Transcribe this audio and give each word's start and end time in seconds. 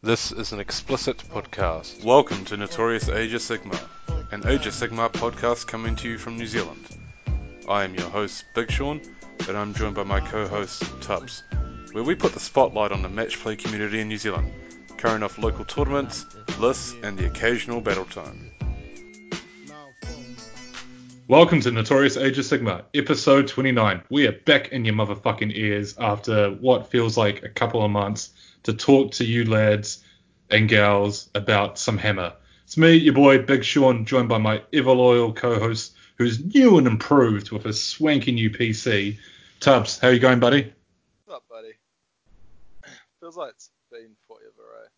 This 0.00 0.30
is 0.30 0.52
an 0.52 0.60
explicit 0.60 1.18
podcast. 1.28 2.04
Welcome 2.04 2.44
to 2.44 2.56
Notorious 2.56 3.08
Age 3.08 3.34
of 3.34 3.40
Sigmar, 3.40 3.82
an 4.30 4.46
Age 4.46 4.68
of 4.68 4.72
Sigmar 4.72 5.10
podcast 5.10 5.66
coming 5.66 5.96
to 5.96 6.08
you 6.08 6.18
from 6.18 6.36
New 6.36 6.46
Zealand. 6.46 6.86
I 7.68 7.82
am 7.82 7.96
your 7.96 8.08
host, 8.08 8.44
Big 8.54 8.70
Sean, 8.70 9.00
and 9.48 9.56
I'm 9.56 9.74
joined 9.74 9.96
by 9.96 10.04
my 10.04 10.20
co-host, 10.20 10.84
Tubbs, 11.00 11.42
where 11.90 12.04
we 12.04 12.14
put 12.14 12.32
the 12.32 12.38
spotlight 12.38 12.92
on 12.92 13.02
the 13.02 13.08
match 13.08 13.40
play 13.40 13.56
community 13.56 13.98
in 13.98 14.06
New 14.06 14.18
Zealand, 14.18 14.52
carrying 14.98 15.24
off 15.24 15.36
local 15.36 15.64
tournaments, 15.64 16.26
lists, 16.60 16.94
and 17.02 17.18
the 17.18 17.26
occasional 17.26 17.80
battle 17.80 18.04
tome. 18.04 18.52
Welcome 21.26 21.60
to 21.62 21.72
Notorious 21.72 22.16
Age 22.16 22.38
of 22.38 22.44
Sigmar, 22.44 22.84
episode 22.94 23.48
29. 23.48 24.02
We 24.10 24.28
are 24.28 24.32
back 24.32 24.68
in 24.68 24.84
your 24.84 24.94
motherfucking 24.94 25.56
ears 25.56 25.96
after 25.98 26.50
what 26.52 26.92
feels 26.92 27.16
like 27.16 27.42
a 27.42 27.48
couple 27.48 27.84
of 27.84 27.90
months 27.90 28.30
to 28.64 28.72
talk 28.72 29.12
to 29.12 29.24
you 29.24 29.44
lads 29.44 30.04
and 30.50 30.68
gals 30.68 31.30
about 31.34 31.78
some 31.78 31.98
hammer. 31.98 32.32
It's 32.64 32.76
me, 32.76 32.94
your 32.94 33.14
boy 33.14 33.38
Big 33.38 33.64
Sean, 33.64 34.04
joined 34.04 34.28
by 34.28 34.38
my 34.38 34.62
ever 34.72 34.92
loyal 34.92 35.32
co-host, 35.32 35.94
who's 36.16 36.44
new 36.54 36.76
and 36.78 36.86
improved 36.86 37.50
with 37.50 37.64
a 37.64 37.72
swanky 37.72 38.32
new 38.32 38.50
PC. 38.50 39.18
Tubbs, 39.60 39.98
how 39.98 40.08
you 40.08 40.18
going, 40.18 40.38
buddy? 40.38 40.72
What's 41.24 41.36
up, 41.36 41.44
buddy? 41.48 41.72
Feels 43.20 43.36
like 43.36 43.52
it's 43.52 43.70
been 43.90 44.10
forever, 44.26 44.84
eh? 44.84 44.88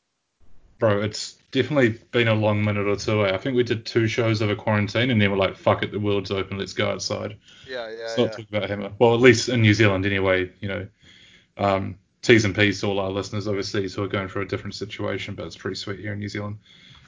Bro, 0.79 1.03
it's 1.03 1.35
definitely 1.53 1.91
been 2.11 2.29
a 2.29 2.35
long 2.35 2.65
minute 2.65 2.89
or 2.89 2.97
two. 2.97 3.27
Eh? 3.27 3.35
I 3.35 3.39
think 3.39 3.55
we 3.55 3.63
did 3.63 3.87
two 3.87 4.09
shows 4.09 4.43
over 4.43 4.57
quarantine, 4.57 5.11
and 5.11 5.21
then 5.21 5.31
we're 5.31 5.37
like, 5.37 5.57
"Fuck 5.57 5.83
it, 5.83 5.93
the 5.93 6.01
world's 6.01 6.31
open, 6.31 6.59
let's 6.59 6.73
go 6.73 6.91
outside." 6.91 7.37
Yeah, 7.69 7.89
yeah, 7.89 7.97
Let's 7.99 8.19
yeah. 8.19 8.25
not 8.25 8.33
talk 8.33 8.49
about 8.49 8.69
hammer. 8.69 8.91
Well, 8.99 9.15
at 9.15 9.21
least 9.21 9.49
in 9.49 9.61
New 9.61 9.75
Zealand, 9.75 10.07
anyway. 10.07 10.51
You 10.61 10.69
know, 10.69 10.89
um, 11.57 11.99
T's 12.23 12.45
and 12.45 12.55
P's 12.55 12.81
to 12.81 12.87
all 12.87 13.01
our 13.01 13.11
listeners 13.11 13.49
overseas 13.49 13.95
who 13.95 14.03
are 14.03 14.09
going 14.09 14.29
through 14.29 14.43
a 14.43 14.47
different 14.47 14.75
situation, 14.75 15.35
but 15.35 15.47
it's 15.47 15.57
pretty 15.57 15.77
sweet 15.77 16.01
here 16.01 16.13
in 16.13 16.19
New 16.19 16.29
Zealand. 16.29 16.59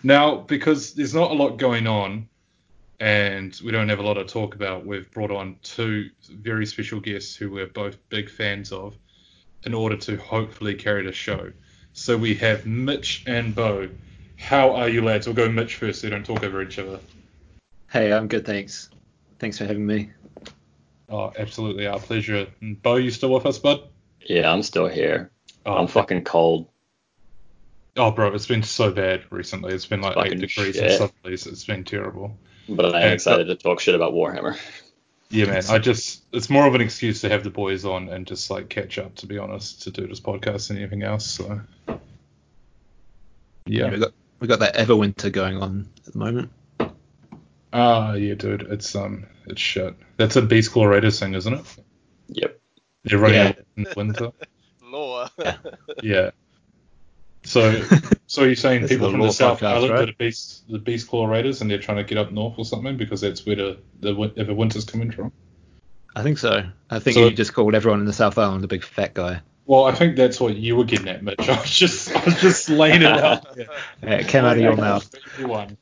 Now, 0.03 0.37
because 0.37 0.95
there's 0.95 1.15
not 1.15 1.30
a 1.30 1.34
lot 1.34 1.59
going 1.59 1.87
on, 1.87 2.28
and 2.98 3.59
we 3.64 3.72
don't 3.72 3.89
have 3.89 3.98
a 3.98 4.03
lot 4.03 4.14
to 4.14 4.25
talk 4.25 4.55
about, 4.55 4.87
we've 4.87 5.11
brought 5.11 5.31
on 5.31 5.56
two 5.62 6.09
very 6.31 6.67
special 6.67 7.00
guests 7.00 7.37
who 7.37 7.50
we're 7.50 7.67
both 7.67 7.98
big 8.09 8.31
fans 8.31 8.72
of, 8.72 8.97
in 9.64 9.75
order 9.75 9.97
to 9.97 10.17
hopefully 10.17 10.75
carry 10.75 11.05
the 11.05 11.12
show. 11.12 11.53
So 11.92 12.17
we 12.17 12.34
have 12.37 12.65
Mitch 12.65 13.22
and 13.27 13.55
Bo. 13.55 13.89
How 14.39 14.75
are 14.75 14.89
you, 14.89 15.03
lads? 15.03 15.27
We'll 15.27 15.37
go 15.37 15.48
Mitch 15.48 15.77
first, 15.77 16.00
so 16.00 16.06
we 16.06 16.11
don't 16.11 16.25
talk 16.25 16.42
over 16.42 16.62
each 16.62 16.78
other. 16.78 16.98
Hey, 17.91 18.12
I'm 18.12 18.28
good, 18.28 18.47
thanks. 18.47 18.89
Thanks 19.39 19.59
for 19.59 19.67
having 19.67 19.87
me. 19.87 20.11
Oh, 21.09 21.33
absolutely, 21.39 21.87
our 21.87 22.00
pleasure. 22.00 22.47
And 22.61 22.81
Bo, 22.81 22.97
you 22.97 23.11
still 23.11 23.33
with 23.33 23.44
us, 23.44 23.59
bud? 23.59 23.83
Yeah, 24.27 24.51
I'm 24.51 24.62
still 24.62 24.89
here. 24.89 25.31
Oh, 25.65 25.75
I'm 25.75 25.87
fucking 25.87 26.25
cold. 26.25 26.69
Oh, 27.97 28.11
bro, 28.11 28.34
it's 28.34 28.47
been 28.47 28.62
so 28.62 28.91
bad 28.91 29.25
recently. 29.31 29.75
It's 29.75 29.87
been 29.87 30.01
like 30.01 30.17
eight 30.17 30.41
degrees 30.41 30.77
shit. 30.77 30.92
in 30.92 30.98
some 30.98 31.11
places. 31.23 31.53
It's 31.53 31.65
been 31.65 31.84
terrible. 31.84 32.37
But 32.69 32.95
I 32.95 33.03
am 33.03 33.12
excited 33.12 33.47
to 33.48 33.56
talk 33.56 33.81
shit 33.81 33.95
about 33.95 34.15
Warhammer. 34.15 34.56
Yeah, 35.28 35.47
man. 35.47 35.62
I 35.70 35.78
just 35.78 36.25
it's 36.33 36.50
more 36.50 36.67
of 36.67 36.75
an 36.75 36.83
excuse 36.83 37.23
to 37.23 37.28
have 37.31 37.43
the 37.43 37.50
boys 37.50 37.84
on 37.87 38.11
and 38.11 38.27
just 38.27 38.50
like 38.50 38.69
catch 38.69 38.98
up, 38.98 39.15
to 39.17 39.27
be 39.27 39.39
honest, 39.39 39.83
to 39.83 39.91
do 39.91 40.06
this 40.06 40.20
podcast 40.20 40.69
and 40.69 40.78
anything 40.78 41.03
else. 41.03 41.27
So 41.27 41.61
Yeah, 41.89 41.97
yeah. 43.65 43.91
we 43.91 43.98
got 43.98 44.12
we 44.41 44.48
got 44.48 44.59
that 44.61 44.77
Everwinter 44.77 45.33
going 45.33 45.56
on 45.56 45.89
at 46.06 46.12
the 46.12 46.19
moment. 46.19 46.50
Ah, 47.73 48.12
yeah, 48.12 48.34
dude. 48.34 48.62
It's 48.70 48.95
um, 48.95 49.27
it's 49.47 49.61
shit. 49.61 49.97
That's 50.19 50.37
a 50.37 50.43
Beast 50.43 50.73
Claw 50.73 50.84
Raiders 50.84 51.19
thing, 51.19 51.34
isn't 51.34 51.55
it? 51.55 51.65
Yep. 52.28 52.61
They're 53.05 53.19
running 53.19 53.36
Yeah. 53.36 53.48
out 53.48 53.58
in 53.77 53.83
the 53.84 53.95
winter. 53.97 54.33
Law. 54.83 55.28
Yeah. 55.39 55.56
Yeah. 56.03 56.31
So, 57.44 57.83
so 58.28 58.44
you're 58.44 58.55
saying 58.55 58.86
people 58.86 59.11
from 59.11 59.19
the 59.20 59.33
South 59.33 59.59
podcast, 59.61 59.64
Island 59.75 59.92
right? 59.92 60.06
the 60.06 60.12
Beast, 60.12 60.64
the 60.69 60.78
Beast 60.78 61.09
Claw 61.09 61.27
Raiders, 61.27 61.61
and 61.61 61.69
they're 61.69 61.78
trying 61.81 61.97
to 61.98 62.05
get 62.05 62.17
up 62.17 62.31
north 62.31 62.55
or 62.56 62.64
something 62.64 62.97
because 62.97 63.20
that's 63.20 63.44
where 63.44 63.56
the 63.56 63.78
the 64.00 64.14
win- 64.14 64.31
Everwinter's 64.31 64.84
coming 64.84 65.11
from. 65.11 65.33
I 66.15 66.22
think 66.22 66.38
so. 66.38 66.62
I 66.88 66.99
think 67.00 67.15
So- 67.15 67.25
you 67.25 67.31
just 67.34 67.53
called 67.53 67.75
everyone 67.75 67.99
in 68.00 68.06
the 68.06 68.12
South 68.12 68.38
Island 68.38 68.65
a 68.65 68.69
big 68.69 68.84
fat 68.84 69.15
guy. 69.15 69.41
Well, 69.66 69.84
I 69.87 69.93
think 69.93 70.15
that's 70.16 70.41
what 70.41 70.56
you 70.56 70.77
were 70.77 70.84
getting 70.84 71.09
at, 71.09 71.22
Mitch. 71.25 71.37
I 71.48 71.60
was 71.60 71.71
just, 71.71 72.15
I 72.15 72.25
was 72.25 72.41
just 72.41 72.69
laying 72.69 73.03
it 73.03 73.06
out. 73.12 73.47
Yeah, 73.56 73.65
it 74.03 74.28
came 74.28 74.44
out 74.44 74.56
of 74.56 74.62
your 74.62 74.77
mouth. 74.77 75.12
Everyone. 75.34 75.77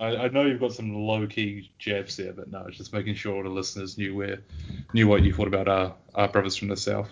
I, 0.00 0.16
I 0.16 0.28
know 0.28 0.44
you've 0.44 0.60
got 0.60 0.72
some 0.72 0.94
low 0.94 1.26
key 1.26 1.70
jabs 1.78 2.16
there, 2.16 2.32
but 2.32 2.50
no, 2.50 2.68
just 2.70 2.92
making 2.92 3.14
sure 3.14 3.34
all 3.34 3.42
the 3.42 3.48
listeners 3.48 3.98
knew 3.98 4.14
where, 4.14 4.40
knew 4.92 5.06
what 5.06 5.22
you 5.22 5.32
thought 5.32 5.48
about 5.48 5.68
our, 5.68 5.94
our 6.14 6.28
brothers 6.28 6.56
from 6.56 6.68
the 6.68 6.76
south. 6.76 7.10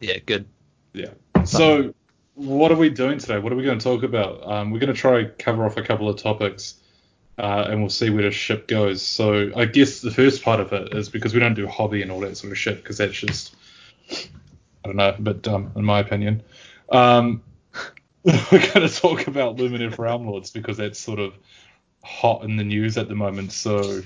Yeah, 0.00 0.18
good. 0.24 0.46
Yeah. 0.92 1.10
So, 1.44 1.94
what 2.34 2.72
are 2.72 2.76
we 2.76 2.90
doing 2.90 3.18
today? 3.18 3.38
What 3.38 3.52
are 3.52 3.56
we 3.56 3.64
going 3.64 3.78
to 3.78 3.84
talk 3.84 4.02
about? 4.02 4.46
Um, 4.46 4.70
we're 4.70 4.78
going 4.78 4.92
to 4.92 4.98
try 4.98 5.20
and 5.20 5.38
cover 5.38 5.64
off 5.64 5.76
a 5.76 5.82
couple 5.82 6.08
of 6.08 6.16
topics, 6.16 6.74
uh, 7.38 7.66
and 7.68 7.80
we'll 7.80 7.90
see 7.90 8.10
where 8.10 8.22
the 8.22 8.30
ship 8.30 8.66
goes. 8.66 9.02
So, 9.02 9.50
I 9.56 9.66
guess 9.66 10.00
the 10.00 10.10
first 10.10 10.42
part 10.42 10.60
of 10.60 10.72
it 10.72 10.94
is 10.94 11.08
because 11.08 11.34
we 11.34 11.40
don't 11.40 11.54
do 11.54 11.66
hobby 11.66 12.02
and 12.02 12.10
all 12.10 12.20
that 12.20 12.36
sort 12.36 12.52
of 12.52 12.58
shit, 12.58 12.76
because 12.82 12.98
that's 12.98 13.12
just, 13.12 13.54
I 14.10 14.16
don't 14.84 14.96
know, 14.96 15.08
a 15.08 15.20
bit 15.20 15.42
dumb 15.42 15.72
in 15.76 15.84
my 15.84 16.00
opinion. 16.00 16.42
Um, 16.90 17.42
we're 18.24 18.42
going 18.50 18.86
to 18.86 18.88
talk 18.88 19.26
about 19.28 19.56
Lumineth 19.56 19.98
Realm 19.98 20.26
Lords 20.26 20.50
because 20.50 20.76
that's 20.76 20.98
sort 20.98 21.18
of 21.18 21.34
hot 22.02 22.44
in 22.44 22.56
the 22.56 22.64
news 22.64 22.98
at 22.98 23.08
the 23.08 23.14
moment. 23.14 23.52
So, 23.52 24.02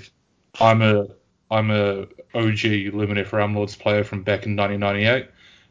I'm 0.61 0.83
a 0.83 1.09
I'm 1.51 1.71
a 1.71 2.03
OG 2.35 2.91
Lumineth 2.93 3.33
Realm 3.33 3.55
Lords 3.55 3.77
player 3.77 4.05
from 4.05 4.23
back 4.23 4.47
in 4.47 4.57
1998. 4.57 5.29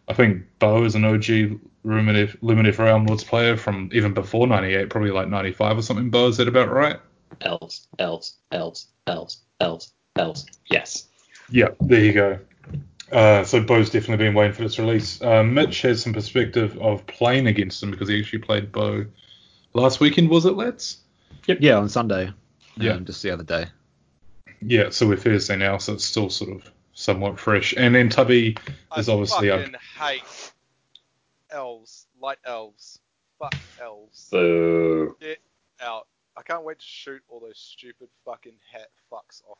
I 0.07 0.13
think 0.13 0.43
Bo 0.59 0.83
is 0.83 0.95
an 0.95 1.05
OG 1.05 1.59
Lumineth, 1.85 2.37
Lumineth 2.41 2.77
Realm 2.77 3.05
Lords 3.05 3.23
player 3.23 3.57
from 3.57 3.89
even 3.93 4.13
before 4.13 4.47
98, 4.47 4.89
probably 4.89 5.11
like 5.11 5.27
95 5.27 5.77
or 5.77 5.81
something. 5.81 6.09
Bo, 6.09 6.27
is 6.27 6.37
that 6.37 6.47
about 6.47 6.71
right? 6.71 6.99
Elves, 7.41 7.87
elves, 7.99 8.37
elves, 8.51 8.87
elves, 9.07 9.41
elves, 9.59 9.93
elves. 10.15 10.45
Yes. 10.69 11.07
Yeah, 11.49 11.69
there 11.81 11.99
you 11.99 12.13
go. 12.13 12.39
Uh, 13.11 13.43
so 13.43 13.61
Bo's 13.61 13.89
definitely 13.89 14.25
been 14.25 14.33
waiting 14.33 14.53
for 14.53 14.63
this 14.63 14.79
release. 14.79 15.21
Uh, 15.21 15.43
Mitch 15.43 15.81
has 15.81 16.01
some 16.01 16.13
perspective 16.13 16.77
of 16.79 17.05
playing 17.05 17.47
against 17.47 17.83
him 17.83 17.91
because 17.91 18.09
he 18.09 18.19
actually 18.19 18.39
played 18.39 18.71
Bo 18.71 19.05
last 19.73 19.99
weekend, 19.99 20.29
was 20.29 20.45
it, 20.45 20.55
lads? 20.55 21.02
Yeah, 21.47 21.77
on 21.77 21.89
Sunday. 21.89 22.31
Yeah. 22.77 22.93
Um, 22.93 23.05
just 23.05 23.21
the 23.21 23.31
other 23.31 23.43
day. 23.43 23.67
Yeah, 24.61 24.89
so 24.89 25.07
we're 25.07 25.17
Thursday 25.17 25.57
now, 25.57 25.77
so 25.77 25.93
it's 25.93 26.05
still 26.05 26.29
sort 26.29 26.51
of 26.51 26.71
somewhat 26.93 27.39
fresh. 27.39 27.73
And 27.75 27.93
then 27.93 28.09
Tubby 28.09 28.55
I 28.91 28.99
is 28.99 29.09
obviously 29.09 29.51
I 29.51 29.57
fucking 29.57 29.75
hate 29.99 30.53
elves, 31.51 32.07
light 32.19 32.39
elves. 32.45 32.99
Fuck 33.39 33.55
elves. 33.81 34.27
So... 34.29 35.15
Get 35.19 35.39
out. 35.81 36.07
I 36.35 36.41
can't 36.41 36.63
wait 36.63 36.79
to 36.79 36.85
shoot 36.85 37.21
all 37.29 37.39
those 37.39 37.59
stupid 37.59 38.09
fucking 38.25 38.55
hat 38.71 38.89
fucks 39.11 39.43
off 39.47 39.59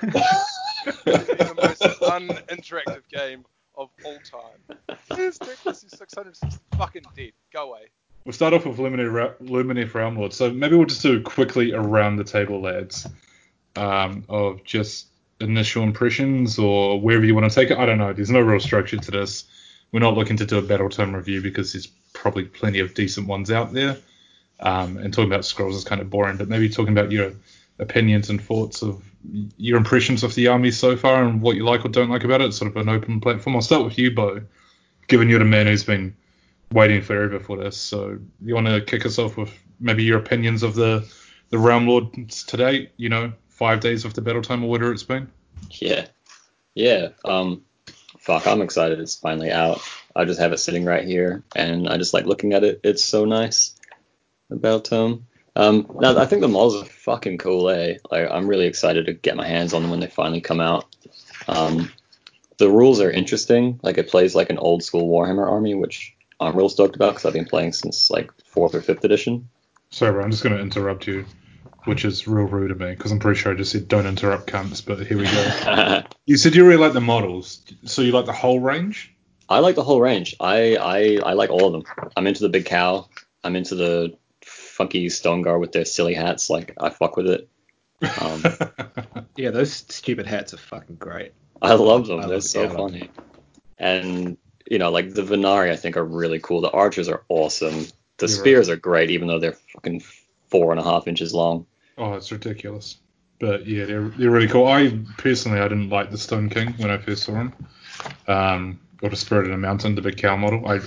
the 0.00 0.06
board. 0.06 0.24
The 1.26 1.54
most 1.56 1.82
uninteractive 2.00 3.02
game 3.10 3.44
of 3.76 3.90
all 4.04 4.18
time. 4.20 4.78
There's 5.14 5.38
Technically 5.38 5.88
600 5.88 6.36
fucking 6.76 7.02
dead. 7.14 7.32
Go 7.52 7.70
away. 7.70 7.90
We'll 8.24 8.32
start 8.32 8.54
off 8.54 8.64
with 8.64 8.78
Lumineth, 8.78 9.12
Ra- 9.12 9.34
Lumineth 9.42 9.92
Realm 9.92 10.16
Lord. 10.16 10.32
So 10.32 10.50
maybe 10.50 10.76
we'll 10.76 10.86
just 10.86 11.02
do 11.02 11.20
quickly 11.22 11.72
around 11.72 12.16
the 12.16 12.24
table, 12.24 12.62
lads, 12.62 13.06
um, 13.76 14.24
of 14.28 14.64
just 14.64 15.08
initial 15.40 15.82
impressions 15.82 16.58
or 16.58 16.98
wherever 16.98 17.24
you 17.24 17.34
want 17.34 17.50
to 17.50 17.54
take 17.54 17.70
it. 17.70 17.76
I 17.76 17.84
don't 17.84 17.98
know. 17.98 18.12
There's 18.12 18.30
no 18.30 18.40
real 18.40 18.60
structure 18.60 18.96
to 18.96 19.10
this. 19.10 19.44
We're 19.92 20.00
not 20.00 20.14
looking 20.14 20.38
to 20.38 20.46
do 20.46 20.58
a 20.58 20.62
battle 20.62 20.88
tome 20.88 21.14
review 21.14 21.42
because 21.42 21.72
there's 21.72 21.86
probably 22.14 22.44
plenty 22.44 22.80
of 22.80 22.94
decent 22.94 23.26
ones 23.26 23.50
out 23.50 23.72
there. 23.74 23.98
Um, 24.60 24.96
and 24.96 25.12
talking 25.12 25.30
about 25.30 25.44
scrolls 25.44 25.76
is 25.76 25.84
kind 25.84 26.00
of 26.00 26.08
boring, 26.08 26.38
but 26.38 26.48
maybe 26.48 26.68
talking 26.68 26.92
about 26.92 27.12
your 27.12 27.32
opinions 27.78 28.30
and 28.30 28.40
thoughts 28.40 28.82
of 28.82 29.02
your 29.58 29.76
impressions 29.76 30.22
of 30.22 30.34
the 30.34 30.48
army 30.48 30.70
so 30.70 30.96
far 30.96 31.24
and 31.24 31.42
what 31.42 31.56
you 31.56 31.64
like 31.64 31.84
or 31.84 31.88
don't 31.88 32.10
like 32.10 32.24
about 32.24 32.40
it. 32.40 32.46
It's 32.46 32.56
sort 32.56 32.70
of 32.70 32.76
an 32.76 32.88
open 32.88 33.20
platform. 33.20 33.56
I'll 33.56 33.62
start 33.62 33.84
with 33.84 33.98
you, 33.98 34.12
Bo, 34.12 34.42
given 35.08 35.28
you're 35.28 35.40
the 35.40 35.44
man 35.44 35.66
who's 35.66 35.84
been 35.84 36.16
waiting 36.74 37.00
forever 37.00 37.38
for 37.38 37.56
this. 37.56 37.76
So 37.76 38.18
you 38.44 38.54
want 38.54 38.66
to 38.66 38.80
kick 38.80 39.06
us 39.06 39.18
off 39.18 39.36
with 39.36 39.50
maybe 39.80 40.02
your 40.02 40.18
opinions 40.18 40.62
of 40.62 40.74
the 40.74 41.08
the 41.50 41.58
Realm 41.58 41.86
Lords 41.86 42.42
today? 42.42 42.90
You 42.96 43.08
know, 43.08 43.32
five 43.48 43.80
days 43.80 44.04
of 44.04 44.12
the 44.12 44.20
battle 44.20 44.42
tome 44.42 44.64
or 44.64 44.70
whatever 44.70 44.92
it's 44.92 45.04
been. 45.04 45.30
Yeah. 45.70 46.06
Yeah. 46.74 47.08
Um. 47.24 47.62
Fuck. 48.18 48.46
I'm 48.46 48.60
excited. 48.60 48.98
It's 49.00 49.14
finally 49.14 49.52
out. 49.52 49.80
I 50.16 50.24
just 50.24 50.40
have 50.40 50.52
it 50.52 50.58
sitting 50.58 50.84
right 50.84 51.04
here, 51.04 51.44
and 51.54 51.88
I 51.88 51.96
just 51.96 52.12
like 52.12 52.26
looking 52.26 52.52
at 52.52 52.64
it. 52.64 52.80
It's 52.82 53.04
so 53.04 53.24
nice. 53.24 53.76
About 54.50 54.92
um. 54.92 55.26
Um. 55.56 55.86
Now 56.00 56.18
I 56.18 56.26
think 56.26 56.42
the 56.42 56.48
models 56.48 56.82
are 56.82 56.86
fucking 56.86 57.38
cool. 57.38 57.70
Eh. 57.70 57.98
Like 58.10 58.28
I'm 58.30 58.48
really 58.48 58.66
excited 58.66 59.06
to 59.06 59.12
get 59.12 59.36
my 59.36 59.46
hands 59.46 59.72
on 59.72 59.82
them 59.82 59.90
when 59.92 60.00
they 60.00 60.08
finally 60.08 60.40
come 60.40 60.60
out. 60.60 60.96
Um. 61.46 61.90
The 62.56 62.70
rules 62.70 63.00
are 63.00 63.10
interesting. 63.10 63.80
Like 63.82 63.98
it 63.98 64.08
plays 64.08 64.34
like 64.34 64.50
an 64.50 64.58
old 64.58 64.84
school 64.84 65.08
Warhammer 65.08 65.50
army, 65.50 65.74
which 65.74 66.14
I'm 66.44 66.56
real 66.56 66.68
stoked 66.68 66.96
about 66.96 67.10
because 67.12 67.24
I've 67.26 67.32
been 67.32 67.44
playing 67.46 67.72
since 67.72 68.10
like 68.10 68.30
fourth 68.46 68.74
or 68.74 68.80
fifth 68.80 69.04
edition. 69.04 69.48
Sorry, 69.90 70.12
bro, 70.12 70.24
I'm 70.24 70.30
just 70.30 70.42
going 70.42 70.54
to 70.56 70.60
interrupt 70.62 71.06
you, 71.06 71.24
which 71.84 72.04
is 72.04 72.26
real 72.26 72.46
rude 72.46 72.70
of 72.70 72.80
me 72.80 72.90
because 72.90 73.12
I'm 73.12 73.18
pretty 73.18 73.38
sure 73.40 73.52
I 73.52 73.56
just 73.56 73.72
said 73.72 73.88
don't 73.88 74.06
interrupt 74.06 74.46
camps, 74.46 74.80
but 74.80 75.06
here 75.06 75.18
we 75.18 75.24
go. 75.24 76.02
you 76.26 76.36
said 76.36 76.54
you 76.54 76.66
really 76.66 76.80
like 76.82 76.92
the 76.92 77.00
models, 77.00 77.62
so 77.84 78.02
you 78.02 78.12
like 78.12 78.26
the 78.26 78.32
whole 78.32 78.60
range? 78.60 79.12
I 79.48 79.58
like 79.58 79.74
the 79.76 79.84
whole 79.84 80.00
range. 80.00 80.34
I, 80.40 80.76
I 80.76 81.18
I 81.30 81.32
like 81.34 81.50
all 81.50 81.66
of 81.66 81.72
them. 81.84 82.10
I'm 82.16 82.26
into 82.26 82.42
the 82.42 82.48
big 82.48 82.64
cow. 82.64 83.08
I'm 83.44 83.56
into 83.56 83.74
the 83.74 84.16
funky 84.42 85.08
stone 85.10 85.42
guard 85.42 85.60
with 85.60 85.72
their 85.72 85.84
silly 85.84 86.14
hats. 86.14 86.48
Like 86.50 86.74
I 86.80 86.88
fuck 86.90 87.16
with 87.16 87.26
it. 87.28 87.48
Um, 88.20 88.42
Yeah, 89.36 89.50
those 89.50 89.72
stupid 89.72 90.26
hats 90.26 90.54
are 90.54 90.58
fucking 90.58 90.96
great. 90.96 91.32
I 91.60 91.74
love 91.74 92.06
them. 92.06 92.20
I 92.20 92.26
They're 92.26 92.36
love- 92.36 92.44
so 92.44 92.62
yeah, 92.62 92.68
funny. 92.70 93.10
And 93.78 94.36
you 94.70 94.78
know, 94.78 94.90
like 94.90 95.12
the 95.14 95.22
Vanari, 95.22 95.70
I 95.70 95.76
think 95.76 95.96
are 95.96 96.04
really 96.04 96.40
cool. 96.40 96.60
The 96.60 96.70
archers 96.70 97.08
are 97.08 97.22
awesome. 97.28 97.86
The 98.18 98.26
You're 98.26 98.28
spears 98.28 98.68
are 98.68 98.76
great, 98.76 99.10
even 99.10 99.28
though 99.28 99.38
they're 99.38 99.58
fucking 99.74 100.02
four 100.48 100.70
and 100.70 100.80
a 100.80 100.84
half 100.84 101.08
inches 101.08 101.34
long. 101.34 101.66
oh, 101.98 102.14
it's 102.14 102.30
ridiculous. 102.32 102.96
But 103.40 103.66
yeah, 103.66 103.84
they're 103.84 104.08
they're 104.08 104.30
really 104.30 104.48
cool. 104.48 104.66
I 104.66 104.96
personally 105.18 105.58
I 105.60 105.68
didn't 105.68 105.90
like 105.90 106.10
the 106.10 106.18
Stone 106.18 106.50
King 106.50 106.74
when 106.78 106.90
I 106.90 106.98
first 106.98 107.24
saw 107.24 107.34
him. 107.34 107.52
Um, 108.28 108.80
or 109.02 109.10
the 109.10 109.16
Spirit 109.16 109.44
of 109.46 109.50
the 109.50 109.58
Mountain, 109.58 109.96
the 109.96 110.02
big 110.02 110.16
cow 110.16 110.36
model. 110.36 110.66
I 110.66 110.80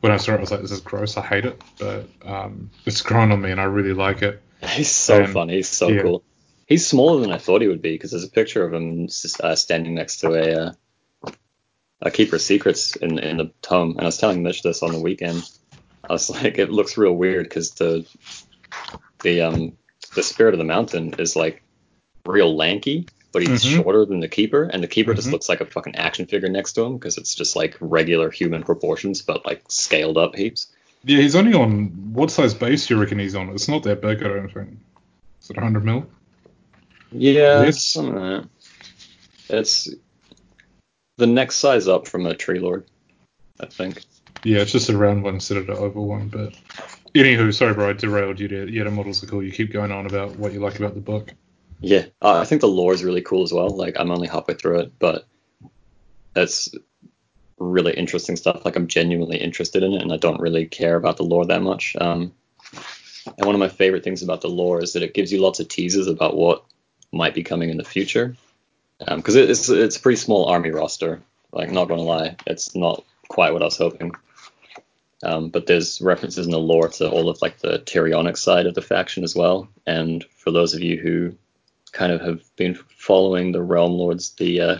when 0.00 0.12
I 0.12 0.16
saw 0.18 0.32
it, 0.32 0.36
I 0.38 0.40
was 0.40 0.50
like, 0.50 0.60
this 0.60 0.70
is 0.70 0.80
gross. 0.80 1.16
I 1.16 1.22
hate 1.26 1.46
it. 1.46 1.60
But 1.78 2.06
um, 2.24 2.70
it's 2.86 3.02
grown 3.02 3.32
on 3.32 3.40
me, 3.40 3.50
and 3.50 3.60
I 3.60 3.64
really 3.64 3.92
like 3.94 4.22
it. 4.22 4.40
He's 4.62 4.90
so 4.90 5.24
Um, 5.24 5.32
funny. 5.32 5.54
He's 5.56 5.68
so 5.68 5.88
yeah. 5.88 6.02
cool. 6.02 6.22
He's 6.66 6.86
smaller 6.86 7.20
than 7.20 7.32
I 7.32 7.38
thought 7.38 7.62
he 7.62 7.68
would 7.68 7.82
be 7.82 7.92
because 7.92 8.12
there's 8.12 8.24
a 8.24 8.30
picture 8.30 8.64
of 8.64 8.72
him 8.72 9.08
uh, 9.42 9.56
standing 9.56 9.94
next 9.94 10.18
to 10.18 10.34
a 10.34 10.66
uh, 10.66 10.72
a 12.02 12.10
Keeper's 12.10 12.44
Secrets 12.44 12.96
in 12.96 13.18
in 13.18 13.36
the 13.38 13.52
tome, 13.62 13.90
and 13.92 14.00
I 14.00 14.04
was 14.06 14.18
telling 14.18 14.42
Mitch 14.42 14.62
this 14.62 14.82
on 14.82 14.92
the 14.92 15.00
weekend. 15.00 15.48
I 16.08 16.12
was 16.14 16.30
like, 16.30 16.58
it 16.58 16.70
looks 16.70 16.96
real 16.96 17.12
weird 17.12 17.44
because 17.44 17.72
the 17.72 18.06
the 19.22 19.40
um 19.42 19.72
the 20.14 20.22
Spirit 20.22 20.54
of 20.54 20.58
the 20.58 20.64
Mountain 20.64 21.14
is 21.18 21.36
like 21.36 21.62
real 22.26 22.56
lanky, 22.56 23.06
but 23.32 23.42
he's 23.42 23.64
Mhm. 23.64 23.82
shorter 23.82 24.04
than 24.04 24.20
the 24.20 24.28
Keeper, 24.28 24.64
and 24.64 24.82
the 24.82 24.88
Keeper 24.88 25.14
just 25.14 25.28
Mhm. 25.28 25.32
looks 25.32 25.48
like 25.48 25.60
a 25.60 25.66
fucking 25.66 25.96
action 25.96 26.26
figure 26.26 26.48
next 26.48 26.72
to 26.74 26.82
him 26.82 26.94
because 26.94 27.16
it's 27.18 27.34
just 27.34 27.54
like 27.56 27.76
regular 27.80 28.30
human 28.30 28.62
proportions, 28.62 29.22
but 29.22 29.44
like 29.46 29.62
scaled 29.68 30.16
up 30.18 30.34
heaps. 30.34 30.72
Yeah, 31.04 31.18
he's 31.18 31.34
only 31.36 31.54
on 31.54 32.12
what 32.12 32.30
size 32.30 32.52
base 32.54 32.86
do 32.86 32.94
you 32.94 33.00
reckon 33.00 33.18
he's 33.18 33.34
on? 33.34 33.48
It's 33.50 33.68
not 33.68 33.82
that 33.84 34.02
big, 34.02 34.22
I 34.22 34.28
don't 34.28 34.52
think. 34.52 34.70
Is 35.42 35.50
it 35.50 35.56
100 35.56 35.84
mil? 35.84 36.06
Yeah, 37.12 37.64
Yes. 37.64 37.84
something 37.84 38.14
like 38.14 38.42
that. 39.48 39.58
It's 39.58 39.88
the 41.20 41.26
next 41.26 41.56
size 41.56 41.86
up 41.86 42.08
from 42.08 42.26
a 42.26 42.34
tree 42.34 42.58
lord, 42.58 42.86
I 43.60 43.66
think. 43.66 44.02
Yeah, 44.42 44.60
it's 44.60 44.72
just 44.72 44.88
a 44.88 44.96
round 44.96 45.22
one 45.22 45.34
instead 45.34 45.58
of 45.58 45.66
the 45.66 45.76
oval 45.76 46.06
one. 46.06 46.28
But 46.28 46.54
anywho, 47.14 47.54
sorry, 47.54 47.74
bro, 47.74 47.90
I 47.90 47.92
derailed 47.92 48.40
you 48.40 48.48
there. 48.48 48.68
Yeah, 48.68 48.84
the 48.84 48.90
models 48.90 49.22
are 49.22 49.26
cool. 49.26 49.42
You 49.42 49.52
keep 49.52 49.72
going 49.72 49.92
on 49.92 50.06
about 50.06 50.36
what 50.36 50.52
you 50.52 50.60
like 50.60 50.78
about 50.78 50.94
the 50.94 51.00
book. 51.00 51.32
Yeah, 51.80 52.06
uh, 52.20 52.38
I 52.38 52.44
think 52.44 52.62
the 52.62 52.68
lore 52.68 52.92
is 52.92 53.04
really 53.04 53.22
cool 53.22 53.42
as 53.42 53.52
well. 53.52 53.68
Like 53.70 53.96
I'm 53.98 54.10
only 54.10 54.28
halfway 54.28 54.54
through 54.54 54.80
it, 54.80 54.92
but 54.98 55.26
it's 56.34 56.70
really 57.58 57.92
interesting 57.92 58.36
stuff. 58.36 58.64
Like 58.64 58.76
I'm 58.76 58.86
genuinely 58.86 59.36
interested 59.36 59.82
in 59.82 59.92
it, 59.92 60.02
and 60.02 60.12
I 60.12 60.16
don't 60.16 60.40
really 60.40 60.66
care 60.66 60.96
about 60.96 61.18
the 61.18 61.24
lore 61.24 61.46
that 61.46 61.62
much. 61.62 61.96
Um, 62.00 62.32
and 63.26 63.46
one 63.46 63.54
of 63.54 63.60
my 63.60 63.68
favorite 63.68 64.04
things 64.04 64.22
about 64.22 64.40
the 64.40 64.48
lore 64.48 64.82
is 64.82 64.94
that 64.94 65.02
it 65.02 65.14
gives 65.14 65.32
you 65.32 65.40
lots 65.40 65.60
of 65.60 65.68
teasers 65.68 66.06
about 66.06 66.36
what 66.36 66.64
might 67.12 67.34
be 67.34 67.42
coming 67.42 67.68
in 67.70 67.76
the 67.76 67.84
future. 67.84 68.36
Because 69.06 69.36
it 69.36 69.50
it's 69.50 69.68
it's 69.68 69.96
a 69.96 70.00
pretty 70.00 70.16
small 70.16 70.46
army 70.46 70.70
roster. 70.70 71.22
Like 71.52 71.70
not 71.70 71.88
gonna 71.88 72.02
lie, 72.02 72.36
it's 72.46 72.74
not 72.76 73.04
quite 73.28 73.52
what 73.52 73.62
I 73.62 73.66
was 73.66 73.76
hoping. 73.76 74.12
Um, 75.22 75.50
but 75.50 75.66
there's 75.66 76.00
references 76.00 76.46
in 76.46 76.52
the 76.52 76.58
lore 76.58 76.88
to 76.88 77.10
all 77.10 77.28
of 77.28 77.42
like 77.42 77.58
the 77.58 77.78
Tyrionic 77.80 78.38
side 78.38 78.66
of 78.66 78.74
the 78.74 78.82
faction 78.82 79.22
as 79.22 79.34
well. 79.34 79.68
And 79.86 80.24
for 80.36 80.50
those 80.50 80.74
of 80.74 80.80
you 80.80 80.98
who 80.98 81.34
kind 81.92 82.12
of 82.12 82.20
have 82.22 82.42
been 82.56 82.74
following 82.96 83.52
the 83.52 83.62
Realm 83.62 83.92
Lords, 83.92 84.30
the 84.30 84.60
uh, 84.60 84.78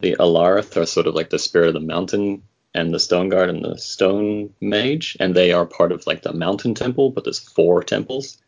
the 0.00 0.16
Alarith 0.20 0.76
are 0.76 0.86
sort 0.86 1.06
of 1.06 1.14
like 1.14 1.30
the 1.30 1.38
spirit 1.38 1.68
of 1.68 1.74
the 1.74 1.80
mountain 1.80 2.42
and 2.74 2.94
the 2.94 3.00
Stone 3.00 3.30
Guard 3.30 3.48
and 3.48 3.64
the 3.64 3.78
Stone 3.78 4.54
Mage, 4.60 5.16
and 5.18 5.34
they 5.34 5.52
are 5.52 5.66
part 5.66 5.90
of 5.90 6.06
like 6.06 6.22
the 6.22 6.32
Mountain 6.32 6.74
Temple, 6.74 7.10
but 7.10 7.24
there's 7.24 7.38
four 7.38 7.82
temples. 7.82 8.38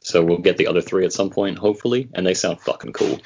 So 0.00 0.24
we'll 0.24 0.38
get 0.38 0.56
the 0.56 0.66
other 0.66 0.80
three 0.80 1.04
at 1.04 1.12
some 1.12 1.30
point, 1.30 1.58
hopefully, 1.58 2.08
and 2.14 2.26
they 2.26 2.34
sound 2.34 2.60
fucking 2.60 2.92
cool. 2.92 3.20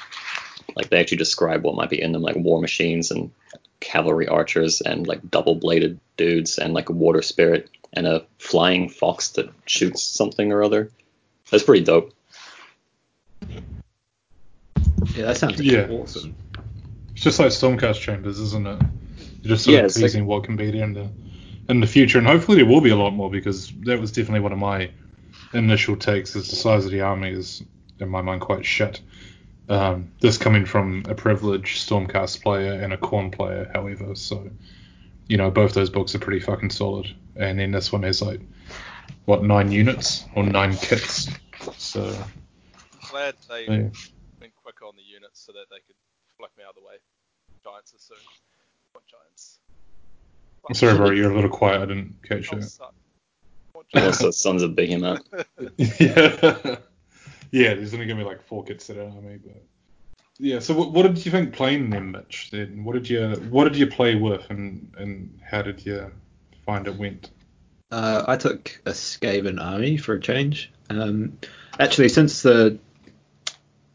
Like 0.75 0.89
they 0.89 0.99
actually 0.99 1.17
describe 1.17 1.63
what 1.63 1.75
might 1.75 1.89
be 1.89 2.01
in 2.01 2.11
them, 2.11 2.21
like 2.21 2.35
war 2.35 2.59
machines 2.61 3.11
and 3.11 3.31
cavalry 3.79 4.27
archers 4.27 4.81
and 4.81 5.05
like 5.07 5.29
double 5.29 5.55
bladed 5.55 5.99
dudes 6.17 6.57
and 6.57 6.73
like 6.73 6.89
a 6.89 6.93
water 6.93 7.21
spirit 7.21 7.69
and 7.93 8.07
a 8.07 8.25
flying 8.39 8.89
fox 8.89 9.29
that 9.29 9.49
shoots 9.65 10.01
something 10.01 10.51
or 10.51 10.63
other. 10.63 10.89
That's 11.51 11.63
pretty 11.63 11.83
dope. 11.83 12.13
Yeah, 15.15 15.25
that 15.25 15.37
sounds 15.37 15.61
Yeah. 15.61 15.87
awesome. 15.89 16.35
It's 17.11 17.21
just 17.21 17.39
like 17.39 17.49
Stormcast 17.49 17.99
Chambers, 17.99 18.39
isn't 18.39 18.65
it? 18.65 18.81
You're 19.43 19.49
just 19.55 19.65
sort 19.65 19.73
Yeah, 19.73 19.79
of 19.81 19.85
it's 19.87 19.97
like- 19.97 20.03
teasing 20.05 20.25
what 20.25 20.43
can 20.43 20.55
be 20.55 20.71
there 20.71 20.83
in 20.83 20.93
the 20.93 21.09
in 21.69 21.79
the 21.79 21.87
future, 21.87 22.17
and 22.17 22.27
hopefully 22.27 22.57
there 22.57 22.65
will 22.65 22.81
be 22.81 22.89
a 22.89 22.95
lot 22.95 23.11
more 23.11 23.31
because 23.31 23.71
that 23.85 23.97
was 23.97 24.11
definitely 24.11 24.41
one 24.41 24.51
of 24.51 24.57
my 24.59 24.89
initial 25.53 25.95
takes. 25.95 26.35
Is 26.35 26.49
the 26.49 26.57
size 26.57 26.83
of 26.83 26.91
the 26.91 26.99
army 26.99 27.29
is 27.29 27.63
in 28.01 28.09
my 28.09 28.21
mind 28.21 28.41
quite 28.41 28.65
shit. 28.65 28.99
Um, 29.69 30.11
this 30.19 30.37
coming 30.37 30.65
from 30.65 31.03
a 31.07 31.15
privileged 31.15 31.87
Stormcast 31.87 32.41
player 32.43 32.73
and 32.73 32.91
a 32.93 32.97
Khorne 32.97 33.31
player, 33.31 33.71
however, 33.73 34.13
so 34.15 34.49
you 35.27 35.37
know 35.37 35.49
both 35.49 35.73
those 35.73 35.89
books 35.89 36.13
are 36.15 36.19
pretty 36.19 36.41
fucking 36.41 36.69
solid, 36.69 37.07
and 37.37 37.57
then 37.59 37.71
this 37.71 37.91
one 37.91 38.03
has 38.03 38.21
like 38.21 38.41
what 39.25 39.43
nine 39.43 39.71
units 39.71 40.25
or 40.35 40.43
nine 40.43 40.75
kits, 40.75 41.29
so 41.77 42.13
Glad 43.09 43.35
they 43.47 43.63
yeah. 43.65 43.89
went 44.41 44.55
quicker 44.55 44.85
on 44.85 44.95
the 44.97 45.03
units 45.03 45.39
so 45.45 45.51
that 45.53 45.65
they 45.69 45.77
could 45.87 45.95
flick 46.37 46.51
me 46.57 46.63
out 46.63 46.71
of 46.71 46.75
the 46.75 46.81
way. 46.81 46.95
Giants 47.63 47.93
are 47.93 47.99
soon. 47.99 48.17
What 48.91 49.03
giants? 49.07 49.59
I'm 50.67 50.75
sorry, 50.75 50.97
bro, 50.97 51.11
you're 51.11 51.31
a 51.31 51.35
little 51.35 51.49
quiet. 51.49 51.81
I 51.81 51.85
didn't 51.85 52.15
catch 52.23 52.51
it. 52.51 52.63
suck. 52.63 52.93
What 53.73 53.85
And 53.93 54.01
giants? 54.01 54.17
also 54.19 54.31
Sons 54.31 54.61
of 54.61 54.75
Behemoth. 54.75 55.21
yeah, 55.77 56.77
yeah. 57.53 57.73
There's 57.75 57.93
only 57.93 58.05
gonna 58.05 58.19
be 58.19 58.27
like 58.27 58.43
four 58.43 58.63
kits 58.63 58.89
in 58.89 58.99
an 58.99 59.11
army, 59.15 59.37
but 59.37 59.63
yeah. 60.39 60.59
So 60.59 60.73
what, 60.73 60.91
what 60.91 61.03
did 61.03 61.25
you 61.25 61.31
think 61.31 61.53
playing 61.53 61.89
them, 61.89 62.11
Mitch? 62.11 62.49
Then 62.51 62.83
what 62.83 62.93
did 62.93 63.09
you 63.09 63.29
what 63.49 63.65
did 63.65 63.77
you 63.77 63.87
play 63.87 64.15
with, 64.15 64.49
and 64.49 64.91
and 64.97 65.39
how 65.49 65.61
did 65.61 65.85
you 65.85 66.11
find 66.65 66.87
it 66.87 66.97
went? 66.97 67.29
Uh, 67.91 68.25
I 68.27 68.37
took 68.37 68.81
a 68.85 68.91
Skaven 68.91 69.63
army 69.63 69.97
for 69.97 70.15
a 70.15 70.19
change. 70.19 70.71
Um, 70.89 71.37
actually, 71.79 72.09
since 72.09 72.41
the 72.41 72.79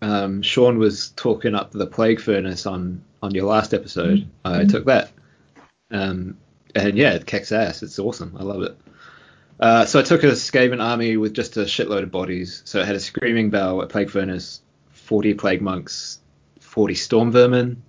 um, 0.00 0.42
Sean 0.42 0.78
was 0.78 1.10
talking 1.10 1.54
up 1.54 1.72
the 1.72 1.86
plague 1.86 2.20
furnace 2.20 2.66
on 2.66 3.02
on 3.22 3.34
your 3.34 3.46
last 3.46 3.74
episode, 3.74 4.28
I 4.44 4.64
took 4.64 4.84
that. 4.86 5.10
Um, 5.90 6.38
and 6.74 6.96
yeah, 6.96 7.14
it 7.14 7.26
kicks 7.26 7.50
ass. 7.50 7.82
It's 7.82 7.98
awesome. 7.98 8.36
I 8.38 8.44
love 8.44 8.62
it. 8.62 8.78
Uh, 9.60 9.84
so 9.84 9.98
I 9.98 10.02
took 10.02 10.22
a 10.22 10.28
Skaven 10.28 10.82
army 10.82 11.16
with 11.16 11.34
just 11.34 11.56
a 11.56 11.60
shitload 11.60 12.04
of 12.04 12.10
bodies. 12.10 12.62
So 12.64 12.80
it 12.80 12.86
had 12.86 12.96
a 12.96 13.00
screaming 13.00 13.50
bell, 13.50 13.80
a 13.80 13.86
plague 13.86 14.10
furnace, 14.10 14.60
40 14.90 15.34
plague 15.34 15.62
monks, 15.62 16.20
40 16.60 16.94
storm 16.94 17.32
vermin, 17.32 17.82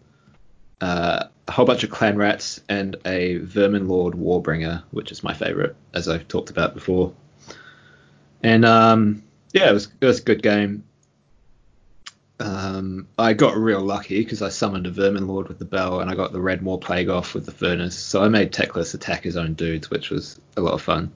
uh, 0.82 1.26
a 1.48 1.52
whole 1.52 1.66
bunch 1.66 1.84
of 1.84 1.90
clan 1.90 2.18
rats, 2.18 2.62
and 2.70 2.96
a 3.06 3.38
vermin 3.38 3.88
lord 3.88 4.16
warbringer, 4.16 4.84
which 4.92 5.12
is 5.12 5.24
my 5.24 5.34
favorite, 5.34 5.76
as 5.94 6.08
I've 6.08 6.28
talked 6.28 6.50
about 6.50 6.74
before. 6.74 7.14
And 8.42 8.66
um, 8.66 9.24
yeah, 9.52 9.70
it 9.70 9.74
was 9.74 9.90
it 10.00 10.06
was 10.06 10.20
a 10.20 10.24
good 10.24 10.42
game. 10.42 10.84
Um, 12.40 13.08
I 13.18 13.34
got 13.34 13.58
real 13.58 13.82
lucky 13.82 14.24
because 14.24 14.42
I 14.42 14.48
summoned 14.48 14.88
a 14.88 14.92
vermin 14.92 15.28
lord 15.28 15.50
with 15.50 15.60
the 15.60 15.66
bell, 15.66 16.00
and 16.00 16.10
I 16.10 16.16
got 16.16 16.32
the 16.32 16.40
red 16.40 16.62
maw 16.62 16.78
plague 16.78 17.10
off 17.10 17.34
with 17.34 17.46
the 17.46 17.52
furnace. 17.52 17.98
So 17.98 18.24
I 18.24 18.30
made 18.30 18.54
Teclis 18.54 18.94
attack 18.94 19.24
his 19.24 19.36
own 19.36 19.56
dudes, 19.56 19.90
which 19.90 20.10
was 20.10 20.40
a 20.56 20.62
lot 20.62 20.74
of 20.74 20.82
fun. 20.82 21.12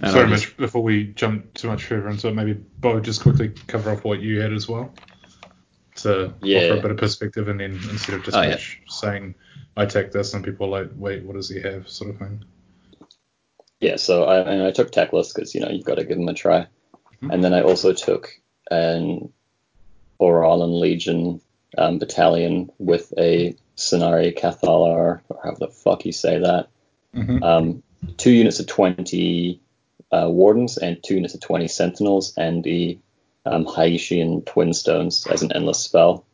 And 0.00 0.12
Sorry, 0.12 0.28
just- 0.28 0.46
Mitch. 0.48 0.56
Before 0.56 0.82
we 0.82 1.04
jump 1.14 1.54
too 1.54 1.68
much 1.68 1.84
further 1.84 2.08
into 2.08 2.28
it, 2.28 2.34
maybe 2.34 2.54
Bo 2.78 3.00
just 3.00 3.22
quickly 3.22 3.52
cover 3.66 3.90
off 3.90 4.04
what 4.04 4.20
you 4.20 4.40
had 4.40 4.52
as 4.52 4.68
well, 4.68 4.92
to 5.96 6.34
Yeah. 6.42 6.58
offer 6.70 6.78
a 6.78 6.82
bit 6.82 6.90
of 6.90 6.96
perspective, 6.98 7.48
and 7.48 7.60
then 7.60 7.72
instead 7.90 8.14
of 8.16 8.24
just 8.24 8.36
Oh, 8.36 8.42
yeah. 8.42 8.58
Saying 8.88 9.34
I 9.76 9.86
take 9.86 10.12
this, 10.12 10.34
and 10.34 10.44
people 10.44 10.66
are 10.66 10.82
like, 10.82 10.90
wait, 10.96 11.22
what 11.24 11.36
does 11.36 11.48
he 11.48 11.60
have, 11.60 11.88
sort 11.88 12.10
of 12.10 12.18
thing. 12.18 12.44
Yeah, 13.80 13.96
so 13.96 14.24
I 14.24 14.38
and 14.40 14.62
I 14.62 14.70
took 14.70 14.90
Teclis 14.90 15.34
because 15.34 15.54
you 15.54 15.60
know 15.60 15.68
you've 15.68 15.84
got 15.84 15.96
to 15.96 16.04
give 16.04 16.16
them 16.16 16.28
a 16.28 16.34
try, 16.34 16.66
Mhm. 17.22 17.32
and 17.32 17.44
then 17.44 17.52
I 17.52 17.60
also 17.62 17.92
took 17.92 18.30
an 18.70 19.30
Auralan 20.18 20.80
Legion 20.80 21.40
um, 21.78 21.98
battalion 21.98 22.70
with 22.78 23.12
a 23.18 23.54
Scinari 23.76 24.34
Cathallar, 24.36 25.20
or 25.28 25.38
however 25.42 25.58
the 25.60 25.68
fuck 25.68 26.06
you 26.06 26.12
say 26.12 26.38
that. 26.38 26.68
Mm-hmm. 27.14 27.42
Um, 27.42 27.82
two 28.16 28.30
units 28.30 28.60
of 28.60 28.66
20 28.66 29.60
uh, 30.16 30.28
Wardens 30.28 30.78
and 30.78 31.02
two 31.02 31.14
units 31.14 31.34
of 31.34 31.40
20 31.40 31.68
Sentinels, 31.68 32.34
and 32.36 32.64
the 32.64 32.98
um, 33.44 33.64
Hyshian 33.64 34.44
Twin 34.46 34.72
Stones 34.72 35.26
as 35.26 35.42
an 35.42 35.52
endless 35.52 35.80
spell. 35.80 36.24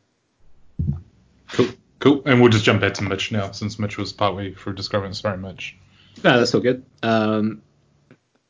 Cool, 1.51 1.69
cool. 1.99 2.21
And 2.25 2.41
we'll 2.41 2.51
just 2.51 2.65
jump 2.65 2.81
back 2.81 2.93
to 2.95 3.03
Mitch 3.03 3.31
now, 3.31 3.51
since 3.51 3.77
Mitch 3.77 3.97
was 3.97 4.13
partway 4.13 4.53
through 4.53 4.73
describing 4.73 5.11
it. 5.11 5.15
Sorry, 5.15 5.37
Mitch. 5.37 5.77
No, 6.23 6.37
that's 6.37 6.53
all 6.53 6.61
good. 6.61 6.85
Um, 7.01 7.61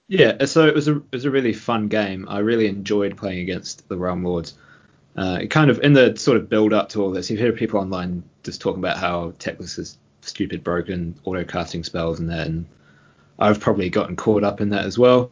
yeah, 0.08 0.46
so 0.46 0.68
it 0.68 0.76
was 0.76 0.88
a 0.88 0.98
it 0.98 1.12
was 1.12 1.26
a 1.26 1.32
really 1.32 1.54
fun 1.54 1.88
game. 1.88 2.28
I 2.30 2.40
really 2.40 2.68
enjoyed 2.68 3.18
playing 3.18 3.40
against 3.40 3.88
the 3.90 3.98
Realm 3.98 4.24
Lords. 4.24 4.54
Uh, 5.16 5.40
it 5.42 5.48
kind 5.48 5.70
of 5.70 5.80
in 5.80 5.94
the 5.94 6.16
sort 6.18 6.38
of 6.38 6.50
build 6.50 6.74
up 6.74 6.90
to 6.90 7.02
all 7.02 7.12
this, 7.12 7.30
you 7.30 7.38
hear 7.38 7.54
people 7.54 7.80
online 7.80 8.24
just 8.44 8.62
talking 8.62 8.80
about 8.80 8.98
how 8.98 9.32
Teclis 9.40 9.78
is 9.80 9.98
stupid, 10.22 10.64
broken, 10.64 11.16
auto 11.24 11.44
casting 11.44 11.84
spells 11.84 12.20
and 12.20 12.30
that. 12.30 12.48
And 12.48 12.66
I've 13.40 13.60
probably 13.60 13.90
gotten 13.90 14.16
caught 14.16 14.44
up 14.44 14.62
in 14.62 14.70
that 14.70 14.86
as 14.86 14.98
well. 14.98 15.32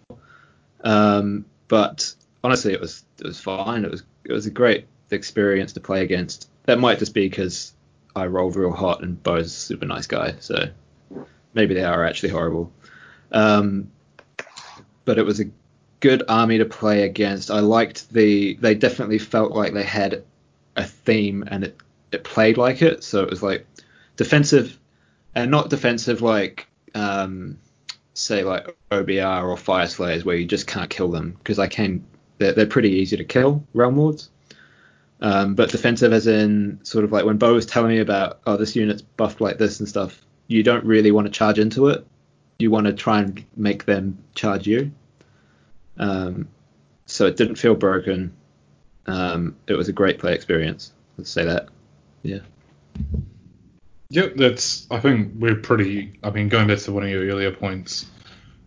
Um, 0.84 1.46
but 1.67 2.13
honestly, 2.43 2.74
it 2.74 2.81
was 2.81 3.03
it 3.20 3.25
was 3.25 3.39
fine. 3.39 3.86
It 3.86 3.91
was 3.91 4.03
it 4.24 4.34
was 4.34 4.46
a 4.46 4.51
great 4.51 4.88
experience 5.12 5.74
to 5.74 5.79
play 5.79 6.03
against. 6.03 6.50
That 6.65 6.79
might 6.79 7.00
just 7.00 7.13
be 7.13 7.27
because 7.27 7.74
I 8.15 8.25
rolled 8.27 8.55
real 8.55 8.72
hot 8.72 9.01
and 9.01 9.22
Bo's 9.22 9.48
a 9.48 9.50
super 9.50 9.86
nice 9.86 10.08
guy, 10.08 10.36
so 10.39 10.70
maybe 11.53 11.74
they 11.74 11.84
are 11.84 12.05
actually 12.05 12.29
horrible. 12.29 12.72
Um, 13.31 13.91
but 15.05 15.17
it 15.17 15.25
was 15.25 15.39
a 15.39 15.46
good 16.00 16.24
army 16.27 16.58
to 16.58 16.65
play 16.65 17.03
against. 17.03 17.51
I 17.51 17.60
liked 17.60 18.12
the. 18.12 18.55
They 18.55 18.75
definitely 18.75 19.20
felt 19.20 19.51
like 19.51 19.74
they 19.74 19.84
had 19.84 20.24
a 20.75 20.84
theme 20.84 21.43
and 21.48 21.63
it 21.63 21.77
it 22.12 22.24
played 22.24 22.58
like 22.58 22.81
it. 22.81 23.03
So 23.03 23.24
it 23.24 23.29
was 23.29 23.43
like 23.43 23.65
defensive 24.17 24.77
and 25.34 25.50
not 25.50 25.70
defensive 25.70 26.22
like 26.22 26.67
um, 26.93 27.58
say 28.13 28.44
like 28.44 28.75
OBR 28.91 29.44
or 29.44 29.56
Fyreslayers 29.56 30.25
where 30.25 30.36
you 30.36 30.46
just 30.46 30.68
can't 30.68 30.89
kill 30.89 31.10
them 31.10 31.36
because 31.38 31.60
I 31.60 31.68
can. 31.68 32.06
They're, 32.38 32.53
they're 32.53 32.65
pretty 32.65 32.89
easy 32.89 33.18
to 33.18 33.24
kill 33.24 33.63
realm 33.74 33.98
lords. 33.98 34.30
Um, 35.22 35.53
but 35.53 35.70
defensive 35.70 36.13
as 36.13 36.25
in 36.25 36.80
sort 36.84 37.06
of 37.06 37.12
like 37.12 37.25
when 37.25 37.38
Bo 37.38 37.53
was 37.53 37.68
telling 37.68 37.91
me 37.91 38.00
about 38.00 38.39
oh 38.48 38.58
this 38.58 38.75
unit's 38.75 39.03
buffed 39.03 39.39
like 39.39 39.60
this 39.60 39.80
and 39.80 39.88
stuff, 39.88 40.25
you 40.48 40.63
don't 40.63 40.84
really 40.84 41.12
want 41.12 41.27
to 41.27 41.32
charge 41.32 41.60
into 41.60 41.88
it. 41.88 42.06
You 42.60 42.72
want 42.72 42.88
to 42.88 42.94
try 42.94 43.20
and 43.20 43.44
make 43.56 43.86
them 43.86 44.18
charge 44.36 44.68
you. 44.68 44.91
Um, 45.98 46.48
so 47.06 47.27
it 47.27 47.38
didn't 47.38 47.56
feel 47.56 47.75
broken. 47.75 48.34
Um, 49.06 49.56
it 49.68 49.74
was 49.74 49.89
a 49.89 49.94
great 49.94 50.20
play 50.20 50.34
experience. 50.34 50.94
Let's 51.18 51.30
say 51.30 51.46
that. 51.46 51.70
Yeah. 52.24 52.39
Yep, 54.12 54.36
that's. 54.36 54.88
I 54.91 55.00
think 55.00 55.32
we're 55.36 55.56
pretty. 55.56 56.20
I 56.24 56.30
mean, 56.30 56.50
going 56.50 56.68
back 56.68 56.80
to 56.80 56.91
one 56.91 57.03
of 57.03 57.10
your 57.10 57.24
earlier 57.25 57.51
points, 57.51 58.06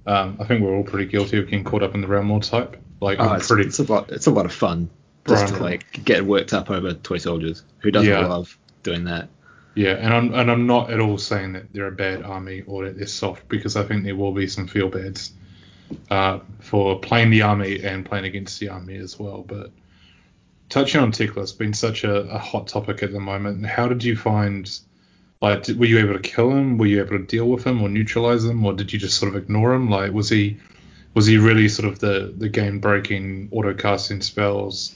um, 0.06 0.36
I 0.40 0.44
think 0.44 0.62
we're 0.62 0.74
all 0.74 0.84
pretty 0.84 1.06
guilty 1.06 1.38
of 1.38 1.44
getting 1.46 1.64
caught 1.64 1.82
up 1.82 1.94
in 1.94 2.00
the 2.00 2.06
realm 2.06 2.30
lord 2.30 2.42
type. 2.42 2.76
Like, 3.00 3.18
Oh, 3.20 3.34
it's, 3.34 3.48
pretty. 3.48 3.68
it's 3.68 3.78
a 3.78 3.84
lot. 3.84 4.10
It's 4.10 4.26
a 4.26 4.30
lot 4.30 4.46
of 4.46 4.52
fun 4.52 4.88
just 5.28 5.48
to 5.54 5.62
like 5.62 6.02
get 6.04 6.24
worked 6.24 6.52
up 6.54 6.70
over 6.70 6.94
toy 6.94 7.18
soldiers. 7.18 7.62
Who 7.80 7.90
doesn't 7.90 8.10
Yeah. 8.10 8.26
love 8.26 8.58
doing 8.82 9.04
that? 9.04 9.28
Yeah, 9.74 9.92
and 9.94 10.14
I'm 10.14 10.32
and 10.34 10.50
I'm 10.50 10.66
not 10.66 10.90
at 10.90 11.00
all 11.00 11.18
saying 11.18 11.52
that 11.54 11.72
they're 11.72 11.88
a 11.88 11.92
bad 11.92 12.22
army 12.22 12.62
or 12.66 12.84
that 12.86 12.96
they're 12.96 13.06
soft 13.06 13.46
because 13.48 13.76
I 13.76 13.82
think 13.82 14.04
there 14.04 14.16
will 14.16 14.32
be 14.32 14.46
some 14.46 14.66
feel 14.66 14.88
bads 14.88 15.32
uh, 16.10 16.38
for 16.60 16.98
playing 17.00 17.30
the 17.30 17.42
army 17.42 17.82
and 17.84 18.06
playing 18.06 18.24
against 18.24 18.60
the 18.60 18.68
army 18.70 18.96
as 18.96 19.18
well. 19.18 19.42
But 19.46 19.72
touching 20.70 21.00
on 21.02 21.10
Tekla, 21.12 21.42
it's 21.42 21.52
been 21.52 21.74
such 21.74 22.04
a, 22.04 22.20
a 22.30 22.38
hot 22.38 22.68
topic 22.68 23.02
at 23.02 23.12
the 23.12 23.20
moment. 23.20 23.66
How 23.66 23.88
did 23.88 24.02
you 24.02 24.16
find? 24.16 24.70
Like, 25.44 25.68
were 25.76 25.84
you 25.84 25.98
able 25.98 26.14
to 26.14 26.20
kill 26.20 26.50
him? 26.50 26.78
Were 26.78 26.86
you 26.86 27.00
able 27.00 27.18
to 27.18 27.24
deal 27.26 27.46
with 27.46 27.66
him 27.66 27.82
or 27.82 27.90
neutralize 27.90 28.46
him, 28.46 28.64
or 28.64 28.72
did 28.72 28.94
you 28.94 28.98
just 28.98 29.18
sort 29.18 29.34
of 29.34 29.36
ignore 29.36 29.74
him? 29.74 29.90
Like, 29.90 30.10
was 30.10 30.30
he 30.30 30.56
was 31.12 31.26
he 31.26 31.36
really 31.36 31.68
sort 31.68 31.86
of 31.86 31.98
the 31.98 32.32
the 32.34 32.48
game 32.48 32.80
breaking 32.80 33.50
auto 33.52 33.74
casting 33.74 34.22
spells, 34.22 34.94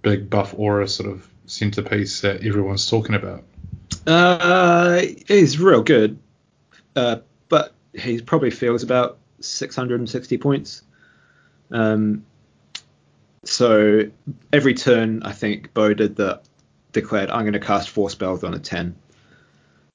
big 0.00 0.30
buff 0.30 0.54
aura 0.56 0.88
sort 0.88 1.10
of 1.10 1.28
centerpiece 1.44 2.22
that 2.22 2.46
everyone's 2.46 2.88
talking 2.88 3.14
about? 3.14 3.44
Uh, 4.06 5.02
he's 5.28 5.58
real 5.58 5.82
good, 5.82 6.18
uh, 6.96 7.16
but 7.50 7.74
he 7.92 8.22
probably 8.22 8.50
feels 8.50 8.82
about 8.82 9.18
660 9.40 10.38
points. 10.38 10.80
Um, 11.70 12.24
so 13.44 14.10
every 14.50 14.72
turn, 14.72 15.24
I 15.24 15.32
think 15.32 15.74
Bo 15.74 15.92
did 15.92 16.16
the 16.16 16.40
declared 16.92 17.30
I'm 17.30 17.42
going 17.42 17.52
to 17.52 17.60
cast 17.60 17.90
four 17.90 18.08
spells 18.08 18.42
on 18.44 18.54
a 18.54 18.58
10, 18.58 18.96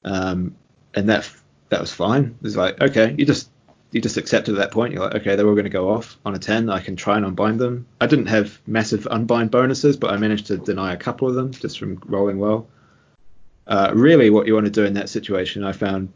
um, 0.05 0.55
and 0.93 1.09
that 1.09 1.29
that 1.69 1.81
was 1.81 1.91
fine. 1.91 2.35
It 2.39 2.43
was 2.43 2.55
like 2.55 2.81
okay, 2.81 3.13
you 3.17 3.25
just 3.25 3.49
you 3.91 3.99
just 3.99 4.17
accept 4.17 4.47
at 4.47 4.55
that 4.55 4.71
point. 4.71 4.93
You're 4.93 5.03
like 5.03 5.15
okay, 5.15 5.35
they're 5.35 5.47
all 5.47 5.55
going 5.55 5.65
to 5.65 5.69
go 5.69 5.89
off 5.89 6.17
on 6.25 6.35
a 6.35 6.39
10. 6.39 6.69
I 6.69 6.79
can 6.79 6.95
try 6.95 7.17
and 7.17 7.25
unbind 7.25 7.59
them. 7.59 7.87
I 7.99 8.07
didn't 8.07 8.27
have 8.27 8.61
massive 8.65 9.07
unbind 9.09 9.51
bonuses, 9.51 9.97
but 9.97 10.11
I 10.11 10.17
managed 10.17 10.47
to 10.47 10.57
deny 10.57 10.93
a 10.93 10.97
couple 10.97 11.27
of 11.27 11.35
them 11.35 11.51
just 11.51 11.79
from 11.79 12.01
rolling 12.05 12.39
well. 12.39 12.67
Uh, 13.67 13.91
really, 13.95 14.29
what 14.29 14.47
you 14.47 14.53
want 14.53 14.67
to 14.67 14.71
do 14.71 14.85
in 14.85 14.93
that 14.93 15.09
situation, 15.09 15.63
I 15.63 15.71
found 15.71 16.13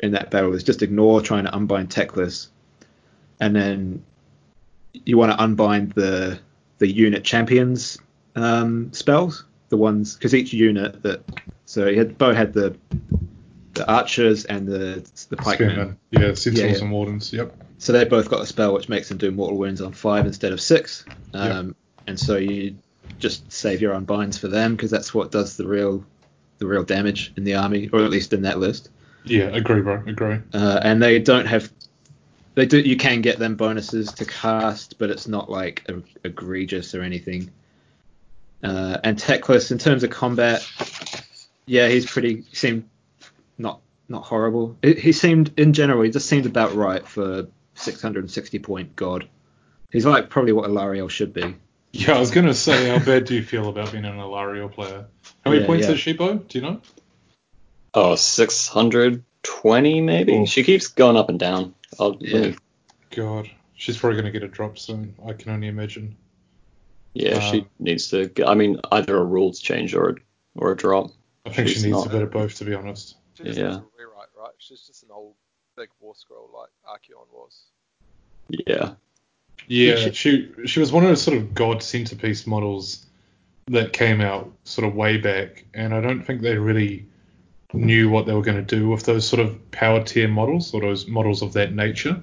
in 0.00 0.12
that 0.12 0.30
battle, 0.30 0.54
is 0.54 0.62
just 0.62 0.82
ignore 0.82 1.22
trying 1.22 1.44
to 1.44 1.56
unbind 1.56 1.88
Teclis, 1.88 2.48
and 3.40 3.56
then 3.56 4.04
you 4.92 5.16
want 5.16 5.32
to 5.32 5.42
unbind 5.42 5.92
the 5.92 6.38
the 6.78 6.88
unit 6.88 7.24
champions 7.24 7.96
um, 8.36 8.92
spells, 8.92 9.44
the 9.72 9.76
ones 9.78 10.14
because 10.14 10.34
each 10.34 10.52
unit 10.52 11.02
that 11.02 11.22
so 11.64 11.86
he 11.88 11.96
had 11.96 12.18
Bo 12.18 12.34
had 12.34 12.52
the 12.52 12.76
the 13.72 13.90
archers 13.90 14.44
and 14.44 14.68
the 14.68 15.02
the 15.30 15.36
pikemen. 15.38 15.96
Yeah, 16.10 16.34
Sentinels 16.34 16.76
Yeah, 16.76 16.82
and 16.84 16.92
Wardens. 16.92 17.32
Yep. 17.32 17.56
so 17.78 17.92
they 17.94 18.04
both 18.04 18.28
got 18.28 18.42
a 18.42 18.46
spell 18.46 18.74
which 18.74 18.90
makes 18.90 19.08
them 19.08 19.16
do 19.16 19.30
mortal 19.30 19.56
wounds 19.56 19.80
on 19.80 19.92
five 19.92 20.26
instead 20.26 20.52
of 20.52 20.60
six. 20.60 21.06
Um, 21.32 21.74
And 22.06 22.20
so 22.20 22.36
you 22.36 22.76
just 23.18 23.50
save 23.50 23.80
your 23.80 23.94
unbinds 23.94 24.36
for 24.38 24.48
them 24.48 24.76
because 24.76 24.90
that's 24.90 25.14
what 25.14 25.30
does 25.32 25.56
the 25.56 25.66
real 25.66 26.04
the 26.58 26.66
real 26.66 26.82
damage 26.84 27.32
in 27.38 27.44
the 27.44 27.54
army, 27.54 27.88
or 27.94 28.00
at 28.00 28.10
least 28.10 28.34
in 28.34 28.42
that 28.42 28.58
list. 28.58 28.90
Yeah, 29.24 29.44
agree, 29.56 29.80
bro. 29.80 30.02
Agree. 30.06 30.38
Uh, 30.52 30.80
and 30.82 31.02
they 31.02 31.18
don't 31.18 31.46
have 31.46 31.72
they 32.56 32.66
do 32.66 32.78
you 32.78 32.98
can 32.98 33.22
get 33.22 33.38
them 33.38 33.56
bonuses 33.56 34.12
to 34.12 34.26
cast, 34.26 34.98
but 34.98 35.08
it's 35.08 35.26
not 35.26 35.48
like 35.48 35.82
a, 35.88 36.02
egregious 36.24 36.94
or 36.94 37.00
anything. 37.00 37.50
Uh, 38.62 38.98
and 39.02 39.18
Teclis 39.18 39.72
in 39.72 39.78
terms 39.78 40.04
of 40.04 40.10
combat, 40.10 40.66
yeah, 41.66 41.88
he's 41.88 42.08
pretty 42.08 42.42
he 42.42 42.54
seemed 42.56 42.88
not 43.58 43.80
not 44.08 44.22
horrible. 44.24 44.76
He, 44.82 44.94
he 44.94 45.12
seemed 45.12 45.52
in 45.58 45.72
general 45.72 46.02
he 46.02 46.10
just 46.10 46.28
seemed 46.28 46.46
about 46.46 46.74
right 46.74 47.06
for 47.06 47.48
660 47.74 48.58
point 48.60 48.94
god. 48.96 49.28
He's 49.90 50.06
like 50.06 50.30
probably 50.30 50.52
what 50.52 50.68
Alarielle 50.70 51.10
should 51.10 51.34
be. 51.34 51.56
Yeah, 51.92 52.12
I 52.16 52.20
was 52.20 52.30
gonna 52.30 52.54
say, 52.54 52.88
how 52.88 53.04
bad 53.04 53.24
do 53.26 53.34
you 53.34 53.42
feel 53.42 53.68
about 53.68 53.92
being 53.92 54.04
an 54.04 54.18
Ilario 54.18 54.68
player? 54.68 55.06
How 55.44 55.50
many 55.50 55.62
Yeah, 55.62 55.66
points 55.66 55.86
yeah. 55.86 55.92
is 55.92 55.98
Sheepo? 55.98 56.46
Do 56.48 56.58
you 56.58 56.62
know? 56.64 56.80
Oh, 57.94 58.14
620 58.14 60.00
maybe. 60.00 60.36
Oh. 60.38 60.46
She 60.46 60.62
keeps 60.62 60.88
going 60.88 61.16
up 61.16 61.28
and 61.28 61.38
down. 61.38 61.74
I'll, 62.00 62.16
Yeah. 62.20 62.38
yeah, 62.38 62.52
God, 63.10 63.50
she's 63.74 63.98
probably 63.98 64.16
gonna 64.16 64.30
get 64.30 64.42
a 64.42 64.48
drop 64.48 64.78
soon. 64.78 65.14
I 65.26 65.32
can 65.34 65.52
only 65.52 65.68
imagine. 65.68 66.16
Yeah 67.14 67.40
she 67.40 67.60
Um, 67.60 67.68
needs 67.78 68.08
to. 68.08 68.28
Get, 68.28 68.48
I 68.48 68.54
mean, 68.54 68.80
either 68.90 69.16
a 69.18 69.24
rules 69.24 69.60
change 69.60 69.94
or 69.94 70.10
a, 70.10 70.14
or 70.56 70.72
a 70.72 70.76
drop. 70.76 71.10
I 71.46 71.50
think 71.50 71.68
She's 71.68 71.78
she 71.82 71.86
needs 71.90 71.98
not- 71.98 72.06
a 72.06 72.10
bit 72.10 72.22
of 72.22 72.30
both, 72.30 72.54
to 72.58 72.64
be 72.64 72.74
honest. 72.74 73.16
She 73.34 73.44
just 73.44 73.58
Yeah. 73.58 73.66
needs 73.66 73.76
a 73.78 73.84
rewrite, 73.98 74.28
right? 74.38 74.52
She's 74.58 74.86
just 74.86 75.02
an 75.02 75.10
old 75.12 75.34
big 75.76 75.88
war 76.00 76.14
scroll 76.14 76.50
like 76.54 76.70
Archaon 76.86 77.26
was. 77.32 77.64
Yeah, 78.48 78.94
Yeah, 79.68 80.10
she 80.10 80.50
she 80.66 80.80
was 80.80 80.92
one 80.92 81.02
of 81.04 81.08
those 81.08 81.22
sort 81.22 81.36
of 81.36 81.54
god 81.54 81.82
centerpiece 81.82 82.46
models 82.46 83.06
that 83.66 83.92
came 83.92 84.20
out 84.20 84.52
sort 84.64 84.86
of 84.86 84.94
way 84.94 85.16
back, 85.18 85.64
and 85.72 85.94
I 85.94 86.00
don't 86.00 86.22
think 86.22 86.42
they 86.42 86.56
really 86.58 87.06
knew 87.72 88.10
what 88.10 88.26
they 88.26 88.34
were 88.34 88.42
going 88.42 88.62
to 88.64 88.76
do 88.76 88.88
with 88.88 89.04
those 89.04 89.26
sort 89.26 89.40
of 89.40 89.70
power 89.70 90.02
tier 90.02 90.28
models 90.28 90.74
or 90.74 90.80
those 90.82 91.06
models 91.06 91.40
of 91.42 91.52
that 91.54 91.72
nature. 91.72 92.22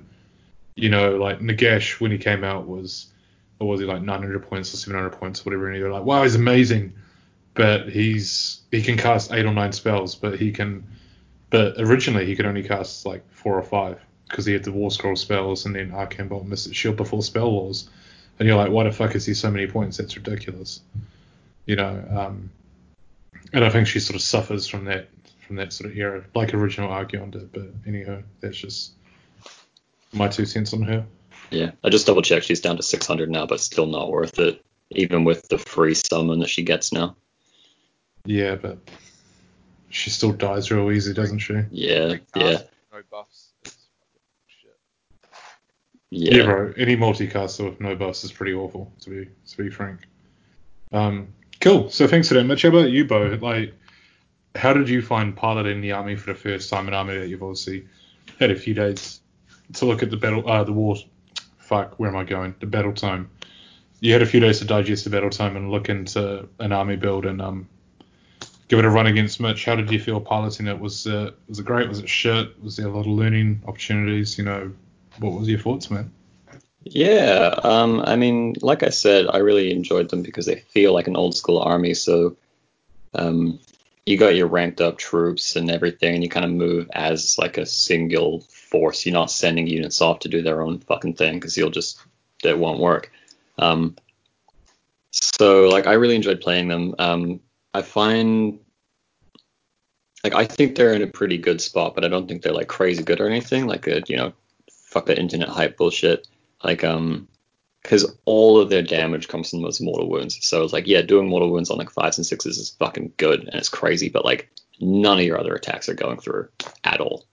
You 0.75 0.89
know, 0.89 1.15
like 1.17 1.39
Nagash 1.39 1.99
when 1.99 2.11
he 2.11 2.17
came 2.17 2.43
out 2.43 2.67
was, 2.67 3.07
or 3.59 3.67
was 3.67 3.79
he 3.79 3.85
like 3.85 4.01
900 4.01 4.47
points 4.47 4.73
or 4.73 4.77
700 4.77 5.11
points, 5.11 5.41
or 5.41 5.43
whatever, 5.43 5.69
and 5.69 5.77
you're 5.77 5.91
like, 5.91 6.03
wow, 6.03 6.23
he's 6.23 6.35
amazing, 6.35 6.93
but 7.53 7.89
he's 7.89 8.61
he 8.71 8.81
can 8.81 8.97
cast 8.97 9.31
eight 9.33 9.45
or 9.45 9.53
nine 9.53 9.73
spells, 9.73 10.15
but 10.15 10.39
he 10.39 10.51
can, 10.51 10.83
but 11.49 11.75
originally 11.77 12.25
he 12.25 12.35
could 12.35 12.45
only 12.45 12.63
cast 12.63 13.05
like 13.05 13.23
four 13.31 13.57
or 13.57 13.63
five 13.63 13.99
because 14.27 14.45
he 14.45 14.53
had 14.53 14.63
the 14.63 14.71
War 14.71 14.91
Scroll 14.91 15.15
spells 15.15 15.65
and 15.65 15.75
then 15.75 15.91
Arcane 15.91 16.27
Bolt, 16.27 16.45
Mystic 16.45 16.75
Shield 16.75 16.95
before 16.95 17.21
Spell 17.21 17.51
Wars, 17.51 17.89
and 18.37 18.47
you're 18.47 18.57
like, 18.57 18.71
why 18.71 18.83
the 18.85 18.91
fuck 18.91 19.15
is 19.15 19.25
he 19.25 19.33
so 19.33 19.51
many 19.51 19.67
points? 19.67 19.97
That's 19.97 20.15
ridiculous, 20.15 20.81
you 21.65 21.75
know. 21.75 22.03
Um, 22.15 22.49
and 23.51 23.65
I 23.65 23.69
think 23.69 23.87
she 23.87 23.99
sort 23.99 24.15
of 24.15 24.21
suffers 24.21 24.67
from 24.67 24.85
that 24.85 25.09
from 25.45 25.55
that 25.55 25.73
sort 25.73 25.89
of 25.89 25.97
era, 25.97 26.23
like 26.35 26.53
original 26.53 26.89
Archaon. 26.89 27.31
But 27.51 27.69
anyhow, 27.87 28.21
that's 28.39 28.57
just 28.57 28.93
my 30.13 30.27
two 30.27 30.45
cents 30.45 30.73
on 30.73 30.83
her. 30.83 31.05
Yeah. 31.51 31.71
I 31.83 31.89
just 31.89 32.07
double 32.07 32.21
checked. 32.21 32.45
She's 32.45 32.61
down 32.61 32.77
to 32.77 32.83
600 32.83 33.29
now, 33.29 33.45
but 33.45 33.59
still 33.59 33.85
not 33.85 34.09
worth 34.09 34.39
it, 34.39 34.63
even 34.91 35.23
with 35.23 35.47
the 35.49 35.57
free 35.57 35.93
summon 35.95 36.39
that 36.39 36.49
she 36.49 36.63
gets 36.63 36.91
now. 36.91 37.15
Yeah, 38.25 38.55
but 38.55 38.77
she 39.89 40.09
still 40.09 40.31
dies 40.31 40.71
real 40.71 40.91
easy, 40.91 41.13
doesn't 41.13 41.39
she? 41.39 41.55
Yeah, 41.71 42.15
yeah, 42.35 42.57
No 42.91 43.01
buffs. 43.09 43.51
It's 43.63 43.87
fucking 43.99 44.21
shit. 44.47 44.77
yeah. 46.09 46.37
Yeah, 46.37 46.45
bro. 46.45 46.73
Any 46.77 46.95
multicaster 46.95 47.69
with 47.69 47.79
no 47.79 47.95
buffs 47.95 48.23
is 48.23 48.31
pretty 48.31 48.53
awful, 48.53 48.91
to 49.01 49.09
be 49.09 49.29
to 49.47 49.57
be 49.57 49.69
frank. 49.69 50.01
Um, 50.91 51.29
cool. 51.61 51.89
So 51.89 52.07
thanks 52.07 52.27
for 52.27 52.35
that, 52.35 52.43
Mitch. 52.43 52.63
How 52.63 52.69
about 52.69 52.91
you, 52.91 53.05
Bo? 53.05 53.37
Like, 53.41 53.73
how 54.55 54.73
did 54.73 54.89
you 54.89 55.01
find 55.01 55.35
piloting 55.35 55.81
the 55.81 55.93
army 55.93 56.15
for 56.15 56.33
the 56.33 56.39
first 56.39 56.69
time? 56.69 56.87
An 56.87 56.93
army 56.93 57.17
that 57.17 57.27
you've 57.27 57.43
obviously 57.43 57.87
had 58.39 58.51
a 58.51 58.55
few 58.55 58.73
days 58.73 59.21
to 59.73 59.85
look 59.85 60.03
at 60.03 60.09
the 60.09 60.17
battle, 60.17 60.47
uh, 60.49 60.63
the 60.63 60.73
war. 60.73 60.95
Fuck, 61.69 61.99
where 61.99 62.09
am 62.09 62.15
I 62.15 62.23
going? 62.23 62.55
The 62.59 62.65
battle 62.65 62.93
tome. 62.93 63.29
You 63.99 64.11
had 64.13 64.23
a 64.23 64.25
few 64.25 64.39
days 64.39 64.57
to 64.57 64.65
digest 64.65 65.03
the 65.03 65.11
battle 65.11 65.29
tome 65.29 65.55
and 65.55 65.69
look 65.69 65.87
into 65.87 66.49
an 66.57 66.71
army 66.71 66.95
build 66.95 67.27
and 67.27 67.39
um, 67.39 67.69
give 68.69 68.79
it 68.79 68.85
a 68.85 68.89
run 68.89 69.05
against 69.05 69.39
Mitch. 69.39 69.65
How 69.65 69.75
did 69.75 69.91
you 69.91 69.99
feel 69.99 70.19
piloting 70.19 70.65
it? 70.65 70.79
Was 70.79 71.05
uh, 71.05 71.29
was 71.47 71.59
it 71.59 71.65
great? 71.65 71.87
Was 71.87 71.99
it 71.99 72.09
shit? 72.09 72.59
Was 72.63 72.75
there 72.75 72.87
a 72.87 72.89
lot 72.89 73.01
of 73.01 73.11
learning 73.11 73.61
opportunities? 73.67 74.35
You 74.35 74.45
know, 74.45 74.71
what 75.19 75.39
was 75.39 75.47
your 75.47 75.59
thoughts, 75.59 75.91
man? 75.91 76.11
Yeah, 76.85 77.53
um, 77.63 78.01
I 78.03 78.15
mean, 78.15 78.55
like 78.63 78.81
I 78.81 78.89
said, 78.89 79.27
I 79.31 79.37
really 79.37 79.71
enjoyed 79.71 80.09
them 80.09 80.23
because 80.23 80.47
they 80.47 80.61
feel 80.71 80.91
like 80.91 81.07
an 81.07 81.15
old 81.15 81.37
school 81.37 81.59
army. 81.59 81.93
So, 81.93 82.35
um, 83.13 83.59
you 84.07 84.17
got 84.17 84.33
your 84.33 84.47
ranked 84.47 84.81
up 84.81 84.97
troops 84.97 85.55
and 85.55 85.69
everything, 85.69 86.15
and 86.15 86.23
you 86.23 86.29
kind 86.29 86.45
of 86.45 86.51
move 86.51 86.89
as 86.93 87.37
like 87.37 87.59
a 87.59 87.67
single 87.67 88.43
force. 88.71 89.05
You're 89.05 89.13
not 89.13 89.31
sending 89.31 89.67
units 89.67 90.01
off 90.01 90.19
to 90.19 90.29
do 90.29 90.41
their 90.41 90.61
own 90.61 90.79
fucking 90.79 91.15
thing 91.15 91.35
because 91.35 91.57
you'll 91.57 91.69
just 91.69 92.01
it 92.43 92.57
won't 92.57 92.79
work. 92.79 93.11
Um, 93.57 93.95
so, 95.11 95.67
like, 95.69 95.87
I 95.87 95.93
really 95.93 96.15
enjoyed 96.15 96.41
playing 96.41 96.67
them. 96.67 96.95
Um, 96.99 97.39
I 97.73 97.81
find 97.81 98.59
like 100.23 100.35
I 100.35 100.45
think 100.45 100.75
they're 100.75 100.93
in 100.93 101.01
a 101.01 101.07
pretty 101.07 101.37
good 101.37 101.61
spot, 101.61 101.95
but 101.95 102.03
I 102.03 102.07
don't 102.07 102.27
think 102.27 102.41
they're 102.41 102.53
like 102.53 102.67
crazy 102.67 103.03
good 103.03 103.21
or 103.21 103.27
anything. 103.27 103.67
Like 103.67 103.87
a 103.87 104.01
you 104.07 104.17
know, 104.17 104.33
fuck 104.71 105.05
the 105.05 105.17
internet 105.17 105.49
hype 105.49 105.77
bullshit. 105.77 106.27
Like 106.63 106.83
um, 106.83 107.27
because 107.81 108.13
all 108.25 108.59
of 108.59 108.69
their 108.69 108.81
damage 108.81 109.29
comes 109.29 109.49
from 109.49 109.61
those 109.61 109.79
mortal 109.79 110.09
wounds. 110.09 110.37
So 110.45 110.63
it's 110.63 110.73
like 110.73 110.87
yeah, 110.87 111.01
doing 111.01 111.29
mortal 111.29 111.51
wounds 111.51 111.69
on 111.69 111.77
like 111.77 111.89
fives 111.89 112.17
and 112.17 112.25
sixes 112.25 112.57
is 112.57 112.71
fucking 112.71 113.13
good 113.17 113.41
and 113.41 113.55
it's 113.55 113.69
crazy, 113.69 114.09
but 114.09 114.25
like 114.25 114.49
none 114.81 115.19
of 115.19 115.25
your 115.25 115.39
other 115.39 115.53
attacks 115.53 115.87
are 115.87 115.93
going 115.93 116.19
through 116.19 116.49
at 116.83 116.99
all. 116.99 117.25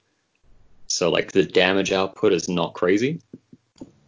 So 0.89 1.11
like 1.11 1.33
the 1.33 1.45
damage 1.45 1.93
output 1.93 2.33
is 2.33 2.49
not 2.49 2.75
crazy. 2.75 3.21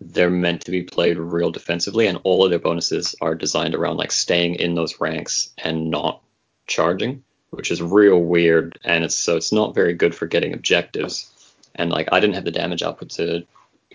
They're 0.00 0.30
meant 0.30 0.62
to 0.62 0.70
be 0.70 0.82
played 0.82 1.18
real 1.18 1.50
defensively, 1.50 2.06
and 2.06 2.20
all 2.24 2.44
of 2.44 2.50
their 2.50 2.58
bonuses 2.58 3.14
are 3.20 3.34
designed 3.34 3.74
around 3.74 3.96
like 3.96 4.12
staying 4.12 4.54
in 4.54 4.74
those 4.74 5.00
ranks 5.00 5.50
and 5.58 5.90
not 5.90 6.22
charging 6.66 7.22
which 7.50 7.70
is 7.70 7.80
real 7.82 8.18
weird, 8.22 8.78
and 8.84 9.04
it's 9.04 9.16
so 9.16 9.36
it's 9.36 9.52
not 9.52 9.74
very 9.74 9.94
good 9.94 10.14
for 10.14 10.26
getting 10.26 10.52
objectives. 10.52 11.30
And 11.74 11.90
like 11.90 12.08
I 12.12 12.20
didn't 12.20 12.34
have 12.34 12.44
the 12.44 12.50
damage 12.50 12.82
output 12.82 13.10
to 13.10 13.46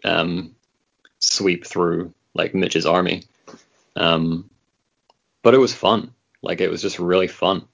um, 0.03 0.55
sweep 1.19 1.65
through 1.65 2.13
like 2.33 2.55
Mitch's 2.55 2.85
army, 2.85 3.23
um, 3.95 4.49
but 5.43 5.53
it 5.53 5.59
was 5.59 5.73
fun. 5.73 6.11
Like 6.41 6.61
it 6.61 6.69
was 6.69 6.81
just 6.81 6.99
really 6.99 7.27
fun 7.27 7.67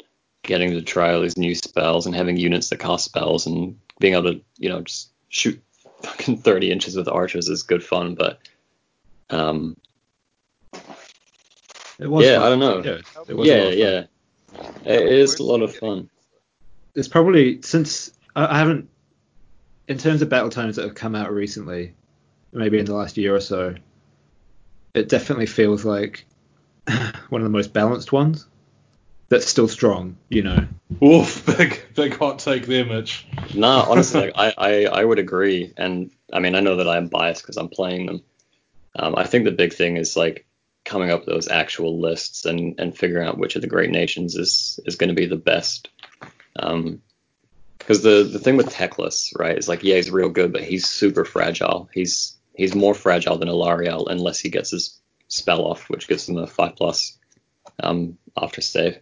getting 0.44 0.72
to 0.72 0.82
try 0.82 1.14
all 1.14 1.22
these 1.22 1.38
new 1.38 1.54
spells 1.54 2.06
and 2.06 2.16
having 2.16 2.38
units 2.38 2.70
that 2.70 2.80
cast 2.80 3.06
spells 3.06 3.46
and 3.46 3.78
being 4.00 4.14
able 4.14 4.34
to 4.34 4.42
you 4.58 4.70
know 4.70 4.82
just 4.82 5.12
shoot 5.30 5.62
fucking 6.04 6.38
30 6.38 6.72
inches 6.72 6.96
with 6.96 7.08
archers 7.08 7.50
is 7.50 7.64
good 7.64 7.84
fun. 7.84 8.16
But 8.16 8.40
um, 9.30 9.78
It 12.00 12.08
was 12.08 12.26
yeah, 12.26 12.38
fun. 12.38 12.44
I 12.44 12.50
don't 12.50 12.60
know. 12.60 12.84
Yeah, 12.84 13.02
it 13.28 13.36
was 13.36 13.50
a 13.50 13.76
yeah, 13.76 14.06
yeah, 14.86 14.94
it 14.94 15.12
is 15.12 15.40
a 15.40 15.44
lot 15.44 15.62
of 15.62 15.76
fun. 15.76 16.10
It's 16.96 17.08
probably 17.08 17.62
since 17.62 18.12
I 18.36 18.56
I 18.56 18.58
haven't, 18.58 18.90
in 19.88 19.98
terms 19.98 20.22
of 20.22 20.30
battle 20.30 20.50
tomes 20.50 20.78
that 20.78 20.86
have 20.86 20.96
come 20.96 21.16
out 21.16 21.32
recently, 21.32 21.94
maybe 22.52 22.80
in 22.80 22.86
the 22.86 22.96
last 22.96 23.18
year 23.18 23.36
or 23.36 23.42
so, 23.42 23.76
it 24.94 25.10
definitely 25.10 25.46
feels 25.46 25.86
like 25.86 26.26
one 27.30 27.42
of 27.42 27.44
the 27.44 27.50
most 27.50 27.74
balanced 27.74 28.12
ones. 28.12 28.48
That's 29.30 29.48
still 29.48 29.68
strong, 29.68 30.18
you 30.28 30.42
know. 30.42 30.68
Oof, 31.04 31.46
big 31.46 31.82
big 31.96 32.18
hot 32.18 32.40
take 32.40 32.66
there, 32.66 32.84
Mitch. 32.84 33.28
No, 33.54 33.86
honestly, 33.88 34.32
like, 34.32 34.34
I, 34.36 34.54
I 34.58 34.86
I 34.86 35.06
would 35.06 35.20
agree, 35.20 35.72
and 35.78 36.12
I 36.34 36.40
mean 36.40 36.56
I 36.56 36.62
know 36.62 36.78
that 36.78 36.90
I'm 36.90 37.08
biased 37.08 37.44
because 37.44 37.58
I'm 37.58 37.70
playing 37.70 38.08
them. 38.08 38.24
Um, 38.96 39.16
I 39.16 39.26
think 39.26 39.46
the 39.46 39.52
big 39.52 39.74
thing 39.74 39.98
is 39.98 40.18
like 40.18 40.48
coming 40.84 41.12
up 41.12 41.22
with 41.22 41.30
those 41.30 41.48
actual 41.48 42.00
lists 42.00 42.46
and 42.46 42.80
and 42.80 42.98
figuring 42.98 43.28
out 43.28 43.38
which 43.38 43.56
of 43.56 43.62
the 43.62 43.68
great 43.68 43.92
nations 43.92 44.36
is 44.36 44.80
is 44.86 44.96
going 44.96 45.10
to 45.10 45.16
be 45.16 45.28
the 45.28 45.36
best. 45.36 45.90
Um, 46.56 47.02
because 47.78 48.02
the 48.02 48.24
the 48.24 48.40
thing 48.40 48.58
with 48.58 48.74
Teclis, 48.74 49.32
right, 49.38 49.58
is 49.58 49.70
like 49.70 49.84
yeah 49.84 49.96
he's 49.96 50.10
real 50.10 50.30
good, 50.30 50.52
but 50.52 50.64
he's 50.64 50.88
super 50.88 51.24
fragile. 51.24 51.88
He's 51.94 52.36
he's 52.56 52.74
more 52.74 52.96
fragile 52.96 53.38
than 53.38 53.48
Alarielle 53.48 54.10
unless 54.10 54.40
he 54.40 54.50
gets 54.50 54.72
his 54.72 55.00
spell 55.28 55.66
off, 55.66 55.88
which 55.88 56.08
gives 56.08 56.28
him 56.28 56.38
a 56.38 56.48
five 56.48 56.76
plus 56.76 57.18
um, 57.82 58.18
after 58.36 58.62
save. 58.62 58.98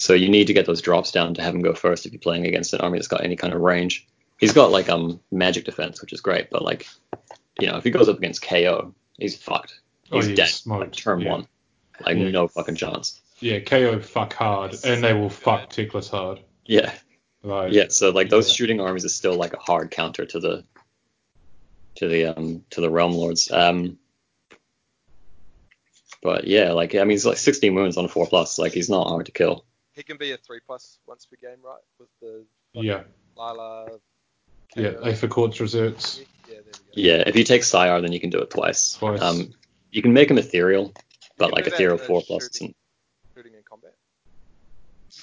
So 0.00 0.14
you 0.14 0.28
need 0.28 0.46
to 0.46 0.52
get 0.54 0.64
those 0.64 0.80
drops 0.80 1.10
down 1.10 1.34
to 1.34 1.42
have 1.42 1.54
him 1.54 1.60
go 1.60 1.74
first 1.74 2.06
if 2.06 2.12
you're 2.12 2.20
playing 2.20 2.46
against 2.46 2.72
an 2.72 2.80
army 2.80 2.98
that's 2.98 3.08
got 3.08 3.24
any 3.24 3.34
kind 3.34 3.52
of 3.52 3.60
range. 3.60 4.06
He's 4.38 4.52
got 4.52 4.70
like 4.70 4.88
um 4.88 5.20
magic 5.32 5.64
defense, 5.64 6.00
which 6.00 6.12
is 6.12 6.20
great, 6.20 6.50
but 6.50 6.62
like 6.62 6.86
you 7.58 7.66
know 7.66 7.76
if 7.78 7.84
he 7.84 7.90
goes 7.90 8.08
up 8.08 8.16
against 8.16 8.40
KO, 8.42 8.94
he's 9.18 9.36
fucked. 9.36 9.80
Oh, 10.12 10.16
He's 10.18 10.26
he's 10.28 10.36
dead. 10.36 10.48
smoked, 10.48 10.80
Like 10.80 10.92
turn 10.92 11.20
yeah. 11.20 11.30
one, 11.32 11.48
like 12.06 12.16
Yeah. 12.16 12.30
no 12.30 12.46
fucking 12.48 12.76
chance. 12.76 13.20
Yeah, 13.40 13.58
KO 13.58 13.98
fuck 14.00 14.32
hard, 14.34 14.76
and 14.84 15.02
they 15.02 15.12
will 15.12 15.30
fuck 15.30 15.68
Teclis 15.70 16.10
hard. 16.10 16.40
Yeah, 16.64 16.92
Like, 17.42 17.72
yeah. 17.72 17.86
So 17.88 18.10
like 18.10 18.30
those 18.30 18.48
Yeah. 18.48 18.54
shooting 18.54 18.80
armies 18.80 19.04
are 19.04 19.08
still 19.10 19.34
like 19.34 19.52
a 19.54 19.58
hard 19.58 19.90
counter 19.90 20.24
to 20.26 20.38
the 20.38 20.64
to 21.96 22.06
the 22.06 22.26
um 22.26 22.64
to 22.70 22.80
the 22.80 22.88
realm 22.90 23.12
lords. 23.12 23.50
Um, 23.50 23.98
but 26.22 26.46
yeah, 26.46 26.70
like 26.72 26.94
I 26.94 26.98
mean 27.00 27.10
he's 27.10 27.26
like 27.26 27.38
16 27.38 27.74
wounds 27.74 27.96
on 27.96 28.04
a 28.04 28.08
four 28.08 28.26
plus. 28.28 28.58
Like 28.58 28.72
he's 28.72 28.88
not 28.90 29.08
hard 29.08 29.26
to 29.26 29.32
kill. 29.32 29.64
He 29.98 30.04
can 30.04 30.16
be 30.16 30.30
a 30.30 30.36
three 30.36 30.60
plus 30.64 31.00
once 31.08 31.26
per 31.26 31.36
game, 31.42 31.58
right? 31.64 31.80
With 31.98 32.08
the 32.22 32.44
yeah, 32.72 33.02
Lila. 33.36 33.88
yeah. 34.76 34.92
KO. 34.92 35.00
Aetherquartz 35.02 35.58
reserves. 35.58 36.20
Yeah, 36.48 36.54
there 36.54 36.62
we 36.66 36.70
go. 36.70 36.78
Yeah, 37.16 37.24
if 37.26 37.34
you 37.34 37.42
take 37.42 37.64
Syar, 37.64 38.00
then 38.00 38.12
you 38.12 38.20
can 38.20 38.30
do 38.30 38.38
it 38.38 38.48
twice. 38.48 38.92
Twice. 38.92 39.20
Um, 39.20 39.52
you 39.90 40.00
can 40.00 40.12
make 40.12 40.30
him 40.30 40.38
ethereal, 40.38 40.94
but 41.36 41.52
like 41.52 41.64
do 41.64 41.72
ethereal 41.72 41.98
four 41.98 42.22
plus. 42.24 42.44
shooting- 42.44 42.68
isn't- 42.68 42.76
Shooting 43.34 43.54
in 43.54 43.62
combat. 43.68 43.94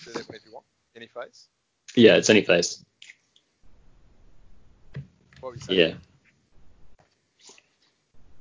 Do 0.03 0.11
that 0.11 0.29
if 0.35 0.45
you 0.45 0.51
want. 0.51 0.65
Any 0.93 1.07
phase. 1.07 1.47
Yeah, 1.95 2.15
it's 2.17 2.29
any 2.29 2.41
phase. 2.41 2.83
What 5.39 5.53
were 5.53 5.73
you? 5.73 5.83
Yeah. 5.83 5.93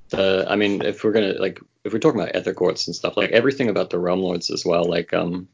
The, 0.09 0.47
I 0.49 0.57
mean, 0.57 0.83
if 0.83 1.05
we're 1.05 1.12
gonna 1.12 1.35
like, 1.35 1.61
if 1.85 1.92
we're 1.92 2.01
talking 2.01 2.20
about 2.20 2.35
aetherquartz 2.35 2.88
and 2.88 2.97
stuff, 2.97 3.16
like 3.16 3.31
everything 3.31 3.68
about 3.68 3.90
the 3.90 4.01
realm 4.01 4.18
lords 4.18 4.51
as 4.51 4.64
well, 4.64 4.85
like 4.85 5.14
um, 5.14 5.49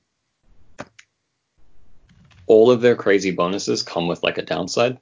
all 2.51 2.73
of 2.73 2.81
their 2.81 2.97
crazy 2.97 3.31
bonuses 3.31 3.85
come 3.85 4.09
with 4.09 4.25
like 4.25 4.37
a 4.37 4.43
downside. 4.43 4.99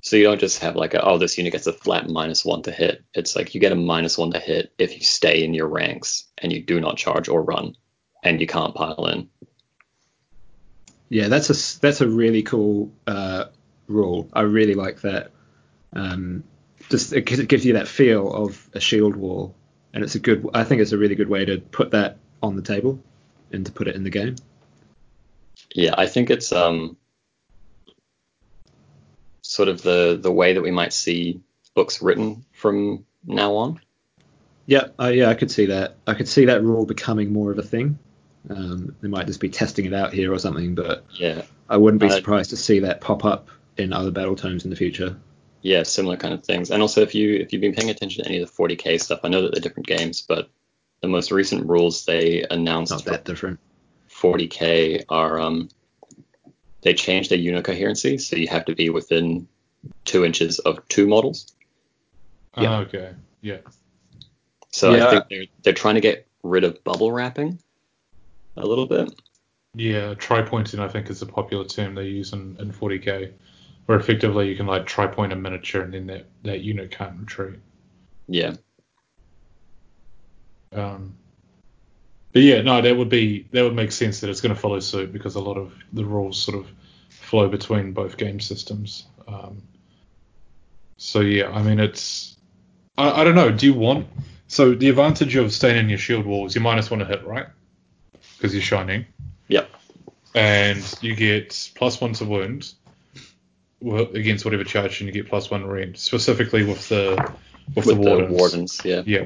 So 0.00 0.16
you 0.16 0.22
don't 0.22 0.40
just 0.40 0.60
have 0.60 0.74
like 0.74 0.94
a, 0.94 1.04
oh 1.04 1.18
this 1.18 1.36
unit 1.36 1.52
gets 1.52 1.66
a 1.66 1.74
flat 1.74 2.08
minus 2.08 2.42
one 2.42 2.62
to 2.62 2.72
hit. 2.72 3.04
It's 3.12 3.36
like 3.36 3.54
you 3.54 3.60
get 3.60 3.72
a 3.72 3.76
minus 3.76 4.16
one 4.16 4.30
to 4.30 4.38
hit 4.38 4.72
if 4.78 4.94
you 4.94 5.02
stay 5.02 5.44
in 5.44 5.52
your 5.52 5.68
ranks 5.68 6.24
and 6.38 6.50
you 6.50 6.62
do 6.62 6.80
not 6.80 6.96
charge 6.96 7.28
or 7.28 7.42
run, 7.42 7.76
and 8.22 8.40
you 8.40 8.46
can't 8.46 8.74
pile 8.74 9.06
in. 9.08 9.28
Yeah, 11.10 11.28
that's 11.28 11.50
a 11.50 11.80
that's 11.80 12.00
a 12.00 12.08
really 12.08 12.42
cool 12.42 12.92
uh, 13.06 13.46
rule. 13.86 14.30
I 14.32 14.40
really 14.40 14.74
like 14.74 15.02
that. 15.02 15.32
Um, 15.92 16.44
just 16.88 17.12
it 17.12 17.30
it 17.30 17.48
gives 17.48 17.66
you 17.66 17.74
that 17.74 17.88
feel 17.88 18.32
of 18.32 18.70
a 18.72 18.80
shield 18.80 19.16
wall, 19.16 19.54
and 19.92 20.02
it's 20.02 20.14
a 20.14 20.18
good. 20.18 20.48
I 20.54 20.64
think 20.64 20.80
it's 20.80 20.92
a 20.92 20.98
really 20.98 21.14
good 21.14 21.28
way 21.28 21.44
to 21.44 21.58
put 21.58 21.90
that 21.90 22.16
on 22.42 22.56
the 22.56 22.62
table 22.62 23.04
and 23.52 23.66
to 23.66 23.72
put 23.72 23.86
it 23.86 23.96
in 23.96 24.02
the 24.02 24.10
game. 24.10 24.36
Yeah, 25.76 25.94
I 25.96 26.06
think 26.06 26.30
it's 26.30 26.52
um 26.52 26.96
sort 29.42 29.68
of 29.68 29.82
the 29.82 30.18
the 30.20 30.32
way 30.32 30.54
that 30.54 30.62
we 30.62 30.70
might 30.70 30.92
see 30.92 31.40
books 31.74 32.00
written 32.00 32.44
from 32.52 33.04
now 33.26 33.54
on. 33.56 33.80
Yeah, 34.64 34.88
uh, 34.98 35.08
yeah, 35.08 35.28
I 35.28 35.34
could 35.34 35.50
see 35.50 35.66
that. 35.66 35.96
I 36.06 36.14
could 36.14 36.28
see 36.28 36.46
that 36.46 36.62
rule 36.64 36.86
becoming 36.86 37.32
more 37.32 37.52
of 37.52 37.58
a 37.58 37.62
thing. 37.62 37.98
Um, 38.48 38.96
they 39.00 39.08
might 39.08 39.26
just 39.26 39.38
be 39.40 39.48
testing 39.50 39.84
it 39.84 39.92
out 39.92 40.12
here 40.12 40.32
or 40.32 40.38
something, 40.38 40.74
but 40.74 41.04
Yeah, 41.12 41.42
I 41.68 41.76
wouldn't 41.76 42.00
be 42.00 42.06
Uh, 42.06 42.16
surprised 42.16 42.50
to 42.50 42.56
see 42.56 42.80
that 42.80 43.00
pop 43.00 43.24
up 43.24 43.48
in 43.76 43.92
other 43.92 44.10
battle 44.10 44.34
tomes 44.34 44.64
in 44.64 44.70
the 44.70 44.76
future. 44.76 45.16
yeah, 45.62 45.82
similar 45.82 46.16
kind 46.16 46.32
of 46.32 46.42
things. 46.44 46.70
And 46.70 46.80
also, 46.80 47.02
if 47.02 47.14
you 47.14 47.34
if 47.34 47.52
you've 47.52 47.60
been 47.60 47.74
paying 47.74 47.90
attention 47.90 48.24
to 48.24 48.28
any 48.30 48.40
of 48.40 48.48
the 48.48 48.52
40k 48.62 48.98
stuff, 49.00 49.20
I 49.24 49.28
know 49.28 49.42
that 49.42 49.52
they're 49.52 49.60
different 49.60 49.86
games, 49.88 50.22
but 50.22 50.48
the 51.02 51.08
most 51.08 51.30
recent 51.30 51.68
rules 51.68 52.04
they 52.06 52.44
announced 52.50 52.92
Not 52.92 53.04
that 53.04 53.24
different. 53.24 53.60
40k 54.20 55.04
are 55.08 55.38
um 55.38 55.68
they 56.82 56.94
change 56.94 57.28
their 57.28 57.38
unit 57.38 57.64
coherency, 57.64 58.18
so 58.18 58.36
you 58.36 58.48
have 58.48 58.64
to 58.66 58.74
be 58.74 58.90
within 58.90 59.48
two 60.04 60.24
inches 60.24 60.58
of 60.60 60.86
two 60.88 61.06
models. 61.06 61.52
Yeah. 62.56 62.70
Ah, 62.70 62.78
okay. 62.80 63.14
Yeah. 63.40 63.58
So 64.70 64.94
Yeah. 64.94 65.06
I 65.06 65.10
think 65.10 65.24
they're 65.28 65.46
they're 65.62 65.72
trying 65.72 65.96
to 65.96 66.00
get 66.00 66.26
rid 66.42 66.64
of 66.64 66.82
bubble 66.84 67.12
wrapping 67.12 67.58
a 68.56 68.66
little 68.66 68.86
bit. 68.86 69.12
Yeah, 69.74 70.14
tri-pointing 70.14 70.80
I 70.80 70.88
think 70.88 71.10
is 71.10 71.20
a 71.20 71.26
popular 71.26 71.64
term 71.66 71.94
they 71.94 72.04
use 72.04 72.32
in, 72.32 72.56
in 72.58 72.72
40k, 72.72 73.32
where 73.84 73.98
effectively 73.98 74.48
you 74.48 74.56
can 74.56 74.66
like 74.66 74.86
tri-point 74.86 75.32
a 75.32 75.36
miniature 75.36 75.82
and 75.82 75.92
then 75.92 76.06
that, 76.06 76.26
that 76.44 76.60
unit 76.60 76.90
can't 76.90 77.18
retreat. 77.20 77.58
Yeah. 78.26 78.54
Um, 80.72 81.14
but 82.36 82.42
yeah, 82.42 82.60
no, 82.60 82.82
that 82.82 82.94
would 82.94 83.08
be 83.08 83.46
that 83.52 83.62
would 83.62 83.74
make 83.74 83.90
sense 83.90 84.20
that 84.20 84.28
it's 84.28 84.42
going 84.42 84.54
to 84.54 84.60
follow 84.60 84.78
suit 84.78 85.10
because 85.10 85.36
a 85.36 85.40
lot 85.40 85.56
of 85.56 85.72
the 85.94 86.04
rules 86.04 86.38
sort 86.38 86.58
of 86.58 86.66
flow 87.08 87.48
between 87.48 87.92
both 87.92 88.18
game 88.18 88.40
systems. 88.40 89.06
Um, 89.26 89.62
so 90.98 91.20
yeah, 91.20 91.48
I 91.48 91.62
mean 91.62 91.80
it's 91.80 92.36
I, 92.98 93.22
I 93.22 93.24
don't 93.24 93.36
know. 93.36 93.50
Do 93.50 93.64
you 93.64 93.72
want 93.72 94.06
so 94.48 94.74
the 94.74 94.90
advantage 94.90 95.34
of 95.36 95.50
staying 95.50 95.78
in 95.78 95.88
your 95.88 95.96
shield 95.96 96.26
wall 96.26 96.44
is 96.44 96.54
you 96.54 96.60
minus 96.60 96.90
one 96.90 97.00
to 97.00 97.06
hit, 97.06 97.26
right? 97.26 97.46
Because 98.36 98.52
you're 98.52 98.60
shining. 98.60 99.06
Yep. 99.48 99.70
And 100.34 100.98
you 101.00 101.16
get 101.16 101.70
plus 101.74 102.02
one 102.02 102.12
to 102.12 102.26
wound. 102.26 102.74
against 104.12 104.44
whatever 104.44 104.64
charge 104.64 105.00
and 105.00 105.08
you 105.08 105.22
get 105.22 105.30
plus 105.30 105.50
one 105.50 105.64
rend, 105.64 105.96
specifically 105.96 106.66
with 106.66 106.86
the 106.90 107.32
with, 107.74 107.86
with 107.86 107.96
the 107.96 108.02
wardens. 108.02 108.30
wardens, 108.30 108.80
yeah. 108.84 109.02
Yeah. 109.06 109.24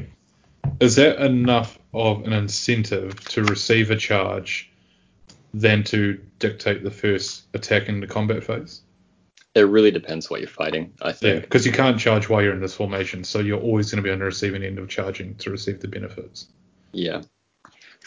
Is 0.81 0.97
that 0.97 1.21
enough 1.25 1.79
of 1.93 2.25
an 2.25 2.33
incentive 2.33 3.21
to 3.31 3.45
receive 3.45 3.91
a 3.91 3.97
charge 3.97 4.71
than 5.53 5.83
to 5.85 6.21
dictate 6.39 6.85
the 6.85 6.91
first 6.91 7.45
attack 7.55 7.89
in 7.89 8.01
the 8.01 8.07
combat 8.07 8.45
phase? 8.45 8.83
It 9.55 9.63
really 9.63 9.91
depends 9.91 10.31
what 10.31 10.41
you're 10.41 10.49
fighting, 10.49 10.93
I 11.03 11.09
Yeah, 11.09 11.13
think. 11.13 11.43
because 11.43 11.67
you 11.67 11.73
can't 11.73 11.99
charge 11.99 12.29
while 12.29 12.41
you're 12.41 12.55
in 12.55 12.61
this 12.61 12.75
formation, 12.75 13.25
so 13.25 13.41
you're 13.41 13.61
always 13.61 13.91
going 13.91 14.03
to 14.03 14.07
be 14.07 14.13
on 14.13 14.21
the 14.21 14.25
receiving 14.25 14.63
end 14.63 14.79
of 14.79 14.89
charging 14.89 15.35
to 15.37 15.51
receive 15.51 15.81
the 15.81 15.89
benefits. 15.89 16.47
Yeah. 16.93 17.23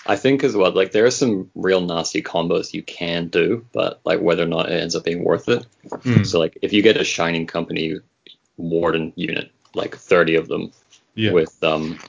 I 0.06 0.16
think 0.16 0.44
as 0.44 0.56
well, 0.56 0.72
like 0.72 0.92
there 0.94 1.06
are 1.06 1.12
some 1.12 1.50
real 1.56 1.82
nasty 1.82 2.22
combos 2.22 2.74
you 2.74 2.82
can 2.84 3.28
do, 3.28 3.66
but 3.74 4.00
like 4.06 4.20
whether 4.22 4.44
or 4.44 4.48
not 4.48 4.70
it 4.70 4.82
ends 4.82 4.96
up 4.96 5.04
being 5.04 5.24
worth 5.24 5.48
it. 5.50 5.66
Mm, 5.90 6.26
So 6.26 6.40
like 6.40 6.58
if 6.62 6.74
you 6.74 6.82
get 6.82 6.98
a 6.98 7.04
Shining 7.04 7.46
Company 7.46 8.00
Warden 8.58 9.14
unit, 9.16 9.52
like 9.76 9.96
30 9.98 10.36
of 10.36 10.48
them, 10.48 10.72
yeah, 11.16 11.32
with 11.32 11.62
um, 11.64 12.00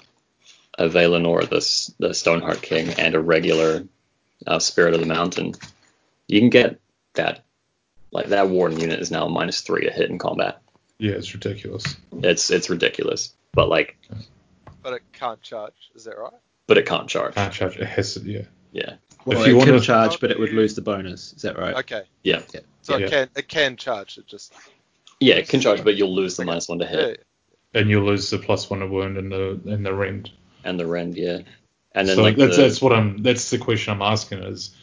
Avalenor, 0.78 1.48
the, 1.48 2.06
the 2.08 2.14
Stoneheart 2.14 2.62
King, 2.62 2.90
and 2.98 3.14
a 3.14 3.20
regular 3.20 3.87
uh, 4.46 4.58
Spirit 4.58 4.94
of 4.94 5.00
the 5.00 5.06
Mountain, 5.06 5.54
you 6.28 6.40
can 6.40 6.50
get 6.50 6.80
that. 7.14 7.44
Like 8.10 8.26
that 8.28 8.48
Warden 8.48 8.78
unit 8.78 9.00
is 9.00 9.10
now 9.10 9.26
minus 9.28 9.60
three 9.62 9.84
to 9.87 9.90
hit 9.90 10.08
in 10.10 10.18
combat. 10.18 10.60
yeah, 10.98 11.12
it's 11.12 11.34
ridiculous. 11.34 11.96
It's 12.12 12.50
it's 12.50 12.70
ridiculous, 12.70 13.34
but 13.52 13.68
like, 13.68 13.96
But 14.82 14.92
it 14.94 15.02
can't 15.12 15.40
charge. 15.42 15.74
Is 15.96 16.04
that 16.04 16.16
right? 16.18 16.32
but 16.66 16.78
it 16.78 16.87
can't 16.87 17.08
charge. 17.08 17.34
Can't 17.34 17.52
charge. 17.52 17.76
It 17.76 17.87
has 17.87 18.14
to, 18.14 18.20
yeah. 18.20 18.42
Yeah, 18.72 18.94
Well, 19.26 19.40
If 19.40 19.46
you 19.48 19.54
it 19.54 19.58
wanna- 19.58 19.80
charge, 19.80 20.18
but 20.20 20.30
it 20.30 20.38
would 20.38 20.52
lose 20.52 20.74
the 20.74 20.80
bonus. 20.80 21.32
Is 21.34 21.42
that 21.42 21.58
right? 21.58 21.74
Okay. 21.76 22.02
yeah, 22.22 22.42
yeah. 22.54 22.60
So 22.82 22.96
Yeah. 22.96 23.06
it 23.06 23.10
can 23.10 23.28
it 23.37 23.48
can 23.48 23.76
charge. 23.76 24.16
It 24.18 24.26
just 24.28 24.52
yeah. 25.20 25.34
It 25.34 25.48
can 25.48 25.60
charge, 25.60 25.82
but 25.84 25.96
you'll 25.96 26.14
lose 26.14 26.37
the 26.37 26.44
minus 26.44 26.68
one 26.68 26.78
to 26.78 26.84
yeah. 26.84 26.90
hit 26.90 27.26
And 27.74 27.90
you'll 27.90 28.04
lose 28.06 28.30
the 28.30 28.38
plus 28.38 28.70
one 28.70 28.80
to 28.80 28.87
wound 28.87 29.16
and 29.18 29.30
the 29.32 29.60
and 29.66 29.84
the 29.84 29.92
rend. 29.92 30.30
And 30.64 30.81
the 30.81 30.87
rend. 30.87 31.16
Yeah, 31.16 31.40
and 31.92 32.09
then 32.09 32.16
so 32.16 32.22
like 32.22 32.37
that's 32.37 32.57
the, 32.57 32.62
that's 32.62 32.83
what 32.83 32.92
I'm. 32.92 33.22
That's 33.22 33.50
the 33.50 33.59
question 33.59 33.92
I'm 33.92 34.03
asking 34.03 34.42
is, 34.42 34.74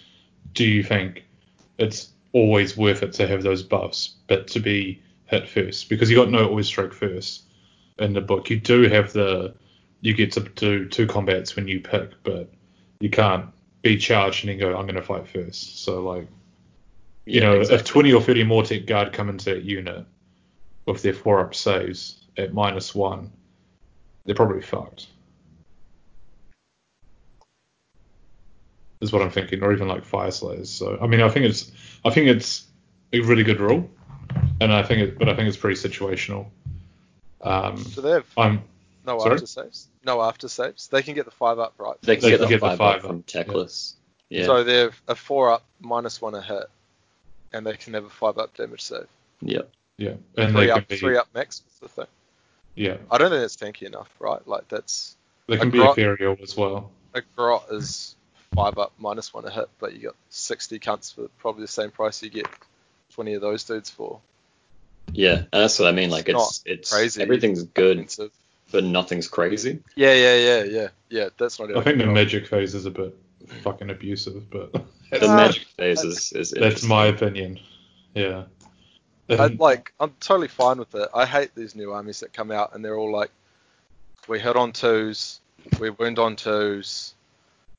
do 0.54 0.66
you 0.66 0.84
think 0.84 1.26
it's 1.78 2.10
always 2.34 2.78
worth 2.78 3.04
it 3.04 3.14
to 3.14 3.28
have 3.28 3.44
those 3.44 3.64
buffs, 3.64 4.16
but 4.28 4.48
to 4.48 4.60
be 4.60 5.02
hit 5.26 5.48
first 5.48 5.90
because 5.90 6.10
you 6.10 6.16
got 6.16 6.30
no 6.30 6.48
always 6.48 6.68
strike 6.68 6.94
first 6.94 7.44
in 8.00 8.14
the 8.14 8.22
book. 8.22 8.50
You 8.50 8.60
do 8.60 8.84
have 8.84 9.14
the 9.14 9.54
you 10.02 10.14
get 10.14 10.32
to 10.34 10.42
do 10.42 10.88
two 10.88 11.08
combats 11.08 11.56
when 11.56 11.68
you 11.68 11.80
pick, 11.80 12.12
but 12.24 12.52
you 13.00 13.10
can't 13.10 13.46
be 13.82 13.98
charged 13.98 14.44
and 14.44 14.52
then 14.52 14.60
go 14.60 14.78
I'm 14.78 14.86
going 14.86 14.96
to 14.96 15.02
fight 15.02 15.28
first. 15.28 15.84
So 15.84 16.02
like 16.04 16.28
you 17.26 17.42
yeah, 17.42 17.48
know 17.48 17.60
exactly. 17.60 17.80
if 17.80 17.86
20 17.86 18.14
or 18.14 18.22
30 18.22 18.44
Mortek 18.46 18.86
guard 18.88 19.14
come 19.14 19.30
into 19.30 19.54
that 19.54 19.64
unit 19.64 20.06
with 20.86 21.02
their 21.02 21.14
four 21.14 21.40
up 21.40 21.54
saves 21.54 22.26
at 22.38 22.54
minus 22.54 22.96
one, 22.96 23.32
they're 24.26 24.36
probably 24.36 24.62
fucked. 24.62 25.08
Is 29.02 29.12
what 29.12 29.22
I'm 29.24 29.32
thinking, 29.32 29.64
or 29.64 29.74
even 29.74 29.88
like 29.88 30.06
Fyreslayers. 30.06 30.68
So 30.68 30.98
I 31.02 31.08
mean, 31.08 31.22
I 31.22 31.30
think 31.30 31.46
it's 31.46 31.72
I 32.06 32.12
think 32.12 32.28
it's 32.28 32.66
a 33.14 33.20
really 33.22 33.44
good 33.44 33.60
rule, 33.60 33.90
and 34.62 34.72
I 34.72 34.84
think 34.84 35.02
it, 35.02 35.18
but 35.20 35.28
I 35.28 35.36
think 35.36 35.48
it's 35.48 35.58
pretty 35.58 35.76
situational. 35.76 36.48
Um, 37.42 37.84
Do 37.96 38.02
they 38.02 38.12
have 38.12 38.28
I'm 38.38 38.62
no 39.06 39.18
Sorry? 39.20 39.34
after 39.34 39.48
saves? 39.48 39.88
No 40.06 40.22
after 40.22 40.48
saves. 40.48 40.88
They 40.88 41.02
can 41.02 41.16
get 41.16 41.26
the 41.26 41.32
five 41.32 41.58
up, 41.58 41.74
right? 41.80 41.96
they 42.04 42.16
can 42.18 42.24
they 42.26 42.30
get 42.30 42.38
can 42.40 42.46
the 42.46 42.50
get 42.50 42.62
the 42.62 42.68
five, 42.70 42.78
five 42.78 42.96
up 42.98 43.02
from 43.08 43.18
up, 43.20 43.26
Teclis. 43.26 43.94
Yeah, 44.30 44.46
So 44.46 44.64
they're 44.64 44.92
a 45.08 45.16
four 45.16 45.52
up 45.52 45.64
minus 45.80 46.22
one 46.22 46.36
a 46.36 46.42
hit, 46.42 46.70
and 47.52 47.66
they 47.66 47.76
can 47.78 47.94
have 47.96 48.06
a 48.06 48.10
five 48.10 48.38
up 48.38 48.56
damage 48.56 48.82
save. 48.82 49.08
yeah, 49.42 49.62
yeah, 49.98 50.14
and 50.38 50.52
three 50.54 50.66
they 50.68 50.72
up, 50.72 50.88
be 50.88 50.96
three 50.98 51.18
up 51.18 51.28
max 51.34 51.64
is 51.68 51.80
the 51.80 51.88
thing. 51.90 52.06
yeah, 52.76 52.98
I 53.10 53.18
don't 53.18 53.32
think 53.32 53.42
that's 53.42 53.58
tanky 53.58 53.88
enough, 53.88 54.10
right? 54.20 54.48
Like 54.48 54.68
that's 54.70 55.18
they 55.48 55.58
can 55.58 55.70
A 55.70 55.72
be 55.72 55.80
grot- 55.80 55.98
ethereal 55.98 56.38
as 56.44 56.56
well. 56.56 56.92
a 57.16 57.22
grot 57.36 57.66
is 57.72 58.16
five 58.56 58.78
up 58.78 58.92
minus 58.98 59.34
one 59.34 59.46
a 59.46 59.52
hit, 59.52 59.70
but 59.80 59.94
you 59.94 60.00
got 60.02 60.16
sixty 60.30 60.80
cunts 60.80 61.14
for 61.14 61.28
probably 61.40 61.62
the 61.64 61.68
same 61.68 61.92
price 61.92 62.22
you 62.22 62.30
get 62.30 62.48
twenty 63.14 63.34
of 63.34 63.42
those 63.42 63.64
dudes 63.64 63.90
for. 63.90 64.20
yeah. 65.14 65.36
And 65.38 65.48
that's 65.52 65.80
what 65.80 65.88
I 65.88 65.92
mean. 65.92 66.10
Like 66.10 66.28
It's 66.30 66.62
it's 66.66 66.82
it's 66.82 66.94
crazy. 66.94 67.22
everything's 67.22 67.64
good, 67.64 68.00
Expensive. 68.00 68.32
but 68.72 68.84
nothing's 68.84 69.28
crazy. 69.28 69.80
Yeah, 69.96 70.14
yeah, 70.14 70.36
yeah, 70.36 70.64
yeah, 70.64 70.88
yeah. 71.10 71.30
That's 71.38 71.60
not. 71.60 71.70
I 71.72 71.82
think 71.82 71.98
the 71.98 72.04
even- 72.04 72.14
magic 72.14 72.48
phase 72.48 72.76
is 72.76 72.86
a 72.86 72.92
bit 72.92 73.16
fucking 73.64 73.90
abusive, 73.90 74.50
but 74.50 74.72
The 74.74 75.20
magic 75.28 75.64
uh, 75.64 75.66
phase 75.78 76.04
is, 76.04 76.32
is 76.34 76.52
that's 76.52 76.84
my 76.84 77.06
opinion. 77.08 77.60
Yeah. 78.14 78.44
I, 79.30 79.48
like 79.48 79.94
I'm 79.98 80.14
totally 80.20 80.50
fine 80.50 80.78
with 80.78 80.94
it. 80.94 81.08
I 81.14 81.26
hate 81.26 81.56
these 81.56 81.74
new 81.74 81.94
armies 81.94 82.20
that 82.20 82.34
come 82.34 82.52
out 82.52 82.76
and 82.76 82.84
they're 82.84 82.98
all 82.98 83.14
like, 83.14 83.32
we 84.28 84.40
hit 84.42 84.58
on 84.58 84.74
twos, 84.74 85.40
we 85.80 85.90
wound 85.90 86.20
on 86.20 86.36
twos. 86.36 87.14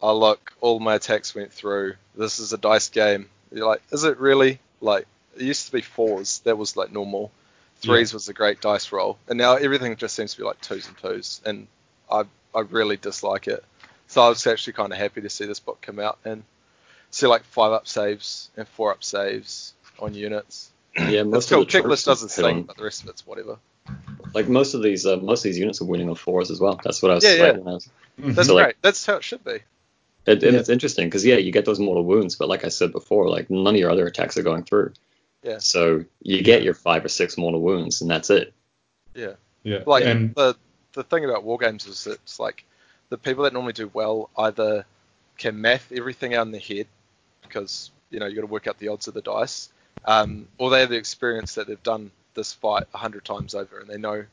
Oh 0.02 0.18
look, 0.18 0.52
all 0.60 0.80
my 0.80 0.96
attacks 0.96 1.34
went 1.34 1.52
through. 1.52 1.94
This 2.16 2.38
is 2.40 2.52
a 2.52 2.58
dice 2.58 2.88
game. 2.88 3.28
You're 3.52 3.66
like, 3.68 3.82
is 3.92 4.04
it 4.04 4.18
really? 4.18 4.58
Like 4.80 5.06
it 5.36 5.42
used 5.42 5.66
to 5.66 5.72
be 5.72 5.80
fours. 5.80 6.40
That 6.40 6.58
was 6.58 6.76
like 6.76 6.92
normal. 6.92 7.30
Threes 7.76 8.12
was 8.14 8.28
a 8.28 8.32
great 8.32 8.60
dice 8.60 8.92
roll, 8.92 9.18
and 9.28 9.36
now 9.38 9.54
everything 9.54 9.96
just 9.96 10.14
seems 10.14 10.32
to 10.32 10.38
be 10.38 10.44
like 10.44 10.60
twos 10.60 10.86
and 10.86 10.96
twos, 10.98 11.40
and 11.44 11.66
I 12.10 12.24
I 12.54 12.60
really 12.60 12.96
dislike 12.96 13.48
it. 13.48 13.64
So 14.08 14.22
I 14.22 14.28
was 14.28 14.46
actually 14.46 14.74
kind 14.74 14.92
of 14.92 14.98
happy 14.98 15.20
to 15.22 15.30
see 15.30 15.46
this 15.46 15.58
book 15.60 15.80
come 15.80 15.98
out 15.98 16.18
and 16.24 16.42
see 17.10 17.26
like 17.26 17.42
five 17.44 17.72
up 17.72 17.88
saves 17.88 18.50
and 18.56 18.68
four 18.68 18.92
up 18.92 19.02
saves 19.02 19.72
on 19.98 20.14
units. 20.14 20.70
Yeah, 20.96 21.22
most 21.22 21.48
cool. 21.48 21.62
of 21.62 21.70
the 21.70 21.78
Checklist 21.78 22.04
doesn't 22.04 22.44
on- 22.44 22.62
but 22.64 22.76
the 22.76 22.84
rest 22.84 23.02
of 23.02 23.08
it's 23.08 23.26
whatever. 23.26 23.56
Like 24.34 24.48
most 24.48 24.74
of 24.74 24.82
these, 24.82 25.04
uh, 25.06 25.16
most 25.16 25.40
of 25.40 25.44
these 25.44 25.58
units 25.58 25.80
are 25.80 25.84
winning 25.86 26.08
on 26.08 26.14
fours 26.14 26.50
as 26.50 26.60
well. 26.60 26.78
That's 26.84 27.02
what 27.02 27.10
I 27.10 27.14
was 27.16 27.24
Yeah, 27.24 27.34
yeah. 27.34 27.52
was- 27.52 27.88
That's 28.18 28.48
So, 28.48 28.54
like- 28.54 28.64
great. 28.66 28.76
That's 28.82 29.04
how 29.06 29.16
it 29.16 29.24
should 29.24 29.42
be. 29.44 29.58
It, 30.26 30.42
and 30.44 30.54
Yeah. 30.54 30.60
it's 30.60 30.68
interesting 30.68 31.08
because 31.08 31.24
yeah, 31.24 31.36
you 31.36 31.50
get 31.50 31.64
those 31.64 31.80
mortal 31.80 32.04
wounds, 32.04 32.36
but 32.36 32.48
like 32.48 32.64
I 32.64 32.68
said 32.68 32.92
before, 32.92 33.28
like 33.28 33.50
none 33.50 33.74
of 33.74 33.80
your 33.80 33.90
other 33.90 34.06
attacks 34.06 34.36
are 34.36 34.42
going 34.42 34.64
through. 34.64 34.92
Yeah. 35.42 35.58
So 35.58 36.04
you 36.22 36.42
get 36.42 36.62
your 36.62 36.74
five 36.74 37.04
or 37.04 37.08
six 37.08 37.36
mortal 37.36 37.60
wounds, 37.60 38.00
and 38.00 38.10
that's 38.10 38.30
it. 38.30 38.52
Yeah. 39.14 39.34
yeah. 39.64 39.80
Like 39.86 40.04
and 40.04 40.34
the 40.34 40.56
the 40.92 41.02
thing 41.02 41.24
about 41.24 41.42
war 41.42 41.58
games 41.58 41.86
is 41.86 42.06
it's 42.06 42.38
like 42.38 42.64
the 43.08 43.18
people 43.18 43.44
that 43.44 43.52
normally 43.52 43.72
do 43.72 43.90
well 43.92 44.30
either 44.38 44.84
can 45.38 45.60
math 45.60 45.90
everything 45.90 46.34
out 46.34 46.46
in 46.46 46.52
their 46.52 46.60
head 46.60 46.86
because 47.42 47.90
you 48.10 48.20
know 48.20 48.26
you 48.26 48.36
got 48.36 48.42
to 48.42 48.46
work 48.46 48.66
out 48.68 48.78
the 48.78 48.88
odds 48.88 49.08
of 49.08 49.14
the 49.14 49.22
dice, 49.22 49.70
um, 50.04 50.46
or 50.58 50.70
they 50.70 50.80
have 50.80 50.90
the 50.90 50.96
experience 50.96 51.56
that 51.56 51.66
they've 51.66 51.82
done 51.82 52.10
this 52.34 52.52
fight 52.52 52.84
a 52.94 52.98
hundred 52.98 53.24
times 53.24 53.54
over 53.54 53.80
and 53.80 53.88
they 53.88 53.98
know 53.98 54.24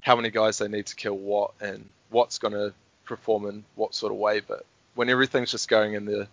how 0.00 0.16
many 0.16 0.30
guys 0.30 0.58
they 0.58 0.68
need 0.68 0.86
to 0.86 0.96
kill 0.96 1.16
what 1.16 1.52
and 1.60 1.88
what's 2.10 2.38
going 2.38 2.54
to 2.54 2.72
perform 3.04 3.46
in 3.46 3.64
what 3.74 3.94
sort 3.94 4.12
of 4.12 4.18
way. 4.18 4.40
But 4.40 4.64
when 4.96 5.08
everything's 5.08 5.52
just 5.52 5.68
going 5.68 5.94
in 5.94 6.04
the 6.04 6.26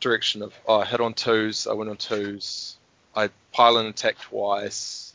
direction 0.00 0.42
of 0.42 0.54
oh, 0.66 0.80
I 0.80 0.86
hit 0.86 1.00
on 1.00 1.12
twos, 1.12 1.66
I 1.66 1.74
went 1.74 1.90
on 1.90 1.96
twos, 1.96 2.76
I 3.14 3.28
pile 3.52 3.76
and 3.76 3.88
attack 3.88 4.18
twice. 4.18 5.14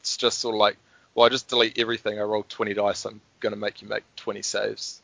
It's 0.00 0.16
just 0.16 0.38
sort 0.38 0.54
of 0.54 0.58
like 0.58 0.76
well, 1.14 1.26
I 1.26 1.28
just 1.28 1.48
delete 1.48 1.78
everything. 1.78 2.18
I 2.18 2.22
roll 2.22 2.44
20 2.48 2.72
dice. 2.72 3.04
I'm 3.04 3.20
going 3.40 3.52
to 3.52 3.58
make 3.58 3.82
you 3.82 3.88
make 3.88 4.02
20 4.16 4.40
saves. 4.40 5.02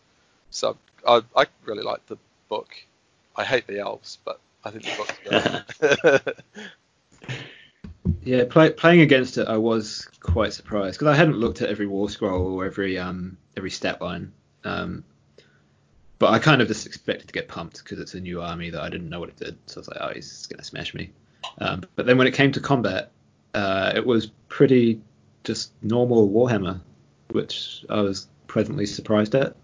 So 0.51 0.79
I, 1.07 1.21
I 1.37 1.47
really 1.67 1.83
like 1.83 2.07
the 2.07 2.17
book. 2.49 2.71
I 3.37 3.45
hate 3.45 3.67
the 3.67 3.81
elves, 3.81 4.19
but 4.25 4.41
I 4.65 4.71
think 4.71 4.85
the 4.85 5.65
book's 6.17 6.45
good. 6.57 6.71
Yeah, 8.29 8.45
play, 8.45 8.71
playing 8.71 9.01
against 9.01 9.39
it, 9.39 9.49
I 9.49 9.57
was 9.57 10.07
quite 10.21 10.53
surprised 10.53 10.99
because 10.99 11.15
I 11.15 11.17
hadn't 11.17 11.39
looked 11.39 11.63
at 11.63 11.71
every 11.71 11.87
war 11.87 12.11
scroll 12.11 12.53
or 12.53 12.67
every 12.67 12.99
um 12.99 13.39
every 13.57 13.71
stat 13.71 14.03
line. 14.03 14.33
Um, 14.65 15.05
but 16.19 16.33
I 16.33 16.39
kind 16.39 16.61
of 16.61 16.69
just 16.69 16.87
expected 16.87 17.29
to 17.29 17.33
get 17.33 17.49
pumped 17.49 17.83
because 17.83 18.01
it's 18.01 18.15
a 18.15 18.21
new 18.21 18.43
army 18.43 18.71
that 18.71 18.83
I 18.83 18.89
didn't 18.89 19.09
know 19.09 19.21
what 19.21 19.29
it 19.29 19.37
did. 19.37 19.57
So 19.67 19.79
I 19.79 19.81
was 19.81 19.89
like, 19.89 19.99
oh, 20.01 20.13
he's 20.15 20.47
gonna 20.47 20.65
smash 20.65 20.95
me. 20.95 21.11
Um, 21.59 21.83
but 21.97 22.07
then 22.07 22.19
when 22.19 22.27
it 22.27 22.35
came 22.35 22.53
to 22.53 22.61
combat, 22.61 23.11
uh, 23.55 23.93
it 23.95 24.05
was 24.05 24.31
pretty 24.49 25.01
just 25.45 25.73
normal 25.83 26.29
Warhammer, 26.29 26.81
which 27.31 27.85
I 27.89 28.01
was 28.01 28.27
pleasantly 28.47 28.87
surprised 28.87 29.35
at. 29.35 29.57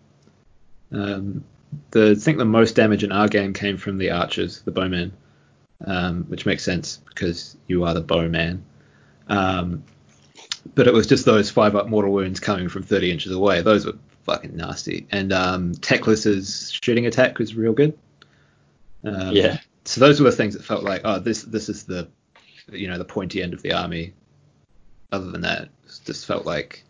Um, 0.93 1.45
the 1.91 2.13
I 2.13 2.15
think 2.15 2.39
the 2.39 2.45
most 2.45 2.77
damage 2.77 3.03
in 3.05 3.13
our 3.13 3.29
game 3.29 3.53
came 3.53 3.77
from 3.77 3.99
the 3.99 4.11
archers, 4.11 4.63
the 4.63 4.71
bowmen 4.71 5.13
um, 5.87 6.25
which 6.25 6.47
makes 6.47 6.65
sense 6.65 7.01
because 7.09 7.57
you 7.67 7.85
are 7.85 7.95
the 7.95 8.01
bowman. 8.01 8.65
Um, 9.29 9.85
but 10.75 10.87
it 10.87 10.95
was 10.95 11.07
just 11.07 11.25
those 11.25 11.51
five 11.51 11.77
up 11.77 11.89
mortal 11.89 12.13
wounds 12.13 12.41
coming 12.41 12.69
from 12.69 12.83
30 12.83 13.11
inches 13.11 13.33
away. 13.33 13.63
Those 13.63 13.87
were 13.87 13.99
fucking 14.25 14.57
nasty. 14.57 15.07
And 15.11 15.33
um, 15.33 15.73
Teclis's 15.75 16.77
shooting 16.83 17.07
attack 17.07 17.39
was 17.39 17.55
real 17.55 17.73
good. 17.73 17.97
Um, 19.05 19.33
Yeah. 19.33 19.59
So 19.85 20.01
those 20.01 20.21
were 20.21 20.31
the 20.31 20.37
things 20.37 20.55
that 20.55 20.65
felt 20.65 20.83
like, 20.83 21.03
oh, 21.05 21.19
this 21.19 21.43
this 21.43 21.69
is 21.69 21.85
the, 21.85 22.09
you 22.73 22.89
know, 22.89 22.97
the 22.97 23.05
pointy 23.05 23.43
end 23.43 23.53
of 23.53 23.61
the 23.63 23.73
army. 23.73 24.15
Other 25.13 25.31
than 25.31 25.43
that, 25.43 25.65
it 25.65 26.01
just 26.07 26.25
felt 26.27 26.47
like 26.47 26.83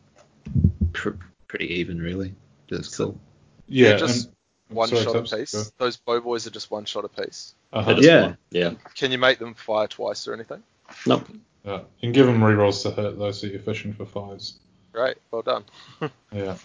pr- 0.92 1.11
pretty 1.49 1.66
even, 1.81 1.99
really. 2.01 2.35
It 2.68 2.79
was 2.79 2.97
cool. 2.97 3.18
yeah, 3.66 3.90
They're 3.90 3.99
just 3.99 4.27
and- 4.27 4.77
one 4.77 4.88
sorry, 4.88 5.03
shot 5.03 5.16
a 5.16 5.23
piece. 5.23 5.53
go. 5.53 5.62
Those 5.79 5.97
bow 5.97 6.20
boys 6.20 6.47
are 6.47 6.51
just 6.51 6.70
one 6.70 6.85
shot 6.85 7.05
a 7.05 7.09
piece. 7.09 7.55
Uh-huh. 7.73 7.97
Yeah. 7.99 8.23
one. 8.23 8.38
Yeah. 8.51 8.75
Can 8.94 9.11
you 9.11 9.18
make 9.18 9.38
them 9.40 9.55
fire 9.55 9.88
twice 9.88 10.27
or 10.29 10.33
anything? 10.35 10.62
Nope. 11.07 11.29
Yeah. 11.64 11.79
You 11.79 11.85
can 12.01 12.12
give 12.12 12.29
him 12.29 12.38
rerolls 12.40 12.83
to 12.83 12.90
hit 12.92 13.18
though, 13.18 13.33
so 13.33 13.47
you're 13.49 13.59
fishing 13.59 13.92
for 13.92 14.07
fives. 14.07 14.59
Great, 14.94 15.16
well 15.30 15.42
done. 15.42 15.64
Yeah. 16.33 16.57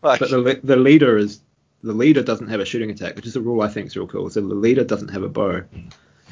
But 0.00 0.18
the 0.18 0.60
the 0.64 0.76
leader 0.76 1.16
is 1.16 1.40
the 1.82 1.92
leader 1.92 2.22
doesn't 2.22 2.48
have 2.48 2.58
a 2.58 2.64
shooting 2.64 2.90
attack, 2.90 3.14
which 3.14 3.26
is 3.26 3.36
a 3.36 3.40
rule 3.40 3.62
I 3.62 3.68
think 3.68 3.86
is 3.86 3.96
real 3.96 4.08
cool. 4.08 4.28
So 4.30 4.40
the 4.40 4.54
leader 4.54 4.82
doesn't 4.82 5.08
have 5.08 5.22
a 5.22 5.28
bow, 5.28 5.62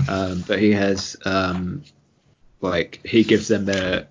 um, 0.08 0.42
but 0.48 0.58
he 0.58 0.72
has 0.72 1.16
um, 1.24 1.84
like 2.60 3.00
he 3.04 3.22
gives 3.22 3.46
them 3.46 3.64
their 3.66 4.08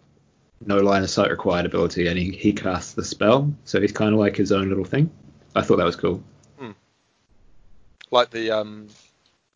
no 0.66 0.78
line 0.78 1.04
of 1.04 1.10
sight 1.10 1.32
required 1.32 1.66
ability, 1.66 2.08
and 2.08 2.18
he, 2.18 2.32
he 2.32 2.54
casts 2.54 2.94
the 2.94 3.04
spell. 3.04 3.54
So 3.66 3.82
he's 3.82 3.92
kind 3.92 4.14
of 4.14 4.20
like 4.20 4.38
his 4.38 4.54
own 4.54 4.70
little 4.70 4.86
thing. 4.86 5.10
I 5.54 5.62
thought 5.64 5.78
that 5.78 5.86
was 5.86 5.98
cool. 5.98 6.24
like 8.10 8.30
the 8.30 8.52
um, 8.52 8.88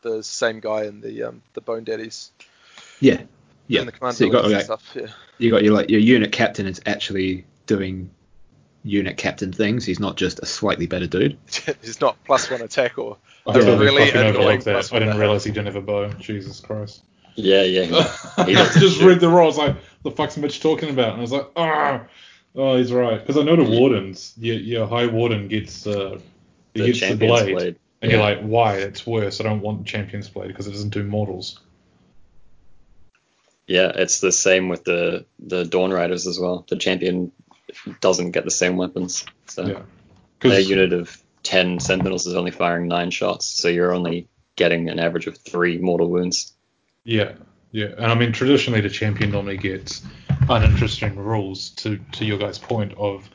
the 0.02 0.22
same 0.22 0.60
guy 0.60 0.84
in 0.84 1.00
the 1.00 1.22
um, 1.24 1.42
the 1.54 1.62
Bone 1.62 1.84
Daddies. 1.84 2.32
Yeah, 3.00 3.22
yeah. 3.66 3.80
In 3.80 3.86
the 3.86 3.92
command 3.92 4.16
so 4.16 4.24
you 4.24 4.32
got 4.32 4.50
like 4.50 4.64
stuff. 4.64 4.92
Yeah. 4.94 5.06
you 5.38 5.50
got 5.50 5.62
your 5.62 5.74
like 5.74 5.90
your 5.90 6.00
unit 6.00 6.32
captain 6.32 6.66
is 6.66 6.80
actually 6.84 7.46
doing 7.66 8.10
unit 8.84 9.16
captain 9.16 9.52
things. 9.52 9.84
He's 9.84 9.98
not 10.00 10.16
just 10.16 10.38
a 10.40 10.46
slightly 10.46 10.86
better 10.86 11.06
dude. 11.06 11.36
He's 11.82 12.00
not 12.00 12.16
plus 12.24 12.50
one 12.50 12.62
attack 12.62 12.98
or 12.98 13.16
I 13.46 13.50
Yeah. 13.58 13.64
totally 13.64 13.84
really 13.86 14.04
fucking 14.06 14.20
annoying 14.20 14.36
overlooked 14.36 14.64
that. 14.66 14.72
plus 14.72 14.92
I 14.92 14.98
didn't 15.00 15.18
realize 15.18 15.44
he 15.44 15.50
didn't 15.50 15.66
have 15.66 15.76
a 15.76 15.80
bow. 15.80 16.08
Jesus 16.14 16.60
Christ. 16.60 17.02
Yeah, 17.34 17.62
yeah. 17.62 17.84
He, 18.36 18.42
I 18.42 18.44
he 18.46 18.54
doesn't 18.54 18.80
just 18.80 18.98
shoot. 18.98 19.06
read 19.06 19.20
the 19.20 19.28
rolls 19.28 19.58
like, 19.58 19.76
the 20.04 20.10
fuck's 20.10 20.36
Mitch 20.36 20.60
talking 20.60 20.88
about? 20.90 21.10
And 21.10 21.18
I 21.18 21.20
was 21.20 21.32
like, 21.32 21.48
ah, 21.56 22.04
oh, 22.54 22.76
he's 22.76 22.92
right. 22.92 23.18
Because 23.20 23.36
I 23.36 23.42
know 23.42 23.56
the 23.56 23.64
wardens, 23.78 24.32
your, 24.38 24.56
your 24.56 24.86
high 24.86 25.06
warden 25.06 25.48
gets 25.48 25.86
uh, 25.86 26.18
he 26.74 26.80
the 26.80 26.86
gets 26.86 27.00
the 27.00 27.06
champion's 27.08 27.40
blade, 27.42 27.52
blade. 27.54 27.76
and 28.02 28.10
Yeah. 28.10 28.16
you're 28.18 28.24
like, 28.24 28.40
why? 28.42 28.76
It's 28.76 29.06
worse. 29.06 29.40
I 29.40 29.44
don't 29.44 29.60
want 29.60 29.86
champion's 29.86 30.28
blade 30.28 30.48
because 30.48 30.66
it 30.66 30.70
doesn't 30.72 30.90
do 30.90 31.02
mortals. 31.04 31.60
Yeah, 33.66 33.90
it's 33.94 34.20
the 34.20 34.30
same 34.32 34.68
with 34.68 34.84
the 34.84 35.26
the 35.40 35.64
Dawn 35.64 35.90
Riders 35.92 36.26
as 36.28 36.38
well. 36.38 36.64
The 36.68 36.76
champion 36.76 37.32
doesn't 38.00 38.32
get 38.32 38.44
the 38.44 38.50
same 38.50 38.76
weapons. 38.76 39.24
So 39.46 39.66
Yeah. 39.66 39.82
their 40.40 40.60
unit 40.60 40.92
of 40.92 41.16
ten 41.42 41.80
sentinels 41.80 42.26
is 42.26 42.34
only 42.34 42.50
firing 42.50 42.88
nine 42.88 43.10
shots, 43.10 43.46
so 43.46 43.68
you're 43.68 43.92
only 43.94 44.28
getting 44.56 44.88
an 44.88 44.98
average 44.98 45.26
of 45.26 45.36
three 45.38 45.78
mortal 45.78 46.10
wounds. 46.10 46.52
Yeah, 47.04 47.32
yeah, 47.70 47.88
and 47.98 48.06
I 48.06 48.14
mean 48.14 48.32
traditionally 48.32 48.80
the 48.80 48.88
champion 48.88 49.30
normally 49.30 49.56
gets 49.56 50.02
uninteresting 50.48 51.16
rules 51.16 51.70
to 51.70 51.98
to 52.12 52.24
your 52.24 52.38
guys' 52.38 52.58
point 52.58 52.94
of 52.98 53.28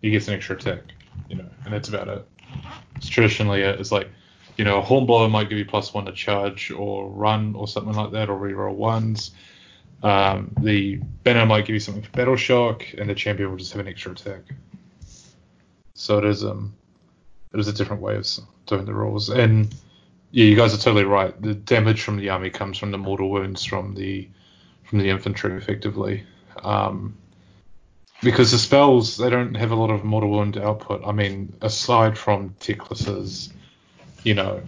he 0.00 0.10
gets 0.10 0.28
an 0.28 0.34
extra 0.34 0.56
attack, 0.56 0.82
you 1.28 1.36
know, 1.36 1.48
and 1.64 1.72
that's 1.72 1.88
about 1.88 2.08
it. 2.08 2.26
It's 2.96 3.08
traditionally 3.08 3.62
it. 3.62 3.80
It's 3.80 3.92
like, 3.92 4.08
you 4.56 4.64
know, 4.64 4.78
a 4.78 4.82
hornblower 4.82 5.28
might 5.28 5.48
give 5.48 5.58
you 5.58 5.64
plus 5.64 5.94
one 5.94 6.06
to 6.06 6.12
charge 6.12 6.70
or 6.70 7.08
run 7.08 7.54
or 7.54 7.68
something 7.68 7.94
like 7.94 8.12
that, 8.12 8.28
or 8.28 8.38
reroll 8.38 8.74
ones. 8.74 9.30
Um, 10.02 10.52
the 10.60 10.96
banner 11.22 11.46
might 11.46 11.64
give 11.64 11.74
you 11.74 11.80
something 11.80 12.02
for 12.02 12.10
battle 12.10 12.36
shock, 12.36 12.84
and 12.98 13.08
the 13.08 13.14
champion 13.14 13.50
will 13.50 13.56
just 13.56 13.72
have 13.72 13.80
an 13.80 13.88
extra 13.88 14.12
attack. 14.12 14.40
So 15.94 16.18
it 16.18 16.24
is 16.24 16.44
um, 16.44 16.74
it 17.52 17.60
is 17.60 17.68
a 17.68 17.72
different 17.72 18.02
way 18.02 18.16
of 18.16 18.26
doing 18.66 18.84
the 18.84 18.94
rules, 18.94 19.28
and 19.28 19.72
yeah, 20.32 20.46
you 20.46 20.56
guys 20.56 20.74
are 20.74 20.78
totally 20.78 21.04
right. 21.04 21.40
The 21.40 21.54
damage 21.54 22.02
from 22.02 22.16
the 22.16 22.30
army 22.30 22.50
comes 22.50 22.78
from 22.78 22.90
the 22.90 22.98
mortal 22.98 23.30
wounds 23.30 23.64
from 23.64 23.94
the 23.94 24.28
from 24.84 24.98
the 24.98 25.08
infantry, 25.08 25.56
effectively. 25.56 26.24
Um, 26.62 27.16
because 28.22 28.52
the 28.52 28.58
spells 28.58 29.16
they 29.16 29.30
don't 29.30 29.54
have 29.54 29.70
a 29.72 29.74
lot 29.74 29.90
of 29.90 30.04
mortal 30.04 30.30
wound 30.30 30.56
output. 30.56 31.02
I 31.06 31.12
mean, 31.12 31.54
aside 31.60 32.16
from 32.16 32.54
Teclis's, 32.60 33.52
you 34.24 34.34
know, 34.34 34.62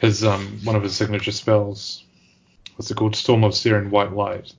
his 0.00 0.24
um 0.24 0.58
one 0.64 0.76
of 0.76 0.82
his 0.82 0.96
signature 0.96 1.32
spells, 1.32 2.04
what's 2.76 2.90
it 2.90 2.96
called? 2.96 3.14
Storm 3.14 3.44
of 3.44 3.54
Searing 3.54 3.90
White 3.90 4.12
Light, 4.12 4.52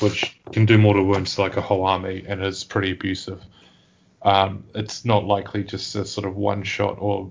which 0.00 0.38
can 0.52 0.66
do 0.66 0.78
mortal 0.78 1.04
wounds 1.04 1.34
to 1.34 1.42
like 1.42 1.56
a 1.56 1.60
whole 1.60 1.84
army 1.84 2.24
and 2.26 2.42
is 2.42 2.64
pretty 2.64 2.92
abusive. 2.92 3.42
Um, 4.22 4.64
it's 4.74 5.04
not 5.04 5.24
likely 5.24 5.64
just 5.64 5.94
a 5.94 6.04
sort 6.04 6.26
of 6.26 6.36
one 6.36 6.62
shot 6.62 6.96
or 6.98 7.30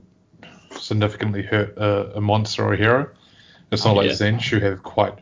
significantly 0.72 1.44
hurt 1.44 1.78
a, 1.78 2.18
a 2.18 2.22
monster 2.22 2.64
or 2.64 2.74
a 2.74 2.78
hero. 2.78 3.10
It's 3.72 3.86
not 3.86 3.96
like 3.96 4.08
Yeah. 4.08 4.14
Tzeentch, 4.14 4.50
who 4.50 4.60
have 4.60 4.84
quite 4.84 5.14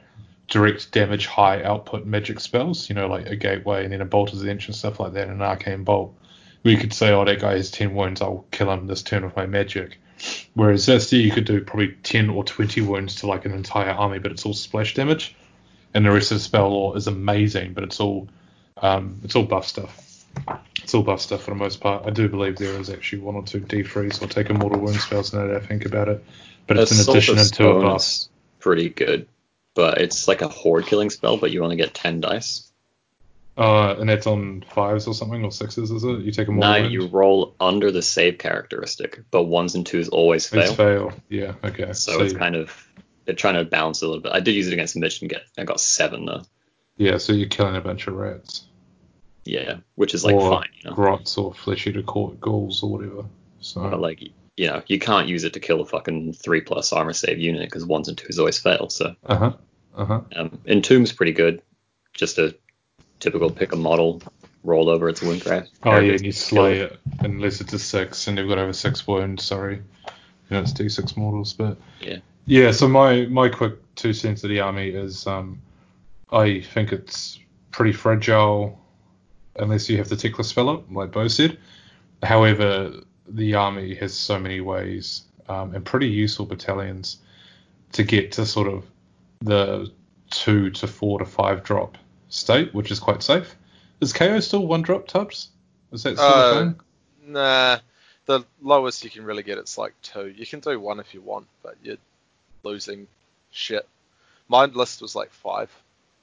direct 0.47 0.91
damage, 0.91 1.25
high 1.25 1.61
output 1.63 2.05
magic 2.05 2.39
spells, 2.39 2.89
you 2.89 2.95
know, 2.95 3.07
like 3.07 3.27
a 3.27 3.35
gateway 3.35 3.83
and 3.83 3.91
then 3.91 4.01
a 4.01 4.05
bolt 4.05 4.31
of 4.31 4.39
Tzeentch 4.39 4.67
and 4.67 4.75
stuff 4.75 4.99
like 4.99 5.13
that, 5.13 5.23
and 5.27 5.33
an 5.33 5.41
arcane 5.41 5.83
bolt. 5.83 6.15
We 6.63 6.77
could 6.77 6.93
say, 6.93 7.11
oh, 7.11 7.25
that 7.25 7.39
guy 7.39 7.53
has 7.53 7.71
10 7.71 7.93
wounds, 7.93 8.21
I'll 8.21 8.45
kill 8.51 8.71
him 8.71 8.87
this 8.87 9.03
turn 9.03 9.23
with 9.23 9.35
my 9.35 9.45
magic. 9.45 9.99
Whereas 10.53 10.87
Zesty, 10.87 11.21
you 11.21 11.31
could 11.31 11.45
do 11.45 11.61
probably 11.61 11.95
10 12.03 12.29
or 12.29 12.43
20 12.43 12.81
wounds 12.81 13.15
to 13.15 13.27
like 13.27 13.45
an 13.45 13.51
entire 13.51 13.91
army, 13.91 14.19
but 14.19 14.31
it's 14.31 14.45
all 14.45 14.53
splash 14.53 14.93
damage. 14.93 15.35
And 15.93 16.05
the 16.05 16.11
rest 16.11 16.31
of 16.31 16.37
the 16.37 16.43
spell 16.43 16.69
lore 16.69 16.97
is 16.97 17.07
amazing, 17.07 17.73
but 17.73 17.83
it's 17.83 17.99
all 17.99 18.27
um, 18.81 19.19
it's 19.23 19.35
all 19.35 19.43
buff 19.43 19.65
stuff. 19.67 20.03
It's 20.83 20.93
all 20.93 21.01
buff 21.01 21.21
stuff 21.21 21.43
for 21.43 21.51
the 21.51 21.57
most 21.57 21.79
part. 21.81 22.05
I 22.05 22.11
do 22.11 22.29
believe 22.29 22.57
there 22.57 22.79
is 22.79 22.89
actually 22.89 23.23
one 23.23 23.35
or 23.35 23.43
two 23.43 23.59
defreeze 23.61 24.21
or 24.21 24.27
take 24.27 24.49
a 24.49 24.53
mortal 24.53 24.79
wound 24.79 24.99
spells 24.99 25.33
now 25.33 25.47
that 25.47 25.55
I 25.55 25.65
think 25.65 25.85
about 25.85 26.07
it. 26.09 26.23
But 26.67 26.77
it's 26.77 26.91
an 26.91 27.09
addition 27.09 27.39
of 27.39 27.45
into 27.47 27.69
a 27.69 27.81
buff. 27.81 28.05
pretty 28.59 28.89
good, 28.89 29.27
but 29.73 29.99
it's 29.99 30.27
like 30.27 30.41
a 30.41 30.47
horde 30.47 30.85
killing 30.85 31.09
spell, 31.09 31.37
but 31.37 31.49
you 31.51 31.63
only 31.63 31.77
get 31.77 31.93
ten 31.93 32.21
dice. 32.21 32.63
Uh, 33.57 33.95
and 33.99 34.07
that's 34.07 34.27
on 34.27 34.63
fives 34.69 35.07
or 35.07 35.15
something 35.15 35.43
or 35.43 35.51
sixes, 35.51 35.89
is 35.89 36.03
it? 36.03 36.19
You 36.19 36.31
take 36.31 36.47
a 36.47 36.51
mortal 36.51 36.73
No, 36.73 36.79
wound. 36.81 36.93
you 36.93 37.07
roll 37.07 37.55
under 37.59 37.89
the 37.91 38.03
save 38.03 38.37
characteristic, 38.37 39.21
but 39.31 39.43
ones 39.45 39.73
and 39.73 39.83
twos 39.83 40.09
always 40.09 40.53
It's 40.53 40.67
fail. 40.67 40.75
fail. 40.75 41.13
Yeah. 41.29 41.53
Okay. 41.63 41.93
So 41.93 42.21
it's 42.21 42.33
kind 42.33 42.55
of 42.55 42.87
they're 43.27 43.35
trying 43.35 43.55
to 43.55 43.65
balance 43.65 44.01
a 44.01 44.07
little 44.07 44.21
bit. 44.23 44.31
I 44.31 44.39
did 44.39 44.55
use 44.55 44.67
it 44.67 44.73
against 44.73 44.95
Mitch 44.95 45.21
and 45.21 45.29
get 45.29 45.43
I 45.57 45.65
got 45.65 45.79
seven 45.81 46.25
though. 46.25 46.43
yeah. 46.95 47.17
So 47.17 47.33
you're 47.33 47.49
killing 47.49 47.75
a 47.75 47.81
bunch 47.81 48.07
of 48.07 48.15
rats. 48.15 48.63
Yeah, 49.43 49.77
which 49.95 50.13
is 50.13 50.25
like 50.25 50.35
or 50.35 50.49
fine, 50.49 50.69
you 50.81 50.89
know. 50.89 50.95
grots 50.95 51.37
or 51.37 51.53
flesh 51.53 51.85
eater 51.87 52.01
court 52.01 52.39
ghouls 52.39 52.81
or 52.83 52.91
whatever. 52.91 53.25
So 53.59 53.81
But 53.89 53.99
like 53.99 54.21
you 54.55 54.67
know, 54.67 54.81
you 54.87 54.97
can't 54.97 55.27
use 55.27 55.43
it 55.43 55.53
to 55.53 55.59
kill 55.59 55.81
a 55.81 55.85
fucking 55.85 56.33
three 56.33 56.61
plus 56.61 56.91
armor 56.91 57.13
save 57.13 57.37
unit 57.39 57.61
because 57.61 57.85
ones 57.85 58.07
and 58.07 58.17
twos 58.17 58.39
always 58.39 58.57
fail. 58.57 58.89
So 58.89 59.13
uh 59.25 59.35
huh. 59.35 59.53
Uh 59.95 60.05
huh. 60.05 60.21
um, 60.35 60.59
Entomb's 60.65 61.11
pretty 61.11 61.33
good. 61.33 61.61
Just 62.13 62.37
a 62.37 62.55
typical 63.19 63.49
pick 63.51 63.73
a 63.73 63.75
model, 63.75 64.21
roll 64.63 64.89
over 64.89 65.09
its 65.09 65.21
wound 65.21 65.41
craft. 65.41 65.71
Oh 65.83 65.99
yeah, 65.99 66.13
and 66.13 66.25
you 66.25 66.31
slay 66.31 66.79
it 66.79 66.97
unless 67.19 67.59
it's 67.61 67.73
a 67.73 67.79
six 67.79 68.27
and 68.27 68.37
they've 68.37 68.47
got 68.47 68.57
over 68.57 68.73
six 68.73 69.05
wounds. 69.05 69.43
Sorry, 69.43 69.75
you 69.75 70.11
know 70.49 70.61
it's 70.61 70.73
d6 70.73 71.17
mortals, 71.17 71.53
but 71.53 71.77
Yeah. 71.99 72.17
Yeah. 72.47 72.71
So 72.71 72.87
my 72.87 73.27
my 73.27 73.49
quick 73.49 73.75
two 73.95 74.13
cents 74.13 74.43
of 74.43 74.49
the 74.49 74.59
army 74.59 74.89
is 74.89 75.27
um, 75.27 75.61
I 76.31 76.61
think 76.61 76.91
it's 76.91 77.39
pretty 77.71 77.93
fragile 77.93 78.81
unless 79.57 79.89
you 79.89 79.97
have 79.97 80.09
the 80.09 80.43
spell 80.43 80.69
up, 80.69 80.85
like 80.91 81.11
Bo 81.11 81.27
said. 81.27 81.57
However, 82.23 82.93
the 83.27 83.53
army 83.53 83.93
has 83.95 84.13
so 84.13 84.39
many 84.39 84.61
ways 84.61 85.23
um, 85.49 85.75
and 85.75 85.85
pretty 85.85 86.07
useful 86.07 86.45
battalions 86.45 87.17
to 87.93 88.03
get 88.03 88.31
to 88.33 88.45
sort 88.45 88.67
of 88.67 88.85
the 89.41 89.91
two 90.29 90.69
to 90.71 90.87
four 90.87 91.19
to 91.19 91.25
five 91.25 91.63
drop 91.63 91.97
state, 92.29 92.73
which 92.73 92.91
is 92.91 92.99
quite 92.99 93.23
safe. 93.23 93.55
Is 94.01 94.13
KO 94.13 94.39
still 94.39 94.65
one 94.67 94.81
drop 94.81 95.07
tubs? 95.07 95.49
Is 95.91 96.03
that 96.03 96.17
still 96.17 96.27
Uh, 96.27 96.51
a 96.51 96.59
thing? 96.59 96.79
Nah, 97.27 97.79
the 98.25 98.41
lowest 98.61 99.03
you 99.03 99.09
can 99.09 99.23
really 99.23 99.43
get 99.43 99.57
it's 99.57 99.77
like 99.77 99.93
two. 100.01 100.27
You 100.27 100.45
can 100.45 100.59
do 100.59 100.79
one 100.79 100.99
if 100.99 101.13
you 101.13 101.21
want, 101.21 101.47
but 101.63 101.75
you're 101.81 101.97
losing 102.67 103.07
shit. 103.51 103.87
My 104.49 104.65
list 104.65 105.01
was 105.01 105.15
like 105.15 105.31
five, 105.31 105.69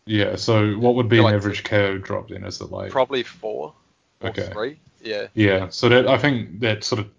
Yeah. 0.07 0.37
So 0.37 0.75
what 0.79 0.95
would 0.95 1.09
be 1.09 1.19
an 1.19 1.25
like 1.25 1.35
average 1.35 1.65
KO 1.65 1.99
drop 1.99 2.29
then? 2.29 2.45
Is 2.45 2.61
it 2.61 2.71
like 2.71 2.91
probably 2.91 3.23
four 3.23 3.73
or 4.21 4.29
Okay. 4.31 4.49
three. 4.53 4.79
Yeah, 5.03 5.27
Yeah, 5.35 5.69
so 5.69 5.89
that 5.91 6.07
I 6.09 6.17
think 6.17 6.61
that 6.61 6.83
sort 6.83 7.01
of 7.01 7.11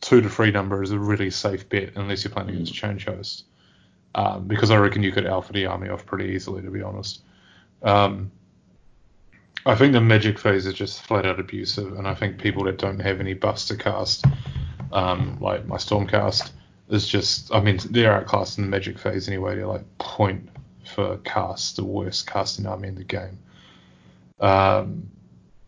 two 0.00 0.20
to 0.20 0.28
three 0.28 0.50
number 0.50 0.82
is 0.82 0.90
a 0.90 0.98
really 0.98 1.30
safe 1.30 1.66
bet 1.70 1.92
unless 1.96 2.22
you're 2.22 2.30
playing 2.32 2.50
against 2.50 2.74
change 2.74 3.06
host, 3.06 3.44
um, 4.14 4.46
because 4.46 4.70
I 4.70 4.76
reckon 4.76 5.02
you 5.02 5.10
could 5.12 5.26
alpha 5.26 5.54
the 5.54 5.64
army 5.64 5.88
off 5.88 6.04
pretty 6.04 6.26
easily, 6.34 6.60
to 6.62 6.70
be 6.70 6.82
honest. 6.82 7.22
Um, 7.82 8.30
I 9.64 9.74
think 9.74 9.92
the 9.94 10.00
magic 10.02 10.38
phase 10.38 10.66
is 10.66 10.74
just 10.74 11.00
flat 11.02 11.24
out 11.24 11.40
abusive, 11.40 11.94
and 11.98 12.06
I 12.06 12.14
think 12.14 12.38
people 12.38 12.64
that 12.64 12.76
don't 12.76 13.00
have 13.00 13.20
any 13.20 13.32
buffs 13.34 13.66
to 13.68 13.76
cast, 13.76 14.26
um, 14.92 15.38
like 15.40 15.66
my 15.66 15.76
Stormcast, 15.76 16.50
is 16.90 17.06
just 17.06 17.54
I 17.54 17.60
mean 17.60 17.78
they're 17.90 18.12
outclassed 18.12 18.58
in 18.58 18.64
the 18.64 18.70
magic 18.70 18.98
phase 18.98 19.28
anyway. 19.28 19.56
They're 19.56 19.66
like 19.66 19.98
point 19.98 20.48
for 20.94 21.18
cast, 21.18 21.76
the 21.76 21.84
worst 21.84 22.26
casting 22.26 22.66
army 22.66 22.88
in 22.88 22.94
the 22.94 23.04
game. 23.04 23.38
Um, 24.40 25.10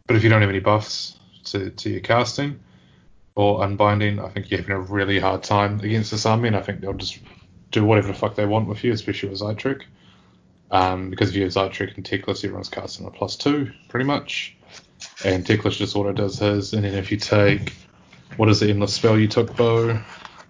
but 0.07 0.17
if 0.17 0.25
you 0.25 0.31
don't 0.31 0.41
have 0.41 0.51
any 0.51 0.61
buffs 0.61 1.19
to, 1.45 1.71
to 1.71 1.91
your 1.91 2.01
casting 2.01 2.59
or 3.35 3.63
unbinding, 3.65 4.19
I 4.19 4.29
think 4.31 4.51
you're 4.51 4.61
having 4.61 4.77
a 4.77 4.81
really 4.81 5.19
hard 5.19 5.43
time 5.43 5.81
against 5.81 6.11
this 6.11 6.27
army, 6.27 6.49
and 6.49 6.57
I 6.57 6.63
think 6.63 6.81
they'll 6.81 6.95
just 6.95 7.19
do 7.71 7.85
whatever 7.85 8.09
the 8.09 8.15
fuck 8.15 8.35
they 8.35 8.47
want 8.47 8.69
with 8.69 8.83
you, 8.83 8.93
especially 8.93 9.29
with 9.29 9.41
Zaitrec. 9.41 9.83
Um, 10.71 11.11
because 11.11 11.31
if 11.31 11.37
you 11.37 11.43
have 11.43 11.53
Zaitrec 11.53 11.97
and 11.97 12.05
Teclis, 12.05 12.45
everyone's 12.45 12.69
casting 12.69 13.07
a 13.07 13.11
plus 13.11 13.37
two, 13.37 13.71
pretty 13.89 14.07
much. 14.07 14.57
And 15.25 15.45
Teclis 15.45 15.77
just 15.77 15.97
auto 15.97 16.13
does 16.13 16.39
his, 16.39 16.73
and 16.73 16.85
then 16.85 16.95
if 16.95 17.11
you 17.11 17.17
take 17.17 17.73
what 18.37 18.49
is 18.49 18.61
the 18.61 18.71
endless 18.71 18.95
spell 18.95 19.19
you 19.19 19.29
took, 19.29 19.55
Bo? 19.57 20.01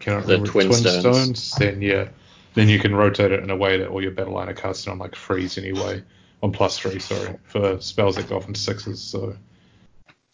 Cannot 0.01 0.27
The 0.27 0.33
remember 0.41 0.51
Twin 0.51 0.73
Stones. 0.73 1.53
Then 1.53 1.81
yeah, 1.83 2.09
then 2.55 2.69
you 2.69 2.79
can 2.79 2.95
rotate 2.95 3.33
it 3.33 3.43
in 3.43 3.51
a 3.51 3.57
way 3.57 3.79
that 3.79 3.89
all 3.89 4.03
your 4.03 4.11
battle 4.11 4.33
line 4.35 4.49
are 4.49 4.55
casting 4.55 4.91
on 4.93 4.99
like 4.99 5.15
freeze 5.15 5.57
anyway, 5.59 6.03
on 6.43 6.53
plus 6.53 6.79
three, 6.79 6.99
sorry, 6.99 7.37
for 7.45 7.81
spells 7.81 8.17
that 8.17 8.29
go 8.29 8.37
off 8.37 8.49
into 8.49 8.59
sixes. 8.61 9.01
So, 9.01 9.37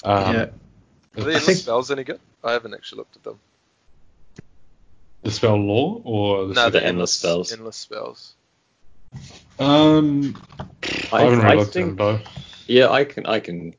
um, 0.05 0.35
Yeah. 0.35 0.47
Are 0.47 0.51
the 1.15 1.21
endless 1.21 1.47
think 1.47 1.59
spells 1.59 1.91
any 1.91 2.05
good? 2.05 2.21
I 2.45 2.53
haven't 2.53 2.75
actually 2.75 2.99
looked 2.99 3.17
at 3.17 3.25
them. 3.25 3.39
the 5.23 5.31
spell 5.31 5.57
lore 5.57 6.01
or 6.05 6.47
the 6.47 6.55
No, 6.55 6.71
the 6.71 6.85
endless 6.85 7.13
spells. 7.13 7.53
Endless 7.53 7.77
spells. 7.77 8.35
um, 9.59 10.37
I, 11.13 11.17
I, 11.17 11.21
haven't 11.23 11.39
really 11.39 11.51
I 11.51 11.55
looked 11.55 11.69
at 11.69 11.73
them 11.75 11.83
think, 11.89 11.97
both. 11.97 12.21
yeah, 12.69 12.91
I 12.91 13.05
can 13.05 13.27
I 13.27 13.41
can 13.41 13.75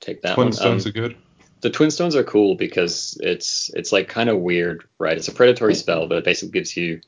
take 0.00 0.22
that 0.22 0.34
Twin 0.34 0.46
one. 0.46 0.52
stones 0.52 0.86
Um, 0.86 0.90
are 0.90 0.92
good. 0.92 1.16
The 1.64 1.70
twin 1.70 1.90
stones 1.90 2.14
are 2.14 2.22
cool 2.22 2.56
because 2.56 3.18
it's 3.22 3.70
it's 3.72 3.90
like 3.90 4.06
kind 4.06 4.28
of 4.28 4.38
weird, 4.38 4.84
right? 4.98 5.16
It's 5.16 5.28
a 5.28 5.32
predatory 5.32 5.74
spell, 5.74 6.06
but 6.06 6.18
it 6.18 6.24
basically 6.24 6.52
gives 6.52 6.76
you 6.76 7.00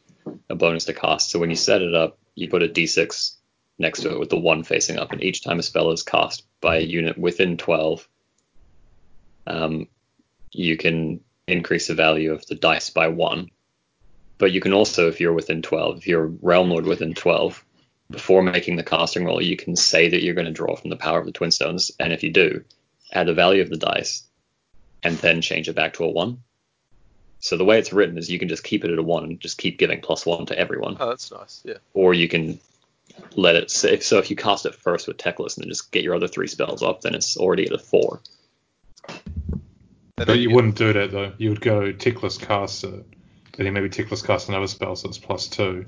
a 0.48 0.54
bonus 0.54 0.86
to 0.86 0.94
cost. 0.94 1.28
So 1.28 1.38
when 1.38 1.50
you 1.50 1.56
set 1.56 1.82
it 1.82 1.94
up, 1.94 2.18
you 2.36 2.48
put 2.48 2.62
a 2.62 2.68
d6 2.68 3.36
next 3.78 4.00
to 4.00 4.12
it 4.12 4.18
with 4.18 4.30
the 4.30 4.38
one 4.38 4.64
facing 4.64 4.98
up, 4.98 5.12
and 5.12 5.22
each 5.22 5.44
time 5.44 5.58
a 5.58 5.62
spell 5.62 5.90
is 5.90 6.02
cast 6.02 6.44
by 6.62 6.78
a 6.78 6.80
unit 6.80 7.18
within 7.18 7.58
12, 7.58 8.08
um, 9.46 9.88
you 10.52 10.78
can 10.78 11.20
increase 11.46 11.88
the 11.88 11.94
value 11.94 12.32
of 12.32 12.46
the 12.46 12.54
dice 12.54 12.88
by 12.88 13.08
one. 13.08 13.50
But 14.38 14.52
you 14.52 14.62
can 14.62 14.72
also, 14.72 15.08
if 15.08 15.20
you're 15.20 15.34
within 15.34 15.60
12, 15.60 15.98
if 15.98 16.06
you're 16.06 16.32
Realm 16.40 16.70
Lord 16.70 16.86
within 16.86 17.12
12, 17.12 17.62
before 18.10 18.42
making 18.42 18.76
the 18.76 18.82
casting 18.82 19.26
roll, 19.26 19.42
you 19.42 19.58
can 19.58 19.76
say 19.76 20.08
that 20.08 20.22
you're 20.22 20.34
going 20.34 20.46
to 20.46 20.50
draw 20.50 20.76
from 20.76 20.88
the 20.88 20.96
power 20.96 21.18
of 21.18 21.26
the 21.26 21.32
Twin 21.32 21.50
Stones, 21.50 21.92
and 22.00 22.10
if 22.10 22.22
you 22.22 22.32
do, 22.32 22.64
add 23.12 23.26
the 23.26 23.34
value 23.34 23.60
of 23.60 23.68
the 23.68 23.76
dice, 23.76 24.22
and 25.02 25.16
then 25.18 25.40
change 25.40 25.68
it 25.68 25.74
back 25.76 25.94
to 25.94 26.04
a 26.04 26.10
one. 26.10 26.42
So 27.38 27.56
the 27.56 27.64
way 27.64 27.78
it's 27.78 27.92
written 27.92 28.16
is 28.18 28.30
you 28.30 28.38
can 28.38 28.48
just 28.48 28.64
keep 28.64 28.84
it 28.84 28.90
at 28.90 28.98
a 28.98 29.02
one 29.02 29.24
and 29.24 29.38
just 29.40 29.58
keep 29.58 29.78
giving 29.78 30.00
plus 30.00 30.24
one 30.26 30.46
to 30.46 30.58
everyone, 30.58 30.96
Oh, 30.98 31.10
that's 31.10 31.30
nice. 31.30 31.62
Yeah. 31.64 31.74
or 31.94 32.14
you 32.14 32.28
can 32.28 32.58
let 33.36 33.54
it. 33.56 33.70
Say, 33.70 34.00
so 34.00 34.18
if 34.18 34.30
you 34.30 34.36
cast 34.36 34.66
it 34.66 34.74
first 34.74 35.06
with 35.06 35.16
Teclis 35.18 35.56
and 35.56 35.64
then 35.64 35.68
just 35.68 35.92
get 35.92 36.02
your 36.02 36.14
other 36.14 36.28
three 36.28 36.48
spells 36.48 36.82
up, 36.82 37.02
then 37.02 37.14
it's 37.14 37.36
already 37.36 37.66
at 37.66 37.72
a 37.72 37.78
four. 37.78 38.20
But 40.16 40.38
you 40.38 40.48
get- 40.48 40.54
wouldn't 40.54 40.76
do 40.76 40.92
that 40.92 41.10
though. 41.12 41.32
You 41.38 41.50
would 41.50 41.60
go 41.60 41.92
Teclis 41.92 42.40
cast 42.40 42.84
it, 42.84 42.90
and 42.94 43.66
then 43.66 43.72
maybe 43.74 43.88
Teclis 43.90 44.24
cast 44.26 44.48
another 44.48 44.66
spell, 44.66 44.96
so 44.96 45.08
it's 45.08 45.18
plus 45.18 45.46
two, 45.48 45.84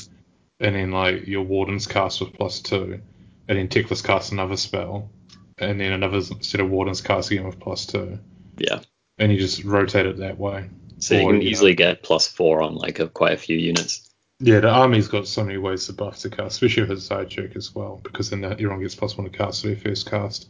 and 0.61 0.75
then 0.75 0.91
like 0.91 1.27
your 1.27 1.43
Warden's 1.43 1.87
cast 1.87 2.21
with 2.21 2.35
plus 2.35 2.61
two, 2.61 3.01
and 3.49 3.59
then 3.59 3.69
Teclis 3.69 4.05
cast 4.05 4.33
another 4.33 4.57
spell, 4.57 5.11
and 5.57 5.81
then 5.81 5.93
another 5.93 6.21
set 6.21 6.61
of 6.61 6.69
Warden's 6.71 7.01
cast 7.01 7.31
again 7.31 7.47
with 7.47 7.59
plus 7.59 7.87
two, 7.87 8.19
Yeah. 8.59 8.81
And 9.19 9.33
you 9.33 9.39
just 9.39 9.65
rotate 9.65 10.07
it 10.07 10.19
that 10.19 10.39
way. 10.39 10.69
So 10.99 11.15
you 11.15 11.21
Or, 11.23 11.33
can 11.33 11.41
you 11.41 11.47
know- 11.47 11.51
easily 11.51 11.75
get 11.75 12.03
plus 12.03 12.27
four 12.29 12.63
on 12.63 12.75
like 12.77 12.99
a, 12.99 13.09
quite 13.09 13.33
a 13.33 13.37
few 13.37 13.57
units. 13.57 14.09
Yeah, 14.41 14.61
the 14.61 14.69
army's 14.69 15.09
got 15.09 15.27
so 15.27 15.43
many 15.43 15.59
ways 15.59 15.87
to 15.87 15.93
buff 15.93 16.19
to 16.21 16.31
cast, 16.31 16.63
especially 16.63 16.85
with 16.85 16.99
Zaitrec 17.01 17.57
as 17.57 17.75
well, 17.75 18.01
because 18.05 18.31
then 18.31 18.41
that 18.43 18.53
everyone 18.53 18.81
gets 18.81 18.95
plus 18.95 19.17
one 19.19 19.29
to 19.29 19.37
cast 19.37 19.63
for 19.63 19.67
their 19.69 19.77
first 19.77 20.09
cast. 20.09 20.49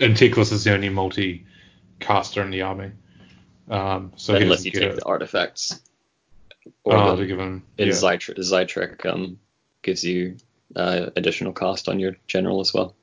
And 0.00 0.14
Teclis 0.16 0.50
is 0.50 0.64
the 0.64 0.72
only 0.72 0.88
multi 0.88 1.44
caster 2.00 2.40
in 2.42 2.50
the 2.50 2.62
army. 2.62 2.90
Um, 3.68 4.12
so 4.16 4.34
unless 4.34 4.64
you 4.64 4.70
take 4.70 4.82
it. 4.84 4.96
the 4.96 5.04
artifacts. 5.04 5.78
Or 6.84 6.96
Oh, 6.96 7.10
the, 7.16 7.22
to 7.22 7.26
give 7.26 7.38
him. 7.38 7.64
yeah. 7.76 7.86
Zaitrec 7.88 9.04
um, 9.04 9.38
gives 9.82 10.04
you 10.04 10.36
uh, 10.74 11.10
additional 11.16 11.52
cost 11.52 11.88
on 11.88 11.98
your 12.00 12.16
general 12.28 12.60
as 12.60 12.72
well. 12.72 12.94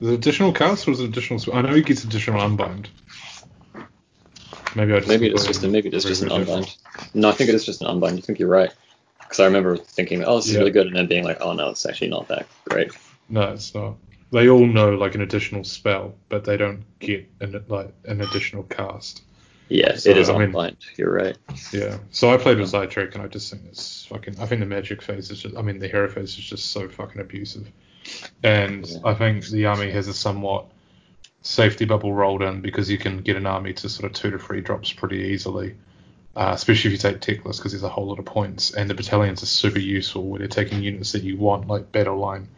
The 0.00 0.14
additional 0.14 0.52
cast 0.54 0.88
or 0.88 0.92
is 0.92 1.00
it 1.00 1.04
additional? 1.04 1.40
I 1.54 1.60
know 1.60 1.74
he 1.74 1.82
gets 1.82 2.04
additional 2.04 2.40
unbind. 2.40 2.88
Maybe 4.76 4.92
I 4.94 4.98
just 4.98 5.08
Maybe 5.08 5.28
it's 5.28 5.46
just 5.46 5.62
a, 5.64 5.68
maybe 5.68 5.88
it's 5.88 6.04
just 6.04 6.22
an 6.22 6.30
unbind. 6.30 6.76
No, 7.14 7.28
I 7.28 7.32
think 7.32 7.48
it 7.48 7.54
is 7.54 7.64
just 7.64 7.80
an 7.80 7.88
unbind. 7.88 8.16
You 8.16 8.22
think 8.22 8.38
you're 8.38 8.48
right. 8.48 8.72
Because 9.20 9.40
I 9.40 9.44
remember 9.46 9.76
thinking, 9.76 10.24
oh, 10.24 10.36
this 10.36 10.46
is 10.46 10.52
Yeah. 10.54 10.58
really 10.60 10.70
good, 10.72 10.86
and 10.86 10.96
then 10.96 11.06
being 11.06 11.24
like, 11.24 11.38
oh 11.40 11.52
no, 11.52 11.70
it's 11.70 11.86
actually 11.86 12.08
not 12.08 12.28
that 12.28 12.46
great. 12.68 12.90
No, 13.28 13.52
it's 13.52 13.74
not. 13.74 13.96
They 14.32 14.48
all 14.48 14.64
know 14.66 14.90
like 14.94 15.14
an 15.14 15.22
additional 15.22 15.64
spell, 15.64 16.14
but 16.28 16.44
they 16.44 16.56
don't 16.56 16.84
get 17.00 17.28
an 17.40 17.64
like 17.68 17.92
an 18.04 18.20
additional 18.20 18.62
cast. 18.64 19.22
Yeah, 19.68 19.94
So, 19.96 20.10
it 20.10 20.16
is 20.16 20.28
I 20.28 20.32
mean- 20.32 20.42
unbind. 20.46 20.78
You're 20.96 21.12
right. 21.12 21.36
Yeah. 21.72 21.98
So 22.10 22.32
I 22.32 22.36
played 22.36 22.58
with 22.58 22.72
Zaitrec 22.72 23.14
and 23.14 23.22
I 23.22 23.28
just 23.28 23.50
think 23.50 23.62
it's 23.68 24.04
fucking. 24.06 24.38
I 24.40 24.46
think 24.46 24.60
the 24.60 24.66
magic 24.66 25.00
phase 25.02 25.30
is 25.30 25.40
just. 25.42 25.56
I 25.56 25.62
mean 25.62 25.78
the 25.78 25.86
hero 25.88 26.08
phase 26.08 26.30
is 26.38 26.44
just 26.44 26.72
so 26.72 26.88
fucking 26.88 27.20
abusive, 27.20 27.68
and 28.42 28.86
Yeah. 28.86 28.98
I 29.04 29.14
think 29.14 29.46
the 29.46 29.66
army 29.66 29.90
has 29.92 30.08
a 30.08 30.14
somewhat 30.14 30.66
safety 31.42 31.84
bubble 31.84 32.12
rolled 32.12 32.42
in 32.42 32.60
because 32.60 32.90
you 32.90 32.98
can 32.98 33.18
get 33.18 33.36
an 33.36 33.46
army 33.46 33.72
to 33.74 33.88
sort 33.88 34.10
of 34.10 34.16
two 34.16 34.30
to 34.30 34.38
three 34.38 34.60
drops 34.60 34.92
pretty 34.92 35.18
easily. 35.18 35.76
Uh, 36.36 36.52
especially 36.54 36.88
if 36.88 36.92
you 36.92 36.98
take 36.98 37.20
Teclis 37.20 37.56
because 37.56 37.72
there's 37.72 37.82
a 37.82 37.88
whole 37.88 38.06
lot 38.06 38.20
of 38.20 38.24
points, 38.24 38.72
and 38.72 38.88
the 38.88 38.94
battalions 38.94 39.42
are 39.42 39.46
super 39.46 39.80
useful 39.80 40.24
where 40.24 40.38
they're 40.38 40.48
taking 40.48 40.80
units 40.80 41.12
that 41.12 41.24
you 41.24 41.36
want, 41.36 41.66
like 41.66 41.90
battle 41.90 42.16
line. 42.16 42.48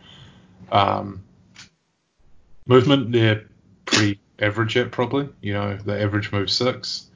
Um, 0.70 1.22
movement, 2.66 3.12
they're 3.12 3.46
pretty 3.86 4.20
average 4.38 4.76
at 4.76 4.90
probably. 4.90 5.28
You 5.40 5.54
know, 5.54 5.76
the 5.78 5.98
average 6.00 6.32
move 6.32 6.50
six. 6.50 7.06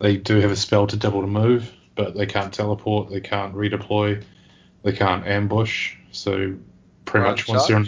They 0.00 0.16
do 0.16 0.40
have 0.40 0.50
a 0.50 0.56
spell 0.56 0.88
to 0.88 0.96
double 0.96 1.20
to 1.20 1.28
move, 1.28 1.72
but 1.94 2.16
they 2.16 2.26
can't 2.26 2.52
teleport, 2.52 3.10
they 3.10 3.20
can't 3.20 3.54
redeploy, 3.54 4.22
they 4.82 4.92
can't 4.92 5.26
ambush. 5.26 5.94
So 6.10 6.54
pretty 7.04 7.22
Run 7.22 7.32
much 7.32 7.46
once 7.46 7.66
they're 7.66 7.76
on, 7.76 7.86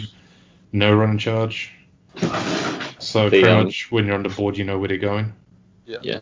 no 0.71 0.95
run 0.95 1.11
and 1.11 1.19
charge. 1.19 1.73
So 3.03 3.29
The, 3.29 3.41
pretty 3.41 3.47
um, 3.47 3.65
much 3.65 3.91
when 3.91 4.05
you're 4.05 4.15
on 4.15 4.23
the 4.23 4.29
board, 4.29 4.57
you 4.57 4.63
know 4.63 4.79
where 4.79 4.87
they're 4.87 4.97
going. 4.97 5.33
Yeah. 5.85 5.97
Yeah. 6.01 6.19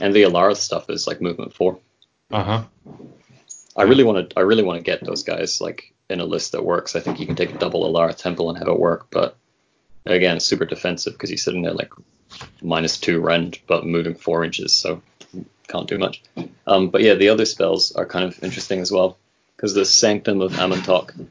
And 0.00 0.14
the 0.14 0.22
Alarith 0.22 0.58
stuff 0.58 0.88
is 0.88 1.06
like 1.06 1.20
movement 1.20 1.52
four. 1.54 1.78
Uh 2.30 2.44
huh. 2.44 2.64
I 3.76 3.82
really 3.82 4.04
want 4.04 4.30
to. 4.30 4.38
I 4.38 4.42
really 4.42 4.62
want 4.62 4.78
to 4.78 4.82
get 4.82 5.04
those 5.04 5.22
guys 5.22 5.60
like 5.60 5.92
in 6.08 6.20
a 6.20 6.24
list 6.24 6.52
that 6.52 6.64
works. 6.64 6.94
I 6.94 7.00
think 7.00 7.20
you 7.20 7.26
can 7.26 7.36
take 7.36 7.54
a 7.54 7.58
double 7.58 7.90
Alarith 7.90 8.18
Temple 8.18 8.48
and 8.48 8.58
have 8.58 8.68
it 8.68 8.78
work, 8.78 9.08
but 9.10 9.36
again, 10.06 10.40
super 10.40 10.64
defensive 10.64 11.14
because 11.14 11.30
he's 11.30 11.42
sitting 11.42 11.62
there 11.62 11.72
like 11.72 11.92
minus 12.60 12.98
two 12.98 13.20
rend, 13.20 13.58
but 13.66 13.86
moving 13.86 14.14
four 14.14 14.44
inches, 14.44 14.72
so 14.72 15.02
can't 15.68 15.88
do 15.88 15.98
much. 15.98 16.22
Um, 16.66 16.90
but 16.90 17.02
yeah, 17.02 17.14
the 17.14 17.28
other 17.28 17.44
spells 17.44 17.92
are 17.92 18.06
kind 18.06 18.24
of 18.24 18.42
interesting 18.42 18.80
as 18.80 18.92
well 18.92 19.18
because 19.56 19.74
the 19.74 19.84
Sanctum 19.84 20.40
of 20.40 20.52
Amyntok, 20.52 21.28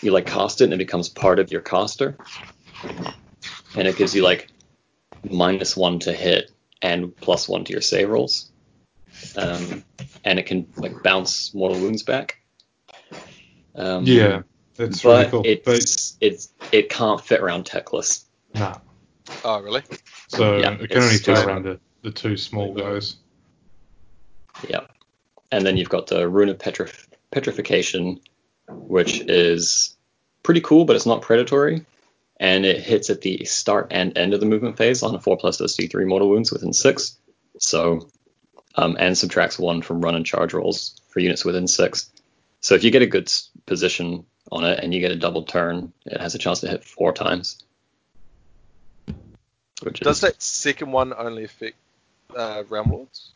you 0.00 0.12
like 0.12 0.26
cast 0.26 0.60
it 0.60 0.64
and 0.64 0.74
it 0.74 0.78
becomes 0.78 1.08
part 1.08 1.38
of 1.38 1.50
your 1.50 1.60
caster, 1.60 2.16
and 3.76 3.88
it 3.88 3.96
gives 3.96 4.14
you 4.14 4.22
like 4.22 4.48
minus 5.30 5.76
one 5.76 5.98
to 6.00 6.12
hit 6.12 6.50
and 6.80 7.14
plus 7.16 7.48
one 7.48 7.64
to 7.64 7.72
your 7.72 7.80
save 7.80 8.08
rolls. 8.10 8.50
Um, 9.36 9.84
and 10.24 10.38
it 10.38 10.46
can 10.46 10.66
like 10.76 11.02
bounce 11.02 11.54
mortal 11.54 11.78
wounds 11.80 12.02
back. 12.02 12.38
Um, 13.74 14.04
Yeah, 14.04 14.42
that's 14.76 15.04
really 15.04 15.26
cool. 15.26 15.42
it's 15.44 16.16
it's 16.20 16.52
it 16.72 16.88
can't 16.88 17.20
fit 17.20 17.40
around 17.40 17.64
Teclis. 17.64 18.24
But 18.52 18.58
nah. 18.60 18.78
Oh, 19.44 19.60
really? 19.62 19.82
So 20.28 20.58
Yeah, 20.58 20.72
it 20.72 20.90
can 20.90 21.02
only 21.02 21.16
fit 21.16 21.24
just- 21.26 21.46
around 21.46 21.64
the, 21.64 21.78
the 22.02 22.10
two 22.10 22.36
small 22.36 22.74
guys. 22.74 23.16
Yeah, 24.68 24.80
and 25.50 25.64
then 25.66 25.76
you've 25.76 25.88
got 25.88 26.06
the 26.08 26.28
Rune 26.28 26.48
of 26.48 26.58
Petrif- 26.58 27.06
Petrification, 27.30 28.20
which 28.68 29.20
is 29.22 29.96
pretty 30.42 30.60
cool, 30.60 30.84
but 30.84 30.94
it's 30.96 31.06
not 31.06 31.22
predatory, 31.22 31.84
and 32.42 32.66
it 32.66 32.82
hits 32.82 33.08
at 33.08 33.20
the 33.20 33.44
start 33.44 33.86
and 33.92 34.18
end 34.18 34.34
of 34.34 34.40
the 34.40 34.46
movement 34.46 34.76
phase 34.76 35.04
on 35.04 35.14
a 35.14 35.20
four 35.20 35.36
plus 35.36 35.58
those 35.58 35.76
D3 35.76 36.08
mortal 36.08 36.28
wounds 36.28 36.50
within 36.50 36.72
six. 36.72 37.16
So, 37.60 38.08
um, 38.74 38.96
and 38.98 39.16
subtracts 39.16 39.60
one 39.60 39.80
from 39.80 40.00
run 40.00 40.16
and 40.16 40.26
charge 40.26 40.52
rolls 40.52 41.00
for 41.10 41.20
units 41.20 41.44
within 41.44 41.68
six. 41.68 42.10
So 42.60 42.74
if 42.74 42.82
you 42.82 42.90
get 42.90 43.02
a 43.02 43.06
good 43.06 43.32
position 43.64 44.26
on 44.50 44.64
it 44.64 44.80
and 44.82 44.92
you 44.92 44.98
get 44.98 45.12
a 45.12 45.16
double 45.16 45.44
turn, 45.44 45.92
it 46.04 46.20
has 46.20 46.34
a 46.34 46.38
chance 46.38 46.60
to 46.60 46.68
hit 46.68 46.82
four 46.82 47.12
times. 47.12 47.62
Which 49.84 50.00
Does 50.00 50.16
is, 50.16 50.22
that 50.22 50.42
second 50.42 50.90
one 50.90 51.14
only 51.16 51.44
affect 51.44 51.76
uh, 52.36 52.64
Realm 52.68 52.90
Lords? 52.90 53.34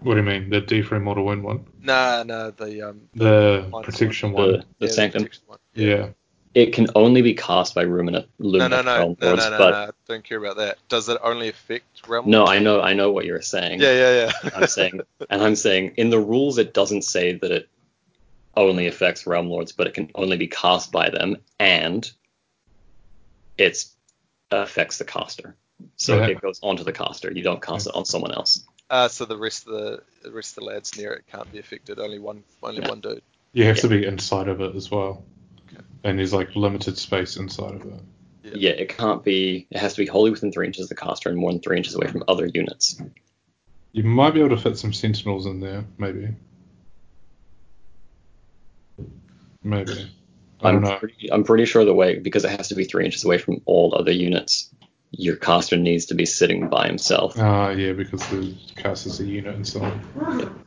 What 0.00 0.14
do 0.14 0.20
you 0.20 0.26
mean? 0.26 0.50
The 0.50 0.60
D3 0.60 1.02
model 1.02 1.24
wound 1.24 1.42
one? 1.42 1.64
Nah, 1.82 2.22
nah, 2.22 2.50
the 2.50 2.90
um, 2.90 3.08
The 3.14 3.66
Minus 3.70 3.86
protection 3.86 4.32
the, 4.32 4.36
one. 4.36 4.64
the 4.78 4.86
yeah, 4.86 4.92
Sanctum? 4.92 5.22
protection 5.22 5.42
one. 5.46 5.58
Yeah. 5.74 6.08
It 6.54 6.72
can 6.72 6.88
only 6.94 7.22
be 7.22 7.34
cast 7.34 7.74
by 7.74 7.84
Lumina, 7.84 8.20
No, 8.38 8.48
Lumina 8.48 8.68
no, 8.68 8.82
no, 8.82 8.96
Realm 8.98 9.16
no, 9.20 9.26
Lords, 9.28 9.44
no, 9.44 9.50
no, 9.50 9.58
but 9.58 9.70
no. 9.86 9.92
Don't 10.08 10.24
care 10.24 10.38
about 10.38 10.56
that. 10.56 10.78
Does 10.88 11.08
it 11.08 11.18
only 11.22 11.48
affect 11.48 12.08
Realm 12.08 12.28
No, 12.30 12.38
Lords? 12.38 12.50
I 12.52 12.58
know, 12.58 12.80
I 12.80 12.94
know 12.94 13.12
what 13.12 13.26
you're 13.26 13.42
saying. 13.42 13.80
Yeah, 13.80 13.92
yeah, 13.92 14.32
yeah. 14.44 14.50
I'm 14.56 14.66
saying, 14.66 15.00
and 15.30 15.42
I'm 15.42 15.56
saying, 15.56 15.94
in 15.96 16.10
the 16.10 16.18
rules, 16.18 16.58
it 16.58 16.72
doesn't 16.74 17.02
say 17.02 17.34
that 17.34 17.50
it 17.50 17.68
only 18.56 18.86
affects 18.88 19.26
realm 19.26 19.48
lords, 19.48 19.72
but 19.72 19.86
it 19.86 19.94
can 19.94 20.10
only 20.14 20.36
be 20.36 20.48
cast 20.48 20.90
by 20.90 21.10
them, 21.10 21.36
and 21.60 22.10
it 23.56 23.84
affects 24.50 24.98
the 24.98 25.04
caster. 25.04 25.54
So 25.96 26.16
Yeah. 26.16 26.28
it 26.28 26.40
goes 26.40 26.58
onto 26.62 26.82
the 26.82 26.92
caster. 26.92 27.30
You 27.30 27.42
don't 27.42 27.62
cast 27.62 27.86
it 27.86 27.94
on 27.94 28.04
someone 28.04 28.32
else. 28.32 28.64
Uh, 28.90 29.06
so 29.06 29.24
the 29.26 29.36
rest 29.36 29.66
of 29.66 29.74
the, 29.74 30.02
the 30.22 30.32
rest 30.32 30.56
of 30.56 30.64
the 30.64 30.70
lads 30.70 30.96
near 30.96 31.12
it 31.12 31.24
can't 31.30 31.50
be 31.52 31.58
affected. 31.58 31.98
Only 31.98 32.18
one, 32.18 32.42
only 32.62 32.80
Yeah. 32.82 32.88
one 32.88 33.00
dude. 33.00 33.22
You 33.52 33.64
have 33.64 33.76
Yeah. 33.76 33.82
to 33.82 33.88
be 33.88 34.04
inside 34.06 34.48
of 34.48 34.60
it 34.60 34.74
as 34.74 34.90
well. 34.90 35.24
Okay. 36.00 36.10
And 36.10 36.18
there's 36.18 36.32
like 36.32 36.54
limited 36.54 36.98
space 36.98 37.36
inside 37.36 37.74
of 37.74 37.82
it. 37.82 38.00
Yeah. 38.44 38.52
Yeah. 38.54 38.70
it 38.70 38.88
can't 38.88 39.24
be. 39.24 39.66
It 39.70 39.78
has 39.78 39.94
to 39.94 40.02
be 40.02 40.06
wholly 40.06 40.30
within 40.30 40.52
three 40.52 40.66
inches 40.66 40.84
of 40.84 40.88
the 40.88 40.94
caster 40.94 41.28
and 41.28 41.38
more 41.38 41.52
than 41.52 41.60
three 41.60 41.76
inches 41.76 41.94
away 41.94 42.08
from 42.08 42.24
other 42.28 42.46
units. 42.46 43.00
You 43.92 44.04
might 44.04 44.34
be 44.34 44.40
able 44.40 44.56
to 44.56 44.62
fit 44.62 44.78
some 44.78 44.92
sentinels 44.92 45.46
in 45.46 45.60
there, 45.60 45.84
maybe. 45.96 46.28
maybe. 49.62 50.10
I 50.62 50.70
I'm 50.70 50.82
don't 50.82 50.98
pretty, 50.98 51.32
I'm 51.32 51.44
pretty 51.44 51.64
sure 51.64 51.84
the 51.84 51.94
way 51.94 52.18
because 52.18 52.44
it 52.44 52.50
has 52.50 52.68
to 52.68 52.74
be 52.74 52.84
three 52.84 53.04
inches 53.04 53.24
away 53.24 53.38
from 53.38 53.62
all 53.64 53.94
other 53.94 54.12
units. 54.12 54.72
Your 55.10 55.36
caster 55.36 55.76
needs 55.76 56.06
to 56.06 56.14
be 56.14 56.26
sitting 56.26 56.68
by 56.68 56.86
himself. 56.86 57.38
Ah, 57.38 57.70
yeah, 57.70 57.92
because 57.92 58.20
the 58.28 58.54
cast 58.76 59.06
is 59.06 59.20
a 59.20 59.24
unit 59.24 59.54
and 59.54 59.66
so 59.66 59.82
on. 59.82 60.64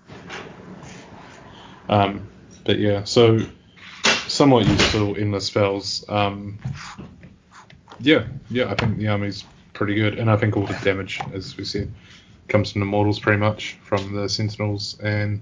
Um, 1.90 2.28
but 2.64 2.80
yeah, 2.80 3.04
so 3.04 3.40
somewhat 4.42 4.66
useful 4.66 5.14
in 5.14 5.30
the 5.30 5.39
spells. 5.39 6.04
Um, 6.10 6.58
yeah, 8.00 8.26
yeah, 8.50 8.72
I 8.72 8.76
think 8.76 8.98
the 8.98 9.08
army's 9.08 9.44
pretty 9.74 9.94
good, 9.94 10.18
and 10.18 10.32
I 10.32 10.36
think 10.36 10.58
all 10.58 10.66
the 10.66 10.74
damage, 10.84 11.20
as 11.32 11.56
we 11.58 11.64
said, 11.64 11.92
comes 12.48 12.72
from 12.72 12.80
the 12.80 12.88
mortals 12.88 13.20
pretty 13.20 13.38
much 13.38 13.78
from 13.84 14.16
the 14.16 14.28
sentinels 14.28 15.00
and 15.00 15.42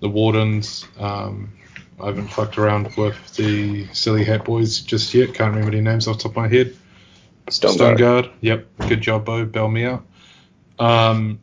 the 0.00 0.10
wardens. 0.10 0.86
Um, 0.98 1.50
I 1.98 2.08
haven't 2.08 2.28
fucked 2.28 2.58
around 2.58 2.94
with 2.98 3.16
the 3.36 3.86
silly 3.94 4.22
hat 4.22 4.44
boys 4.44 4.80
just 4.80 5.14
yet. 5.14 5.32
Can't 5.32 5.54
remember 5.54 5.70
their 5.70 5.80
names 5.80 6.06
off 6.06 6.18
the 6.18 6.24
top 6.24 6.32
of 6.32 6.36
my 6.36 6.48
head. 6.48 6.76
Stone, 7.48 7.72
Stone 7.72 7.96
Guard. 7.96 8.30
Yep. 8.42 8.66
Good 8.86 9.00
job, 9.00 9.24
Bo. 9.24 9.46
Bail 9.46 9.68
me 9.68 9.86
out. 9.86 10.04
Um, 10.78 11.40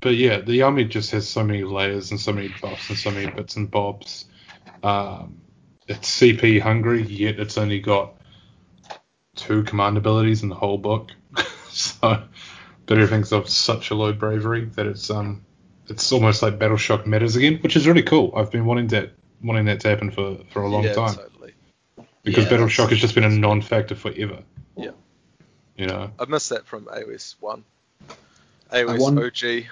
but 0.00 0.14
yeah, 0.14 0.40
the 0.40 0.62
army 0.62 0.84
just 0.84 1.10
has 1.10 1.28
so 1.28 1.42
many 1.42 1.64
layers 1.64 2.12
and 2.12 2.20
so 2.20 2.32
many 2.32 2.54
buffs 2.62 2.88
and 2.90 2.96
so 2.96 3.10
many 3.10 3.28
bits 3.28 3.56
and 3.56 3.68
bobs. 3.68 4.26
Um, 4.84 5.40
it's 5.88 6.20
CP 6.20 6.60
hungry, 6.60 7.02
yet 7.02 7.40
it's 7.40 7.56
only 7.56 7.80
got 7.80 8.14
two 9.34 9.62
command 9.64 9.96
abilities 9.96 10.42
in 10.42 10.50
the 10.50 10.54
whole 10.54 10.78
book. 10.78 11.10
so, 11.68 12.22
but 12.86 12.98
everything's 12.98 13.32
of 13.32 13.48
such 13.48 13.90
a 13.90 13.94
low 13.94 14.12
bravery 14.12 14.66
that 14.76 14.86
it's 14.86 15.10
um, 15.10 15.44
it's 15.88 16.12
almost 16.12 16.42
like 16.42 16.58
Battle 16.58 16.76
Shock 16.76 17.06
metas 17.06 17.34
again, 17.36 17.58
which 17.62 17.76
is 17.76 17.86
really 17.86 18.02
cool. 18.02 18.32
I've 18.36 18.50
been 18.50 18.66
wanting 18.66 18.88
that 18.88 19.12
wanting 19.42 19.64
that 19.66 19.80
to 19.80 19.88
happen 19.88 20.10
for 20.10 20.38
for 20.50 20.62
a 20.62 20.68
long 20.68 20.84
yeah, 20.84 20.92
time 20.92 21.14
totally. 21.14 21.54
because 22.22 22.44
Yeah, 22.44 22.50
Battle 22.50 22.68
Shock 22.68 22.90
has 22.90 22.98
just 22.98 23.14
been 23.14 23.24
a 23.24 23.30
non-factor 23.30 23.94
forever. 23.94 24.42
Yeah. 24.76 24.90
You 25.76 25.86
know. 25.86 26.10
I 26.18 26.24
missed 26.26 26.50
that 26.50 26.66
from 26.66 26.84
AOS 26.86 27.36
one. 27.40 27.64
AOS 28.70 28.98
won- 28.98 29.18
OG. 29.18 29.66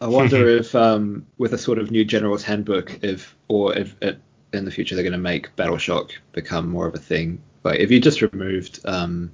I 0.00 0.06
wonder 0.06 0.48
if, 0.58 0.74
um, 0.74 1.26
with 1.38 1.52
a 1.54 1.58
sort 1.58 1.78
of 1.78 1.90
new 1.90 2.04
general's 2.04 2.44
handbook, 2.44 3.02
if 3.02 3.34
or 3.48 3.76
if 3.76 3.96
it, 4.00 4.20
in 4.52 4.64
the 4.64 4.70
future 4.70 4.94
they're 4.94 5.04
going 5.04 5.12
to 5.12 5.18
make 5.18 5.54
Battleshock 5.56 6.12
become 6.32 6.68
more 6.68 6.86
of 6.86 6.94
a 6.94 6.98
thing. 6.98 7.40
Like 7.64 7.80
if 7.80 7.90
you 7.90 8.00
just 8.00 8.22
removed 8.22 8.80
um, 8.84 9.30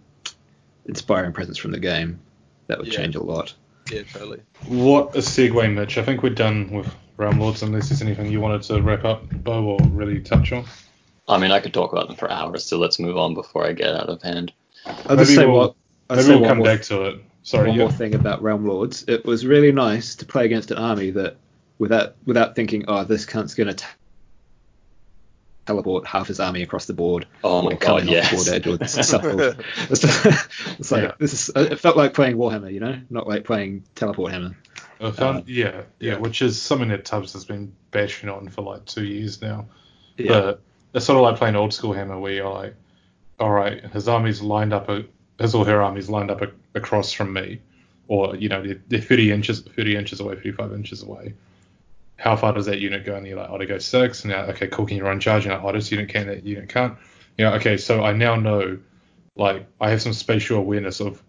inspiring 0.86 1.32
presence 1.32 1.58
from 1.58 1.72
the 1.72 1.78
game, 1.80 2.20
that 2.66 2.78
would 2.78 2.88
Yeah. 2.88 2.94
change 2.98 3.16
a 3.16 3.22
lot. 3.22 3.54
Yeah, 3.92 4.02
totally. 4.12 4.40
What 4.66 5.14
a 5.14 5.18
segue, 5.18 5.72
Mitch. 5.74 5.98
I 5.98 6.02
think 6.02 6.22
we're 6.22 6.30
done 6.30 6.70
with 6.70 6.92
Realm 7.16 7.38
Lords 7.38 7.62
unless 7.62 7.88
there's 7.90 8.02
anything 8.02 8.30
you 8.32 8.40
wanted 8.40 8.62
to 8.62 8.80
wrap 8.82 9.04
up, 9.04 9.28
Bo, 9.30 9.64
or 9.64 9.78
really 9.88 10.20
touch 10.20 10.52
on. 10.52 10.64
I 11.28 11.38
mean, 11.38 11.50
I 11.52 11.60
could 11.60 11.74
talk 11.74 11.92
about 11.92 12.08
them 12.08 12.16
for 12.16 12.30
hours, 12.30 12.64
so 12.64 12.78
let's 12.78 12.98
move 12.98 13.16
on 13.16 13.34
before 13.34 13.66
I 13.66 13.72
get 13.72 13.94
out 13.94 14.08
of 14.08 14.22
hand. 14.22 14.52
I'll 14.86 14.94
just 14.94 15.10
Maybe 15.18 15.24
say 15.34 15.46
we'll- 15.46 15.56
what. 15.56 15.74
I'll 16.10 16.16
Maybe 16.16 16.26
say 16.26 16.30
we'll 16.32 16.40
one 16.40 16.48
come 16.48 16.58
more 16.58 16.66
back 16.66 16.82
to 16.82 17.02
it. 17.04 17.20
Sorry, 17.42 17.68
one 17.68 17.78
yeah. 17.78 17.84
more 17.84 17.92
thing 17.92 18.14
about 18.14 18.42
Realm 18.42 18.66
Lords. 18.66 19.04
It 19.06 19.24
was 19.24 19.46
really 19.46 19.72
nice 19.72 20.14
to 20.16 20.26
play 20.26 20.44
against 20.46 20.70
an 20.70 20.78
army 20.78 21.10
that, 21.10 21.36
without 21.78 22.16
without 22.26 22.54
thinking, 22.56 22.84
oh, 22.88 23.04
this 23.04 23.24
cunt's 23.26 23.54
going 23.54 23.74
to 23.74 23.86
teleport 25.66 26.06
half 26.06 26.28
his 26.28 26.40
army 26.40 26.62
across 26.62 26.86
the 26.86 26.92
board 26.92 27.26
Oh 27.42 27.62
my 27.62 27.74
god, 27.74 28.02
in 28.02 28.08
off 28.10 28.30
board 28.32 28.46
yes. 28.46 28.48
edge 28.48 28.66
or 28.66 28.74
it's, 28.80 28.96
it's 30.78 30.90
like 30.92 31.02
Yeah. 31.02 31.12
this 31.18 31.32
is. 31.32 31.50
It 31.56 31.80
felt 31.80 31.96
like 31.96 32.14
playing 32.14 32.36
Warhammer, 32.36 32.72
you 32.72 32.80
know, 32.80 33.00
not 33.10 33.26
like 33.26 33.44
playing 33.44 33.84
Teleport 33.94 34.32
Hammer. 34.32 34.56
I 35.00 35.10
found, 35.10 35.38
Uh, 35.38 35.42
yeah, 35.46 35.64
yeah, 35.64 35.82
yeah. 36.12 36.18
which 36.18 36.40
is 36.42 36.60
something 36.60 36.88
that 36.88 37.04
Tubbs 37.04 37.32
has 37.32 37.44
been 37.44 37.72
bashing 37.90 38.28
on 38.28 38.48
for 38.48 38.62
like 38.62 38.84
two 38.84 39.04
years 39.04 39.40
now. 39.42 39.66
Yeah. 40.16 40.28
But 40.28 40.60
it's 40.94 41.06
sort 41.06 41.16
of 41.16 41.22
like 41.22 41.36
playing 41.36 41.56
old 41.56 41.74
school 41.74 41.92
Hammer, 41.92 42.18
where 42.18 42.32
you're 42.32 42.48
like, 42.50 42.74
all 43.40 43.50
right, 43.50 43.82
his 43.90 44.06
army's 44.08 44.40
lined 44.40 44.72
up, 44.72 44.88
a, 44.88 45.04
his 45.40 45.54
or 45.54 45.64
her 45.66 45.82
army's 45.82 46.08
lined 46.08 46.30
up 46.30 46.42
a, 46.42 46.50
across 46.74 47.12
from 47.12 47.32
me, 47.32 47.60
or 48.06 48.36
you 48.36 48.48
know, 48.48 48.62
they're, 48.62 48.80
they're 48.88 49.00
30 49.00 49.32
inches, 49.32 49.60
30 49.60 49.96
inches 49.96 50.20
away, 50.20 50.36
35 50.36 50.72
inches 50.72 51.02
away. 51.02 51.34
How 52.16 52.36
far 52.36 52.52
does 52.52 52.66
that 52.66 52.80
unit 52.80 53.04
go? 53.04 53.16
And 53.16 53.26
you're 53.26 53.36
like, 53.36 53.50
oh, 53.50 53.58
they 53.58 53.66
go 53.66 53.78
six. 53.78 54.24
And 54.24 54.32
now, 54.32 54.42
okay, 54.44 54.68
cool. 54.68 54.86
Can 54.86 54.96
you 54.96 55.04
run 55.04 55.20
charge? 55.20 55.46
And 55.46 55.54
like, 55.54 55.64
oh, 55.64 55.72
this 55.72 55.90
unit 55.90 56.08
can, 56.08 56.28
that 56.28 56.44
unit 56.44 56.68
can't. 56.68 56.96
You 57.36 57.44
know, 57.44 57.54
okay, 57.54 57.76
so 57.76 58.04
I 58.04 58.12
now 58.12 58.36
know, 58.36 58.78
like, 59.36 59.66
I 59.80 59.90
have 59.90 60.00
some 60.00 60.12
spatial 60.12 60.58
awareness 60.58 61.00
of 61.00 61.22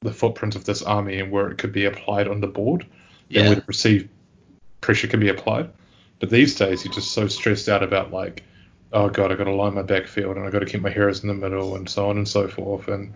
the 0.00 0.12
footprint 0.12 0.56
of 0.56 0.64
this 0.64 0.82
army 0.82 1.20
and 1.20 1.30
where 1.30 1.50
it 1.50 1.58
could 1.58 1.72
be 1.72 1.84
applied 1.84 2.26
on 2.26 2.40
the 2.40 2.48
board 2.48 2.86
and 3.30 3.46
where 3.46 3.54
the 3.54 3.62
perceived 3.62 4.08
pressure 4.80 5.06
can 5.06 5.20
be 5.20 5.28
applied. 5.28 5.70
But 6.18 6.30
these 6.30 6.54
days, 6.54 6.84
you're 6.84 6.94
just 6.94 7.12
so 7.12 7.28
stressed 7.28 7.68
out 7.68 7.82
about 7.82 8.12
like, 8.12 8.42
oh 8.92 9.08
god, 9.08 9.32
I 9.32 9.36
got 9.36 9.44
to 9.44 9.54
line 9.54 9.74
my 9.74 9.82
backfield 9.82 10.36
and 10.36 10.46
I 10.46 10.50
got 10.50 10.58
to 10.58 10.66
keep 10.66 10.82
my 10.82 10.90
heroes 10.90 11.22
in 11.22 11.28
the 11.28 11.34
middle 11.34 11.76
and 11.76 11.88
so 11.88 12.10
on 12.10 12.16
and 12.16 12.28
so 12.28 12.48
forth. 12.48 12.88
And 12.88 13.14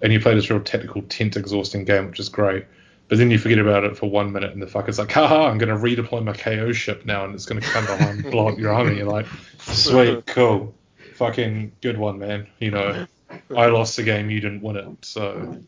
and 0.00 0.12
you 0.12 0.20
play 0.20 0.34
this 0.34 0.50
real 0.50 0.60
tactical, 0.60 1.02
tent 1.02 1.36
exhausting 1.36 1.84
game, 1.84 2.08
which 2.08 2.18
is 2.18 2.28
great. 2.28 2.66
But 3.12 3.18
then 3.18 3.30
you 3.30 3.36
forget 3.36 3.58
about 3.58 3.84
it 3.84 3.94
for 3.94 4.08
one 4.08 4.32
minute, 4.32 4.52
and 4.52 4.62
the 4.62 4.66
fucker's 4.66 4.98
like, 4.98 5.12
haha, 5.12 5.46
I'm 5.46 5.58
going 5.58 5.68
to 5.68 5.76
redeploy 5.76 6.24
my 6.24 6.32
KO 6.32 6.72
ship 6.72 7.04
now, 7.04 7.26
and 7.26 7.34
it's 7.34 7.44
going 7.44 7.60
to 7.60 7.68
come 7.68 7.84
behind, 7.84 8.22
blow 8.30 8.48
up 8.48 8.58
your 8.58 8.72
army. 8.72 8.96
You're 8.96 9.04
like, 9.04 9.26
sweet, 9.58 10.24
cool, 10.24 10.74
fucking 11.16 11.72
good 11.82 11.98
one, 11.98 12.18
man. 12.18 12.46
You 12.58 12.70
know, 12.70 13.06
I 13.54 13.66
lost 13.66 13.98
the 13.98 14.02
game, 14.02 14.30
you 14.30 14.40
didn't 14.40 14.62
win 14.62 14.76
it. 14.76 14.86
So 15.02 15.58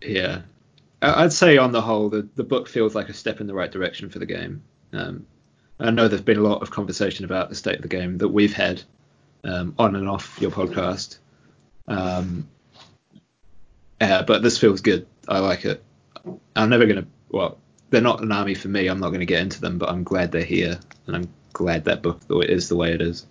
Yeah, 0.00 0.42
I'd 1.00 1.32
say 1.32 1.56
on 1.56 1.70
the 1.70 1.80
whole, 1.80 2.08
the, 2.08 2.28
the 2.34 2.42
book 2.42 2.68
feels 2.68 2.96
like 2.96 3.10
a 3.10 3.14
step 3.14 3.40
in 3.40 3.46
the 3.46 3.54
right 3.54 3.70
direction 3.70 4.10
for 4.10 4.18
the 4.18 4.26
game. 4.26 4.60
Um, 4.92 5.24
I 5.78 5.92
know 5.92 6.08
there's 6.08 6.20
been 6.20 6.38
a 6.38 6.42
lot 6.42 6.62
of 6.62 6.72
conversation 6.72 7.24
about 7.24 7.48
the 7.48 7.54
state 7.54 7.76
of 7.76 7.82
the 7.82 7.86
game 7.86 8.18
that 8.18 8.30
we've 8.30 8.52
had 8.52 8.82
um, 9.44 9.72
on 9.78 9.94
and 9.94 10.08
off 10.08 10.36
your 10.40 10.50
podcast, 10.50 11.18
um, 11.86 12.48
uh, 14.00 14.24
but 14.24 14.42
this 14.42 14.58
feels 14.58 14.80
good. 14.80 15.06
I 15.28 15.38
like 15.38 15.64
it. 15.64 15.84
I'm 16.54 16.70
never 16.70 16.86
gonna. 16.86 17.06
Well, 17.30 17.58
they're 17.90 18.00
not 18.00 18.22
an 18.22 18.32
army 18.32 18.54
for 18.54 18.68
me. 18.68 18.88
I'm 18.88 19.00
not 19.00 19.08
going 19.08 19.20
to 19.20 19.26
get 19.26 19.40
into 19.40 19.60
them, 19.60 19.78
but 19.78 19.88
I'm 19.88 20.04
glad 20.04 20.32
they're 20.32 20.42
here, 20.42 20.78
and 21.06 21.16
I'm 21.16 21.28
glad 21.52 21.84
that 21.84 22.02
book 22.02 22.20
though 22.26 22.40
is 22.40 22.68
the 22.68 22.76
way 22.76 22.92
it 22.92 23.00
is. 23.00 23.26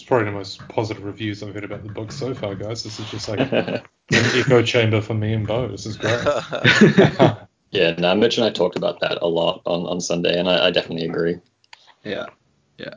it's 0.00 0.02
probably 0.04 0.26
the 0.26 0.32
most 0.32 0.66
positive 0.68 1.04
reviews 1.04 1.42
I've 1.42 1.52
heard 1.52 1.64
about 1.64 1.82
the 1.82 1.92
book 1.92 2.10
so 2.10 2.32
far, 2.32 2.54
guys. 2.54 2.82
This 2.82 2.98
is 2.98 3.10
just 3.10 3.28
like 3.28 3.40
an 3.52 3.82
echo 4.10 4.62
chamber 4.62 5.00
for 5.00 5.14
me 5.14 5.34
and 5.34 5.46
Bo. 5.46 5.68
This 5.68 5.84
is 5.84 5.96
great. 5.96 6.24
yeah, 7.70 7.92
now 7.98 8.14
Mitch 8.14 8.38
and 8.38 8.46
I 8.46 8.50
talked 8.50 8.76
about 8.76 9.00
that 9.00 9.18
a 9.20 9.26
lot 9.26 9.62
on, 9.66 9.86
on 9.86 10.00
Sunday, 10.00 10.38
and 10.38 10.48
I, 10.48 10.68
I 10.68 10.70
definitely 10.70 11.06
agree. 11.06 11.38
Yeah, 12.02 12.26
yeah. 12.78 12.94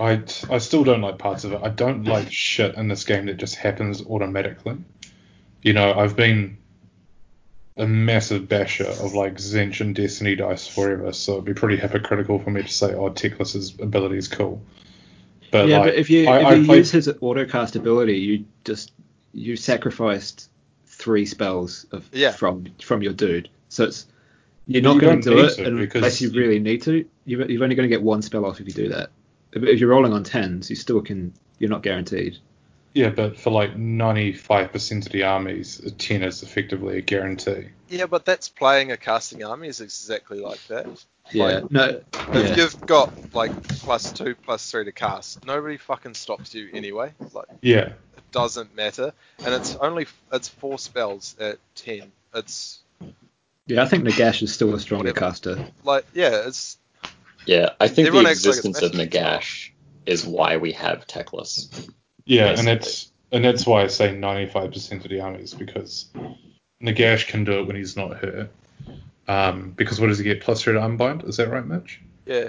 I, 0.00 0.24
I 0.50 0.58
still 0.58 0.82
don't 0.82 1.02
like 1.02 1.18
parts 1.18 1.44
of 1.44 1.52
it. 1.52 1.60
I 1.62 1.68
don't 1.68 2.04
like 2.04 2.32
shit 2.32 2.74
in 2.74 2.88
this 2.88 3.04
game 3.04 3.26
that 3.26 3.36
just 3.36 3.54
happens 3.54 4.02
automatically. 4.06 4.78
You 5.62 5.72
know, 5.72 5.92
I've 5.92 6.16
been 6.16 6.56
a 7.76 7.86
massive 7.86 8.48
basher 8.48 8.86
of 8.86 9.14
like 9.14 9.34
Tzeentch 9.36 9.80
and 9.80 9.94
Destiny 9.94 10.34
dice 10.36 10.66
forever, 10.66 11.12
so 11.12 11.32
it'd 11.34 11.44
be 11.44 11.54
pretty 11.54 11.76
hypocritical 11.76 12.38
for 12.38 12.50
me 12.50 12.62
to 12.62 12.68
say, 12.68 12.94
oh, 12.94 13.10
Teclis's 13.10 13.78
ability 13.80 14.16
is 14.18 14.28
cool. 14.28 14.62
But 15.50 15.68
yeah, 15.68 15.78
like, 15.78 15.86
but 15.88 15.94
if 15.96 16.10
you 16.10 16.28
I, 16.28 16.38
if 16.40 16.46
I 16.46 16.54
you 16.54 16.64
played- 16.66 16.78
use 16.78 16.90
his 16.90 17.08
autocast 17.08 17.76
ability, 17.76 18.18
you 18.18 18.44
just 18.64 18.92
you 19.32 19.56
sacrificed 19.56 20.48
three 20.86 21.24
spells 21.26 21.86
of 21.92 22.08
Yeah. 22.12 22.32
from 22.32 22.66
from 22.82 23.02
your 23.02 23.12
dude. 23.12 23.48
So 23.68 23.84
it's 23.84 24.06
you're 24.66 24.82
not 24.82 24.94
you 24.94 25.00
going 25.00 25.20
to 25.22 25.30
don't 25.30 25.36
do 25.36 25.42
need 25.42 25.50
it 25.50 25.90
to, 25.90 25.98
unless 25.98 26.20
you 26.20 26.30
you- 26.30 26.38
really 26.40 26.58
need 26.60 26.82
to. 26.82 27.04
You're, 27.24 27.50
you're 27.50 27.62
only 27.62 27.74
going 27.76 27.88
to 27.88 27.94
get 27.94 28.02
one 28.02 28.22
spell 28.22 28.44
off 28.44 28.60
if 28.60 28.66
you 28.66 28.72
do 28.72 28.88
that. 28.90 29.10
If, 29.52 29.62
if 29.64 29.80
you're 29.80 29.90
rolling 29.90 30.12
on 30.12 30.22
tens, 30.24 30.70
you 30.70 30.76
still 30.76 31.00
can. 31.00 31.32
You're 31.58 31.70
not 31.70 31.82
guaranteed. 31.82 32.38
Yeah, 32.94 33.10
but 33.10 33.38
for 33.38 33.50
like 33.50 33.76
95% 33.76 35.06
of 35.06 35.12
the 35.12 35.22
armies, 35.24 35.78
a 35.80 35.90
10 35.90 36.22
is 36.22 36.42
effectively 36.42 36.98
a 36.98 37.00
guarantee. 37.00 37.68
yeah, 37.88 38.06
but 38.06 38.24
that's 38.24 38.48
playing 38.48 38.92
a 38.92 38.96
casting 38.96 39.44
army 39.44 39.68
is 39.68 39.80
exactly 39.80 40.40
like 40.40 40.64
that. 40.68 40.86
Yeah. 41.32 41.44
Like, 41.44 41.70
no. 41.70 42.00
If 42.32 42.48
Yeah. 42.48 42.54
you've 42.56 42.86
got 42.86 43.12
like 43.34 43.52
plus 43.68 44.12
two, 44.12 44.34
plus 44.34 44.68
three 44.70 44.84
to 44.84 44.92
cast, 44.92 45.44
nobody 45.46 45.76
fucking 45.76 46.14
stops 46.14 46.54
you 46.54 46.68
anyway. 46.72 47.12
Like 47.32 47.46
Yeah, 47.62 47.92
it 48.16 48.30
doesn't 48.32 48.74
matter, 48.74 49.12
and 49.44 49.54
it's 49.54 49.76
only 49.76 50.06
it's 50.32 50.48
four 50.48 50.78
spells 50.78 51.36
at 51.38 51.58
ten. 51.76 52.10
It's 52.34 52.80
Yeah. 53.66 53.82
I 53.82 53.86
think 53.86 54.02
Nagash 54.04 54.42
is 54.42 54.52
still 54.52 54.74
a 54.74 54.80
stronger 54.80 55.10
Whatever. 55.10 55.26
caster. 55.26 55.66
like 55.84 56.04
yeah, 56.14 56.46
it's 56.48 56.78
Yeah, 57.46 57.70
I 57.78 57.86
think 57.88 58.10
the 58.10 58.18
acts 58.18 58.24
like 58.24 58.32
existence 58.32 58.82
of 58.82 58.94
magic. 58.94 59.12
Nagash 59.12 59.70
is 60.06 60.26
why 60.26 60.56
we 60.56 60.72
have 60.72 61.06
Teclis. 61.06 61.88
Yeah, 62.24 62.50
and 62.58 62.66
that's 62.66 63.10
and 63.32 63.44
that's 63.44 63.66
why 63.66 63.82
I 63.82 63.86
say 63.86 64.14
95% 64.14 65.04
of 65.04 65.10
the 65.10 65.20
armies 65.20 65.54
because 65.54 66.06
Nagash 66.82 67.26
can 67.28 67.44
do 67.44 67.60
it 67.60 67.66
when 67.66 67.76
he's 67.76 67.96
not 67.96 68.16
hurt. 68.16 68.50
Um, 69.28 69.70
because 69.76 70.00
what 70.00 70.08
does 70.08 70.18
he 70.18 70.24
get? 70.24 70.40
Plus 70.40 70.62
three 70.62 70.72
to 70.72 70.82
unbind? 70.82 71.22
Is 71.24 71.36
that 71.36 71.48
right, 71.50 71.64
Mitch? 71.64 72.00
yeah, 72.26 72.48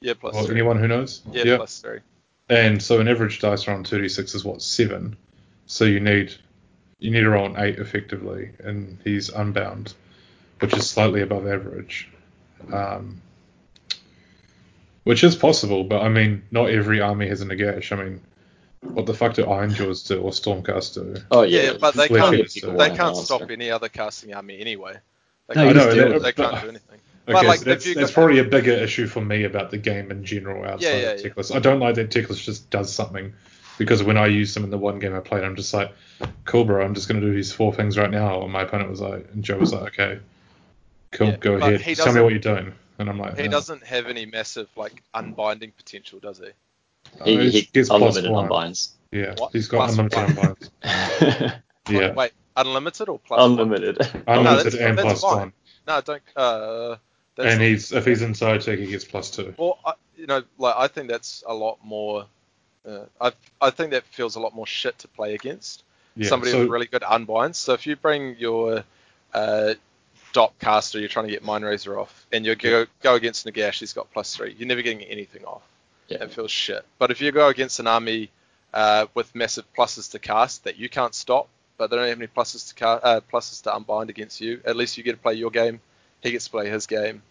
yeah 0.00 0.14
plus 0.14 0.34
Or 0.34 0.44
three. 0.44 0.54
anyone 0.54 0.78
who 0.78 0.88
knows? 0.88 1.20
Yeah, 1.30 1.56
plus 1.56 1.80
three. 1.80 2.00
And 2.48 2.82
so 2.82 3.00
an 3.00 3.08
average 3.08 3.40
dice 3.40 3.66
roll 3.66 3.76
on 3.78 3.84
2d6 3.84 4.34
is 4.34 4.44
what 4.44 4.62
seven. 4.62 5.16
So 5.66 5.84
you 5.84 6.00
need 6.00 6.34
you 6.98 7.10
need 7.10 7.20
to 7.20 7.30
roll 7.30 7.46
an 7.46 7.56
eight 7.58 7.78
effectively, 7.78 8.50
and 8.60 8.98
he's 9.04 9.28
unbound, 9.28 9.94
which 10.60 10.74
is 10.76 10.88
slightly 10.88 11.20
above 11.22 11.46
average. 11.46 12.08
Um, 12.72 13.20
which 15.04 15.24
is 15.24 15.34
possible, 15.34 15.84
but 15.84 16.02
I 16.02 16.08
mean, 16.08 16.42
not 16.50 16.70
every 16.70 17.00
army 17.00 17.26
has 17.28 17.40
a 17.40 17.46
Nagash. 17.46 17.90
I 17.90 18.02
mean, 18.02 18.20
what 18.82 19.06
the 19.06 19.14
fuck 19.14 19.34
do 19.34 19.44
Ironjaws 19.44 20.06
do 20.08 20.20
or 20.20 20.30
Stormcast 20.30 20.94
do? 20.94 21.22
Oh 21.30 21.42
Yeah, 21.42 21.62
yeah, 21.62 21.72
but 21.80 21.94
they 21.94 22.08
can't. 22.08 22.34
it, 22.34 22.50
so- 22.50 22.76
They 22.76 22.90
can't 22.94 23.16
stop 23.16 23.50
any 23.50 23.70
other 23.70 23.88
casting 23.88 24.34
army 24.34 24.60
anyway. 24.60 24.96
They 25.48 25.54
No, 25.54 25.64
can't, 25.64 25.74
you 25.76 25.80
I 25.80 25.84
know, 25.84 25.94
do 25.94 26.00
that- 26.00 26.16
it. 26.16 26.22
they 26.22 26.32
but- 26.32 26.50
can't 26.50 26.62
do 26.62 26.68
anything. 26.70 26.98
Okay, 27.28 27.34
But, 27.34 27.44
like, 27.46 27.58
so 27.58 27.62
if 27.62 27.64
that's, 27.66 27.86
you 27.86 27.94
that's 27.94 28.10
got- 28.10 28.14
probably 28.14 28.38
a 28.40 28.44
bigger 28.44 28.72
issue 28.72 29.06
for 29.06 29.20
me 29.20 29.44
about 29.44 29.70
the 29.70 29.78
game 29.78 30.10
in 30.10 30.24
general 30.24 30.64
outside 30.64 30.82
Yeah, 30.88 30.96
yeah, 30.96 31.10
of 31.28 31.50
yeah. 31.50 31.56
I 31.56 31.60
don't 31.60 31.78
like 31.78 31.94
that 31.94 32.10
Teclis 32.10 32.42
just 32.42 32.68
does 32.70 32.92
something 32.92 33.32
because 33.78 34.02
when 34.02 34.16
I 34.18 34.26
used 34.26 34.56
them 34.56 34.64
in 34.64 34.70
the 34.70 34.78
one 34.78 34.98
game 34.98 35.14
I 35.14 35.20
played, 35.20 35.44
I'm 35.44 35.54
just 35.54 35.72
like, 35.72 35.92
cool, 36.44 36.64
bro, 36.64 36.84
I'm 36.84 36.94
just 36.94 37.08
going 37.08 37.20
to 37.20 37.26
do 37.26 37.32
these 37.32 37.52
four 37.52 37.72
things 37.72 37.96
right 37.96 38.10
now. 38.10 38.42
And 38.42 38.52
my 38.52 38.62
opponent 38.62 38.90
was 38.90 39.00
like, 39.00 39.28
and 39.32 39.44
Joe 39.44 39.58
was 39.58 39.72
like, 39.72 39.98
okay, 39.98 40.18
cool, 41.12 41.28
Yeah, 41.28 41.36
go 41.36 41.54
ahead. 41.54 41.80
he 41.80 41.94
Tell 41.94 42.12
me 42.12 42.20
what 42.20 42.30
you're 42.32 42.40
doing. 42.40 42.72
And 42.98 43.08
I'm 43.08 43.18
like, 43.18 43.36
He 43.38 43.44
"No." 43.44 43.52
doesn't 43.52 43.84
have 43.84 44.06
any 44.08 44.26
massive 44.26 44.68
like 44.76 45.00
unbinding 45.14 45.70
potential, 45.76 46.18
does 46.18 46.38
he? 46.38 46.48
Uh, 47.20 47.24
he, 47.24 47.50
he 47.50 47.62
gets 47.62 47.88
plus 47.88 48.00
unlimited 48.16 48.30
one. 48.30 48.44
unbinds. 48.44 48.92
Yeah, 49.10 49.34
What? 49.36 49.52
he's 49.52 49.68
got 49.68 49.78
Plus 49.90 49.90
unlimited 49.98 50.36
one. 50.36 50.56
unbinds. 50.56 50.70
Yeah, 51.88 52.12
Wait, 52.14 52.32
unlimited 52.56 53.08
or 53.08 53.18
plus? 53.18 53.40
one? 53.40 53.50
unlimited. 53.50 53.98
unlimited 54.26 54.72
that's- 54.72 54.74
and 54.74 54.96
that's 54.98 55.20
plus 55.20 55.20
fine. 55.20 55.38
one. 55.38 55.52
No, 55.88 56.00
don't. 56.00 56.22
Uh, 56.36 56.96
that's 57.34 57.52
And 57.54 57.60
he's 57.62 57.92
if 57.92 58.04
he's 58.06 58.22
inside 58.22 58.60
tech, 58.60 58.78
he 58.78 58.86
gets 58.86 59.04
plus 59.04 59.30
two. 59.30 59.52
Well, 59.58 59.78
I, 59.84 59.94
you 60.16 60.26
know, 60.26 60.42
like 60.58 60.74
I 60.76 60.86
think 60.86 61.08
that's 61.08 61.42
a 61.46 61.52
lot 61.54 61.78
more. 61.84 62.26
Uh, 62.88 63.06
I 63.20 63.32
I 63.60 63.70
think 63.70 63.90
that 63.90 64.04
feels 64.04 64.36
a 64.36 64.40
lot 64.40 64.54
more 64.54 64.66
shit 64.66 64.96
to 65.00 65.08
play 65.08 65.34
against 65.34 65.82
Yeah, 66.14 66.28
somebody 66.28 66.52
so, 66.52 66.60
with 66.60 66.68
really 66.68 66.86
good 66.86 67.02
unbinds. 67.02 67.56
So 67.56 67.72
if 67.72 67.86
you 67.86 67.96
bring 67.96 68.36
your 68.38 68.84
uh, 69.34 69.74
dot 70.32 70.52
caster, 70.60 71.00
you're 71.00 71.08
trying 71.08 71.26
to 71.26 71.32
get 71.32 71.42
Mind 71.44 71.64
Razor 71.64 71.98
off, 71.98 72.26
and 72.32 72.46
you 72.46 72.54
go 72.54 72.86
go 73.02 73.14
against 73.16 73.44
Nagash, 73.46 73.80
he's 73.80 73.92
got 73.92 74.10
plus 74.12 74.36
three. 74.36 74.54
You're 74.56 74.68
never 74.68 74.82
getting 74.82 75.02
anything 75.02 75.44
off. 75.44 75.62
Yeah. 76.08 76.18
That 76.18 76.32
feels 76.32 76.50
shit. 76.50 76.84
But 76.98 77.10
if 77.10 77.20
you 77.20 77.32
go 77.32 77.48
against 77.48 77.80
an 77.80 77.86
army 77.86 78.30
uh, 78.74 79.06
with 79.14 79.34
massive 79.34 79.64
pluses 79.74 80.10
to 80.12 80.18
cast 80.18 80.64
that 80.64 80.76
you 80.78 80.88
can't 80.88 81.14
stop, 81.14 81.48
but 81.78 81.90
they 81.90 81.96
don't 81.96 82.08
have 82.08 82.18
any 82.18 82.26
pluses 82.26 82.68
to 82.68 82.74
ca- 82.74 83.00
uh, 83.02 83.20
pluses 83.32 83.62
to 83.62 83.74
unbind 83.74 84.10
against 84.10 84.40
you, 84.40 84.60
at 84.64 84.76
least 84.76 84.96
you 84.98 85.04
get 85.04 85.12
to 85.12 85.18
play 85.18 85.34
your 85.34 85.50
game. 85.50 85.80
He 86.22 86.30
gets 86.32 86.44
to 86.46 86.50
play 86.50 86.68
his 86.68 86.86
game. 86.86 87.22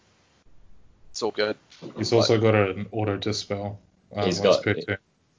It's 1.10 1.22
all 1.22 1.30
good. 1.30 1.56
he's 1.96 2.12
also 2.12 2.38
got 2.40 2.54
an 2.54 2.86
auto 2.90 3.16
dispel. 3.16 3.78
Uh, 4.14 4.24
He's 4.24 4.40
once 4.40 4.60
got- 4.64 4.76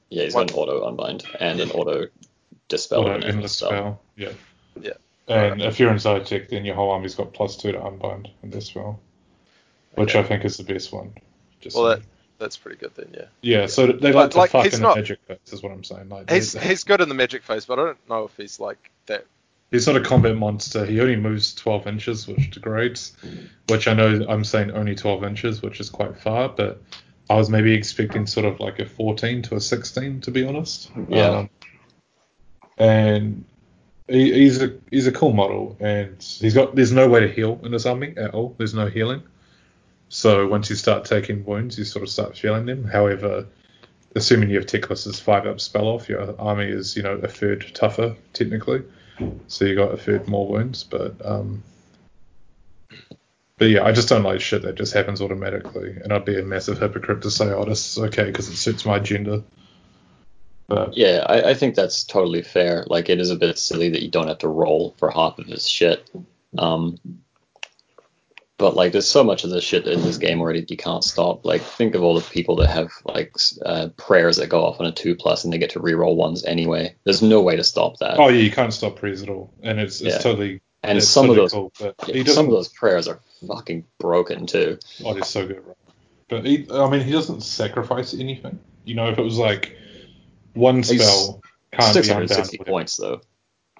Yeah, 0.09 0.23
he's 0.23 0.34
What? 0.36 0.47
got 0.47 0.53
an 0.53 0.59
auto 0.59 0.88
unbind 0.88 1.25
and 1.39 1.59
an 1.59 1.71
auto 1.71 2.07
dispel 2.69 3.01
auto 3.01 3.15
and 3.15 3.23
an 3.23 3.29
endless 3.31 3.57
spell. 3.57 3.69
spell. 3.69 4.01
Yeah. 4.15 4.31
Yeah. 4.79 4.93
And 5.27 5.61
if 5.61 5.79
you're 5.79 5.91
inside 5.91 6.25
tech, 6.25 6.49
then 6.49 6.65
your 6.65 6.75
whole 6.75 6.91
army's 6.91 7.15
got 7.15 7.34
plus 7.34 7.57
two 7.57 7.71
to 7.71 7.84
unbind 7.84 8.29
in 8.43 8.49
this 8.51 8.67
spell, 8.67 8.99
which 9.95 10.11
Okay. 10.11 10.19
I 10.19 10.23
think 10.23 10.45
is 10.45 10.57
the 10.57 10.63
best 10.63 10.91
one. 10.91 11.13
Just 11.61 11.75
Well, 11.75 11.86
that 11.86 12.01
that's 12.43 12.57
pretty 12.57 12.77
good 12.77 12.93
then, 12.95 13.07
yeah. 13.13 13.25
yeah, 13.41 13.65
so 13.67 13.87
they 13.87 14.11
like 14.11 14.31
to 14.31 14.37
like, 14.37 14.51
fuck 14.51 14.71
in 14.71 14.81
not- 14.81 14.95
the 14.95 15.01
magic 15.01 15.19
phase, 15.27 15.37
is 15.51 15.63
what 15.63 15.71
I'm 15.71 15.83
saying. 15.83 16.09
Like, 16.09 16.29
He's 16.29 16.53
he's, 16.53 16.83
good 16.83 16.99
in 17.01 17.07
the 17.07 17.15
magic 17.15 17.43
phase, 17.43 17.65
but 17.65 17.79
I 17.79 17.85
don't 17.85 18.09
know 18.09 18.25
if 18.25 18.35
he's 18.35 18.59
like 18.59 18.91
that. 19.05 19.25
he's 19.71 19.87
not 19.87 19.95
a 19.95 20.01
combat 20.01 20.35
monster. 20.35 20.85
He 20.85 20.99
only 20.99 21.15
moves 21.15 21.55
12 21.55 21.87
inches, 21.87 22.27
which 22.27 22.51
degrades. 22.51 23.15
Which 23.69 23.87
I 23.87 23.93
know 23.93 24.25
I'm 24.27 24.43
saying 24.43 24.71
only 24.71 24.93
12 24.93 25.23
inches, 25.23 25.61
which 25.61 25.79
is 25.79 25.89
quite 25.89 26.17
far, 26.17 26.49
but 26.49 26.81
I 27.29 27.35
was 27.35 27.49
maybe 27.49 27.73
expecting 27.73 28.27
sort 28.27 28.45
of 28.45 28.59
like 28.59 28.79
a 28.79 28.85
14 28.85 29.41
to 29.43 29.55
a 29.55 29.61
16, 29.61 30.21
to 30.21 30.31
be 30.31 30.45
honest. 30.45 30.91
Yeah. 31.07 31.29
Um, 31.29 31.49
and 32.77 33.45
he, 34.07 34.33
he's 34.33 34.61
a 34.61 34.73
he's 34.91 35.07
a 35.07 35.11
cool 35.11 35.33
model, 35.33 35.77
and 35.79 36.21
he's 36.21 36.53
got 36.53 36.75
there's 36.75 36.91
no 36.91 37.07
way 37.07 37.21
to 37.21 37.31
heal 37.31 37.59
in 37.63 37.71
his 37.71 37.85
army 37.85 38.13
at 38.17 38.33
all. 38.33 38.55
There's 38.57 38.73
no 38.73 38.87
healing. 38.87 39.23
So 40.14 40.45
once 40.45 40.70
you 40.70 40.76
start 40.76 41.05
taking 41.05 41.43
wounds, 41.43 41.76
you 41.80 41.86
sort 41.86 42.03
of 42.03 42.09
start 42.09 42.38
feeling 42.38 42.68
them. 42.68 42.84
However, 42.84 43.47
assuming 44.16 44.51
you 44.51 44.57
have 44.57 44.68
Teclis's 44.68 45.20
five 45.20 45.47
up 45.47 45.59
spell 45.59 45.88
off, 45.88 46.07
your 46.07 46.39
army 46.39 46.66
is 46.66 46.95
you 46.95 47.01
know 47.01 47.14
a 47.16 47.28
third 47.28 47.66
tougher 47.74 48.16
technically. 48.32 48.84
So 49.47 49.66
you 49.66 49.76
got 49.76 49.91
a 49.91 49.97
third 49.97 50.28
more 50.28 50.47
wounds, 50.47 50.84
but 50.84 51.16
um, 51.26 51.64
but 53.57 53.66
yeah, 53.66 53.84
I 53.84 53.91
just 53.91 54.07
don't 54.07 54.22
like 54.22 54.39
shit 54.39 54.61
that 54.61 54.76
just 54.76 54.93
happens 54.93 55.20
automatically, 55.20 55.97
and 56.03 56.14
I'd 56.14 56.26
be 56.26 56.38
a 56.38 56.43
massive 56.43 56.78
hypocrite 56.78 57.24
to 57.24 57.32
say, 57.32 57.51
oh, 57.51 57.66
this 57.66 57.97
is 57.97 58.03
okay 58.03 58.26
because 58.26 58.49
it 58.49 58.57
suits 58.57 58.86
my 58.86 58.97
agenda. 58.97 59.43
But 60.68 60.95
Yeah, 60.95 61.26
I, 61.28 61.49
I 61.49 61.53
think 61.55 61.74
that's 61.74 62.03
totally 62.03 62.43
fair. 62.43 62.86
Like 62.86 63.09
it 63.09 63.20
is 63.20 63.32
a 63.32 63.36
bit 63.36 63.57
silly 63.57 63.89
that 63.89 64.03
you 64.03 64.11
don't 64.11 64.28
have 64.28 64.38
to 64.39 64.47
roll 64.47 64.93
for 64.99 65.09
half 65.09 65.39
of 65.39 65.47
his 65.47 65.68
shit. 65.68 66.07
Um, 66.55 66.99
but 68.64 68.78
like 68.78 68.93
there's 68.93 69.05
so 69.09 69.26
much 69.26 69.43
of 69.43 69.49
this 69.49 69.61
shit 69.61 69.86
in 69.88 70.01
this 70.03 70.18
game 70.18 70.39
already 70.39 70.61
that 70.61 70.72
you 70.72 70.78
can't 70.78 71.03
stop. 71.03 71.43
Like 71.43 71.61
think 71.61 71.95
of 71.95 72.01
all 72.01 72.16
the 72.16 72.22
people 72.22 72.55
that 72.55 72.70
have 72.70 72.91
like 73.03 73.36
uh, 73.66 73.89
prayers 73.97 74.38
that 74.38 74.47
go 74.47 74.64
off 74.64 74.80
on 74.80 74.86
a 74.86 74.91
two 74.93 75.16
plus 75.16 75.43
and 75.43 75.51
they 75.51 75.57
get 75.57 75.72
to 75.72 75.82
reroll 75.82 76.16
ones 76.16 76.45
anyway. 76.45 76.95
There's 77.03 77.22
no 77.22 77.41
way 77.41 77.57
to 77.57 77.64
stop 77.66 77.97
that. 77.99 78.18
oh 78.20 78.30
yeah, 78.30 78.39
you 78.39 78.51
can't 78.51 78.72
stop 78.74 78.95
prayers 78.95 79.22
at 79.22 79.28
all, 79.28 79.53
and 79.64 79.82
it's 79.82 79.99
it's 79.99 80.16
Yeah. 80.16 80.22
totally 80.22 80.61
and 80.82 80.97
it's 80.97 81.09
some 81.09 81.30
of 81.30 81.36
those 81.36 81.51
cool, 81.51 81.74
yeah, 82.07 82.24
some 82.24 82.45
of 82.45 82.51
those 82.51 82.70
prayers 82.70 83.09
are 83.09 83.20
fucking 83.45 83.84
broken 83.99 84.45
too. 84.45 84.80
Oh, 85.03 85.14
they're 85.14 85.24
so 85.24 85.45
good, 85.45 85.61
right? 85.68 85.76
But 86.30 86.45
he, 86.45 86.66
I 86.72 86.89
mean, 86.89 87.01
he 87.01 87.11
doesn't 87.11 87.41
sacrifice 87.41 88.14
anything. 88.14 88.59
You 88.86 88.95
know, 88.95 89.09
if 89.09 89.20
it 89.20 89.24
was 89.24 89.38
like 89.38 89.76
one 90.53 90.78
He's 90.78 91.03
spell 91.03 91.41
can't 91.74 91.93
be 91.95 91.99
unbound. 91.99 92.30
660 92.30 92.59
or 92.59 92.64
points 92.64 92.95
though. 92.95 93.20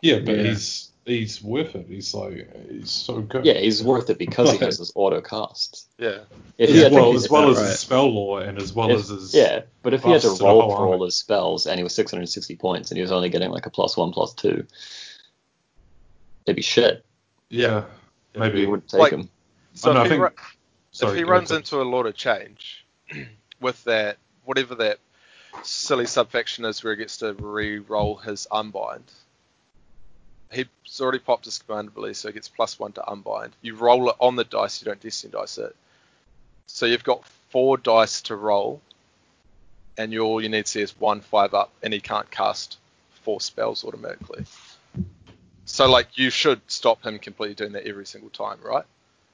Yeah, 0.02 0.20
but 0.20 0.36
Yeah. 0.36 0.44
he's 0.44 0.92
he's 1.06 1.41
worth 1.43 1.76
it. 1.76 1.86
He's 1.88 2.14
like 2.14 2.49
he's 2.70 2.91
so 2.91 3.22
good. 3.22 3.45
Yeah, 3.45 3.54
he's 3.60 3.84
worth 3.84 4.10
it 4.10 4.18
because 4.18 4.51
he 4.51 4.58
has 4.60 4.78
his 4.80 4.91
auto 4.95 5.22
cast. 5.22 5.89
Yeah. 5.97 6.20
If 6.58 6.70
as 6.70 6.76
he 6.76 6.82
had 6.82 6.89
to- 6.91 6.95
well 6.95 7.14
as 7.16 7.30
well 7.30 7.49
as 7.49 7.58
right. 7.58 7.66
his 7.68 7.80
spell 7.80 8.08
lore 8.10 8.41
and 8.41 8.58
as 8.62 8.74
well 8.74 8.89
if- 8.91 8.99
as 8.99 9.10
his 9.10 9.34
yeah, 9.36 9.62
but 9.82 9.93
if 9.93 10.04
he 10.04 10.12
had 10.12 10.22
to 10.22 10.28
buffs 10.28 10.38
to 10.39 10.43
the 10.43 10.49
roll 10.49 10.62
whole 10.62 10.72
for 10.78 10.86
all 10.88 10.93
army. 10.93 11.06
his 11.06 11.16
spells 11.16 11.68
and 11.68 11.78
he 11.80 11.84
was 11.84 11.93
660 11.95 12.56
points 12.56 12.91
and 12.91 12.97
he 12.97 13.01
was 13.01 13.12
only 13.12 13.30
getting 13.30 13.51
like 13.51 13.66
a 13.66 13.70
plus 13.70 13.97
one, 13.97 14.12
plus 14.12 14.34
two, 14.34 14.66
it'd 16.45 16.56
be 16.56 16.62
shit. 16.62 17.06
yeah 17.49 17.84
maybe 18.36 18.60
he 18.62 18.66
wouldn't 18.66 18.89
take 18.89 18.99
Like- 18.99 19.14
him. 19.14 19.30
So 19.76 19.89
Oh, 19.89 19.93
no, 19.93 19.99
if, 20.01 20.01
I 20.01 20.04
he 20.06 20.10
think- 20.10 20.22
ru- 20.22 20.45
sorry, 20.91 21.12
if 21.14 21.18
he 21.18 21.24
runs 21.24 21.49
ahead. 21.51 21.62
into 21.62 21.82
a 21.82 21.84
Lord 21.84 22.06
of 22.06 22.16
Change 22.16 22.86
with 23.60 23.84
that, 23.86 24.18
whatever 24.45 24.76
that 24.76 24.99
silly 25.64 26.06
subfaction 26.06 26.64
is 26.66 26.84
where 26.84 26.93
he 26.93 26.97
gets 26.99 27.18
to 27.18 27.34
re-roll 27.34 28.18
his 28.18 28.47
unbind, 28.51 29.04
he's 30.54 31.01
already 31.01 31.20
popped 31.20 31.45
his 31.45 31.60
command 31.60 31.89
ability, 31.89 32.14
so 32.14 32.30
he 32.30 32.34
gets 32.34 32.47
plus 32.47 32.80
one 32.80 32.91
to 32.93 33.10
unbind. 33.10 33.54
You 33.62 33.76
roll 33.76 34.10
it 34.10 34.16
on 34.20 34.36
the 34.36 34.43
dice, 34.43 34.82
you 34.82 34.86
don't 34.86 35.01
destiny 35.01 35.32
dice 35.32 35.58
it. 35.58 35.76
So 36.68 36.86
you've 36.86 37.04
got 37.04 37.26
four 37.49 37.78
dice 37.78 38.22
to 38.24 38.36
roll, 38.36 38.82
and 39.97 40.12
you 40.12 40.22
all 40.22 40.41
you 40.41 40.49
need 40.49 40.66
to 40.66 40.72
see 40.72 40.82
is 40.82 40.99
one 40.99 41.22
five 41.22 41.54
up, 41.54 41.72
and 41.82 41.93
he 41.93 41.99
can't 41.99 42.30
cast 42.32 42.78
four 43.24 43.41
spells 43.41 43.84
automatically. 43.84 44.45
So 45.66 45.89
like 45.89 46.18
you 46.18 46.30
should 46.30 46.62
stop 46.68 47.04
him 47.04 47.20
completely 47.20 47.56
doing 47.56 47.74
that 47.74 47.88
every 47.88 48.06
single 48.06 48.30
time, 48.30 48.60
right? 48.64 48.86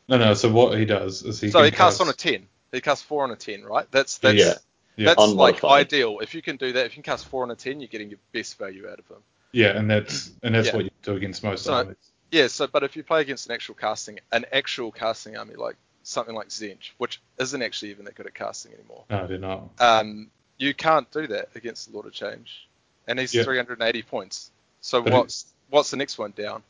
no 0.07 0.17
no. 0.17 0.33
So 0.33 0.49
what 0.49 0.77
he 0.77 0.85
does 0.85 1.23
is 1.23 1.39
he 1.39 1.51
so 1.51 1.63
he 1.63 1.71
casts 1.71 1.99
cast 1.99 2.01
on 2.01 2.09
a 2.09 2.13
10. 2.13 2.47
He 2.71 2.81
casts 2.81 3.03
4 3.03 3.23
on 3.23 3.31
a 3.31 3.35
10, 3.35 3.63
right? 3.63 3.87
That's 3.91 4.17
that's 4.17 4.37
Yeah. 4.37 4.53
Yeah. 4.97 5.05
that's 5.15 5.31
like 5.31 5.63
ideal. 5.63 6.19
If 6.19 6.35
you 6.35 6.41
can 6.41 6.57
do 6.57 6.73
that, 6.73 6.85
if 6.85 6.91
you 6.91 7.03
can 7.03 7.11
cast 7.11 7.27
4 7.27 7.43
on 7.43 7.51
a 7.51 7.55
10, 7.55 7.79
you're 7.79 7.87
getting 7.87 8.09
your 8.09 8.19
best 8.33 8.57
value 8.57 8.87
out 8.89 8.99
of 8.99 9.07
him. 9.07 9.23
Yeah, 9.51 9.77
and 9.77 9.89
that's 9.89 10.31
and 10.43 10.53
that's 10.55 10.67
Yeah. 10.67 10.75
what 10.75 10.85
you 10.85 10.91
do 11.03 11.15
against 11.15 11.43
most 11.43 11.63
So- 11.65 11.73
armies. 11.73 11.95
Yeah, 12.31 12.47
so 12.47 12.67
but 12.67 12.83
if 12.83 12.95
you 12.95 13.03
play 13.03 13.21
against 13.21 13.47
an 13.47 13.53
actual 13.53 13.73
casting 13.75 14.19
an 14.31 14.45
actual 14.53 14.91
casting 14.91 15.35
army 15.35 15.55
like 15.55 15.75
something 16.03 16.35
like 16.35 16.49
Tzeentch, 16.49 16.91
which 16.97 17.19
isn't 17.39 17.61
actually 17.61 17.89
even 17.91 18.05
that 18.05 18.15
good 18.15 18.27
at 18.27 18.33
casting 18.35 18.73
anymore. 18.73 19.03
No, 19.09 19.25
they're 19.27 19.37
not. 19.39 19.69
Um, 19.79 20.29
you 20.57 20.73
can't 20.73 21.09
do 21.11 21.25
that 21.27 21.49
against 21.55 21.87
the 21.87 21.93
Lord 21.93 22.05
of 22.05 22.13
Change. 22.13 22.67
And 23.07 23.17
he's 23.19 23.33
Yeah. 23.33 23.43
380 23.43 24.03
points. 24.03 24.51
So 24.81 25.01
But 25.01 25.13
what's 25.13 25.45
what's 25.69 25.89
the 25.91 25.97
next 25.97 26.17
one 26.19 26.31
down? 26.31 26.61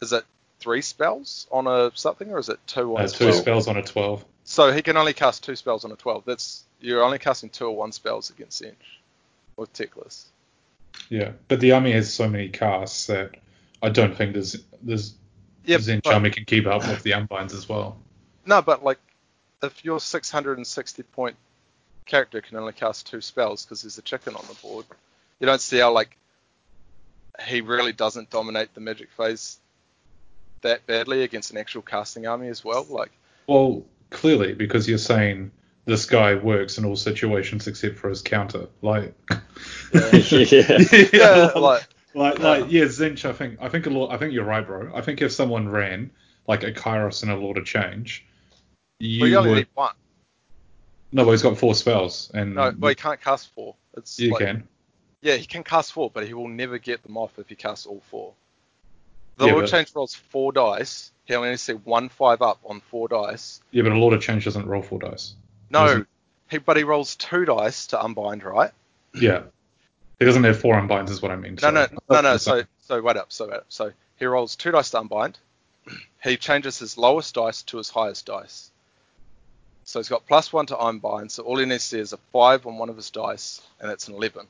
Is 0.00 0.12
it 0.12 0.24
three 0.60 0.80
spells 0.82 1.46
on 1.50 1.66
a 1.66 1.90
something 1.94 2.30
or 2.32 2.38
is 2.38 2.48
it 2.48 2.58
two 2.66 2.96
on 2.96 3.04
Uh, 3.04 3.08
two 3.08 3.26
12? 3.26 3.34
spells 3.42 3.68
on 3.68 3.76
a 3.76 3.82
twelve. 3.82 4.24
So 4.44 4.72
he 4.72 4.80
can 4.82 4.96
only 4.96 5.12
cast 5.12 5.44
two 5.44 5.54
spells 5.56 5.84
on 5.84 5.92
a 5.92 5.96
12. 5.96 6.24
That's 6.24 6.64
you're 6.80 7.02
only 7.04 7.18
casting 7.18 7.50
two 7.50 7.66
or 7.66 7.76
one 7.76 7.92
spells 7.92 8.30
against 8.30 8.62
Tzeentch 8.62 8.74
with 9.56 9.72
Teclis. 9.72 10.24
Yeah, 11.08 11.32
but 11.48 11.60
the 11.60 11.72
army 11.72 11.92
has 11.92 12.12
so 12.12 12.28
many 12.28 12.48
casts 12.48 13.06
that 13.06 13.36
I 13.82 13.88
don't 13.90 14.16
think 14.16 14.32
there's 14.32 14.56
there's 14.82 15.14
but- 15.66 16.06
army 16.06 16.30
can 16.30 16.44
keep 16.44 16.66
up 16.66 16.86
with 16.88 17.02
the 17.02 17.12
unbinds 17.12 17.54
as 17.54 17.68
well. 17.68 17.98
no, 18.46 18.62
but 18.62 18.82
like 18.84 18.98
if 19.62 19.84
your 19.84 20.00
660 20.00 21.02
point 21.04 21.36
character 22.06 22.40
can 22.40 22.56
only 22.56 22.72
cast 22.72 23.06
two 23.06 23.20
spells 23.20 23.64
because 23.64 23.82
there's 23.82 23.96
a 23.98 24.02
chicken 24.02 24.34
on 24.34 24.44
the 24.48 24.54
board, 24.54 24.84
you 25.38 25.46
don't 25.46 25.60
see 25.60 25.78
how 25.78 25.92
like 25.92 26.16
he 27.46 27.60
really 27.60 27.92
doesn't 27.92 28.30
dominate 28.30 28.74
the 28.74 28.80
magic 28.80 29.10
phase 29.12 29.58
that 30.62 30.86
badly 30.86 31.22
against 31.22 31.50
an 31.50 31.56
actual 31.58 31.82
casting 31.82 32.26
army 32.26 32.48
as 32.48 32.64
well. 32.64 32.86
Like 32.88 33.10
Well, 33.46 33.84
clearly 34.10 34.52
because 34.54 34.88
you're 34.88 34.98
saying 34.98 35.50
this 35.84 36.06
guy 36.06 36.34
works 36.34 36.78
in 36.78 36.84
all 36.84 36.96
situations 36.96 37.66
except 37.66 37.98
for 37.98 38.08
his 38.08 38.22
counter. 38.22 38.68
Like, 38.82 39.14
yeah. 39.92 40.78
yeah, 41.12 41.50
like 41.56 41.86
like, 42.14 42.38
like, 42.38 42.70
yeah, 42.70 42.84
Tzeentch. 42.84 43.24
I 43.24 43.32
think, 43.32 43.58
I 43.60 43.68
think 43.68 43.86
a 43.86 43.90
lot. 43.90 44.12
I 44.12 44.18
think 44.18 44.32
you're 44.32 44.44
right, 44.44 44.66
bro. 44.66 44.92
I 44.94 45.00
think 45.00 45.22
if 45.22 45.32
someone 45.32 45.68
ran 45.68 46.10
like 46.46 46.62
a 46.62 46.72
Kairos 46.72 47.22
and 47.22 47.32
a 47.32 47.36
Lord 47.36 47.56
of 47.56 47.64
Change, 47.64 48.24
you 48.98 49.20
well, 49.22 49.30
you 49.30 49.36
only 49.38 49.50
would. 49.50 49.56
need 49.56 49.68
one. 49.74 49.94
No, 51.12 51.24
but 51.24 51.32
he's 51.32 51.42
got 51.42 51.58
four 51.58 51.74
spells, 51.74 52.30
and 52.34 52.54
No, 52.54 52.72
well, 52.78 52.88
he 52.90 52.94
can't 52.94 53.20
cast 53.20 53.52
four. 53.54 53.76
It's 53.96 54.18
you 54.18 54.32
like, 54.32 54.40
can. 54.40 54.68
Yeah, 55.20 55.36
he 55.36 55.46
can 55.46 55.62
cast 55.62 55.92
four, 55.92 56.10
but 56.10 56.26
he 56.26 56.34
will 56.34 56.48
never 56.48 56.78
get 56.78 57.02
them 57.02 57.16
off 57.16 57.38
if 57.38 57.48
he 57.48 57.54
casts 57.54 57.86
all 57.86 58.02
four. 58.10 58.32
The 59.36 59.46
Yeah, 59.46 59.52
Lord 59.52 59.64
but- 59.64 59.70
Change 59.70 59.94
rolls 59.94 60.14
four 60.14 60.52
dice. 60.52 61.10
He 61.24 61.34
only 61.34 61.56
see 61.56 61.74
one 61.74 62.08
five 62.08 62.42
up 62.42 62.58
on 62.64 62.80
four 62.80 63.08
dice. 63.08 63.60
Yeah, 63.70 63.82
but 63.84 63.92
a 63.92 63.96
Lord 63.98 64.14
of 64.14 64.20
Change 64.20 64.44
doesn't 64.44 64.66
roll 64.66 64.82
four 64.82 64.98
dice. 64.98 65.34
No, 65.72 66.04
he 66.50 66.58
but 66.58 66.76
he 66.76 66.84
rolls 66.84 67.16
two 67.16 67.44
dice 67.44 67.88
to 67.88 68.02
unbind, 68.02 68.44
right? 68.44 68.70
Yeah. 69.14 69.42
He 70.18 70.24
doesn't 70.24 70.44
have 70.44 70.60
four 70.60 70.76
unbinds, 70.76 71.10
is 71.10 71.20
what 71.20 71.32
I 71.32 71.36
mean. 71.36 71.58
No, 71.60 71.70
no, 71.70 71.86
sorry. 71.86 71.98
no, 72.10 72.20
no. 72.20 72.36
So, 72.36 72.62
so 72.82 73.02
wait 73.02 73.16
up, 73.16 73.32
so 73.32 73.46
wait 73.46 73.56
up. 73.56 73.66
So 73.68 73.92
he 74.18 74.26
rolls 74.26 74.54
two 74.54 74.70
dice 74.70 74.90
to 74.90 75.00
unbind. 75.00 75.38
He 76.22 76.36
changes 76.36 76.78
his 76.78 76.96
lowest 76.96 77.34
dice 77.34 77.62
to 77.64 77.78
his 77.78 77.90
highest 77.90 78.26
dice. 78.26 78.70
So 79.82 79.98
he's 79.98 80.08
got 80.08 80.24
plus 80.24 80.52
one 80.52 80.66
to 80.66 80.78
unbind. 80.78 81.32
So 81.32 81.42
all 81.42 81.58
he 81.58 81.66
needs 81.66 81.88
to 81.90 81.96
do 81.96 82.02
is 82.02 82.12
a 82.12 82.18
five 82.32 82.64
on 82.64 82.78
one 82.78 82.88
of 82.90 82.94
his 82.94 83.10
dice, 83.10 83.60
and 83.80 83.90
that's 83.90 84.06
an 84.06 84.14
eleven. 84.14 84.46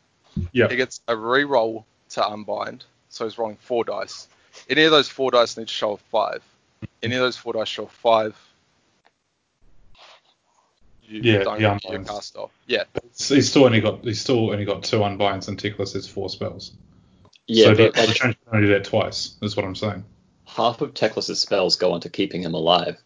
Yeah. 0.52 0.68
He 0.68 0.76
gets 0.76 1.00
a 1.08 1.16
re-roll 1.16 1.86
to 2.10 2.28
unbind, 2.28 2.84
so 3.08 3.24
he's 3.24 3.38
rolling 3.38 3.56
four 3.56 3.84
dice. 3.84 4.28
Any 4.68 4.82
of 4.82 4.90
those 4.90 5.08
four 5.08 5.30
dice 5.30 5.56
need 5.56 5.68
to 5.68 5.72
show 5.72 5.92
a 5.92 5.96
five. 5.96 6.42
Any 7.02 7.14
of 7.14 7.22
those 7.22 7.38
four 7.38 7.54
dice 7.54 7.68
show 7.68 7.84
a 7.84 7.88
five. 7.88 8.36
You 11.12 11.20
Yeah, 11.32 11.44
don't 11.44 11.58
get 11.58 11.84
your 11.84 11.92
unbinds. 11.98 12.08
cast 12.08 12.36
off. 12.36 12.50
Yeah, 12.66 12.84
He's 13.16 13.50
still 13.50 13.64
only 13.64 13.80
got 13.80 14.02
he's 14.04 14.20
still 14.20 14.50
only 14.50 14.64
got 14.64 14.82
two 14.84 14.96
unbinds, 14.98 15.48
and 15.48 15.58
Teclis 15.58 15.92
has 15.94 16.06
four 16.08 16.28
spells. 16.30 16.72
Yeah, 17.46 17.66
so 17.66 17.74
but 17.76 17.94
the 17.94 18.02
Lord 18.02 18.14
Change 18.14 18.36
can 18.44 18.54
only 18.56 18.66
do 18.68 18.72
that 18.72 18.84
twice. 18.84 19.36
Is 19.42 19.56
what 19.56 19.64
I'm 19.64 19.74
saying. 19.74 20.04
half 20.46 20.80
of 20.80 20.94
Teclis's 20.94 21.40
spells 21.40 21.76
go 21.76 21.94
into 21.94 22.08
keeping 22.08 22.42
him 22.42 22.54
alive. 22.54 22.96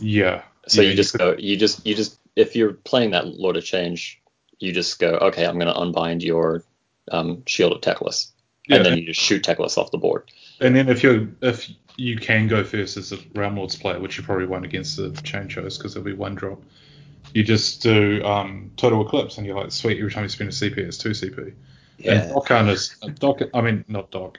Yeah. 0.00 0.42
So 0.66 0.82
Yeah, 0.82 0.90
you 0.90 0.96
just 0.96 1.16
go, 1.16 1.34
you 1.38 1.56
just, 1.56 1.86
you 1.86 1.94
just, 1.94 2.18
if 2.36 2.54
you're 2.54 2.74
playing 2.74 3.12
that 3.12 3.26
Lord 3.26 3.56
of 3.56 3.64
Change, 3.64 4.20
you 4.58 4.72
just 4.72 4.98
go, 4.98 5.12
okay, 5.14 5.46
I'm 5.46 5.54
going 5.58 5.72
to 5.72 5.78
unbind 5.80 6.22
your 6.22 6.62
um, 7.10 7.42
Shield 7.46 7.72
of 7.72 7.80
Teclis, 7.80 8.30
Yeah. 8.66 8.76
and 8.76 8.84
then 8.86 8.98
you 8.98 9.06
just 9.06 9.20
shoot 9.20 9.42
Teclis 9.44 9.78
off 9.78 9.90
the 9.90 9.98
board. 9.98 10.30
And 10.60 10.74
then 10.76 10.88
if 10.88 11.02
you 11.02 11.34
if 11.40 11.70
you 11.96 12.16
can 12.16 12.48
go 12.48 12.62
first 12.64 12.96
as 12.96 13.12
a 13.12 13.18
Realm 13.34 13.56
Lords 13.56 13.76
player, 13.76 13.98
which 13.98 14.18
you 14.18 14.22
probably 14.24 14.46
won't 14.46 14.64
against 14.64 14.96
the 14.98 15.10
chain 15.22 15.48
shows 15.48 15.78
because 15.78 15.94
there'll 15.94 16.04
be 16.04 16.12
one 16.12 16.34
drop, 16.34 16.62
you 17.34 17.44
just 17.44 17.82
do 17.82 18.24
um, 18.24 18.70
Total 18.76 19.00
Eclipse 19.06 19.38
and 19.38 19.46
you're 19.46 19.58
like, 19.58 19.72
sweet, 19.72 19.98
every 19.98 20.10
time 20.10 20.22
you 20.22 20.28
spend 20.28 20.50
a 20.50 20.52
CP, 20.52 20.78
it's 20.78 20.98
two 20.98 21.10
CP. 21.10 21.54
And 22.04 22.32
Doc 22.32 22.50
is 22.68 22.96
Doc. 23.18 23.40
I 23.54 23.60
mean, 23.60 23.84
not 23.88 24.10
Doc. 24.10 24.38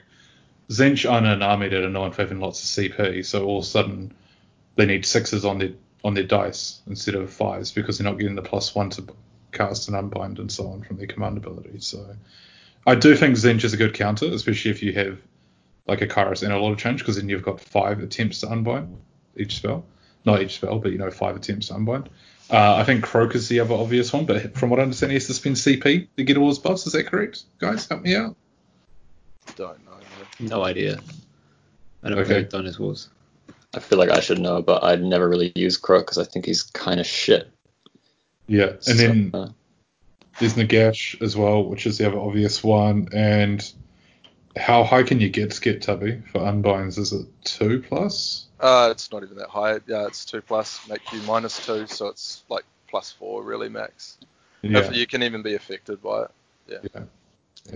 Tzeentch 0.70 1.04
own 1.04 1.26
an 1.26 1.42
army 1.42 1.68
that 1.68 1.82
are 1.82 1.90
known 1.90 2.12
for 2.12 2.22
having 2.22 2.40
lots 2.40 2.62
of 2.62 2.84
CP, 2.84 3.24
so 3.24 3.44
all 3.44 3.58
of 3.58 3.64
a 3.64 3.66
sudden 3.66 4.14
they 4.76 4.86
need 4.86 5.04
sixes 5.04 5.44
on 5.44 5.58
their 5.58 5.72
on 6.04 6.14
their 6.14 6.24
dice 6.24 6.80
instead 6.86 7.14
of 7.14 7.30
fives 7.30 7.72
because 7.72 7.98
they're 7.98 8.10
not 8.10 8.18
getting 8.18 8.34
the 8.34 8.42
plus 8.42 8.74
one 8.74 8.88
to 8.88 9.04
cast 9.52 9.88
and 9.88 9.96
unbind 9.96 10.38
and 10.38 10.50
so 10.50 10.66
on 10.68 10.82
from 10.82 10.96
their 10.96 11.06
command 11.06 11.36
ability. 11.36 11.80
So 11.80 12.16
I 12.86 12.94
do 12.94 13.14
think 13.14 13.36
Tzeentch 13.36 13.64
is 13.64 13.74
a 13.74 13.76
good 13.76 13.94
counter, 13.94 14.26
especially 14.26 14.70
if 14.70 14.82
you 14.82 14.92
have 14.94 15.18
like 15.86 16.00
a 16.00 16.06
Kairos 16.06 16.42
and 16.42 16.52
a 16.52 16.58
Lord 16.58 16.72
of 16.72 16.78
Change, 16.78 17.00
because 17.00 17.16
then 17.16 17.28
you've 17.28 17.42
got 17.42 17.60
five 17.60 18.00
attempts 18.00 18.40
to 18.40 18.50
unbind 18.50 18.96
each 19.36 19.56
spell. 19.56 19.84
Not 20.24 20.42
each 20.42 20.54
spell, 20.54 20.78
but 20.78 20.92
you 20.92 20.98
know, 20.98 21.10
five 21.10 21.36
attempts 21.36 21.68
to 21.68 21.74
unbind. 21.74 22.08
Uh, 22.50 22.76
I 22.76 22.84
think 22.84 23.04
Kroak 23.04 23.34
is 23.34 23.48
the 23.48 23.60
other 23.60 23.74
obvious 23.74 24.12
one, 24.12 24.26
but 24.26 24.56
from 24.56 24.70
what 24.70 24.80
I 24.80 24.82
understand, 24.82 25.12
he 25.12 25.14
has 25.14 25.26
to 25.28 25.34
spend 25.34 25.56
CP 25.56 26.08
to 26.16 26.24
get 26.24 26.36
all 26.36 26.48
his 26.48 26.58
buffs. 26.58 26.86
Is 26.86 26.94
that 26.94 27.06
correct, 27.06 27.44
guys? 27.58 27.86
Help 27.88 28.02
me 28.02 28.16
out. 28.16 28.36
don't 29.56 29.84
know. 29.84 29.90
No 30.40 30.64
idea. 30.64 30.98
I 32.02 32.08
don't 32.08 32.18
Okay. 32.18 32.28
play 32.28 32.44
Dynasty 32.44 32.82
Wars. 32.82 33.08
I 33.74 33.78
feel 33.78 33.98
like 33.98 34.10
I 34.10 34.20
should 34.20 34.40
know, 34.40 34.62
but 34.62 34.82
I'd 34.82 35.02
never 35.02 35.28
really 35.28 35.52
use 35.54 35.76
Kroak 35.76 36.06
because 36.06 36.18
I 36.18 36.24
think 36.24 36.44
he's 36.46 36.62
kind 36.62 36.98
of 36.98 37.06
shit. 37.06 37.50
Yeah, 38.48 38.72
and 38.88 38.98
then 38.98 39.30
uh, 39.32 39.48
there's 40.40 40.54
Nagash 40.54 41.20
as 41.22 41.36
well, 41.36 41.62
which 41.64 41.86
is 41.86 41.98
the 41.98 42.06
other 42.08 42.18
obvious 42.18 42.64
one. 42.64 43.08
And 43.12 43.70
how 44.56 44.82
high 44.82 45.04
can 45.04 45.20
you 45.20 45.28
get 45.28 45.52
Skit 45.52 45.82
Tubby 45.82 46.20
for 46.32 46.40
unbinds? 46.40 46.98
Is 46.98 47.12
it 47.12 47.26
two 47.44 47.80
plus? 47.86 48.46
Uh, 48.60 48.88
it's 48.90 49.10
not 49.10 49.22
even 49.22 49.36
that 49.38 49.48
high. 49.48 49.78
Yeah, 49.86 50.06
it's 50.06 50.24
two 50.24 50.42
plus, 50.42 50.86
make 50.88 51.12
you 51.12 51.20
minus 51.22 51.64
two, 51.64 51.86
so 51.86 52.08
it's 52.08 52.42
like 52.48 52.64
plus 52.88 53.10
four 53.10 53.42
really 53.42 53.68
max. 53.68 54.18
Yeah, 54.62 54.80
If 54.80 54.94
you 54.94 55.06
can 55.06 55.22
even 55.22 55.42
be 55.42 55.54
affected 55.54 56.02
by 56.02 56.26
it. 56.68 56.90
yeah. 56.94 57.00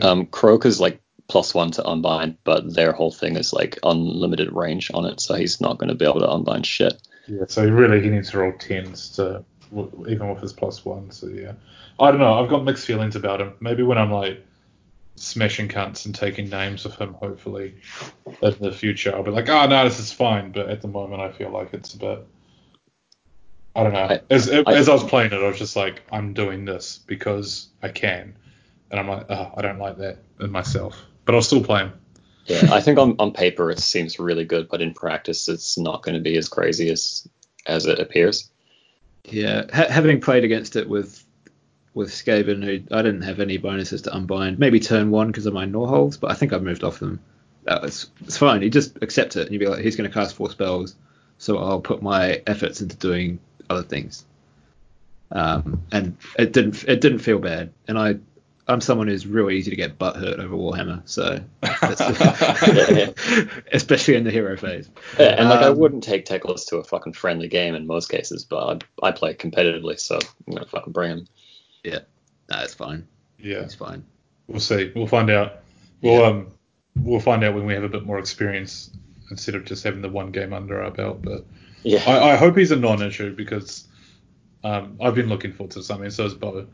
um, 0.03 0.27
Kroak 0.27 0.67
is 0.67 0.81
like 0.81 1.01
plus 1.29 1.55
one 1.55 1.71
to 1.73 1.87
unbind, 1.87 2.37
but 2.45 2.75
their 2.75 2.93
whole 2.93 3.11
thing 3.11 3.37
is 3.37 3.53
like 3.53 3.79
unlimited 3.83 4.53
range 4.53 4.91
on 4.93 5.07
it, 5.07 5.21
so 5.21 5.35
he's 5.35 5.61
not 5.61 5.79
going 5.79 5.89
to 5.89 5.95
be 5.95 6.05
able 6.05 6.21
to 6.21 6.31
unbind 6.31 6.67
shit. 6.67 7.01
Yeah, 7.27 7.45
so 7.49 7.67
really 7.67 8.03
he 8.03 8.11
needs 8.11 8.31
to 8.33 8.39
roll 8.39 8.53
tens 8.53 9.09
to 9.17 9.43
even 10.09 10.29
with 10.29 10.41
his 10.43 10.53
plus 10.53 10.85
one. 10.85 11.11
So 11.11 11.29
yeah, 11.29 11.53
I 11.99 12.11
don't 12.11 12.21
know. 12.21 12.35
I've 12.35 12.51
got 12.51 12.65
mixed 12.65 12.87
feelings 12.87 13.17
about 13.17 13.41
him. 13.41 13.55
Maybe 13.61 13.83
when 13.83 13.99
I'm 13.99 14.13
like 14.13 14.45
smashing 15.17 15.69
cunts 15.69 16.07
and 16.07 16.15
taking 16.15 16.49
names 16.49 16.85
of 16.85 16.97
him, 16.97 17.15
hopefully 17.15 17.75
in 18.43 18.55
the 18.61 18.73
future, 18.73 19.15
I'll 19.15 19.23
be 19.23 19.31
like, 19.31 19.49
oh 19.49 19.67
no, 19.67 19.85
this 19.85 19.99
is 19.99 20.13
fine. 20.13 20.53
But 20.53 20.69
at 20.69 20.81
the 20.83 20.89
moment, 20.89 21.23
I 21.23 21.31
feel 21.31 21.51
like 21.51 21.73
it's 21.73 21.95
a 21.95 21.99
bit. 21.99 22.27
I 23.77 23.83
don't 23.83 23.93
know. 23.93 24.05
I- 24.05 24.21
as 24.31 24.51
I- 24.51 24.63
as 24.73 24.89
I 24.89 24.93
was 24.93 25.05
playing 25.05 25.33
it, 25.33 25.43
I 25.43 25.47
was 25.47 25.59
just 25.59 25.77
like, 25.77 26.03
I'm 26.13 26.33
doing 26.33 26.65
this 26.65 27.01
because 27.07 27.69
I 27.83 27.89
can, 27.89 28.37
and 28.91 29.01
I'm 29.01 29.09
like, 29.09 29.27
oh, 29.31 29.53
I 29.57 29.63
don't 29.63 29.79
like 29.79 29.99
that 29.99 30.19
in 30.41 30.51
myself, 30.51 30.97
but 31.25 31.35
I'll 31.35 31.43
still 31.43 31.63
play 31.65 31.81
him. 31.81 31.93
Yeah, 32.47 32.69
I 32.73 32.81
think 32.83 32.99
on, 32.99 33.17
on 33.19 33.33
paper 33.33 33.71
it 33.71 33.79
seems 33.79 34.19
really 34.19 34.45
good, 34.45 34.69
but 34.69 34.83
in 34.83 34.93
practice 34.93 35.49
it's 35.49 35.79
not 35.79 36.03
going 36.03 36.15
to 36.15 36.21
be 36.21 36.37
as 36.37 36.49
crazy 36.49 36.91
as 36.91 37.27
as 37.67 37.87
it 37.87 37.99
appears. 37.99 38.51
Yeah, 39.25 39.65
ha- 39.73 39.89
having 39.89 40.21
played 40.21 40.45
against 40.45 40.77
it 40.77 40.87
with 40.87 41.24
with 41.95 42.11
Skaven, 42.11 42.63
who 42.65 42.95
I 42.95 43.03
didn't 43.03 43.23
have 43.23 43.41
any 43.41 43.57
bonuses 43.57 44.03
to 44.03 44.15
unbind. 44.15 44.59
Maybe 44.59 44.81
turn 44.81 45.11
one 45.11 45.29
because 45.29 45.47
of 45.47 45.55
my 45.55 45.65
Norholds, 45.65 46.21
but 46.21 46.31
I 46.31 46.35
think 46.35 46.53
I've 46.53 46.63
moved 46.63 46.85
off 46.85 46.99
them. 46.99 47.21
Uh, 47.67 47.81
it's, 47.85 48.11
it's 48.27 48.37
fine. 48.37 48.63
You 48.63 48.71
just 48.71 48.99
accept 49.03 49.37
it, 49.37 49.43
and 49.43 49.53
you 49.53 49.59
be 49.59 49.67
like, 49.67 49.81
he's 49.81 49.97
going 49.97 50.11
to 50.11 50.15
cast 50.15 50.35
four 50.35 50.51
spells, 50.51 50.95
so 51.39 51.59
I'll 51.59 51.81
put 51.81 52.03
my 52.03 52.43
efforts 52.47 52.83
into 52.83 52.97
doing 52.97 53.39
other 53.71 53.83
things. 53.83 54.25
Um, 55.31 55.83
and 55.91 56.17
it 56.39 56.53
didn't 56.53 56.85
it 56.85 57.01
didn't 57.01 57.21
feel 57.21 57.39
bad, 57.39 57.73
and 57.89 57.99
I 57.99 58.17
I'm 58.69 58.81
someone 58.81 59.09
who's 59.09 59.27
really 59.27 59.57
easy 59.57 59.71
to 59.71 59.77
get 59.77 59.99
butt 59.99 60.17
hurt 60.17 60.39
over 60.39 60.55
Warhammer, 60.55 61.03
so 61.07 61.41
especially 63.73 64.15
in 64.15 64.25
the 64.25 64.31
hero 64.31 64.57
phase. 64.57 64.89
Yeah, 65.19 65.35
and 65.39 65.49
like 65.49 65.61
I 65.61 65.69
Um, 65.69 65.79
wouldn't 65.79 66.05
take 66.05 66.27
Teclis 66.27 66.67
to 66.69 66.77
a 66.77 66.85
fucking 66.85 67.15
friendly 67.15 67.49
game 67.49 67.75
in 67.75 67.87
most 67.87 68.11
cases, 68.11 68.45
but 68.45 68.85
I, 69.03 69.09
I 69.09 69.11
play 69.13 69.35
competitively, 69.35 69.99
so 69.99 70.19
I'm 70.47 70.55
gonna 70.55 70.67
fucking 70.67 70.93
bring 70.93 71.11
him. 71.11 71.27
No, 71.85 72.61
it's 72.61 72.75
fine. 72.75 73.07
Yeah. 73.39 73.61
It's 73.61 73.75
fine. 73.75 74.05
We'll 74.49 74.61
see. 74.61 74.93
We'll 74.95 75.07
find 75.07 75.31
out. 75.31 75.61
We'll 76.03 76.25
um 76.25 76.49
we'll 76.97 77.21
find 77.21 77.43
out 77.45 77.55
when 77.55 77.67
we 77.67 77.75
have 77.75 77.85
a 77.85 77.89
bit 77.89 78.05
more 78.05 78.19
experience 78.19 78.91
instead 79.31 79.55
of 79.55 79.65
just 79.65 79.83
having 79.85 80.03
the 80.03 80.09
one 80.09 80.31
game 80.31 80.53
under 80.53 80.83
our 80.83 80.91
belt. 80.91 81.23
But 81.23 81.45
Yeah, 81.83 82.03
I, 82.07 82.33
I 82.33 82.37
hope 82.37 82.57
he's 82.57 82.71
a 82.71 82.77
non-issue 82.77 83.35
because 83.35 83.89
um 84.63 84.99
I've 85.01 85.15
been 85.15 85.29
looking 85.29 85.53
forward 85.53 85.73
to 85.73 85.83
something. 85.83 86.11
So 86.11 86.25
has 86.25 86.35
Bo. 86.35 86.67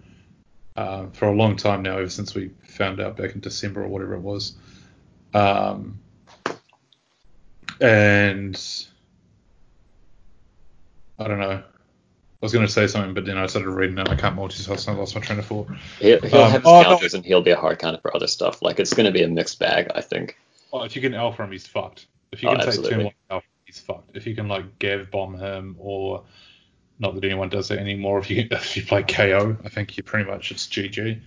Um, 0.76 1.10
for 1.10 1.26
a 1.26 1.32
long 1.34 1.56
time 1.56 1.82
now, 1.82 1.98
ever 1.98 2.08
since 2.08 2.34
we 2.34 2.50
found 2.62 3.00
out 3.00 3.16
back 3.16 3.34
in 3.34 3.40
December 3.40 3.82
or 3.84 3.88
whatever 3.88 4.14
it 4.14 4.20
was. 4.20 4.54
Um, 5.34 5.98
and 7.80 8.58
I 11.18 11.28
don't 11.28 11.40
know. 11.40 11.62
I 12.42 12.46
was 12.46 12.52
going 12.54 12.66
to 12.66 12.72
say 12.72 12.86
something, 12.86 13.12
but 13.12 13.26
then 13.26 13.36
I 13.36 13.46
started 13.46 13.68
reading 13.70 13.98
it. 13.98 14.00
and 14.00 14.08
I 14.08 14.16
can't 14.16 14.34
multitask, 14.36 14.88
and 14.88 14.96
I 14.96 14.98
lost 14.98 15.14
my 15.14 15.20
train 15.20 15.38
of 15.38 15.44
thought. 15.46 15.68
he'll, 15.98 16.20
he'll 16.22 16.40
Um, 16.40 16.50
have 16.50 16.62
his 16.62 16.70
oh, 16.70 16.80
no. 16.82 16.88
counters 16.88 17.12
and 17.14 17.24
he'll 17.24 17.42
be 17.42 17.50
a 17.50 17.56
hard 17.56 17.78
counter 17.78 17.98
for 18.00 18.14
other 18.16 18.26
stuff. 18.26 18.62
Like 18.62 18.80
it's 18.80 18.94
gonna 18.94 19.12
be 19.12 19.22
a 19.22 19.28
mixed 19.28 19.58
bag, 19.58 19.88
I 19.94 20.00
think. 20.00 20.38
Oh, 20.72 20.82
if 20.84 20.96
you 20.96 21.02
can 21.02 21.12
alpha 21.14 21.42
him, 21.44 21.52
he's 21.52 21.66
fucked. 21.66 22.06
If 22.32 22.42
you 22.42 22.48
Oh, 22.48 22.52
can 22.52 22.60
take 22.60 22.68
absolutely. 22.68 22.90
turn 22.96 23.04
one 23.04 23.12
alpha, 23.30 23.46
he's 23.66 23.78
fucked. 23.78 24.16
If 24.16 24.26
you 24.26 24.34
can 24.34 24.48
like 24.48 24.78
Gav 24.78 25.10
bomb 25.10 25.36
him, 25.38 25.76
or 25.78 26.22
not 26.98 27.14
that 27.14 27.24
anyone 27.24 27.48
does 27.50 27.68
that 27.68 27.78
anymore. 27.78 28.18
If 28.20 28.30
you 28.30 28.46
if 28.50 28.74
you 28.76 28.84
play 28.84 29.02
KO, 29.02 29.56
I 29.64 29.68
think 29.68 29.96
you 29.98 30.02
pretty 30.02 30.30
much 30.30 30.50
it's 30.50 30.66
GG. 30.66 31.20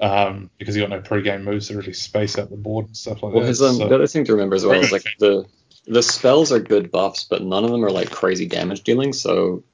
Um, 0.00 0.50
because 0.58 0.76
you 0.76 0.82
got 0.82 0.90
no 0.90 1.00
pre-game 1.00 1.42
moves 1.44 1.66
to 1.68 1.76
really 1.76 1.92
space 1.92 2.38
out 2.38 2.48
the 2.48 2.56
board 2.56 2.86
and 2.86 2.96
stuff 2.96 3.22
like 3.24 3.32
Well, 3.32 3.42
that. 3.42 3.48
his, 3.48 3.60
um, 3.60 3.74
so- 3.76 3.88
the 3.88 3.94
other 3.96 4.06
thing 4.06 4.24
to 4.24 4.32
remember 4.32 4.54
as 4.54 4.64
well 4.64 4.80
is 4.80 4.92
like 4.92 5.04
the 5.18 5.46
the 5.86 6.02
spells 6.02 6.52
are 6.52 6.60
good 6.60 6.90
buffs, 6.90 7.24
but 7.24 7.42
none 7.42 7.64
of 7.64 7.70
them 7.70 7.84
are 7.84 7.90
like 7.90 8.10
crazy 8.10 8.46
damage 8.46 8.82
dealing. 8.84 9.12
So, 9.12 9.64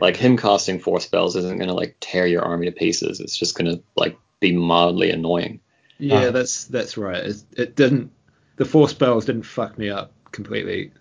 like 0.00 0.16
him 0.16 0.36
casting 0.36 0.78
four 0.78 1.00
spells 1.00 1.36
isn't 1.36 1.58
gonna 1.58 1.74
like 1.74 1.96
tear 2.00 2.26
your 2.26 2.42
army 2.42 2.66
to 2.66 2.72
pieces. 2.72 3.20
It's 3.20 3.36
just 3.36 3.56
gonna 3.56 3.80
like 3.96 4.16
be 4.40 4.52
mildly 4.56 5.10
annoying. 5.10 5.60
Yeah, 5.98 6.28
Ah. 6.28 6.30
that's 6.30 6.64
that's 6.64 6.96
right. 6.96 7.24
It, 7.24 7.36
it 7.56 7.76
didn't. 7.76 8.10
The 8.56 8.64
four 8.64 8.88
spells 8.88 9.24
didn't 9.26 9.42
fuck 9.44 9.76
me 9.78 9.90
up 9.90 10.12
completely. 10.32 10.92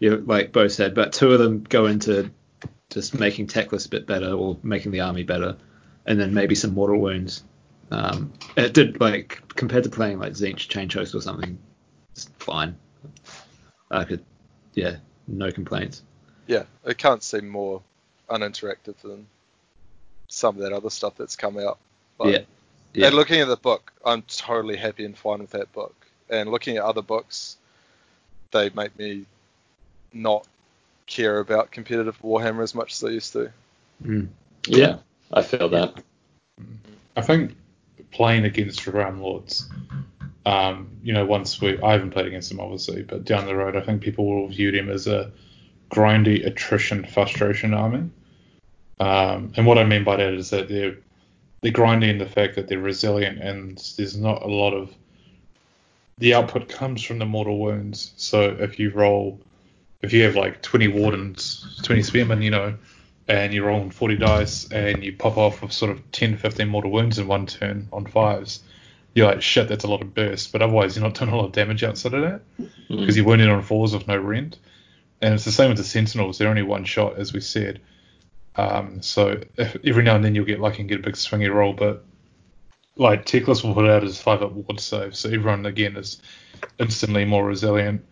You 0.00 0.10
know, 0.10 0.22
like 0.26 0.52
Bo 0.52 0.68
said, 0.68 0.94
but 0.94 1.12
two 1.12 1.32
of 1.32 1.38
them 1.38 1.64
go 1.64 1.86
into 1.86 2.30
just 2.90 3.18
making 3.18 3.48
Teclis 3.48 3.86
a 3.86 3.90
bit 3.90 4.06
better 4.06 4.32
or 4.32 4.56
making 4.62 4.92
the 4.92 5.00
army 5.00 5.22
better, 5.24 5.56
and 6.06 6.18
then 6.20 6.34
maybe 6.34 6.54
some 6.54 6.74
mortal 6.74 7.00
wounds. 7.00 7.42
Um, 7.90 8.32
it 8.56 8.74
did 8.74 9.00
like 9.00 9.42
compared 9.56 9.84
to 9.84 9.90
playing 9.90 10.18
like 10.18 10.32
Tzeentch 10.32 10.68
Chain 10.68 10.88
Host 10.90 11.14
or 11.14 11.20
something, 11.22 11.58
it's 12.12 12.28
fine. 12.38 12.76
I 13.90 14.04
could, 14.04 14.24
yeah, 14.74 14.96
no 15.26 15.50
complaints. 15.50 16.02
Yeah, 16.46 16.64
it 16.84 16.98
can't 16.98 17.22
seem 17.22 17.48
more 17.48 17.82
uninteractive 18.28 18.96
than 19.02 19.26
some 20.28 20.56
of 20.56 20.62
that 20.62 20.72
other 20.72 20.90
stuff 20.90 21.14
that's 21.16 21.36
come 21.36 21.58
out. 21.58 21.78
But, 22.18 22.28
Yeah. 22.28 22.38
Yeah. 22.94 23.06
And 23.06 23.16
looking 23.16 23.40
at 23.40 23.48
the 23.48 23.56
book, 23.56 23.92
I'm 24.04 24.22
totally 24.22 24.76
happy 24.76 25.04
and 25.04 25.16
fine 25.16 25.40
with 25.40 25.50
that 25.50 25.72
book. 25.72 25.94
And 26.30 26.50
looking 26.50 26.78
at 26.78 26.84
other 26.84 27.02
books, 27.02 27.56
they 28.50 28.70
make 28.70 28.98
me 28.98 29.24
not 30.12 30.46
care 31.06 31.38
about 31.38 31.70
competitive 31.70 32.20
Warhammer 32.22 32.62
as 32.62 32.74
much 32.74 32.94
as 32.94 33.04
I 33.04 33.08
used 33.10 33.32
to. 33.34 33.52
Mm. 34.02 34.28
Yeah, 34.66 34.98
I 35.32 35.42
feel 35.42 35.68
that. 35.70 36.02
I 37.16 37.20
think 37.20 37.56
playing 38.10 38.44
against 38.44 38.86
Realm 38.86 39.20
Lords, 39.20 39.68
um, 40.46 40.90
you 41.02 41.12
know, 41.12 41.26
once 41.26 41.60
we, 41.60 41.80
I 41.80 41.92
haven't 41.92 42.10
played 42.10 42.26
against 42.26 42.48
them 42.48 42.60
obviously, 42.60 43.02
but 43.02 43.24
down 43.24 43.46
the 43.46 43.54
road, 43.54 43.76
I 43.76 43.80
think 43.80 44.02
people 44.02 44.26
will 44.26 44.48
view 44.48 44.70
him 44.72 44.88
as 44.88 45.06
a 45.06 45.30
grindy 45.90 46.46
attrition 46.46 47.04
frustration 47.04 47.74
army. 47.74 48.10
Um, 49.00 49.52
and 49.56 49.66
what 49.66 49.78
I 49.78 49.84
mean 49.84 50.04
by 50.04 50.16
that 50.16 50.34
is 50.34 50.50
that 50.50 50.68
they're 50.68 50.96
they're 51.60 51.72
grindy 51.72 52.08
in 52.08 52.18
the 52.18 52.26
fact 52.26 52.54
that 52.54 52.68
they're 52.68 52.78
resilient 52.78 53.38
and 53.38 53.78
there's 53.96 54.16
not 54.16 54.42
a 54.42 54.48
lot 54.48 54.72
of 54.74 54.94
the 56.18 56.34
output 56.34 56.68
comes 56.68 57.02
from 57.02 57.18
the 57.18 57.24
mortal 57.24 57.58
wounds. 57.58 58.12
So 58.16 58.56
if 58.58 58.78
you 58.78 58.90
roll, 58.90 59.40
if 60.02 60.12
you 60.12 60.24
have 60.24 60.36
like 60.36 60.62
20 60.62 60.88
wardens, 60.88 61.80
20 61.82 62.02
spearmen, 62.02 62.42
you 62.42 62.50
know, 62.50 62.74
and 63.28 63.52
you're 63.52 63.66
rolling 63.66 63.90
40 63.90 64.16
dice 64.16 64.68
and 64.72 65.04
you 65.04 65.12
pop 65.12 65.36
off 65.36 65.62
with 65.62 65.72
sort 65.72 65.90
of 65.90 66.12
10 66.12 66.36
15 66.36 66.68
mortal 66.68 66.90
wounds 66.90 67.18
in 67.18 67.28
one 67.28 67.46
turn 67.46 67.88
on 67.92 68.06
fives, 68.06 68.62
you're 69.14 69.26
like, 69.26 69.42
shit, 69.42 69.68
that's 69.68 69.84
a 69.84 69.88
lot 69.88 70.02
of 70.02 70.14
burst. 70.14 70.52
But 70.52 70.62
otherwise, 70.62 70.96
you're 70.96 71.04
not 71.04 71.14
doing 71.14 71.30
a 71.30 71.36
lot 71.36 71.46
of 71.46 71.52
damage 71.52 71.84
outside 71.84 72.14
of 72.14 72.22
that 72.22 72.40
because 72.88 73.16
you're 73.16 73.26
wounded 73.26 73.48
on 73.48 73.62
fours 73.62 73.92
with 73.92 74.08
no 74.08 74.16
rent. 74.16 74.58
And 75.20 75.34
it's 75.34 75.44
the 75.44 75.52
same 75.52 75.68
with 75.68 75.78
the 75.78 75.84
Sentinels. 75.84 76.38
They're 76.38 76.48
only 76.48 76.62
one 76.62 76.84
shot, 76.84 77.18
as 77.18 77.32
we 77.32 77.40
said. 77.40 77.80
Um, 78.56 79.02
so 79.02 79.40
if, 79.56 79.76
every 79.84 80.02
now 80.02 80.16
and 80.16 80.24
then 80.24 80.34
you'll 80.34 80.44
get 80.44 80.60
lucky 80.60 80.80
and 80.80 80.88
get 80.88 81.00
a 81.00 81.02
big 81.02 81.14
swingy 81.14 81.52
roll, 81.52 81.72
but 81.72 82.04
like 82.96 83.24
Teclis 83.24 83.62
will 83.62 83.74
put 83.74 83.88
out 83.88 84.02
his 84.02 84.20
five 84.20 84.42
up 84.42 84.52
ward 84.52 84.80
save, 84.80 85.16
so 85.16 85.28
everyone 85.28 85.64
again 85.64 85.96
is 85.96 86.20
instantly 86.78 87.24
more 87.24 87.44
resilient. 87.44 88.04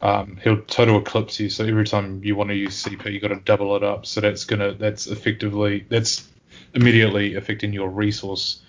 Um, 0.00 0.38
he'll 0.42 0.62
total 0.62 0.98
eclipse 1.00 1.38
you, 1.40 1.50
so 1.50 1.64
every 1.64 1.84
time 1.84 2.22
you 2.24 2.36
want 2.36 2.50
to 2.50 2.56
use 2.56 2.82
CP, 2.82 3.12
you 3.12 3.20
got 3.20 3.28
to 3.28 3.40
double 3.40 3.76
it 3.76 3.82
up. 3.82 4.06
So 4.06 4.20
that's 4.20 4.44
gonna 4.44 4.72
that's 4.74 5.08
effectively 5.08 5.84
that's 5.88 6.26
immediately 6.74 7.34
affecting 7.34 7.72
your 7.72 7.90
resource 7.90 8.62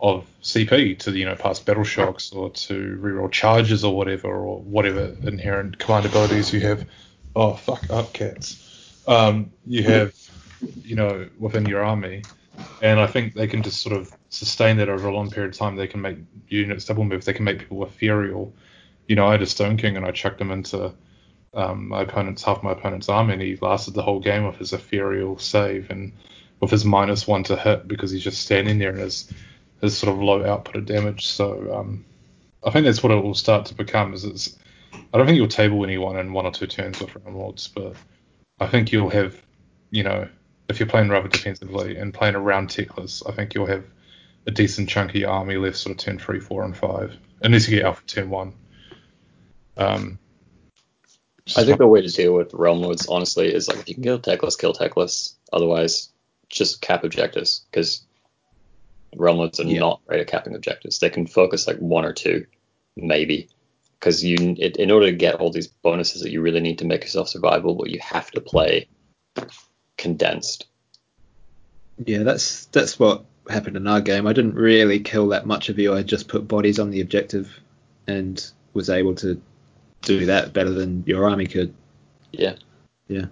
of 0.00 0.26
CP 0.42 0.98
to 0.98 1.16
you 1.16 1.24
know 1.24 1.34
pass 1.36 1.60
battle 1.60 1.84
shocks 1.84 2.32
or 2.32 2.50
to 2.50 2.98
reroll 3.00 3.30
charges 3.30 3.84
or 3.84 3.96
whatever 3.96 4.28
or 4.28 4.60
whatever 4.60 5.16
inherent 5.22 5.78
command 5.78 6.04
abilities 6.06 6.52
you 6.52 6.60
have. 6.60 6.84
Oh 7.36 7.52
fuck 7.52 7.90
up 7.90 8.14
cats. 8.14 9.02
Um, 9.06 9.52
you 9.66 9.82
have 9.82 10.14
you 10.82 10.96
know 10.96 11.28
within 11.38 11.66
your 11.66 11.84
army, 11.84 12.22
and 12.80 12.98
I 12.98 13.06
think 13.06 13.34
they 13.34 13.46
can 13.46 13.62
just 13.62 13.82
sort 13.82 13.94
of 13.94 14.10
sustain 14.30 14.78
that 14.78 14.88
over 14.88 15.06
a 15.06 15.14
long 15.14 15.30
period 15.30 15.52
of 15.52 15.58
time. 15.58 15.76
They 15.76 15.86
can 15.86 16.00
make 16.00 16.16
units 16.48 16.86
double 16.86 17.04
move. 17.04 17.26
They 17.26 17.34
can 17.34 17.44
make 17.44 17.58
people 17.58 17.84
ethereal. 17.84 18.54
You 19.06 19.16
know, 19.16 19.26
I 19.26 19.32
had 19.32 19.42
a 19.42 19.46
Stone 19.46 19.76
King 19.76 19.98
and 19.98 20.06
I 20.06 20.12
chucked 20.12 20.40
him 20.40 20.50
into 20.50 20.94
um, 21.52 21.88
my 21.88 22.02
opponent's 22.02 22.42
half 22.42 22.62
my 22.62 22.72
opponent's 22.72 23.10
army, 23.10 23.34
and 23.34 23.42
he 23.42 23.56
lasted 23.56 23.92
the 23.92 24.02
whole 24.02 24.18
game 24.18 24.46
with 24.46 24.56
his 24.56 24.72
ethereal 24.72 25.38
save 25.38 25.90
and 25.90 26.12
with 26.60 26.70
his 26.70 26.86
minus 26.86 27.26
one 27.26 27.44
to 27.44 27.56
hit 27.56 27.86
because 27.86 28.10
he's 28.10 28.24
just 28.24 28.40
standing 28.40 28.78
there 28.78 28.92
and 28.92 29.00
his 29.00 29.30
his 29.82 29.94
sort 29.94 30.10
of 30.10 30.22
low 30.22 30.42
output 30.42 30.76
of 30.76 30.86
damage. 30.86 31.26
So 31.26 31.76
um, 31.78 32.06
I 32.64 32.70
think 32.70 32.86
that's 32.86 33.02
what 33.02 33.12
it 33.12 33.22
will 33.22 33.34
start 33.34 33.66
to 33.66 33.74
become. 33.74 34.14
Is 34.14 34.24
it's 34.24 34.56
I 35.16 35.18
don't 35.18 35.28
think 35.28 35.38
you'll 35.38 35.48
table 35.48 35.82
anyone 35.82 36.18
in 36.18 36.34
one 36.34 36.44
or 36.44 36.52
two 36.52 36.66
turns 36.66 37.00
with 37.00 37.16
Realm 37.16 37.38
Lords, 37.38 37.68
but 37.68 37.96
I 38.60 38.66
think 38.66 38.92
you'll 38.92 39.08
have, 39.08 39.34
you 39.90 40.02
know, 40.02 40.28
if 40.68 40.78
you're 40.78 40.86
playing 40.86 41.08
rather 41.08 41.26
defensively 41.26 41.96
and 41.96 42.12
playing 42.12 42.34
around 42.34 42.68
Teclis, 42.68 43.22
I 43.26 43.32
think 43.32 43.54
you'll 43.54 43.64
have 43.64 43.86
a 44.46 44.50
decent 44.50 44.90
chunky 44.90 45.24
army 45.24 45.56
left 45.56 45.78
sort 45.78 45.92
of 45.96 46.04
turn 46.04 46.18
three, 46.18 46.38
four, 46.38 46.64
and 46.64 46.76
five, 46.76 47.16
unless 47.40 47.66
you 47.66 47.76
get 47.76 47.86
Alpha 47.86 48.04
turn 48.04 48.28
one. 48.28 48.52
Um, 49.78 50.18
I 51.56 51.64
think 51.64 51.78
the 51.78 51.86
way 51.86 52.02
to 52.02 52.08
deal 52.08 52.34
with 52.34 52.52
Realm 52.52 52.82
Lords, 52.82 53.08
honestly, 53.08 53.54
is 53.54 53.68
like 53.68 53.78
if 53.78 53.88
you 53.88 53.94
can 53.94 54.04
kill 54.04 54.18
Teclis, 54.18 54.58
kill 54.58 54.74
Teclis. 54.74 55.32
Otherwise, 55.50 56.12
just 56.50 56.82
cap 56.82 57.04
objectives 57.04 57.64
because 57.70 58.04
Realm 59.16 59.38
Lords 59.38 59.60
are 59.60 59.64
Yeah. 59.64 59.80
not 59.80 60.02
great 60.06 60.20
at 60.20 60.26
capping 60.26 60.54
objectives. 60.54 60.98
They 60.98 61.08
can 61.08 61.26
focus 61.26 61.66
like 61.66 61.78
one 61.78 62.04
or 62.04 62.12
two, 62.12 62.44
maybe, 62.96 63.48
because 63.98 64.24
you 64.24 64.56
it, 64.58 64.76
in 64.76 64.90
order 64.90 65.06
to 65.06 65.12
get 65.12 65.36
all 65.36 65.50
these 65.50 65.68
bonuses 65.68 66.22
that 66.22 66.30
you 66.30 66.40
really 66.40 66.60
need 66.60 66.78
to 66.78 66.86
make 66.86 67.02
yourself 67.02 67.32
survivable, 67.32 67.88
you 67.88 67.98
have 68.00 68.30
to 68.32 68.40
play 68.40 68.88
condensed. 69.96 70.66
Yeah, 72.04 72.22
that's 72.22 72.66
that's 72.66 72.98
what 72.98 73.24
happened 73.48 73.76
in 73.76 73.86
our 73.86 74.00
game. 74.00 74.26
I 74.26 74.32
didn't 74.32 74.54
really 74.54 75.00
kill 75.00 75.28
that 75.28 75.46
much 75.46 75.68
of 75.68 75.78
you. 75.78 75.94
I 75.94 76.02
just 76.02 76.28
put 76.28 76.48
bodies 76.48 76.78
on 76.78 76.90
the 76.90 77.00
objective 77.00 77.58
and 78.06 78.44
was 78.74 78.90
able 78.90 79.14
to 79.16 79.40
do 80.02 80.26
that 80.26 80.52
better 80.52 80.70
than 80.70 81.04
your 81.06 81.28
army 81.28 81.46
could. 81.46 81.74
Yeah. 82.32 82.56
Yeah. 83.08 83.26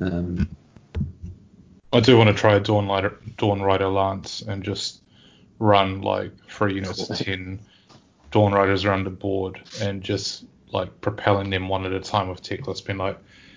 Um, 0.00 0.48
I 1.92 2.00
do 2.00 2.16
want 2.16 2.28
to 2.28 2.34
try 2.34 2.56
a 2.56 2.60
Dawn 2.60 2.88
Rider, 2.88 3.18
Dawn 3.36 3.62
Rider 3.62 3.88
Lance 3.88 4.42
and 4.42 4.62
just 4.62 5.02
run 5.58 6.02
like 6.02 6.32
three 6.48 6.74
units 6.74 7.08
of 7.08 7.18
ten 7.18 7.60
Dawn 8.34 8.52
Riders 8.52 8.84
around 8.84 9.04
the 9.04 9.10
board 9.10 9.62
and 9.80 10.02
just 10.02 10.44
like 10.72 11.00
propelling 11.00 11.50
them 11.50 11.68
one 11.68 11.86
at 11.86 11.92
a 11.92 12.00
time 12.00 12.28
with 12.28 12.42
Teclis 12.42 12.84
been 12.84 12.98
like, 12.98 13.16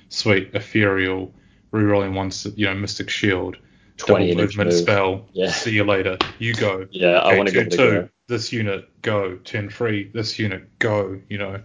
sweet, 0.09 0.51
ethereal, 0.53 1.33
rerolling 1.73 2.13
once, 2.13 2.45
you 2.55 2.67
know, 2.67 2.75
Mystic 2.75 3.09
Shield, 3.09 3.57
20 3.97 4.27
double 4.27 4.41
movement 4.43 4.69
move. 4.69 4.79
spell. 4.79 5.25
Yeah. 5.33 5.49
See 5.49 5.71
you 5.71 5.83
later. 5.83 6.19
You 6.37 6.53
go. 6.53 6.85
Yeah, 6.91 7.17
I 7.17 7.29
Okay, 7.29 7.37
want 7.37 7.49
to 7.49 7.55
turn 7.55 7.69
two, 7.71 7.77
go. 7.77 8.09
this 8.27 8.53
unit 8.53 8.87
go. 9.01 9.37
Turn 9.37 9.67
three, 9.67 10.11
this 10.13 10.37
unit 10.37 10.69
go. 10.77 11.19
You 11.27 11.39
know, 11.39 11.59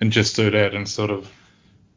and 0.00 0.10
just 0.10 0.34
do 0.34 0.50
that 0.50 0.74
and 0.74 0.88
sort 0.88 1.10
of. 1.10 1.30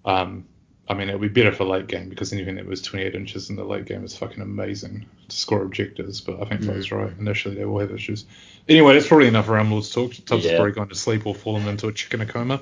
Um, 0.04 0.46
I 0.90 0.94
mean, 0.94 1.10
it 1.10 1.20
would 1.20 1.34
be 1.34 1.42
better 1.44 1.54
for 1.54 1.66
late 1.66 1.88
game 1.88 2.08
because 2.08 2.32
anything 2.32 2.56
that 2.56 2.66
was 2.66 2.82
28 2.82 3.14
inches 3.14 3.50
in 3.50 3.58
the 3.58 3.64
late 3.66 3.86
game 3.86 4.06
is 4.06 4.16
fucking 4.16 4.42
amazing 4.42 5.06
to 5.28 5.36
score 5.36 5.62
objectives. 5.64 6.22
But 6.22 6.42
I 6.42 6.46
think 6.46 6.62
Mm. 6.62 6.66
Flo's 6.66 6.92
right. 6.92 7.12
Initially, 7.20 7.56
they 7.56 7.66
will 7.66 7.80
have 7.80 7.92
issues. 7.92 8.26
Anyway, 8.70 8.94
that's 8.94 9.08
probably 9.08 9.28
enough 9.28 9.50
Realm 9.50 9.70
Lords 9.72 9.90
talk. 9.90 10.14
Tubbs 10.26 10.46
Yeah. 10.46 10.52
has 10.52 10.58
probably 10.58 10.72
gone 10.74 10.88
to 10.90 10.96
sleep 10.96 11.26
or 11.26 11.36
fallen 11.36 11.68
into 11.68 11.88
a 11.88 11.94
chicken 11.94 12.26
coma. 12.28 12.62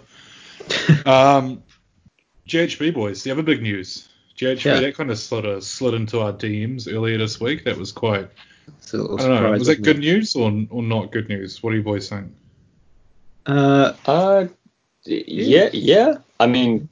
um, 1.06 1.62
GHB 2.48 2.94
boys, 2.94 3.24
the 3.24 3.32
other 3.32 3.44
big 3.44 3.62
news. 3.62 4.08
GHB 4.38 4.66
Yeah. 4.66 4.80
that 4.82 4.96
kind 4.96 5.12
of 5.12 5.20
sort 5.20 5.46
of 5.46 5.64
slid 5.64 5.94
into 5.94 6.20
our 6.20 6.34
DMs 6.34 6.92
earlier 6.92 7.18
this 7.18 7.40
week. 7.40 7.64
That 7.66 7.78
was 7.78 7.92
quite 7.92 8.28
it's 8.80 8.94
a 8.94 8.98
little 8.98 9.22
I 9.22 9.28
don't 9.28 9.44
know. 9.44 9.52
Was 9.52 9.68
that 9.68 9.84
good 9.84 9.98
it? 9.98 10.00
news 10.00 10.36
or, 10.36 10.52
or 10.72 10.82
not 10.82 11.12
good 11.12 11.30
news? 11.30 11.62
What 11.62 11.70
do 11.72 11.78
you 11.78 11.84
boys 11.84 12.10
think? 12.10 12.28
Uh, 13.46 13.94
Uh, 14.08 14.48
yeah, 15.06 15.70
yeah. 15.72 16.16
I 16.40 16.48
mean, 16.48 16.90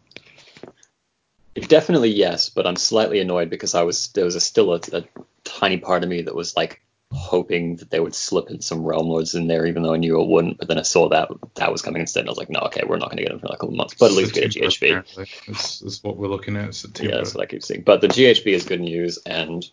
definitely 1.56 2.10
yes, 2.10 2.49
but 2.49 2.66
I'm 2.66 2.76
slightly 2.76 3.20
annoyed 3.20 3.49
because 3.49 3.76
I 3.76 3.84
was 3.84 4.08
there 4.10 4.26
was 4.26 4.36
a, 4.36 4.41
still 4.41 4.74
a, 4.74 4.80
a 4.91 5.04
tiny 5.43 5.78
part 5.78 6.04
of 6.04 6.10
me 6.10 6.24
that 6.24 6.36
was 6.36 6.56
like 6.56 6.82
hoping 7.12 7.76
that 7.76 7.91
they 7.91 7.99
would 7.99 8.16
slip 8.16 8.49
in 8.49 8.60
some 8.60 8.84
Realm 8.84 9.08
Lords 9.08 9.36
in 9.36 9.47
there, 9.47 9.66
even 9.66 9.84
though 9.84 9.93
I 9.93 9.97
knew 9.97 10.20
it 10.20 10.28
wouldn't. 10.28 10.58
But 10.58 10.68
then 10.68 10.80
I 10.80 10.84
saw 10.84 11.10
that 11.10 11.30
that 11.56 11.72
was 11.72 11.82
coming 11.82 12.01
instead, 12.01 12.22
and 12.22 12.30
I 12.30 12.32
was 12.32 12.38
like, 12.38 12.49
no, 12.49 12.62
okay, 12.62 12.84
we're 12.86 12.97
not 12.97 13.10
going 13.10 13.18
to 13.18 13.24
get 13.24 13.30
them 13.30 13.39
for 13.39 13.47
like 13.47 13.58
a 13.58 13.60
couple 13.60 13.76
months, 13.76 13.93
but 13.93 14.08
at 14.08 14.18
least 14.18 14.36
we 14.36 14.41
get 14.41 14.56
a 14.56 14.60
GHB. 14.60 15.84
is 15.86 16.04
what 16.04 16.18
we're 16.18 16.28
looking 16.28 16.58
at. 16.58 16.84
Yeah, 16.99 17.18
that's 17.18 17.36
what 17.36 17.43
I 17.43 17.45
keep 17.45 17.64
seeing. 17.64 17.82
But 17.82 18.01
the 18.01 18.08
GHB 18.08 18.47
is 18.47 18.66
good 18.66 18.82
news, 18.82 19.20
and 19.26 19.64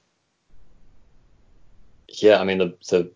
yeah, 2.09 2.39
I 2.39 2.45
mean 2.45 2.59
the 2.59 2.77
the 2.89 3.11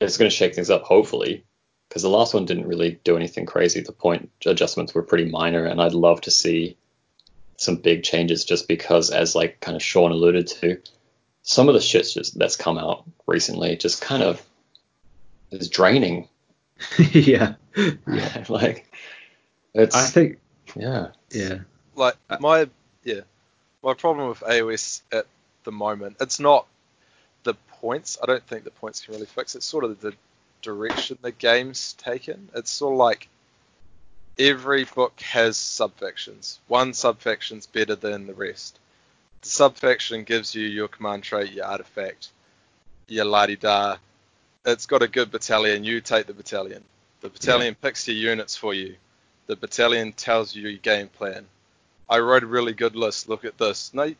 it's 0.00 0.16
going 0.16 0.30
to 0.30 0.36
shake 0.36 0.54
things 0.54 0.70
up 0.70 0.82
hopefully, 0.82 1.44
because 1.88 2.02
the 2.02 2.08
last 2.08 2.34
one 2.34 2.44
didn't 2.44 2.66
really 2.66 3.00
do 3.04 3.16
anything 3.16 3.46
crazy. 3.46 3.80
The 3.80 3.92
point 3.92 4.30
adjustments 4.46 4.94
were 4.94 5.02
pretty 5.02 5.30
minor, 5.30 5.64
and 5.64 5.80
I'd 5.80 5.92
love 5.92 6.20
to 6.22 6.30
see 6.30 6.76
some 7.58 7.76
big 7.76 8.04
changes 8.04 8.44
just 8.44 8.68
because, 8.68 9.10
as 9.10 9.34
like 9.34 9.60
kind 9.60 9.76
of 9.76 9.82
Sean 9.82 10.12
alluded 10.12 10.46
to, 10.46 10.80
some 11.42 11.68
of 11.68 11.74
the 11.74 11.80
shit 11.80 12.06
just 12.12 12.38
that's 12.38 12.56
come 12.56 12.78
out 12.78 13.04
recently 13.26 13.76
just 13.76 14.00
kind 14.00 14.22
of 14.22 14.42
is 15.50 15.68
draining. 15.68 16.28
yeah. 17.12 17.54
Yeah, 17.76 18.44
like 18.48 18.90
it's 19.74 19.94
I 19.94 20.06
think, 20.06 20.38
yeah. 20.74 21.08
yeah. 21.30 21.58
like 21.94 22.16
my 22.40 22.68
yeah 23.04 23.20
my 23.82 23.94
problem 23.94 24.28
with 24.28 24.40
AOS 24.40 25.02
at 25.12 25.26
the 25.64 25.72
moment 25.72 26.16
it's 26.20 26.40
not 26.40 26.66
the 27.44 27.54
points 27.80 28.18
I 28.22 28.26
don't 28.26 28.44
think 28.46 28.64
the 28.64 28.70
points 28.70 29.04
can 29.04 29.14
really 29.14 29.26
fix 29.26 29.54
it. 29.54 29.58
it's 29.58 29.66
sort 29.66 29.84
of 29.84 30.00
the 30.00 30.14
direction 30.62 31.18
the 31.22 31.30
game's 31.32 31.92
taken 31.94 32.48
it's 32.54 32.70
sort 32.70 32.94
of 32.94 32.98
like 32.98 33.28
every 34.38 34.84
book 34.84 35.18
has 35.20 35.56
subfactions 35.56 36.58
one 36.68 36.92
subfaction's 36.92 37.66
better 37.66 37.94
than 37.94 38.26
the 38.26 38.34
rest 38.34 38.78
the 39.42 39.48
subfaction 39.48 40.24
gives 40.24 40.54
you 40.54 40.66
your 40.66 40.88
command 40.88 41.22
trait 41.22 41.52
your 41.52 41.64
artifact 41.64 42.28
your 43.06 43.24
la-di-da 43.24 43.96
it's 44.64 44.86
got 44.86 45.02
a 45.02 45.08
good 45.08 45.30
battalion 45.30 45.84
you 45.84 46.00
take 46.00 46.26
the 46.26 46.34
battalion 46.34 46.82
the 47.20 47.28
battalion 47.28 47.74
picks 47.74 48.06
your 48.06 48.16
units 48.16 48.56
for 48.56 48.74
you 48.74 48.94
the 49.46 49.56
battalion 49.56 50.12
tells 50.12 50.54
you 50.54 50.68
your 50.68 50.78
game 50.78 51.08
plan 51.08 51.44
I 52.08 52.20
wrote 52.20 52.42
a 52.42 52.46
really 52.46 52.72
good 52.72 52.96
list. 52.96 53.28
Look 53.28 53.44
at 53.44 53.58
this. 53.58 53.92
No, 53.92 54.04
you, 54.04 54.16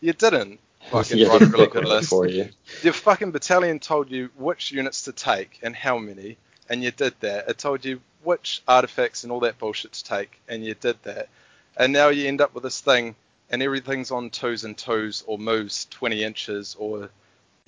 you 0.00 0.12
didn't. 0.12 0.60
Fucking 0.90 1.18
yeah, 1.18 1.28
write 1.28 1.42
a 1.42 1.46
really 1.46 1.66
good 1.68 1.84
list. 1.88 2.10
for 2.10 2.26
you. 2.26 2.48
Your 2.82 2.92
fucking 2.92 3.30
battalion 3.30 3.78
told 3.78 4.10
you 4.10 4.30
which 4.36 4.72
units 4.72 5.04
to 5.04 5.12
take 5.12 5.60
and 5.62 5.76
how 5.76 5.96
many, 5.96 6.36
and 6.68 6.82
you 6.82 6.90
did 6.90 7.14
that. 7.20 7.48
It 7.48 7.58
told 7.58 7.84
you 7.84 8.00
which 8.22 8.62
artifacts 8.66 9.22
and 9.22 9.32
all 9.32 9.40
that 9.40 9.58
bullshit 9.58 9.92
to 9.92 10.04
take, 10.04 10.40
and 10.48 10.64
you 10.64 10.74
did 10.74 11.02
that. 11.02 11.28
And 11.76 11.92
now 11.92 12.08
you 12.08 12.28
end 12.28 12.40
up 12.40 12.54
with 12.54 12.62
this 12.62 12.80
thing, 12.80 13.14
and 13.50 13.62
everything's 13.62 14.10
on 14.10 14.30
twos 14.30 14.64
and 14.64 14.76
twos, 14.76 15.24
or 15.26 15.38
moves 15.38 15.86
20 15.90 16.22
inches, 16.22 16.76
or 16.78 17.10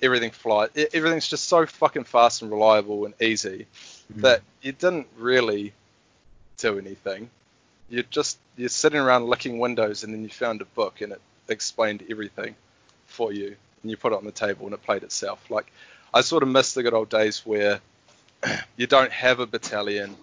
everything 0.01 0.31
flies. 0.31 0.69
Everything's 0.93 1.27
just 1.27 1.45
so 1.45 1.65
fucking 1.65 2.03
fast 2.03 2.41
and 2.41 2.51
reliable 2.51 3.05
and 3.05 3.13
easy 3.21 3.67
mm-hmm. 4.11 4.21
that 4.21 4.41
you 4.61 4.71
didn't 4.71 5.07
really 5.17 5.73
do 6.57 6.77
anything. 6.77 7.29
You're 7.89 8.03
just 8.03 8.37
you're 8.57 8.69
sitting 8.69 8.99
around 8.99 9.27
licking 9.27 9.59
windows, 9.59 10.03
and 10.03 10.13
then 10.13 10.23
you 10.23 10.29
found 10.29 10.61
a 10.61 10.65
book, 10.65 11.01
and 11.01 11.13
it 11.13 11.21
explained 11.47 12.03
everything 12.09 12.55
for 13.07 13.31
you, 13.31 13.55
and 13.81 13.91
you 13.91 13.97
put 13.97 14.13
it 14.13 14.17
on 14.17 14.25
the 14.25 14.31
table, 14.31 14.65
and 14.65 14.73
it 14.73 14.83
played 14.83 15.03
itself. 15.03 15.49
Like 15.49 15.71
I 16.13 16.21
sort 16.21 16.43
of 16.43 16.49
miss 16.49 16.73
the 16.73 16.83
good 16.83 16.93
old 16.93 17.09
days 17.09 17.45
where 17.45 17.79
you 18.77 18.87
don't 18.87 19.11
have 19.11 19.39
a 19.39 19.45
battalion, 19.45 20.15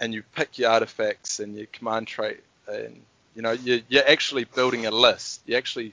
and 0.00 0.12
you 0.14 0.22
pick 0.34 0.58
your 0.58 0.70
artifacts 0.70 1.40
and 1.40 1.56
your 1.56 1.66
command 1.66 2.06
trait, 2.06 2.40
and 2.68 3.00
you 3.34 3.42
know 3.42 3.52
you're, 3.52 3.80
you're 3.88 4.08
actually 4.08 4.44
building 4.44 4.86
a 4.86 4.90
list. 4.90 5.40
You 5.46 5.56
actually 5.56 5.92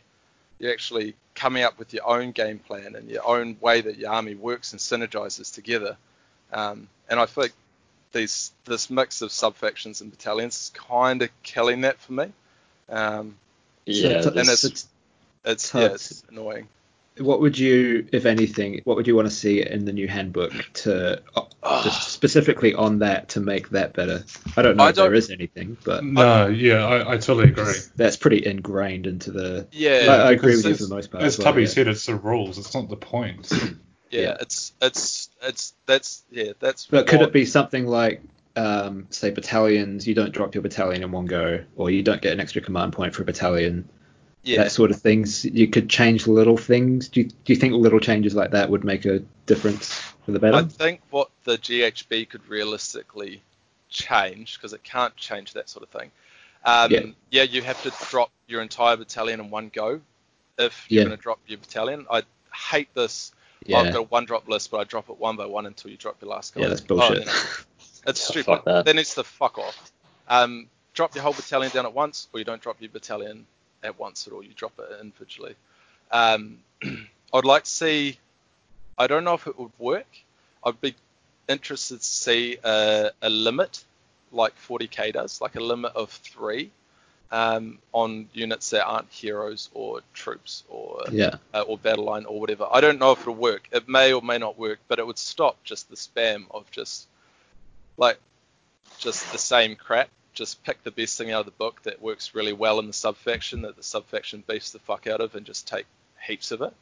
you're 0.60 0.72
actually 0.72 1.16
coming 1.36 1.64
up 1.64 1.78
with 1.80 1.93
your 1.93 2.08
own 2.08 2.32
game 2.32 2.60
plan 2.60 2.95
and 2.95 3.10
your 3.10 3.26
own 3.28 3.58
way 3.60 3.82
that 3.82 3.97
your 3.97 4.12
army 4.12 4.36
works 4.36 4.72
and 4.72 4.80
synergizes 4.80 5.54
together. 5.54 5.97
Um, 6.54 6.88
and 7.10 7.20
I 7.20 7.26
think 7.26 7.51
these 8.12 8.51
this 8.66 8.89
mix 8.89 9.22
of 9.22 9.30
subfactions 9.32 10.01
and 10.01 10.12
battalions 10.12 10.56
is 10.56 10.72
kind 10.76 11.22
of 11.22 11.30
killing 11.41 11.82
that 11.82 11.99
for 11.99 12.14
me. 12.14 12.32
Um, 12.89 13.36
Yeah, 13.86 14.22
So- 14.22 14.30
and 14.30 14.47
this- 14.47 14.64
it's 14.64 14.88
it's 15.45 15.74
yeah, 15.74 15.86
it's 15.93 16.24
annoying. 16.30 16.68
what 17.18 17.41
would 17.41 17.58
you, 17.60 18.08
if 18.14 18.26
anything, 18.26 18.80
what 18.86 18.95
would 18.95 19.08
you 19.08 19.16
want 19.16 19.28
to 19.28 19.34
see 19.36 19.62
in 19.62 19.84
the 19.86 19.91
new 19.91 20.08
handbook 20.08 20.54
to 20.74 21.22
just 21.82 22.09
specifically 22.09 22.74
on 22.74 22.99
that 22.99 23.30
to 23.30 23.39
make 23.39 23.69
that 23.69 23.93
better? 23.93 24.24
I 24.55 24.61
don't 24.61 24.78
know 24.78 24.84
I 24.84 24.89
if 24.89 24.95
there 24.95 25.05
don't- 25.05 25.15
is 25.15 25.32
anything, 25.32 25.78
but 25.84 26.03
No, 26.03 26.47
yeah, 26.47 26.86
I, 26.86 27.13
I 27.13 27.17
totally 27.17 27.49
agree. 27.49 27.74
that's 27.95 28.17
pretty 28.17 28.45
ingrained 28.45 29.07
into 29.07 29.32
the. 29.32 29.67
Yeah, 29.71 30.05
I, 30.09 30.15
I 30.30 30.32
agree 30.34 30.55
with 30.55 30.65
you 30.65 30.71
as- 30.71 30.78
for 30.80 30.84
the 30.88 30.95
most 30.95 31.11
part. 31.11 31.24
As 31.24 31.38
well, 31.38 31.45
Tubby 31.45 31.61
yeah. 31.63 31.67
said, 31.69 31.88
it's 31.88 32.05
the 32.05 32.15
rules. 32.15 32.57
It's 32.57 32.74
not 32.76 32.89
the 32.89 32.97
point. 32.97 33.49
yeah, 34.11 34.21
yeah. 34.21 34.38
it's 34.41 34.74
it's 34.82 35.30
it's 35.41 35.74
that's 35.86 36.24
yeah, 36.32 36.51
that's. 36.59 36.86
But 36.88 37.07
could 37.07 37.21
it 37.21 37.34
be 37.34 37.45
something 37.45 37.86
like, 37.88 38.21
um, 38.55 39.07
say, 39.09 39.32
battalions? 39.32 40.07
You 40.07 40.13
don't 40.15 40.32
drop 40.34 40.53
your 40.55 40.61
battalion 40.61 41.01
in 41.03 41.11
one 41.11 41.26
go, 41.26 41.63
or 41.76 41.89
you 41.89 42.03
don't 42.03 42.21
get 42.21 42.34
an 42.34 42.39
extra 42.39 42.61
command 42.61 42.93
point 42.93 43.15
for 43.15 43.21
a 43.24 43.26
battalion. 43.26 43.88
Yeah, 44.45 44.63
That 44.63 44.74
sort 44.74 44.91
of 44.91 45.01
things. 45.01 45.45
You 45.45 45.69
could 45.69 45.89
change 45.89 46.28
little 46.28 46.57
things. 46.57 47.07
Do 47.07 47.21
you, 47.21 47.28
do 47.28 47.53
you 47.53 47.55
think 47.55 47.76
little 47.76 48.01
changes 48.01 48.36
like 48.36 48.51
that 48.51 48.69
would 48.69 48.84
make 48.84 49.05
a 49.05 49.19
difference 49.45 50.01
for 50.26 50.32
the 50.32 50.39
better? 50.39 50.57
I 50.57 50.63
think 50.63 51.01
what 51.09 51.30
the 51.43 51.57
GHB 51.57 52.30
could 52.30 52.47
realistically 52.47 53.41
change, 53.89 54.55
because 54.57 54.74
it 54.74 54.84
can't 54.84 55.15
change 55.15 55.53
that 55.53 55.69
sort 55.69 55.84
of 55.84 55.89
thing. 55.89 56.11
Um, 56.65 56.91
Yeah. 56.91 57.01
yeah. 57.32 57.43
you 57.43 57.61
have 57.61 57.82
to 57.84 57.93
drop 58.09 58.32
your 58.47 58.61
entire 58.61 58.97
battalion 58.97 59.39
in 59.39 59.49
one 59.49 59.69
go 59.74 60.01
if 60.57 60.86
you're 60.89 61.01
Yeah. 61.01 61.05
going 61.07 61.17
to 61.17 61.21
drop 61.21 61.39
your 61.47 61.57
battalion. 61.59 62.05
I 62.09 62.24
hate 62.53 62.93
this. 62.93 63.32
yeah. 63.65 63.80
I've 63.80 63.93
got 63.93 63.99
a 63.99 64.03
one 64.03 64.26
drop 64.26 64.47
list, 64.47 64.71
but 64.71 64.78
I 64.80 64.84
drop 64.84 65.09
it 65.09 65.17
one 65.17 65.36
by 65.36 65.45
one 65.45 65.65
until 65.65 65.89
you 65.91 65.97
drop 65.97 66.21
your 66.21 66.30
last 66.32 66.53
guy. 66.53 66.61
yeah, 66.61 66.67
that's 66.69 66.82
Oh, 66.82 66.86
bullshit. 66.88 67.19
you 67.19 67.26
know, 67.26 67.32
it's 68.07 68.19
Yeah, 68.21 68.41
stupid. 68.43 68.61
that. 68.65 68.86
That 68.86 68.95
needs 68.95 69.15
to 69.15 69.24
fuck 69.24 69.57
off. 69.57 69.91
Um, 70.28 70.69
drop 70.93 71.15
your 71.15 71.24
whole 71.24 71.34
battalion 71.34 71.71
down 71.71 71.86
at 71.86 71.93
once, 71.93 72.28
or 72.34 72.39
you 72.39 72.45
don't 72.45 72.61
drop 72.61 72.78
your 72.82 72.89
battalion 72.91 73.45
at 73.84 73.97
once 73.99 74.28
at 74.28 74.34
all. 74.34 74.43
You 74.43 74.53
drop 74.53 74.74
it 74.80 74.99
individually. 75.01 75.55
Um, 76.11 76.59
I'd 77.34 77.45
like 77.45 77.63
to 77.63 77.69
see. 77.69 78.19
I 78.98 79.08
don't 79.08 79.24
know 79.24 79.34
if 79.34 79.48
it 79.48 79.58
would 79.58 79.72
work. 79.80 80.08
I'd 80.64 80.80
be 80.80 80.96
interested 81.48 82.00
to 82.00 82.06
see 82.06 82.58
a, 82.64 83.12
a 83.22 83.30
limit, 83.30 83.84
like 84.32 84.54
40k 84.68 85.14
does, 85.14 85.41
like 85.41 85.56
a 85.56 85.60
limit 85.60 85.94
of 85.96 86.10
three, 86.10 86.72
um, 87.32 87.80
on 87.91 88.30
units 88.34 88.70
that 88.70 88.86
aren't 88.86 89.10
heroes 89.10 89.70
or 89.74 90.02
troops 90.14 90.64
or 90.70 91.02
yeah. 91.12 91.36
uh, 91.54 91.62
or 91.62 91.78
battle 91.78 92.06
line 92.06 92.26
or 92.26 92.39
whatever. 92.39 92.68
I 92.72 92.80
don't 92.80 93.00
know 93.00 93.12
if 93.12 93.22
it'll 93.22 93.34
work. 93.34 93.68
It 93.72 93.89
may 93.89 94.14
or 94.14 94.22
may 94.22 94.38
not 94.38 94.58
work, 94.58 94.80
but 94.88 95.00
it 95.00 95.08
would 95.08 95.18
stop 95.18 95.58
just 95.64 95.89
the 95.89 95.96
spam 95.96 96.46
of 96.52 96.70
just 96.70 97.08
like 97.98 98.20
just 99.00 99.32
the 99.32 99.39
same 99.39 99.76
crap. 99.76 100.10
Just 100.34 100.64
pick 100.64 100.84
the 100.84 100.91
best 100.91 101.18
thing 101.18 101.32
out 101.32 101.41
of 101.41 101.46
the 101.46 101.52
book 101.52 101.82
that 101.84 102.02
works 102.02 102.34
really 102.34 102.54
well 102.54 102.80
in 102.80 102.88
the 102.88 102.94
subfaction 102.94 103.64
that 103.64 103.76
the 103.76 103.84
subfaction 103.84 104.44
beefs 104.48 104.72
the 104.72 104.80
fuck 104.80 105.08
out 105.08 105.22
of 105.22 105.36
and 105.36 105.46
just 105.46 105.68
take 105.68 105.86
heaps 106.26 106.52
of 106.52 106.62
it. 106.62 106.74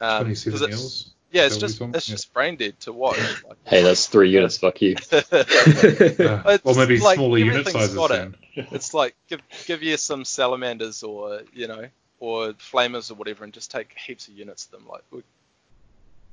Um, 0.00 0.26
'cause 0.26 0.44
27 0.44 0.70
it's, 0.70 0.80
years. 0.80 1.10
Yeah, 1.32 1.44
it's 1.46 1.54
Is 1.56 1.60
just 1.60 1.78
you're 1.80 1.86
talking- 1.88 1.96
it's 1.96 2.06
just 2.06 2.32
brain 2.32 2.56
dead 2.56 2.78
to 2.80 2.92
watch. 2.92 3.18
Like, 3.46 3.56
hey, 3.64 3.82
that's 3.82 4.06
three 4.06 4.30
units. 4.30 4.58
Fuck 4.58 4.82
you. 4.82 4.96
Yeah. 5.12 6.42
It's 6.46 6.64
or 6.64 6.74
maybe 6.74 6.98
like 7.00 7.16
smaller 7.16 7.38
unit 7.38 7.52
everything's 7.60 7.74
sizes 7.74 7.94
got 7.94 8.10
then. 8.10 8.34
it's 8.54 8.92
like 8.94 9.14
give 9.28 9.40
give 9.66 9.82
you 9.82 9.96
some 9.96 10.24
salamanders 10.24 11.02
or 11.02 11.42
you 11.54 11.66
know 11.68 11.86
or 12.18 12.52
flamers 12.54 13.10
or 13.10 13.14
whatever 13.14 13.44
and 13.44 13.52
just 13.52 13.70
take 13.70 13.96
heaps 13.96 14.28
of 14.28 14.34
units 14.34 14.66
of 14.66 14.72
them 14.72 14.86
like 14.88 15.02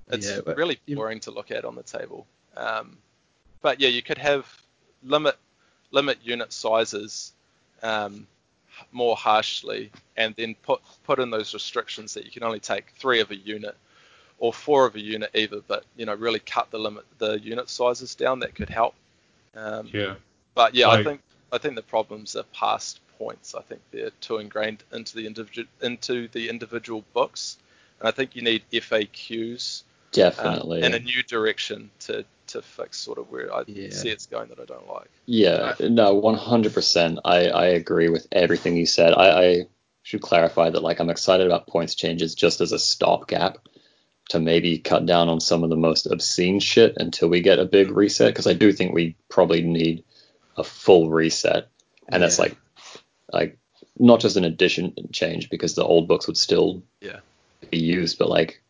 it's 0.09 0.29
Yeah, 0.29 0.39
really 0.55 0.79
boring 0.87 1.19
to 1.21 1.31
look 1.31 1.51
at 1.51 1.63
on 1.65 1.75
the 1.75 1.83
table 1.83 2.25
um, 2.55 2.97
but 3.61 3.79
yeah 3.79 3.89
you 3.89 4.01
could 4.01 4.17
have 4.17 4.45
limit 5.03 5.35
limit 5.91 6.17
unit 6.23 6.51
sizes 6.51 7.31
um, 7.83 8.27
more 8.91 9.15
harshly 9.15 9.91
and 10.17 10.35
then 10.35 10.55
put 10.63 10.81
put 11.03 11.19
in 11.19 11.29
those 11.29 11.53
restrictions 11.53 12.13
that 12.15 12.25
you 12.25 12.31
can 12.31 12.43
only 12.43 12.59
take 12.59 12.91
three 12.97 13.19
of 13.21 13.31
a 13.31 13.35
unit 13.35 13.75
or 14.39 14.53
four 14.53 14.85
of 14.85 14.95
a 14.95 14.99
unit 15.01 15.29
either 15.33 15.61
but 15.67 15.83
you 15.95 16.05
know 16.05 16.13
really 16.15 16.39
cut 16.39 16.69
the 16.71 16.77
limit 16.79 17.03
the 17.17 17.39
unit 17.39 17.69
sizes 17.69 18.15
down 18.15 18.39
that 18.39 18.53
could 18.55 18.69
help 18.69 18.93
um, 19.55 19.89
Yeah. 19.91 20.15
but 20.53 20.75
yeah, 20.75 20.87
Like- 20.87 20.99
I 20.99 21.03
think 21.03 21.21
I 21.51 21.57
think 21.57 21.75
the 21.75 21.81
problems 21.81 22.35
are 22.35 22.43
past 22.53 22.99
points. 23.17 23.55
I 23.55 23.61
think 23.61 23.81
they're 23.91 24.11
too 24.21 24.37
ingrained 24.37 24.83
into 24.93 25.15
the 25.15 25.25
individual 25.25 25.67
into 25.81 26.27
the 26.27 26.49
individual 26.49 27.03
books, 27.13 27.57
and 27.99 28.07
I 28.07 28.11
think 28.11 28.35
you 28.35 28.41
need 28.43 28.63
FAQs 28.71 29.81
um, 29.81 29.87
Definitely. 30.11 30.81
and 30.83 30.93
a 30.93 30.99
new 30.99 31.23
direction 31.23 31.89
to 32.01 32.25
to 32.47 32.61
fix 32.61 32.97
sort 32.99 33.17
of 33.17 33.31
where 33.31 33.53
I 33.53 33.63
Yeah. 33.65 33.89
see 33.91 34.09
it's 34.09 34.25
going 34.25 34.49
that 34.49 34.59
I 34.59 34.65
don't 34.65 34.87
like. 34.87 35.09
Yeah, 35.25 35.73
no, 35.79 36.15
100%. 36.21 37.19
I, 37.25 37.49
I 37.49 37.65
agree 37.67 38.07
with 38.09 38.25
everything 38.31 38.77
you 38.77 38.85
said. 38.85 39.13
I, 39.13 39.43
I 39.47 39.63
should 40.03 40.21
clarify 40.21 40.69
that 40.69 40.81
like 40.81 40.99
I'm 40.99 41.09
excited 41.09 41.45
about 41.45 41.67
points 41.67 41.93
changes 41.95 42.35
just 42.35 42.61
as 42.61 42.71
a 42.71 42.79
stopgap 42.79 43.57
to 44.29 44.39
maybe 44.39 44.77
cut 44.77 45.05
down 45.05 45.29
on 45.29 45.39
some 45.39 45.63
of 45.63 45.69
the 45.69 45.77
most 45.77 46.05
obscene 46.05 46.59
shit 46.59 46.95
until 46.97 47.29
we 47.29 47.41
get 47.41 47.59
a 47.59 47.65
big 47.65 47.91
reset 47.91 48.33
because 48.33 48.47
I 48.47 48.53
do 48.53 48.71
think 48.73 48.93
we 48.93 49.15
probably 49.29 49.61
need 49.61 50.03
a 50.57 50.63
full 50.63 51.09
reset, 51.09 51.67
and 52.09 52.21
that's 52.23 52.39
like 52.39 52.55
like 53.31 53.57
not 53.99 54.19
just 54.19 54.37
an 54.37 54.43
addition 54.45 54.93
change 55.11 55.49
because 55.49 55.75
the 55.75 55.83
old 55.83 56.07
books 56.07 56.27
would 56.27 56.37
still 56.37 56.83
Yeah. 57.01 57.19
be 57.71 57.77
used, 57.79 58.17
but 58.19 58.29
like 58.29 58.61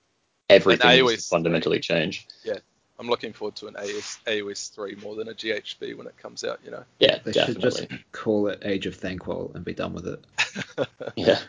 everything 0.49 0.89
needs 0.89 1.01
AOS 1.01 1.15
to 1.23 1.29
fundamentally 1.29 1.79
change. 1.79 2.27
Yeah 2.43 2.59
I'm 2.99 3.07
looking 3.07 3.31
forward 3.31 3.55
to 3.57 3.67
an 3.67 3.75
AS, 3.77 4.17
AOS 4.25 4.73
three 4.73 4.95
more 4.95 5.15
than 5.15 5.27
a 5.27 5.33
GHB 5.33 5.95
when 5.95 6.07
it 6.07 6.17
comes 6.17 6.43
out. 6.43 6.59
You 6.65 6.71
know. 6.71 6.83
Yeah, 6.99 7.19
They 7.23 7.31
definitely. 7.31 7.71
should 7.71 7.89
just 7.89 8.11
call 8.11 8.47
it 8.47 8.59
Age 8.63 8.87
of 8.87 8.97
Thanquol 8.99 9.53
and 9.53 9.63
be 9.63 9.73
done 9.75 9.93
with 9.93 10.07
it. 10.07 10.87
Yeah. 11.15 11.39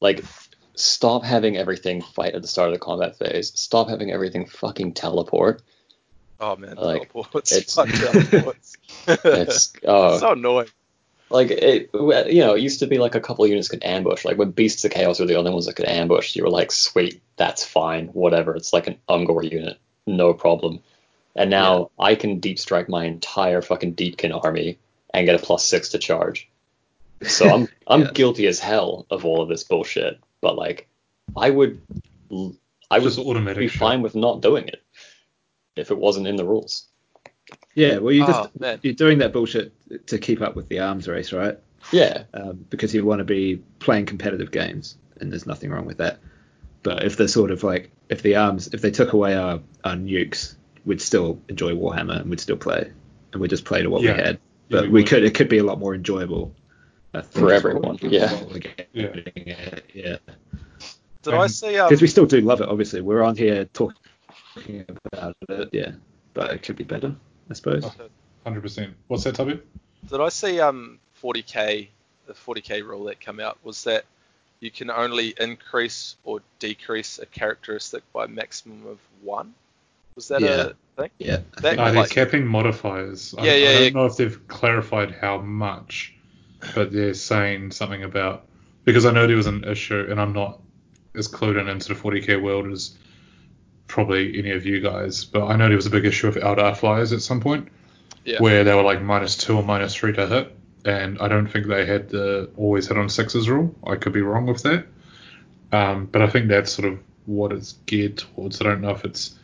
Like, 0.00 0.24
stop 0.80 1.24
having 1.24 1.56
everything 1.56 2.02
fight 2.02 2.34
at 2.34 2.42
the 2.42 2.48
start 2.48 2.68
of 2.68 2.74
the 2.74 2.78
combat 2.80 3.16
phase. 3.18 3.52
Stop 3.54 3.88
having 3.88 4.10
everything 4.10 4.46
fucking 4.46 4.94
teleport. 4.94 5.62
Oh 6.40 6.56
man, 6.56 6.76
Like, 6.76 7.12
teleports. 7.12 7.52
it's- 7.52 7.74
Fuck 7.76 7.88
teleports. 7.90 8.76
It's 9.24 9.72
oh, 9.84 10.18
so 10.18 10.32
annoying. 10.32 10.68
like 11.30 11.50
it. 11.50 11.90
You 11.94 12.40
know, 12.40 12.54
it 12.54 12.60
used 12.62 12.80
to 12.80 12.86
be 12.86 12.98
like 12.98 13.14
a 13.14 13.20
couple 13.20 13.46
units 13.46 13.68
could 13.68 13.84
ambush. 13.84 14.24
Like 14.24 14.38
when 14.38 14.50
Beasts 14.50 14.84
of 14.84 14.90
Chaos 14.90 15.20
were 15.20 15.26
the 15.26 15.36
only 15.36 15.50
ones 15.52 15.66
that 15.66 15.76
could 15.76 15.86
ambush, 15.88 16.34
you 16.36 16.42
were 16.42 16.50
like, 16.50 16.72
sweet, 16.72 17.20
that's 17.36 17.64
fine, 17.64 18.08
whatever. 18.08 18.56
It's 18.56 18.72
like 18.72 18.86
an 18.86 18.96
Ungor 19.08 19.50
unit, 19.50 19.78
no 20.06 20.32
problem. 20.34 20.80
And 21.36 21.50
now 21.50 21.90
I 21.98 22.14
can 22.16 22.40
deep 22.40 22.58
strike 22.58 22.88
my 22.88 23.04
entire 23.04 23.62
fucking 23.62 23.94
Deepkin 23.94 24.32
army 24.44 24.78
and 25.14 25.26
get 25.26 25.36
a 25.40 25.44
plus 25.44 25.64
six 25.64 25.90
to 25.90 25.98
charge. 25.98 26.48
So 27.22 27.48
I'm 27.48 27.68
I'm 27.86 28.00
Yeah. 28.06 28.10
guilty 28.12 28.46
as 28.46 28.58
hell 28.60 29.06
of 29.10 29.24
all 29.26 29.42
of 29.42 29.48
this 29.48 29.62
bullshit. 29.64 30.18
But 30.40 30.56
like, 30.56 30.88
I 31.36 31.50
would, 31.50 31.80
I 32.90 32.98
would 32.98 33.02
Just 33.02 33.18
automatic 33.18 33.58
be 33.58 33.68
shit. 33.68 33.78
fine 33.78 34.02
with 34.02 34.14
not 34.14 34.40
doing 34.42 34.68
it 34.68 34.82
if 35.76 35.90
it 35.90 35.98
wasn't 35.98 36.26
in 36.26 36.36
the 36.36 36.44
rules. 36.44 36.86
Yeah, 37.74 37.98
well, 37.98 38.12
you 38.12 38.26
just 38.26 38.50
oh, 38.60 38.78
you're 38.82 38.94
doing 38.94 39.18
that 39.18 39.32
bullshit 39.32 39.72
to 40.08 40.18
keep 40.18 40.40
up 40.40 40.56
with 40.56 40.68
the 40.68 40.80
arms 40.80 41.06
race, 41.08 41.32
right? 41.32 41.58
Yeah, 41.92 42.24
Um, 42.34 42.66
because 42.68 42.94
you 42.94 43.04
want 43.04 43.20
to 43.20 43.24
be 43.24 43.62
playing 43.78 44.06
competitive 44.06 44.50
games, 44.50 44.96
and 45.20 45.30
there's 45.32 45.46
nothing 45.46 45.70
wrong 45.70 45.86
with 45.86 45.98
that. 45.98 46.18
But 46.82 47.04
if 47.04 47.16
they're 47.16 47.28
sort 47.28 47.50
of 47.50 47.62
like, 47.62 47.90
if 48.08 48.22
the 48.22 48.36
arms, 48.36 48.68
if 48.74 48.80
they 48.82 48.90
took 48.90 49.12
away 49.12 49.34
our, 49.36 49.60
our 49.84 49.94
nukes, 49.94 50.56
we'd 50.84 51.00
still 51.00 51.40
enjoy 51.48 51.72
Warhammer 51.72 52.20
and 52.20 52.28
we'd 52.30 52.40
still 52.40 52.56
play, 52.56 52.90
and 53.32 53.40
we'd 53.40 53.50
just 53.50 53.64
play 53.64 53.82
to 53.82 53.88
what 53.90 54.02
Yeah. 54.02 54.16
we 54.16 54.22
had. 54.22 54.34
Yeah, 54.68 54.80
But 54.80 54.82
we 54.84 54.88
we 54.90 55.04
could, 55.04 55.24
it 55.24 55.34
could 55.34 55.48
be 55.48 55.58
a 55.58 55.64
lot 55.64 55.78
more 55.78 55.94
enjoyable 55.94 56.54
I 57.12 57.22
For 57.22 57.52
everyone, 57.52 57.82
what 57.82 58.02
yeah. 58.04 58.40
yeah. 58.92 60.16
Did 61.22 61.34
I 61.34 61.42
Um, 61.42 61.48
see? 61.48 61.76
Um, 61.78 61.88
Because 61.88 62.00
we 62.00 62.06
still 62.06 62.26
do 62.26 62.40
love 62.40 62.60
it. 62.60 62.68
Obviously, 62.68 63.00
we're 63.00 63.22
on 63.22 63.36
here 63.36 63.64
talking 63.66 64.86
about 65.12 65.36
it. 65.48 65.68
Yeah, 65.72 65.92
but 66.34 66.52
it 66.52 66.62
could 66.62 66.76
be 66.76 66.84
better, 66.84 67.14
I 67.50 67.54
suppose. 67.54 67.84
Hundred 68.44 68.62
percent. 68.62 68.94
What's 69.08 69.24
that, 69.24 69.34
Tubby? 69.34 69.60
Did 70.08 70.20
I 70.20 70.28
see 70.30 70.60
um 70.60 70.98
40k 71.22 71.88
the 72.26 72.32
40k 72.34 72.82
rule 72.86 73.04
that 73.04 73.18
came 73.20 73.40
out 73.40 73.58
was 73.64 73.84
that 73.84 74.04
you 74.60 74.70
can 74.70 74.88
only 74.90 75.34
increase 75.40 76.16
or 76.24 76.40
decrease 76.58 77.18
a 77.18 77.26
characteristic 77.26 78.02
by 78.12 78.26
a 78.26 78.28
maximum 78.28 78.86
of 78.86 78.98
one. 79.22 79.52
Was 80.14 80.28
that 80.28 80.40
Yeah. 80.40 80.48
a 80.96 81.00
thing? 81.02 81.10
Yeah, 81.18 81.38
I 81.56 81.60
That- 81.62 81.76
No, 81.76 81.92
they're 81.92 82.06
capping 82.06 82.46
modifiers. 82.46 83.34
I, 83.36 83.44
Yeah, 83.46 83.54
yeah, 83.54 83.68
I 83.68 83.72
don't 83.72 83.82
yeah. 83.82 83.90
know 83.90 84.06
if 84.06 84.16
they've 84.16 84.48
clarified 84.48 85.10
how 85.12 85.38
much, 85.38 86.14
but 86.74 86.92
they're 86.92 87.14
saying 87.14 87.70
something 87.72 88.02
about 88.02 88.46
because 88.84 89.04
I 89.06 89.12
know 89.12 89.26
there 89.26 89.36
was 89.36 89.46
an 89.46 89.64
issue, 89.64 90.06
and 90.10 90.20
I'm 90.20 90.32
not 90.32 90.60
as 91.14 91.28
clued 91.28 91.60
in 91.60 91.68
into 91.68 91.88
the 91.92 91.94
40k 92.00 92.40
world 92.40 92.70
as 92.72 92.96
probably 93.88 94.38
any 94.38 94.50
of 94.52 94.64
you 94.64 94.80
guys, 94.80 95.24
but 95.24 95.46
I 95.46 95.56
know 95.56 95.66
there 95.68 95.76
was 95.76 95.86
a 95.86 95.90
big 95.90 96.04
issue 96.04 96.28
with 96.28 96.36
Eldar 96.36 96.76
flyers 96.76 97.12
at 97.12 97.22
some 97.22 97.40
point, 97.40 97.68
Yeah. 98.24 98.38
where 98.40 98.62
they 98.64 98.74
were 98.74 98.82
like 98.82 99.02
minus 99.02 99.36
two 99.36 99.56
or 99.56 99.62
minus 99.62 99.94
three 99.94 100.12
to 100.12 100.26
hit, 100.26 100.56
and 100.84 101.18
I 101.18 101.28
don't 101.28 101.46
think 101.48 101.66
they 101.66 101.84
had 101.84 102.08
the 102.08 102.48
always 102.56 102.88
hit 102.88 102.96
on 102.96 103.08
sixes 103.08 103.48
rule. 103.48 103.74
I 103.86 103.96
could 103.96 104.12
be 104.12 104.22
wrong 104.22 104.46
with 104.46 104.62
that, 104.62 104.86
um, 105.72 106.06
but 106.06 106.22
I 106.22 106.28
think 106.28 106.48
that's 106.48 106.72
sort 106.72 106.90
of 106.92 106.98
what 107.26 107.52
it's 107.52 107.72
geared 107.86 108.18
towards. 108.18 108.60
I 108.60 108.64
don't 108.64 108.80
know 108.80 108.90
if 108.90 109.04
it's 109.04 109.36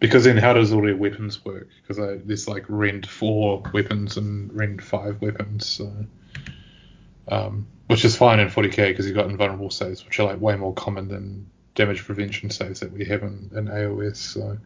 because 0.00 0.24
then 0.24 0.36
how 0.36 0.52
does 0.52 0.72
all 0.72 0.82
their 0.82 0.96
weapons 0.96 1.44
work? 1.44 1.68
Because 1.80 1.96
there's 2.24 2.46
like 2.48 2.64
rend 2.68 3.08
four 3.08 3.62
weapons 3.72 4.16
and 4.16 4.52
rend 4.52 4.82
five 4.82 5.20
weapons, 5.22 5.64
so, 5.66 5.90
um, 7.28 7.66
which 7.86 8.04
is 8.04 8.16
fine 8.16 8.40
in 8.40 8.48
40k 8.48 8.88
because 8.88 9.06
you've 9.06 9.14
got 9.14 9.30
invulnerable 9.30 9.70
saves, 9.70 10.04
which 10.04 10.18
are 10.20 10.24
like 10.24 10.40
way 10.40 10.56
more 10.56 10.74
common 10.74 11.08
than 11.08 11.50
damage 11.74 12.04
prevention 12.04 12.50
saves 12.50 12.80
that 12.80 12.92
we 12.92 13.04
have 13.04 13.22
in, 13.22 13.50
in 13.54 13.66
AOS. 13.66 14.16
So, 14.16 14.58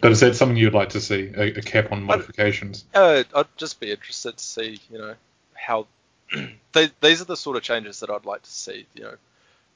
but 0.00 0.12
is 0.12 0.20
that 0.20 0.36
something 0.36 0.56
you'd 0.56 0.74
like 0.74 0.90
to 0.90 1.00
see 1.00 1.32
a, 1.36 1.58
a 1.58 1.62
cap 1.62 1.92
on 1.92 2.02
modifications? 2.02 2.84
Uh, 2.94 3.24
I'd 3.34 3.56
just 3.56 3.80
be 3.80 3.90
interested 3.90 4.36
to 4.36 4.44
see, 4.44 4.80
you 4.90 4.98
know, 4.98 5.14
how 5.54 5.86
they, 6.72 6.90
these 7.00 7.20
are 7.20 7.26
the 7.26 7.36
sort 7.36 7.56
of 7.56 7.62
changes 7.62 8.00
that 8.00 8.10
I'd 8.10 8.26
like 8.26 8.42
to 8.42 8.50
see. 8.50 8.86
You 8.94 9.04
know, 9.04 9.14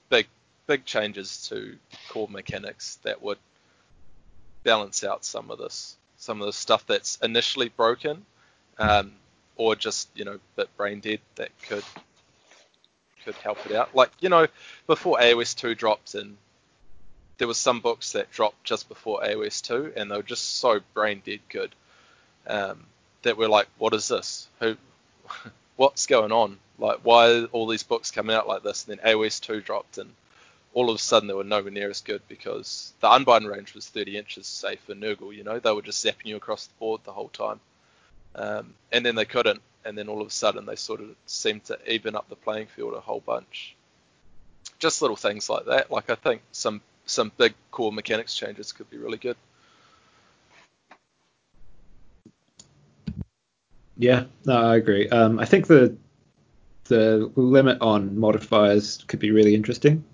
big 0.08 0.26
big 0.66 0.84
changes 0.84 1.48
to 1.48 1.76
core 2.08 2.28
mechanics 2.28 2.98
that 3.02 3.22
would 3.22 3.38
balance 4.62 5.04
out 5.04 5.24
some 5.24 5.50
of 5.50 5.58
this, 5.58 5.96
some 6.16 6.40
of 6.40 6.46
the 6.46 6.52
stuff 6.52 6.86
that's 6.86 7.18
initially 7.22 7.68
broken, 7.68 8.24
um, 8.78 9.12
or 9.56 9.76
just 9.76 10.08
you 10.14 10.24
know, 10.24 10.38
bit 10.56 10.74
brain 10.76 11.00
dead 11.00 11.20
that 11.36 11.50
could 11.62 11.84
could 13.24 13.34
help 13.36 13.64
it 13.66 13.72
out. 13.72 13.94
Like 13.94 14.10
you 14.20 14.28
know, 14.28 14.46
before 14.86 15.18
AOS 15.18 15.56
two 15.56 15.74
dropped 15.74 16.14
and 16.14 16.36
there 17.38 17.48
was 17.48 17.58
some 17.58 17.80
books 17.80 18.12
that 18.12 18.30
dropped 18.30 18.62
just 18.64 18.88
before 18.88 19.22
AOS 19.22 19.62
2, 19.62 19.94
and 19.96 20.10
they 20.10 20.16
were 20.16 20.22
just 20.22 20.58
so 20.58 20.80
brain 20.92 21.22
dead 21.24 21.40
good 21.48 21.74
um, 22.46 22.84
that 23.22 23.36
we're 23.36 23.48
like, 23.48 23.66
what 23.78 23.94
is 23.94 24.08
this? 24.08 24.48
Who, 24.60 24.76
what's 25.76 26.06
going 26.06 26.32
on? 26.32 26.58
Like, 26.78 27.00
why 27.02 27.30
are 27.30 27.44
all 27.46 27.66
these 27.66 27.82
books 27.82 28.10
coming 28.10 28.34
out 28.34 28.48
like 28.48 28.62
this? 28.62 28.86
And 28.86 28.98
then 28.98 29.06
AOS 29.06 29.40
2 29.40 29.60
dropped, 29.60 29.98
and 29.98 30.12
all 30.72 30.90
of 30.90 30.96
a 30.96 30.98
sudden 30.98 31.28
they 31.28 31.34
were 31.34 31.44
nowhere 31.44 31.70
near 31.70 31.90
as 31.90 32.00
good 32.00 32.22
because 32.28 32.92
the 33.00 33.10
unbind 33.10 33.46
range 33.46 33.74
was 33.74 33.88
30 33.88 34.16
inches, 34.16 34.46
say, 34.46 34.76
for 34.76 34.94
Nurgle, 34.94 35.34
you 35.34 35.44
know? 35.44 35.58
They 35.58 35.72
were 35.72 35.82
just 35.82 36.04
zapping 36.04 36.26
you 36.26 36.36
across 36.36 36.66
the 36.66 36.74
board 36.78 37.00
the 37.04 37.12
whole 37.12 37.28
time. 37.28 37.60
Um, 38.34 38.74
and 38.92 39.04
then 39.04 39.14
they 39.14 39.24
couldn't, 39.24 39.60
and 39.84 39.96
then 39.96 40.08
all 40.08 40.20
of 40.20 40.26
a 40.26 40.30
sudden 40.30 40.66
they 40.66 40.76
sort 40.76 41.00
of 41.00 41.08
seemed 41.26 41.64
to 41.64 41.78
even 41.90 42.16
up 42.16 42.28
the 42.28 42.36
playing 42.36 42.66
field 42.66 42.94
a 42.94 43.00
whole 43.00 43.20
bunch. 43.20 43.76
Just 44.78 45.02
little 45.02 45.16
things 45.16 45.48
like 45.48 45.66
that. 45.66 45.90
Like, 45.90 46.10
I 46.10 46.14
think 46.14 46.42
some 46.52 46.80
some 47.06 47.30
big 47.36 47.54
core 47.70 47.92
mechanics 47.92 48.34
changes 48.34 48.72
could 48.72 48.90
be 48.90 48.96
really 48.96 49.18
good. 49.18 49.36
Yeah, 53.96 54.24
no, 54.44 54.56
I 54.56 54.76
agree. 54.76 55.08
Um, 55.08 55.38
I 55.38 55.44
think 55.44 55.66
the 55.66 55.96
the 56.84 57.30
limit 57.36 57.78
on 57.80 58.18
modifiers 58.18 59.04
could 59.06 59.20
be 59.20 59.30
really 59.30 59.54
interesting. 59.54 60.04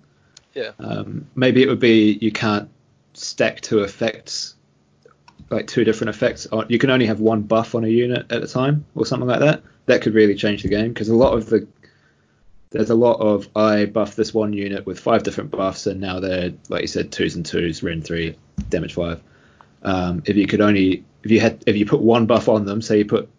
Yeah. 0.53 0.71
Um, 0.79 1.27
maybe 1.35 1.63
it 1.63 1.67
would 1.67 1.79
be 1.79 2.17
you 2.21 2.31
can't 2.31 2.69
stack 3.13 3.61
two 3.61 3.79
effects, 3.79 4.55
like 5.51 5.67
two 5.67 5.83
different 5.83 6.09
effects. 6.09 6.47
On, 6.47 6.65
you 6.69 6.79
can 6.79 6.89
only 6.89 7.05
have 7.05 7.19
one 7.19 7.41
buff 7.41 7.75
on 7.75 7.83
a 7.83 7.87
unit 7.87 8.31
at 8.31 8.41
a 8.41 8.47
time, 8.47 8.85
or 8.95 9.05
something 9.05 9.27
like 9.27 9.41
that. 9.41 9.61
That 9.85 10.01
could 10.01 10.13
really 10.13 10.35
change 10.35 10.63
the 10.63 10.69
game 10.69 10.89
because 10.89 11.09
a 11.09 11.15
lot 11.15 11.33
of 11.33 11.47
the 11.47 11.67
there's 12.71 12.89
a 12.89 12.95
lot 12.95 13.19
of 13.19 13.49
I 13.55 13.85
buff 13.85 14.15
this 14.15 14.33
one 14.33 14.53
unit 14.53 14.85
with 14.85 14.99
five 14.99 15.23
different 15.23 15.51
buffs, 15.51 15.85
and 15.85 15.99
now 15.99 16.19
they're 16.19 16.53
like 16.69 16.81
you 16.81 16.87
said, 16.87 17.11
twos 17.11 17.35
and 17.35 17.45
twos, 17.45 17.83
rend 17.83 18.05
three, 18.05 18.35
damage 18.69 18.93
five. 18.93 19.21
Um, 19.83 20.23
if 20.25 20.37
you 20.37 20.47
could 20.47 20.61
only 20.61 21.03
if 21.23 21.31
you 21.31 21.39
had 21.41 21.63
if 21.67 21.75
you 21.75 21.85
put 21.85 22.01
one 22.01 22.25
buff 22.25 22.47
on 22.47 22.65
them, 22.65 22.81
say 22.81 22.99
you 22.99 23.05
put 23.05 23.29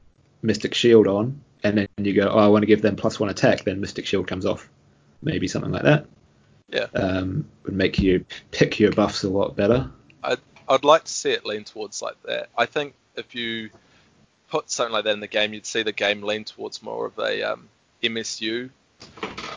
Mystic 0.43 0.75
Shield 0.75 1.07
on, 1.07 1.41
and 1.63 1.79
then 1.79 1.89
you 1.99 2.13
go, 2.13 2.29
oh, 2.29 2.39
I 2.39 2.49
want 2.49 2.63
to 2.63 2.67
give 2.67 2.83
them 2.83 2.97
plus 2.97 3.19
one 3.19 3.31
attack, 3.31 3.65
then 3.65 3.81
Mystic 3.81 4.07
Shield 4.07 4.27
comes 4.27 4.45
off. 4.45 4.69
Maybe 5.23 5.49
something 5.49 5.73
like 5.73 5.85
that. 5.85 6.07
Yeah. 6.69 6.87
Um, 6.95 7.47
would 7.65 7.75
make 7.75 7.99
you 7.99 8.25
pick 8.51 8.81
your 8.81 8.93
buffs 8.93 9.23
a 9.25 9.29
lot 9.29 9.57
better. 9.57 9.91
I'd, 10.25 10.41
I'd 10.73 10.85
like 10.85 11.05
to 11.05 11.13
see 11.13 11.31
it 11.31 11.45
lean 11.45 11.65
towards 11.65 12.03
like 12.03 12.21
that. 12.25 12.49
I 12.57 12.67
think 12.67 12.95
if 13.15 13.35
you 13.35 13.71
put 14.49 14.71
something 14.71 14.93
like 14.93 15.05
that 15.05 15.13
in 15.13 15.21
the 15.21 15.29
game, 15.29 15.53
you'd 15.53 15.67
see 15.67 15.83
the 15.83 15.93
game 15.93 16.23
lean 16.23 16.45
towards 16.45 16.83
more 16.83 17.07
of 17.07 17.19
a 17.19 17.43
um, 17.43 17.69
MSU 18.03 18.71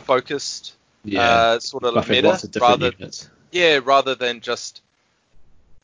focused 0.04 0.76
uh, 1.16 1.58
sort 1.58 1.84
of 1.84 1.94
buffing 1.94 2.08
meta, 2.10 2.28
lots 2.28 2.44
of 2.44 2.56
rather 2.56 2.92
units. 2.98 3.30
yeah, 3.52 3.80
rather 3.82 4.14
than 4.14 4.40
just 4.40 4.82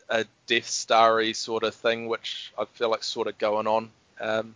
a 0.09 0.27
Death 0.47 0.69
Starry 0.69 1.33
sort 1.33 1.63
of 1.63 1.75
thing, 1.75 2.09
which 2.09 2.53
I 2.59 2.65
feel 2.67 2.91
like 2.91 3.03
sort 3.03 3.29
of 3.29 3.39
going 3.39 3.67
on. 3.67 3.91
Um, 4.21 4.55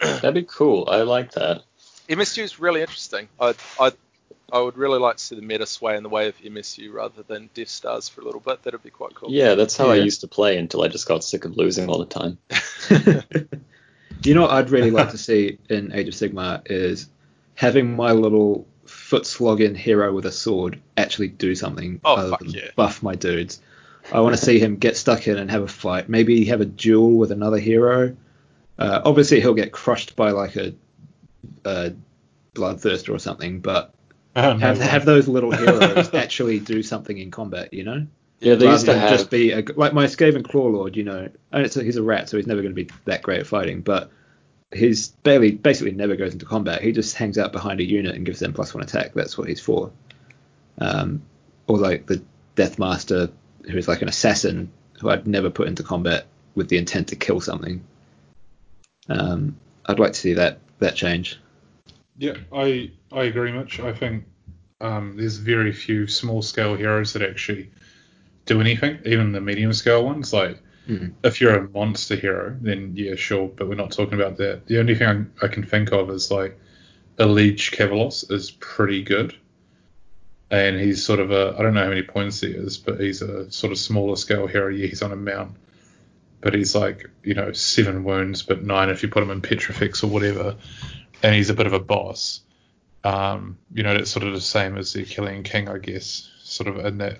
That'd 0.00 0.34
be 0.34 0.42
cool. 0.42 0.88
I 0.90 1.02
like 1.02 1.32
that. 1.32 1.62
MSU 2.08 2.42
is 2.42 2.58
really 2.60 2.80
interesting. 2.80 3.28
I 3.40 3.54
I 3.78 3.92
I 4.52 4.60
would 4.60 4.76
really 4.76 4.98
like 4.98 5.16
to 5.16 5.22
see 5.24 5.34
the 5.34 5.42
meta 5.42 5.66
sway 5.66 5.96
in 5.96 6.02
the 6.02 6.08
way 6.08 6.28
of 6.28 6.36
MSU 6.38 6.92
rather 6.92 7.22
than 7.22 7.50
Death 7.54 7.68
Stars 7.68 8.08
for 8.08 8.20
a 8.20 8.24
little 8.24 8.40
bit. 8.40 8.62
That'd 8.62 8.82
be 8.82 8.90
quite 8.90 9.14
cool. 9.14 9.30
Yeah, 9.30 9.54
that's 9.56 9.76
how 9.76 9.90
I 9.90 9.96
used 9.96 10.20
to 10.20 10.28
play 10.28 10.56
until 10.56 10.82
I 10.82 10.88
just 10.88 11.08
got 11.08 11.24
sick 11.24 11.44
of 11.44 11.56
losing 11.56 11.88
all 11.88 11.98
the 11.98 12.06
time. 12.06 12.38
you 14.24 14.34
know 14.34 14.42
what 14.42 14.52
I'd 14.52 14.70
really 14.70 14.90
like 14.92 15.10
to 15.10 15.18
see 15.18 15.58
in 15.68 15.92
Age 15.92 16.08
of 16.08 16.14
Sigmar 16.14 16.62
is 16.66 17.08
having 17.54 17.96
my 17.96 18.12
little 18.12 18.66
foot 18.84 19.26
slogging 19.26 19.74
hero 19.74 20.12
with 20.12 20.26
a 20.26 20.32
sword 20.32 20.80
actually 20.96 21.28
do 21.28 21.54
something 21.56 22.00
Oh, 22.04 22.14
other 22.14 22.30
fuck 22.30 22.40
than 22.40 22.50
yeah. 22.50 22.70
buff 22.76 23.02
my 23.02 23.16
dudes. 23.16 23.60
I 24.12 24.20
want 24.20 24.36
to 24.36 24.44
see 24.44 24.60
him 24.60 24.76
get 24.76 24.96
stuck 24.96 25.26
in 25.26 25.36
and 25.36 25.50
have 25.50 25.62
a 25.62 25.68
fight. 25.68 26.08
Maybe 26.08 26.44
have 26.44 26.60
a 26.60 26.64
duel 26.66 27.16
with 27.16 27.32
another 27.32 27.58
hero. 27.58 28.16
Uh, 28.78 29.00
obviously, 29.04 29.40
he'll 29.40 29.54
get 29.54 29.72
crushed 29.72 30.14
by 30.14 30.30
like 30.30 30.54
a, 30.54 30.74
a 31.64 31.92
bloodthirster 32.54 33.12
or 33.12 33.18
something, 33.18 33.58
but 33.58 33.92
No 34.36 34.58
have 34.58 34.78
have 34.78 35.04
those 35.04 35.28
little 35.28 35.50
heroes 35.56 36.12
actually 36.14 36.60
do 36.60 36.82
something 36.82 37.16
in 37.16 37.30
combat. 37.30 37.72
You 37.72 37.84
know, 37.84 38.06
Yeah, 38.40 38.54
they 38.54 38.66
used 38.66 38.86
to 38.86 38.98
have. 38.98 39.10
just 39.10 39.30
be 39.30 39.52
a, 39.52 39.64
like 39.76 39.94
my 39.94 40.04
Skaven 40.04 40.44
Claw 40.44 40.66
Lord. 40.66 40.96
You 40.96 41.04
know, 41.04 41.28
and 41.52 41.64
it's 41.64 41.76
a, 41.76 41.82
he's 41.82 41.96
a 41.96 42.02
rat, 42.02 42.28
so 42.28 42.36
he's 42.36 42.46
never 42.46 42.62
going 42.62 42.74
to 42.74 42.84
be 42.84 42.90
that 43.06 43.22
great 43.22 43.40
at 43.40 43.46
fighting. 43.46 43.80
But 43.80 44.10
he's 44.74 45.08
barely, 45.08 45.52
basically 45.52 45.92
never 45.92 46.16
goes 46.16 46.32
into 46.32 46.44
combat. 46.44 46.82
He 46.82 46.92
just 46.92 47.16
hangs 47.16 47.38
out 47.38 47.52
behind 47.52 47.80
a 47.80 47.84
unit 47.84 48.14
and 48.14 48.26
gives 48.26 48.40
them 48.40 48.52
plus 48.52 48.74
one 48.74 48.82
attack. 48.82 49.14
That's 49.14 49.38
what 49.38 49.48
he's 49.48 49.60
for. 49.60 49.90
Um, 50.78 51.22
or 51.66 51.78
like 51.78 52.06
the 52.06 52.22
Death 52.54 52.78
Master, 52.78 53.30
who 53.64 53.78
is 53.78 53.88
like 53.88 54.02
an 54.02 54.08
assassin 54.08 54.70
who 55.00 55.10
I'd 55.10 55.26
never 55.26 55.50
put 55.50 55.68
into 55.68 55.82
combat 55.82 56.26
with 56.54 56.68
the 56.68 56.78
intent 56.78 57.08
to 57.08 57.16
kill 57.16 57.40
something. 57.40 57.84
Um, 59.08 59.56
I'd 59.84 59.98
like 59.98 60.12
to 60.12 60.20
see 60.20 60.34
that 60.34 60.58
that 60.78 60.94
change. 60.94 61.38
Yeah, 62.18 62.36
I 62.52 62.90
I 63.12 63.24
agree, 63.24 63.52
much. 63.52 63.80
I 63.80 63.92
think 63.92 64.24
um, 64.80 65.16
there's 65.16 65.38
very 65.38 65.72
few 65.72 66.06
small 66.06 66.42
scale 66.42 66.74
heroes 66.76 67.12
that 67.12 67.22
actually 67.22 67.70
do 68.46 68.60
anything. 68.60 69.00
Even 69.06 69.32
the 69.32 69.40
medium 69.40 69.72
scale 69.74 70.04
ones, 70.04 70.32
like 70.32 70.60
Mhm. 70.88 71.14
if 71.24 71.40
you're 71.40 71.56
a 71.56 71.68
monster 71.70 72.16
hero, 72.16 72.56
then 72.60 72.92
yeah, 72.96 73.16
sure. 73.16 73.48
But 73.48 73.68
we're 73.68 73.76
not 73.76 73.92
talking 73.92 74.14
about 74.20 74.36
that. 74.38 74.66
The 74.66 74.78
only 74.80 74.94
thing 74.96 75.08
I, 75.42 75.46
I 75.46 75.48
can 75.48 75.64
think 75.64 75.92
of 75.92 76.10
is 76.10 76.30
like 76.30 76.58
Liege-Kavalos 77.18 78.30
is 78.32 78.52
pretty 78.52 79.02
good, 79.02 79.34
and 80.50 80.78
he's 80.78 81.04
sort 81.04 81.20
of 81.20 81.30
a 81.30 81.54
I 81.58 81.62
don't 81.62 81.74
know 81.74 81.82
how 81.82 81.88
many 81.88 82.02
points 82.02 82.40
he 82.40 82.48
is, 82.48 82.78
but 82.78 83.00
he's 83.00 83.22
a 83.22 83.50
sort 83.50 83.72
of 83.72 83.78
smaller 83.78 84.16
scale 84.16 84.46
hero. 84.46 84.68
Yeah, 84.68 84.86
he's 84.86 85.02
on 85.02 85.12
a 85.12 85.16
mount, 85.16 85.56
but 86.46 86.54
he's 86.54 86.76
like 86.76 87.10
you 87.24 87.34
know 87.34 87.50
seven 87.50 88.04
wounds, 88.04 88.42
but 88.44 88.62
nine 88.62 88.88
if 88.88 89.02
you 89.02 89.08
put 89.08 89.20
him 89.24 89.30
in 89.32 89.40
Petrifex 89.40 90.04
or 90.04 90.06
whatever, 90.06 90.54
and 91.24 91.34
he's 91.34 91.50
a 91.50 91.54
bit 91.54 91.66
of 91.66 91.72
a 91.72 91.80
boss. 91.80 92.40
Um, 93.02 93.58
you 93.74 93.82
know, 93.82 93.94
that's 93.94 94.10
sort 94.12 94.24
of 94.26 94.32
the 94.32 94.40
same 94.40 94.78
as 94.78 94.92
the 94.92 95.04
Achillean 95.04 95.44
King, 95.44 95.68
I 95.68 95.78
guess, 95.78 96.30
sort 96.42 96.68
of 96.68 96.84
in 96.86 96.98
that 96.98 97.18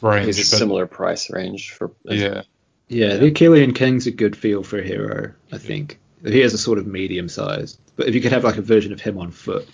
range. 0.00 0.24
He's 0.26 0.38
a 0.38 0.54
but- 0.54 0.58
similar 0.58 0.86
price 0.86 1.30
range 1.30 1.72
for. 1.72 1.92
Yeah, 2.04 2.42
Yeah, 2.88 3.16
the 3.16 3.30
Achillean 3.30 3.74
King's 3.74 4.06
a 4.06 4.10
good 4.10 4.34
feel 4.36 4.62
for 4.62 4.78
a 4.78 4.82
hero, 4.82 5.32
I 5.52 5.58
think. 5.58 5.98
He 6.24 6.40
is 6.40 6.54
a 6.54 6.58
sort 6.58 6.78
of 6.78 6.86
medium 6.86 7.28
sized. 7.28 7.78
But 7.96 8.08
if 8.08 8.14
you 8.14 8.20
could 8.22 8.32
have 8.32 8.44
like 8.44 8.56
a 8.56 8.62
version 8.62 8.92
of 8.94 9.00
him 9.02 9.18
on 9.18 9.32
foot, 9.32 9.68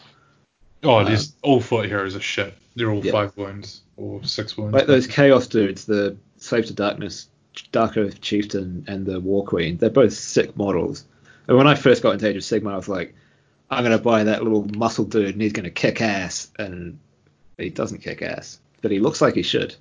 Oh, 0.85 1.05
these 1.05 1.33
all 1.43 1.61
foot 1.61 1.87
heroes 1.87 2.17
are 2.17 2.21
shit. 2.21 2.55
They're 2.75 2.91
all 2.91 3.05
Yeah. 3.05 3.13
five 3.13 3.37
wounds 3.37 3.83
or 3.97 4.25
six 4.25 4.57
wounds. 4.57 4.75
like 4.75 4.87
those 4.89 5.07
chaos 5.07 5.47
dudes, 5.47 5.85
the 5.85 6.17
Slave 6.39 6.67
to 6.67 6.73
Darkness, 6.75 7.29
Darkoath 7.73 8.21
Chieftain, 8.21 8.85
and 8.89 9.07
the 9.07 9.21
War 9.21 9.45
Queen, 9.45 9.77
they're 9.77 9.91
both 9.91 10.13
sick 10.13 10.57
models. 10.57 11.05
And 11.47 11.57
when 11.57 11.67
I 11.67 11.75
first 11.75 12.03
got 12.03 12.13
into 12.13 12.29
Age 12.29 12.37
of 12.37 12.43
Sigmar, 12.43 12.73
I 12.73 12.77
was 12.77 12.89
like, 12.89 13.15
I'm 13.71 13.83
gonna 13.83 13.99
buy 13.99 14.25
that 14.25 14.43
little 14.43 14.65
muscle 14.77 15.05
dude, 15.05 15.35
and 15.35 15.43
he's 15.43 15.53
gonna 15.53 15.71
kick 15.71 16.01
ass. 16.01 16.51
And 16.59 16.99
he 17.59 17.71
doesn't 17.71 18.03
kick 18.03 18.23
ass, 18.23 18.59
but 18.81 18.91
he 18.91 18.99
looks 19.01 19.21
like 19.21 19.35
he 19.35 19.43
should. 19.43 19.75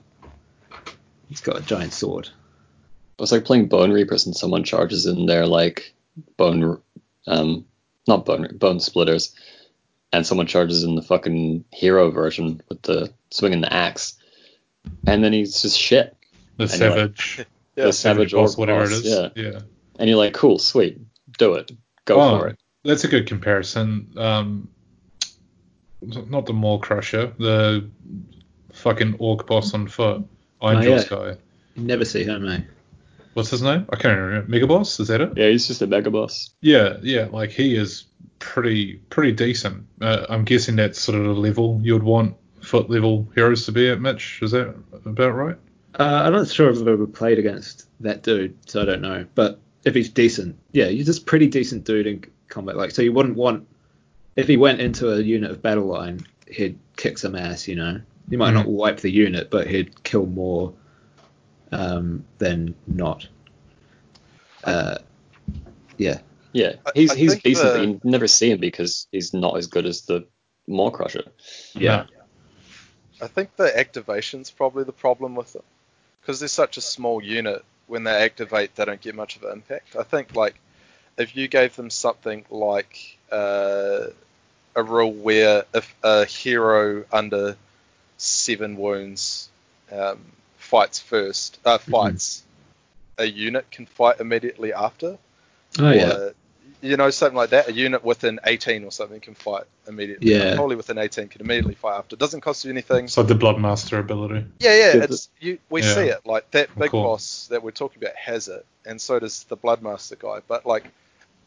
He's 1.28 1.41
got 1.41 1.59
a 1.59 1.61
giant 1.61 1.93
sword. 1.93 2.30
It's 3.19 3.32
like 3.32 3.45
playing 3.45 3.67
Bone 3.67 3.91
Reapers 3.91 4.26
and 4.26 4.36
someone 4.36 4.63
charges 4.63 5.05
in 5.05 5.26
their 5.28 5.45
like 5.45 5.93
bone, 6.38 6.82
um, 7.28 7.65
not 8.07 8.26
bone 8.26 8.47
bone 8.57 8.80
splitters, 8.80 9.34
and 10.11 10.26
someone 10.26 10.47
charges 10.47 10.84
in 10.84 10.95
the 10.95 11.01
fucking 11.01 11.63
hero 11.72 12.09
version 12.11 12.61
with 12.67 12.82
the 12.82 13.13
swinging 13.30 13.61
the 13.61 13.72
axe, 13.72 14.17
and 15.05 15.24
then 15.24 15.34
he's 15.34 15.61
just 15.61 15.78
shit. 15.78 16.15
the 16.57 16.63
and 16.63 16.80
you're 16.80 16.89
like- 16.89 17.22
savage, 17.22 17.45
Yeah, 17.76 17.86
the 17.86 17.93
savage 17.93 18.34
boss, 18.34 18.51
orc 18.51 18.57
whatever 18.59 18.82
boss, 18.82 18.91
it 18.91 19.05
is. 19.05 19.11
Yeah, 19.13 19.30
yeah. 19.36 19.59
and 19.99 20.09
you're 20.09 20.17
like, 20.17 20.34
cool, 20.34 20.59
sweet, 20.59 20.99
do 21.38 21.53
it, 21.55 21.72
go 22.05 22.19
Oh, 22.22 22.39
for 22.39 22.47
it. 22.49 22.59
That's 22.84 23.03
a 23.03 23.07
good 23.07 23.28
comparison. 23.28 24.11
Um, 24.17 24.67
not 26.01 26.45
the 26.45 26.53
Maw-krusha, 26.53 27.38
the 27.38 27.89
fucking 28.74 29.15
orc 29.19 29.45
boss 29.47 29.74
on 29.74 29.88
foot, 29.88 30.24
Iron 30.61 30.78
Oh, 30.78 30.82
Jaws 30.82 31.03
yeah. 31.11 31.17
guy. 31.17 31.38
You 31.76 31.84
never 31.84 32.05
see 32.05 32.24
him, 32.24 32.47
eh? 32.49 32.61
What's 33.34 33.49
his 33.49 33.61
name? 33.61 33.86
I 33.89 33.95
can't 33.95 34.19
remember. 34.19 34.47
Mega 34.49 34.67
Boss, 34.67 34.99
is 34.99 35.07
that 35.07 35.22
it? 35.22 35.32
Yeah, 35.38 35.47
he's 35.47 35.65
just 35.65 35.82
a 35.82 35.88
mega 35.88 36.11
boss. 36.11 36.49
Yeah, 36.59 36.97
yeah. 37.01 37.28
Like 37.32 37.49
he 37.51 37.78
is 37.78 38.03
pretty 38.39 38.95
pretty 39.09 39.32
decent. 39.32 39.86
Uh, 40.01 40.26
I'm 40.28 40.43
guessing 40.43 40.76
that's 40.76 40.99
sort 40.99 41.17
of 41.17 41.24
the 41.24 41.34
level 41.41 41.80
you'd 41.82 42.03
want 42.03 42.36
foot 42.59 42.89
level 42.89 43.30
heroes 43.34 43.65
to 43.67 43.72
be 43.72 43.88
at. 43.89 44.01
Mitch, 44.01 44.39
is 44.41 44.51
that 44.51 44.76
about 45.05 45.30
right? 45.34 45.55
Uh, 45.99 46.03
I'm 46.25 46.33
not 46.33 46.47
sure 46.47 46.69
if 46.69 46.77
I've 46.79 46.87
ever 46.87 47.05
played 47.07 47.37
against 47.39 47.87
that 47.99 48.23
dude, 48.23 48.57
so 48.69 48.81
I 48.81 48.85
don't 48.85 49.01
know. 49.01 49.25
But 49.35 49.59
if 49.83 49.93
he's 49.93 50.09
decent, 50.09 50.57
yeah, 50.71 50.85
he's 50.87 51.05
just 51.05 51.25
pretty 51.25 51.47
decent 51.47 51.83
dude 51.83 52.07
in 52.07 52.23
combat. 52.47 52.77
Like, 52.77 52.91
so 52.91 53.01
you 53.01 53.11
wouldn't 53.13 53.35
want 53.35 53.67
if 54.37 54.47
he 54.47 54.55
went 54.57 54.79
into 54.79 55.11
a 55.11 55.19
unit 55.19 55.51
of 55.51 55.61
battle 55.61 55.85
line, 55.85 56.25
he'd 56.47 56.79
kick 56.95 57.17
some 57.17 57.35
ass. 57.35 57.67
You 57.67 57.75
know, 57.75 58.01
he 58.29 58.37
might 58.37 58.51
Mhm. 58.51 58.55
not 58.55 58.67
wipe 58.67 58.97
the 59.01 59.11
unit, 59.11 59.49
but 59.51 59.67
he'd 59.67 60.03
kill 60.03 60.25
more 60.25 60.73
um, 61.73 62.25
than 62.37 62.75
not. 62.87 63.27
Uh, 64.63 64.97
yeah, 65.97 66.19
Yeah, 66.53 66.75
I- 66.85 66.91
he's 66.95 67.11
I 67.11 67.15
he's 67.15 67.39
decent, 67.41 67.73
the- 67.73 67.79
but 67.79 67.87
you 67.87 68.01
never 68.03 68.27
see 68.27 68.51
him 68.51 68.59
because 68.59 69.07
he's 69.11 69.33
not 69.33 69.55
as 69.57 69.67
good 69.67 69.85
as 69.85 70.01
the 70.01 70.25
Maw-krusha. 70.67 71.27
yeah, 71.73 72.05
I 73.21 73.27
think 73.27 73.55
the 73.55 73.77
activation's 73.77 74.51
probably 74.51 74.83
the 74.83 74.91
problem 74.91 75.33
with 75.35 75.55
it, 75.55 75.63
because 76.22 76.39
they're 76.39 76.49
such 76.49 76.78
a 76.78 76.82
small 76.82 77.24
unit. 77.24 77.63
When 77.88 78.03
they 78.05 78.24
activate, 78.24 78.76
they 78.76 78.86
don't 78.86 79.01
get 79.01 79.15
much 79.15 79.36
of 79.36 79.43
an 79.43 79.51
impact. 79.51 79.95
I 79.97 80.03
think 80.03 80.36
like 80.36 80.55
if 81.17 81.36
you 81.36 81.47
gave 81.47 81.76
them 81.76 81.89
something 81.89 82.45
like 82.49 83.17
uh, 83.32 84.07
a 84.76 84.84
rule 84.84 85.11
where 85.11 85.65
if 85.74 85.93
a 86.03 86.26
hero 86.26 87.03
under 87.11 87.57
seven 88.17 88.78
wounds 88.78 89.49
um, 89.91 90.19
fights 90.57 90.99
first, 90.99 91.59
uh, 91.65 91.78
fights, 91.78 92.43
a 93.17 93.26
unit 93.26 93.69
can 93.72 93.86
fight 93.86 94.19
immediately 94.19 94.74
after. 94.74 95.17
oh 95.80 95.91
yeah, 95.91 96.13
Or, 96.13 96.34
you 96.82 96.97
know, 96.97 97.09
something 97.09 97.36
like 97.38 97.51
that. 97.51 97.67
A 97.69 97.73
unit 97.73 98.03
within 98.03 98.39
18 98.45 98.84
or 98.84 98.91
something 98.91 99.19
can 99.19 99.34
fight 99.36 99.63
immediately. 99.88 100.32
Yeah. 100.34 100.55
Probably 100.55 100.75
within 100.75 100.97
18 100.97 101.27
can 101.27 101.41
immediately 101.41 101.75
fight 101.75 101.97
after. 101.97 102.15
It 102.15 102.19
Doesn't 102.19 102.41
cost 102.41 102.65
you 102.65 102.71
anything. 102.71 103.05
It's 103.05 103.17
like 103.17 103.27
the 103.27 103.36
Bloodmaster 103.36 103.99
ability. 103.99 104.45
Yeah, 104.59 104.75
yeah, 104.75 105.03
it's 105.03 105.29
you. 105.39 105.59
We 105.69 105.82
Yeah. 105.82 105.93
see 105.95 106.01
it 106.07 106.25
like 106.25 106.49
that 106.51 106.77
big 106.77 106.91
Cool. 106.91 107.03
boss 107.03 107.47
that 107.47 107.63
we're 107.63 107.71
talking 107.71 108.01
about 108.03 108.15
has 108.15 108.47
it, 108.47 108.65
and 108.86 108.99
so 108.99 109.19
does 109.19 109.43
the 109.45 109.57
Bloodmaster 109.57 110.17
guy. 110.19 110.39
But 110.47 110.65
like, 110.65 110.86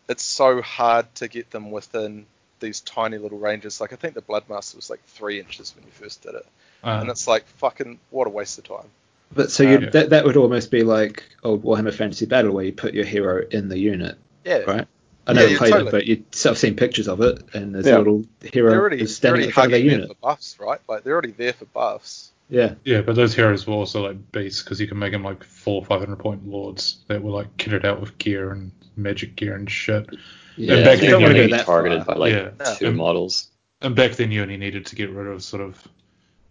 it's 0.08 0.22
so 0.24 0.62
hard 0.62 1.12
to 1.16 1.28
get 1.28 1.50
them 1.50 1.70
within 1.70 2.26
these 2.60 2.80
tiny 2.80 3.18
little 3.18 3.38
ranges. 3.38 3.80
Like 3.80 3.92
I 3.92 3.96
think 3.96 4.14
the 4.14 4.22
Bloodmaster 4.22 4.76
was 4.76 4.88
like 4.88 5.02
three 5.06 5.40
inches 5.40 5.74
when 5.74 5.84
you 5.84 5.90
first 5.92 6.22
did 6.22 6.34
it, 6.34 6.46
Uh, 6.82 6.98
and 7.00 7.10
it's 7.10 7.26
like 7.26 7.46
fucking 7.58 7.98
what 8.10 8.26
a 8.26 8.30
waste 8.30 8.58
of 8.58 8.64
time. 8.64 8.88
but 9.34 9.50
so 9.50 9.62
you 9.64 9.78
Um, 9.78 9.90
that 9.92 10.10
that 10.10 10.24
would 10.24 10.36
almost 10.36 10.70
be 10.70 10.82
like 10.84 11.24
old 11.42 11.64
Warhammer 11.64 11.92
Fantasy 11.92 12.26
Battle, 12.26 12.52
where 12.52 12.64
you 12.64 12.72
put 12.72 12.94
your 12.94 13.04
hero 13.04 13.44
in 13.50 13.68
the 13.68 13.78
unit, 13.78 14.16
Yeah, 14.44 14.58
right? 14.58 14.86
I 15.26 15.32
Yeah, 15.32 15.38
never 15.40 15.52
yeah, 15.52 15.58
played 15.58 15.70
totally. 15.72 15.88
it, 15.88 15.92
but 15.92 16.06
you 16.06 16.24
I've 16.50 16.58
seen 16.58 16.76
pictures 16.76 17.08
of 17.08 17.20
it, 17.20 17.42
and 17.54 17.74
there's 17.74 17.86
Yeah. 17.86 17.96
a 17.96 17.98
little 17.98 18.24
hero 18.42 18.70
they're 18.70 18.80
already, 18.80 19.00
is 19.00 19.18
they're 19.20 19.30
standing 19.30 19.30
already 19.42 19.46
in 19.46 19.52
front 19.52 19.66
of 19.66 19.70
their 19.72 19.80
hugging 19.80 19.92
unit. 19.92 20.08
for 20.08 20.14
buffs, 20.28 20.56
right? 20.60 20.80
Like 20.88 21.04
they're 21.04 21.12
already 21.14 21.30
there 21.32 21.52
for 21.54 21.64
buffs. 21.66 22.30
Yeah, 22.50 22.74
yeah, 22.84 23.00
but 23.00 23.16
those 23.16 23.34
heroes 23.34 23.66
were 23.66 23.72
also 23.74 24.02
like 24.06 24.30
beasts 24.32 24.62
because 24.62 24.78
you 24.80 24.86
can 24.86 24.98
make 24.98 25.12
them 25.12 25.24
like 25.24 25.42
four, 25.42 25.82
five 25.84 26.00
hundred 26.00 26.18
point 26.18 26.46
lords 26.46 26.98
that 27.08 27.22
were 27.22 27.30
like 27.30 27.56
kitted 27.56 27.84
out 27.86 28.00
with 28.00 28.18
gear 28.18 28.50
and 28.50 28.70
magic 28.96 29.34
gear 29.34 29.54
and 29.54 29.70
shit. 29.70 30.14
yeah. 30.56 30.74
And 30.76 30.84
back 30.84 30.96
you 30.96 31.02
then 31.02 31.10
don't 31.12 31.20
you 31.22 31.26
only 31.28 31.40
go 31.40 31.46
be 31.46 31.52
that 31.52 31.64
targeted 31.64 32.04
far. 32.04 32.14
by 32.16 32.20
like 32.20 32.32
Yeah. 32.34 32.74
two 32.76 32.86
Yeah. 32.86 32.90
models. 32.92 33.48
And 33.80 33.96
back 33.96 34.12
then 34.12 34.30
you 34.30 34.42
only 34.42 34.56
needed 34.58 34.86
to 34.86 34.94
get 34.96 35.10
rid 35.10 35.26
of 35.26 35.42
sort 35.42 35.62
of, 35.62 35.82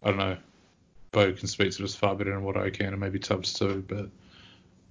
I 0.01 0.09
don't 0.09 0.17
know, 0.17 0.37
Bo 1.11 1.31
can 1.33 1.47
speak 1.47 1.71
to 1.73 1.83
this 1.83 1.95
far 1.95 2.15
better 2.15 2.31
than 2.31 2.43
what 2.43 2.57
I 2.57 2.71
can, 2.71 2.87
and 2.87 2.99
maybe 2.99 3.19
Tubbs 3.19 3.53
too, 3.53 3.83
but 3.87 4.09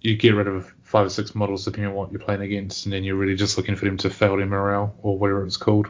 you 0.02 0.16
get 0.16 0.34
rid 0.34 0.48
of 0.48 0.72
five 0.82 1.06
or 1.06 1.10
six 1.10 1.34
models 1.34 1.64
depending 1.64 1.90
on 1.90 1.94
what 1.96 2.10
you're 2.12 2.20
playing 2.20 2.42
against, 2.42 2.86
and 2.86 2.92
then 2.92 3.04
you're 3.04 3.16
really 3.16 3.36
just 3.36 3.56
looking 3.56 3.76
for 3.76 3.84
them 3.84 3.96
to 3.98 4.10
fail 4.10 4.36
their 4.36 4.46
morale 4.46 4.94
or 5.02 5.18
whatever 5.18 5.44
it's 5.46 5.56
called, 5.56 5.88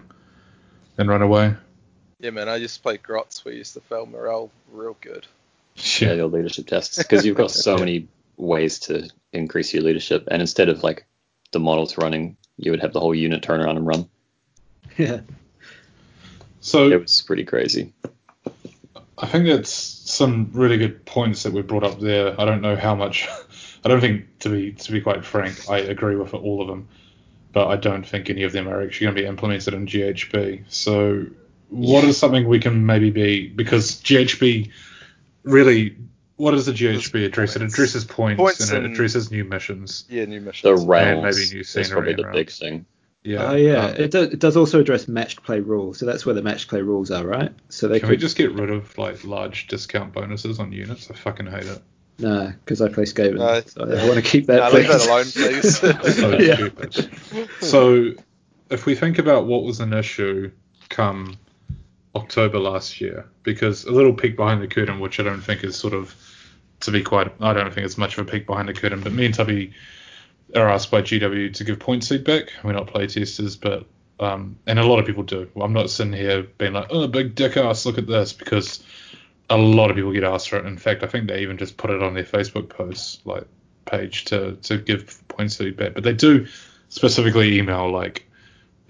and 0.98 1.08
run 1.08 1.22
away. 1.22 1.54
Yeah, 2.20 2.30
man. 2.30 2.48
I 2.48 2.56
used 2.56 2.76
to 2.76 2.82
play 2.82 2.98
Grots. 2.98 3.44
We 3.44 3.56
used 3.56 3.74
to 3.74 3.80
fail 3.80 4.06
morale 4.06 4.50
real 4.72 4.96
good. 5.00 5.26
Yeah, 5.76 6.08
Yeah. 6.08 6.12
your 6.14 6.26
leadership 6.28 6.66
tests 6.66 6.98
because 6.98 7.24
you've 7.26 7.36
got 7.36 7.50
so 7.50 7.76
many 7.78 8.06
ways 8.36 8.78
to 8.80 9.08
increase 9.32 9.72
your 9.74 9.82
leadership, 9.82 10.28
and 10.30 10.40
instead 10.40 10.68
of 10.68 10.82
like 10.82 11.06
the 11.50 11.60
models 11.60 11.98
running, 11.98 12.36
you 12.58 12.70
would 12.70 12.80
have 12.80 12.92
the 12.92 13.00
whole 13.00 13.14
unit 13.14 13.42
turn 13.42 13.60
around 13.60 13.76
and 13.76 13.86
run. 13.86 14.08
Yeah, 14.98 15.20
So 16.60 16.90
It 16.90 17.00
was 17.00 17.22
pretty 17.22 17.44
crazy. 17.44 17.92
I 19.16 19.26
think 19.26 19.46
that's 19.46 19.70
some 19.70 20.50
really 20.52 20.76
good 20.76 21.04
points 21.06 21.44
that 21.44 21.52
we 21.52 21.62
brought 21.62 21.82
up 21.84 21.98
there. 21.98 22.38
I 22.38 22.44
don't 22.44 22.60
know 22.60 22.76
how 22.76 22.94
much. 22.94 23.26
I 23.84 23.88
don't 23.88 24.00
think, 24.00 24.38
to 24.40 24.48
be 24.48 24.72
to 24.72 24.92
be 24.92 25.00
quite 25.00 25.24
frank, 25.24 25.68
I 25.68 25.78
agree 25.78 26.16
with 26.16 26.34
all 26.34 26.60
of 26.62 26.68
them, 26.68 26.88
but 27.52 27.68
I 27.68 27.76
don't 27.76 28.06
think 28.06 28.30
any 28.30 28.44
of 28.44 28.52
them 28.52 28.68
are 28.68 28.82
actually 28.82 29.06
going 29.06 29.16
to 29.16 29.22
be 29.22 29.26
implemented 29.26 29.74
in 29.74 29.86
GHB. 29.86 30.64
So, 30.68 31.26
what 31.68 32.04
is 32.04 32.16
something 32.16 32.46
we 32.46 32.60
can 32.60 32.86
maybe 32.86 33.10
be 33.10 33.48
because 33.48 33.96
GHB 34.02 34.70
really. 35.42 35.96
What 36.36 36.52
does 36.52 36.66
the 36.66 36.72
GHB 36.72 37.26
address? 37.26 37.54
It 37.54 37.62
addresses 37.62 38.04
points, 38.04 38.38
Points 38.40 38.70
and 38.70 38.84
it 38.84 38.90
addresses 38.90 39.30
new 39.30 39.44
missions. 39.44 40.04
Yeah, 40.08 40.24
new 40.24 40.40
missions. 40.40 40.62
The 40.62 40.70
missions. 40.72 40.88
realms 40.88 41.36
maybe 41.36 41.54
new 41.54 41.60
is 41.60 41.68
scenery 41.68 41.90
probably 41.90 42.14
the 42.14 42.22
around. 42.22 42.32
big 42.32 42.50
thing. 42.50 42.86
Yeah. 43.22 43.50
oh 43.50 43.54
yeah. 43.54 43.86
Um, 43.86 43.96
it, 43.96 44.10
does, 44.10 44.28
it 44.28 44.38
does 44.40 44.56
also 44.56 44.80
address 44.80 45.06
matched 45.06 45.42
play 45.44 45.60
rules, 45.60 45.98
so 45.98 46.06
that's 46.06 46.26
where 46.26 46.34
the 46.34 46.42
matched 46.42 46.68
play 46.68 46.82
rules 46.82 47.10
are, 47.10 47.24
right? 47.24 47.52
So 47.68 47.86
they 47.86 48.00
can 48.00 48.08
could 48.08 48.14
we 48.14 48.16
just 48.16 48.36
get 48.36 48.52
rid 48.52 48.70
of 48.70 48.96
like 48.98 49.22
large 49.24 49.68
discount 49.68 50.12
bonuses 50.12 50.58
on 50.58 50.72
units? 50.72 51.10
I 51.10 51.14
fucking 51.14 51.46
hate 51.46 51.66
it. 51.66 51.80
No, 52.18 52.52
because 52.64 52.80
I 52.80 52.88
play 52.88 53.04
Skaven, 53.04 53.36
No. 53.36 53.60
so 53.62 53.82
I 53.82 54.04
want 54.08 54.16
to 54.16 54.22
keep 54.22 54.46
that. 54.46 54.72
No, 54.72 54.78
leave 54.78 54.86
please. 54.86 55.80
that 55.80 55.96
alone, 55.98 56.10
please. 56.10 56.78
so 56.80 57.36
Yeah. 57.38 57.46
So, 57.60 58.12
if 58.70 58.86
we 58.86 58.94
think 58.94 59.18
about 59.18 59.46
what 59.46 59.64
was 59.64 59.80
an 59.80 59.92
issue 59.92 60.50
come 60.88 61.36
October 62.14 62.58
last 62.58 63.00
year, 63.00 63.26
because 63.42 63.84
a 63.84 63.90
little 63.90 64.12
peek 64.12 64.36
behind 64.36 64.62
the 64.62 64.68
curtain, 64.68 65.00
which 65.00 65.18
I 65.18 65.22
don't 65.22 65.40
think 65.40 65.64
is 65.64 65.76
sort 65.76 65.94
of, 65.94 66.14
to 66.80 66.90
be 66.90 67.02
quite, 67.02 67.32
I 67.40 67.52
don't 67.52 67.72
think 67.72 67.84
it's 67.86 67.98
much 67.98 68.18
of 68.18 68.26
a 68.26 68.30
peek 68.30 68.46
behind 68.46 68.68
the 68.68 68.74
curtain, 68.74 69.00
but 69.00 69.12
me 69.12 69.26
and 69.26 69.34
Tubby 69.34 69.72
are 70.54 70.68
asked 70.68 70.90
by 70.90 71.02
GW 71.02 71.54
to 71.54 71.64
give 71.64 71.78
point 71.78 72.04
feedback. 72.04 72.52
We're 72.62 72.72
not 72.72 72.86
playtesters, 72.88 73.58
but, 73.60 73.86
um, 74.24 74.58
and 74.66 74.78
a 74.78 74.84
lot 74.84 74.98
of 74.98 75.06
people 75.06 75.22
do. 75.22 75.48
I'm 75.60 75.72
not 75.72 75.90
sitting 75.90 76.12
here 76.12 76.42
being 76.42 76.74
like, 76.74 76.88
oh, 76.90 77.06
big 77.06 77.34
dick 77.34 77.56
ass, 77.56 77.86
look 77.86 77.98
at 77.98 78.06
this, 78.06 78.32
because 78.32 78.82
a 79.52 79.56
lot 79.56 79.90
of 79.90 79.96
people 79.96 80.12
get 80.12 80.24
asked 80.24 80.48
for 80.48 80.58
it. 80.58 80.66
In 80.66 80.78
fact, 80.78 81.02
I 81.02 81.06
think 81.06 81.28
they 81.28 81.42
even 81.42 81.58
just 81.58 81.76
put 81.76 81.90
it 81.90 82.02
on 82.02 82.14
their 82.14 82.24
Facebook 82.24 82.70
post, 82.70 83.26
like, 83.26 83.46
page 83.84 84.24
to, 84.26 84.56
to 84.62 84.78
give 84.78 85.22
points 85.28 85.56
to 85.56 85.64
feedback, 85.64 85.94
but 85.94 86.02
they 86.02 86.14
do 86.14 86.46
specifically 86.88 87.58
email 87.58 87.90
like 87.90 88.26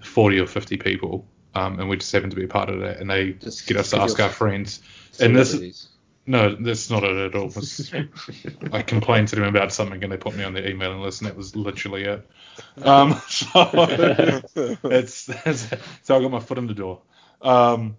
40 0.01 0.39
or 0.39 0.47
50 0.47 0.77
people, 0.77 1.25
um, 1.55 1.79
and 1.79 1.89
we 1.89 1.97
just 1.97 2.11
happen 2.11 2.29
to 2.29 2.35
be 2.35 2.45
a 2.45 2.47
part 2.47 2.69
of 2.69 2.79
that, 2.79 2.99
and 2.99 3.09
they 3.09 3.33
Just 3.33 3.67
get 3.67 3.77
us 3.77 3.89
to 3.91 3.99
ask 3.99 4.19
our 4.19 4.29
friends. 4.29 4.81
And 5.19 5.35
this, 5.35 5.89
no, 6.25 6.55
that's 6.55 6.89
not 6.89 7.03
it 7.03 7.17
at 7.17 7.35
all. 7.35 7.51
I 8.71 8.81
complained 8.81 9.27
to 9.29 9.35
them 9.35 9.45
about 9.45 9.73
something, 9.73 10.01
and 10.01 10.11
they 10.11 10.17
put 10.17 10.35
me 10.35 10.43
on 10.43 10.53
their 10.53 10.67
emailing 10.67 11.01
list, 11.01 11.21
and 11.21 11.29
that 11.29 11.35
was 11.35 11.55
literally 11.55 12.05
it. 12.05 12.29
Um, 12.83 13.19
so 13.27 13.51
it's, 14.83 15.27
it's 15.27 15.67
so 16.03 16.15
I 16.15 16.21
got 16.21 16.29
my 16.29 16.39
foot 16.39 16.59
in 16.59 16.67
the 16.67 16.75
door. 16.75 17.01
Um, 17.41 17.97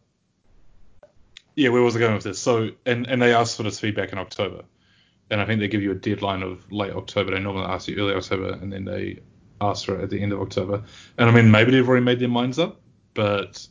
yeah, 1.57 1.69
where 1.69 1.83
was 1.83 1.97
I 1.97 2.01
going 2.01 2.15
with 2.15 2.25
this? 2.25 2.39
So, 2.39 2.71
and 2.87 3.07
and 3.07 3.21
they 3.21 3.33
asked 3.33 3.57
for 3.57 3.63
this 3.63 3.81
feedback 3.81 4.13
in 4.13 4.19
October, 4.19 4.63
and 5.31 5.41
I 5.41 5.47
think 5.47 5.61
they 5.61 5.69
give 5.69 5.83
you 5.83 5.93
a 5.93 5.97
deadline 5.97 6.43
of 6.43 6.71
late 6.73 6.93
October. 6.93 7.33
They 7.33 7.41
normally 7.41 7.67
ask 7.67 7.89
you 7.89 7.97
early 7.97 8.15
October, 8.15 8.53
and 8.53 8.73
then 8.73 8.85
they 8.85 9.21
ask 9.61 9.87
for 9.87 9.99
it 9.99 10.03
at 10.03 10.11
the 10.11 10.21
end 10.21 10.33
of 10.33 10.41
October. 10.41 10.83
And 11.19 11.29
I 11.29 11.33
mean, 11.33 11.51
maybe 11.51 11.71
they've 11.71 11.89
already 11.89 12.05
made 12.05 12.19
their 12.19 12.29
minds 12.29 12.59
up, 12.59 12.81
but 13.15 13.67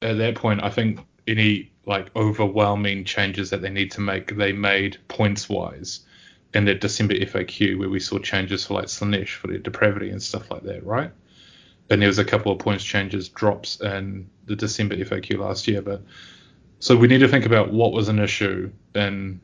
at 0.00 0.18
that 0.18 0.34
point, 0.36 0.62
I 0.62 0.70
think 0.70 1.00
any 1.26 1.72
like 1.86 2.14
overwhelming 2.14 3.04
changes 3.04 3.50
that 3.50 3.62
they 3.62 3.70
need 3.70 3.90
to 3.92 4.00
make, 4.00 4.36
they 4.36 4.52
made 4.52 4.98
points 5.08 5.48
wise 5.48 6.00
in 6.54 6.64
that 6.66 6.80
December 6.80 7.14
FAQ 7.14 7.78
where 7.78 7.88
we 7.88 7.98
saw 7.98 8.18
changes 8.18 8.66
for 8.66 8.74
like 8.74 8.84
Slaanesh 8.84 9.34
for 9.34 9.48
their 9.48 9.58
depravity 9.58 10.10
and 10.10 10.22
stuff 10.22 10.50
like 10.50 10.62
that, 10.62 10.84
right? 10.84 11.10
And 11.90 12.00
there 12.00 12.08
was 12.08 12.18
a 12.18 12.24
couple 12.24 12.52
of 12.52 12.58
points 12.58 12.84
changes, 12.84 13.28
drops 13.28 13.80
in 13.80 14.28
the 14.46 14.54
December 14.54 14.96
FAQ 14.96 15.38
last 15.38 15.66
year, 15.66 15.82
but 15.82 16.02
so 16.82 16.96
we 16.96 17.06
need 17.06 17.18
to 17.18 17.28
think 17.28 17.46
about 17.46 17.72
what 17.72 17.92
was 17.92 18.08
an 18.08 18.18
issue 18.18 18.68
in 18.96 19.40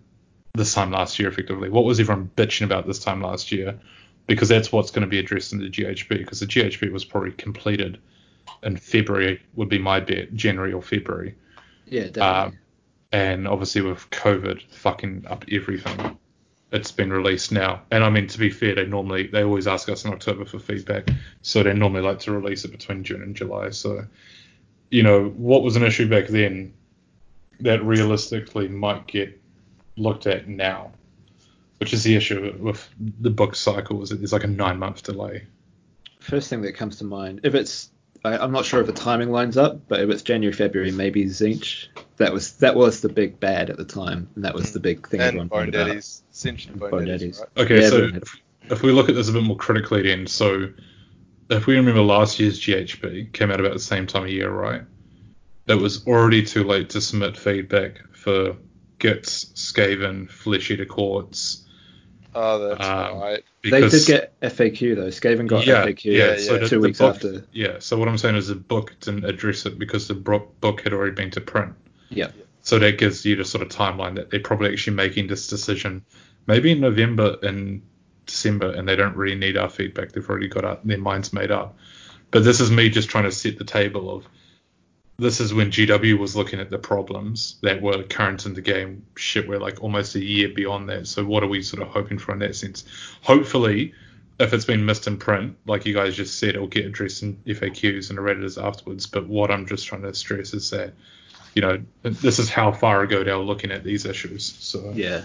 this 0.55 0.75
time 0.75 0.91
last 0.91 1.21
year, 1.21 1.29
effectively. 1.29 1.69
What 1.69 1.85
was 1.85 2.01
everyone 2.01 2.33
bitching 2.35 2.65
about 2.65 2.85
this 2.85 2.99
time 2.99 3.23
last 3.23 3.53
year? 3.53 3.79
Because 4.27 4.49
that's 4.49 4.73
what's 4.73 4.91
going 4.91 5.03
to 5.03 5.09
be 5.09 5.21
addressed 5.21 5.53
in 5.53 5.61
the 5.61 5.71
GHB. 5.71 6.09
Because 6.09 6.41
the 6.41 6.47
GHB 6.47 6.91
was 6.91 7.05
probably 7.05 7.31
completed 7.31 8.01
in 8.65 8.77
February, 8.77 9.41
would 9.55 9.69
be 9.69 9.79
my 9.79 10.01
bet, 10.01 10.35
January 10.35 10.73
or 10.73 10.83
February. 10.83 11.37
Yeah, 11.87 12.09
definitely. 12.09 12.25
Um, 12.25 12.59
and 13.13 13.47
obviously 13.47 13.83
with 13.83 14.11
COVID 14.11 14.61
fucking 14.73 15.25
up 15.29 15.45
everything, 15.49 16.19
it's 16.73 16.91
been 16.91 17.13
released 17.13 17.53
now. 17.53 17.83
And 17.93 18.03
I 18.03 18.11
mean, 18.11 18.27
to 18.27 18.39
be 18.39 18.51
fair, 18.51 18.75
they 18.75 18.87
normally 18.87 19.29
they 19.29 19.45
always 19.45 19.69
ask 19.69 19.89
us 19.89 20.05
in 20.05 20.13
October 20.13 20.45
for 20.45 20.59
feedback, 20.59 21.09
so 21.43 21.63
they 21.63 21.73
normally 21.73 22.03
like 22.03 22.19
to 22.21 22.33
release 22.33 22.65
it 22.65 22.73
between 22.73 23.05
June 23.05 23.23
and 23.23 23.37
July. 23.37 23.71
So, 23.71 24.05
you 24.91 25.05
know, 25.05 25.29
what 25.37 25.63
was 25.63 25.77
an 25.77 25.85
issue 25.85 26.11
back 26.11 26.27
then 26.27 26.75
that 27.61 27.83
realistically 27.85 28.69
might 28.69 29.07
get 29.07 29.41
looked 29.97 30.27
at 30.27 30.49
now, 30.49 30.93
which 31.79 31.93
is 31.93 32.05
the 32.05 32.17
issue 32.17 32.57
with 32.59 32.89
the 33.21 33.31
book 33.31 33.55
cycle 33.55 34.03
is 34.03 34.11
that 34.11 34.17
there's 34.17 34.33
like 34.33 34.45
a 34.45 34.49
nine 34.49 34.79
month 34.79 35.03
delay. 35.03 35.47
First 36.21 36.51
thing 36.51 36.63
that 36.63 36.73
comes 36.75 36.97
to 36.99 37.05
mind, 37.05 37.41
if 37.45 37.55
it's 37.55 37.91
I, 38.25 38.37
I'm 38.37 38.53
not 38.53 38.65
sure 38.65 38.81
if 38.81 38.87
the 38.87 38.93
timing 38.93 39.31
lines 39.31 39.57
up, 39.57 39.89
but 39.89 40.01
if 40.01 40.11
it's 40.11 40.23
January, 40.23 40.53
February, 40.53 40.91
maybe 40.91 41.25
Tzeentch. 41.25 41.89
That 42.17 42.33
was 42.33 42.55
that 42.57 42.75
was 42.75 43.01
the 43.01 43.09
big 43.09 43.39
bad 43.39 43.71
at 43.71 43.77
the 43.77 43.85
time, 43.85 44.29
and 44.35 44.45
that 44.45 44.55
was 44.55 44.73
the 44.73 44.81
big 44.81 45.07
thing 45.09 45.21
and 45.21 45.29
everyone 45.29 45.49
Bone 45.49 45.59
pointed 45.61 45.81
out. 45.81 45.87
Daddies, 45.87 46.23
essentially 46.33 46.75
Bone, 46.75 46.91
Bone 46.91 47.05
Daddies, 47.05 47.39
Daddies. 47.39 47.41
right? 47.57 47.65
Okay, 47.65 47.83
Yeah, 47.83 47.89
so 47.91 48.11
if, 48.13 48.37
if 48.71 48.83
we 48.83 48.93
look 48.93 49.09
at 49.09 49.15
this 49.15 49.29
a 49.29 49.33
bit 49.33 49.45
more 49.45 49.57
critically, 49.57 50.03
then, 50.03 50.27
so 50.27 50.73
if 51.49 51.67
we 51.67 51.77
remember 51.77 52.03
last 52.03 52.41
year's 52.41 52.61
GHB 52.61 53.33
came 53.33 53.51
out 53.51 53.61
about 53.61 53.73
the 53.73 53.79
same 53.79 54.07
time 54.07 54.25
of 54.25 54.31
year, 54.31 54.51
right? 54.51 54.83
It 55.69 55.75
was 55.75 56.07
already 56.07 56.43
too 56.43 56.65
late 56.65 56.91
to 56.91 57.01
submit 57.01 57.37
feedback 57.37 58.01
for 58.15 58.57
Gitz, 58.99 59.53
Skaven, 59.55 60.31
Flesh 60.31 60.71
Eater 60.71 60.85
Courts. 60.87 61.65
Oh, 62.35 62.69
that's 62.69 62.85
Um, 62.87 63.19
right. 63.21 63.45
They 63.65 63.89
did 63.89 64.07
get 64.07 64.41
FAQ 64.41 64.95
though. 64.97 65.09
Skaven 65.09 65.47
got 65.47 65.67
yeah, 65.67 65.85
FAQ 65.85 66.05
yeah, 66.05 66.13
yeah, 66.13 66.37
so 66.39 66.55
yeah. 66.55 66.59
the- 66.61 66.69
two 66.69 66.77
the 66.81 66.87
weeks 66.87 66.99
book- 66.99 67.15
after. 67.17 67.45
Yeah, 67.53 67.79
so 67.81 67.99
what 67.99 68.09
I'm 68.09 68.19
saying 68.19 68.37
is 68.37 68.49
the 68.49 68.55
book 68.55 68.95
didn't 69.01 69.25
address 69.25 69.67
it 69.67 69.79
because 69.79 70.09
the 70.09 70.15
book 70.15 70.81
had 70.83 70.93
already 70.93 71.15
been 71.15 71.31
to 71.33 71.41
print. 71.41 71.73
Yeah. 72.11 72.31
So 72.63 72.79
that 72.79 72.99
gives 72.99 73.25
you 73.25 73.37
the 73.37 73.45
sort 73.45 73.63
of 73.63 73.69
timeline 73.71 74.17
that 74.17 74.31
they're 74.31 74.41
probably 74.41 74.73
actually 74.73 74.97
making 74.97 75.27
this 75.29 75.47
decision 75.49 76.05
maybe 76.47 76.73
in 76.73 76.81
November 76.81 77.37
and 77.43 77.83
December, 78.27 78.71
and 78.73 78.87
they 78.89 78.97
don't 78.97 79.17
really 79.17 79.37
need 79.39 79.57
our 79.57 79.69
feedback. 79.71 80.13
They've 80.13 80.29
already 80.29 80.49
got 80.49 80.65
our, 80.65 80.79
their 80.85 80.99
minds 80.99 81.33
made 81.33 81.51
up. 81.51 81.77
But 82.31 82.45
this 82.45 82.61
is 82.61 82.71
me 82.71 82.89
just 82.91 83.09
trying 83.09 83.25
to 83.25 83.33
set 83.33 83.59
the 83.59 83.65
table 83.65 84.15
of 84.15 84.27
this 85.19 85.41
is 85.41 85.53
when 85.53 85.71
GW 85.71 86.17
was 86.17 86.37
looking 86.37 86.61
at 86.61 86.71
the 86.71 86.79
problems 86.79 87.59
that 87.63 87.83
were 87.83 88.05
current 88.05 88.47
in 88.47 88.55
the 88.55 88.61
game. 88.61 89.05
Shit, 89.17 89.49
we're 89.49 89.59
like 89.59 89.83
almost 89.83 90.15
a 90.15 90.25
year 90.25 90.49
beyond 90.49 90.89
that. 90.89 91.09
So 91.09 91.25
what 91.25 91.43
are 91.43 91.49
we 91.49 91.61
sort 91.63 91.83
of 91.83 91.89
hoping 91.89 92.19
for 92.19 92.33
in 92.33 92.39
that 92.39 92.55
sense? 92.55 92.85
Hopefully, 93.23 93.95
if 94.39 94.53
it's 94.53 94.65
been 94.65 94.87
missed 94.87 95.09
in 95.09 95.17
print, 95.17 95.57
like 95.67 95.85
you 95.87 95.93
guys 95.93 96.15
just 96.15 96.39
said, 96.39 96.51
it'll 96.51 96.69
get 96.69 96.87
addressed 96.87 97.25
in 97.25 97.35
FAQs 97.47 98.11
and 98.11 98.19
erratas 98.21 98.63
afterwards. 98.63 99.07
But 99.07 99.27
what 99.27 99.51
I'm 99.51 99.67
just 99.67 99.89
trying 99.89 100.03
to 100.03 100.15
stress 100.15 100.55
is 100.55 100.71
that, 100.71 100.95
you 101.53 101.63
know, 101.63 101.83
this 102.03 102.39
is 102.39 102.49
how 102.49 102.71
far 102.71 103.03
ago 103.03 103.25
they 103.25 103.33
were 103.33 103.39
looking 103.39 103.73
at 103.73 103.83
these 103.83 104.07
issues. 104.07 104.45
So 104.45 104.93
Yeah. 104.95 105.25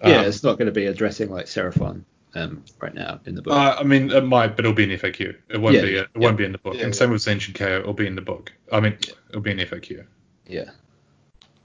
um, 0.00 0.10
Yeah, 0.10 0.22
it's 0.22 0.42
not 0.42 0.58
going 0.58 0.66
to 0.66 0.72
be 0.72 0.86
addressing 0.86 1.30
like 1.30 1.46
Seraphon 1.46 2.02
um, 2.34 2.64
right 2.80 2.94
now 2.94 3.20
in 3.26 3.34
the 3.34 3.42
book. 3.42 3.52
Uh, 3.52 3.76
I 3.78 3.82
mean, 3.82 4.10
it 4.10 4.24
might, 4.24 4.56
but 4.56 4.64
it'll 4.64 4.74
be 4.74 4.84
an 4.84 4.90
FAQ. 4.98 5.34
It 5.48 5.58
won't 5.60 5.74
Yeah, 5.74 5.82
be. 5.82 5.90
yeah, 5.90 6.00
it 6.14 6.18
won't 6.18 6.36
be 6.36 6.44
in 6.44 6.52
the 6.52 6.58
book. 6.58 6.74
Yeah, 6.74 6.84
and 6.84 6.94
yeah. 6.94 6.98
same 6.98 7.10
with 7.10 7.26
Ancient 7.26 7.56
KO. 7.56 7.78
It'll 7.80 7.92
be 7.92 8.06
in 8.06 8.14
the 8.14 8.22
book. 8.22 8.52
I 8.72 8.80
mean, 8.80 8.96
it'll 9.28 9.40
be 9.40 9.50
an 9.52 9.58
FAQ. 9.58 10.04
Yeah. 10.46 10.70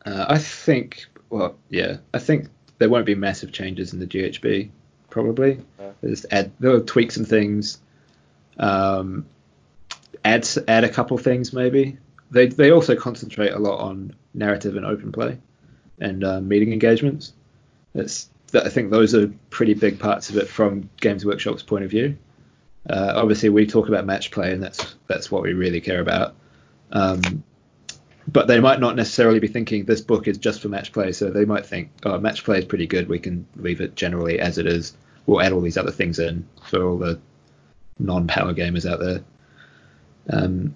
Uh, 0.05 0.25
I 0.29 0.37
think, 0.37 1.05
well, 1.29 1.57
yeah, 1.69 1.97
I 2.13 2.19
think 2.19 2.49
there 2.77 2.89
won't 2.89 3.05
be 3.05 3.15
massive 3.15 3.51
changes 3.51 3.93
in 3.93 3.99
the 3.99 4.07
GHB, 4.07 4.69
probably. 5.09 5.59
Yeah. 5.79 5.91
They'll 6.01 6.11
just 6.11 6.25
add, 6.31 6.51
they'll 6.59 6.83
tweak 6.83 7.11
some 7.11 7.25
things, 7.25 7.79
um, 8.57 9.25
add 10.23 10.47
add 10.67 10.83
a 10.83 10.89
couple 10.89 11.17
things 11.17 11.53
maybe. 11.53 11.97
They 12.31 12.47
they 12.47 12.71
also 12.71 12.95
concentrate 12.95 13.51
a 13.51 13.59
lot 13.59 13.79
on 13.79 14.15
narrative 14.33 14.75
and 14.75 14.85
open 14.85 15.11
play, 15.11 15.37
and 15.99 16.23
uh, 16.23 16.41
meeting 16.41 16.73
engagements. 16.73 17.33
That's 17.93 18.29
that, 18.51 18.65
I 18.65 18.69
think 18.69 18.91
those 18.91 19.13
are 19.15 19.27
pretty 19.49 19.73
big 19.73 19.99
parts 19.99 20.29
of 20.29 20.37
it 20.37 20.47
from 20.47 20.89
Games 20.97 21.25
Workshop's 21.25 21.63
point 21.63 21.83
of 21.83 21.91
view. 21.91 22.17
Uh, 22.89 23.13
obviously, 23.15 23.49
we 23.49 23.65
talk 23.65 23.87
about 23.87 24.05
match 24.05 24.31
play, 24.31 24.53
and 24.53 24.61
that's 24.61 24.95
that's 25.07 25.31
what 25.31 25.41
we 25.43 25.53
really 25.53 25.81
care 25.81 26.01
about. 26.01 26.35
Um, 26.91 27.43
but 28.27 28.47
they 28.47 28.59
might 28.59 28.79
not 28.79 28.95
necessarily 28.95 29.39
be 29.39 29.47
thinking 29.47 29.85
this 29.85 30.01
book 30.01 30.27
is 30.27 30.37
just 30.37 30.61
for 30.61 30.69
match 30.69 30.91
play. 30.91 31.11
So 31.11 31.29
they 31.29 31.45
might 31.45 31.65
think, 31.65 31.89
oh, 32.03 32.19
match 32.19 32.43
play 32.43 32.59
is 32.59 32.65
pretty 32.65 32.87
good. 32.87 33.07
We 33.07 33.19
can 33.19 33.45
leave 33.55 33.81
it 33.81 33.95
generally 33.95 34.39
as 34.39 34.57
it 34.57 34.65
is. 34.65 34.95
We'll 35.25 35.41
add 35.41 35.51
all 35.51 35.61
these 35.61 35.77
other 35.77 35.91
things 35.91 36.19
in 36.19 36.47
for 36.67 36.83
all 36.83 36.97
the 36.97 37.19
non-power 37.99 38.53
gamers 38.53 38.89
out 38.89 38.99
there. 38.99 39.23
Um, 40.29 40.75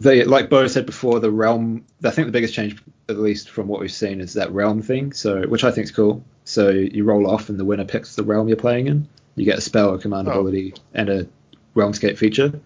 they, 0.00 0.24
like 0.24 0.50
Bo 0.50 0.66
said 0.66 0.86
before, 0.86 1.20
the 1.20 1.30
realm. 1.30 1.84
I 2.04 2.10
think 2.10 2.26
the 2.26 2.32
biggest 2.32 2.54
change, 2.54 2.82
at 3.08 3.18
least 3.18 3.50
from 3.50 3.68
what 3.68 3.80
we've 3.80 3.92
seen, 3.92 4.20
is 4.20 4.34
that 4.34 4.52
realm 4.52 4.82
thing. 4.82 5.12
So, 5.12 5.46
which 5.46 5.64
I 5.64 5.70
think 5.70 5.84
is 5.84 5.90
cool. 5.92 6.24
So 6.44 6.68
you 6.70 7.04
roll 7.04 7.28
off, 7.30 7.48
and 7.48 7.58
the 7.58 7.64
winner 7.64 7.84
picks 7.84 8.16
the 8.16 8.22
realm 8.22 8.48
you're 8.48 8.56
playing 8.56 8.86
in. 8.86 9.08
You 9.36 9.44
get 9.44 9.58
a 9.58 9.62
spell, 9.62 9.94
a 9.94 9.98
command 9.98 10.28
Oh. 10.28 10.32
ability, 10.32 10.74
and 10.92 11.08
a 11.08 11.26
realmscape 11.74 12.18
feature. 12.18 12.60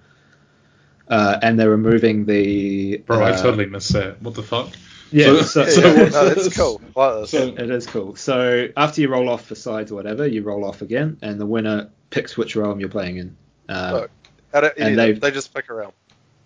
Uh, 1.09 1.39
and 1.43 1.59
they're 1.59 1.71
removing 1.71 2.27
the. 2.27 2.99
Bro, 2.99 3.23
I 3.23 3.31
uh, 3.31 3.37
totally 3.43 3.67
missed 3.67 3.93
that. 3.95 4.21
What 4.21 4.35
the 4.35 4.43
fuck? 4.43 4.71
Yeah, 5.11 5.41
So- 5.43 5.43
so, 5.43 5.65
so 5.69 5.81
yeah, 5.81 5.99
what's- 6.03 6.13
no, 6.13 6.29
that's 6.29 6.57
cool. 6.57 6.81
Like 6.95 7.21
this. 7.23 7.31
So- 7.31 7.47
it 7.59 7.71
is 7.71 7.87
cool. 7.87 8.17
So 8.17 8.69
after 8.77 9.01
you 9.01 9.09
roll 9.09 9.29
off 9.31 9.47
for 9.47 9.55
sides 9.55 9.91
or 9.91 9.95
whatever, 9.95 10.27
you 10.27 10.43
roll 10.43 10.65
off 10.65 10.83
again, 10.83 11.17
and 11.23 11.41
the 11.41 11.47
winner 11.47 11.89
picks 12.11 12.37
which 12.37 12.57
realm 12.57 12.81
you're 12.81 12.89
playing 12.91 13.17
in. 13.17 13.37
Um, 13.71 13.93
Look, 13.95 14.11
Out 14.53 14.65
of 14.65 14.73
any 14.77 14.91
and 14.91 14.99
they've- 14.99 15.21
they 15.21 15.31
just 15.31 15.55
pick 15.55 15.71
a 15.71 15.75
realm. 15.75 15.93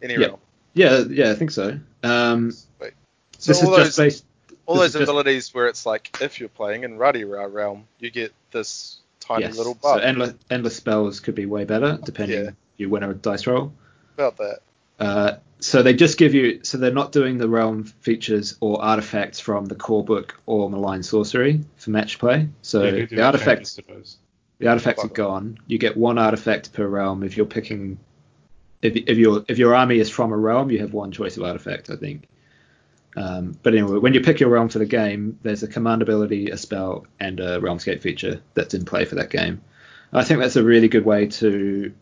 Any 0.00 0.14
Yeah. 0.14 0.26
realm. 0.26 0.40
yeah, 0.74 0.98
yeah, 1.10 1.30
I 1.30 1.34
think 1.34 1.50
so. 1.50 1.78
Um, 2.04 2.52
So 2.52 3.52
this 3.52 3.62
is 3.62 3.68
all 3.68 3.76
just 3.78 3.96
based. 3.98 4.24
All 4.73 4.78
those 4.78 4.89
is 4.89 5.01
just- 5.01 5.03
abilities 5.11 5.55
where 5.55 5.66
it's 5.69 5.86
like 5.86 6.16
if 6.20 6.40
you're 6.40 6.49
playing 6.49 6.85
in 6.85 6.99
Radira 6.99 7.53
realm, 7.53 7.86
you 7.99 8.11
get 8.11 8.32
this 8.51 8.99
tiny 9.20 9.43
Yes. 9.43 9.57
little 9.57 9.77
So 9.82 9.97
endless, 9.99 10.35
endless 10.51 10.77
spells 10.77 11.20
could 11.20 11.35
be 11.35 11.47
way 11.47 11.65
better 11.65 11.99
depending 12.05 12.44
Yeah. 12.44 12.49
if 12.51 12.55
you 12.77 12.89
win 12.89 13.03
a 13.03 13.15
dice 13.15 13.47
roll. 13.47 13.73
about 14.19 14.36
that. 14.39 14.59
Uh, 14.99 15.36
so 15.59 15.82
they 15.82 15.94
just 15.94 16.19
give 16.19 16.35
you. 16.35 16.61
So 16.65 16.77
they're 16.78 16.93
not 16.93 17.12
doing 17.12 17.39
the 17.39 17.49
realm 17.49 17.85
features 17.85 18.57
or 18.61 18.82
artifacts 18.82 19.40
from 19.40 19.65
the 19.66 19.74
core 19.74 20.05
book 20.05 20.39
or 20.47 20.69
malign 20.69 21.03
sorcery 21.03 21.61
for 21.77 21.90
match 21.90 22.19
play. 22.19 22.49
So 22.62 22.82
Yeah, 22.85 22.90
the 22.90 23.07
the 23.07 23.23
artifacts 23.23 23.77
changes 23.77 24.15
to? 24.15 24.19
The 24.65 24.69
artifacts 24.69 25.05
are 25.05 25.09
gone. 25.09 25.59
You 25.66 25.78
get 25.78 25.97
one 25.97 26.19
artifact 26.19 26.73
per 26.73 26.86
realm. 26.86 27.23
If 27.24 27.36
you're 27.36 27.47
picking, 27.47 27.99
if, 28.82 28.94
if 28.94 29.16
your 29.19 29.44
if 29.49 29.59
your 29.59 29.74
army 29.74 29.99
is 29.99 30.11
from 30.11 30.32
a 30.32 30.36
realm, 30.36 30.70
you 30.70 30.78
have 30.81 30.93
one 30.93 31.11
choice 31.11 31.36
of 31.36 31.43
artifact, 31.44 31.90
I 31.90 31.97
think. 31.97 32.24
Um, 33.16 33.56
but 33.62 33.74
anyway, 33.74 33.98
when 33.98 34.14
you 34.14 34.20
pick 34.20 34.40
your 34.40 34.48
realm 34.48 34.68
for 34.68 34.78
the 34.78 34.86
game, 34.86 35.39
there's 35.43 35.62
a 35.62 35.68
command 35.68 36.02
ability, 36.02 36.51
a 36.51 36.56
spell, 36.56 37.06
and 37.20 37.40
a 37.40 37.60
realmscape 37.60 38.01
feature 38.01 38.40
that's 38.55 38.74
in 38.74 38.84
play 38.84 39.05
for 39.05 39.16
that 39.16 39.30
game. 39.30 39.60
I 40.12 40.24
think 40.24 40.40
that's 40.40 40.56
a 40.56 40.62
really 40.62 40.89
good 40.89 41.05
way 41.05 41.26
to 41.26 41.93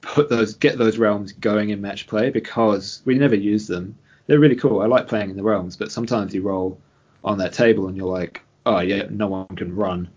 put 0.00 0.28
those 0.28 0.54
get 0.54 0.78
those 0.78 0.98
realms 0.98 1.32
going 1.32 1.70
in 1.70 1.80
match 1.80 2.06
play 2.06 2.30
because 2.30 3.02
we 3.04 3.18
never 3.18 3.34
use 3.34 3.66
them. 3.66 3.96
They're 4.26 4.38
really 4.38 4.56
cool. 4.56 4.80
I 4.80 4.86
like 4.86 5.08
playing 5.08 5.30
in 5.30 5.36
the 5.36 5.42
realms, 5.42 5.76
but 5.76 5.92
sometimes 5.92 6.34
you 6.34 6.42
roll 6.42 6.78
on 7.24 7.38
that 7.38 7.52
table 7.52 7.88
and 7.88 7.96
you're 7.96 8.06
like, 8.06 8.42
oh 8.64 8.80
yeah, 8.80 9.06
no 9.10 9.26
one 9.26 9.46
can 9.56 9.74
run. 9.74 10.08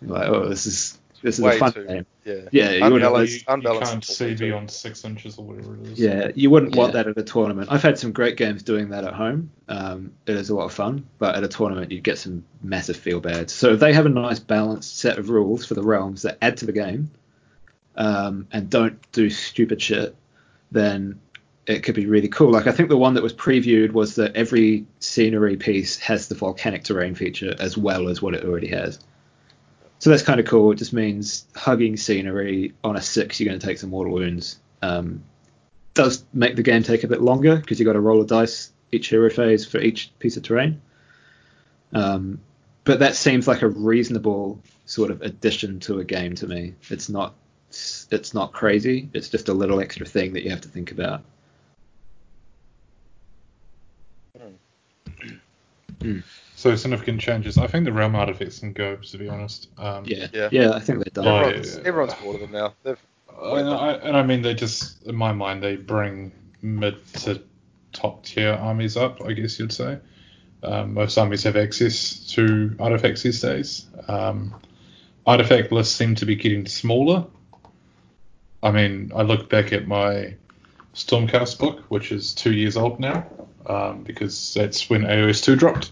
You're 0.00 0.10
like, 0.10 0.28
oh, 0.28 0.48
this 0.48 0.66
is 0.66 0.98
this 1.22 1.38
is 1.38 1.44
Way 1.44 1.56
a 1.56 1.58
fun 1.58 1.72
too- 1.72 1.86
game. 1.86 2.06
Yeah. 2.24 2.34
Yeah, 2.52 2.70
you 2.72 2.82
wouldn't- 2.84 3.02
unbalanced. 3.04 3.32
You, 3.32 3.38
you 3.38 3.44
unbalanced 3.54 3.92
can't 3.92 4.04
see 4.04 4.24
way 4.26 4.30
too- 4.34 4.44
beyond 4.46 4.70
six 4.70 5.04
inches 5.04 5.38
or 5.38 5.46
whatever 5.46 5.74
it 5.76 5.86
is. 5.88 5.98
Yeah, 5.98 6.30
you 6.34 6.50
wouldn't 6.50 6.76
want 6.76 6.92
that 6.92 7.06
at 7.08 7.16
a 7.16 7.22
tournament. 7.22 7.68
I've 7.70 7.82
had 7.82 7.98
some 7.98 8.12
great 8.12 8.36
games 8.36 8.62
doing 8.62 8.90
that 8.90 9.04
at 9.04 9.14
home. 9.14 9.50
Um, 9.68 10.12
it 10.26 10.36
is 10.36 10.50
a 10.50 10.54
lot 10.54 10.64
of 10.66 10.72
fun, 10.72 11.06
but 11.18 11.34
at 11.34 11.42
a 11.44 11.48
tournament 11.48 11.90
you 11.90 12.00
get 12.00 12.18
some 12.18 12.44
massive 12.62 12.96
feel 12.96 13.20
bad. 13.20 13.50
So 13.50 13.72
if 13.72 13.80
they 13.80 13.92
have 13.92 14.06
a 14.06 14.10
nice 14.10 14.38
balanced 14.38 14.98
set 14.98 15.18
of 15.18 15.30
rules 15.30 15.64
for 15.64 15.74
the 15.74 15.82
realms 15.82 16.22
that 16.22 16.38
add 16.42 16.56
to 16.58 16.66
the 16.66 16.72
game, 16.72 17.10
um, 17.96 18.46
and 18.52 18.70
don't 18.70 18.98
do 19.12 19.28
stupid 19.30 19.80
shit, 19.82 20.14
then 20.70 21.20
it 21.66 21.82
could 21.84 21.94
be 21.94 22.06
really 22.06 22.28
cool. 22.28 22.50
Like 22.50 22.66
I 22.66 22.72
think 22.72 22.88
the 22.88 22.96
one 22.96 23.14
that 23.14 23.22
was 23.22 23.32
previewed 23.34 23.92
was 23.92 24.14
that 24.16 24.34
every 24.34 24.84
scenery 25.00 25.56
piece 25.56 25.98
has 25.98 26.28
the 26.28 26.34
volcanic 26.34 26.84
terrain 26.84 27.14
feature 27.14 27.54
as 27.60 27.76
well 27.78 28.08
as 28.08 28.20
what 28.22 28.34
it 28.34 28.44
already 28.44 28.68
has. 28.68 28.98
So 30.02 30.10
that's 30.10 30.24
kind 30.24 30.40
of 30.40 30.46
cool. 30.46 30.72
It 30.72 30.78
just 30.78 30.92
means 30.92 31.46
hugging 31.54 31.96
scenery 31.96 32.74
on 32.82 32.96
a 32.96 33.00
six, 33.00 33.38
you're 33.38 33.48
going 33.48 33.60
to 33.60 33.64
take 33.64 33.78
some 33.78 33.90
mortal 33.90 34.14
wounds. 34.14 34.58
Um, 34.82 35.22
does 35.94 36.24
make 36.32 36.56
the 36.56 36.64
game 36.64 36.82
take 36.82 37.04
a 37.04 37.06
bit 37.06 37.22
longer 37.22 37.54
because 37.54 37.78
you've 37.78 37.86
got 37.86 37.92
to 37.92 38.00
roll 38.00 38.20
a 38.20 38.26
dice 38.26 38.72
each 38.90 39.10
hero 39.10 39.30
phase 39.30 39.64
for 39.64 39.78
each 39.78 40.10
piece 40.18 40.36
of 40.36 40.42
terrain. 40.42 40.82
Um, 41.92 42.40
but 42.82 42.98
that 42.98 43.14
seems 43.14 43.46
like 43.46 43.62
a 43.62 43.68
reasonable 43.68 44.58
sort 44.86 45.12
of 45.12 45.22
addition 45.22 45.78
to 45.78 46.00
a 46.00 46.04
game 46.04 46.34
to 46.34 46.48
me. 46.48 46.74
It's 46.90 47.08
not 47.08 47.36
it's 47.70 48.34
not 48.34 48.52
crazy. 48.52 49.08
It's 49.14 49.28
just 49.28 49.50
a 49.50 49.54
little 49.54 49.78
extra 49.78 50.04
thing 50.04 50.32
that 50.32 50.42
you 50.42 50.50
have 50.50 50.62
to 50.62 50.68
think 50.68 50.90
about. 50.90 51.22
So 56.62 56.76
significant 56.76 57.20
changes. 57.20 57.58
I 57.58 57.66
think 57.66 57.86
the 57.86 57.92
realm 57.92 58.14
artifacts 58.14 58.60
can 58.60 58.72
go, 58.72 58.94
to 58.94 59.18
be 59.18 59.28
honest. 59.28 59.66
Um, 59.78 60.04
Yeah, 60.06 60.28
Yeah. 60.32 60.48
yeah, 60.52 60.70
I 60.70 60.78
think 60.78 61.00
they're 61.00 61.24
done. 61.24 61.26
Everyone's, 61.26 61.74
yeah. 61.74 61.82
everyone's 61.84 62.14
bored 62.14 62.36
of 62.36 62.42
them 62.42 62.52
now. 62.52 62.74
They've 62.84 63.00
And 63.42 63.68
I, 63.68 63.92
and 63.94 64.16
I 64.16 64.22
mean, 64.22 64.42
they 64.42 64.54
just, 64.54 65.02
in 65.02 65.16
my 65.16 65.32
mind, 65.32 65.60
they 65.60 65.74
bring 65.74 66.30
mid 66.62 67.04
to 67.14 67.42
top 67.92 68.24
tier 68.24 68.52
armies 68.52 68.96
up, 68.96 69.20
I 69.24 69.32
guess 69.32 69.58
you'd 69.58 69.72
say. 69.72 69.98
Um, 70.62 70.94
most 70.94 71.18
armies 71.18 71.42
have 71.42 71.56
access 71.56 72.28
to 72.34 72.76
artifacts 72.78 73.24
these 73.24 73.40
days. 73.40 73.86
Um, 74.06 74.54
artifact 75.26 75.72
lists 75.72 75.96
seem 75.96 76.14
to 76.14 76.26
be 76.26 76.36
getting 76.36 76.66
smaller. 76.66 77.26
I 78.62 78.70
mean, 78.70 79.10
I 79.16 79.22
look 79.22 79.50
back 79.50 79.72
at 79.72 79.88
my 79.88 80.36
Stormcast 80.94 81.58
book, 81.58 81.80
which 81.88 82.12
is 82.12 82.32
two 82.32 82.52
years 82.52 82.76
old 82.76 83.00
now, 83.00 83.26
um, 83.66 84.04
because 84.04 84.54
that's 84.54 84.88
when 84.88 85.02
AOS 85.02 85.42
2 85.42 85.56
dropped. 85.56 85.90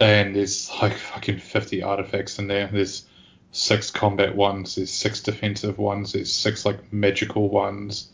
And 0.00 0.34
there's 0.34 0.70
like 0.80 0.94
fucking 0.94 1.38
50 1.38 1.82
artifacts 1.82 2.38
in 2.38 2.46
there. 2.48 2.68
There's 2.68 3.04
six 3.52 3.90
combat 3.90 4.34
ones, 4.34 4.76
there's 4.76 4.90
six 4.90 5.22
defensive 5.22 5.78
ones, 5.78 6.12
there's 6.12 6.32
six 6.32 6.64
like 6.64 6.92
magical 6.92 7.48
ones, 7.48 8.10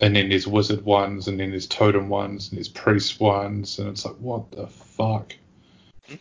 and 0.00 0.14
then 0.14 0.28
there's 0.28 0.46
wizard 0.46 0.84
ones, 0.84 1.28
and 1.28 1.40
then 1.40 1.50
there's 1.50 1.66
totem 1.66 2.08
ones, 2.08 2.48
and 2.48 2.58
there's 2.58 2.68
priest 2.68 3.20
ones, 3.20 3.78
and 3.78 3.88
it's 3.88 4.04
like, 4.04 4.16
what 4.16 4.50
the 4.52 4.66
fuck? 4.66 5.34
Hmm? 6.06 6.12
You 6.12 6.18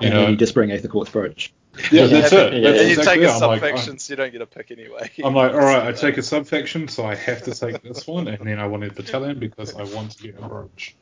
and 0.00 0.10
know, 0.14 0.20
then 0.22 0.30
you 0.32 0.36
just 0.36 0.54
bring 0.54 0.70
Aetherquartz 0.70 1.12
Brooch. 1.12 1.52
yeah, 1.92 2.06
that's 2.06 2.32
it. 2.32 2.54
And 2.54 2.64
That's 2.64 2.80
and 2.80 2.88
you 2.88 2.96
take 2.96 3.20
a 3.20 3.24
it. 3.24 3.28
I'm 3.28 3.40
like, 3.40 3.60
subfaction, 3.60 3.98
so 3.98 4.12
you 4.12 4.16
don't 4.16 4.32
get 4.32 4.40
a 4.40 4.46
pick 4.46 4.70
anyway. 4.70 5.10
I'm 5.22 5.34
like, 5.34 5.52
all 5.54 5.58
right, 5.58 5.86
I 5.86 5.92
take 5.92 6.16
a 6.16 6.22
subfaction, 6.22 6.88
so 6.88 7.04
I 7.04 7.14
have 7.14 7.42
to 7.42 7.54
take 7.54 7.82
this 7.82 8.06
one, 8.06 8.28
and 8.28 8.46
then 8.46 8.58
I 8.58 8.66
want 8.66 8.84
a 8.84 8.92
battalion 8.92 9.38
because 9.38 9.74
I 9.74 9.82
want 9.82 10.12
to 10.12 10.22
get 10.22 10.38
a 10.38 10.48
brooch 10.48 10.96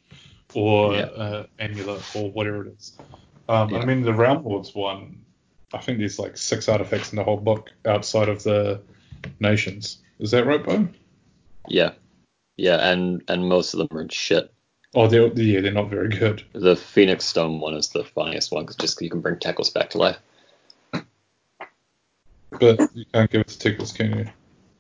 or 0.55 0.95
Yeah. 0.95 1.03
uh, 1.03 1.47
amulet 1.59 2.03
or 2.15 2.31
whatever 2.31 2.67
it 2.67 2.75
is. 2.79 2.97
Um, 3.49 3.71
Yeah. 3.71 3.79
I 3.79 3.85
mean, 3.85 4.03
the 4.03 4.15
Realm 4.15 4.45
Lords 4.45 4.75
one, 4.75 5.25
I 5.73 5.79
think 5.79 5.99
there's 5.99 6.19
like 6.19 6.37
six 6.37 6.69
artifacts 6.69 7.13
in 7.13 7.17
the 7.17 7.25
whole 7.25 7.37
book 7.37 7.71
outside 7.85 8.29
of 8.29 8.43
the 8.43 8.81
nations. 9.41 9.99
Is 10.19 10.31
that 10.31 10.47
right, 10.47 10.65
Bo? 10.65 10.89
Yeah, 11.69 11.93
yeah, 12.57 12.91
and 12.91 13.23
and 13.29 13.49
most 13.49 13.75
of 13.75 13.79
them 13.79 13.99
are 13.99 14.09
shit. 14.11 14.53
Oh, 14.95 15.09
they're 15.09 15.27
yeah, 15.33 15.61
they're 15.61 15.73
not 15.73 15.91
very 15.91 16.09
good. 16.09 16.45
The 16.53 16.77
Phoenix 16.77 17.25
Stone 17.25 17.59
one 17.61 17.75
is 17.75 17.89
the 17.89 18.05
funniest 18.05 18.53
one 18.53 18.63
because 18.65 18.77
just 18.77 19.01
you 19.03 19.11
can 19.11 19.21
bring 19.21 19.37
Teclis 19.37 19.73
back 19.73 19.91
to 19.91 19.99
life. 19.99 20.19
But 22.61 22.81
you 22.95 23.05
can't 23.13 23.31
give 23.31 23.41
it 23.41 23.49
to 23.49 23.59
Teclis, 23.59 23.93
can 23.95 24.19
you? 24.19 24.27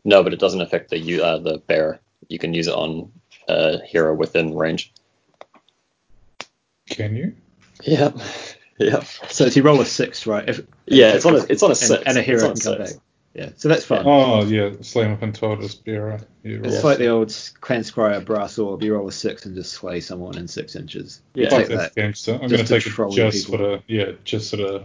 No, 0.05 0.22
but 0.22 0.32
it 0.32 0.38
doesn't 0.38 0.60
affect 0.60 0.90
the 0.90 1.20
uh, 1.20 1.38
the 1.38 1.59
bear. 1.66 2.01
You 2.28 2.38
can 2.38 2.55
use 2.55 2.68
it 2.68 2.74
on 2.74 3.10
a 3.48 3.84
hero 3.84 4.14
within 4.14 4.55
range. 4.55 4.92
Can 6.89 7.16
you? 7.16 7.35
Yeah, 7.82 8.12
yeah, 8.78 9.02
So 9.28 9.44
if 9.44 9.56
you 9.56 9.62
roll 9.62 9.81
a 9.81 9.86
six, 9.86 10.27
right? 10.27 10.48
If, 10.48 10.61
yeah. 10.86 11.15
It's 11.15 11.27
on 11.27 11.35
a 11.35 11.44
it's 11.48 11.62
on 11.62 11.70
a 11.70 11.73
and, 11.73 11.78
six, 11.78 12.02
and 12.06 12.19
a 12.19 12.23
hero 12.23 12.51
It's 12.51 12.62
can 12.65 12.73
on 12.73 12.78
come 12.78 12.86
back. 12.86 12.94
Yeah, 13.35 13.48
so 13.56 13.69
that's 13.69 13.85
fun. 13.85 14.05
Oh 14.06 14.44
yeah, 14.44 14.70
slam 14.81 15.12
up 15.12 15.23
and 15.23 15.35
Twelder's 15.35 15.74
bearer. 15.74 16.20
Yeah, 16.44 16.59
It's 16.62 16.77
right. 16.77 16.85
like 16.85 16.98
the 16.98 17.09
old 17.09 17.31
Clan 17.61 17.81
Skryre 17.81 18.24
brass 18.24 18.59
orb. 18.59 18.82
You 18.82 18.94
roll 18.94 19.09
a 19.09 19.12
six 19.12 19.44
and 19.44 19.56
just 19.56 19.73
slay 19.73 20.01
someone 20.01 20.39
in 20.39 20.47
six 20.47 20.77
inches. 20.77 21.20
Yeah. 21.35 21.48
Take 21.48 21.66
that 21.69 21.77
that. 21.77 21.94
gangster. 21.97 22.35
I'm 22.35 22.48
gonna 22.48 22.62
take 22.62 22.86
it 22.86 22.90
troll 22.90 23.11
just 23.11 23.47
people. 23.47 23.59
for 23.59 23.65
the 23.65 23.82
yeah, 23.89 24.12
just 24.23 24.52
for 24.52 24.56
the 24.59 24.85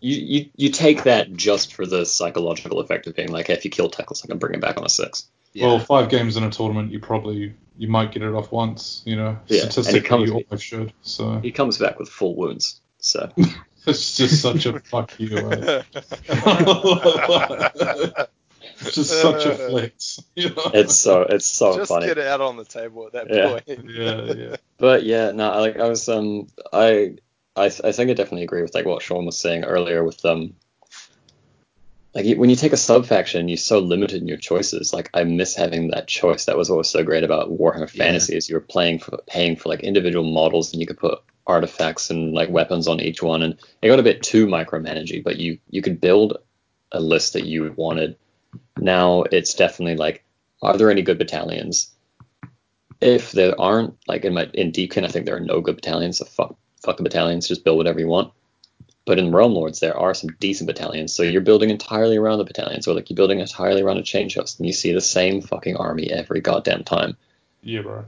You, 0.00 0.16
you 0.16 0.50
you 0.56 0.68
take 0.68 1.04
that 1.04 1.32
just 1.32 1.72
for 1.72 1.86
the 1.86 2.04
psychological 2.04 2.80
effect 2.80 3.06
of 3.06 3.16
being 3.16 3.32
like, 3.32 3.46
hey, 3.46 3.54
if 3.54 3.64
you 3.64 3.70
kill 3.70 3.90
Teclis, 3.90 4.22
I 4.22 4.28
can 4.28 4.36
bring 4.36 4.52
him 4.52 4.60
back 4.60 4.76
on 4.76 4.84
a 4.84 4.90
six. 4.90 5.26
Yeah. 5.54 5.66
Well, 5.66 5.78
five 5.78 6.08
games 6.10 6.36
in 6.36 6.44
a 6.44 6.50
tournament, 6.50 6.92
you 6.92 7.00
probably 7.00 7.54
you 7.78 7.88
might 7.88 8.12
get 8.12 8.22
it 8.22 8.34
off 8.34 8.52
once. 8.52 9.02
You 9.06 9.16
know, 9.16 9.38
Yeah, 9.46 9.62
and 9.62 9.72
statistically, 9.72 10.08
comes- 10.08 10.28
you 10.30 10.34
almost 10.34 10.64
should. 10.64 10.92
So 11.02 11.38
He 11.40 11.52
comes 11.52 11.78
back 11.78 11.98
with 11.98 12.08
full 12.08 12.34
wounds. 12.36 12.80
So 12.98 13.30
it's 13.86 14.16
just 14.16 14.42
such 14.42 14.66
a 14.66 14.78
fuck 14.80 15.18
you. 15.18 15.36
eh? 15.38 15.82
it's 18.80 18.94
just 18.94 19.20
such 19.20 19.46
a 19.46 19.54
flex. 19.54 20.20
You 20.34 20.50
know? 20.50 20.70
it's 20.74 20.96
so 20.96 21.22
it's 21.22 21.46
so 21.46 21.76
Just 21.76 21.88
funny. 21.90 22.06
get 22.06 22.18
it 22.18 22.26
out 22.26 22.40
on 22.40 22.56
the 22.56 22.64
table 22.64 23.06
at 23.06 23.12
that 23.12 23.26
Yeah. 23.30 23.50
point. 23.50 23.90
yeah, 23.90 24.32
yeah. 24.50 24.56
But 24.78 25.04
yeah, 25.04 25.30
no, 25.32 25.50
I- 25.50 25.60
like 25.60 25.78
I 25.78 25.88
was 25.88 26.08
um 26.08 26.48
I 26.72 27.16
I 27.56 27.66
I 27.66 27.92
think 27.92 28.10
I 28.10 28.14
definitely 28.14 28.42
agree 28.42 28.62
with 28.62 28.74
like 28.74 28.86
what 28.86 29.02
Sean 29.02 29.26
was 29.26 29.38
saying 29.38 29.64
earlier 29.64 30.02
with 30.02 30.24
um 30.24 30.54
like 32.14 32.36
when 32.36 32.50
you 32.50 32.56
take 32.56 32.72
a 32.72 32.76
sub 32.76 33.06
faction, 33.06 33.48
you're 33.48 33.56
so 33.56 33.78
limited 33.78 34.22
in 34.22 34.28
your 34.28 34.38
choices. 34.38 34.92
Like 34.92 35.10
I 35.14 35.24
miss 35.24 35.54
having 35.54 35.88
that 35.88 36.08
choice. 36.08 36.44
That 36.44 36.56
was 36.56 36.70
what 36.70 36.78
was 36.78 36.90
so 36.90 37.02
great 37.02 37.24
about 37.24 37.50
Warhammer 37.50 37.90
Fantasy 37.90 38.36
is 38.36 38.48
you 38.48 38.54
were 38.54 38.60
playing 38.60 39.00
for 39.00 39.18
paying 39.26 39.56
for 39.56 39.68
like 39.68 39.80
individual 39.80 40.24
models 40.24 40.72
and 40.72 40.80
you 40.80 40.86
could 40.86 40.98
put 40.98 41.20
artifacts 41.46 42.10
and 42.10 42.32
like 42.32 42.48
weapons 42.48 42.88
on 42.88 43.00
each 43.00 43.22
one 43.22 43.42
and 43.42 43.58
it 43.82 43.88
got 43.88 43.98
a 43.98 44.04
bit 44.04 44.22
too 44.22 44.46
micromanaging, 44.46 45.24
but 45.24 45.38
you 45.38 45.58
you 45.70 45.82
could 45.82 46.00
build 46.00 46.38
a 46.92 47.00
list 47.00 47.32
that 47.32 47.46
you 47.46 47.74
wanted. 47.76 48.16
Now 48.78 49.22
it's 49.22 49.54
definitely 49.54 49.96
like, 49.96 50.24
are 50.62 50.76
there 50.76 50.90
any 50.90 51.02
good 51.02 51.18
battalions? 51.18 51.94
if 53.00 53.32
there 53.32 53.60
aren't, 53.60 53.96
like 54.08 54.24
in 54.24 54.34
my 54.34 54.48
in 54.54 54.72
Deepkin, 54.72 55.04
I 55.04 55.08
think 55.08 55.26
there 55.26 55.36
are 55.36 55.40
no 55.40 55.60
good 55.60 55.76
battalions. 55.76 56.18
So 56.18 56.24
fuck, 56.24 56.56
fuck 56.82 56.96
the 56.96 57.02
battalions. 57.02 57.46
Just 57.46 57.64
build 57.64 57.76
whatever 57.76 58.00
you 58.00 58.08
want. 58.08 58.32
But 59.06 59.18
in 59.18 59.32
Realm 59.32 59.52
Lords, 59.52 59.80
there 59.80 59.96
are 59.96 60.14
some 60.14 60.30
decent 60.40 60.66
battalions. 60.66 61.12
So 61.12 61.22
you're 61.22 61.42
building 61.42 61.70
entirely 61.70 62.16
around 62.16 62.38
the 62.38 62.44
battalions, 62.44 62.88
or 62.88 62.94
like 62.94 63.10
you're 63.10 63.16
building 63.16 63.40
entirely 63.40 63.82
around 63.82 63.98
a 63.98 64.02
change 64.02 64.34
host, 64.34 64.58
and 64.58 64.66
you 64.66 64.72
see 64.72 64.92
the 64.92 65.00
same 65.00 65.42
fucking 65.42 65.76
army 65.76 66.10
every 66.10 66.40
goddamn 66.40 66.84
time. 66.84 67.16
Yeah, 67.62 67.82
bro. 67.82 68.04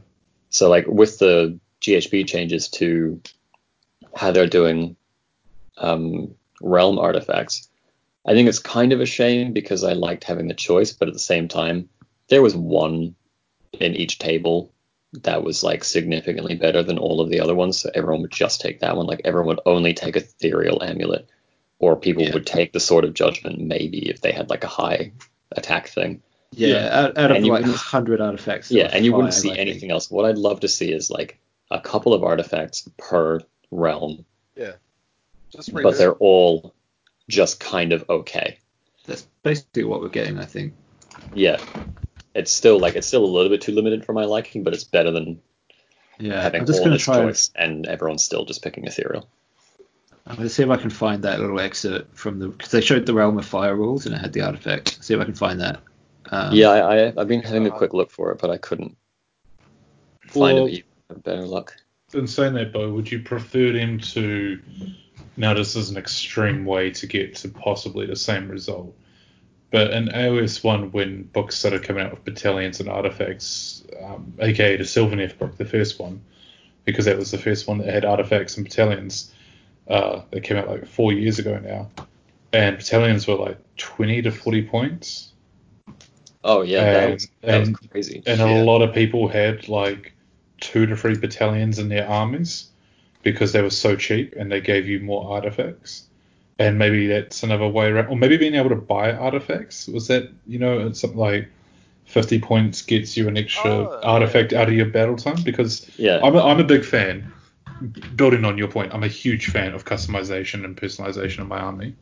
So 0.51 0.71
like 0.71 0.87
with 0.87 1.19
the 1.19 1.59
GHB 1.83 2.27
changes 2.27 2.69
to 2.69 3.21
how 4.15 4.31
they're 4.31 4.47
doing 4.47 4.97
um, 5.77 6.35
realm 6.63 6.99
artifacts, 6.99 7.69
I 8.27 8.33
think 8.33 8.49
it's 8.49 8.59
kind 8.59 8.93
of 8.93 9.01
a 9.01 9.07
shame 9.07 9.53
because 9.53 9.85
I 9.85 9.93
liked 9.93 10.25
having 10.25 10.49
the 10.49 10.55
choice, 10.55 10.93
but 10.93 11.09
at 11.09 11.15
the 11.15 11.21
same 11.21 11.47
time, 11.47 11.89
there 12.29 12.43
was 12.43 12.57
one 12.57 13.15
in 13.73 13.95
each 13.95 14.19
table 14.19 14.73
that 15.25 15.43
was 15.43 15.63
like 15.63 15.85
significantly 15.85 16.55
better 16.55 16.83
than 16.83 16.99
all 16.99 17.21
of 17.21 17.29
the 17.31 17.41
other 17.41 17.55
ones. 17.55 17.79
So 17.79 17.91
everyone 17.95 18.23
would 18.23 18.31
just 18.31 18.61
take 18.61 18.81
that 18.81 18.97
one. 18.97 19.07
Like 19.07 19.23
everyone 19.25 19.49
would 19.49 19.61
only 19.67 19.95
take 19.95 20.17
ethereal 20.17 20.83
amulet, 20.83 21.29
or 21.79 21.97
people 21.97 22.23
Yeah. 22.25 22.33
would 22.35 22.47
take 22.47 22.73
the 22.73 22.81
sword 22.81 23.05
of 23.05 23.15
judgment 23.15 23.61
maybe 23.61 24.09
if 24.09 24.21
they 24.21 24.33
had 24.33 24.51
like 24.51 24.65
a 24.65 24.69
high 24.69 25.13
attack 25.53 25.89
thing. 25.89 26.23
Yeah, 26.53 26.69
Yeah. 26.69 27.01
out, 27.01 27.19
out 27.19 27.31
of 27.31 27.37
And 27.39 27.47
like 27.47 27.61
wouldn't- 27.63 27.77
hundred 27.77 28.21
artifacts. 28.21 28.71
Yeah, 28.71 28.89
and 28.93 29.05
you 29.05 29.13
wouldn't 29.13 29.35
see 29.35 29.51
I 29.51 29.57
think. 29.57 29.69
anything 29.69 29.91
else. 29.91 30.11
What 30.11 30.25
I'd 30.25 30.39
love 30.39 30.61
to 30.61 30.69
see 30.69 30.93
is 30.93 31.11
like 31.11 31.39
a 31.71 31.81
couple 31.81 32.15
of 32.15 32.23
artifacts 32.23 32.89
per 32.97 33.41
realm, 33.71 34.25
Yeah. 34.57 34.73
Just 35.51 35.73
but 35.73 35.85
read 35.85 35.95
they're 35.95 36.13
all 36.15 36.73
just 37.29 37.59
kind 37.61 37.93
of 37.93 38.05
okay. 38.09 38.59
That's 39.07 39.27
basically 39.43 39.85
what 39.85 40.01
we're 40.01 40.09
getting, 40.09 40.39
I 40.39 40.45
think. 40.45 40.75
Yeah. 41.35 41.59
It's 42.37 42.53
still 42.53 42.79
like 42.79 42.95
it's 42.97 43.07
still 43.07 43.25
a 43.25 43.27
little 43.27 43.51
bit 43.51 43.61
too 43.61 43.73
limited 43.73 44.05
for 44.05 44.13
my 44.13 44.25
liking, 44.25 44.63
but 44.63 44.75
it's 44.75 44.85
better 44.85 45.11
than 45.11 45.41
Yeah, 46.19 46.41
having 46.43 46.61
I'm 46.63 46.67
just 46.67 46.83
all 46.83 46.91
this 46.91 47.03
try. 47.03 47.19
and- 47.19 47.29
choice 47.29 47.51
and 47.55 47.87
everyone's 47.87 48.25
still 48.25 48.45
just 48.45 48.63
picking 48.63 48.85
ethereal. 48.85 49.29
I'm 50.27 50.37
gonna 50.37 50.49
see 50.49 50.63
if 50.63 50.71
I 50.71 50.77
can 50.77 50.91
find 50.91 51.23
that 51.23 51.41
little 51.41 51.61
excerpt 51.61 52.17
from 52.17 52.39
the 52.41 52.49
because 52.49 52.71
they 52.73 52.81
showed 52.81 53.07
the 53.07 53.15
Realm 53.15 53.39
of 53.39 53.45
Fire 53.47 53.77
rules 53.77 54.07
and 54.07 54.15
it 54.15 54.19
had 54.19 54.33
the 54.33 54.41
artifact. 54.43 55.03
See 55.05 55.15
if 55.15 55.21
I 55.21 55.25
can 55.25 55.35
find 55.35 55.61
that. 55.61 55.81
Um, 56.31 56.53
yeah, 56.53 56.71
I, 56.71 57.07
I 57.09 57.13
I've 57.17 57.29
been 57.29 57.43
having 57.43 57.67
a 57.67 57.71
quick 57.71 57.95
look 57.95 58.11
for 58.11 58.33
it, 58.33 58.39
but 58.41 58.51
I 58.51 58.57
couldn't 58.57 58.97
find 60.27 60.57
Well- 60.59 60.67
it. 60.67 60.85
Even 61.11 61.21
better 61.23 61.47
luck. 61.47 61.77
In 62.15 62.27
saying 62.27 62.55
that, 62.55 62.73
Bo, 62.73 62.93
would 62.93 63.11
you 63.11 63.21
prefer 63.21 63.73
them 63.73 63.99
to? 63.99 64.61
Now, 65.37 65.55
this 65.55 65.77
is 65.77 65.91
an 65.91 65.97
extreme 65.97 66.65
way 66.65 66.91
to 66.93 67.07
get 67.07 67.35
to 67.37 67.49
possibly 67.49 68.07
the 68.07 68.17
same 68.17 68.49
result. 68.49 68.95
But 69.71 69.91
in 69.91 70.09
AOS 70.09 70.63
1, 70.63 70.93
when 70.93 71.25
books 71.25 71.57
started 71.59 71.83
coming 71.83 72.05
out 72.05 72.13
with 72.13 72.25
battalions 72.25 72.81
and 72.81 72.89
artifacts, 72.89 73.85
um, 74.03 74.33
aka 74.39 74.77
the 74.77 74.85
Sylvaneth 74.85 75.39
book, 75.39 75.57
the 75.57 75.65
first 75.65 75.99
one, 75.99 76.23
because 76.85 77.05
that 77.07 77.19
was 77.19 77.31
the 77.33 77.39
first 77.39 77.67
one 77.67 77.79
that 77.79 77.89
had 77.89 78.05
artifacts 78.05 78.57
and 78.57 78.65
battalions, 78.65 79.33
uh, 79.89 80.23
that 80.31 80.43
came 80.43 80.57
out 80.57 80.69
like 80.69 80.87
four 80.87 81.13
years 81.13 81.39
ago 81.39 81.59
now. 81.59 81.91
And 82.53 82.77
battalions 82.77 83.27
were 83.27 83.35
like 83.35 83.59
20 83.77 84.23
to 84.23 84.31
40 84.31 84.63
points. 84.63 85.33
Oh 86.45 86.63
yeah, 86.63 86.93
that 86.93 87.11
was 87.13 87.29
that 87.43 87.61
was 87.61 87.71
crazy. 87.91 88.23
and 88.25 88.39
Yeah. 88.39 88.63
a 88.63 88.65
lot 88.65 88.81
of 88.81 88.95
people 88.95 89.27
had 89.27 89.69
like 89.69 90.13
two 90.61 90.87
to 90.87 90.97
three 90.97 91.19
battalions 91.19 91.81
in 91.81 91.89
their 91.89 92.09
armies 92.09 92.71
because 93.25 93.53
they 93.53 93.63
were 93.63 93.71
so 93.71 93.97
cheap 93.97 94.35
and 94.37 94.51
they 94.51 94.61
gave 94.61 94.87
you 94.87 95.01
more 95.01 95.29
artifacts. 95.35 96.05
And 96.59 96.79
maybe 96.79 97.07
that's 97.07 97.43
another 97.43 97.69
way 97.69 97.89
around, 97.89 98.07
or 98.07 98.17
maybe 98.17 98.37
being 98.39 98.55
able 98.55 98.71
to 98.71 98.77
buy 98.77 99.13
artifacts. 99.13 99.89
Was 99.89 100.09
that 100.09 100.31
you 100.47 100.59
know 100.59 100.87
it's 100.87 101.01
something 101.01 101.19
like 101.19 101.49
50 102.07 102.41
points 102.41 102.83
gets 102.83 103.17
you 103.17 103.29
an 103.29 103.37
extra 103.37 103.71
Oh, 103.71 104.01
artifact 104.03 104.53
out 104.53 104.69
of 104.69 104.75
your 104.75 104.87
battle 104.87 105.17
tome? 105.17 105.43
Because 105.43 105.91
Yeah. 105.99 106.21
I'm 106.23 106.35
a, 106.35 106.43
I'm 106.43 106.61
a 106.61 106.65
big 106.65 106.85
fan. 106.85 107.31
Building 108.15 108.45
on 108.47 108.57
your 108.57 108.69
point, 108.69 108.95
I'm 108.95 109.03
a 109.03 109.09
huge 109.09 109.51
fan 109.51 109.75
of 109.75 109.85
customization 109.85 110.65
and 110.65 110.75
personalization 110.77 111.41
of 111.41 111.49
my 111.49 111.59
army, 111.59 111.95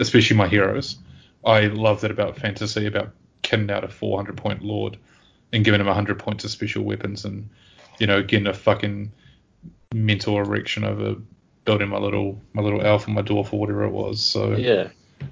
especially 0.00 0.36
my 0.36 0.48
heroes. 0.48 0.98
I 1.44 1.66
love 1.66 2.00
that 2.00 2.10
about 2.10 2.36
fantasy, 2.36 2.86
about 2.86 3.12
kitting 3.44 3.70
out 3.70 3.84
a 3.84 3.88
400 3.88 4.36
point 4.36 4.62
lord 4.64 4.96
and 5.52 5.64
giving 5.64 5.80
him 5.80 5.86
100 5.86 6.18
points 6.18 6.44
of 6.44 6.50
special 6.50 6.82
weapons 6.82 7.24
and, 7.24 7.48
you 8.00 8.06
know, 8.08 8.22
getting 8.22 8.48
a 8.48 8.54
fucking 8.54 9.12
mental 9.94 10.36
erection 10.38 10.84
over 10.84 11.16
building 11.70 11.88
my 11.88 11.98
little 11.98 12.40
my 12.52 12.62
little 12.62 12.82
elf 12.82 13.06
and 13.06 13.14
my 13.14 13.22
dwarf 13.22 13.52
or 13.52 13.60
whatever 13.60 13.84
it 13.84 13.90
was. 13.92 14.20
So 14.20 14.54
Yeah. 14.56 14.88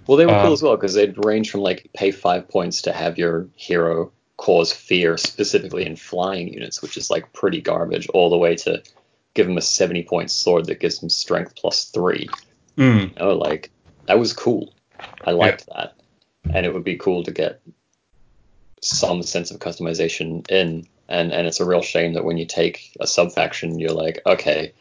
Well, 0.07 0.17
they 0.17 0.27
were 0.27 0.35
Um, 0.35 0.43
cool 0.43 0.53
as 0.53 0.63
well 0.63 0.77
because 0.77 0.95
they'd 0.95 1.15
range 1.25 1.51
from 1.51 1.63
like 1.63 1.91
pay 1.95 2.11
five 2.11 2.49
points 2.49 2.83
to 2.83 2.93
have 2.93 3.19
your 3.19 3.49
hero 3.57 4.13
cause 4.37 4.73
fear 4.73 5.17
specifically 5.17 5.85
in 5.85 5.97
flying 5.97 6.53
units, 6.53 6.81
which 6.81 6.97
is 6.97 7.11
like 7.11 7.33
pretty 7.33 7.61
garbage, 7.61 8.09
all 8.11 8.31
the 8.31 8.39
way 8.39 8.55
to 8.55 8.83
give 9.35 9.49
him 9.49 9.59
a 9.59 9.63
70 9.63 10.05
point 10.05 10.31
sword 10.31 10.67
that 10.67 10.81
gives 10.81 11.03
him 11.03 11.09
strength 11.09 11.57
plus 11.57 11.85
three. 11.91 12.29
mm, 12.77 13.13
Oh, 13.19 13.35
like 13.35 13.71
that 14.07 14.19
was 14.19 14.33
cool. 14.33 14.73
I 15.25 15.33
liked 15.33 15.67
that, 15.75 15.95
and 16.55 16.65
it 16.65 16.73
would 16.73 16.85
be 16.85 16.97
cool 16.97 17.25
to 17.25 17.33
get 17.33 17.61
some 18.81 19.23
sense 19.23 19.51
of 19.51 19.59
customization 19.59 20.49
in. 20.51 20.87
And 21.09 21.33
and 21.33 21.47
it's 21.47 21.61
a 21.61 21.65
real 21.65 21.83
shame 21.83 22.13
that 22.15 22.25
when 22.25 22.37
you 22.37 22.45
take 22.47 22.95
a 23.01 23.07
sub 23.07 23.33
faction, 23.33 23.79
you're 23.79 23.93
like, 23.93 24.21
okay, 24.27 24.73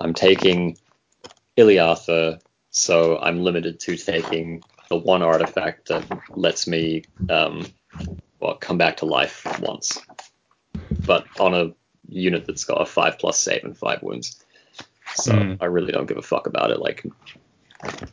I'm 0.00 0.12
taking 0.14 0.76
Iliatha, 1.56 2.40
so 2.70 3.18
I'm 3.18 3.42
limited 3.42 3.80
to 3.80 3.96
taking 3.96 4.62
the 4.88 4.96
one 4.96 5.22
artifact 5.22 5.88
that 5.88 6.04
lets 6.36 6.66
me 6.66 7.04
um, 7.28 7.66
well 8.40 8.54
come 8.56 8.78
back 8.78 8.98
to 8.98 9.06
life 9.06 9.46
once, 9.60 10.00
but 11.06 11.26
on 11.38 11.54
a 11.54 11.72
unit 12.08 12.46
that's 12.46 12.64
got 12.64 12.80
a 12.80 12.86
five 12.86 13.18
plus 13.18 13.38
save 13.38 13.64
and 13.64 13.76
five 13.76 14.02
wounds. 14.02 14.42
So 15.14 15.32
Hmm. 15.34 15.54
I 15.60 15.66
really 15.66 15.92
don't 15.92 16.06
give 16.06 16.16
a 16.18 16.22
fuck 16.22 16.46
about 16.46 16.70
it. 16.70 16.80
Like 16.80 17.04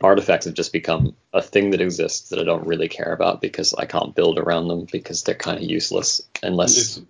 artifacts 0.00 0.46
have 0.46 0.54
just 0.54 0.72
become 0.72 1.16
a 1.32 1.40
thing 1.42 1.70
that 1.70 1.80
exists 1.80 2.30
that 2.30 2.38
I 2.38 2.44
don't 2.44 2.66
really 2.66 2.88
care 2.88 3.12
about 3.12 3.40
because 3.40 3.72
I 3.74 3.86
can't 3.86 4.14
build 4.14 4.38
around 4.38 4.68
them 4.68 4.86
because 4.90 5.22
they're 5.22 5.34
kind 5.34 5.58
of 5.58 5.64
useless 5.68 6.22
unless 6.42 6.76
it's- 6.78 7.06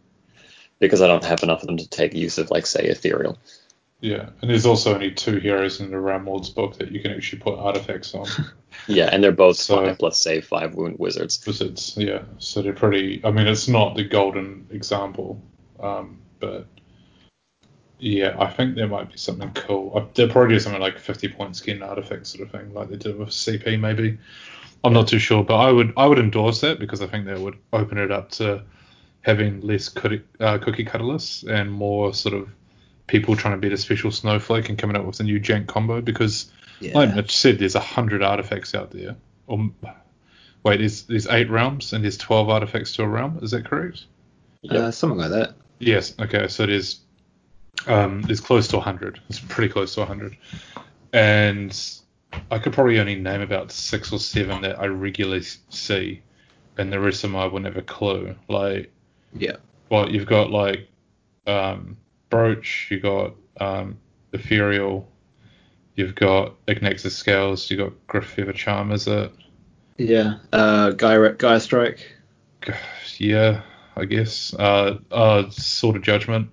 because 0.79 1.03
I 1.03 1.07
don't 1.07 1.25
have 1.25 1.43
enough 1.43 1.61
of 1.61 1.67
them 1.67 1.77
to 1.77 1.89
take 1.89 2.15
use 2.15 2.39
of 2.39 2.51
like 2.51 2.67
say 2.67 2.85
ethereal. 2.85 3.39
Yeah, 4.01 4.31
and 4.41 4.51
there's 4.51 4.67
also 4.67 4.95
only 4.95 5.11
two 5.11 5.37
heroes 5.39 5.81
in 5.81 5.91
the 5.91 5.99
Realm 6.01 6.27
Lords 6.27 6.51
book 6.51 6.79
that 6.79 6.91
you 6.93 7.01
can 7.01 7.13
actually 7.13 7.41
put 7.41 7.59
artifacts 7.59 8.15
on. 8.15 8.27
Yeah, 8.87 9.11
and 9.13 9.23
they're 9.23 9.33
both 9.33 9.57
So- 9.57 9.85
five 9.85 9.99
plus 9.99 10.19
save 10.21 10.47
five 10.47 10.75
wound 10.75 10.97
wizards. 10.99 11.45
wizards, 11.45 11.95
yeah. 11.97 12.23
So 12.39 12.63
they're 12.63 12.73
pretty. 12.73 13.21
I 13.25 13.31
mean, 13.33 13.47
it's 13.49 13.67
not 13.69 13.97
the 13.97 14.05
golden 14.05 14.67
example, 14.71 15.43
um, 15.81 16.19
but 16.39 16.67
yeah, 17.99 18.37
I 18.39 18.49
think 18.51 18.77
there 18.77 18.87
might 18.89 19.11
be 19.11 19.19
something 19.19 19.51
cool. 19.53 19.93
Uh, 19.95 20.05
They'll 20.15 20.31
probably 20.31 20.55
do 20.55 20.61
something 20.61 20.81
like 20.81 20.99
50 20.99 21.29
point 21.29 21.57
skin 21.57 21.83
artifact 21.83 22.27
sort 22.29 22.45
of 22.47 22.53
thing, 22.53 22.73
like 22.73 22.89
they 22.89 22.97
did 22.97 23.19
with 23.19 23.31
CP 23.31 23.79
maybe. 23.79 24.19
I'm 24.83 24.93
not 24.95 25.09
too 25.09 25.19
sure, 25.19 25.45
but 25.45 25.57
I 25.57 25.71
would 25.71 25.93
I 25.97 26.07
would 26.07 26.19
endorse 26.19 26.61
that 26.63 26.79
because 26.79 27.03
I 27.03 27.07
think 27.07 27.27
that 27.27 27.39
would 27.39 27.59
open 27.73 27.99
it 27.99 28.11
up 28.11 28.31
to 28.33 28.63
having 29.23 29.61
less 29.61 29.89
cookie, 29.91 30.23
uh, 30.39 30.57
cookie 30.59 30.85
cutters 30.85 31.45
and 31.51 31.71
more 31.71 32.15
sort 32.15 32.35
of 32.35 32.49
people 33.11 33.35
trying 33.35 33.55
to 33.55 33.59
beat 33.59 33.73
a 33.73 33.77
special 33.77 34.13
snowflake 34.13 34.69
and 34.69 34.79
coming 34.79 34.97
up 34.97 35.05
with 35.05 35.19
a 35.19 35.25
new 35.25 35.41
jank 35.41 35.67
combo 35.67 36.01
because 36.01 36.51
Yeah. 36.79 36.97
like 36.97 37.15
Mitch 37.15 37.37
said, 37.37 37.59
there's 37.59 37.75
a 37.75 37.81
hundred 37.81 38.23
artifacts 38.23 38.73
out 38.75 38.93
there. 38.93 39.17
Or 39.49 39.69
wait, 40.63 40.79
there's 40.79 41.03
there's 41.03 41.27
eight 41.27 41.51
realms 41.51 41.93
and 41.93 42.05
there's 42.05 42.17
twelve 42.17 42.49
artifacts 42.49 42.95
to 42.95 43.03
a 43.03 43.09
realm. 43.09 43.41
Is 43.43 43.51
that 43.51 43.65
correct? 43.65 44.05
Uh, 44.71 44.91
something 44.93 45.19
like 45.19 45.31
that. 45.31 45.55
Yes. 45.81 46.15
Okay. 46.21 46.47
So 46.49 46.67
there's 46.67 47.01
um 47.87 48.23
there's 48.23 48.41
close 48.41 48.69
to 48.69 48.81
hundred. 48.81 49.21
It's 49.29 49.41
pretty 49.41 49.73
close 49.73 49.95
to 49.97 50.05
hundred, 50.05 50.37
and 51.13 51.77
I 52.51 52.59
could 52.59 52.73
probably 52.73 53.01
only 53.01 53.17
name 53.17 53.41
about 53.41 53.73
six 53.73 54.13
or 54.13 54.21
seven 54.21 54.63
that 54.63 54.79
I 54.79 54.87
regularly 54.87 55.43
see, 55.71 56.23
and 56.79 56.93
the 56.93 57.01
rest 57.01 57.25
of 57.25 57.31
them 57.33 57.41
I 57.41 57.47
wouldn't 57.47 57.67
have 57.75 57.77
a 57.83 57.87
clue. 57.87 58.37
Like 58.49 58.93
Yeah. 59.37 59.57
well, 59.89 60.09
you've 60.11 60.27
got 60.27 60.51
like 60.51 60.87
um, 61.47 61.97
Brooch, 62.31 62.89
you 62.91 63.01
got 63.01 63.35
um, 63.61 63.99
Ethereal, 64.33 65.09
you've 65.97 66.15
got 66.15 66.55
Ignax's 66.67 67.17
Scales, 67.17 67.71
you've 67.71 67.81
got 67.81 67.93
Gryph-feather 68.09 68.53
Charm, 68.53 68.93
is 68.93 69.07
it? 69.07 69.33
Yeah. 69.99 70.37
Uh, 70.53 70.91
Gaia, 70.93 71.33
Gaia 71.33 71.61
Strike. 71.61 72.17
Yeah, 73.19 73.61
I 73.97 74.07
guess. 74.07 74.55
Uh, 74.55 74.97
uh, 75.11 75.51
Sword 75.51 75.97
of 75.97 76.03
Judgment. 76.03 76.49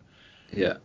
Yeah. 0.52 0.78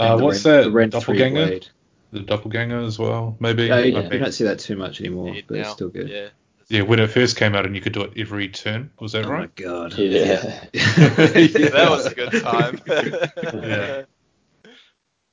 Uh, 0.00 0.18
what's 0.18 0.44
Ren- 0.44 0.56
that? 0.56 0.64
The 0.64 0.70
Ren 0.72 0.90
three 0.90 1.18
Doppelganger? 1.18 1.68
The 2.10 2.20
Doppelganger 2.20 2.80
as 2.84 2.98
well, 2.98 3.36
maybe? 3.38 3.66
Yeah, 3.66 3.78
you, 3.80 4.00
you 4.00 4.18
don't 4.18 4.32
see 4.32 4.42
that 4.44 4.58
too 4.58 4.74
much 4.76 5.00
anymore, 5.00 5.32
Dead 5.34 5.44
but 5.46 5.58
it's 5.58 5.70
still 5.70 5.90
good. 5.90 6.08
Yeah. 6.08 6.28
Yeah, 6.68 6.82
when 6.82 6.98
it 6.98 7.06
first 7.10 7.36
came 7.36 7.54
out 7.54 7.66
and 7.66 7.74
you 7.76 7.80
could 7.80 7.92
do 7.92 8.02
it 8.02 8.12
every 8.16 8.48
turn, 8.48 8.90
was 8.98 9.12
that 9.12 9.26
Oh 9.26 9.30
right? 9.30 9.40
my 9.56 9.62
god. 9.62 9.92
Yeah. 9.98 10.64
That 10.72 11.86
was 11.88 12.06
a 12.06 12.14
good 12.14 12.32
time. 12.42 12.80
Yeah. 13.62 14.02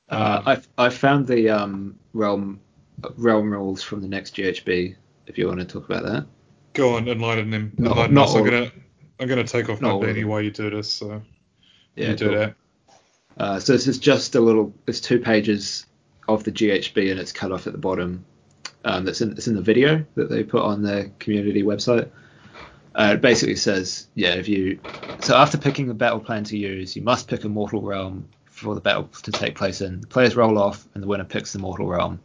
Uh, 0.08 0.56
I 0.78 0.84
I 0.86 0.88
found 0.90 1.26
the 1.26 1.50
um 1.50 1.98
realm 2.12 2.60
realm 3.16 3.50
rules 3.50 3.82
from 3.82 4.00
the 4.00 4.08
next 4.08 4.36
GHB. 4.36 4.94
If 5.26 5.36
you 5.38 5.48
want 5.48 5.58
to 5.60 5.64
talk 5.66 5.88
about 5.88 6.04
that. 6.04 6.26
Go 6.74 6.96
on, 6.96 7.08
enlighten 7.08 7.50
them. 7.50 7.72
Not- 7.78 7.92
enlighten 7.92 8.14
not 8.14 8.28
us. 8.28 8.34
I'm 8.36 8.44
gonna, 8.44 8.70
I'm 9.18 9.28
gonna 9.28 9.44
take 9.44 9.68
off 9.68 9.80
my 9.80 9.90
all 9.90 10.00
beanie 10.00 10.24
while 10.24 10.40
you 10.40 10.50
do 10.50 10.70
this. 10.70 10.92
So 10.92 11.22
Yeah. 11.96 12.10
you 12.10 12.16
do 12.16 12.28
cool. 12.28 12.36
that. 12.38 12.54
Uh, 13.38 13.58
so 13.60 13.72
this 13.72 13.86
is 13.88 13.98
just 13.98 14.34
a 14.34 14.40
little. 14.40 14.72
It's 14.86 15.00
two 15.00 15.18
pages 15.18 15.86
of 16.28 16.44
the 16.44 16.52
GHB 16.52 17.10
and 17.10 17.18
it's 17.20 17.32
cut 17.32 17.50
off 17.52 17.66
at 17.66 17.72
the 17.72 17.78
bottom. 17.78 18.24
Um, 18.84 19.04
that's 19.04 19.20
in 19.20 19.32
it's 19.32 19.48
in 19.48 19.56
the 19.56 19.62
video 19.62 20.04
that 20.14 20.30
they 20.30 20.44
put 20.44 20.62
on 20.62 20.82
their 20.82 21.10
community 21.18 21.62
website. 21.64 22.08
Uh, 22.94 23.12
it 23.14 23.20
basically 23.20 23.56
says, 23.56 24.06
yeah, 24.14 24.34
if 24.34 24.48
you 24.48 24.78
so 25.20 25.36
after 25.36 25.58
picking 25.58 25.86
the 25.88 25.94
battle 25.94 26.20
plan 26.20 26.44
to 26.44 26.56
use, 26.56 26.94
you 26.94 27.02
must 27.02 27.26
pick 27.28 27.42
a 27.44 27.48
mortal 27.48 27.82
realm 27.82 28.28
for 28.56 28.74
the 28.74 28.80
battle 28.80 29.08
to 29.22 29.30
take 29.30 29.54
place 29.54 29.80
in. 29.82 30.00
The 30.00 30.06
players 30.06 30.34
roll 30.34 30.58
off, 30.58 30.86
and 30.94 31.02
the 31.02 31.06
winner 31.06 31.24
picks 31.24 31.52
the 31.52 31.58
mortal 31.58 31.86
realm. 31.86 32.20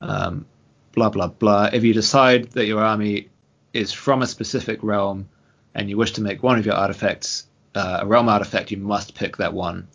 Um, 0.00 0.46
blah 0.92 1.10
blah 1.10 1.28
blah. 1.28 1.70
If 1.72 1.84
you 1.84 1.94
decide 1.94 2.50
that 2.52 2.66
your 2.66 2.82
army 2.82 3.28
is 3.72 3.92
from 3.92 4.22
a 4.22 4.26
specific 4.26 4.82
realm, 4.82 5.28
and 5.74 5.88
you 5.88 5.96
wish 5.96 6.12
to 6.12 6.22
make 6.22 6.42
one 6.42 6.58
of 6.58 6.66
your 6.66 6.74
artifacts 6.74 7.46
uh, 7.74 8.00
a 8.02 8.06
realm 8.06 8.28
artifact, 8.28 8.70
you 8.70 8.78
must 8.78 9.14
pick 9.14 9.36
that 9.36 9.54
one, 9.54 9.86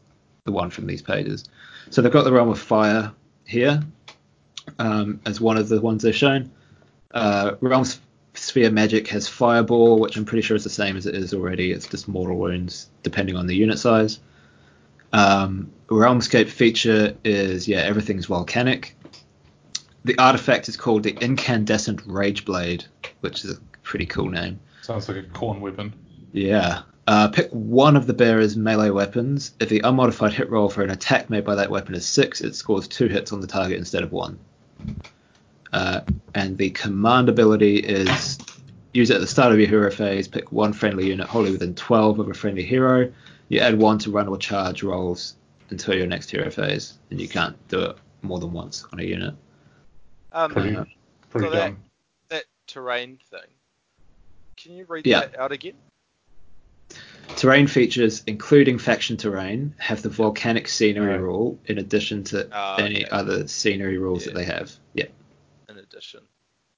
the 0.46 0.52
one 0.52 0.70
from 0.70 0.88
these 0.88 1.02
pages. 1.02 1.44
So 1.90 2.02
they've 2.02 2.12
got 2.12 2.24
the 2.24 2.32
realm 2.32 2.50
of 2.50 2.60
fire 2.60 3.12
here 3.46 3.84
um, 4.80 5.20
as 5.26 5.42
one 5.42 5.58
of 5.58 5.68
the 5.68 5.82
ones 5.82 6.04
they've 6.04 6.16
shown. 6.16 6.52
Uh, 7.14 7.56
realm 7.60 7.86
sphere 8.34 8.72
magic 8.72 9.10
has 9.10 9.28
fireball, 9.28 10.00
which 10.00 10.16
I'm 10.16 10.26
pretty 10.26 10.42
sure 10.42 10.56
is 10.56 10.64
the 10.64 10.70
same 10.70 10.96
as 10.96 11.06
it 11.06 11.16
is 11.16 11.34
already. 11.34 11.72
It's 11.74 11.88
just 11.88 12.08
mortal 12.08 12.38
wounds 12.38 12.90
depending 13.04 13.36
on 13.36 13.48
the 13.48 13.56
unit 13.56 13.78
size. 13.78 14.20
Um, 15.14 15.72
realmscape 15.88 16.50
feature 16.50 17.16
is 17.24 17.68
yeah 17.68 17.80
everything's 17.80 18.26
volcanic. 18.26 18.98
The 20.06 20.18
artifact 20.18 20.68
is 20.68 20.76
called 20.76 21.04
the 21.04 21.16
incandescent 21.22 22.02
rage 22.06 22.44
blade, 22.44 22.86
which 23.22 23.46
is 23.46 23.52
a 23.52 23.62
pretty 23.84 24.06
cool 24.06 24.30
name. 24.30 24.60
Sounds 24.82 25.08
like 25.08 25.18
a 25.18 25.24
Khorne 25.24 25.62
weapon. 25.62 25.94
Yeah. 26.34 26.82
Uh, 27.08 27.28
pick 27.30 27.50
one 27.52 27.96
of 27.96 28.08
the 28.08 28.14
bearer's 28.14 28.58
melee 28.58 28.90
weapons. 28.90 29.54
If 29.60 29.70
the 29.70 29.82
unmodified 29.84 30.34
hit 30.34 30.50
roll 30.50 30.70
for 30.70 30.84
an 30.84 30.90
attack 30.90 31.30
made 31.30 31.46
by 31.46 31.56
that 31.56 31.70
weapon 31.70 31.96
is 31.96 32.06
six, 32.06 32.42
it 32.42 32.56
scores 32.56 32.88
two 32.88 33.08
hits 33.08 33.32
on 33.32 33.40
the 33.40 33.48
target 33.48 33.78
instead 33.78 34.04
of 34.04 34.12
one. 34.12 34.40
Uh, 35.72 36.02
and 36.36 36.58
the 36.58 36.70
command 36.72 37.30
ability 37.30 37.78
is 37.78 38.38
use 38.94 39.10
it 39.10 39.16
at 39.16 39.22
the 39.22 39.28
start 39.28 39.52
of 39.52 39.60
your 39.60 39.68
hero 39.68 39.92
phase. 39.92 40.28
Pick 40.28 40.52
one 40.52 40.72
friendly 40.72 41.08
unit 41.08 41.28
wholly 41.28 41.52
within 41.52 41.76
12 41.76 42.20
of 42.20 42.30
a 42.30 42.34
friendly 42.34 42.64
hero. 42.64 43.12
You 43.50 43.60
add 43.60 43.78
one 43.78 44.00
to 44.00 44.12
run 44.12 44.28
or 44.28 44.38
charge 44.38 44.84
rolls 44.84 45.36
until 45.70 45.96
your 45.96 46.08
next 46.08 46.32
hero 46.32 46.50
phase, 46.50 46.98
and 47.10 47.20
you 47.22 47.28
can't 47.28 47.56
do 47.68 47.80
it 47.82 47.98
more 48.22 48.40
than 48.40 48.52
once 48.54 48.86
on 48.92 49.00
a 49.00 49.04
unit. 49.04 49.36
um, 50.32 50.52
Pretty, 50.52 50.76
Uh, 50.76 50.86
pretty 51.30 51.48
so 51.48 51.52
that- 51.54 51.76
that 52.30 52.46
terrain 52.66 53.20
thing. 53.30 53.48
Can 54.58 54.74
you 54.74 54.86
read 54.86 55.06
Yeah. 55.06 55.20
that 55.22 55.38
out 55.38 55.52
again? 55.52 55.76
Terrain 57.36 57.68
features, 57.68 58.24
including 58.28 58.78
faction 58.80 59.16
terrain, 59.18 59.76
have 59.78 60.02
the 60.02 60.10
volcanic 60.10 60.68
scenery 60.68 61.12
Right. 61.14 61.20
rule 61.22 61.60
in 61.66 61.78
addition 61.78 62.24
to 62.26 62.48
Ah, 62.52 62.78
any 62.78 63.06
okay. 63.06 63.10
other 63.12 63.48
scenery 63.48 63.98
rules 63.98 64.26
that 64.26 64.34
they 64.34 64.46
have. 64.46 64.72
Yeah. 64.94 65.06
In 65.70 65.78
addition. 65.78 66.28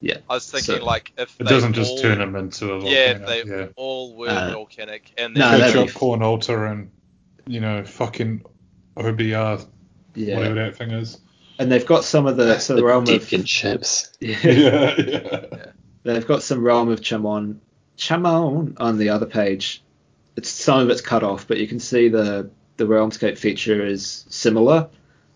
Yeah. 0.02 0.18
I 0.30 0.36
was 0.36 0.50
thinking 0.50 0.78
So- 0.80 0.86
like 0.86 1.14
if 1.18 1.40
It 1.40 1.46
they 1.46 1.50
doesn't 1.50 1.74
just 1.74 1.92
all, 1.92 1.98
turn 2.00 2.20
them 2.20 2.36
into 2.36 2.72
a 2.72 2.80
volcano. 2.80 2.92
Yeah, 2.92 3.12
if 3.12 3.26
they 3.26 3.44
yeah. 3.44 3.68
all 3.76 4.16
were 4.16 4.30
Uh, 4.30 4.52
volcanic 4.52 5.12
and 5.18 5.34
no, 5.36 5.50
then 5.52 5.60
that'd 5.60 5.76
Catch 5.76 5.86
be 5.88 5.92
up 5.92 5.98
Khorne 5.98 6.22
altar 6.24 6.66
and 6.66 6.90
you 7.48 7.60
know 7.62 7.84
fucking 7.84 8.44
OBR 8.98 9.66
Yeah. 10.16 10.38
whatever 10.38 10.56
that 10.56 10.76
thing 10.76 10.92
is. 10.92 11.20
and 11.60 11.72
they've 11.72 11.86
got 11.86 12.04
some 12.04 12.28
of 12.28 12.36
the 12.38 12.60
so 12.60 12.76
the 12.76 12.84
realm 12.84 13.04
of 13.04 13.10
Deepkin 13.10 13.46
chips. 13.46 14.12
yeah, 14.20 14.38
yeah, 14.44 14.96
yeah. 15.00 15.66
they've 16.04 16.28
got 16.28 16.44
some 16.44 16.62
realm 16.64 16.90
of 16.90 17.02
Chamon 17.02 17.62
Chamon 17.98 18.76
on 18.78 18.98
the 18.98 19.10
other 19.10 19.26
page. 19.26 19.82
It's 20.36 20.50
some 20.50 20.82
of 20.82 20.90
it's 20.90 21.00
cut 21.02 21.24
off, 21.24 21.48
but 21.48 21.58
you 21.58 21.68
can 21.68 21.80
see 21.80 22.10
the 22.10 22.50
the 22.78 22.84
realmscape 22.86 23.38
feature 23.38 23.86
is 23.86 24.26
similar, 24.28 24.90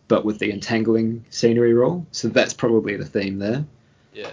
but 0.10 0.26
with 0.26 0.40
the 0.40 0.52
entangling 0.52 1.24
scenery 1.30 1.74
rule. 1.74 2.06
So 2.12 2.28
that's 2.28 2.54
probably 2.54 2.98
the 2.98 3.06
theme 3.06 3.40
there. 3.40 3.66
Yeah. 4.14 4.32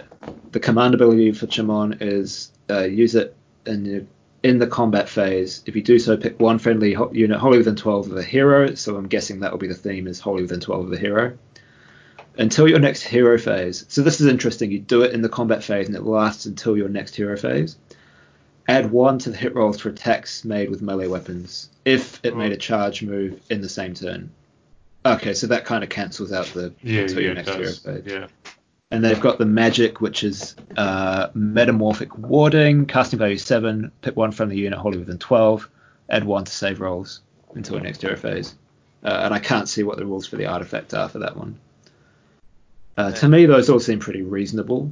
The 0.51 0.59
command 0.59 0.93
ability 0.93 1.31
for 1.33 1.47
Chamon 1.47 1.97
is 2.01 2.51
uh, 2.69 2.83
use 2.83 3.15
it 3.15 3.35
in 3.65 3.83
the, 3.83 4.05
in 4.43 4.59
the 4.59 4.67
combat 4.67 5.07
phase. 5.09 5.63
If 5.65 5.75
you 5.75 5.81
do 5.81 5.99
so, 5.99 6.17
pick 6.17 6.39
one 6.39 6.59
friendly 6.59 6.93
ho- 6.93 7.11
unit 7.13 7.39
wholly 7.39 7.57
within 7.57 7.75
12 7.75 8.11
of 8.11 8.17
a 8.17 8.23
hero. 8.23 8.75
So 8.75 8.95
I'm 8.97 9.07
guessing 9.07 9.39
that 9.41 9.51
will 9.51 9.59
be 9.59 9.67
the 9.67 9.73
theme 9.73 10.07
is 10.07 10.19
wholly 10.19 10.41
within 10.41 10.59
12 10.59 10.87
of 10.87 10.93
a 10.93 10.97
hero. 10.97 11.37
Until 12.37 12.67
your 12.67 12.79
next 12.79 13.01
hero 13.01 13.37
phase. 13.37 13.85
So 13.87 14.01
this 14.03 14.21
is 14.21 14.27
interesting. 14.27 14.71
You 14.71 14.79
do 14.79 15.01
it 15.01 15.13
in 15.13 15.21
the 15.21 15.29
combat 15.29 15.63
phase 15.63 15.87
and 15.87 15.95
it 15.95 16.03
lasts 16.03 16.45
until 16.45 16.77
your 16.77 16.89
next 16.89 17.15
hero 17.15 17.35
phase. 17.35 17.77
Add 18.67 18.91
one 18.91 19.17
to 19.19 19.29
the 19.31 19.37
hit 19.37 19.55
rolls 19.55 19.79
for 19.79 19.89
attacks 19.89 20.43
made 20.43 20.69
with 20.69 20.81
melee 20.81 21.07
weapons 21.07 21.69
if 21.85 22.19
it 22.23 22.35
made 22.35 22.51
a 22.51 22.57
charge 22.57 23.01
move 23.01 23.39
in 23.49 23.61
the 23.61 23.69
same 23.69 23.93
turn. 23.93 24.29
Okay, 25.05 25.33
so 25.33 25.47
that 25.47 25.63
kind 25.63 25.83
of 25.85 25.89
cancels 25.89 26.33
out 26.33 26.47
the 26.47 26.73
Yeah, 26.83 27.01
until 27.03 27.21
yeah, 27.21 27.25
your 27.27 27.33
next 27.35 27.49
hero 27.49 27.71
phase 27.71 28.03
Yeah. 28.05 28.27
And 28.91 29.03
they've 29.03 29.19
got 29.19 29.37
the 29.37 29.45
magic, 29.45 29.99
which 29.99 30.23
is 30.23 30.55
uh, 30.77 31.27
metamorphic 31.33 32.17
warding, 32.17 32.85
casting 32.85 33.19
value 33.19 33.37
seven, 33.37 33.91
pick 34.01 34.15
one 34.15 34.31
from 34.31 34.49
the 34.49 34.57
unit 34.57 34.79
wholly 34.79 34.97
within 34.97 35.17
twelve, 35.17 35.69
add 36.09 36.23
one 36.23 36.45
to 36.45 36.51
save 36.51 36.79
rolls 36.79 37.21
until 37.53 37.79
next 37.79 38.01
hero 38.01 38.15
phase. 38.15 38.55
Uh, 39.03 39.21
and 39.23 39.33
I 39.33 39.39
can't 39.39 39.69
see 39.69 39.83
what 39.83 39.97
the 39.97 40.05
rules 40.05 40.25
for 40.25 40.37
the 40.37 40.47
artifact 40.47 40.93
are 40.93 41.09
for 41.09 41.19
that 41.19 41.35
one. 41.35 41.59
Uh, 42.97 43.11
to 43.11 43.29
me, 43.29 43.45
those 43.45 43.69
all 43.69 43.79
seem 43.79 43.99
pretty 43.99 44.23
reasonable. 44.23 44.91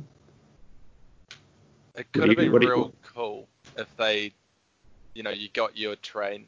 It 1.95 2.11
could 2.11 2.27
have 2.27 2.37
been 2.37 2.51
real 2.51 2.93
cool 3.13 3.47
if 3.77 3.87
they, 3.97 4.33
you 5.13 5.23
know, 5.23 5.31
you 5.31 5.49
got 5.49 5.77
your 5.77 5.95
train, 5.95 6.45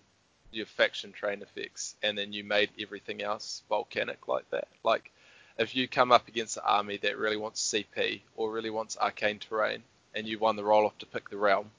your 0.51 0.65
faction 0.65 1.13
train 1.13 1.41
effects, 1.41 1.95
and 2.03 2.17
then 2.17 2.31
you 2.31 2.43
made 2.43 2.69
everything 2.79 3.23
else 3.23 3.63
volcanic 3.69 4.27
like 4.27 4.49
that. 4.51 4.67
Like, 4.83 5.11
if 5.57 5.75
you 5.75 5.87
come 5.87 6.11
up 6.11 6.27
against 6.27 6.57
an 6.57 6.63
army 6.65 6.97
that 6.97 7.17
really 7.17 7.37
wants 7.37 7.61
CP 7.61 8.21
or 8.35 8.51
really 8.51 8.69
wants 8.69 8.97
arcane 8.97 9.39
terrain, 9.39 9.83
and 10.15 10.27
you 10.27 10.39
won 10.39 10.55
the 10.55 10.63
roll 10.63 10.85
off 10.85 10.97
to 10.99 11.05
pick 11.05 11.29
the 11.29 11.37
realm, 11.37 11.69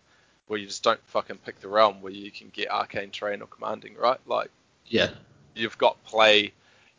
well, 0.48 0.58
you 0.58 0.66
just 0.66 0.82
don't 0.82 1.00
fucking 1.06 1.38
pick 1.38 1.60
the 1.60 1.68
realm 1.68 2.00
where 2.00 2.12
you 2.12 2.30
can 2.30 2.48
get 2.50 2.70
arcane 2.70 3.10
terrain 3.10 3.42
or 3.42 3.46
commanding, 3.46 3.94
right? 3.96 4.18
Like, 4.26 4.50
Yeah. 4.86 5.10
you've 5.54 5.78
got 5.78 6.02
play 6.04 6.52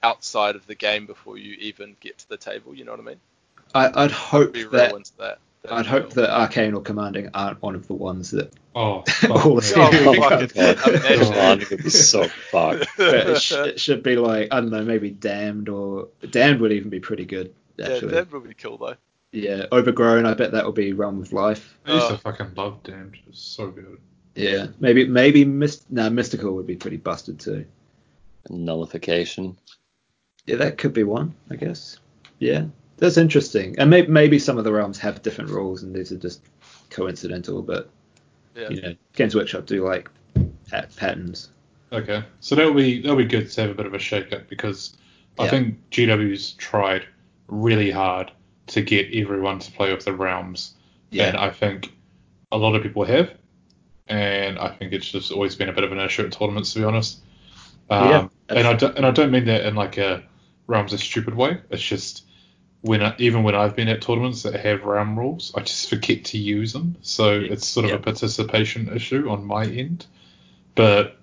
outside 0.04 0.56
of 0.56 0.66
the 0.68 0.76
game 0.76 1.06
before 1.06 1.38
you 1.38 1.54
even 1.56 1.96
get 2.00 2.18
to 2.20 2.30
the 2.30 2.38
table. 2.38 2.74
You 2.74 2.86
know 2.86 2.92
what 2.92 3.00
I 3.02 3.04
mean? 3.04 3.20
I, 3.74 4.04
I'd 4.04 4.12
hope 4.12 4.54
Be 4.54 4.64
real 4.64 4.72
that 4.72 4.96
into 4.96 5.12
that. 5.18 5.40
That'd 5.64 5.78
I'd 5.78 5.86
hope 5.88 6.14
that 6.14 6.30
arcane 6.34 6.74
or 6.74 6.82
commanding 6.82 7.30
aren't 7.34 7.62
one 7.62 7.76
of 7.76 7.88
the 7.88 7.94
ones 7.94 8.32
that 8.32 8.54
Oh, 8.76 8.80
all 8.84 9.04
the 9.04 9.30
oh, 9.30 9.60
fuck. 9.60 9.94
Oh, 9.94 10.12
scenery 10.12 10.18
fucking 10.22 10.48
becomes. 10.48 10.52
God. 10.54 10.88
imagine. 10.96 11.26
Commanding 11.26 11.68
would 11.72 11.84
be 11.84 11.90
so 11.90 12.28
fucked. 12.52 12.88
But 12.98 13.16
it, 13.30 13.42
sh- 13.42 13.52
it 13.54 13.80
should 13.80 14.04
be 14.04 14.16
like 14.16 14.50
I 14.52 14.62
don't 14.62 14.70
know, 14.70 14.84
maybe 14.84 15.10
damned 15.10 15.68
or 15.70 16.10
damned 16.30 16.62
would 16.62 16.72
even 16.72 16.90
be 16.90 17.00
pretty 17.02 17.26
good 17.26 17.54
Yeah, 17.78 17.90
actually. 17.90 18.12
that 18.14 18.32
would 18.32 18.48
be 18.48 18.54
cool 18.54 18.78
though. 18.78 18.96
Yeah, 19.32 19.66
overgrown. 19.72 20.26
I 20.26 20.34
bet 20.34 20.54
that 20.54 20.66
would 20.66 20.76
be 20.76 20.94
realm 20.94 21.22
of 21.22 21.34
life. 21.34 21.78
I 21.86 21.94
used 21.94 22.06
Oh. 22.06 22.10
to 22.10 22.14
uh. 22.16 22.18
fucking 22.18 22.54
love 22.56 22.82
Damned. 22.84 23.16
It 23.16 23.28
was 23.28 23.38
so 23.40 23.70
good. 23.70 24.00
Yeah, 24.36 24.68
maybe 24.80 25.06
maybe 25.08 25.44
myst- 25.44 25.92
nah, 25.92 26.10
mystical 26.10 26.54
would 26.56 26.68
be 26.68 26.78
pretty 26.78 26.98
busted 26.98 27.40
too. 27.40 27.66
Nullification. 28.50 29.58
Yeah, 30.46 30.58
that 30.58 30.78
could 30.78 30.94
be 30.94 31.04
one, 31.04 31.36
I 31.52 31.56
guess. 31.58 32.00
Yeah, 32.40 32.66
that's 33.00 33.18
interesting. 33.18 33.76
And 33.78 33.90
maybe 33.90 34.08
maybe 34.08 34.40
some 34.40 34.58
of 34.58 34.64
the 34.64 34.72
realms 34.72 34.98
have 35.00 35.22
different 35.22 35.50
rules, 35.50 35.84
and 35.84 35.94
these 35.96 36.12
are 36.12 36.18
just 36.18 36.42
coincidental. 36.90 37.62
But 37.62 37.90
Yeah. 38.56 38.70
you 38.70 38.82
know, 38.82 38.96
Games 39.14 39.36
Workshop 39.36 39.66
do 39.66 39.86
like 39.86 40.10
pat- 40.70 40.96
patterns. 40.96 41.50
Okay, 41.92 42.24
so 42.40 42.56
that'll 42.56 42.74
be 42.74 43.02
that'll 43.02 43.18
be 43.18 43.26
good 43.26 43.50
to 43.50 43.62
have 43.62 43.70
a 43.72 43.74
bit 43.74 43.86
of 43.86 43.94
a 43.94 44.00
shake 44.00 44.32
up 44.34 44.48
because 44.50 44.96
I 45.40 45.48
think 45.48 45.78
GW's 45.92 46.52
tried 46.54 47.06
really 47.48 47.90
hard 47.92 48.32
to 48.68 48.82
get 48.82 49.08
everyone 49.16 49.58
to 49.60 49.72
play 49.72 49.92
with 49.94 50.06
the 50.06 50.14
realms, 50.14 50.74
Yeah. 51.12 51.30
and 51.30 51.38
I 51.38 51.50
think 51.50 51.92
a 52.52 52.58
lot 52.58 52.76
of 52.76 52.84
people 52.84 53.06
have, 53.06 53.32
and 54.08 54.60
I 54.60 54.68
think 54.70 54.94
it's 54.94 55.10
just 55.10 55.32
always 55.32 55.56
been 55.56 55.70
a 55.70 55.74
bit 55.74 55.84
of 55.84 55.92
an 55.92 56.00
issue 56.00 56.24
at 56.24 56.32
tournaments, 56.32 56.74
to 56.74 56.80
be 56.80 56.86
honest. 56.86 57.20
Um, 57.90 58.10
Yeah, 58.10 58.28
and 58.50 58.68
I 58.68 58.74
don't, 58.74 58.96
and 58.98 59.06
I 59.06 59.12
don't 59.12 59.32
mean 59.32 59.46
that 59.46 59.66
in 59.66 59.74
like 59.76 59.98
a 59.98 60.22
realms 60.68 60.94
a 60.94 60.98
stupid 61.00 61.34
way. 61.36 61.60
It's 61.72 61.82
just 61.82 62.26
when 62.82 63.02
I, 63.02 63.14
even 63.18 63.44
when 63.44 63.56
I've 63.56 63.76
been 63.76 63.90
at 63.90 64.02
tournaments 64.02 64.44
that 64.44 64.56
have 64.60 64.84
realm 64.86 65.18
rules, 65.20 65.54
I 65.56 65.62
just 65.62 65.90
forget 65.90 66.26
to 66.26 66.38
use 66.38 66.72
them. 66.74 66.96
So 67.02 67.32
it's 67.40 67.68
sort 67.68 67.86
of 67.86 67.92
Yeah. 67.92 67.98
a 67.98 68.00
participation 68.00 68.88
issue 68.96 69.30
on 69.30 69.44
my 69.46 69.66
end. 69.66 70.06
But 70.76 71.18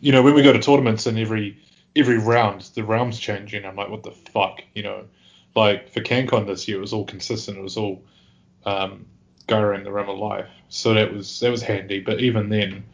you 0.00 0.12
know, 0.12 0.22
when 0.22 0.34
we 0.34 0.42
go 0.42 0.52
to 0.52 0.58
tournaments 0.60 1.06
and 1.06 1.18
every 1.18 1.58
every 1.96 2.18
round 2.18 2.60
the 2.74 2.84
realms 2.84 3.18
changing, 3.18 3.64
I'm 3.64 3.76
like, 3.76 3.88
what 3.88 4.02
the 4.02 4.12
fuck, 4.12 4.62
you 4.74 4.82
know? 4.82 5.04
Like 5.56 5.92
for 5.92 6.00
CanCon 6.00 6.46
this 6.46 6.68
year, 6.68 6.78
it 6.78 6.80
was 6.82 6.92
all 6.92 7.04
consistent. 7.04 7.56
It 7.58 7.62
was 7.62 7.76
all 7.76 8.04
um, 8.64 9.06
Ghyran 9.48 9.78
in 9.78 9.84
the 9.84 9.90
realm 9.90 10.08
of 10.10 10.18
life. 10.18 10.46
So 10.68 10.94
that 10.94 11.12
was 11.12 11.40
that 11.40 11.50
was 11.50 11.62
handy. 11.62 12.00
But 12.00 12.20
even 12.20 12.48
then, 12.50 12.84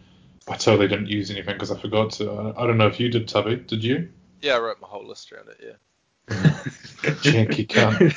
I 0.48 0.56
totally 0.56 0.88
didn't 0.88 1.08
use 1.08 1.30
anything 1.30 1.54
because 1.54 1.70
I 1.72 1.78
forgot 1.78 2.12
to. 2.12 2.30
I, 2.30 2.62
I 2.62 2.66
don't 2.66 2.78
know 2.78 2.86
if 2.86 3.00
you 3.00 3.08
did, 3.10 3.26
Tubby. 3.28 3.56
Did 3.56 3.82
you? 3.82 4.10
Yeah, 4.40 4.56
I 4.56 4.60
wrote 4.60 4.80
my 4.80 4.86
whole 4.88 5.06
list 5.06 5.32
around 5.32 5.48
it. 5.48 5.60
Yeah. 5.60 5.76
Janky 7.22 7.66
cunt. 7.68 8.14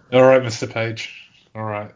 All 0.12 0.22
right, 0.22 0.42
Mr. 0.42 0.68
Page. 0.72 1.30
All 1.54 1.62
right. 1.64 1.90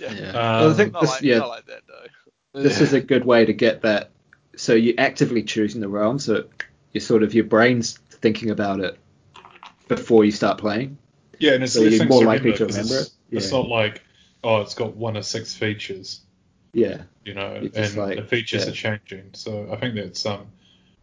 yeah. 0.00 0.12
Yeah. 0.12 0.28
Um, 0.28 0.34
well, 0.34 0.70
I 0.70 0.74
think 0.74 0.92
Not 0.92 1.00
this, 1.02 1.10
like, 1.10 1.22
yeah, 1.22 1.38
not 1.38 1.48
like 1.48 1.66
that 1.66 1.82
though. 1.86 2.62
this 2.62 2.80
is 2.80 2.92
a 2.92 3.00
good 3.00 3.24
way 3.24 3.44
to 3.44 3.52
get 3.52 3.82
that. 3.82 4.10
So 4.56 4.74
you're 4.74 4.94
actively 4.98 5.42
choosing 5.42 5.80
the 5.80 5.88
realm, 5.88 6.18
so 6.18 6.44
you're 6.92 7.00
sort 7.00 7.22
of 7.22 7.34
your 7.34 7.44
brain's 7.44 7.96
thinking 8.10 8.50
about 8.50 8.80
it 8.80 8.98
before 9.86 10.24
you 10.24 10.32
start 10.32 10.58
playing. 10.58 10.98
Yeah, 11.38 11.52
and 11.52 11.62
it's 11.64 11.72
So 11.74 11.82
you're 11.82 12.06
more 12.06 12.22
to 12.22 12.26
likely 12.26 12.52
to 12.54 12.66
remember 12.66 12.98
it's, 12.98 13.08
it. 13.30 13.36
It's 13.36 13.52
not 13.52 13.68
like 13.68 14.02
oh, 14.44 14.60
it's 14.60 14.74
got 14.74 14.96
one 14.96 15.16
of 15.16 15.24
six 15.26 15.54
features, 15.54 16.20
Yeah, 16.72 17.02
you 17.24 17.34
know, 17.34 17.58
It's 17.62 17.76
and 17.76 17.96
like- 17.96 18.16
the 18.16 18.24
features 18.24 18.64
yeah. 18.64 18.70
are 18.70 18.74
changing. 18.74 19.30
So 19.34 19.68
I 19.72 19.76
think 19.76 19.94
that's 19.94 20.24
um, 20.26 20.46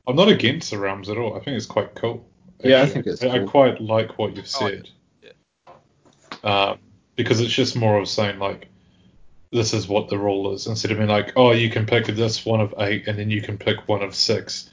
I'm 0.08 0.16
not 0.16 0.30
against 0.30 0.72
the 0.72 0.78
realms 0.78 1.10
at 1.10 1.18
all. 1.18 1.36
I 1.36 1.40
think 1.40 1.58
it's 1.58 1.66
quite 1.66 1.96
cool. 1.96 2.28
Yeah, 2.64 2.82
I 2.82 2.86
think 2.86 3.06
it's 3.08 3.24
I 3.24 3.40
cool. 3.40 3.48
quite 3.48 3.82
like 3.82 4.18
what 4.18 4.36
you've 4.36 4.50
I 4.60 4.64
like 4.64 4.74
said. 4.74 4.90
it, 5.24 6.44
Um, 6.44 6.80
because 7.16 7.40
it's 7.42 7.54
just 7.54 7.76
more 7.76 7.98
of 8.00 8.08
saying 8.08 8.40
like, 8.40 8.68
this 9.52 9.74
is 9.74 9.88
what 9.88 10.10
the 10.10 10.18
rule 10.18 10.54
is 10.54 10.68
instead 10.68 10.92
of 10.92 10.98
being 10.98 11.10
like, 11.10 11.34
oh, 11.36 11.52
you 11.52 11.70
can 11.70 11.86
pick 11.86 12.08
this 12.08 12.46
one 12.46 12.62
of 12.62 12.74
eight 12.80 13.08
and 13.08 13.18
then 13.18 13.30
you 13.30 13.42
can 13.42 13.58
pick 13.58 13.88
one 13.88 14.02
of 14.02 14.14
six, 14.14 14.70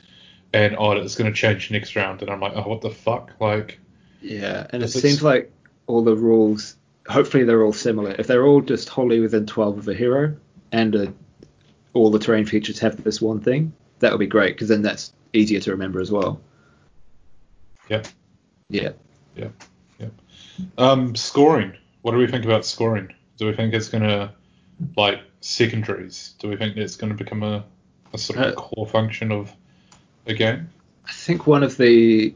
and 0.53 0.77
oh, 0.79 0.93
it's 0.93 1.15
going 1.15 1.33
to 1.33 1.37
change 1.37 1.71
next 1.71 1.97
round, 1.97 2.21
and 2.23 2.31
I'm 2.31 2.41
like, 2.41 2.53
oh, 2.55 2.69
what 2.69 2.81
the 2.81 2.91
fuck, 2.91 3.33
like. 3.41 3.79
yeah, 4.21 4.67
and 4.71 4.83
it 4.83 4.89
seems 4.89 5.23
like 5.23 5.53
all 5.87 6.03
the 6.03 6.17
rules. 6.17 6.77
Hopefully, 7.09 7.45
they're 7.45 7.63
all 7.63 7.73
similar. 7.73 8.15
If 8.19 8.27
they're 8.27 8.47
all 8.47 8.61
just 8.61 8.89
wholly 8.89 9.21
within 9.21 9.47
12 9.47 9.79
of 9.79 9.89
a 9.89 9.95
hero, 9.95 10.37
and 10.71 10.95
uh, 10.95 11.07
all 11.95 12.11
the 12.11 12.19
terrain 12.19 12.47
features 12.47 12.79
have 12.81 13.03
this 13.03 13.21
one 13.21 13.41
thing, 13.41 13.73
that 14.01 14.13
would 14.13 14.21
be 14.21 14.27
great 14.27 14.55
because 14.55 14.69
then 14.69 14.83
that's 14.83 15.13
easier 15.33 15.61
to 15.61 15.71
remember 15.71 16.01
as 16.01 16.11
well. 16.11 16.41
Yeah. 17.89 18.03
Yeah. 18.69 18.93
yeah, 19.37 19.49
Um, 20.79 21.15
scoring. 21.15 21.75
What 22.03 22.13
do 22.13 22.19
we 22.19 22.27
think 22.27 22.45
about 22.45 22.65
scoring? 22.65 23.13
Do 23.39 23.47
we 23.47 23.53
think 23.55 23.75
it's 23.75 23.89
gonna 23.89 24.35
like 24.97 25.21
secondaries? 25.41 26.35
Do 26.39 26.49
we 26.49 26.57
think 26.57 26.77
it's 26.77 26.97
gonna 26.97 27.15
become 27.15 27.43
a, 27.43 27.65
a 28.13 28.19
sort 28.19 28.39
of 28.39 28.45
Uh, 28.47 28.55
core 28.55 28.87
function 28.87 29.33
of 29.33 29.53
the 30.25 30.35
game? 30.35 30.69
I 31.07 31.13
think 31.13 31.47
one 31.47 31.63
of 31.63 31.77
the 31.77 32.35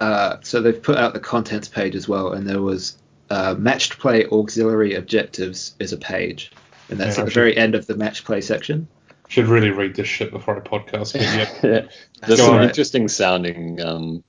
uh, 0.00 0.38
so 0.42 0.60
they've 0.60 0.82
put 0.82 0.96
out 0.96 1.14
the 1.14 1.20
contents 1.20 1.68
page 1.68 1.94
as 1.94 2.08
well, 2.08 2.32
and 2.32 2.48
there 2.48 2.60
was 2.62 2.96
uh, 3.30 3.54
matched 3.58 3.98
play 3.98 4.26
auxiliary 4.26 4.94
objectives 4.94 5.74
is 5.78 5.92
a 5.92 5.96
page, 5.96 6.50
and 6.90 6.98
that's 6.98 7.16
Yeah, 7.16 7.22
at 7.22 7.26
the 7.26 7.32
very 7.32 7.56
end 7.56 7.74
of 7.74 7.86
the 7.86 7.96
match 7.96 8.24
play 8.24 8.40
section. 8.40 8.88
Should 9.32 9.46
really 9.48 9.70
read 9.70 9.94
this 9.96 10.06
shit 10.08 10.30
before 10.30 10.58
I 10.58 10.60
podcast. 10.60 11.14
But 11.14 11.22
yeah, 11.64 11.86
There's 12.26 12.38
Go 12.38 12.46
some 12.48 12.56
on. 12.56 12.64
interesting 12.64 13.08
sounding 13.08 13.80
um, 13.80 14.22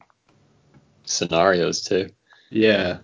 scenarios 1.03 1.84
too. 1.84 2.09
Yeah. 2.49 2.99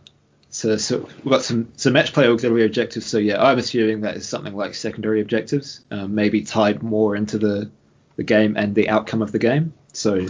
So, 0.49 0.77
so 0.77 0.99
we've 1.23 1.30
got 1.30 1.43
some 1.43 1.67
some 1.76 1.91
match 1.91 2.13
play 2.13 2.26
auxiliary 2.30 2.65
objectives. 2.65 3.05
So 3.05 3.17
yeah, 3.17 3.43
I'm 3.43 3.57
assuming 3.59 3.99
that 4.01 4.15
is 4.15 4.26
something 4.26 4.55
like 4.55 4.76
secondary 4.76 5.19
objectives, 5.19 5.84
um, 5.91 6.15
maybe 6.15 6.41
tied 6.41 6.81
more 6.81 7.17
into 7.17 7.38
the 7.38 7.69
the 8.15 8.23
game 8.23 8.55
and 8.55 8.73
the 8.76 8.88
outcome 8.88 9.21
of 9.21 9.34
the 9.34 9.39
game. 9.39 9.73
So 9.91 10.26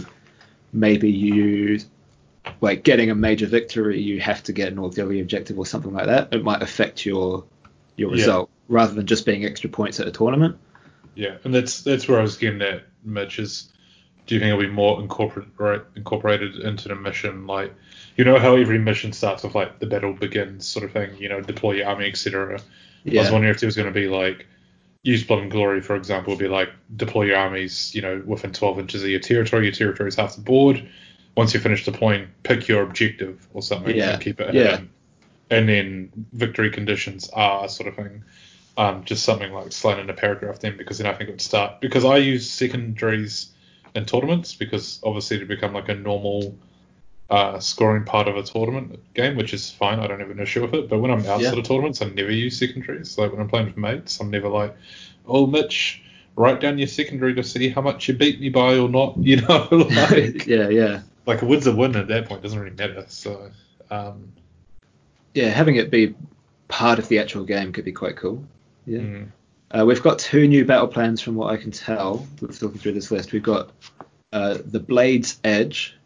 maybe 0.72 1.08
you 1.08 1.78
like 2.60 2.82
getting 2.82 3.10
a 3.10 3.14
major 3.14 3.46
victory, 3.46 4.00
you 4.00 4.20
have 4.20 4.42
to 4.42 4.52
get 4.52 4.72
an 4.72 4.80
auxiliary 4.80 5.20
objective 5.20 5.56
or 5.56 5.66
something 5.66 5.92
like 5.92 6.06
that. 6.06 6.34
It 6.34 6.42
might 6.42 6.62
affect 6.62 7.06
your 7.06 7.44
your 7.94 8.10
Yeah. 8.10 8.16
result 8.16 8.50
rather 8.68 8.92
than 8.92 9.06
just 9.06 9.24
being 9.24 9.44
extra 9.44 9.70
points 9.70 10.00
at 10.00 10.08
a 10.08 10.10
tournament. 10.10 10.56
Yeah, 11.14 11.36
and 11.44 11.54
that's 11.54 11.82
that's 11.82 12.08
where 12.08 12.18
I 12.18 12.22
was 12.22 12.36
getting 12.36 12.62
at, 12.62 12.84
Mitch. 13.04 13.38
Is 13.38 13.70
do 14.26 14.34
you 14.34 14.40
think 14.40 14.48
it'll 14.48 14.60
be 14.60 14.68
more 14.68 15.00
incorporate, 15.00 15.82
incorporated 15.96 16.56
into 16.56 16.88
the 16.88 16.94
mission? 16.94 17.46
Like, 17.46 17.74
you 18.16 18.24
know 18.24 18.38
how 18.38 18.56
every 18.56 18.78
mission 18.78 19.12
starts 19.12 19.42
with 19.42 19.54
like 19.54 19.78
the 19.80 19.86
battle 19.86 20.12
begins 20.12 20.66
sort 20.66 20.84
of 20.84 20.92
thing. 20.92 21.16
You 21.18 21.28
know, 21.28 21.40
deploy 21.40 21.72
your 21.72 21.88
army, 21.88 22.08
etc. 22.08 22.60
I 23.06 23.14
was 23.14 23.30
wondering 23.32 23.52
if 23.52 23.60
there 23.60 23.66
was 23.66 23.76
going 23.76 23.92
to 23.92 23.98
be 23.98 24.08
like 24.08 24.46
use 25.02 25.24
blood 25.24 25.40
and 25.40 25.50
glory, 25.50 25.80
for 25.80 25.96
example, 25.96 26.32
would 26.32 26.38
be 26.38 26.48
like 26.48 26.70
deploy 26.94 27.24
your 27.24 27.36
armies, 27.38 27.94
you 27.94 28.02
know, 28.02 28.22
within 28.26 28.52
12 28.52 28.78
inches 28.78 29.02
of 29.02 29.08
your 29.08 29.20
territory. 29.20 29.64
Your 29.64 29.74
territory 29.74 30.08
is 30.08 30.16
half 30.16 30.36
the 30.36 30.42
board. 30.42 30.86
Once 31.36 31.54
you 31.54 31.60
finish 31.60 31.84
deploying, 31.84 32.28
pick 32.42 32.68
your 32.68 32.82
objective 32.82 33.48
or 33.54 33.62
something 33.62 33.96
Yeah, 33.96 34.10
and 34.10 34.22
keep 34.22 34.40
it 34.40 34.54
yeah. 34.54 34.70
hidden. 34.70 34.90
And 35.48 35.68
then 35.68 36.26
victory 36.32 36.70
conditions 36.70 37.30
are 37.30 37.68
sort 37.68 37.88
of 37.88 37.96
thing. 37.96 38.24
Um, 38.80 39.04
just 39.04 39.24
something 39.24 39.52
like 39.52 39.72
slain 39.72 39.98
in 39.98 40.08
a 40.08 40.14
paragraph 40.14 40.60
then, 40.60 40.78
because 40.78 40.96
then 40.96 41.06
I 41.06 41.12
think 41.12 41.28
it 41.28 41.32
would 41.32 41.40
start. 41.42 41.82
Because 41.82 42.02
I 42.02 42.16
use 42.16 42.48
secondaries 42.48 43.50
in 43.94 44.06
tournaments, 44.06 44.54
because 44.54 45.00
obviously 45.04 45.38
to 45.38 45.44
become 45.44 45.74
like 45.74 45.90
a 45.90 45.94
normal 45.94 46.56
uh, 47.28 47.60
scoring 47.60 48.04
part 48.04 48.26
of 48.26 48.38
a 48.38 48.42
tournament 48.42 48.98
game, 49.12 49.36
which 49.36 49.52
is 49.52 49.70
fine. 49.70 50.00
I 50.00 50.06
don't 50.06 50.18
have 50.20 50.30
an 50.30 50.40
issue 50.40 50.62
with 50.62 50.72
it. 50.74 50.88
But 50.88 51.00
when 51.00 51.10
I'm 51.10 51.18
outside 51.26 51.42
Yeah. 51.42 51.58
of 51.58 51.64
tournaments, 51.64 52.00
I 52.00 52.06
never 52.06 52.32
use 52.32 52.58
secondaries. 52.58 53.18
Like 53.18 53.32
when 53.32 53.42
I'm 53.42 53.48
playing 53.48 53.66
with 53.66 53.76
mates, 53.76 54.18
I'm 54.18 54.30
never 54.30 54.48
like, 54.48 54.74
oh, 55.26 55.46
Mitch, 55.46 56.02
write 56.36 56.60
down 56.62 56.78
your 56.78 56.88
secondary 56.88 57.34
to 57.34 57.44
see 57.44 57.68
how 57.68 57.82
much 57.82 58.08
you 58.08 58.14
beat 58.14 58.40
me 58.40 58.48
by 58.48 58.78
or 58.78 58.88
not. 58.88 59.18
You 59.30 59.42
know, 59.42 59.68
like, 59.70 60.46
yeah, 60.46 60.70
yeah. 60.70 61.02
like 61.26 61.42
a 61.42 61.44
win's 61.44 61.66
a 61.66 61.76
win 61.76 61.96
at 61.96 62.08
that 62.08 62.24
point. 62.24 62.40
Doesn't 62.42 62.58
really 62.58 62.74
matter. 62.74 63.04
So, 63.08 63.50
um, 63.90 64.32
Yeah, 65.34 65.50
having 65.50 65.76
it 65.76 65.90
be 65.90 66.14
part 66.68 66.98
of 66.98 67.08
the 67.08 67.18
actual 67.18 67.44
game 67.44 67.74
could 67.74 67.84
be 67.84 67.92
quite 67.92 68.16
cool. 68.16 68.42
Yeah. 68.86 68.98
mm, 69.00 69.28
Uh, 69.72 69.84
we've 69.86 70.02
got 70.02 70.18
two 70.18 70.48
new 70.48 70.64
battle 70.64 70.88
plans 70.88 71.20
from 71.20 71.34
what 71.36 71.52
I 71.52 71.56
can 71.56 71.70
tell. 71.70 72.26
With 72.40 72.60
looking 72.62 72.78
through 72.80 72.92
this 72.92 73.10
list, 73.10 73.32
we've 73.32 73.42
got 73.42 73.70
uh, 74.32 74.58
the 74.64 74.80
Blade's 74.80 75.38
Edge, 75.44 75.96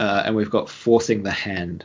uh, 0.00 0.22
and 0.24 0.34
we've 0.36 0.50
got 0.50 0.68
Forcing 0.70 1.22
the 1.22 1.30
Hand. 1.30 1.84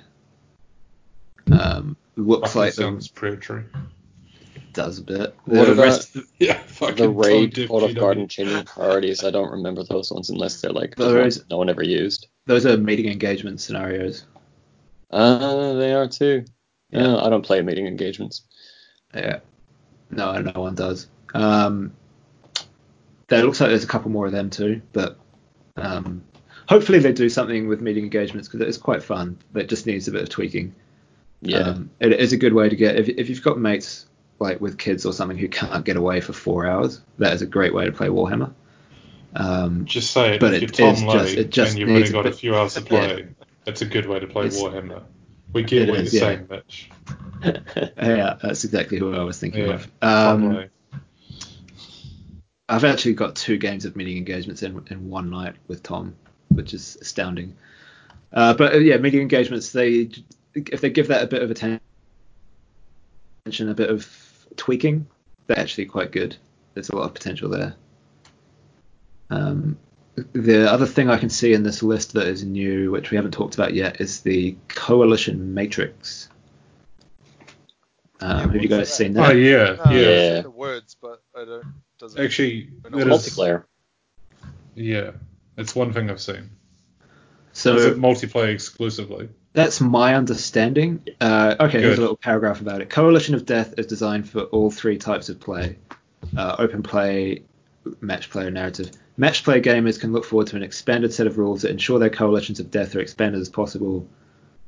Um, 1.52 1.96
looks 2.16 2.50
fucking 2.50 2.60
like 2.62 2.74
them 2.76 2.94
sounds 2.96 3.08
predatory. 3.08 3.64
does 4.74 5.00
a 5.00 5.04
bit. 5.04 5.36
What 5.46 5.66
The 5.66 5.72
about 5.74 5.84
rest- 5.84 6.18
Yeah, 6.40 6.60
fucking 6.68 6.96
The 6.98 7.10
raid, 7.10 7.56
tone 7.56 7.62
deaf 7.62 7.68
Cult 7.70 7.84
of 7.84 7.96
Garden 7.96 8.28
changing 8.28 8.64
priorities. 8.66 9.24
I 9.24 9.32
don't 9.32 9.52
remember 9.52 9.84
those 9.84 10.12
ones 10.12 10.30
unless 10.30 10.62
they're 10.62 10.72
like 10.74 10.96
Those- 10.96 11.14
the 11.14 11.20
ones 11.20 11.44
no 11.50 11.58
one 11.58 11.70
ever 11.70 11.84
used. 11.84 12.28
those 12.46 12.66
are 12.66 12.78
meeting 12.78 13.08
engagement 13.10 13.60
scenarios. 13.62 14.24
Uh, 15.12 15.74
they 15.74 15.94
are 15.94 16.08
too. 16.08 16.44
Yeah. 16.92 17.04
Yeah, 17.04 17.16
I 17.18 17.30
don't 17.30 17.46
play 17.46 17.62
meeting 17.62 17.88
engagements. 17.88 18.44
Yeah. 19.14 19.40
No, 20.10 20.40
no 20.40 20.60
one 20.62 20.76
does. 20.76 21.08
Um, 21.34 21.94
there 23.28 23.44
looks 23.44 23.60
like 23.60 23.70
there's 23.70 23.84
a 23.84 23.88
couple 23.88 24.10
more 24.12 24.26
of 24.26 24.32
them 24.32 24.50
too, 24.50 24.82
but 24.94 25.18
um, 25.76 26.24
hopefully 26.68 27.00
they 27.00 27.12
do 27.14 27.30
something 27.30 27.68
with 27.68 27.82
meeting 27.82 28.04
engagements 28.06 28.48
because 28.48 28.66
it's 28.68 28.78
quite 28.78 29.04
fun, 29.04 29.38
but 29.52 29.64
it 29.64 29.70
just 29.70 29.86
needs 29.86 30.08
a 30.08 30.12
bit 30.12 30.22
of 30.24 30.30
tweaking. 30.30 30.74
Yeah. 31.42 31.58
Um, 31.60 31.90
it 32.00 32.14
is 32.14 32.34
a 32.34 32.38
good 32.38 32.54
way 32.54 32.70
to 32.70 32.76
get 32.76 32.96
if, 32.96 33.10
if 33.10 33.30
you've 33.30 33.44
got 33.44 33.60
mates 33.60 34.06
like 34.40 34.62
with 34.62 34.78
kids 34.78 35.06
or 35.06 35.14
something 35.14 35.38
who 35.38 35.48
can't 35.50 35.84
get 35.84 35.98
away 35.98 36.22
for 36.22 36.32
four 36.34 36.66
hours. 36.68 37.02
That 37.18 37.34
is 37.34 37.42
a 37.42 37.46
great 37.46 37.74
way 37.74 37.86
to 37.86 37.92
play 37.92 38.08
Warhammer. 38.08 38.54
Um, 39.36 39.86
Just 39.86 40.12
say 40.12 40.36
it. 40.36 40.40
But 40.40 40.54
if 40.54 40.64
it 40.64 40.80
you're 40.80 40.90
is 40.90 41.02
Tom 41.02 41.12
just- 41.12 41.36
it 41.36 41.50
just 41.50 41.72
and 41.72 41.80
you've 41.80 41.90
only 41.90 42.00
needs 42.02 42.10
a 42.12 42.14
got 42.14 42.26
a 42.26 42.30
bit- 42.30 42.36
few 42.40 42.56
hours 42.56 42.74
to 42.76 42.82
play, 42.82 43.28
it's 43.66 43.82
a 43.82 43.86
good 43.86 44.06
way 44.08 44.20
to 44.20 44.28
play 44.28 44.46
It's- 44.48 44.62
Warhammer. 44.62 45.04
We 45.54 45.64
get 45.64 45.84
It 45.84 45.90
what 45.90 46.00
is, 46.02 46.14
you're 46.14 46.24
yeah. 46.24 46.30
saying, 46.30 46.48
Mitch. 46.50 46.90
yeah, 47.98 48.38
that's 48.42 48.64
exactly 48.64 49.00
who 49.00 49.14
I 49.16 49.24
was 49.24 49.40
thinking 49.40 49.66
Yeah, 49.66 49.74
of. 49.76 49.92
Um, 50.02 50.66
I've 52.70 52.84
actually 52.84 53.14
got 53.14 53.36
two 53.36 53.58
games 53.58 53.86
of 53.86 53.96
meeting 53.96 54.18
engagements 54.18 54.62
in 54.64 54.86
in 54.90 55.10
one 55.10 55.30
night 55.30 55.56
with 55.68 55.84
Tom, 55.84 56.16
which 56.50 56.74
is 56.74 56.98
astounding. 57.02 57.56
Uh, 58.34 58.54
but 58.54 58.74
uh, 58.74 58.78
yeah, 58.78 58.98
meeting 58.98 59.22
engagements 59.22 59.72
they 59.72 60.10
if 60.54 60.82
they 60.82 60.90
give 60.90 61.08
that 61.08 61.24
a 61.24 61.28
bit 61.28 61.42
of 61.44 61.52
attention, 61.52 61.80
a 63.70 63.74
bit 63.74 63.90
of 63.90 64.08
tweaking, 64.58 65.08
they're 65.46 65.60
actually 65.60 65.86
quite 65.86 66.12
good. 66.12 66.36
There's 66.74 66.90
a 66.90 66.96
lot 66.96 67.06
of 67.06 67.14
potential 67.14 67.50
there. 67.50 67.76
Um, 69.30 69.78
the 70.34 70.72
other 70.72 70.86
thing 70.86 71.10
I 71.10 71.18
can 71.18 71.30
see 71.30 71.54
in 71.54 71.64
this 71.64 71.84
list 71.84 72.14
that 72.14 72.28
is 72.28 72.44
new, 72.44 72.92
which 72.92 73.12
we 73.12 73.18
haven't 73.18 73.32
talked 73.32 73.54
about 73.54 73.74
yet, 73.74 74.02
is 74.02 74.22
the 74.22 74.58
Coalition 74.68 75.54
Matrix. 75.54 76.30
Um, 78.20 78.40
have 78.40 78.54
you 78.56 78.62
what's 78.62 78.70
guys 78.70 78.80
that? 78.90 78.96
seen 78.96 79.18
Oh 79.18 79.28
that? 79.28 79.36
yeah, 79.38 79.76
No, 79.86 79.92
yeah. 79.92 80.00
Yeah. 80.00 80.10
I've 80.30 80.34
seen 80.36 80.44
the 80.44 80.50
words, 80.52 80.96
but 81.00 81.22
I 81.36 81.46
don't. 81.46 81.66
Doesn't 82.00 82.24
Actually, 82.24 82.70
But 82.82 82.92
that 82.94 82.98
no 83.06 83.14
is- 83.16 83.28
Multiplayer. 83.28 83.64
yeah, 84.76 85.12
it's 85.58 85.76
one 85.76 85.94
thing 85.94 86.10
I've 86.10 86.22
seen. 86.22 86.50
So 87.54 87.76
is 87.76 87.86
it 87.86 87.98
multiplayer 87.98 88.50
exclusively? 88.50 89.30
That's 89.54 89.82
my 89.82 90.14
understanding. 90.14 91.08
Uh, 91.20 91.56
okay, 91.60 91.80
here's 91.82 91.98
a 91.98 92.02
little 92.02 92.16
paragraph 92.18 92.62
about 92.62 92.82
it. 92.82 92.90
Coalition 92.92 93.34
of 93.34 93.48
Death 93.48 93.74
is 93.80 93.88
designed 93.88 94.30
for 94.30 94.42
all 94.42 94.70
three 94.70 94.98
types 95.00 95.30
of 95.30 95.40
play 95.40 95.78
uh, 96.36 96.56
open 96.60 96.84
play, 96.84 97.44
match 98.00 98.30
play, 98.30 98.48
narrative. 98.52 98.92
Match 99.18 99.44
play 99.44 99.60
gamers 99.60 100.00
can 100.00 100.14
look 100.14 100.24
forward 100.26 100.48
to 100.48 100.56
an 100.56 100.64
expanded 100.64 101.12
set 101.14 101.26
of 101.28 101.38
rules 101.38 101.64
that 101.64 101.72
ensure 101.72 101.98
their 101.98 102.10
coalitions 102.10 102.60
of 102.60 102.70
death 102.70 102.96
are 102.96 103.00
expanded 103.00 103.42
as 103.42 103.50
possible. 103.50 104.08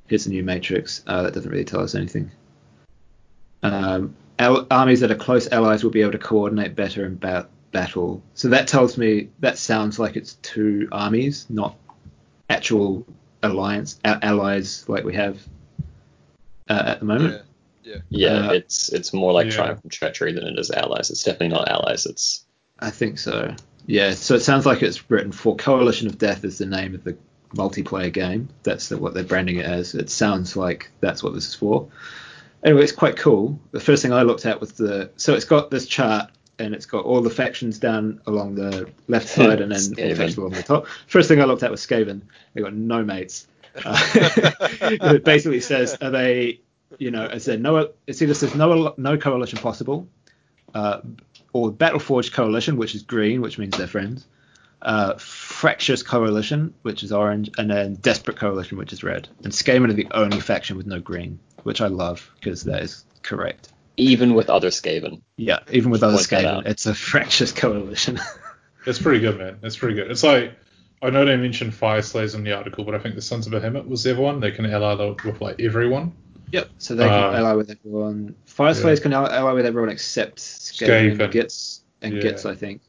Here's 0.08 0.26
a 0.26 0.30
new 0.32 0.44
matrix. 0.44 1.04
Uh, 1.06 1.22
that 1.24 1.34
doesn't 1.36 1.52
really 1.52 1.66
tell 1.66 1.82
us 1.82 1.94
anything. 1.94 2.32
Um, 3.62 4.16
al- 4.40 4.66
armies 4.72 5.02
that 5.02 5.12
are 5.12 5.16
close 5.16 5.48
allies 5.52 5.84
will 5.84 5.92
be 5.92 6.02
able 6.02 6.14
to 6.14 6.18
coordinate 6.18 6.76
better 6.76 7.06
in 7.06 7.16
ba- 7.18 7.48
battle. 7.72 8.24
So 8.34 8.48
that 8.50 8.68
tells 8.68 8.98
me 8.98 9.30
that 9.40 9.58
sounds 9.60 10.00
like 10.00 10.16
it's 10.16 10.34
two 10.42 10.88
armies, 10.92 11.46
not 11.50 11.76
actual 12.50 13.06
alliance 13.44 14.00
a- 14.04 14.20
allies 14.26 14.88
like 14.90 15.04
we 15.04 15.14
have 15.14 15.40
uh, 16.70 16.84
at 16.88 17.00
the 17.00 17.06
moment. 17.06 17.44
Yeah. 17.84 17.98
Yeah, 18.10 18.50
Uh, 18.50 18.52
it's 18.54 18.92
it's 18.94 19.14
more 19.14 19.32
like 19.34 19.48
yeah. 19.48 19.52
triumph 19.52 19.80
and 19.84 19.92
treachery 19.92 20.32
than 20.34 20.46
it 20.46 20.58
is 20.60 20.70
allies. 20.72 21.10
It's 21.12 21.24
definitely 21.24 21.50
not 21.50 21.70
allies. 21.70 22.06
It's 22.06 22.46
I 22.80 22.90
think 22.92 23.18
so. 23.20 23.56
Yeah. 23.90 24.12
So 24.12 24.36
it 24.36 24.42
sounds 24.42 24.68
like 24.68 24.84
it's 24.84 25.10
written 25.10 25.32
for 25.32 25.56
Coalition 25.56 26.08
of 26.08 26.20
Death 26.20 26.44
is 26.44 26.60
the 26.60 26.68
name 26.68 26.94
of 26.94 27.04
the 27.04 27.18
multiplayer 27.56 28.14
game. 28.14 28.50
That's 28.62 28.90
the, 28.90 28.98
what 29.00 29.16
they're 29.16 29.24
branding 29.24 29.58
it 29.58 29.66
as. 29.66 29.96
It 29.96 30.12
sounds 30.12 30.56
like 30.56 30.92
that's 31.00 31.24
what 31.24 31.34
this 31.34 31.48
is 31.48 31.56
for. 31.56 31.88
Anyway, 32.64 32.84
it's 32.84 32.92
quite 32.92 33.18
cool. 33.18 33.60
The 33.72 33.80
first 33.80 34.04
thing 34.04 34.14
I 34.14 34.22
looked 34.22 34.46
at 34.46 34.60
was 34.60 34.74
the 34.74 35.10
so 35.16 35.34
it's 35.34 35.46
got 35.46 35.72
this 35.72 35.88
chart 35.88 36.30
and 36.60 36.76
it's 36.76 36.86
got 36.86 37.04
all 37.04 37.22
the 37.22 37.32
factions 37.32 37.80
down 37.80 38.22
along 38.28 38.56
the 38.56 38.88
left 39.08 39.28
side 39.36 39.60
and 39.60 39.72
then 39.72 39.82
all 39.98 40.16
factions 40.16 40.38
along 40.38 40.52
the 40.52 40.62
top. 40.62 40.86
First 41.08 41.28
thing 41.28 41.42
I 41.42 41.46
looked 41.46 41.64
at 41.64 41.72
was 41.72 41.84
Skaven. 41.84 42.22
They 42.54 42.62
got 42.62 42.74
no 42.74 43.04
mates. 43.04 43.48
Uh, 43.86 43.98
it 45.14 45.24
basically 45.24 45.62
says 45.62 45.96
are 46.02 46.10
they 46.10 46.60
you 46.98 47.12
know 47.12 47.26
is 47.26 47.46
there 47.46 47.58
no 47.58 47.78
it 47.78 48.22
either 48.22 48.34
says 48.34 48.56
no 48.56 48.96
no 48.98 49.16
coalition 49.16 49.60
possible 49.60 50.08
uh, 50.74 51.00
or 51.54 51.72
Battleforged 51.72 52.34
Coalition, 52.34 52.78
which 52.78 52.96
is 52.96 53.04
green, 53.04 53.42
which 53.42 53.58
means 53.58 53.78
they're 53.78 53.88
friends. 53.88 54.26
Uh, 54.82 55.16
Fractious 55.18 56.04
Coalition, 56.04 56.74
which 56.84 57.04
is 57.04 57.12
orange, 57.12 57.50
and 57.58 57.70
then 57.70 57.96
Desperate 57.96 58.38
Coalition, 58.38 58.78
which 58.78 58.94
is 58.94 59.04
red. 59.04 59.28
And 59.44 59.52
Skaven 59.52 59.90
are 59.90 59.94
the 59.94 60.08
only 60.12 60.40
faction 60.40 60.78
with 60.78 60.86
no 60.88 61.00
green, 61.02 61.40
which 61.64 61.82
I 61.82 61.88
love 61.88 62.32
because 62.36 62.64
that 62.64 62.82
is 62.84 63.04
correct. 63.22 63.70
even 63.98 64.34
with 64.36 64.50
other 64.50 64.70
Skaven. 64.70 65.22
Yeah, 65.36 65.60
even 65.72 65.92
with 65.92 66.02
other 66.04 66.16
Point 66.16 66.28
Skaven, 66.28 66.66
it's 66.66 66.86
a 66.86 66.94
Fractious 66.96 67.52
Coalition. 67.52 68.20
It's 68.86 68.98
pretty 68.98 69.20
good, 69.20 69.38
man. 69.38 69.60
It's 69.62 69.76
pretty 69.76 69.96
good. 69.96 70.10
It's 70.10 70.24
like 70.24 70.54
I 71.02 71.10
know 71.10 71.26
they 71.26 71.36
mentioned 71.36 71.74
Fyreslayers 71.74 72.34
in 72.34 72.46
the 72.46 72.54
article, 72.54 72.86
but 72.86 72.96
I 72.96 73.00
think 73.00 73.16
the 73.16 73.22
Sons 73.22 73.46
of 73.46 73.54
Behemat 73.54 73.88
was 73.88 74.04
the 74.04 74.12
other 74.12 74.22
one. 74.22 74.40
They 74.40 74.52
can 74.52 74.66
ally 74.66 74.94
with 74.96 75.42
like 75.42 75.60
everyone. 75.62 76.14
Yep. 76.52 76.70
So 76.78 76.96
they 76.96 77.06
can 77.06 77.14
Uh, 77.14 77.38
ally 77.38 77.54
with 77.54 77.70
everyone. 77.70 78.36
Fire 78.46 78.74
yeah. 78.74 78.96
Can 78.96 79.14
ally 79.14 79.36
ally 79.36 79.52
with 79.54 79.66
everyone 79.66 79.90
except 79.90 80.40
Skaven, 80.40 81.20
and 81.22 81.34
Gitz 81.34 81.82
and 82.02 82.16
Yeah. 82.16 82.22
Gitz, 82.22 82.50
I 82.50 82.56
think. 82.56 82.82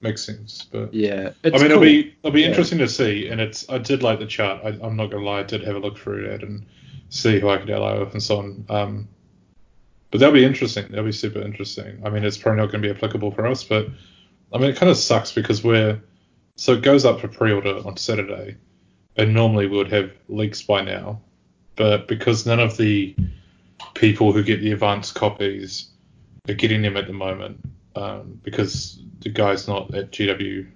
Makes 0.00 0.24
sense, 0.24 0.66
but 0.70 0.92
Yeah. 0.92 1.30
I 1.44 1.48
mean, 1.48 1.58
cool. 1.58 1.62
it'll 1.64 1.80
be 1.80 2.14
it'll 2.22 2.30
be 2.32 2.42
Yeah. 2.42 2.48
interesting 2.48 2.78
to 2.78 2.88
see. 2.88 3.28
And 3.28 3.40
it's 3.40 3.68
I 3.68 3.78
did 3.78 4.02
like 4.02 4.18
the 4.18 4.26
chart. 4.26 4.60
I, 4.64 4.68
I'm 4.86 4.96
not 4.96 5.10
gonna 5.10 5.24
lie, 5.24 5.40
I 5.40 5.42
did 5.42 5.62
have 5.64 5.76
a 5.76 5.78
look 5.78 5.98
through 5.98 6.28
that 6.28 6.42
and 6.42 6.64
see 7.08 7.40
who 7.40 7.48
I 7.48 7.58
could 7.58 7.70
ally 7.70 7.98
with 7.98 8.12
and 8.12 8.22
so 8.22 8.38
on. 8.38 8.64
Um, 8.68 9.08
but 10.10 10.20
that'll 10.20 10.34
be 10.34 10.44
interesting. 10.44 10.86
That'll 10.90 11.04
be 11.04 11.12
super 11.12 11.40
interesting. 11.40 12.00
I 12.04 12.10
mean, 12.10 12.24
it's 12.24 12.38
probably 12.38 12.60
not 12.60 12.70
going 12.70 12.82
to 12.82 12.88
be 12.88 12.94
applicable 12.94 13.32
for 13.32 13.46
us, 13.46 13.64
but 13.64 13.88
I 14.52 14.58
mean, 14.58 14.70
it 14.70 14.76
kind 14.76 14.90
of 14.90 14.96
sucks 14.96 15.32
because 15.32 15.64
we're 15.64 16.00
so 16.54 16.72
it 16.74 16.82
goes 16.82 17.04
up 17.04 17.20
for 17.20 17.28
pre-order 17.28 17.80
on 17.84 17.96
Saturday, 17.96 18.56
and 19.16 19.34
normally 19.34 19.66
we 19.66 19.76
would 19.76 19.92
have 19.92 20.10
leaks 20.28 20.62
by 20.62 20.82
now, 20.82 21.20
but 21.76 22.08
because 22.08 22.46
none 22.46 22.60
of 22.60 22.76
the 22.76 23.14
people 23.94 24.32
who 24.32 24.42
get 24.42 24.60
the 24.60 24.72
advanced 24.72 25.14
copies 25.14 25.88
are 26.48 26.54
getting 26.54 26.82
them 26.82 26.96
at 26.96 27.06
the 27.06 27.12
moment, 27.12 27.60
um, 27.94 28.40
because 28.42 29.00
the 29.20 29.30
guy's 29.30 29.68
not 29.68 29.94
at 29.94 30.10
GW 30.10 30.66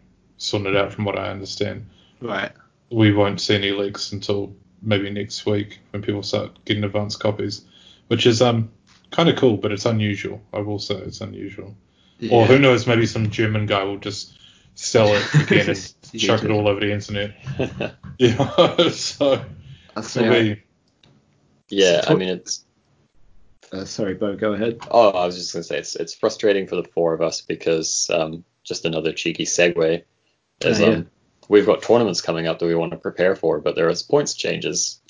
it 0.52 0.77
out, 0.77 0.93
from 0.93 1.05
what 1.05 1.18
I 1.18 1.28
understand 1.28 1.86
right. 2.20 2.52
we 2.90 3.12
won't 3.12 3.40
see 3.40 3.55
any 3.55 3.72
leaks 3.72 4.12
until 4.12 4.55
maybe 4.82 5.10
next 5.10 5.44
week 5.44 5.81
when 5.90 6.02
people 6.02 6.22
start 6.22 6.64
getting 6.64 6.85
advanced 6.85 7.20
copies, 7.20 7.62
which 8.09 8.27
is 8.27 8.40
um 8.40 8.70
kind 9.10 9.28
of 9.28 9.36
cool, 9.36 9.56
but 9.56 9.72
it's 9.72 9.86
unusual. 9.86 10.40
I 10.52 10.60
will 10.60 10.78
say 10.78 10.94
it's 10.97 11.20
unusual. 11.20 11.77
Yeah. 12.18 12.35
Or 12.35 12.47
who 12.47 12.59
knows, 12.59 12.86
maybe 12.86 13.06
some 13.06 13.31
German 13.31 13.66
guy 13.66 13.82
will 13.85 13.98
just 13.98 14.39
sell 14.74 15.09
it 15.09 15.35
again 15.43 15.68
and 15.68 15.94
chuck 16.18 16.43
it 16.43 16.51
all 16.51 16.68
over 16.68 16.81
the 16.81 16.93
internet. 16.93 17.35
You 18.18 18.35
know, 18.35 18.90
so 18.90 19.43
I'll 19.97 20.02
it'll 20.05 20.31
be 20.31 20.62
yeah, 21.71 22.05
I 22.07 22.15
mean 22.15 22.29
it's. 22.29 22.65
uh, 23.73 23.85
sorry, 23.85 24.15
Bo, 24.15 24.37
go 24.37 24.53
ahead. 24.53 24.79
Oh, 24.91 25.11
I 25.11 25.27
was 25.27 25.37
just 25.37 25.53
gonna 25.53 25.63
say 25.65 25.79
it's 25.79 25.97
it's 25.97 26.15
frustrating 26.15 26.67
for 26.67 26.77
the 26.77 26.85
four 26.85 27.15
of 27.15 27.23
us 27.23 27.41
because 27.41 28.11
um, 28.13 28.45
just 28.65 28.85
another 28.85 29.13
cheeky 29.13 29.45
segue 29.45 30.03
is 30.63 30.81
Oh, 30.81 30.85
yeah. 30.85 30.93
um, 30.97 31.11
we've 31.49 31.67
got 31.67 31.83
tournaments 31.83 32.21
coming 32.21 32.47
up 32.47 32.59
that 32.59 32.67
we 32.67 32.75
want 32.75 32.93
to 32.93 32.99
prepare 32.99 33.35
for, 33.35 33.61
but 33.61 33.75
there 33.77 33.89
is 33.89 34.03
points 34.03 34.35
changes. 34.35 35.01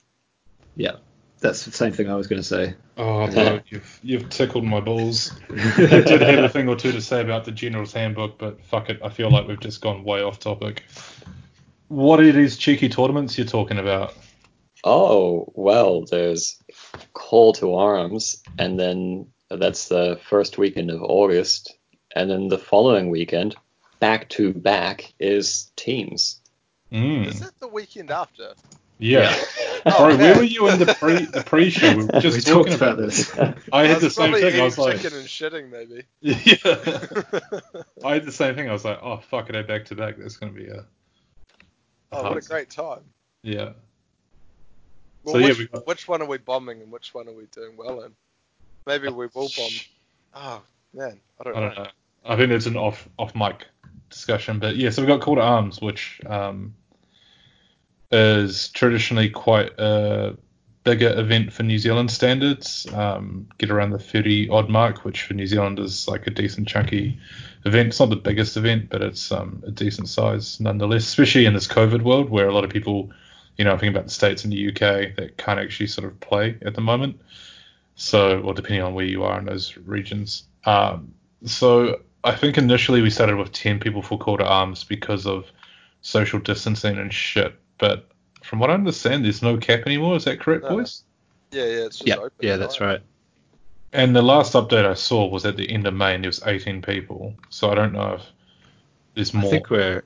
Yeah, 0.77 0.97
that's 1.41 1.65
the 1.65 1.73
same 1.73 1.93
thing 1.93 2.09
I 2.11 2.15
was 2.15 2.27
going 2.29 2.41
to 2.41 2.47
say. 2.47 2.75
Oh 2.97 3.27
no, 3.27 3.61
you've 3.69 3.99
you've 4.03 4.29
tickled 4.31 4.65
my 4.65 4.81
balls. 4.81 5.33
I 5.51 6.01
did 6.01 6.21
have 6.23 6.45
a 6.45 6.49
thing 6.49 6.69
or 6.69 6.77
two 6.77 6.93
to 6.93 7.01
say 7.01 7.21
about 7.23 7.45
the 7.45 7.53
General's 7.53 7.93
Handbook, 7.93 8.39
but 8.39 8.63
fuck 8.67 8.89
it, 8.91 9.01
I 9.03 9.09
feel 9.09 9.31
like 9.31 9.49
we've 9.49 9.61
just 9.61 9.81
gone 9.81 10.05
way 10.05 10.23
off 10.23 10.39
topic. 10.39 10.85
What 11.89 12.21
are 12.21 12.31
these 12.31 12.57
cheeky 12.57 12.89
tournaments 12.89 13.37
you're 13.37 13.47
talking 13.47 13.79
about? 13.79 14.15
Oh 14.85 15.53
well, 15.55 16.05
there's 16.05 16.59
Call 17.13 17.53
to 17.55 17.75
Arms, 17.75 18.43
and 18.59 18.79
then 18.79 19.27
that's 19.51 19.89
the 19.89 20.19
first 20.29 20.59
weekend 20.59 20.91
of 20.91 21.03
August, 21.03 21.77
and 22.15 22.31
then 22.31 22.49
the 22.49 22.59
following 22.59 23.11
weekend, 23.11 23.57
back 23.99 24.29
to 24.31 24.53
back, 24.55 25.13
is 25.19 25.71
Teams. 25.77 26.41
Mm, 26.93 27.27
Is 27.27 27.43
it 27.43 27.53
the 27.61 27.69
weekend 27.69 28.11
after? 28.11 28.55
yeah. 28.99 29.33
Oh, 29.87 29.91
Sorry, 29.97 30.15
okay. 30.15 30.23
where 30.23 30.37
were 30.37 30.43
you 30.43 30.69
in 30.69 30.79
the 30.79 30.95
pre 30.99 31.25
the 31.25 31.43
pre-show? 31.43 31.97
We 31.97 32.05
were 32.05 32.21
just 32.21 32.37
we 32.37 32.53
talking 32.53 32.73
talked 32.73 32.83
about 32.83 32.99
this. 32.99 33.39
I 33.73 33.87
had 33.87 34.01
the 34.01 34.11
same 34.11 34.35
thing. 34.35 34.61
I 34.61 34.65
was 34.65 34.77
like, 34.79 35.01
chicken 35.01 35.19
and 35.19 35.29
shitting 35.29 35.71
maybe. 35.71 36.05
yeah. 36.21 37.71
I 38.05 38.15
had 38.15 38.25
the 38.25 38.33
same 38.33 38.55
thing. 38.57 38.69
I 38.69 38.73
was 38.73 38.85
like, 38.85 38.99
oh 39.03 39.19
fuck 39.19 39.49
it, 39.49 39.57
I 39.57 39.63
back 39.63 39.85
to 39.87 39.95
back. 39.95 40.17
That's 40.19 40.37
gonna 40.37 40.53
be 40.53 40.67
a 40.67 40.85
Oh, 42.13 42.23
what 42.25 42.37
a 42.45 42.49
great 42.49 42.71
time. 42.71 43.03
yeah. 43.43 43.71
Well, 45.25 45.35
So, 45.35 45.41
which, 45.43 45.73
got- 45.73 45.87
which 45.87 46.09
one 46.09 46.23
are 46.23 46.27
we 46.29 46.39
bombing 46.39 46.81
and 46.83 46.91
which 46.91 47.15
one 47.15 47.29
are 47.29 47.33
we 47.33 47.47
doing 47.47 47.77
well 47.77 48.03
in? 48.03 48.13
Maybe 48.87 49.09
we 49.09 49.27
will 49.35 49.51
bomb. 49.57 49.71
Oh 50.35 50.63
man, 50.95 51.21
I 51.41 51.45
don't, 51.45 51.57
I 51.57 51.61
don't 51.61 51.77
know. 51.77 51.83
know. 51.85 51.91
I 52.25 52.37
think 52.37 52.51
it's 52.53 52.67
an 52.67 52.77
off 52.77 53.09
off 53.19 53.35
mic 53.35 53.67
discussion, 54.09 54.59
but 54.59 54.77
yeah. 54.77 54.91
So 54.91 55.03
we've 55.03 55.09
got 55.09 55.21
Call 55.21 55.37
to 55.37 55.41
Arms, 55.43 55.81
which 55.81 56.21
um, 56.27 56.75
is 58.11 58.69
traditionally 58.71 59.31
quite 59.31 59.73
a 59.79 60.37
bigger 60.83 61.19
event 61.19 61.53
for 61.53 61.63
New 61.63 61.79
Zealand 61.79 62.11
standards. 62.11 62.87
Um, 62.93 63.49
get 63.59 63.71
around 63.71 63.91
the 63.91 63.99
30 63.99 64.49
odd 64.49 64.69
mark, 64.69 65.05
which 65.05 65.23
for 65.23 65.35
New 65.35 65.47
Zealand 65.47 65.79
is 65.79 66.09
like 66.09 66.27
a 66.27 66.31
decent 66.31 66.67
chunky 66.69 67.19
event. 67.65 67.89
It's 67.89 68.01
not 68.01 68.11
the 68.11 68.17
biggest 68.17 68.57
event, 68.57 68.89
but 68.91 69.03
it's 69.03 69.31
um, 69.31 69.63
a 69.67 69.71
decent 69.71 70.09
size 70.09 70.59
nonetheless, 70.61 71.05
especially 71.05 71.45
in 71.47 71.55
this 71.55 71.69
COVID 71.69 72.03
world 72.03 72.31
where 72.31 72.49
a 72.49 72.55
lot 72.55 72.65
of 72.65 72.71
people, 72.71 73.11
you 73.61 73.65
know, 73.65 73.73
thinking 73.73 73.91
about 73.91 74.05
the 74.07 74.11
states 74.11 74.43
and 74.43 74.51
the 74.55 74.69
UK 74.69 75.15
that 75.17 75.35
can't 75.37 75.61
actually 75.61 75.87
sort 75.87 76.07
of 76.07 76.19
play 76.21 76.57
at 76.63 76.75
the 76.75 76.81
moment. 76.81 77.21
So, 77.95 78.41
well, 78.41 78.55
depending 78.55 78.81
on 78.81 78.95
where 78.95 79.05
you 79.05 79.23
are 79.23 79.39
in 79.39 79.45
those 79.45 79.77
regions. 79.77 80.45
Um, 80.65 81.13
so 81.45 82.01
I 82.25 82.35
think 82.35 82.57
initially 82.57 83.03
we 83.03 83.11
started 83.11 83.37
with 83.37 83.53
10 83.53 83.79
people 83.79 84.01
for 84.01 84.19
Call 84.19 84.39
to 84.39 84.47
Arms 84.47 84.83
because 84.83 85.27
of 85.27 85.45
social 86.01 86.39
distancing 86.39 86.97
and 86.97 87.13
shit. 87.13 87.55
But 87.77 88.09
from 88.43 88.61
what 88.61 88.71
I 88.71 88.73
understand, 88.73 89.27
there's 89.27 89.43
no 89.43 89.59
cap 89.59 89.81
anymore. 89.85 90.17
Is 90.17 90.25
that 90.25 90.41
correct, 90.41 90.63
No. 90.63 90.71
boys? 90.71 91.03
Yeah, 91.53 91.65
yeah, 91.65 91.85
it's 91.85 91.99
just 91.99 92.09
Yeah, 92.09 92.17
open. 92.17 92.33
yeah, 92.41 92.57
that's 92.57 92.81
right. 92.81 93.03
And 93.93 94.17
the 94.17 94.23
last 94.23 94.55
update 94.55 94.87
I 94.87 94.95
saw 94.95 95.27
was 95.27 95.45
at 95.45 95.59
the 95.59 95.71
end 95.71 95.87
of 95.87 95.93
May 95.93 96.15
and 96.15 96.25
there 96.25 96.31
was 96.31 96.41
18 96.47 96.81
people. 96.81 97.35
So 97.51 97.71
I 97.71 97.75
don't 97.75 97.93
know 97.93 98.15
if 98.15 98.23
there's 99.15 99.35
more. 99.35 99.41
I 99.41 99.43
more. 99.43 99.51
think 99.51 99.69
we're. 99.69 100.05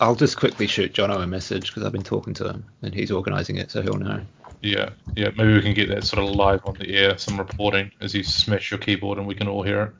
I'll 0.00 0.14
just 0.14 0.36
quickly 0.36 0.66
shoot 0.66 0.92
Jono 0.92 1.22
a 1.22 1.26
message 1.26 1.68
because 1.68 1.84
I've 1.84 1.92
been 1.92 2.02
talking 2.02 2.34
to 2.34 2.48
him 2.48 2.64
and 2.82 2.94
he's 2.94 3.10
organising 3.10 3.56
it, 3.56 3.70
so 3.70 3.82
he'll 3.82 3.94
know. 3.98 4.20
Yeah, 4.62 4.90
yeah. 5.16 5.30
Maybe 5.36 5.52
we 5.54 5.60
can 5.62 5.74
get 5.74 5.88
that 5.88 6.04
sort 6.04 6.24
of 6.26 6.34
live 6.34 6.64
on 6.66 6.74
the 6.74 6.88
air, 6.96 7.16
some 7.18 7.38
reporting 7.38 7.90
as 8.00 8.14
you 8.14 8.22
smash 8.22 8.70
your 8.70 8.78
keyboard 8.78 9.18
and 9.18 9.26
we 9.26 9.34
can 9.34 9.48
all 9.48 9.62
hear 9.62 9.82
it. 9.82 9.92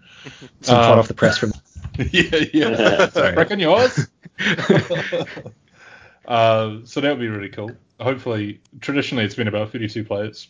Some 0.63 0.77
hot 0.77 0.93
Um, 0.95 0.99
off 0.99 1.09
the 1.09 1.15
press 1.15 1.39
from. 1.39 1.53
yeah, 2.11 2.45
yeah. 2.53 3.09
Sorry. 3.11 3.35
Reckon 3.37 3.61
yours? 3.61 4.09
uh, 6.27 6.79
so 6.85 7.01
that 7.01 7.11
would 7.11 7.21
be 7.21 7.29
really 7.29 7.49
cool. 7.49 7.71
Hopefully, 8.01 8.61
traditionally 8.81 9.25
it's 9.25 9.35
been 9.35 9.49
about 9.49 9.71
32 9.71 10.05
players. 10.05 10.49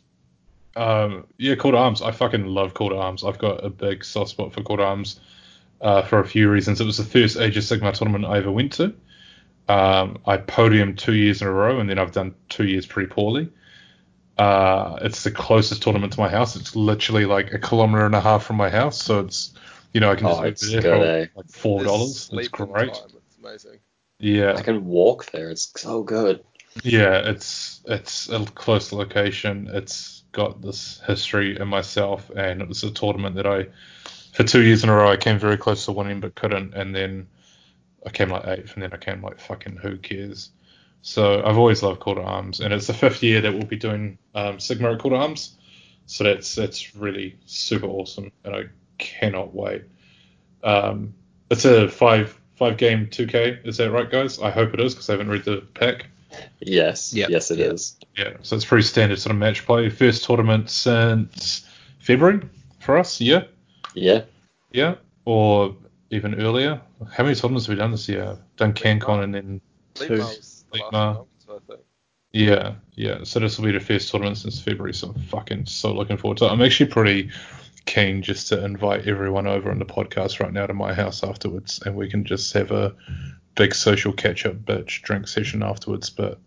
Um, 0.76 1.26
yeah, 1.38 1.54
Call 1.54 1.72
to 1.72 1.76
Arms. 1.76 2.02
I 2.02 2.12
fucking 2.12 2.46
love 2.46 2.74
Call 2.74 2.90
to 2.90 2.96
Arms. 2.96 3.24
I've 3.24 3.38
got 3.38 3.64
a 3.64 3.68
big 3.70 4.04
soft 4.04 4.30
spot 4.30 4.52
for 4.52 4.62
Call 4.62 4.78
to 4.78 4.84
Arms 4.84 5.20
uh, 5.80 6.02
for 6.02 6.18
a 6.20 6.26
few 6.26 6.50
reasons. 6.50 6.80
It 6.80 6.84
was 6.84 6.96
the 6.96 7.04
first 7.04 7.36
Age 7.36 7.56
of 7.56 7.64
Sigmar 7.64 7.92
tournament 7.94 8.24
I 8.24 8.38
ever 8.38 8.50
went 8.50 8.72
to. 8.74 8.94
Um, 9.68 10.18
I 10.26 10.38
podiumed 10.38 10.96
two 10.98 11.14
years 11.14 11.42
in 11.42 11.48
a 11.48 11.52
row, 11.52 11.78
and 11.80 11.88
then 11.90 11.98
I've 11.98 12.12
done 12.12 12.34
two 12.48 12.66
years 12.66 12.86
pretty 12.86 13.08
poorly. 13.10 13.50
Uh, 14.38 14.98
it's 15.02 15.24
the 15.24 15.30
closest 15.32 15.82
tournament 15.82 16.12
to 16.14 16.20
my 16.20 16.28
house. 16.28 16.56
It's 16.56 16.76
literally 16.76 17.26
like 17.26 17.52
a 17.52 17.58
kilometer 17.58 18.06
and 18.06 18.14
a 18.14 18.20
half 18.20 18.44
from 18.44 18.56
my 18.56 18.70
house, 18.70 19.00
so 19.02 19.20
it's 19.20 19.52
you 19.92 20.00
know 20.00 20.10
I 20.10 20.16
can 20.16 20.26
Oh, 20.26 20.30
just 20.30 20.42
go 20.42 20.48
it's 20.48 20.62
there 20.62 20.82
for 20.82 21.04
eh? 21.04 21.26
like 21.34 21.48
four 21.50 21.82
dollars. 21.84 22.30
It's 22.32 22.48
great. 22.48 22.94
Time. 22.94 23.10
It's 23.26 23.38
amazing. 23.38 23.80
Yeah, 24.20 24.54
I 24.56 24.62
can 24.62 24.84
walk 24.86 25.30
there. 25.32 25.50
It's 25.50 25.70
so 25.80 26.02
good. 26.02 26.44
yeah, 26.82 27.18
it's 27.30 27.80
it's 27.86 28.28
a 28.28 28.44
close 28.46 28.92
location. 28.92 29.68
It's 29.72 30.24
got 30.32 30.62
this 30.62 31.00
history 31.06 31.58
in 31.58 31.68
myself, 31.68 32.30
and 32.36 32.62
it 32.62 32.68
was 32.68 32.82
a 32.84 32.90
tournament 32.90 33.36
that 33.36 33.46
I, 33.46 33.66
for 34.32 34.44
two 34.44 34.62
years 34.62 34.84
in 34.84 34.90
a 34.90 34.94
row, 34.94 35.10
I 35.10 35.16
came 35.16 35.38
very 35.38 35.56
close 35.56 35.84
to 35.86 35.92
winning 35.92 36.20
but 36.20 36.34
couldn't, 36.36 36.74
and 36.74 36.94
then 36.94 37.26
I 38.06 38.10
came 38.10 38.30
like 38.30 38.46
eighth, 38.46 38.74
and 38.74 38.82
then 38.82 38.92
I 38.92 38.96
came 38.96 39.22
like 39.22 39.40
fucking 39.40 39.76
who 39.76 39.96
cares. 39.98 40.50
So 41.02 41.42
I've 41.44 41.58
always 41.58 41.82
loved 41.82 42.00
Call 42.00 42.16
to 42.16 42.22
Arms, 42.22 42.60
and 42.60 42.72
it's 42.72 42.86
the 42.86 42.94
fifth 42.94 43.22
year 43.22 43.40
that 43.40 43.52
we'll 43.52 43.64
be 43.64 43.76
doing 43.76 44.18
um, 44.34 44.58
Sigmar 44.58 44.94
at 44.94 45.00
Call 45.00 45.12
to 45.12 45.16
Arms. 45.16 45.56
So 46.06 46.24
that's 46.24 46.54
that's 46.54 46.96
really 46.96 47.36
super 47.46 47.86
awesome, 47.86 48.32
and 48.44 48.54
I 48.54 48.64
cannot 48.98 49.54
wait. 49.54 49.84
Um, 50.64 51.14
it's 51.50 51.64
a 51.64 51.88
five 51.88 52.38
five 52.58 52.76
game 52.76 53.06
2K, 53.06 53.66
is 53.66 53.76
that 53.76 53.92
right, 53.92 54.10
guys? 54.10 54.40
I 54.40 54.50
hope 54.50 54.74
it 54.74 54.80
is 54.80 54.92
because 54.92 55.08
I 55.08 55.12
haven't 55.12 55.30
read 55.30 55.44
the 55.44 55.64
pack. 55.74 56.06
Yes, 56.60 57.14
Yep, 57.14 57.30
yes, 57.30 57.50
it 57.50 57.60
is. 57.60 57.96
Yeah, 58.16 58.32
so 58.42 58.56
it's 58.56 58.64
pretty 58.64 58.82
standard 58.82 59.18
sort 59.18 59.30
of 59.30 59.38
match 59.38 59.64
play. 59.64 59.88
First 59.88 60.24
tournament 60.24 60.68
since 60.68 61.66
February 62.00 62.40
for 62.80 62.98
us, 62.98 63.20
yeah, 63.20 63.44
Yeah, 63.94 64.22
yeah, 64.72 64.96
or 65.24 65.76
even 66.10 66.40
earlier. 66.40 66.80
How 67.12 67.24
many 67.24 67.34
tournaments 67.34 67.66
have 67.66 67.76
we 67.76 67.80
done 67.80 67.92
this 67.92 68.08
year? 68.08 68.38
Done 68.56 68.72
CanCon 68.72 69.24
and 69.24 69.34
then 69.34 69.60
Two. 69.94 70.18
Miles 70.18 70.18
the 70.18 70.24
last 70.24 70.64
Sleep 70.70 70.84
one, 70.92 70.92
so 70.92 71.56
I 71.56 71.58
think. 71.66 71.80
yeah, 72.32 72.74
yeah. 72.94 73.24
So 73.24 73.40
this 73.40 73.58
will 73.58 73.66
be 73.66 73.72
the 73.72 73.80
first 73.80 74.10
tournament 74.10 74.38
since 74.38 74.60
February. 74.60 74.94
So 74.94 75.08
I'm 75.08 75.22
fucking 75.22 75.66
so 75.66 75.92
looking 75.92 76.16
forward 76.16 76.38
to 76.38 76.46
it. 76.46 76.52
I'm 76.52 76.62
actually 76.62 76.90
pretty 76.90 77.30
keen 77.86 78.22
just 78.22 78.48
to 78.48 78.64
invite 78.64 79.08
everyone 79.08 79.46
over 79.46 79.70
on 79.70 79.78
the 79.78 79.86
podcast 79.86 80.40
right 80.40 80.52
now 80.52 80.66
to 80.66 80.74
my 80.74 80.92
house 80.92 81.24
afterwards, 81.24 81.80
and 81.84 81.96
we 81.96 82.08
can 82.08 82.24
just 82.24 82.52
have 82.52 82.70
a 82.70 82.94
big 83.54 83.74
social 83.74 84.12
catch 84.12 84.46
up 84.46 84.56
bitch 84.56 85.02
drink 85.02 85.26
session 85.26 85.62
afterwards. 85.62 86.10
But 86.10 86.38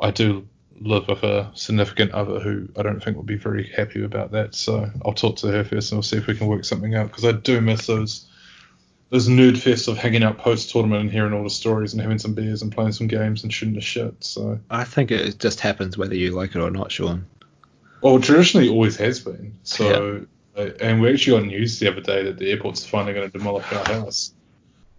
I 0.00 0.10
do 0.10 0.48
live 0.80 1.06
with 1.08 1.22
a 1.22 1.50
significant 1.54 2.10
other 2.12 2.40
who 2.40 2.66
I 2.78 2.82
don't 2.82 3.02
think 3.02 3.16
will 3.16 3.22
be 3.22 3.36
very 3.36 3.68
happy 3.68 4.02
about 4.02 4.32
that. 4.32 4.54
So 4.54 4.90
I'll 5.04 5.12
talk 5.12 5.36
to 5.36 5.48
her 5.48 5.64
first 5.64 5.92
and 5.92 5.98
we'll 5.98 6.02
see 6.02 6.16
if 6.16 6.26
we 6.26 6.34
can 6.34 6.46
work 6.46 6.64
something 6.64 6.94
out 6.94 7.08
because 7.08 7.26
I 7.26 7.32
do 7.32 7.60
miss 7.60 7.86
those 7.86 8.29
those 9.10 9.28
nerd 9.28 9.58
fest 9.58 9.88
of 9.88 9.98
hanging 9.98 10.22
out 10.22 10.38
post 10.38 10.70
tournament 10.70 11.02
and 11.02 11.10
hearing 11.10 11.32
all 11.32 11.42
the 11.42 11.50
stories 11.50 11.92
and 11.92 12.00
having 12.00 12.18
some 12.18 12.32
beers 12.32 12.62
and 12.62 12.72
playing 12.72 12.92
some 12.92 13.08
games 13.08 13.42
and 13.42 13.52
shooting 13.52 13.74
the 13.74 13.80
shit. 13.80 14.14
So 14.24 14.58
I 14.70 14.84
think 14.84 15.10
it 15.10 15.38
just 15.38 15.60
happens 15.60 15.98
whether 15.98 16.14
you 16.14 16.30
like 16.30 16.54
it 16.54 16.60
or 16.60 16.70
not, 16.70 16.92
Sean. 16.92 17.26
well, 18.02 18.20
traditionally 18.20 18.68
it 18.68 18.70
always 18.70 18.96
has 18.96 19.20
been. 19.20 19.56
So 19.64 20.26
uh, 20.56 20.70
and 20.80 21.00
we 21.00 21.12
actually 21.12 21.40
got 21.40 21.46
news 21.48 21.78
the 21.78 21.88
other 21.88 22.00
day 22.00 22.22
that 22.24 22.38
the 22.38 22.50
airport's 22.50 22.86
finally 22.86 23.12
going 23.14 23.30
to 23.30 23.36
demolish 23.38 23.70
our 23.72 23.84
house. 23.84 24.32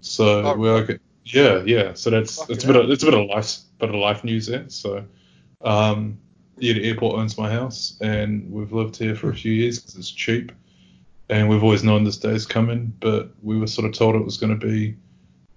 So 0.01 0.43
Oh, 0.43 0.57
we're 0.57 0.75
okay. 0.77 0.99
Yeah, 1.25 1.61
yeah. 1.65 1.93
So 1.93 2.09
that's 2.09 2.49
it's 2.49 2.63
a 2.63 2.67
bit 2.67 2.75
of, 2.75 2.89
it's 2.89 3.03
a 3.03 3.05
bit 3.05 3.13
of 3.13 3.27
life 3.27 3.57
bit 3.79 3.89
of 3.89 3.95
life 3.95 4.23
news 4.23 4.47
there. 4.47 4.65
So 4.69 5.05
um, 5.61 6.17
yeah, 6.57 6.73
the 6.73 6.87
airport 6.89 7.15
owns 7.15 7.37
my 7.37 7.49
house 7.49 7.97
and 8.01 8.51
we've 8.51 8.73
lived 8.73 8.97
here 8.97 9.15
for 9.15 9.29
a 9.29 9.35
few 9.35 9.51
years 9.53 9.79
because 9.79 9.95
it's 9.95 10.11
cheap. 10.11 10.51
And 11.31 11.47
we've 11.47 11.63
always 11.63 11.81
known 11.81 12.03
this 12.03 12.17
day 12.17 12.31
is 12.31 12.45
coming, 12.45 12.93
but 12.99 13.31
we 13.41 13.57
were 13.57 13.65
sort 13.65 13.87
of 13.87 13.93
told 13.93 14.15
it 14.15 14.25
was 14.25 14.37
going 14.37 14.59
to 14.59 14.67
be 14.67 14.97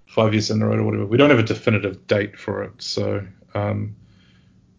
five 0.07 0.33
years 0.33 0.49
in 0.49 0.61
a 0.61 0.65
row 0.67 0.77
or 0.77 0.83
whatever. 0.83 1.05
We 1.05 1.17
don't 1.17 1.29
have 1.29 1.37
a 1.37 1.43
definitive 1.43 2.07
date 2.07 2.39
for 2.39 2.63
it, 2.63 2.71
so 2.81 3.27
um, 3.53 3.93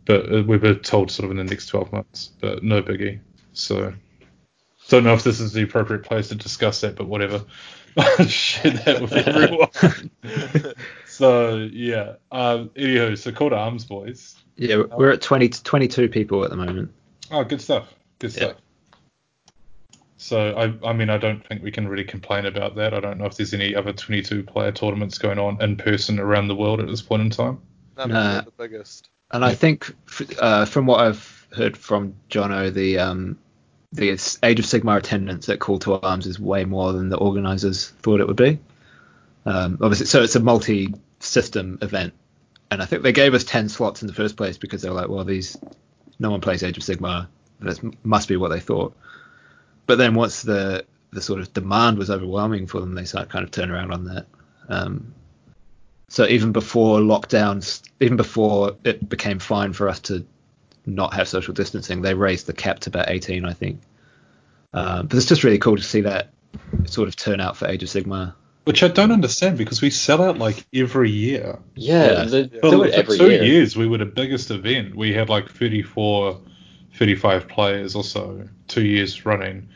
but 0.06 0.32
uh, 0.32 0.42
we 0.44 0.56
were 0.56 0.74
told 0.74 1.10
sort 1.10 1.26
of 1.26 1.32
in 1.32 1.36
the 1.36 1.44
next 1.44 1.66
12 1.66 1.92
months, 1.92 2.30
but 2.40 2.62
no 2.62 2.82
biggie. 2.82 3.20
So 3.52 3.92
don't 4.88 5.04
know 5.04 5.12
if 5.12 5.22
this 5.22 5.38
is 5.38 5.52
the 5.52 5.62
appropriate 5.64 6.02
place 6.02 6.28
to 6.28 6.34
discuss 6.34 6.80
that, 6.80 6.96
but 6.96 7.08
whatever. 7.08 7.44
Share 8.26 8.72
that 8.72 9.02
with 9.02 9.12
everyone. 9.12 10.74
so 11.06 11.56
yeah. 11.72 12.14
Um, 12.32 12.70
anywho, 12.70 13.18
so 13.18 13.32
call 13.32 13.50
to 13.50 13.56
arms, 13.56 13.84
boys. 13.84 14.36
Yeah, 14.56 14.82
we're 14.96 15.10
at 15.10 15.20
20 15.20 15.50
to 15.50 15.62
22 15.62 16.08
people 16.08 16.42
at 16.42 16.48
the 16.50 16.56
moment. 16.56 16.90
Oh, 17.30 17.44
good 17.44 17.60
stuff. 17.60 17.92
Good 18.18 18.34
Yeah. 18.34 18.44
stuff. 18.44 18.56
So 20.18 20.54
I, 20.56 20.88
I 20.88 20.92
mean, 20.94 21.10
I 21.10 21.18
don't 21.18 21.46
think 21.46 21.62
we 21.62 21.70
can 21.70 21.86
really 21.88 22.04
complain 22.04 22.46
about 22.46 22.76
that. 22.76 22.94
I 22.94 23.00
don't 23.00 23.18
know 23.18 23.26
if 23.26 23.36
there's 23.36 23.52
any 23.52 23.74
other 23.74 23.92
22 23.92 24.44
player 24.44 24.72
tournaments 24.72 25.18
going 25.18 25.38
on 25.38 25.60
in 25.60 25.76
person 25.76 26.18
around 26.18 26.48
the 26.48 26.54
world 26.56 26.80
at 26.80 26.86
this 26.88 27.02
point 27.02 27.22
in 27.22 27.30
time. 27.30 27.60
None 27.98 28.10
Nah. 28.10 28.18
of 28.18 28.24
them 28.24 28.40
are 28.40 28.44
the 28.44 28.68
biggest. 28.68 29.10
And 29.30 29.44
I 29.44 29.54
think 29.54 29.94
uh, 30.40 30.64
from 30.64 30.86
what 30.86 31.00
I've 31.00 31.46
heard 31.54 31.76
from 31.76 32.14
Jono, 32.30 32.72
the 32.72 32.98
um, 32.98 33.38
the 33.92 34.10
Age 34.10 34.58
of 34.58 34.64
Sigmar 34.64 34.98
attendance 34.98 35.48
at 35.48 35.58
Call 35.58 35.78
to 35.80 35.94
Arms 36.00 36.26
is 36.26 36.38
way 36.38 36.64
more 36.64 36.92
than 36.92 37.08
the 37.08 37.16
organisers 37.16 37.88
thought 38.02 38.20
it 38.20 38.26
would 38.26 38.36
be. 38.36 38.58
Um, 39.44 39.78
obviously, 39.80 40.06
so 40.06 40.22
it's 40.22 40.36
a 40.36 40.40
multi-system 40.40 41.78
event, 41.82 42.14
and 42.70 42.82
I 42.82 42.84
think 42.86 43.02
they 43.02 43.12
gave 43.12 43.34
us 43.34 43.44
ten 43.44 43.68
slots 43.68 44.02
in 44.02 44.08
the 44.08 44.14
first 44.14 44.36
place 44.36 44.58
because 44.58 44.82
they 44.82 44.88
were 44.88 44.94
like, 44.94 45.08
well, 45.08 45.24
these 45.24 45.56
no 46.18 46.30
one 46.30 46.40
plays 46.40 46.62
Age 46.62 46.76
of 46.78 46.84
Sigmar. 46.84 47.26
That 47.60 48.04
must 48.04 48.28
be 48.28 48.36
what 48.36 48.48
they 48.48 48.60
thought. 48.60 48.94
But 49.86 49.98
then 49.98 50.14
once 50.14 50.42
the 50.42 50.84
the 51.12 51.22
sort 51.22 51.40
of 51.40 51.52
demand 51.52 51.98
was 51.98 52.10
overwhelming 52.10 52.66
for 52.66 52.80
them, 52.80 52.94
they 52.94 53.04
started 53.04 53.30
kind 53.30 53.44
of 53.44 53.50
turn 53.50 53.70
around 53.70 53.92
on 53.92 54.04
that. 54.04 54.26
Um, 54.68 55.14
so 56.08 56.26
even 56.26 56.52
before 56.52 56.98
lockdowns, 57.00 57.82
even 58.00 58.16
before 58.16 58.76
it 58.84 59.08
became 59.08 59.38
fine 59.38 59.72
for 59.72 59.88
us 59.88 60.00
to 60.00 60.26
not 60.84 61.14
have 61.14 61.28
social 61.28 61.54
distancing, 61.54 62.02
they 62.02 62.14
raised 62.14 62.46
the 62.46 62.52
cap 62.52 62.80
to 62.80 62.90
about 62.90 63.08
18, 63.08 63.44
I 63.44 63.52
think. 63.52 63.80
Um, 64.72 65.06
but 65.06 65.16
it's 65.16 65.26
just 65.26 65.42
really 65.42 65.58
cool 65.58 65.76
to 65.76 65.82
see 65.82 66.02
that 66.02 66.30
sort 66.84 67.08
of 67.08 67.16
turnout 67.16 67.56
for 67.56 67.66
Age 67.66 67.82
of 67.82 67.88
Sigmar. 67.88 68.34
Which 68.64 68.82
I 68.82 68.88
don't 68.88 69.12
understand 69.12 69.56
because 69.58 69.80
we 69.80 69.90
sell 69.90 70.22
out 70.22 70.38
like 70.38 70.66
every 70.74 71.10
year. 71.10 71.58
Yeah, 71.76 72.06
Yeah. 72.06 72.24
they 72.24 72.48
For, 72.48 72.70
for 72.72 72.86
every 72.88 73.16
two 73.18 73.30
year. 73.30 73.42
years, 73.44 73.76
we 73.76 73.86
were 73.86 73.98
the 73.98 74.06
biggest 74.06 74.50
event. 74.50 74.94
We 74.94 75.12
had 75.12 75.28
like 75.28 75.48
34, 75.50 76.40
35 76.94 77.48
players 77.48 77.94
or 77.94 78.02
so, 78.04 78.48
two 78.68 78.84
years 78.84 79.24
running. 79.26 79.68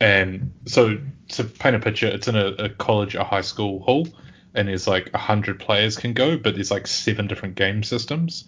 And 0.00 0.52
so 0.66 0.98
to 1.28 1.44
paint 1.44 1.76
a 1.76 1.78
picture, 1.78 2.06
it's 2.06 2.28
in 2.28 2.36
a, 2.36 2.46
a 2.58 2.68
college, 2.68 3.14
a 3.14 3.24
high 3.24 3.40
school 3.40 3.80
hall, 3.80 4.06
and 4.54 4.68
there's 4.68 4.86
like 4.86 5.12
100 5.12 5.58
players 5.60 5.96
can 5.96 6.12
go, 6.12 6.36
but 6.36 6.54
there's 6.54 6.70
like 6.70 6.86
seven 6.86 7.26
different 7.26 7.54
game 7.54 7.82
systems. 7.82 8.44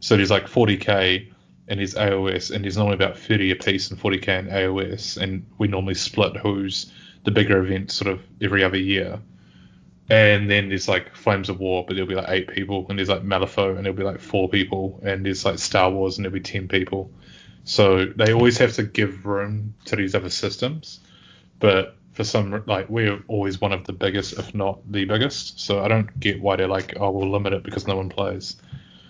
So 0.00 0.16
there's 0.16 0.30
like 0.30 0.46
40k 0.46 1.32
and 1.68 1.80
there's 1.80 1.94
AOS, 1.94 2.50
and 2.50 2.64
there's 2.64 2.76
normally 2.76 2.94
about 2.94 3.18
30 3.18 3.50
apiece 3.50 3.90
in 3.90 3.96
40k 3.96 4.28
and 4.38 4.48
AOS, 4.48 5.18
and 5.18 5.44
we 5.58 5.68
normally 5.68 5.94
split 5.94 6.36
who's 6.36 6.90
the 7.24 7.30
bigger 7.30 7.62
event 7.62 7.90
sort 7.90 8.10
of 8.10 8.22
every 8.40 8.64
other 8.64 8.78
year. 8.78 9.20
And 10.08 10.50
then 10.50 10.70
there's 10.70 10.88
like 10.88 11.14
Flames 11.14 11.50
of 11.50 11.60
War, 11.60 11.84
but 11.86 11.94
there'll 11.94 12.08
be 12.08 12.14
like 12.14 12.30
eight 12.30 12.48
people, 12.48 12.86
and 12.88 12.98
there's 12.98 13.10
like 13.10 13.22
Malifaux, 13.22 13.76
and 13.76 13.84
there'll 13.84 13.98
be 13.98 14.02
like 14.02 14.20
four 14.20 14.48
people, 14.48 14.98
and 15.02 15.26
there's 15.26 15.44
like 15.44 15.58
Star 15.58 15.90
Wars, 15.90 16.16
and 16.16 16.24
there'll 16.24 16.32
be 16.32 16.40
ten 16.40 16.68
people. 16.68 17.10
So 17.68 18.06
they 18.06 18.32
always 18.32 18.56
have 18.58 18.72
to 18.76 18.82
give 18.82 19.26
room 19.26 19.74
to 19.84 19.94
these 19.94 20.14
other 20.14 20.30
systems, 20.30 21.00
but 21.60 21.96
for 22.12 22.24
some 22.24 22.64
like 22.66 22.88
we're 22.88 23.22
always 23.28 23.60
one 23.60 23.72
of 23.72 23.84
the 23.84 23.92
biggest, 23.92 24.38
if 24.38 24.54
not 24.54 24.80
the 24.90 25.04
biggest. 25.04 25.60
So 25.60 25.84
I 25.84 25.88
don't 25.88 26.18
get 26.18 26.40
why 26.40 26.56
they're 26.56 26.66
like, 26.66 26.94
oh, 26.98 27.10
we'll 27.10 27.30
limit 27.30 27.52
it 27.52 27.62
because 27.62 27.86
no 27.86 27.94
one 27.94 28.08
plays. 28.08 28.56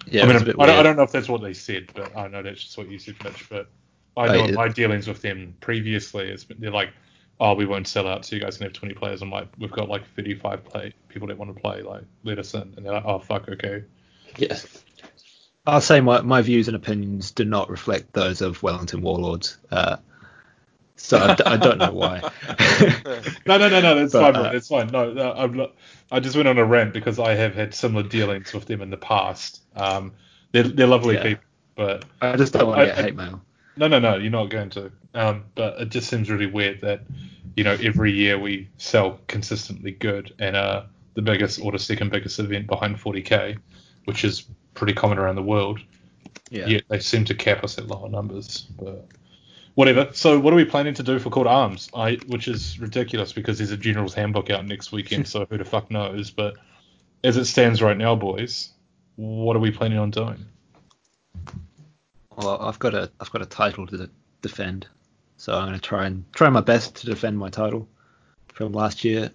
Yeah, 0.06 0.24
I 0.24 0.26
mean, 0.26 0.36
I 0.36 0.40
don't, 0.40 0.60
I 0.60 0.82
don't 0.82 0.96
know 0.96 1.04
if 1.04 1.12
that's 1.12 1.28
what 1.28 1.40
they 1.40 1.54
said, 1.54 1.92
but 1.94 2.16
I 2.16 2.26
know 2.26 2.42
that's 2.42 2.60
just 2.60 2.76
what 2.76 2.90
you 2.90 2.98
said, 2.98 3.14
Mitch. 3.22 3.48
But 3.48 3.70
I 4.16 4.26
know 4.26 4.46
yeah. 4.46 4.50
my 4.50 4.66
dealings 4.66 5.06
with 5.06 5.22
them 5.22 5.54
previously, 5.60 6.28
it's, 6.28 6.44
they're 6.58 6.72
like, 6.72 6.90
oh, 7.38 7.54
we 7.54 7.64
won't 7.64 7.86
sell 7.86 8.08
out, 8.08 8.24
so 8.24 8.34
you 8.34 8.42
guys 8.42 8.56
can 8.56 8.64
have 8.64 8.72
20 8.72 8.94
players. 8.94 9.22
I'm 9.22 9.30
like, 9.30 9.46
we've 9.58 9.70
got 9.70 9.88
like 9.88 10.02
35 10.16 10.64
play 10.64 10.92
people 11.08 11.28
that 11.28 11.38
want 11.38 11.54
to 11.54 11.60
play, 11.60 11.82
like, 11.82 12.02
let 12.24 12.40
us 12.40 12.54
in. 12.54 12.74
And 12.76 12.84
they're 12.84 12.92
like, 12.92 13.04
oh, 13.06 13.20
fuck, 13.20 13.48
okay. 13.48 13.84
Yeah. 14.36 14.56
I'll 15.68 15.80
say 15.80 16.00
my, 16.00 16.22
my 16.22 16.42
views 16.42 16.68
and 16.68 16.76
opinions 16.76 17.30
do 17.30 17.44
not 17.44 17.68
reflect 17.70 18.12
those 18.12 18.40
of 18.40 18.62
Wellington 18.62 19.02
Warlords. 19.02 19.58
Uh, 19.70 19.96
so 20.96 21.18
I, 21.18 21.34
d- 21.34 21.44
I 21.44 21.56
don't 21.56 21.78
know 21.78 21.92
why. 21.92 22.20
No, 23.46 23.56
no, 23.56 23.68
no, 23.68 23.80
no, 23.80 23.94
that's 23.94 24.12
But, 24.12 24.34
fine, 24.34 24.36
uh, 24.36 24.52
that's 24.52 24.68
fine. 24.68 24.88
No, 24.88 25.12
no 25.12 25.32
I'm 25.32 25.54
not, 25.56 25.74
I 26.10 26.20
just 26.20 26.36
went 26.36 26.48
on 26.48 26.58
a 26.58 26.64
rant 26.64 26.92
because 26.92 27.18
I 27.18 27.34
have 27.34 27.54
had 27.54 27.74
similar 27.74 28.02
dealings 28.06 28.52
with 28.52 28.66
them 28.66 28.82
in 28.82 28.90
the 28.90 28.96
past. 28.98 29.62
Um, 29.74 30.12
they're, 30.52 30.64
they're 30.64 30.86
lovely 30.86 31.14
Yeah. 31.14 31.22
people, 31.22 31.44
but 31.76 32.04
I 32.20 32.36
just 32.36 32.52
don't 32.52 32.66
want 32.66 32.80
to 32.80 32.86
get 32.86 32.98
I- 32.98 33.02
hate 33.02 33.16
mail. 33.16 33.40
No, 33.76 33.88
no, 33.88 33.98
no, 34.00 34.16
you're 34.16 34.30
not 34.30 34.50
going 34.50 34.70
to. 34.70 34.90
Um, 35.14 35.44
but 35.54 35.80
it 35.80 35.88
just 35.90 36.08
seems 36.10 36.30
really 36.30 36.46
weird 36.46 36.80
that, 36.82 37.02
you 37.56 37.64
know, 37.64 37.76
every 37.80 38.12
year 38.12 38.38
we 38.38 38.68
sell 38.76 39.20
consistently 39.28 39.92
good 39.92 40.34
and 40.38 40.56
uh, 40.56 40.82
the 41.14 41.22
biggest 41.22 41.60
or 41.62 41.72
the 41.72 41.78
second 41.78 42.10
biggest 42.10 42.38
event 42.40 42.66
behind 42.66 42.96
40k, 42.96 43.56
which 44.04 44.24
is 44.24 44.46
pretty 44.78 44.94
common 44.94 45.18
around 45.18 45.36
the 45.36 45.42
world. 45.42 45.80
Yeah. 46.50 46.66
Yet 46.66 46.84
they 46.88 47.00
seem 47.00 47.24
to 47.26 47.34
cap 47.34 47.62
us 47.62 47.76
at 47.78 47.86
lower 47.88 48.08
numbers. 48.08 48.66
But 48.78 49.06
whatever. 49.74 50.08
So 50.12 50.38
what 50.38 50.52
are 50.52 50.56
we 50.56 50.64
planning 50.64 50.94
to 50.94 51.02
do 51.02 51.18
for 51.18 51.30
Call 51.30 51.44
to 51.44 51.50
Arms? 51.50 51.90
I, 51.94 52.14
which 52.26 52.48
is 52.48 52.78
ridiculous 52.80 53.32
because 53.32 53.58
there's 53.58 53.70
a 53.70 53.76
general's 53.76 54.14
handbook 54.14 54.50
out 54.50 54.66
next 54.66 54.92
weekend, 54.92 55.28
so 55.32 55.46
who 55.50 55.58
the 55.58 55.64
fuck 55.64 55.90
knows? 55.90 56.30
But 56.30 56.56
as 57.22 57.36
it 57.36 57.44
stands 57.44 57.82
right 57.82 57.96
now, 57.96 58.14
boys, 58.14 58.70
what 59.16 59.56
are 59.56 59.60
we 59.60 59.70
planning 59.70 59.98
on 59.98 60.10
doing? 60.10 60.44
Well, 62.36 62.60
I've 62.60 62.78
got 62.78 62.94
a 62.94 63.10
I've 63.20 63.30
got 63.30 63.42
a 63.42 63.46
title 63.46 63.86
to 63.88 64.08
defend, 64.42 64.86
so 65.36 65.54
I'm 65.54 65.66
going 65.66 65.74
to 65.74 65.80
try 65.80 66.06
and 66.06 66.24
try 66.32 66.48
my 66.48 66.60
best 66.60 66.96
to 66.96 67.06
defend 67.06 67.36
my 67.36 67.50
title 67.50 67.88
from 68.48 68.72
last 68.72 69.04
year. 69.04 69.30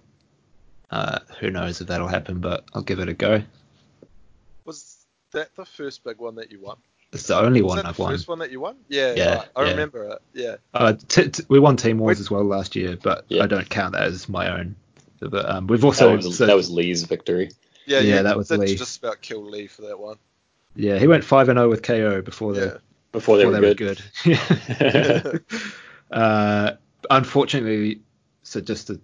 Uh, 0.90 1.18
who 1.40 1.50
knows 1.50 1.80
if 1.80 1.88
that'll 1.88 2.08
happen, 2.08 2.40
but 2.40 2.64
I'll 2.72 2.82
give 2.82 3.00
it 3.00 3.08
a 3.08 3.14
go. 3.14 3.42
Was 4.64 4.93
that 5.34 5.54
the 5.56 5.64
first 5.64 6.02
big 6.04 6.18
one 6.18 6.34
that 6.36 6.50
you 6.50 6.60
won? 6.60 6.76
It's 7.12 7.28
the 7.28 7.36
only 7.38 7.62
one 7.62 7.76
that 7.76 7.86
I've 7.86 7.96
the 7.96 8.02
won. 8.02 8.10
first 8.12 8.26
one 8.26 8.40
that 8.40 8.50
you 8.50 8.58
won? 8.58 8.76
Yeah, 8.88 9.14
Yeah, 9.14 9.34
right. 9.36 9.48
I 9.54 9.62
yeah. 9.64 9.70
remember 9.70 10.04
it. 10.08 10.18
Yeah. 10.32 10.56
Uh, 10.72 10.94
t- 11.08 11.28
t- 11.28 11.44
we 11.48 11.60
won 11.60 11.76
Team 11.76 11.98
Wars 11.98 12.16
Wait. 12.16 12.20
as 12.22 12.30
well 12.30 12.42
last 12.42 12.74
year, 12.74 12.98
but 13.00 13.24
Yeah. 13.28 13.44
I 13.44 13.46
don't 13.46 13.68
count 13.70 13.92
that 13.92 14.02
as 14.02 14.28
my 14.28 14.50
own. 14.58 14.74
But 15.20 15.48
um, 15.48 15.68
we've 15.68 15.80
That 15.80 15.86
also 15.86 16.16
was, 16.16 16.36
so- 16.38 16.46
that 16.46 16.56
was 16.56 16.70
Lee's 16.70 17.04
victory. 17.04 17.50
Yeah, 17.86 18.00
Yeah, 18.00 18.16
you 18.16 18.22
that 18.24 18.36
was 18.36 18.48
did 18.48 18.58
Lee. 18.60 18.74
just 18.76 18.98
about 18.98 19.20
kill 19.22 19.44
Lee 19.44 19.66
for 19.68 19.82
that 19.82 19.98
one. 19.98 20.16
yeah 20.74 20.98
he 20.98 21.06
went 21.06 21.22
five 21.22 21.48
and 21.48 21.56
zero 21.58 21.68
with 21.68 21.82
KO 21.82 22.20
before 22.22 22.52
the 22.54 22.60
Yeah. 22.66 22.76
Before 23.12 23.36
they 23.36 23.44
before 23.44 23.60
were 23.60 23.66
they 23.68 23.74
good. 23.74 24.00
were 24.26 25.20
good. 25.20 25.44
uh, 26.10 26.72
unfortunately, 27.10 28.00
so 28.42 28.60
just 28.60 28.90
a 28.90 28.98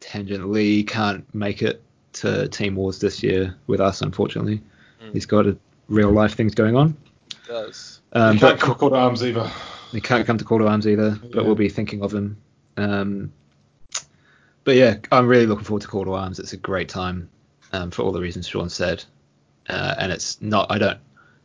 tangent, 0.00 0.48
Lee 0.50 0.82
can't 0.82 1.32
make 1.34 1.60
it 1.62 1.82
to 2.14 2.48
Team 2.48 2.74
Wars 2.76 3.00
this 3.00 3.22
year 3.22 3.54
with 3.66 3.80
us. 3.80 4.00
Unfortunately, 4.00 4.62
Mm. 5.04 5.12
he's 5.12 5.26
got 5.26 5.46
a 5.46 5.56
real 5.88 6.10
life 6.10 6.34
things 6.34 6.54
going 6.54 6.76
on. 6.76 6.96
It 7.30 7.36
does. 7.48 8.00
Um, 8.12 8.34
you 8.34 8.40
can't 8.40 8.58
but 8.58 8.60
come 8.60 8.74
to 8.74 8.78
Call 8.78 8.90
to 8.90 8.96
Arms 8.96 9.22
either. 9.24 9.50
he 9.92 10.00
can't 10.00 10.26
come 10.26 10.38
to 10.38 10.44
Call 10.44 10.58
to 10.58 10.66
Arms 10.68 10.86
either, 10.86 11.18
Yeah. 11.22 11.30
but 11.34 11.44
we'll 11.44 11.54
be 11.54 11.68
thinking 11.68 12.02
of 12.02 12.12
him. 12.12 12.36
Um, 12.76 13.32
but 14.64 14.76
yeah, 14.76 14.96
I'm 15.12 15.26
really 15.26 15.46
looking 15.46 15.64
forward 15.64 15.82
to 15.82 15.88
Call 15.88 16.04
to 16.04 16.14
Arms. 16.14 16.38
It's 16.38 16.52
a 16.52 16.56
great 16.56 16.88
time 16.88 17.28
um, 17.72 17.90
for 17.90 18.02
all 18.02 18.12
the 18.12 18.20
reasons 18.20 18.48
Sean 18.48 18.68
said, 18.70 19.04
uh, 19.68 19.94
and 19.98 20.10
it's 20.12 20.40
not. 20.40 20.70
I 20.70 20.78
don't. 20.78 20.98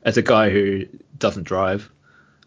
As 0.03 0.15
a 0.18 0.22
guy 0.22 0.49
who 0.49 0.86
doesn't 1.18 1.44
drive, 1.44 1.91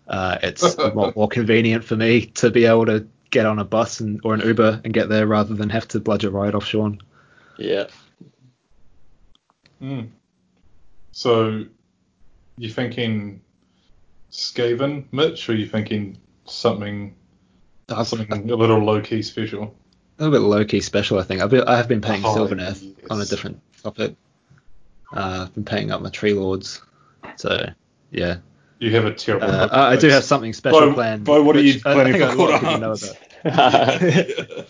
uh, 0.08 0.38
it's 0.42 0.62
a 0.78 0.88
lot 0.88 1.14
more 1.14 1.28
convenient 1.28 1.84
for 1.84 1.96
me 1.96 2.26
to 2.26 2.50
be 2.50 2.64
able 2.64 2.86
to 2.86 3.06
get 3.30 3.44
on 3.46 3.58
a 3.58 3.64
bus 3.64 4.00
and 4.00 4.20
or 4.24 4.34
an 4.34 4.40
Uber 4.40 4.80
and 4.84 4.92
get 4.94 5.08
there 5.08 5.26
rather 5.26 5.54
than 5.54 5.68
have 5.70 5.86
to 5.88 6.00
bludge 6.00 6.24
a 6.24 6.30
ride 6.30 6.54
off 6.54 6.64
Sean. 6.64 7.00
Yeah. 7.58 7.88
Mm. 9.82 10.08
So, 11.12 11.64
you 12.56 12.70
thinking 12.70 13.40
Skaven, 14.30 15.04
Mitch, 15.12 15.48
or 15.48 15.54
you 15.54 15.66
thinking 15.66 16.18
something 16.46 17.14
I've- 17.90 18.04
something 18.04 18.50
a 18.50 18.56
little 18.56 18.78
low 18.78 19.00
key 19.00 19.22
special? 19.22 19.74
A 20.18 20.24
little 20.24 20.40
bit 20.40 20.46
low 20.46 20.64
key 20.64 20.80
special, 20.80 21.18
I 21.18 21.22
think. 21.22 21.40
I've 21.42 21.50
been, 21.50 21.62
I 21.66 21.76
have 21.76 21.88
been 21.88 22.00
playing 22.00 22.22
Oh, 22.24 22.34
Sylvaneth 22.34 23.10
on 23.10 23.20
a 23.20 23.24
different 23.24 23.60
topic. 23.82 24.14
Uh, 25.14 25.44
I've 25.46 25.54
been 25.54 25.64
paying 25.64 25.90
up 25.90 26.00
my 26.00 26.08
tree 26.10 26.32
lords, 26.32 26.80
so 27.36 27.66
yeah. 28.10 28.38
You 28.78 28.90
have 28.92 29.04
a 29.04 29.12
terrible. 29.12 29.48
Uh, 29.48 29.68
I 29.70 29.92
I 29.92 29.96
do 29.96 30.08
have 30.08 30.24
something 30.24 30.52
special 30.54 30.80
Bo- 30.80 30.94
planned. 30.94 31.24
Bo, 31.24 31.42
what 31.42 31.54
are 31.56 31.60
you 31.60 31.74
which 31.74 31.86
I- 31.86 32.00
I 32.00 32.04
think 32.12 32.16
for 32.24 32.30
a 32.30 32.34
lot 32.34 32.54
of 32.54 32.60
people 32.60 32.78
know 32.78 32.94
about. 33.44 34.66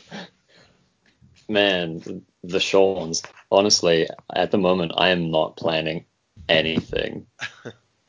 Man, 1.48 2.24
the 2.42 2.60
Shawns. 2.60 3.22
Honestly, 3.50 4.08
at 4.34 4.50
the 4.50 4.58
moment, 4.58 4.92
I 4.96 5.08
am 5.10 5.30
not 5.30 5.56
planning 5.56 6.04
anything. 6.48 7.26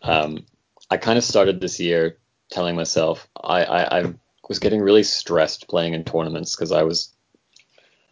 Um, 0.02 0.46
I 0.90 0.98
kind 0.98 1.18
of 1.18 1.24
started 1.24 1.60
this 1.60 1.80
year 1.80 2.18
telling 2.52 2.76
myself 2.76 3.28
I, 3.42 3.64
I, 3.64 4.00
I 4.00 4.14
was 4.48 4.60
getting 4.60 4.82
really 4.82 5.04
stressed 5.04 5.68
playing 5.68 5.94
in 5.94 6.04
tournaments 6.04 6.56
because 6.56 6.72
I 6.72 6.84
was, 6.84 7.14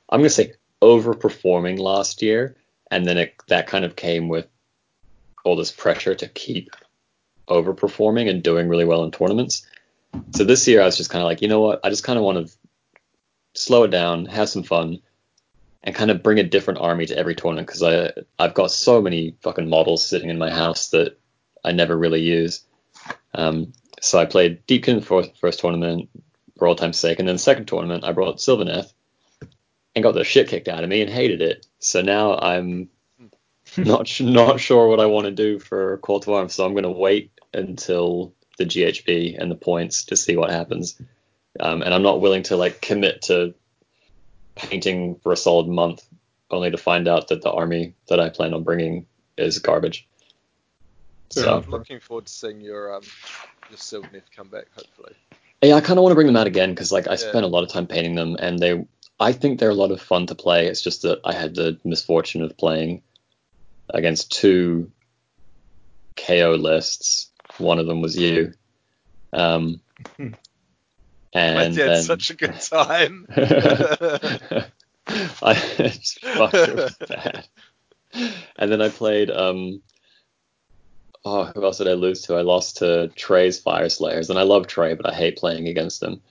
I'm 0.09 0.19
going 0.19 0.29
to 0.29 0.33
say, 0.33 0.53
overperforming 0.81 1.79
last 1.79 2.21
year. 2.21 2.55
And 2.89 3.05
then 3.05 3.17
it, 3.17 3.35
that 3.47 3.67
kind 3.67 3.85
of 3.85 3.95
came 3.95 4.29
with 4.29 4.47
all 5.43 5.55
this 5.55 5.71
pressure 5.71 6.15
to 6.15 6.27
keep 6.27 6.71
overperforming 7.47 8.29
and 8.29 8.43
doing 8.43 8.67
really 8.67 8.85
well 8.85 9.03
in 9.03 9.11
tournaments. 9.11 9.65
So 10.35 10.43
this 10.43 10.67
year, 10.67 10.81
I 10.81 10.85
was 10.85 10.97
just 10.97 11.09
kind 11.09 11.21
of 11.21 11.25
like, 11.25 11.41
you 11.41 11.47
know 11.47 11.61
what? 11.61 11.81
I 11.83 11.89
just 11.89 12.03
kind 12.03 12.17
of 12.17 12.25
want 12.25 12.47
to 12.47 12.53
slow 13.53 13.83
it 13.83 13.91
down, 13.91 14.25
have 14.25 14.49
some 14.49 14.63
fun, 14.63 14.99
and 15.83 15.95
kind 15.95 16.11
of 16.11 16.23
bring 16.23 16.39
a 16.39 16.43
different 16.43 16.79
army 16.79 17.05
to 17.07 17.17
every 17.17 17.35
tournament 17.35 17.67
because 17.67 17.83
I 17.83 18.11
I've 18.37 18.53
got 18.53 18.71
so 18.71 19.01
many 19.01 19.35
fucking 19.41 19.69
models 19.69 20.05
sitting 20.05 20.29
in 20.29 20.37
my 20.37 20.51
house 20.51 20.89
that 20.89 21.19
I 21.63 21.71
never 21.71 21.97
really 21.97 22.21
use. 22.21 22.63
Um, 23.33 23.73
so 24.01 24.19
I 24.19 24.25
played 24.25 24.65
Deepkin 24.67 25.03
for 25.03 25.23
first 25.39 25.59
tournament, 25.59 26.09
for 26.57 26.67
all 26.67 26.75
time's 26.75 26.97
sake. 26.97 27.19
And 27.19 27.27
then 27.27 27.35
the 27.35 27.39
second 27.39 27.67
tournament, 27.67 28.03
I 28.03 28.11
brought 28.11 28.37
Sylvaneth 28.37 28.91
and 29.95 30.03
got 30.03 30.13
the 30.13 30.23
shit 30.23 30.47
kicked 30.47 30.67
out 30.67 30.83
of 30.83 30.89
me 30.89 31.01
and 31.01 31.09
hated 31.09 31.41
it. 31.41 31.65
So 31.79 32.01
now 32.01 32.37
I'm 32.37 32.89
not 33.77 34.19
not 34.19 34.59
sure 34.59 34.87
what 34.87 34.99
I 34.99 35.05
want 35.05 35.25
to 35.25 35.31
do 35.31 35.59
for 35.59 35.97
Call 35.97 36.19
to 36.21 36.33
Arms. 36.33 36.53
So 36.53 36.65
I'm 36.65 36.73
going 36.73 36.83
to 36.83 36.91
wait 36.91 37.31
until 37.53 38.33
the 38.57 38.65
GHB 38.65 39.41
and 39.41 39.49
the 39.49 39.55
points 39.55 40.05
to 40.05 40.17
see 40.17 40.37
what 40.37 40.51
happens. 40.51 40.99
Um, 41.59 41.81
and 41.81 41.93
I'm 41.93 42.03
not 42.03 42.21
willing 42.21 42.43
to 42.43 42.55
like 42.55 42.81
commit 42.81 43.23
to 43.23 43.53
painting 44.61 45.19
for 45.23 45.31
a 45.31 45.37
solid 45.37 45.67
month 45.67 46.03
only 46.49 46.71
to 46.71 46.77
find 46.77 47.07
out 47.07 47.29
that 47.29 47.41
the 47.41 47.51
army 47.51 47.95
that 48.09 48.19
I 48.19 48.29
plan 48.29 48.53
on 48.53 48.63
bringing 48.63 49.05
is 49.37 49.59
garbage. 49.59 50.07
Fair 51.33 51.43
So. 51.43 51.57
I'm 51.63 51.69
looking 51.69 51.99
forward 51.99 52.25
to 52.27 52.33
seeing 52.33 52.61
your 52.61 52.93
um 52.93 53.03
your 53.69 53.77
Sylvaneth 53.77 54.23
come 54.35 54.49
back. 54.49 54.65
Hopefully. 54.75 55.13
yeah, 55.61 55.75
I 55.75 55.81
kind 55.81 55.97
of 55.97 56.03
want 56.03 56.11
to 56.11 56.15
bring 56.15 56.27
them 56.27 56.35
out 56.35 56.47
again 56.47 56.71
because 56.71 56.91
like 56.91 57.07
I 57.07 57.11
Yeah. 57.11 57.17
spent 57.17 57.45
a 57.45 57.47
lot 57.47 57.63
of 57.63 57.69
time 57.69 57.87
painting 57.87 58.15
them 58.15 58.35
and 58.39 58.59
they 58.59 58.85
I 59.19 59.31
think 59.33 59.59
they're 59.59 59.69
a 59.69 59.75
lot 59.75 59.91
of 59.91 60.01
fun 60.01 60.25
to 60.27 60.35
play. 60.35 60.67
It's 60.67 60.81
just 60.81 61.03
that 61.03 61.19
I 61.23 61.33
had 61.33 61.55
the 61.55 61.79
misfortune 61.83 62.41
of 62.41 62.57
playing 62.57 63.03
against 63.89 64.31
two 64.31 64.91
KO 66.17 66.55
lists. 66.59 67.29
One 67.57 67.79
of 67.79 67.87
them 67.87 68.01
was 68.01 68.17
you. 68.17 68.53
Um. 69.33 69.81
and 71.33 71.75
dad 71.75 71.87
then, 71.87 72.03
such 72.03 72.29
a 72.29 72.35
good 72.35 72.59
time. 72.59 73.25
I 75.07 75.53
it's 75.79 76.13
fuck, 76.13 76.53
it 76.53 76.95
bad. 77.07 77.47
And 78.57 78.71
then 78.71 78.81
I 78.81 78.89
played 78.89 79.31
um 79.31 79.81
oh 81.25 81.45
who 81.45 81.63
else 81.63 81.77
did 81.77 81.87
I 81.87 81.93
lose 81.93 82.23
to? 82.23 82.35
I 82.35 82.41
lost 82.41 82.77
to 82.77 83.09
Trey's 83.15 83.61
Fyreslayers, 83.63 84.29
and 84.29 84.37
I 84.37 84.43
love 84.43 84.67
Trey, 84.67 84.93
but 84.93 85.09
I 85.09 85.13
hate 85.13 85.37
playing 85.37 85.67
against 85.67 86.03
him. 86.03 86.21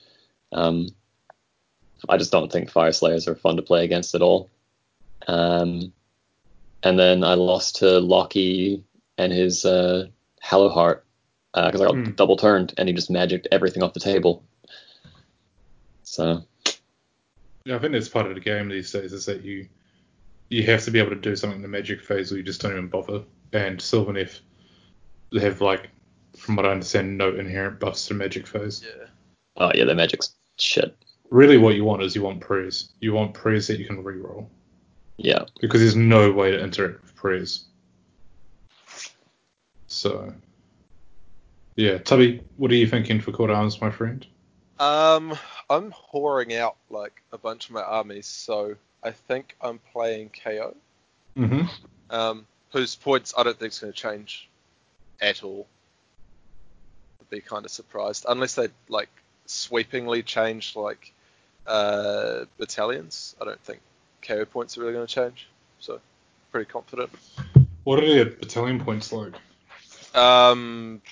Um 0.51 0.87
I 2.09 2.17
just 2.17 2.31
don't 2.31 2.51
think 2.51 2.71
Fyreslayers 2.71 3.27
are 3.27 3.35
fun 3.35 3.57
to 3.57 3.61
play 3.61 3.83
against 3.83 4.15
at 4.15 4.21
all. 4.21 4.49
Um 5.27 5.93
and 6.83 6.97
then 6.97 7.23
I 7.23 7.35
lost 7.35 7.77
to 7.77 7.99
Lockie 7.99 8.83
and 9.17 9.31
his 9.31 9.65
uh 9.65 10.07
Hallowheart 10.43 11.01
because 11.53 11.81
I 11.81 11.85
got 11.85 11.95
Hmm. 11.95 12.11
double 12.11 12.37
turned 12.37 12.73
and 12.77 12.87
he 12.87 12.95
just 12.95 13.11
magicked 13.11 13.47
everything 13.51 13.83
off 13.83 13.93
the 13.93 13.99
table. 13.99 14.43
So 16.11 16.43
Yeah, 17.63 17.77
I 17.77 17.79
think 17.79 17.93
that's 17.93 18.09
part 18.09 18.25
of 18.25 18.33
the 18.35 18.41
game 18.41 18.67
these 18.67 18.91
days 18.91 19.13
is 19.13 19.25
that 19.27 19.45
you 19.45 19.69
you 20.49 20.63
have 20.63 20.83
to 20.83 20.91
be 20.91 20.99
able 20.99 21.11
to 21.11 21.15
do 21.15 21.37
something 21.37 21.55
in 21.55 21.61
the 21.61 21.69
magic 21.69 22.01
phase 22.01 22.33
or 22.33 22.35
you 22.35 22.43
just 22.43 22.59
don't 22.61 22.73
even 22.73 22.89
bother. 22.89 23.23
And 23.53 23.79
Sylvaneth, 23.79 24.41
they 25.31 25.39
have 25.39 25.61
like, 25.61 25.89
from 26.35 26.57
what 26.57 26.65
I 26.65 26.71
understand, 26.71 27.17
no 27.17 27.33
inherent 27.33 27.79
buffs 27.79 28.07
to 28.07 28.13
magic 28.13 28.45
phase. 28.45 28.83
yeah. 28.85 29.05
oh 29.55 29.71
yeah, 29.73 29.85
the 29.85 29.95
magic's 29.95 30.35
shit. 30.57 30.93
Really, 31.29 31.57
what 31.57 31.75
you 31.75 31.85
want 31.85 32.03
is 32.03 32.13
you 32.13 32.23
want 32.23 32.41
prayers. 32.41 32.91
You 32.99 33.13
want 33.13 33.33
prayers 33.33 33.67
that 33.67 33.79
you 33.79 33.85
can 33.85 34.03
reroll 34.03 34.47
Yeah. 35.15 35.45
because 35.61 35.79
there's 35.79 35.95
no 35.95 36.29
way 36.33 36.51
to 36.51 36.61
interact 36.61 37.03
with 37.03 37.15
prayers. 37.15 37.67
So, 39.87 40.33
yeah, 41.77 41.99
Tubby, 41.99 42.43
what 42.57 42.69
are 42.69 42.75
you 42.75 42.87
thinking 42.87 43.21
for 43.21 43.31
Court 43.31 43.49
Arms, 43.49 43.79
my 43.79 43.91
friend? 43.91 44.27
Um, 44.81 45.37
I'm 45.69 45.93
whoring 46.11 46.57
out 46.57 46.75
like 46.89 47.21
a 47.31 47.37
bunch 47.37 47.67
of 47.67 47.75
my 47.75 47.83
armies, 47.83 48.25
so 48.25 48.75
I 49.03 49.11
think 49.11 49.55
I'm 49.61 49.79
playing 49.93 50.31
KO. 50.43 50.75
Mm-hmm. 51.37 51.67
Um, 52.09 52.47
whose 52.71 52.95
points 52.95 53.35
I 53.37 53.43
don't 53.43 53.57
think 53.57 53.73
is 53.73 53.79
going 53.79 53.93
to 53.93 53.99
change 53.99 54.49
at 55.21 55.43
all. 55.43 55.67
I'd 57.19 57.29
be 57.29 57.41
kind 57.41 57.63
of 57.63 57.69
surprised 57.69 58.25
unless 58.27 58.55
they 58.55 58.69
like 58.89 59.09
sweepingly 59.45 60.23
change 60.23 60.75
like 60.75 61.13
uh, 61.67 62.45
battalions. 62.57 63.35
I 63.39 63.45
don't 63.45 63.61
think 63.61 63.81
KO 64.23 64.45
points 64.45 64.79
are 64.79 64.81
really 64.81 64.93
going 64.93 65.05
to 65.05 65.13
change. 65.13 65.47
So 65.79 65.99
pretty 66.51 66.71
confident. 66.71 67.11
What 67.83 68.03
are 68.03 68.07
their 68.07 68.25
battalion 68.25 68.83
points 68.83 69.13
like? 69.13 69.33
Um, 70.15 71.03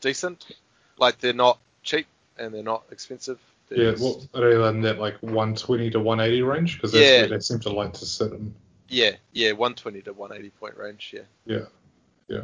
decent. 0.00 0.46
Like 0.98 1.18
they're 1.18 1.34
not 1.34 1.58
cheap 1.82 2.06
and 2.38 2.52
they're 2.54 2.62
not 2.62 2.84
expensive. 2.90 3.38
They're 3.68 3.92
Yeah, 3.92 3.92
what 3.98 4.26
are 4.34 4.58
they 4.58 4.68
in 4.68 4.80
that 4.82 4.98
like 4.98 5.16
120 5.22 5.90
to 5.90 6.00
180 6.00 6.42
range? 6.42 6.76
Because 6.76 6.92
that's 6.92 7.04
Yeah. 7.04 7.20
where 7.20 7.28
they 7.28 7.40
seem 7.40 7.58
to 7.60 7.70
like 7.70 7.92
to 7.94 8.06
sit 8.06 8.32
in. 8.32 8.54
yeah, 8.88 9.16
yeah, 9.32 9.52
120 9.52 10.02
to 10.02 10.12
180 10.12 10.50
point 10.60 10.76
range. 10.76 11.10
Yeah. 11.12 11.22
Yeah, 11.46 11.66
yeah. 12.28 12.42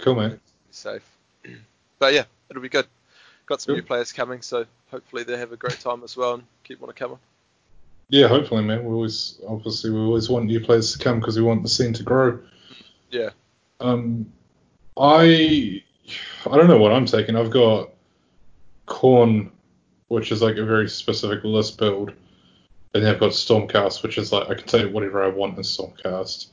Cool, 0.00 0.16
man. 0.16 0.30
Be 0.32 0.38
safe. 0.70 1.02
But 1.98 2.12
yeah, 2.12 2.24
it'll 2.50 2.60
be 2.60 2.68
good. 2.68 2.86
Got 3.46 3.62
some 3.62 3.72
Cool. 3.72 3.76
new 3.76 3.86
players 3.86 4.12
coming, 4.12 4.42
so 4.42 4.66
hopefully 4.90 5.22
they 5.22 5.38
have 5.38 5.52
a 5.52 5.56
great 5.56 5.78
time 5.80 6.02
as 6.02 6.16
well 6.16 6.34
and 6.34 6.42
keep 6.64 6.82
on 6.82 6.90
coming. 6.92 7.18
Yeah, 8.10 8.28
hopefully, 8.28 8.62
man. 8.64 8.84
We 8.84 8.92
always, 8.92 9.40
obviously, 9.48 9.90
we 9.90 10.00
always 10.00 10.28
want 10.28 10.44
new 10.46 10.60
players 10.60 10.92
to 10.92 10.98
come 10.98 11.20
because 11.20 11.36
we 11.36 11.42
want 11.42 11.62
the 11.62 11.68
scene 11.68 11.94
to 11.94 12.02
grow. 12.02 12.40
Yeah. 13.10 13.30
Um, 13.80 14.30
I, 14.98 15.82
I 16.44 16.56
don't 16.56 16.68
know 16.68 16.78
what 16.78 16.92
I'm 16.92 17.06
taking. 17.06 17.36
I've 17.36 17.50
got 17.50 17.90
Khorne, 18.86 19.50
which 20.08 20.32
is 20.32 20.42
like 20.42 20.56
a 20.56 20.64
very 20.64 20.88
specific 20.88 21.44
list 21.44 21.78
build, 21.78 22.12
and 22.94 23.02
then 23.02 23.14
I've 23.14 23.20
got 23.20 23.32
Stormcast, 23.32 24.02
which 24.02 24.18
is 24.18 24.32
like 24.32 24.48
I 24.48 24.54
can 24.54 24.66
take 24.66 24.92
whatever 24.92 25.24
I 25.24 25.28
want 25.28 25.56
in 25.56 25.62
Stormcast. 25.62 26.48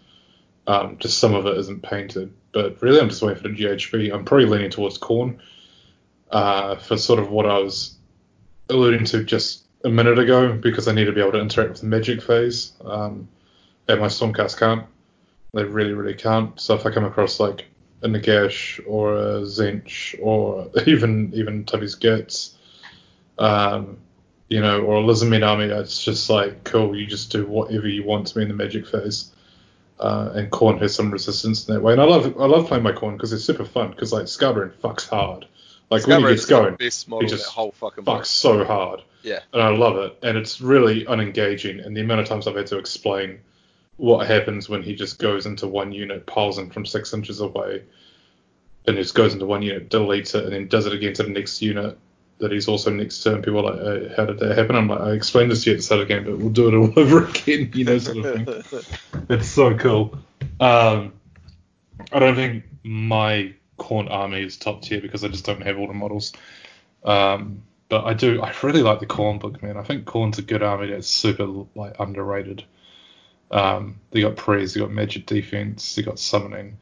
Um, 0.68 0.98
just 1.00 1.18
some 1.18 1.34
of 1.34 1.46
it 1.46 1.58
isn't 1.58 1.84
painted, 1.84 2.34
but 2.52 2.82
really 2.82 3.00
I'm 3.00 3.10
just 3.10 3.22
waiting 3.22 3.42
for 3.42 3.48
the 3.48 3.56
GHB. 3.56 4.14
I'm 4.14 4.26
probably 4.26 4.46
leaning 4.46 4.70
towards 4.70 4.98
Khorne, 4.98 5.40
uh, 6.32 6.76
for 6.76 6.98
sort 6.98 7.20
of 7.20 7.32
what 7.32 7.46
I 7.46 7.58
was 7.58 7.98
alluding 8.70 9.06
to 9.06 9.24
just 9.24 9.66
a 9.84 9.90
minute 9.90 10.20
ago, 10.20 10.54
because 10.54 10.88
I 10.88 10.94
need 10.94 11.06
to 11.06 11.12
be 11.12 11.22
able 11.22 11.34
to 11.34 11.42
interact 11.42 11.72
with 11.72 11.82
the 11.82 11.88
magic 11.88 12.22
phase, 12.22 12.74
um, 12.86 13.28
and 13.88 14.00
my 14.00 14.08
Stormcast 14.08 14.58
can't. 14.58 14.86
They 15.54 15.64
really, 15.64 15.94
really 15.94 16.14
can't. 16.14 16.58
So 16.60 16.76
if 16.76 16.86
I 16.86 16.92
come 16.92 17.04
across 17.04 17.40
like 17.40 17.66
a 18.02 18.08
Nagash 18.08 18.82
or 18.88 19.16
a 19.16 19.42
Tzeentch 19.42 20.16
or 20.22 20.70
even 20.88 21.32
even 21.34 21.66
Tubby's 21.66 21.96
Gitz, 21.96 22.54
um, 23.38 23.98
you 24.50 24.62
know, 24.62 24.82
or 24.82 24.98
a 24.98 25.02
Lizardman 25.02 25.48
army, 25.48 25.66
it's 25.66 26.04
just 26.04 26.30
like 26.30 26.64
cool. 26.64 26.96
You 26.96 27.06
just 27.06 27.32
do 27.32 27.46
whatever 27.46 27.88
you 27.88 28.04
want 28.04 28.28
to 28.28 28.36
be 28.36 28.42
in 28.42 28.48
the 28.48 28.54
magic 28.54 28.88
phase. 28.88 29.32
Uh, 30.00 30.32
and 30.34 30.52
Khorne 30.52 30.82
has 30.82 30.96
some 30.96 31.12
resistance 31.12 31.68
in 31.68 31.76
that 31.76 31.82
way, 31.82 31.94
and 31.94 32.02
I 32.02 32.06
love 32.06 32.26
I 32.40 32.46
love 32.46 32.68
playing 32.68 32.84
my 32.84 32.92
Khorne 32.92 33.14
because 33.14 33.34
it's 33.34 33.44
super 33.44 33.66
fun. 33.66 33.92
Because 33.92 34.12
like 34.12 34.26
Skarbrand 34.26 34.74
fucks 34.74 35.08
hard, 35.08 35.46
like 35.92 36.08
when 36.08 36.22
he 36.22 36.28
gets 36.30 36.46
going, 36.46 36.76
best 36.76 37.08
model 37.08 37.28
he 37.28 37.36
just 37.36 37.48
whole 37.48 37.72
fucking 37.74 38.04
fucks 38.04 38.28
so 38.28 38.66
hard. 38.66 39.02
Yeah. 39.24 39.40
And 39.54 39.62
I 39.62 39.70
love 39.70 39.98
it. 39.98 40.18
And 40.24 40.38
it's 40.38 40.62
really 40.62 41.06
unengaging. 41.06 41.86
And 41.86 41.96
the 41.96 42.02
amount 42.02 42.22
of 42.22 42.28
times 42.28 42.48
I've 42.48 42.56
had 42.56 42.68
to 42.68 42.78
explain 42.78 43.40
what 43.98 44.28
happens 44.28 44.68
when 44.70 44.84
he 44.84 44.96
just 44.96 45.20
goes 45.20 45.46
into 45.46 45.68
one 45.68 45.92
unit, 45.92 46.26
piles 46.26 46.58
in 46.58 46.70
from 46.70 46.86
six 46.86 47.14
inches 47.14 47.40
away, 47.40 47.84
and 48.88 48.98
just 48.98 49.16
goes 49.16 49.34
into 49.34 49.46
one 49.46 49.62
unit, 49.62 49.90
deletes 49.90 50.36
it, 50.36 50.46
and 50.46 50.54
then 50.54 50.68
does 50.68 50.86
it 50.86 50.94
again 50.94 51.14
to 51.14 51.24
the 51.24 51.30
next 51.30 51.62
unit 51.62 51.98
that 52.42 52.52
he's 52.52 52.68
also 52.68 52.92
next 52.92 53.20
to. 53.20 53.36
And 53.36 53.44
people 53.44 53.60
are 53.60 53.74
like, 53.74 53.80
uh, 53.80 54.16
how 54.16 54.26
did 54.26 54.40
that 54.40 54.58
happen? 54.58 54.76
I'm 54.76 54.88
like, 54.88 55.00
I 55.00 55.12
explained 55.12 55.52
this 55.52 55.64
to 55.64 55.70
you 55.70 55.76
at 55.76 55.80
the 55.80 55.84
start 55.84 56.02
of 56.02 56.08
the 56.08 56.14
game, 56.14 56.26
but 56.26 56.38
we'll 56.38 56.50
do 56.50 56.68
it 56.68 56.74
all 56.74 56.92
over 57.00 57.28
again, 57.28 57.72
you 57.74 57.86
know, 57.86 57.98
sort 58.00 58.18
of 58.18 58.46
thing. 58.72 58.84
It's 59.30 59.48
so 59.48 59.78
cool. 59.78 60.18
Um, 60.60 61.14
I 62.12 62.20
don't 62.20 62.36
think 62.36 62.64
my 62.84 63.54
Khorne 63.78 64.10
army 64.10 64.42
is 64.42 64.58
top 64.58 64.82
tier 64.82 65.00
because 65.00 65.24
I 65.24 65.28
just 65.28 65.46
don't 65.46 65.62
have 65.62 65.78
all 65.78 65.88
the 65.88 65.94
models. 65.94 66.34
Um, 67.04 67.64
but 67.90 68.06
I 68.06 68.14
do. 68.14 68.42
I 68.42 68.54
really 68.64 68.84
like 68.84 69.00
the 69.00 69.06
Khorne 69.06 69.40
book, 69.40 69.62
man. 69.62 69.78
I 69.78 69.84
think 69.84 70.06
Khorne's 70.06 70.40
a 70.40 70.42
good 70.42 70.64
army 70.64 70.92
that's 70.92 71.08
super 71.08 71.48
like 71.76 72.00
underrated. 72.00 72.64
Um, 73.52 74.00
they 74.12 74.22
got 74.22 74.38
praise, 74.38 74.74
they 74.74 74.80
got 74.80 74.92
magic 74.92 75.26
defense, 75.26 75.96
they 75.96 76.02
got 76.02 76.20
summoning. 76.20 76.78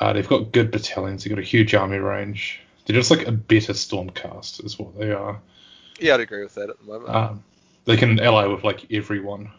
Uh, 0.00 0.14
they've 0.14 0.28
got 0.28 0.50
good 0.52 0.70
battalions. 0.70 1.22
They've 1.22 1.30
got 1.30 1.38
a 1.38 1.46
huge 1.46 1.74
army 1.74 1.98
range. 1.98 2.60
They're 2.86 2.96
just 2.96 3.10
like 3.10 3.26
a 3.26 3.32
better 3.32 3.74
Stormcast, 3.74 4.64
is 4.64 4.78
what 4.78 4.98
they 4.98 5.12
are. 5.12 5.40
yeah, 6.00 6.14
I'd 6.14 6.20
agree 6.20 6.42
with 6.42 6.54
that 6.54 6.70
at 6.70 6.78
the 6.78 6.84
moment. 6.84 7.14
Um, 7.14 7.44
they 7.84 7.96
can 7.96 8.18
ally 8.18 8.46
with 8.46 8.64
like 8.64 8.90
everyone 8.90 9.52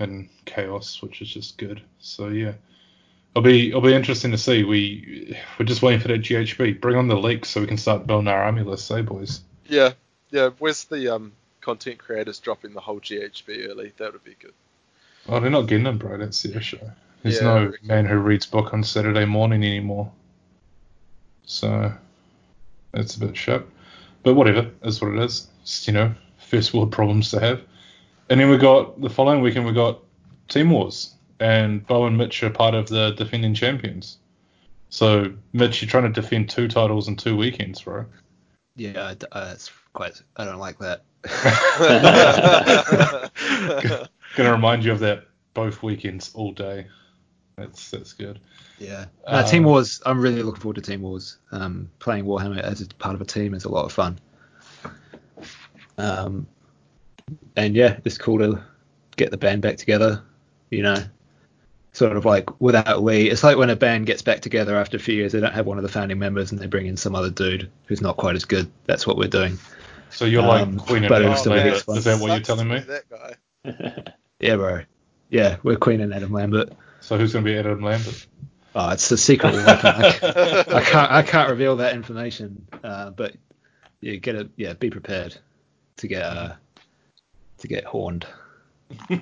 in 0.00 0.28
chaos, 0.44 1.00
which 1.00 1.22
is 1.22 1.28
just 1.28 1.58
good. 1.58 1.80
So 2.00 2.28
yeah, 2.28 2.54
it'll 3.32 3.42
be 3.42 3.68
it'll 3.68 3.80
be 3.80 3.94
interesting 3.94 4.32
to 4.32 4.38
see. 4.38 4.64
We 4.64 5.36
we're 5.58 5.66
just 5.66 5.82
waiting 5.82 6.00
for 6.00 6.08
that 6.08 6.22
GHB. 6.22 6.80
Bring 6.80 6.96
on 6.96 7.06
the 7.06 7.16
leaks 7.16 7.50
so 7.50 7.60
we 7.60 7.68
can 7.68 7.78
start 7.78 8.06
building 8.06 8.28
our 8.28 8.42
army 8.42 8.62
list, 8.62 8.90
eh, 8.90 9.02
boys? 9.02 9.40
yeah, 9.68 9.92
yeah. 10.30 10.50
Where's 10.58 10.84
the 10.84 11.14
um, 11.14 11.32
content 11.60 11.98
creators 11.98 12.40
dropping 12.40 12.74
the 12.74 12.80
whole 12.80 13.00
GHB 13.00 13.68
early? 13.68 13.92
That 13.98 14.12
would 14.12 14.24
be 14.24 14.36
good. 14.40 14.54
Oh, 15.28 15.40
they're 15.40 15.50
not 15.50 15.66
getting 15.66 15.84
them, 15.84 15.98
bro. 15.98 16.18
That's 16.18 16.42
the 16.42 16.56
issue. 16.56 16.78
There's 17.22 17.40
Yeah, 17.40 17.44
no 17.44 17.72
man 17.82 18.04
who 18.04 18.18
reads 18.18 18.46
book 18.46 18.74
on 18.74 18.84
Saturday 18.84 19.24
morning 19.24 19.64
anymore. 19.64 20.12
So 21.46 21.92
that's 22.92 23.16
a 23.16 23.20
bit 23.20 23.36
shit. 23.36 23.66
But 24.22 24.34
whatever, 24.34 24.70
is 24.82 25.00
what 25.00 25.14
it 25.14 25.20
is. 25.20 25.48
It's, 25.62 25.86
you 25.86 25.94
know, 25.94 26.14
first 26.38 26.74
world 26.74 26.92
problems 26.92 27.30
to 27.30 27.40
have. 27.40 27.62
And 28.28 28.40
then 28.40 28.50
we 28.50 28.58
got 28.58 29.00
the 29.00 29.10
following 29.10 29.40
weekend 29.40 29.66
we 29.66 29.72
got 29.72 30.00
Team 30.48 30.70
Wars. 30.70 31.14
And 31.40 31.86
Bo 31.86 32.06
and 32.06 32.16
Mitch 32.16 32.42
are 32.42 32.50
part 32.50 32.74
of 32.74 32.88
the 32.88 33.10
defending 33.12 33.54
champions. 33.54 34.18
So 34.90 35.32
Mitch, 35.52 35.82
you're 35.82 35.90
trying 35.90 36.12
to 36.12 36.20
defend 36.20 36.48
two 36.48 36.68
titles 36.68 37.08
in 37.08 37.16
two 37.16 37.36
weekends, 37.36 37.82
bro. 37.82 38.04
Yeah, 38.76 39.14
uh, 39.32 39.50
it's 39.52 39.70
quite. 39.92 40.20
I 40.36 40.44
don't 40.44 40.58
like 40.58 40.78
that. 40.78 41.02
Gonna 44.36 44.52
remind 44.52 44.84
you 44.84 44.92
of 44.92 45.00
that 45.00 45.24
both 45.54 45.82
weekends 45.82 46.32
all 46.34 46.52
day. 46.52 46.86
That's 47.56 47.90
that's 47.90 48.12
good. 48.12 48.40
Yeah. 48.78 49.04
No, 49.26 49.32
Uh, 49.34 49.42
Team 49.46 49.62
Wars. 49.64 50.02
I'm 50.04 50.20
really 50.20 50.42
looking 50.42 50.60
forward 50.60 50.74
to 50.76 50.80
Team 50.82 51.02
Wars. 51.02 51.38
Um, 51.52 51.88
playing 52.00 52.24
Warhammer 52.24 52.58
as 52.60 52.80
a 52.80 52.86
part 52.88 53.14
of 53.14 53.20
a 53.20 53.24
team 53.24 53.54
is 53.54 53.64
a 53.64 53.68
lot 53.68 53.84
of 53.84 53.92
fun. 53.92 54.18
Um, 55.98 56.46
and 57.56 57.74
yeah, 57.76 57.98
it's 58.04 58.18
cool 58.18 58.38
to 58.40 58.60
get 59.16 59.30
the 59.30 59.36
band 59.36 59.62
back 59.62 59.76
together. 59.76 60.22
You 60.70 60.82
know, 60.82 60.96
sort 61.92 62.16
of 62.16 62.24
like 62.24 62.60
without 62.60 63.04
Lee. 63.04 63.30
It's 63.30 63.44
like 63.44 63.56
when 63.56 63.70
a 63.70 63.76
band 63.76 64.06
gets 64.06 64.22
back 64.22 64.40
together 64.40 64.76
after 64.76 64.96
a 64.96 65.00
few 65.00 65.14
years, 65.14 65.30
they 65.32 65.40
don't 65.40 65.54
have 65.54 65.66
one 65.66 65.78
of 65.78 65.84
the 65.84 65.88
founding 65.88 66.18
members 66.18 66.50
and 66.50 66.60
they 66.60 66.66
bring 66.66 66.86
in 66.86 66.96
some 66.96 67.14
other 67.14 67.30
dude 67.30 67.70
who's 67.86 68.00
not 68.00 68.16
quite 68.16 68.34
as 68.34 68.44
good. 68.44 68.68
That's 68.86 69.06
what 69.06 69.16
we're 69.16 69.28
doing. 69.28 69.58
So 70.10 70.24
you're 70.24 70.42
Um, 70.42 70.76
like 70.76 70.86
Queen 70.86 71.04
and 71.04 71.08
but 71.08 71.22
it 71.22 71.24
Adam 71.26 71.30
was 71.30 71.40
still 71.40 71.52
Lambert. 71.52 71.70
really 71.72 71.80
fun. 71.82 71.98
Is 71.98 72.04
that 72.04 72.20
what 72.20 72.30
you're 72.30 72.40
telling 72.40 72.68
me? 72.68 72.80
That 72.80 73.04
guy. 73.08 74.12
Yeah, 74.44 74.56
bro. 74.56 74.80
Yeah, 75.30 75.56
we're 75.62 75.76
Queen 75.76 76.02
and 76.02 76.12
Adam 76.12 76.30
Lambert. 76.30 76.70
So 77.00 77.16
who's 77.16 77.32
gonna 77.32 77.46
be 77.46 77.56
Adam 77.56 77.80
Lambert? 77.80 78.26
Oh, 78.74 78.90
it's 78.90 79.10
a 79.10 79.16
secret 79.16 79.54
weapon. 79.54 79.86
I, 79.86 80.12
ca- 80.12 80.64
I 80.74 80.80
can't 80.82 81.12
I 81.12 81.22
can't 81.22 81.48
reveal 81.48 81.76
that 81.76 81.94
information. 81.94 82.66
Uh, 82.82 83.08
but 83.08 83.34
you 84.02 84.18
get 84.20 84.34
it. 84.34 84.50
Yeah, 84.56 84.74
be 84.74 84.90
prepared 84.90 85.34
to 85.96 86.08
get 86.08 86.22
uh, 86.22 86.52
to 87.58 87.68
get 87.68 87.84
horned. 87.84 88.26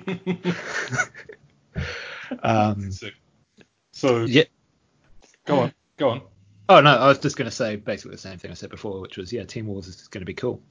um, 2.43 2.91
So 3.93 4.25
yeah. 4.25 4.43
go 5.45 5.59
on, 5.61 5.73
go 5.95 6.09
on. 6.09 6.21
Oh 6.67 6.81
no, 6.81 6.97
I 6.97 7.07
was 7.07 7.19
just 7.19 7.37
going 7.37 7.49
to 7.49 7.55
say 7.55 7.77
basically 7.77 8.11
the 8.11 8.21
same 8.21 8.39
thing 8.39 8.51
I 8.51 8.55
said 8.55 8.71
before, 8.71 8.99
which 8.99 9.15
was 9.15 9.31
yeah, 9.31 9.45
Team 9.45 9.67
Wars 9.67 9.87
is 9.87 10.09
going 10.09 10.21
to 10.21 10.25
be 10.25 10.33
cool. 10.33 10.61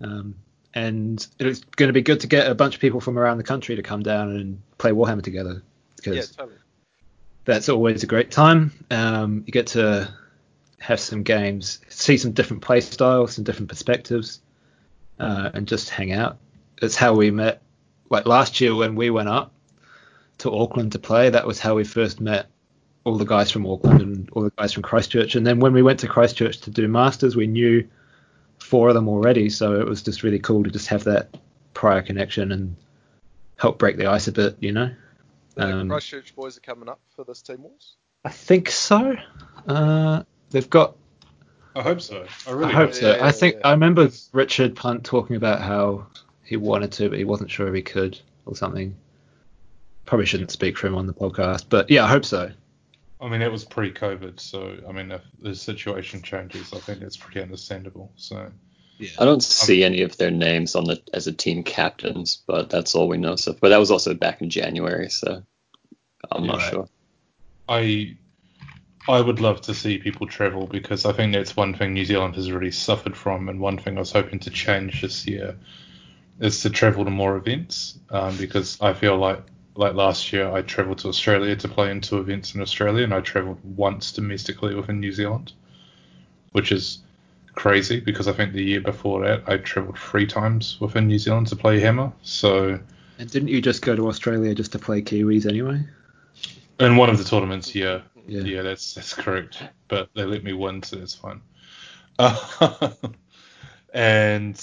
Um, 0.00 0.36
and 0.76 1.26
it's 1.38 1.60
going 1.60 1.88
to 1.88 1.94
be 1.94 2.02
good 2.02 2.20
to 2.20 2.26
get 2.26 2.50
a 2.50 2.54
bunch 2.54 2.74
of 2.74 2.80
people 2.82 3.00
from 3.00 3.18
around 3.18 3.38
the 3.38 3.44
country 3.44 3.74
to 3.76 3.82
come 3.82 4.02
down 4.02 4.36
and 4.36 4.60
play 4.76 4.90
Warhammer 4.90 5.22
together 5.22 5.62
because 5.96 6.16
Yeah, 6.16 6.36
totally. 6.36 6.58
that's 7.46 7.70
always 7.70 8.02
a 8.02 8.06
great 8.06 8.30
time. 8.30 8.72
Um, 8.90 9.42
you 9.46 9.52
get 9.52 9.68
to 9.68 10.12
have 10.78 11.00
some 11.00 11.22
games, 11.22 11.80
see 11.88 12.18
some 12.18 12.32
different 12.32 12.62
play 12.62 12.82
styles, 12.82 13.34
some 13.34 13.42
different 13.42 13.70
perspectives, 13.70 14.42
uh, 15.18 15.48
and 15.54 15.66
just 15.66 15.88
hang 15.88 16.12
out. 16.12 16.36
It's 16.82 16.94
how 16.94 17.14
we 17.14 17.30
met. 17.30 17.62
Like 18.10 18.26
last 18.26 18.60
year 18.60 18.74
when 18.74 18.96
we 18.96 19.08
went 19.08 19.30
up 19.30 19.52
to 20.38 20.54
Auckland 20.54 20.92
to 20.92 20.98
play, 20.98 21.30
that 21.30 21.46
was 21.46 21.58
how 21.58 21.74
we 21.74 21.84
first 21.84 22.20
met 22.20 22.48
all 23.04 23.16
the 23.16 23.24
guys 23.24 23.50
from 23.50 23.66
Auckland 23.66 24.02
and 24.02 24.28
all 24.32 24.42
the 24.42 24.52
guys 24.58 24.74
from 24.74 24.82
Christchurch. 24.82 25.36
And 25.36 25.46
then 25.46 25.58
when 25.58 25.72
we 25.72 25.80
went 25.80 26.00
to 26.00 26.06
Christchurch 26.06 26.60
to 26.60 26.70
do 26.70 26.86
masters, 26.86 27.34
we 27.34 27.46
knew 27.46 27.88
four 28.66 28.88
of 28.88 28.94
them 28.94 29.08
already, 29.08 29.48
so 29.48 29.80
it 29.80 29.86
was 29.86 30.02
just 30.02 30.22
really 30.22 30.38
cool 30.40 30.64
to 30.64 30.70
just 30.70 30.88
have 30.88 31.04
that 31.04 31.36
prior 31.72 32.02
connection 32.02 32.52
and 32.52 32.76
help 33.56 33.78
break 33.78 33.96
the 33.96 34.06
ice 34.06 34.26
a 34.28 34.32
bit, 34.32 34.56
you 34.60 34.72
know. 34.72 34.90
The 35.54 35.76
Um, 35.78 35.88
Christchurch 35.88 36.34
boys 36.34 36.56
are 36.58 36.60
coming 36.60 36.88
up 36.88 37.00
for 37.14 37.24
this 37.24 37.42
Team 37.42 37.62
Wars. 37.62 37.94
I 38.24 38.30
think 38.30 38.70
so. 38.70 39.16
Uh, 39.66 40.24
they've 40.50 40.68
got. 40.68 40.96
I 41.74 41.82
hope 41.82 42.00
so. 42.00 42.26
I 42.46 42.50
I 42.50 42.52
really 42.52 42.72
hope 42.72 42.88
hope. 42.88 42.94
so. 42.94 43.16
Yeah, 43.16 43.24
I 43.24 43.32
think 43.32 43.56
yeah. 43.56 43.68
I 43.68 43.70
remember 43.72 44.10
Richard 44.32 44.74
Punt 44.76 45.04
talking 45.04 45.36
about 45.36 45.60
how 45.60 46.06
he 46.42 46.56
wanted 46.56 46.92
to, 46.92 47.08
but 47.08 47.18
he 47.18 47.24
wasn't 47.24 47.50
sure 47.50 47.68
if 47.68 47.74
he 47.74 47.82
could 47.82 48.18
or 48.46 48.56
something. 48.56 48.96
Probably 50.06 50.26
shouldn't 50.26 50.50
speak 50.50 50.76
for 50.78 50.86
him 50.86 50.94
on 50.94 51.06
the 51.06 51.14
podcast, 51.14 51.66
but 51.68 51.90
yeah, 51.90 52.04
I 52.04 52.08
hope 52.08 52.24
so. 52.24 52.50
I 53.20 53.28
mean, 53.28 53.40
it 53.40 53.50
was 53.50 53.64
pre-COVID, 53.64 54.38
so 54.38 54.76
I 54.88 54.92
mean, 54.92 55.10
if 55.10 55.22
the 55.40 55.54
situation 55.54 56.22
changes, 56.22 56.72
I 56.72 56.78
think 56.78 57.00
it's 57.00 57.16
pretty 57.16 57.40
understandable. 57.40 58.12
So 58.16 58.50
Yeah. 58.98 59.10
I 59.18 59.24
don't 59.24 59.42
see 59.42 59.84
any 59.84 60.02
of 60.02 60.16
their 60.16 60.30
names 60.30 60.74
on 60.74 60.84
the 60.84 61.00
as 61.14 61.26
a 61.26 61.32
team 61.32 61.62
captains, 61.62 62.42
but 62.46 62.70
that's 62.70 62.94
all 62.94 63.08
we 63.08 63.16
know. 63.16 63.36
So, 63.36 63.54
but 63.58 63.70
that 63.70 63.78
was 63.78 63.90
also 63.90 64.14
back 64.14 64.42
in 64.42 64.50
January, 64.50 65.08
so 65.08 65.42
I'm 66.30 66.46
not 66.46 66.60
sure. 66.60 66.88
I 67.68 68.16
I 69.08 69.20
would 69.20 69.40
love 69.40 69.60
to 69.62 69.74
see 69.74 69.98
people 69.98 70.26
travel 70.26 70.66
because 70.66 71.06
I 71.06 71.12
think 71.12 71.32
that's 71.32 71.56
one 71.56 71.74
thing 71.74 71.94
New 71.94 72.04
Zealand 72.04 72.34
has 72.36 72.50
really 72.50 72.72
suffered 72.72 73.16
from, 73.16 73.48
and 73.48 73.60
one 73.60 73.78
thing 73.78 73.96
I 73.96 74.00
was 74.00 74.12
hoping 74.12 74.40
to 74.40 74.50
change 74.50 75.00
this 75.00 75.26
year 75.26 75.56
is 76.40 76.60
to 76.62 76.70
travel 76.70 77.04
to 77.04 77.10
more 77.10 77.36
events. 77.36 77.98
Um, 78.10 78.36
because 78.36 78.78
I 78.80 78.92
feel 78.92 79.16
like 79.16 79.42
like 79.76 79.94
last 79.94 80.32
year 80.32 80.50
I 80.50 80.62
travelled 80.62 80.98
to 80.98 81.08
Australia 81.08 81.56
to 81.56 81.68
play 81.68 81.90
in 81.90 82.00
two 82.00 82.18
events 82.18 82.54
in 82.54 82.60
Australia, 82.60 83.04
and 83.04 83.14
I 83.14 83.20
travelled 83.20 83.58
once 83.76 84.12
domestically 84.12 84.74
within 84.74 85.00
New 85.00 85.12
Zealand, 85.12 85.52
which 86.52 86.72
is 86.72 86.98
crazy 87.54 88.00
because 88.00 88.28
I 88.28 88.32
think 88.32 88.52
the 88.52 88.62
year 88.62 88.80
before 88.80 89.24
that 89.24 89.42
I 89.46 89.56
travelled 89.56 89.98
three 89.98 90.26
times 90.26 90.78
within 90.80 91.06
New 91.06 91.18
Zealand 91.18 91.46
to 91.48 91.56
play 91.56 91.80
Hammer. 91.80 92.12
So 92.22 92.78
And 93.18 93.30
didn't 93.30 93.48
you 93.48 93.60
just 93.60 93.82
go 93.82 93.96
to 93.96 94.08
Australia 94.08 94.54
just 94.54 94.72
to 94.72 94.78
play 94.78 95.02
Kiwis 95.02 95.46
anyway? 95.46 95.82
in 96.78 96.96
one 96.96 97.08
of 97.08 97.18
the 97.18 97.24
tournaments, 97.24 97.74
yeah, 97.74 98.02
Yeah. 98.26 98.42
Yeah, 98.42 98.62
that's 98.62 98.94
that's 98.94 99.14
correct. 99.14 99.62
But 99.88 100.10
they 100.14 100.24
let 100.24 100.44
me 100.44 100.52
win, 100.52 100.82
so 100.82 100.96
that's 100.96 101.14
fine. 101.14 101.40
Uh, 102.18 102.90
and 103.94 104.60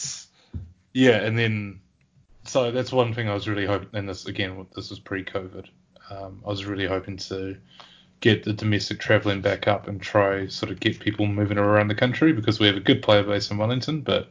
yeah, 0.94 1.18
and 1.18 1.38
then 1.38 1.80
so 2.46 2.72
that's 2.72 2.92
one 2.92 3.14
thing 3.14 3.30
I 3.30 3.34
was 3.34 3.48
really 3.48 3.66
hoping. 3.66 3.90
And 3.94 4.10
this 4.10 4.26
again, 4.26 4.66
this 4.76 4.90
was 4.90 5.00
pre-COVID. 5.00 5.68
Um, 6.10 6.42
I 6.46 6.50
was 6.50 6.66
really 6.66 6.88
hoping 6.88 7.18
to 7.18 7.58
get 8.20 8.44
the 8.44 8.54
domestic 8.54 9.00
travelling 9.00 9.42
back 9.42 9.68
up 9.68 9.88
and 9.88 10.02
try 10.02 10.48
sort 10.48 10.72
of 10.72 10.80
get 10.80 11.00
people 11.00 11.26
moving 11.26 11.58
around 11.58 11.90
the 11.90 11.96
country 11.96 12.32
because 12.34 12.60
we 12.60 12.68
have 12.68 12.78
a 12.78 12.82
good 12.82 13.02
player 13.02 13.24
base 13.24 13.52
in 13.52 13.58
Wellington, 13.58 14.02
but 14.02 14.30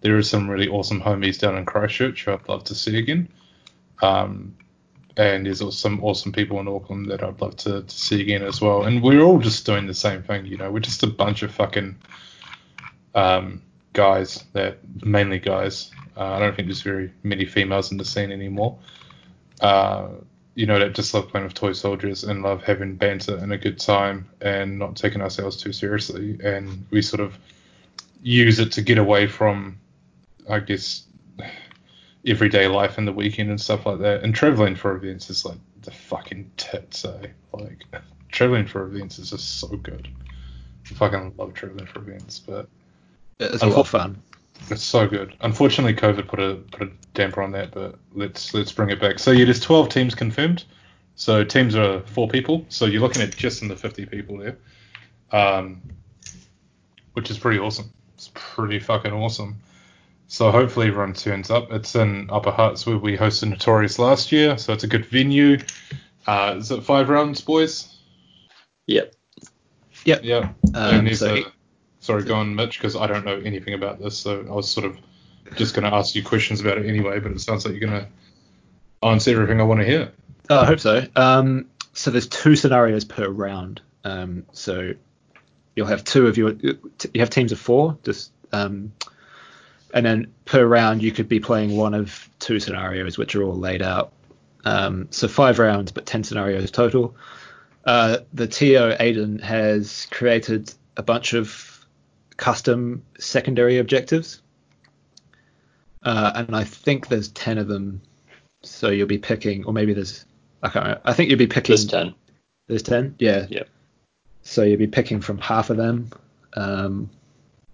there 0.00 0.16
are 0.16 0.22
some 0.22 0.48
really 0.48 0.68
awesome 0.68 1.00
homies 1.00 1.38
down 1.38 1.56
in 1.56 1.64
Christchurch 1.64 2.24
who 2.24 2.32
I'd 2.32 2.48
love 2.48 2.64
to 2.64 2.74
see 2.74 2.98
again. 2.98 3.28
Um, 4.02 4.56
and 5.16 5.46
there's 5.46 5.62
also 5.62 5.76
some 5.76 6.04
awesome 6.04 6.32
people 6.32 6.60
in 6.60 6.68
Auckland 6.68 7.10
that 7.10 7.22
I'd 7.22 7.40
love 7.40 7.56
to, 7.58 7.82
to 7.82 7.94
see 7.94 8.20
again 8.20 8.42
as 8.42 8.60
well. 8.60 8.84
And 8.84 9.02
we're 9.02 9.22
all 9.22 9.38
just 9.38 9.64
doing 9.64 9.86
the 9.86 9.94
same 9.94 10.22
thing, 10.22 10.46
you 10.46 10.58
know. 10.58 10.70
We're 10.70 10.80
just 10.80 11.02
a 11.02 11.06
bunch 11.06 11.42
of 11.42 11.54
fucking 11.54 11.96
um, 13.14 13.62
guys 13.96 14.44
that 14.52 14.78
mainly 15.04 15.38
guys. 15.38 15.90
Uh, 16.16 16.34
I 16.34 16.38
don't 16.38 16.54
think 16.54 16.68
there's 16.68 16.82
very 16.82 17.12
many 17.22 17.46
females 17.46 17.90
in 17.90 17.96
the 17.96 18.04
scene 18.04 18.30
anymore. 18.30 18.78
Uh, 19.60 20.08
you 20.54 20.66
know, 20.66 20.78
that 20.78 20.94
just 20.94 21.12
love 21.14 21.28
playing 21.28 21.46
with 21.46 21.54
toy 21.54 21.72
soldiers 21.72 22.22
and 22.24 22.42
love 22.42 22.62
having 22.62 22.94
banter 22.94 23.36
and 23.36 23.52
a 23.52 23.58
good 23.58 23.78
time 23.78 24.28
and 24.40 24.78
not 24.78 24.96
taking 24.96 25.22
ourselves 25.22 25.56
too 25.56 25.72
seriously. 25.72 26.38
And 26.42 26.86
we 26.90 27.02
sort 27.02 27.20
of 27.20 27.38
use 28.22 28.58
it 28.58 28.72
to 28.72 28.82
get 28.82 28.98
away 28.98 29.26
from, 29.26 29.78
I 30.48 30.60
guess, 30.60 31.04
everyday 32.26 32.68
life 32.68 32.98
and 32.98 33.08
the 33.08 33.12
weekend 33.12 33.50
and 33.50 33.60
stuff 33.60 33.86
like 33.86 33.98
that. 34.00 34.22
And 34.22 34.34
traveling 34.34 34.76
for 34.76 34.94
events 34.94 35.30
is 35.30 35.44
like 35.44 35.58
the 35.82 35.90
fucking 35.90 36.50
tits, 36.58 37.04
eh? 37.04 37.28
Like 37.52 37.82
traveling 38.30 38.66
for 38.66 38.86
events 38.86 39.18
is 39.18 39.30
just 39.30 39.58
so 39.60 39.68
good. 39.68 40.08
I 40.90 40.94
fucking 40.94 41.34
love 41.36 41.54
traveling 41.54 41.86
for 41.86 42.00
events, 42.00 42.38
but 42.38 42.68
It's 43.38 43.62
a 43.62 43.66
lot 43.66 43.80
of 43.80 43.88
fun. 43.88 44.22
it's 44.70 44.82
so 44.82 45.06
good. 45.06 45.34
Unfortunately, 45.40 45.94
COVID 45.94 46.28
put 46.28 46.40
a 46.40 46.54
put 46.70 46.88
a 46.88 46.90
damper 47.14 47.42
on 47.42 47.52
that, 47.52 47.72
but 47.72 47.98
let's 48.14 48.54
let's 48.54 48.72
bring 48.72 48.90
it 48.90 49.00
back. 49.00 49.18
So 49.18 49.30
yeah, 49.30 49.44
there's 49.44 49.60
12 49.60 49.88
teams 49.88 50.14
confirmed. 50.14 50.64
So 51.14 51.44
teams 51.44 51.74
are 51.74 52.00
four 52.02 52.28
people. 52.28 52.64
So 52.68 52.84
you're 52.84 53.00
looking 53.00 53.22
at 53.22 53.34
just 53.34 53.62
in 53.62 53.68
the 53.68 53.76
50 53.76 54.06
people 54.06 54.36
there, 54.38 54.58
um, 55.32 55.82
which 57.14 57.30
is 57.30 57.38
pretty 57.38 57.58
awesome. 57.58 57.90
It's 58.14 58.30
pretty 58.34 58.78
fucking 58.78 59.12
awesome. 59.12 59.56
So 60.28 60.50
hopefully 60.50 60.88
everyone 60.88 61.14
turns 61.14 61.50
up. 61.50 61.72
It's 61.72 61.94
in 61.94 62.28
Upper 62.30 62.50
Huts 62.50 62.86
where 62.86 62.98
we 62.98 63.16
hosted 63.16 63.48
Notorious 63.48 63.98
last 63.98 64.32
year, 64.32 64.58
so 64.58 64.72
it's 64.72 64.84
a 64.84 64.88
good 64.88 65.06
venue. 65.06 65.58
Uh, 66.26 66.56
is 66.58 66.70
it 66.70 66.82
five 66.82 67.08
rounds, 67.08 67.40
boys? 67.40 67.96
Yep. 70.04 70.24
Yep. 70.24 70.44
Um, 70.74 71.06
and 71.06 71.16
so 71.16 71.36
a, 71.36 71.44
sorry, 72.06 72.22
go 72.22 72.36
on, 72.36 72.54
Mitch, 72.54 72.78
because 72.78 72.96
I 72.96 73.06
don't 73.06 73.24
know 73.24 73.38
anything 73.40 73.74
about 73.74 74.00
this, 74.00 74.16
so 74.16 74.46
I 74.48 74.52
was 74.52 74.70
sort 74.70 74.86
of 74.86 74.96
just 75.56 75.74
going 75.74 75.88
to 75.88 75.94
ask 75.94 76.14
you 76.14 76.22
questions 76.22 76.60
about 76.60 76.78
it 76.78 76.86
anyway. 76.86 77.18
But 77.18 77.32
it 77.32 77.40
sounds 77.40 77.64
like 77.64 77.74
you're 77.74 77.88
going 77.88 78.00
to 78.00 79.06
answer 79.06 79.32
everything 79.32 79.60
I 79.60 79.64
want 79.64 79.80
to 79.80 79.86
hear. 79.86 80.12
Oh, 80.48 80.60
I 80.60 80.64
hope 80.66 80.80
so. 80.80 81.04
Um, 81.16 81.66
so 81.92 82.10
there's 82.10 82.28
two 82.28 82.56
scenarios 82.56 83.04
per 83.04 83.28
round. 83.28 83.80
Um, 84.04 84.46
so 84.52 84.92
you'll 85.74 85.88
have 85.88 86.04
two 86.04 86.28
of 86.28 86.38
your 86.38 86.52
you 86.52 87.20
have 87.20 87.30
teams 87.30 87.52
of 87.52 87.58
four, 87.58 87.98
just 88.04 88.30
um, 88.52 88.92
and 89.92 90.06
then 90.06 90.32
per 90.44 90.64
round 90.64 91.02
you 91.02 91.10
could 91.10 91.28
be 91.28 91.40
playing 91.40 91.76
one 91.76 91.94
of 91.94 92.28
two 92.38 92.60
scenarios, 92.60 93.18
which 93.18 93.34
are 93.34 93.42
all 93.42 93.56
laid 93.56 93.82
out. 93.82 94.12
Um, 94.64 95.08
so 95.10 95.26
five 95.26 95.58
rounds, 95.58 95.90
but 95.90 96.06
ten 96.06 96.22
scenarios 96.22 96.70
total. 96.70 97.16
Uh, 97.84 98.18
the 98.32 98.48
TO 98.48 98.96
Aiden 98.98 99.40
has 99.40 100.06
created 100.10 100.72
a 100.96 101.02
bunch 101.02 101.34
of 101.34 101.48
custom 102.36 103.02
secondary 103.18 103.78
objectives, 103.78 104.42
uh, 106.02 106.32
and 106.34 106.54
I 106.54 106.64
think 106.64 107.08
there's 107.08 107.28
ten 107.28 107.58
of 107.58 107.68
them. 107.68 108.02
So 108.62 108.90
you'll 108.90 109.06
be 109.06 109.18
picking, 109.18 109.64
or 109.64 109.72
maybe 109.72 109.92
there's 109.94 110.24
I 110.62 110.68
can't 110.68 110.84
remember. 110.84 111.02
I 111.04 111.12
think 111.12 111.30
you'll 111.30 111.38
be 111.38 111.46
picking. 111.46 111.74
There's 111.74 111.86
ten. 111.86 112.14
There's 112.68 112.82
ten. 112.82 113.14
Yeah. 113.18 113.46
Yep. 113.48 113.68
So 114.42 114.62
you'll 114.62 114.78
be 114.78 114.86
picking 114.86 115.20
from 115.20 115.38
half 115.38 115.70
of 115.70 115.76
them. 115.76 116.10
Um, 116.54 117.10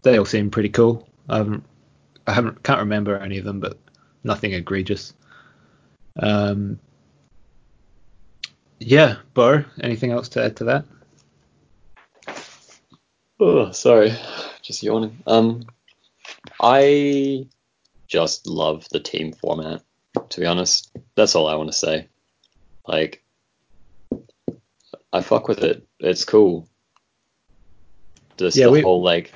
they 0.03 0.19
all 0.19 0.25
seem 0.25 0.51
pretty 0.51 0.69
cool. 0.71 1.09
I 1.29 1.39
haven't 1.39 1.65
I 2.27 2.33
haven't 2.33 2.63
can't 2.63 2.81
remember 2.81 3.17
any 3.17 3.39
of 3.39 3.45
them, 3.45 3.61
but 3.61 3.79
nothing 4.25 4.53
egregious. 4.53 5.15
Um, 6.19 6.79
yeah, 8.79 9.17
Bo, 9.35 9.65
anything 9.81 10.11
else 10.11 10.29
to 10.31 10.45
add 10.45 10.57
to 10.57 10.65
that? 10.65 10.85
Oh, 13.41 13.71
sorry, 13.73 14.13
just 14.63 14.83
yawning. 14.83 15.23
Um, 15.27 15.65
I 16.61 17.47
just 18.09 18.47
love 18.47 18.87
the 18.91 19.01
team 19.01 19.33
format. 19.33 19.83
To 20.31 20.41
be 20.41 20.47
honest, 20.47 20.91
that's 21.15 21.35
all 21.35 21.47
I 21.49 21.55
want 21.55 21.71
to 21.73 21.77
say. 21.79 22.09
Like, 22.87 23.23
I 25.13 25.21
fuck 25.23 25.49
with 25.49 25.63
it. 25.65 25.87
It's 26.01 26.25
cool. 26.25 26.69
Just 28.37 28.57
Yeah, 28.57 28.67
the 28.67 28.73
we- 28.73 28.83
whole 28.83 29.03
like 29.03 29.33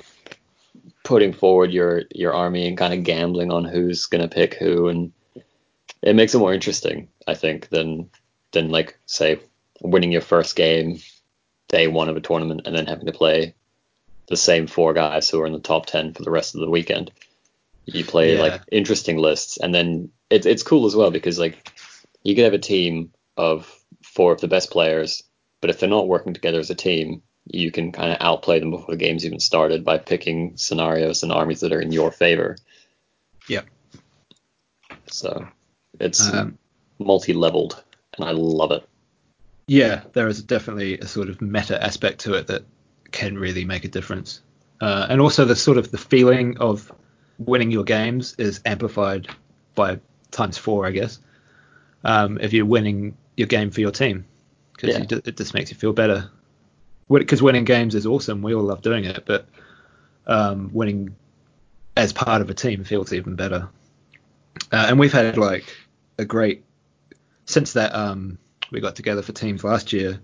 putting 1.05 1.33
forward 1.33 1.73
your 1.73 2.03
your 2.11 2.35
army 2.35 2.67
and 2.67 2.77
kind 2.77 2.93
of 2.93 3.05
gambling 3.05 3.51
on 3.53 3.65
who's 3.65 4.07
gonna 4.07 4.29
pick 4.29 4.55
who, 4.55 4.89
and 4.89 5.13
it 6.03 6.15
makes 6.17 6.35
it 6.35 6.39
more 6.39 6.53
interesting, 6.55 7.09
I 7.27 7.35
think, 7.35 7.69
than 7.71 8.11
than 8.53 8.71
like 8.71 8.99
say 9.07 9.41
winning 9.83 10.13
your 10.13 10.21
first 10.23 10.57
game 10.57 10.99
day 11.69 11.89
one 11.89 12.09
of 12.09 12.17
a 12.17 12.21
tournament 12.21 12.63
and 12.67 12.77
then 12.77 12.87
having 12.87 13.07
to 13.07 13.13
play 13.13 13.55
the 14.29 14.37
same 14.37 14.67
four 14.67 14.93
guys 14.93 15.29
who 15.31 15.41
are 15.41 15.47
in 15.47 15.53
the 15.53 15.59
top 15.61 15.87
10 15.87 16.15
for 16.15 16.23
the 16.23 16.31
rest 16.31 16.55
of 16.55 16.61
the 16.61 16.71
weekend. 16.71 17.11
You 17.85 18.05
play 18.05 18.35
Yeah. 18.35 18.43
like 18.43 18.63
interesting 18.73 19.19
lists, 19.19 19.59
and 19.59 19.75
then 19.75 20.11
it's 20.31 20.47
it's 20.47 20.63
cool 20.65 20.87
as 20.87 20.97
well 20.97 21.11
because 21.13 21.39
like 21.39 21.71
you 22.25 22.35
could 22.35 22.45
have 22.45 22.53
a 22.55 22.59
team 22.59 23.13
of 23.37 23.73
four 24.03 24.33
of 24.33 24.41
the 24.41 24.49
best 24.49 24.71
players, 24.71 25.23
but 25.61 25.71
if 25.71 25.79
they're 25.79 25.89
not 25.89 26.09
working 26.09 26.35
together 26.35 26.59
as 26.59 26.71
a 26.71 26.75
team, 26.75 27.23
you 27.47 27.71
can 27.71 27.93
kind 27.93 28.11
of 28.11 28.19
outplay 28.21 28.59
them 28.59 28.73
before 28.73 28.91
the 28.91 28.97
game's 28.97 29.25
even 29.25 29.39
started 29.39 29.85
by 29.85 29.99
picking 29.99 30.57
scenarios 30.57 31.23
and 31.23 31.31
armies 31.31 31.61
that 31.61 31.73
are 31.73 31.81
in 31.81 31.93
your 31.93 32.11
favor. 32.11 32.57
Yep. 33.49 33.67
So 35.07 35.47
it's 36.01 36.29
Um, 36.33 36.59
multi-leveled, 36.99 37.83
and 38.17 38.25
I 38.27 38.33
love 38.33 38.73
it. 38.73 38.83
yeah, 39.69 40.03
there 40.13 40.27
is 40.29 40.43
definitely 40.43 40.99
a 40.99 41.07
sort 41.07 41.29
of 41.29 41.41
meta 41.41 41.81
aspect 41.83 42.21
to 42.23 42.35
it 42.35 42.49
that 42.49 42.65
can 43.17 43.39
really 43.39 43.65
make 43.65 43.85
a 43.85 43.89
difference. 43.89 44.43
Uh, 44.79 45.07
and 45.09 45.23
also 45.23 45.47
the 45.47 45.57
sort 45.57 45.79
of 45.79 45.91
the 45.91 45.97
feeling 45.97 46.59
of 46.59 46.93
winning 47.39 47.71
your 47.71 47.85
games 47.85 48.35
is 48.39 48.61
amplified 48.67 49.27
by 49.75 49.99
times 50.31 50.59
four, 50.59 50.87
I 50.87 50.91
guess. 50.91 51.19
Um, 52.05 52.39
if 52.41 52.53
you're 52.53 52.67
winning 52.67 53.17
your 53.37 53.49
game 53.49 53.71
for 53.71 53.81
your 53.81 53.91
team, 53.91 54.27
because 54.75 54.99
Yeah. 54.99 55.19
it 55.25 55.37
just 55.37 55.55
makes 55.55 55.71
you 55.71 55.79
feel 55.79 55.95
better. 55.95 56.31
Because 57.11 57.41
winning 57.41 57.65
games 57.65 57.95
is 57.95 58.05
awesome, 58.05 58.43
we 58.43 58.55
all 58.55 58.65
love 58.65 58.83
doing 58.83 59.05
it, 59.05 59.25
but 59.25 59.49
um, 60.27 60.71
winning 60.75 61.17
as 61.97 62.13
part 62.13 62.43
of 62.43 62.51
a 62.51 62.55
team 62.55 62.85
feels 62.85 63.13
even 63.15 63.35
better. 63.35 63.69
Uh, 64.71 64.87
and 64.89 64.99
we've 64.99 65.13
had 65.13 65.39
like 65.39 65.65
a 66.19 66.25
great 66.25 66.65
since 67.47 67.73
that 67.75 67.95
um, 67.95 68.39
we 68.71 68.81
got 68.81 68.97
together 68.97 69.23
for 69.23 69.33
teams 69.33 69.65
last 69.65 69.93
year. 69.93 70.21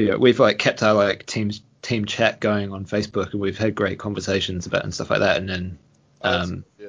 Yeah, 0.00 0.16
we've 0.16 0.40
like 0.40 0.58
kept 0.58 0.82
our 0.82 0.94
like 0.94 1.26
teams 1.26 1.62
team 1.82 2.04
chat 2.04 2.40
going 2.40 2.72
on 2.72 2.84
Facebook, 2.84 3.32
and 3.32 3.40
we've 3.40 3.58
had 3.58 3.74
great 3.74 3.98
conversations 3.98 4.66
about 4.66 4.84
and 4.84 4.92
stuff 4.94 5.10
like 5.10 5.20
that. 5.20 5.36
And 5.38 5.48
then 5.48 5.78
Oh, 6.22 6.40
um, 6.42 6.64
yeah. 6.78 6.88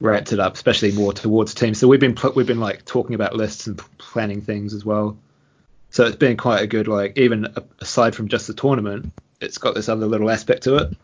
ramped 0.00 0.32
it 0.32 0.40
up, 0.40 0.54
especially 0.54 0.92
more 0.92 1.12
towards 1.12 1.52
teams. 1.54 1.78
So 1.78 1.88
we've 1.88 2.00
been 2.00 2.14
pl- 2.14 2.32
we've 2.34 2.46
been 2.46 2.60
like 2.60 2.84
talking 2.86 3.14
about 3.14 3.34
lists 3.36 3.66
and 3.66 3.76
p- 3.76 3.84
planning 3.98 4.40
things 4.40 4.72
as 4.72 4.84
well. 4.84 5.18
So 5.90 6.06
it's 6.06 6.16
been 6.16 6.38
quite 6.38 6.62
a 6.62 6.66
good 6.66 6.88
like 6.88 7.18
even 7.18 7.44
a- 7.44 7.64
aside 7.80 8.14
from 8.14 8.28
just 8.28 8.46
the 8.46 8.54
tournament, 8.54 9.12
it's 9.42 9.58
got 9.58 9.74
this 9.74 9.90
other 9.90 10.06
little 10.06 10.30
aspect 10.30 10.62
to 10.62 10.76
it 10.76 10.96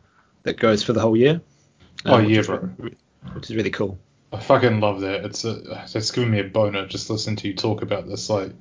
that 0.44 0.58
goes 0.58 0.82
for 0.82 0.94
the 0.94 1.00
whole 1.00 1.16
year. 1.16 1.42
Oh 2.06 2.14
um, 2.14 2.24
which 2.24 2.32
yeah, 2.34 2.40
is 2.40 2.46
bro. 2.46 2.70
re- 2.78 2.96
which 3.34 3.50
is 3.50 3.56
really 3.56 3.70
cool. 3.70 3.98
I 4.32 4.40
fucking 4.40 4.80
love 4.80 5.00
that. 5.02 5.24
It's 5.26 5.44
a, 5.44 5.86
it's 5.94 6.10
giving 6.10 6.30
me 6.30 6.40
a 6.40 6.44
boner 6.44 6.86
just 6.86 7.10
listening 7.10 7.36
to 7.36 7.48
you 7.48 7.54
talk 7.54 7.82
about 7.82 8.06
this 8.08 8.30
like 8.30 8.52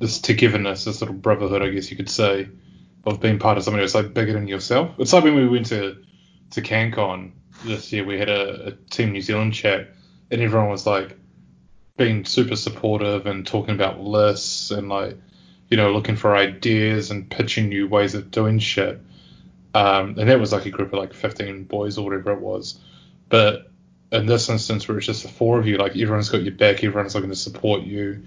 this 0.00 0.20
togetherness, 0.20 0.84
this 0.84 1.00
little 1.00 1.16
brotherhood, 1.16 1.62
I 1.62 1.70
guess 1.70 1.90
you 1.90 1.96
could 1.96 2.10
say, 2.10 2.48
of 3.04 3.20
being 3.20 3.38
part 3.38 3.58
of 3.58 3.64
something 3.64 3.80
that's 3.80 3.94
like 3.94 4.14
bigger 4.14 4.32
than 4.32 4.48
yourself. 4.48 4.92
It's 4.98 5.12
like 5.12 5.24
when 5.24 5.34
we 5.34 5.48
went 5.48 5.66
to 5.66 6.02
to 6.52 6.62
CanCon 6.62 7.32
this 7.64 7.92
year, 7.92 8.04
we 8.04 8.18
had 8.18 8.28
a, 8.28 8.68
a 8.68 8.72
Team 8.90 9.12
New 9.12 9.20
Zealand 9.20 9.54
chat, 9.54 9.88
and 10.30 10.40
everyone 10.40 10.70
was 10.70 10.86
like 10.86 11.16
being 11.96 12.24
super 12.24 12.56
supportive 12.56 13.26
and 13.26 13.46
talking 13.46 13.74
about 13.74 14.00
lists 14.00 14.70
and 14.70 14.88
like 14.88 15.16
you 15.68 15.76
know 15.76 15.92
looking 15.92 16.16
for 16.16 16.36
ideas 16.36 17.10
and 17.10 17.30
pitching 17.30 17.68
new 17.68 17.88
ways 17.88 18.14
of 18.14 18.30
doing 18.30 18.58
shit. 18.58 19.00
Um, 19.74 20.18
and 20.18 20.28
that 20.28 20.40
was 20.40 20.52
like 20.52 20.66
a 20.66 20.70
group 20.70 20.92
of 20.92 20.98
like 20.98 21.12
15 21.12 21.64
boys 21.64 21.98
or 21.98 22.04
whatever 22.04 22.32
it 22.32 22.40
was. 22.40 22.80
But 23.28 23.70
in 24.10 24.26
this 24.26 24.48
instance, 24.48 24.88
where 24.88 24.96
it's 24.96 25.06
just 25.06 25.22
the 25.22 25.28
four 25.28 25.58
of 25.58 25.66
you, 25.66 25.76
like 25.76 25.92
everyone's 25.92 26.30
got 26.30 26.42
your 26.42 26.54
back, 26.54 26.82
everyone's 26.82 27.14
looking 27.14 27.30
to 27.30 27.36
support 27.36 27.82
you. 27.82 28.24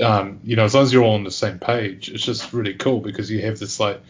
Um, 0.00 0.40
you 0.44 0.56
know, 0.56 0.64
as 0.64 0.74
long 0.74 0.84
as 0.84 0.92
you're 0.92 1.02
all 1.02 1.14
on 1.14 1.24
the 1.24 1.30
same 1.30 1.58
page, 1.58 2.08
it's 2.08 2.24
just 2.24 2.52
really 2.52 2.74
cool 2.74 3.00
because 3.00 3.30
you 3.30 3.40
have 3.42 3.58
this 3.58 3.80
like 3.80 4.00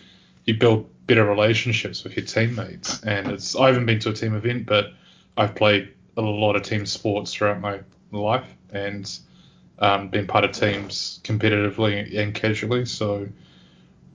you 0.44 0.55
build 0.55 0.89
better 1.06 1.24
relationships 1.24 2.05
with 2.05 2.16
your 2.16 2.27
teammates. 2.27 3.02
And 3.02 3.28
it's 3.28 3.56
I 3.56 3.69
haven't 3.69 3.86
been 3.86 3.98
to 4.01 4.10
a 4.10 4.12
team 4.12 4.35
event, 4.35 4.66
but 4.66 4.93
I've 5.36 5.55
played 5.55 5.94
a 6.16 6.23
lot 6.23 6.56
of 6.56 6.62
team 6.62 6.85
sports 6.85 7.32
throughout 7.32 7.60
my 7.60 7.81
life 8.12 8.47
and 8.73 9.19
um, 9.78 10.09
been 10.09 10.27
part 10.27 10.44
of 10.44 10.52
teams 10.52 11.20
competitively 11.24 12.19
and 12.19 12.35
casually. 12.35 12.85
So 12.85 13.28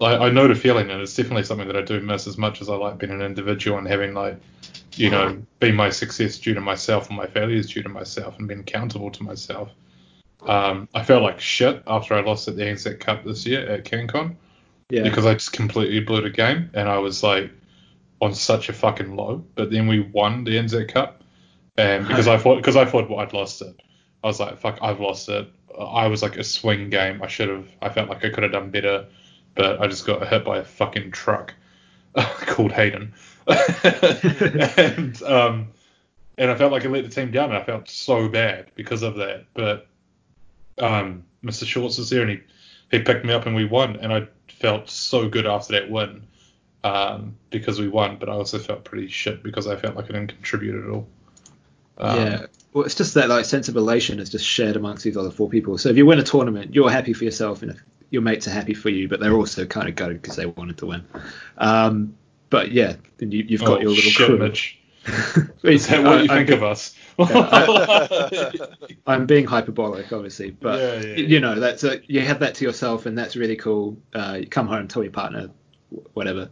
I, 0.02 0.28
I 0.28 0.30
know 0.30 0.48
the 0.48 0.56
feeling, 0.56 0.92
and 0.92 1.02
it's 1.02 1.16
definitely 1.16 1.44
something 1.44 1.68
that 1.68 1.78
I 1.78 1.82
do 1.82 2.00
miss 2.02 2.28
as 2.28 2.38
much 2.38 2.62
as 2.62 2.70
I 2.70 2.76
like 2.76 2.98
being 2.98 3.14
an 3.14 3.22
individual 3.22 3.78
and 3.78 3.88
having 3.88 4.14
like 4.14 4.38
you 4.96 5.10
know, 5.10 5.42
being 5.60 5.76
my 5.76 5.90
success 5.90 6.38
due 6.38 6.54
to 6.54 6.62
myself 6.62 7.08
and 7.08 7.18
my 7.18 7.28
failures 7.28 7.72
due 7.72 7.84
to 7.84 7.90
myself 7.90 8.38
and 8.38 8.48
being 8.48 8.60
accountable 8.60 9.10
to 9.12 9.24
myself. 9.24 9.70
Um, 10.48 10.90
I 10.94 11.04
felt 11.04 11.24
like 11.24 11.40
shit 11.40 11.84
after 11.88 12.14
I 12.16 12.22
lost 12.22 12.48
at 12.48 12.56
the 12.56 12.64
ANZ 12.64 13.00
Cup 13.00 13.24
this 13.24 13.46
year 13.46 13.68
at 13.70 13.86
CanCon 13.86 14.36
Yeah. 14.90 15.04
because 15.04 15.26
I 15.26 15.34
just 15.34 15.54
completely 15.54 16.00
blew 16.02 16.22
the 16.22 16.30
game 16.30 16.70
and 16.74 16.90
I 16.90 16.98
was 16.98 17.24
like 17.24 17.52
on 18.22 18.34
such 18.34 18.70
a 18.70 18.74
fucking 18.74 19.16
low. 19.16 19.44
But 19.56 19.72
then 19.72 19.88
we 19.88 20.00
won 20.00 20.44
the 20.44 20.52
NZ 20.58 20.90
Cup, 20.90 21.24
and 21.78 22.08
because 22.08 22.28
I 22.28 22.38
thought 22.38 22.58
because 22.58 22.76
I 22.76 22.86
thought 22.86 23.10
well, 23.10 23.20
I'd 23.20 23.34
lost 23.34 23.62
it, 23.62 23.82
I 24.24 24.28
was 24.28 24.40
like 24.40 24.60
fuck 24.60 24.80
I've 24.82 25.00
lost 25.00 25.30
it. 25.30 25.48
I 25.80 26.08
was 26.08 26.22
like 26.22 26.38
a 26.38 26.44
swing 26.44 26.90
game. 26.90 27.22
I 27.24 27.28
should 27.28 27.50
have. 27.50 27.68
I 27.82 27.90
felt 27.90 28.10
like 28.10 28.24
I 28.24 28.30
could 28.30 28.44
have 28.44 28.52
done 28.52 28.70
better, 28.70 29.08
but 29.56 29.82
I 29.82 29.88
just 29.88 30.06
got 30.06 30.28
hit 30.28 30.46
by 30.46 30.60
a 30.60 30.64
fucking 30.64 31.12
truck 31.12 31.54
called 32.16 32.72
Hayden, 32.72 33.14
and 33.48 35.22
um, 35.24 35.68
and 36.38 36.52
I 36.52 36.56
felt 36.56 36.72
like 36.72 36.86
I 36.86 36.90
let 36.90 37.04
the 37.04 37.10
team 37.10 37.32
down, 37.32 37.50
and 37.50 37.58
I 37.58 37.64
felt 37.64 37.90
so 37.90 38.28
bad 38.28 38.72
because 38.76 39.02
of 39.02 39.16
that. 39.16 39.46
But 39.56 39.88
um, 40.78 41.24
Mr. 41.44 41.66
Shorts 41.66 41.98
was 41.98 42.10
there, 42.10 42.22
and 42.22 42.32
he 42.32 42.40
he 42.92 43.00
picked 43.00 43.26
me 43.26 43.34
up, 43.34 43.46
and 43.46 43.56
we 43.56 43.66
won, 43.66 43.98
and 43.98 44.14
I 44.14 44.28
felt 44.48 44.90
so 44.90 45.28
good 45.28 45.46
after 45.46 45.74
that 45.74 45.90
win 45.90 46.24
um, 46.84 47.36
because 47.50 47.80
we 47.80 47.88
won. 47.88 48.18
But 48.18 48.30
I 48.30 48.34
also 48.34 48.60
felt 48.60 48.84
pretty 48.84 49.08
shit 49.08 49.44
because 49.44 49.68
I 49.68 49.76
felt 49.76 49.96
like 49.96 50.06
I 50.06 50.14
didn't 50.14 50.28
contribute 50.28 50.84
at 50.84 50.90
all. 50.90 51.08
Um, 51.98 52.20
yeah. 52.20 52.46
Well, 52.74 52.86
it's 52.86 52.96
just 52.96 53.14
that 53.14 53.30
like 53.30 53.46
sense 53.46 53.70
of 53.70 53.76
elation 53.76 54.20
is 54.20 54.30
just 54.30 54.46
shared 54.46 54.76
amongst 54.76 55.04
these 55.04 55.18
other 55.18 55.32
four 55.32 55.50
people. 55.50 55.78
So 55.78 55.90
if 55.90 55.98
you 55.98 56.06
win 56.06 56.20
a 56.20 56.24
tournament, 56.24 56.74
you're 56.74 56.90
happy 56.90 57.14
for 57.14 57.24
yourself, 57.24 57.62
and 57.62 57.72
if 57.72 57.84
your 58.10 58.22
mates 58.22 58.48
are 58.48 58.52
happy 58.52 58.74
for 58.74 58.90
you, 58.90 59.08
but 59.08 59.20
they're 59.20 59.34
also 59.34 59.66
kind 59.66 59.88
of 59.88 59.96
gutted 59.96 60.22
because 60.22 60.36
they 60.36 60.46
wanted 60.46 60.78
to 60.80 60.88
win. 60.88 61.06
Um, 61.58 62.16
but 62.50 62.72
yeah, 62.72 62.96
then 63.18 63.32
you, 63.32 63.44
you've 63.48 63.62
got 63.62 63.80
oh, 63.80 63.82
your 63.82 63.90
little 63.90 64.12
shit, 64.12 64.28
crew. 64.28 64.38
Mitch. 64.38 64.80
Is 65.64 65.88
that 65.88 66.04
what 66.04 66.24
you 66.24 66.32
I- 66.32 66.36
think 66.36 66.50
I'm, 66.50 66.58
of 66.58 66.64
us? 66.64 66.96
I'm 69.08 69.26
being 69.26 69.46
hyperbolic, 69.46 70.12
obviously, 70.12 70.52
but 70.52 70.80
Yeah, 70.80 71.02
yeah, 71.02 71.16
you 71.16 71.40
know 71.40 71.60
that's 71.60 71.84
a, 71.84 72.02
you 72.08 72.22
have 72.22 72.40
that 72.40 72.56
to 72.56 72.66
yourself, 72.66 73.06
and 73.06 73.18
that's 73.18 73.36
really 73.36 73.56
cool. 73.56 73.98
Uh, 74.14 74.38
you 74.42 74.48
come 74.48 74.68
home, 74.68 74.88
tell 74.88 75.04
your 75.04 75.12
partner, 75.12 75.50
whatever. 76.14 76.50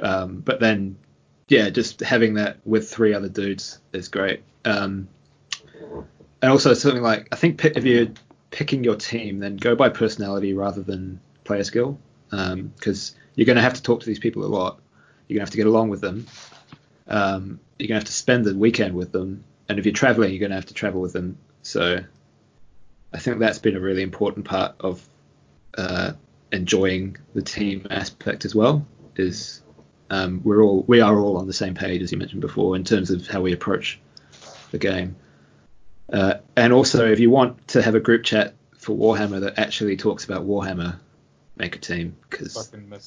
Um, 0.00 0.40
but 0.40 0.60
then, 0.60 0.96
yeah, 1.48 1.70
just 1.70 2.00
having 2.00 2.34
that 2.34 2.58
with 2.64 2.90
three 2.90 3.14
other 3.14 3.28
dudes 3.28 3.78
is 3.92 4.08
great. 4.08 4.42
Um, 4.64 5.08
and 6.42 6.50
also 6.50 6.74
something 6.74 7.02
like 7.02 7.28
I 7.32 7.36
think 7.36 7.64
if 7.64 7.84
you're 7.84 8.08
picking 8.50 8.84
your 8.84 8.96
team, 8.96 9.38
then 9.38 9.56
go 9.56 9.74
by 9.74 9.88
personality 9.88 10.54
rather 10.54 10.82
than 10.82 11.20
player 11.44 11.64
skill, 11.64 11.98
because 12.30 13.14
you're 13.34 13.46
going 13.46 13.56
to 13.56 13.62
have 13.62 13.74
to 13.74 13.82
talk 13.82 14.00
to 14.00 14.06
these 14.06 14.18
people 14.18 14.44
a 14.44 14.46
lot. 14.46 14.80
You're 15.28 15.36
going 15.36 15.46
to 15.46 15.48
have 15.48 15.50
to 15.50 15.56
get 15.56 15.66
along 15.66 15.88
with 15.88 16.00
them. 16.00 16.26
Um, 17.08 17.60
you're 17.78 17.88
going 17.88 18.00
to 18.00 18.00
have 18.00 18.04
to 18.04 18.12
spend 18.12 18.44
the 18.44 18.54
weekend 18.56 18.94
with 18.94 19.12
them, 19.12 19.44
and 19.68 19.78
if 19.78 19.84
you're 19.84 19.92
traveling, 19.92 20.30
you're 20.30 20.40
going 20.40 20.50
to 20.50 20.56
have 20.56 20.66
to 20.66 20.74
travel 20.74 21.00
with 21.00 21.12
them. 21.12 21.38
So 21.62 21.98
I 23.12 23.18
think 23.18 23.38
that's 23.38 23.58
been 23.58 23.76
a 23.76 23.80
really 23.80 24.02
important 24.02 24.46
part 24.46 24.74
of 24.80 25.06
uh, 25.76 26.12
enjoying 26.52 27.16
the 27.34 27.42
team 27.42 27.86
aspect 27.90 28.44
as 28.44 28.54
well. 28.54 28.86
Is 29.16 29.62
um, 30.10 30.40
we're 30.44 30.62
all 30.62 30.84
we 30.86 31.00
are 31.00 31.18
all 31.18 31.36
on 31.38 31.46
the 31.46 31.52
same 31.52 31.74
page 31.74 32.02
as 32.02 32.12
you 32.12 32.18
mentioned 32.18 32.40
before 32.40 32.76
in 32.76 32.84
terms 32.84 33.10
of 33.10 33.26
how 33.26 33.40
we 33.40 33.52
approach 33.52 33.98
the 34.70 34.78
game. 34.78 35.16
Uh, 36.12 36.34
and 36.56 36.72
also, 36.72 37.10
if 37.10 37.18
you 37.18 37.30
want 37.30 37.66
to 37.68 37.82
have 37.82 37.94
a 37.94 38.00
group 38.00 38.22
chat 38.22 38.54
for 38.78 38.96
Warhammer 38.96 39.40
that 39.40 39.58
actually 39.58 39.96
talks 39.96 40.24
about 40.24 40.46
Warhammer, 40.46 40.98
make 41.56 41.74
a 41.74 41.78
team 41.78 42.16
because 42.30 42.54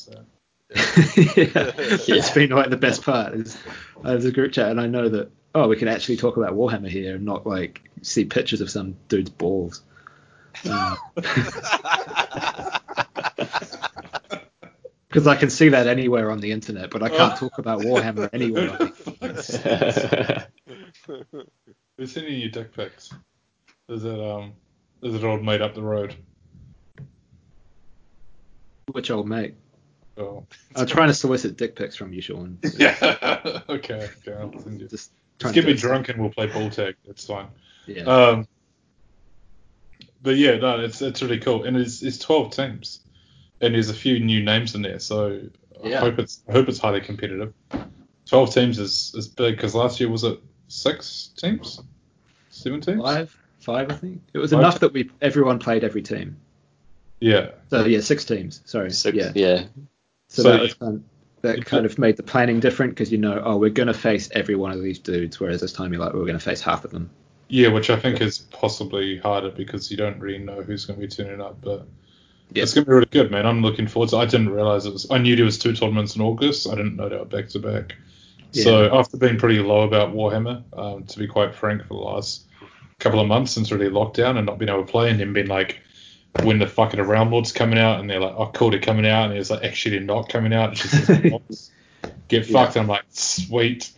that. 0.08 0.26
yeah, 0.76 1.72
it's 2.16 2.32
been 2.32 2.50
like 2.50 2.70
the 2.70 2.78
best 2.78 3.04
part 3.04 3.34
is 3.34 3.58
uh, 4.04 4.12
there's 4.12 4.26
a 4.26 4.32
group 4.32 4.52
chat, 4.52 4.70
and 4.70 4.82
I 4.82 4.88
know 4.88 5.08
that 5.10 5.32
oh, 5.56 5.68
we 5.68 5.76
can 5.76 5.88
actually 5.88 6.18
talk 6.18 6.38
about 6.38 6.54
Warhammer 6.54 6.90
here 6.90 7.16
and 7.16 7.26
not 7.26 7.46
like 7.46 7.90
see 8.02 8.26
pictures 8.26 8.62
of 8.62 8.70
some 8.70 8.96
dude's 9.08 9.30
balls. 9.30 9.82
Because 15.10 15.26
I 15.26 15.36
can 15.36 15.50
see 15.50 15.70
that 15.70 15.88
anywhere 15.88 16.30
on 16.30 16.40
the 16.40 16.52
internet, 16.52 16.92
but 16.92 17.02
I 17.02 17.10
can't 17.10 17.36
talk 17.36 17.58
about 17.58 17.80
Warhammer 17.80 18.30
anywhere. 18.32 18.68
Who's 21.98 22.14
sending 22.14 22.40
you 22.40 22.52
dick 22.52 22.76
pics? 22.76 23.12
Is 23.88 24.06
it 24.06 24.20
um 24.20 24.54
is 25.02 25.16
it 25.16 25.24
old 25.24 25.44
mate 25.44 25.62
up 25.62 25.74
the 25.74 25.82
road? 25.82 26.16
Which 28.92 29.10
old 29.10 29.28
mate? 29.28 29.56
Oh. 30.16 30.46
I'm 30.76 30.86
trying 30.86 31.08
to 31.08 31.16
solicit 31.16 31.58
dick 31.58 31.76
pics 31.76 31.96
from 31.96 32.14
you, 32.14 32.22
Sean. 32.22 32.60
Yeah. 32.78 33.62
okay. 33.68 34.10
Okay. 34.28 34.40
I'll 34.40 34.60
send 34.60 34.80
you. 34.80 34.88
Just, 34.88 35.12
Just 35.40 35.54
get 35.54 35.66
me 35.66 35.74
drunk 35.74 36.10
and 36.10 36.20
we'll 36.20 36.32
play 36.32 36.48
ball 36.48 36.70
tag. 36.70 36.96
That's 37.06 37.26
fine. 37.26 37.48
Yeah. 37.86 38.04
Um. 38.04 38.48
But 40.22 40.36
yeah, 40.36 40.58
no, 40.58 40.80
it's 40.82 41.02
it's 41.02 41.22
really 41.22 41.40
cool, 41.40 41.64
and 41.64 41.78
it's 41.78 42.04
it's 42.04 42.18
12 42.18 42.54
teams, 42.54 43.00
and 43.62 43.74
there's 43.74 43.90
a 43.90 43.94
few 43.94 44.20
new 44.20 44.44
names 44.44 44.76
in 44.76 44.82
there, 44.82 45.00
so 45.00 45.40
yeah. 45.82 45.98
I 45.98 46.02
hope 46.02 46.20
it's 46.20 46.42
I 46.50 46.52
hope 46.52 46.68
it's 46.68 46.80
highly 46.80 47.02
competitive. 47.02 47.54
12 48.26 48.54
teams 48.54 48.80
is 48.80 49.14
is 49.16 49.28
big 49.28 49.56
because 49.56 49.74
last 49.74 50.00
year 50.00 50.10
was 50.10 50.24
it 50.26 50.40
six 50.68 51.32
teams, 51.38 51.82
seven 52.50 52.82
teams? 52.82 53.02
five, 53.02 53.36
five, 53.60 53.92
I 53.92 53.96
think. 53.96 54.22
It 54.34 54.40
was 54.40 54.52
Five 54.52 54.60
enough 54.60 54.80
that 54.80 54.94
we 54.94 55.10
everyone 55.22 55.58
played 55.58 55.84
every 55.84 56.02
team. 56.02 56.38
Yeah. 57.20 57.52
So 57.70 57.86
yeah, 57.86 58.02
six 58.02 58.26
teams. 58.26 58.62
Sorry. 58.66 58.92
Six, 58.92 59.16
yeah. 59.18 59.32
yeah. 59.36 59.64
So, 60.28 60.44
So 60.44 60.52
that 60.52 60.62
was 60.62 60.74
kind 60.74 60.96
of, 60.96 61.04
that 61.42 61.66
kind 61.66 61.86
of 61.86 61.98
made 61.98 62.18
the 62.18 62.24
planning 62.24 62.60
different 62.60 62.92
because 62.94 63.12
you 63.12 63.18
know, 63.18 63.42
oh, 63.44 63.58
we're 63.58 63.70
gonna 63.70 63.94
face 63.94 64.30
every 64.34 64.56
one 64.56 64.72
of 64.72 64.82
these 64.82 65.00
dudes, 65.00 65.40
whereas 65.40 65.62
this 65.62 65.74
time 65.74 65.94
you're 65.94 66.02
like, 66.02 66.14
we're 66.14 66.26
gonna 66.26 66.40
face 66.40 66.62
half 66.62 66.86
of 66.86 66.92
them. 66.92 67.10
Yeah, 67.50 67.70
which 67.70 67.90
I 67.90 68.00
think 68.00 68.22
is 68.22 68.38
possibly 68.38 69.18
harder 69.18 69.50
because 69.50 69.90
you 69.90 69.98
don't 69.98 70.20
really 70.20 70.38
know 70.38 70.62
who's 70.62 70.86
going 70.86 71.00
to 71.00 71.08
be 71.08 71.12
turning 71.12 71.42
up. 71.42 71.60
But 71.62 71.88
Yeah. 72.54 72.62
it's 72.62 72.76
going 72.76 72.86
to 72.86 72.90
be 72.90 72.94
really 72.94 73.08
good, 73.10 73.32
man. 73.32 73.48
I'm 73.48 73.64
looking 73.64 73.88
forward 73.88 74.10
to. 74.10 74.18
It. 74.18 74.20
I 74.20 74.26
didn't 74.26 74.52
realize 74.52 74.86
it 74.86 74.94
was. 74.94 75.10
I 75.10 75.18
knew 75.18 75.36
there 75.36 75.46
was 75.46 75.58
two 75.58 75.74
tournaments 75.74 76.16
in 76.16 76.22
August. 76.22 76.68
I 76.68 76.76
didn't 76.76 76.96
know 76.96 77.10
they 77.10 77.18
were 77.18 77.26
back 77.26 77.50
to 77.50 77.60
back. 77.60 77.96
So 78.52 78.96
after 78.96 79.18
being 79.18 79.38
pretty 79.38 79.60
low 79.60 79.82
about 79.82 80.14
Warhammer, 80.14 80.64
um, 80.78 81.04
to 81.06 81.20
be 81.20 81.28
quite 81.28 81.56
frank, 81.56 81.84
for 81.84 81.96
the 81.96 82.00
last 82.00 82.44
couple 83.00 83.20
of 83.20 83.28
months 83.28 83.52
since 83.52 83.72
really 83.72 83.90
lockdown 83.90 84.38
and 84.38 84.46
not 84.46 84.60
being 84.60 84.70
able 84.70 84.86
to 84.86 84.92
play, 84.92 85.10
and 85.10 85.20
then 85.20 85.34
being 85.34 85.48
like, 85.48 85.82
when 86.44 86.60
the 86.60 86.68
fucking 86.68 87.02
Realm 87.02 87.32
Lord's 87.32 87.52
coming 87.52 87.80
out, 87.80 88.00
and 88.00 88.10
they're 88.10 88.20
like, 88.20 88.36
oh 88.38 88.48
cool, 88.54 88.72
they're 88.72 88.80
coming 88.80 89.06
out, 89.08 89.30
and 89.30 89.38
it's 89.40 89.50
like 89.50 89.64
actually 89.64 89.98
they're 89.98 90.06
not 90.06 90.30
coming 90.30 90.54
out. 90.54 90.72
It's 90.74 90.82
just 90.82 91.72
get 92.28 92.48
Yeah. 92.48 92.54
fucked. 92.54 92.76
And 92.76 92.84
I'm 92.84 92.88
like, 92.88 93.06
sweet. 93.10 93.92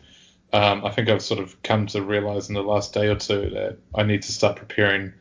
Um, 0.53 0.83
I 0.83 0.89
think 0.91 1.07
I've 1.09 1.21
sort 1.21 1.39
of 1.39 1.61
come 1.63 1.87
to 1.87 2.01
realize 2.01 2.49
in 2.49 2.55
the 2.55 2.61
last 2.63 2.93
day 2.93 3.07
or 3.07 3.15
two 3.15 3.49
that 3.51 3.77
I 3.95 4.03
need 4.03 4.21
to 4.23 4.31
start 4.33 4.57
preparing 4.57 5.13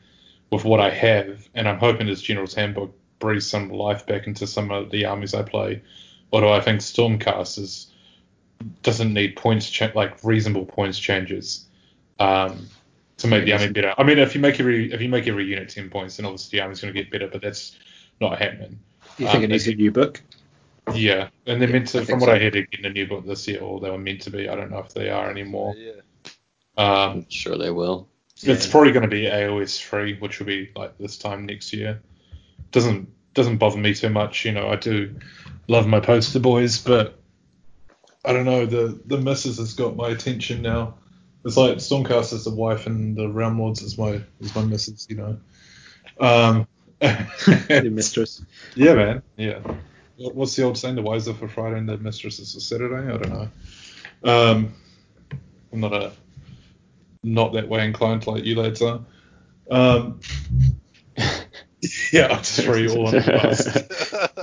with 0.50 0.64
what 0.64 0.80
I 0.80 0.90
have, 0.90 1.48
and 1.54 1.68
I'm 1.68 1.78
hoping 1.78 2.06
this 2.08 2.20
General's 2.22 2.54
Handbook 2.54 2.92
breathes 3.20 3.48
some 3.48 3.68
life 3.68 4.06
back 4.06 4.26
into 4.26 4.46
some 4.46 4.70
of 4.72 4.90
the 4.90 5.04
armies 5.04 5.34
I 5.34 5.42
play. 5.42 5.82
Although 6.32 6.52
I 6.52 6.60
think 6.60 6.80
Stormcast 6.80 7.58
is 7.58 7.92
doesn't 8.82 9.12
need 9.14 9.36
points 9.36 9.70
cha- 9.70 9.92
like 9.94 10.22
reasonable 10.24 10.66
points 10.66 10.98
changes 10.98 11.66
um, 12.18 12.68
to 13.20 13.28
make 13.28 13.44
the 13.44 13.52
army 13.54 13.68
better. 13.72 13.94
I 13.98 14.04
mean, 14.04 14.18
if 14.18 14.34
you 14.34 14.40
make 14.40 14.60
every 14.60 14.92
if 14.92 15.00
you 15.00 15.08
make 15.08 15.28
every 15.28 15.46
unit 15.46 15.68
ten 15.70 15.90
points, 15.90 16.16
then 16.16 16.26
obviously 16.26 16.58
the 16.58 16.62
army's 16.64 16.80
going 16.80 16.94
to 16.94 17.00
get 17.00 17.10
better, 17.12 17.28
but 17.28 17.42
that's 17.42 17.78
not 18.20 18.38
happening. 18.38 18.80
You 19.18 19.28
think 19.28 19.44
Um, 19.44 19.44
it 19.44 19.48
needs 19.50 19.68
a 19.68 19.74
new 19.74 19.92
book? 19.92 20.22
Yeah, 20.92 21.28
and 21.46 21.60
they're 21.60 21.68
Yeah, 21.68 21.72
meant 21.72 21.88
to, 21.88 22.02
I 22.02 22.04
from 22.04 22.20
what 22.20 22.28
so. 22.28 22.34
I 22.34 22.38
heard, 22.38 22.54
they're 22.54 22.66
a 22.84 22.90
new 22.90 23.06
book 23.06 23.26
this 23.26 23.46
year, 23.48 23.60
or 23.60 23.80
they 23.80 23.90
were 23.90 23.98
meant 23.98 24.22
to 24.22 24.30
be. 24.30 24.48
I 24.48 24.56
don't 24.56 24.70
know 24.70 24.80
if 24.80 24.94
they 24.94 25.10
are 25.10 25.30
anymore. 25.30 25.74
Yeah. 25.76 26.00
Um, 26.76 27.24
I'm 27.24 27.30
sure 27.30 27.58
they 27.58 27.70
will. 27.70 28.08
It's 28.42 28.66
probably 28.66 28.92
going 28.92 29.02
to 29.02 29.08
be 29.08 29.24
AOS 29.26 29.80
three, 29.82 30.18
which 30.18 30.38
will 30.38 30.46
be 30.46 30.70
like 30.74 30.96
this 30.98 31.18
time 31.18 31.46
next 31.46 31.72
year. 31.72 32.02
Doesn't 32.72 33.08
doesn't 33.34 33.58
bother 33.58 33.78
me 33.78 33.94
too 33.94 34.10
much, 34.10 34.44
you 34.44 34.52
know. 34.52 34.68
I 34.68 34.76
do 34.76 35.16
love 35.68 35.86
my 35.86 36.00
poster 36.00 36.40
boys, 36.40 36.78
but 36.78 37.18
I 38.24 38.32
don't 38.32 38.46
know. 38.46 38.66
The 38.66 39.00
the 39.06 39.18
missus 39.18 39.58
has 39.58 39.74
got 39.74 39.96
my 39.96 40.10
attention 40.10 40.62
now. 40.62 40.94
It's 41.44 41.56
like 41.56 41.76
Stormcast 41.76 42.32
is 42.32 42.44
the 42.44 42.50
wife 42.50 42.86
and 42.86 43.16
the 43.16 43.28
Realm 43.28 43.58
Lords 43.58 43.80
is 43.82 43.96
my 43.96 44.20
is 44.40 44.54
my 44.54 44.62
missus, 44.62 45.06
you 45.08 45.16
know. 45.16 45.38
Um, 46.20 46.66
New 47.70 47.90
mistress. 47.90 48.42
yeah, 48.74 48.94
man. 48.94 49.22
Yeah. 49.36 49.60
What's 50.18 50.54
the 50.54 50.64
old 50.64 50.76
saying? 50.76 50.96
The 50.96 51.02
wives 51.02 51.28
are 51.28 51.34
for 51.34 51.48
Friday 51.48 51.78
and 51.78 51.88
the 51.88 51.96
mistress 51.96 52.38
is 52.38 52.52
for 52.52 52.60
Saturday. 52.60 53.10
I 53.10 53.16
don't 53.16 53.30
know. 53.30 53.48
Um, 54.22 54.74
I'm 55.72 55.80
not 55.80 55.94
a 55.94 56.12
not 57.22 57.52
that 57.54 57.68
way 57.68 57.84
inclined 57.86 58.26
like 58.26 58.44
you 58.44 58.56
lads 58.60 58.82
are. 58.82 59.00
Um, 59.70 60.20
yeah, 62.12 62.26
I'll 62.30 62.36
just 62.38 62.60
throw 62.62 62.74
you 62.76 62.92
all 62.96 63.06
on 63.06 63.14
the 63.14 63.20
bus. 63.42 63.66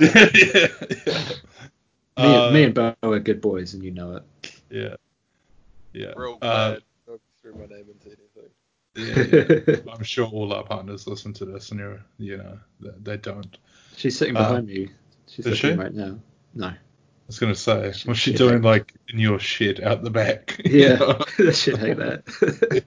yeah, 0.00 0.28
yeah. 1.06 1.28
Me, 2.18 2.36
Uh, 2.36 2.50
me 2.50 2.64
and 2.64 2.74
Bo 2.74 2.96
are 3.02 3.20
good 3.20 3.40
boys, 3.40 3.74
and 3.74 3.84
you 3.84 3.92
know 3.92 4.16
it. 4.16 4.52
yeah, 4.70 4.96
yeah. 5.92 6.12
Real 6.16 6.38
Uh, 6.42 6.76
bad. 7.52 7.70
My 7.70 7.76
name 7.76 7.86
into 7.90 8.16
anything. 8.16 9.64
yeah, 9.66 9.74
yeah. 9.86 9.92
I'm 9.94 10.02
sure 10.02 10.26
all 10.28 10.52
our 10.52 10.64
partners 10.64 11.06
listen 11.06 11.32
to 11.34 11.44
this, 11.44 11.70
and 11.70 11.80
you're, 11.80 12.00
you 12.18 12.38
know, 12.38 12.58
they, 12.80 12.90
they 13.02 13.16
don't. 13.18 13.56
She's 13.96 14.16
sitting 14.18 14.36
Uh, 14.36 14.40
behind 14.48 14.66
me. 14.66 14.90
She's 15.26 15.46
is 15.46 15.62
looking 15.62 15.76
she? 15.78 15.82
right 15.82 15.94
now. 15.94 16.18
No. 16.54 16.66
I 16.68 16.76
was 17.26 17.38
gonna 17.38 17.54
say, 17.54 17.92
what's 18.06 18.18
she 18.18 18.30
Shit. 18.30 18.38
doing 18.38 18.62
like 18.62 18.94
in 19.12 19.18
your 19.18 19.38
shed 19.38 19.80
out 19.82 20.02
the 20.02 20.10
back? 20.10 20.60
Yeah. 20.64 21.18
Shit 21.52 21.80
like 21.80 21.96
that. 21.98 22.84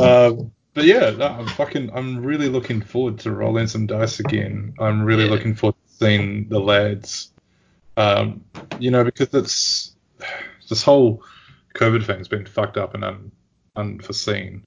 um, 0.00 0.50
but 0.74 0.84
yeah, 0.84 1.10
no, 1.10 1.26
I'm 1.26 1.46
fucking. 1.48 1.90
I'm 1.94 2.24
really 2.24 2.48
looking 2.48 2.80
forward 2.82 3.18
to 3.20 3.32
rolling 3.32 3.66
some 3.66 3.86
dice 3.86 4.20
again. 4.20 4.74
I'm 4.78 5.02
really 5.02 5.24
Yeah. 5.24 5.30
looking 5.30 5.54
forward 5.54 5.76
to 5.88 5.94
seeing 5.94 6.48
the 6.48 6.58
lads. 6.60 7.32
Um, 7.98 8.44
you 8.78 8.90
know, 8.90 9.04
because 9.04 9.32
it's 9.32 9.94
this 10.68 10.82
whole 10.82 11.22
COVID 11.76 12.04
thing's 12.04 12.28
been 12.28 12.46
fucked 12.46 12.76
up 12.76 12.94
and 12.94 13.04
un, 13.04 13.32
unforeseen. 13.76 14.62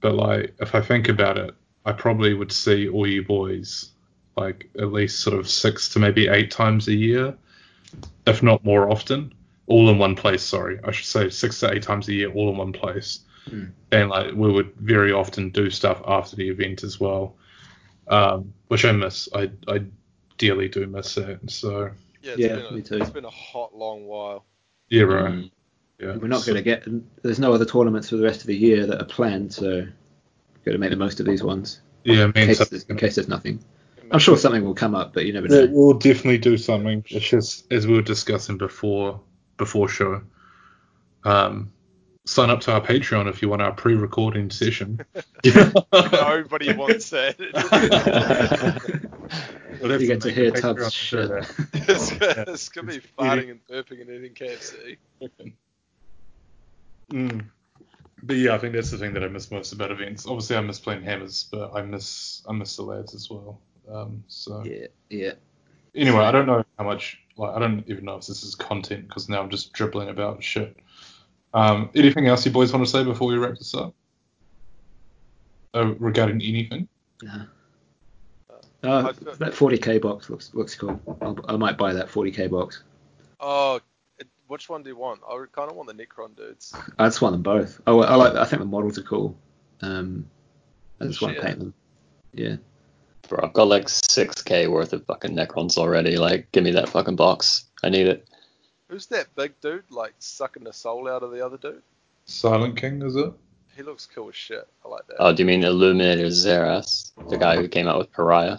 But 0.00 0.14
like, 0.14 0.54
if 0.60 0.74
I 0.74 0.80
think 0.80 1.08
about 1.08 1.38
it, 1.38 1.54
I 1.84 1.92
probably 1.92 2.34
would 2.34 2.52
see 2.52 2.88
all 2.88 3.06
you 3.06 3.22
boys 3.22 3.90
like 4.36 4.68
at 4.78 4.92
least 4.92 5.20
sort 5.20 5.38
of 5.38 5.48
six 5.48 5.88
to 5.90 5.98
maybe 5.98 6.28
eight 6.28 6.50
times 6.50 6.88
a 6.88 6.94
year, 6.94 7.34
if 8.26 8.42
not 8.42 8.64
more 8.64 8.90
often, 8.90 9.34
all 9.66 9.90
in 9.90 9.98
one 9.98 10.16
place. 10.16 10.42
Sorry, 10.42 10.78
I 10.84 10.90
should 10.90 11.06
say 11.06 11.28
six 11.28 11.60
to 11.60 11.72
eight 11.72 11.82
times 11.82 12.08
a 12.08 12.14
year, 12.14 12.30
all 12.32 12.50
in 12.50 12.56
one 12.56 12.72
place 12.72 13.20
and 13.92 14.08
like 14.08 14.32
we 14.34 14.50
would 14.50 14.74
very 14.76 15.12
often 15.12 15.50
do 15.50 15.70
stuff 15.70 16.00
after 16.06 16.36
the 16.36 16.48
event 16.48 16.82
as 16.82 16.98
well, 16.98 17.36
um, 18.08 18.52
which 18.68 18.84
I 18.84 18.92
miss. 18.92 19.28
I 19.34 19.50
I 19.68 19.82
dearly 20.38 20.68
do 20.68 20.86
miss 20.86 21.16
it. 21.16 21.38
So 21.50 21.90
Yeah, 22.22 22.32
it's 22.32 22.40
Yeah, 22.40 22.56
been 22.56 22.66
a, 22.66 22.72
me 22.72 22.82
too. 22.82 22.96
It's 22.96 23.10
been 23.10 23.24
a 23.24 23.30
hot, 23.30 23.74
long 23.76 24.06
while. 24.06 24.44
yeah, 24.88 25.02
right. 25.02 25.32
Mm. 25.32 25.50
Yeah, 26.02 26.16
We're 26.16 26.26
not 26.28 26.40
So- 26.42 26.52
going 26.52 26.62
to 26.64 26.68
get. 26.68 26.84
There's 27.22 27.38
no 27.38 27.52
other 27.52 27.64
tournaments 27.64 28.08
for 28.10 28.16
the 28.16 28.24
rest 28.24 28.40
of 28.40 28.48
the 28.48 28.56
year 28.56 28.86
that 28.86 29.00
are 29.00 29.04
planned, 29.06 29.52
so 29.54 29.86
got 30.64 30.72
to 30.72 30.78
make 30.78 30.90
the 30.90 30.96
most 30.96 31.20
of 31.20 31.26
these 31.26 31.42
ones. 31.44 31.80
Yeah, 32.04 32.24
In 32.24 32.32
case, 32.32 32.58
there's- 32.58 32.84
in 32.88 32.96
case 32.96 33.14
there's 33.14 33.28
nothing. 33.28 33.60
I'm 34.10 34.18
sure 34.18 34.36
something 34.36 34.64
will 34.64 34.74
come 34.74 34.94
up, 34.94 35.14
but 35.14 35.24
you 35.26 35.32
never 35.32 35.46
Yeah, 35.46 35.66
know. 35.66 35.70
we'll 35.72 35.94
definitely 35.98 36.38
do 36.38 36.56
something. 36.58 37.04
It's 37.08 37.26
just 37.28 37.72
as 37.72 37.86
we 37.86 37.94
were 37.94 38.02
discussing 38.02 38.58
before 38.58 39.20
before 39.58 39.88
show. 39.88 40.22
Um, 41.24 41.70
sign 42.26 42.50
up 42.50 42.60
to 42.62 42.72
our 42.72 42.80
Patreon 42.80 43.28
if 43.28 43.40
you 43.40 43.48
want 43.48 43.62
our 43.62 43.72
pre-recording 43.72 44.50
session. 44.50 45.00
Nobody 45.92 46.72
wants 46.74 47.10
that. 47.10 47.36
We'll 49.80 49.90
have 49.90 50.00
You 50.02 50.06
get 50.06 50.20
to 50.22 50.30
hear 50.30 50.48
a 50.50 50.52
Patreon 50.52 50.60
Tubbs 50.60 50.92
shit. 50.92 51.30
it's, 51.72 52.12
it's 52.20 52.68
gonna 52.68 52.86
be 52.88 53.00
farting 53.18 53.50
and 53.50 53.66
burping 53.66 54.00
and 54.02 54.10
eating 54.10 54.34
KFC. 54.34 54.96
Mm. 57.12 57.44
But 58.22 58.36
yeah, 58.36 58.54
I 58.54 58.58
think 58.58 58.72
that's 58.74 58.90
the 58.90 58.98
thing 58.98 59.12
that 59.14 59.24
I 59.24 59.28
miss 59.28 59.50
most 59.50 59.72
about 59.72 59.90
events. 59.90 60.26
Obviously, 60.26 60.56
I 60.56 60.60
miss 60.60 60.78
playing 60.78 61.02
hammers, 61.02 61.48
but 61.50 61.72
I 61.74 61.82
miss 61.82 62.42
I 62.48 62.52
miss 62.52 62.76
the 62.76 62.82
lads 62.82 63.14
as 63.14 63.28
well. 63.28 63.60
Um, 63.92 64.22
so 64.28 64.62
Yeah, 64.64 64.86
yeah. 65.10 65.32
anyway, 65.94 66.20
I 66.20 66.30
don't 66.30 66.46
know 66.46 66.64
how 66.78 66.84
much. 66.84 67.18
Like, 67.36 67.56
I 67.56 67.58
don't 67.58 67.84
even 67.88 68.04
know 68.04 68.16
if 68.16 68.26
this 68.26 68.42
is 68.42 68.54
content 68.54 69.08
because 69.08 69.28
now 69.28 69.42
I'm 69.42 69.50
just 69.50 69.72
dribbling 69.72 70.08
about 70.08 70.42
shit. 70.42 70.76
Um, 71.54 71.90
anything 71.94 72.28
else 72.28 72.46
you 72.46 72.52
boys 72.52 72.72
want 72.72 72.84
to 72.84 72.90
say 72.90 73.02
before 73.04 73.28
we 73.28 73.36
wrap 73.36 73.56
this 73.56 73.74
up? 73.74 73.94
Uh, 75.74 75.94
regarding 75.98 76.42
anything? 76.42 76.88
Nah. 77.22 77.44
Uh, 78.82 79.12
that 79.38 79.52
40k 79.52 80.00
box 80.02 80.28
looks 80.28 80.52
looks 80.54 80.74
cool. 80.74 81.00
I'll, 81.20 81.38
I 81.48 81.56
might 81.56 81.78
buy 81.78 81.92
that 81.92 82.08
40k 82.08 82.50
box. 82.50 82.82
Oh, 83.40 83.76
it, 83.76 83.82
which 84.52 84.68
one 84.68 84.82
do 84.82 84.90
you 84.90 84.96
want? 84.96 85.18
I 85.26 85.42
kind 85.50 85.70
of 85.70 85.76
want 85.76 85.88
the 85.88 85.94
Necron 85.94 86.36
dudes. 86.36 86.74
I 86.98 87.06
just 87.06 87.22
want 87.22 87.32
them 87.32 87.42
both. 87.42 87.80
Oh, 87.86 88.02
I 88.02 88.16
like. 88.16 88.34
I 88.34 88.44
think 88.44 88.60
the 88.60 88.66
models 88.66 88.98
are 88.98 89.02
cool. 89.02 89.34
Um, 89.80 90.28
I 91.00 91.06
just 91.06 91.22
want 91.22 91.36
to 91.36 91.42
paint 91.42 91.58
them. 91.58 91.72
Yeah. 92.34 92.56
Bro, 93.26 93.40
I've 93.44 93.54
got 93.54 93.68
like 93.68 93.86
6k 93.86 94.68
worth 94.70 94.92
of 94.92 95.06
fucking 95.06 95.34
Necrons 95.34 95.78
already. 95.78 96.18
Like, 96.18 96.52
give 96.52 96.64
me 96.64 96.70
that 96.72 96.90
fucking 96.90 97.16
box. 97.16 97.64
I 97.82 97.88
need 97.88 98.06
it. 98.06 98.28
Who's 98.88 99.06
that 99.06 99.34
big 99.36 99.58
dude 99.62 99.84
like 99.90 100.12
sucking 100.18 100.64
the 100.64 100.72
soul 100.74 101.08
out 101.08 101.22
of 101.22 101.30
the 101.30 101.44
other 101.44 101.56
dude? 101.56 101.82
Silent 102.26 102.76
King, 102.76 103.00
is 103.00 103.16
it? 103.16 103.32
He 103.74 103.82
looks 103.82 104.06
cool 104.14 104.28
as 104.28 104.36
shit. 104.36 104.68
I 104.84 104.88
like 104.88 105.06
that. 105.06 105.16
Oh, 105.18 105.32
do 105.34 105.42
you 105.42 105.46
mean 105.46 105.64
Illuminator 105.64 106.26
Szeras, 106.26 107.12
the 107.30 107.38
guy 107.38 107.56
who 107.56 107.68
came 107.68 107.88
out 107.88 107.96
with 107.96 108.12
Pariah? 108.12 108.58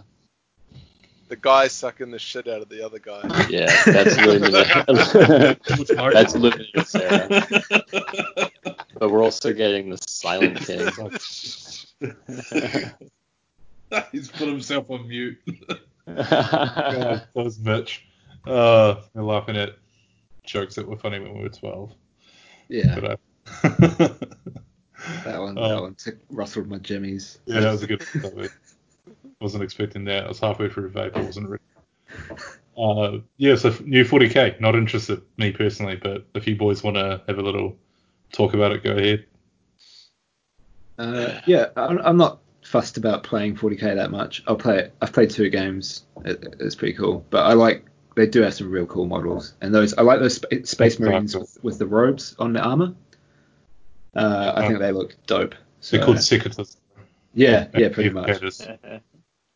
The 1.30 1.36
guy 1.38 1.68
sucking 1.68 2.12
the 2.12 2.20
shit 2.20 2.48
out 2.48 2.62
of 2.62 2.70
the 2.70 2.86
other 2.86 3.00
guy. 3.00 3.22
Yeah, 3.50 3.66
that's 3.86 4.18
Illuminator. 4.18 4.86
that's 6.14 6.36
Illuminator 6.36 6.82
Szeras. 6.82 8.50
But 9.00 9.10
we're 9.12 9.24
also 9.24 9.54
getting 9.54 9.90
the 9.90 9.98
Silent 9.98 10.60
King. 10.66 10.90
He's 14.12 14.30
put 14.30 14.48
himself 14.48 14.90
on 14.90 15.08
mute. 15.08 15.38
God, 16.08 16.18
that 16.28 17.28
was 17.34 17.60
Mitch. 17.60 18.06
Uh, 18.46 18.96
we're 19.14 19.24
laughing 19.24 19.56
at 19.58 19.78
jokes 20.44 20.76
that 20.76 20.88
were 20.88 20.98
funny 20.98 21.20
when 21.20 21.34
we 21.36 21.44
were 21.44 21.50
12. 21.50 21.94
Yeah, 22.70 22.96
But, 22.96 23.04
uh, 23.06 23.18
that 25.24 25.40
one, 25.40 25.58
Oh. 25.58 25.70
that 25.70 25.82
one 25.82 25.96
took, 25.96 26.16
rustled 26.30 26.68
my 26.68 26.78
jimmies. 26.80 27.40
yeah, 27.46 27.62
that 27.62 27.72
was 27.72 27.84
a 27.84 27.88
good 27.88 28.04
one. 28.22 28.50
Wasn't 29.44 29.62
expecting 29.62 30.06
that. 30.06 30.24
I 30.24 30.28
was 30.30 30.40
halfway 30.40 30.70
through 30.70 30.90
vape. 30.92 31.18
I 31.18 31.22
wasn't 31.22 31.50
ready. 31.50 31.64
Uh, 32.78 33.18
yeah, 33.36 33.56
so 33.56 33.76
new 33.84 34.06
40k. 34.06 34.62
Not 34.62 34.74
interested, 34.74 35.22
me 35.36 35.52
personally, 35.52 35.98
but 35.98 36.26
if 36.34 36.48
you 36.48 36.56
boys 36.56 36.82
want 36.82 36.96
to 36.96 37.22
have 37.28 37.38
a 37.38 37.42
little 37.42 37.78
talk 38.32 38.54
about 38.54 38.72
it, 38.72 38.84
go 38.84 38.92
ahead. 38.92 39.26
Uh, 40.98 41.42
yeah, 41.46 41.66
I'm, 41.76 42.00
I'm 42.00 42.16
not 42.16 42.40
fussed 42.62 42.96
about 42.96 43.24
playing 43.24 43.58
40k 43.58 43.96
that 43.96 44.12
much. 44.12 44.42
I'll 44.48 44.56
play 44.56 44.80
it. 44.80 44.96
I've 45.02 45.12
played 45.12 45.30
two 45.30 45.50
games. 45.50 46.06
It, 46.24 46.56
it's 46.62 46.76
pretty 46.76 46.94
cool, 46.94 47.26
but 47.30 47.46
I 47.46 47.52
like 47.52 47.86
they 48.16 48.28
do 48.28 48.44
have 48.44 48.54
some 48.54 48.72
real 48.72 48.86
cool 48.86 49.08
models, 49.08 49.56
and 49.60 49.76
those 49.76 49.94
I 49.96 50.04
like 50.04 50.22
those 50.22 50.36
sp- 50.40 50.64
Space 50.64 50.96
Dark 50.96 51.12
Marines 51.12 51.36
with, 51.36 51.58
with 51.62 51.80
the 51.80 51.88
robes 51.88 52.34
on 52.40 52.54
the 52.54 52.62
armor. 52.62 52.96
Uh, 54.16 54.54
I 54.56 54.68
think 54.70 54.80
they 54.80 54.94
look 54.94 55.18
dope. 55.28 55.54
So, 55.82 55.98
They're 55.98 56.06
called 56.06 56.22
Secretors. 56.22 56.78
yeah, 57.34 57.68
yeah, 57.76 57.90
pretty 57.90 58.12
much. 58.12 58.40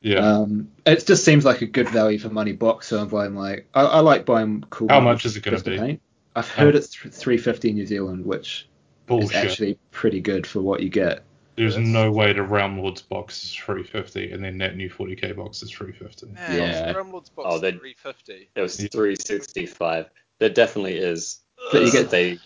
Educators. 0.07 0.23
Yeah. 0.23 0.37
Um, 0.39 0.71
it 0.85 1.05
just 1.05 1.23
seems 1.25 1.45
like 1.45 1.61
a 1.61 1.65
good 1.65 1.89
value 1.89 2.19
for 2.19 2.29
money 2.29 2.53
box, 2.53 2.87
so 2.87 2.99
I'm 2.99 3.07
buying 3.07 3.35
like 3.35 3.67
I, 3.73 3.81
I 3.83 3.99
like 3.99 4.25
buying 4.25 4.63
cool. 4.69 4.87
How 4.89 4.99
much 4.99 5.25
is 5.25 5.35
it 5.37 5.43
gonna 5.43 5.59
be? 5.61 5.77
paint. 5.77 6.01
I've 6.35 6.49
heard 6.49 6.75
it's 6.75 6.89
th- 6.89 7.13
350 7.13 7.73
New 7.73 7.85
Zealand, 7.85 8.25
which 8.25 8.67
is 9.09 9.33
actually 9.33 9.79
pretty 9.91 10.21
good 10.21 10.45
for 10.45 10.61
what 10.61 10.81
you 10.81 10.89
get. 10.89 11.23
There's 11.55 11.75
Yes. 11.75 11.87
no 11.87 12.11
way 12.11 12.33
the 12.33 12.43
Realm 12.43 12.77
Lords 12.77 13.01
box 13.01 13.43
is 13.43 13.53
350 13.55 14.31
and 14.31 14.43
then 14.43 14.59
that 14.59 14.75
new 14.75 14.89
40k 14.91 15.35
box 15.35 15.63
is 15.63 15.71
350. 15.71 16.27
Man, 16.27 16.55
Yeah. 16.55 16.93
Grimlord's 16.93 17.29
box 17.29 17.47
Oh, 17.51 17.55
is 17.55 17.61
they- 17.61 17.71
350. 17.71 18.49
It 18.55 18.61
was 18.61 18.77
365. 18.77 20.05
There 20.39 20.49
definitely 20.49 20.97
is. 20.97 21.39
But 21.71 21.81
you 21.83 21.91
get- 21.91 22.09
they 22.11 22.37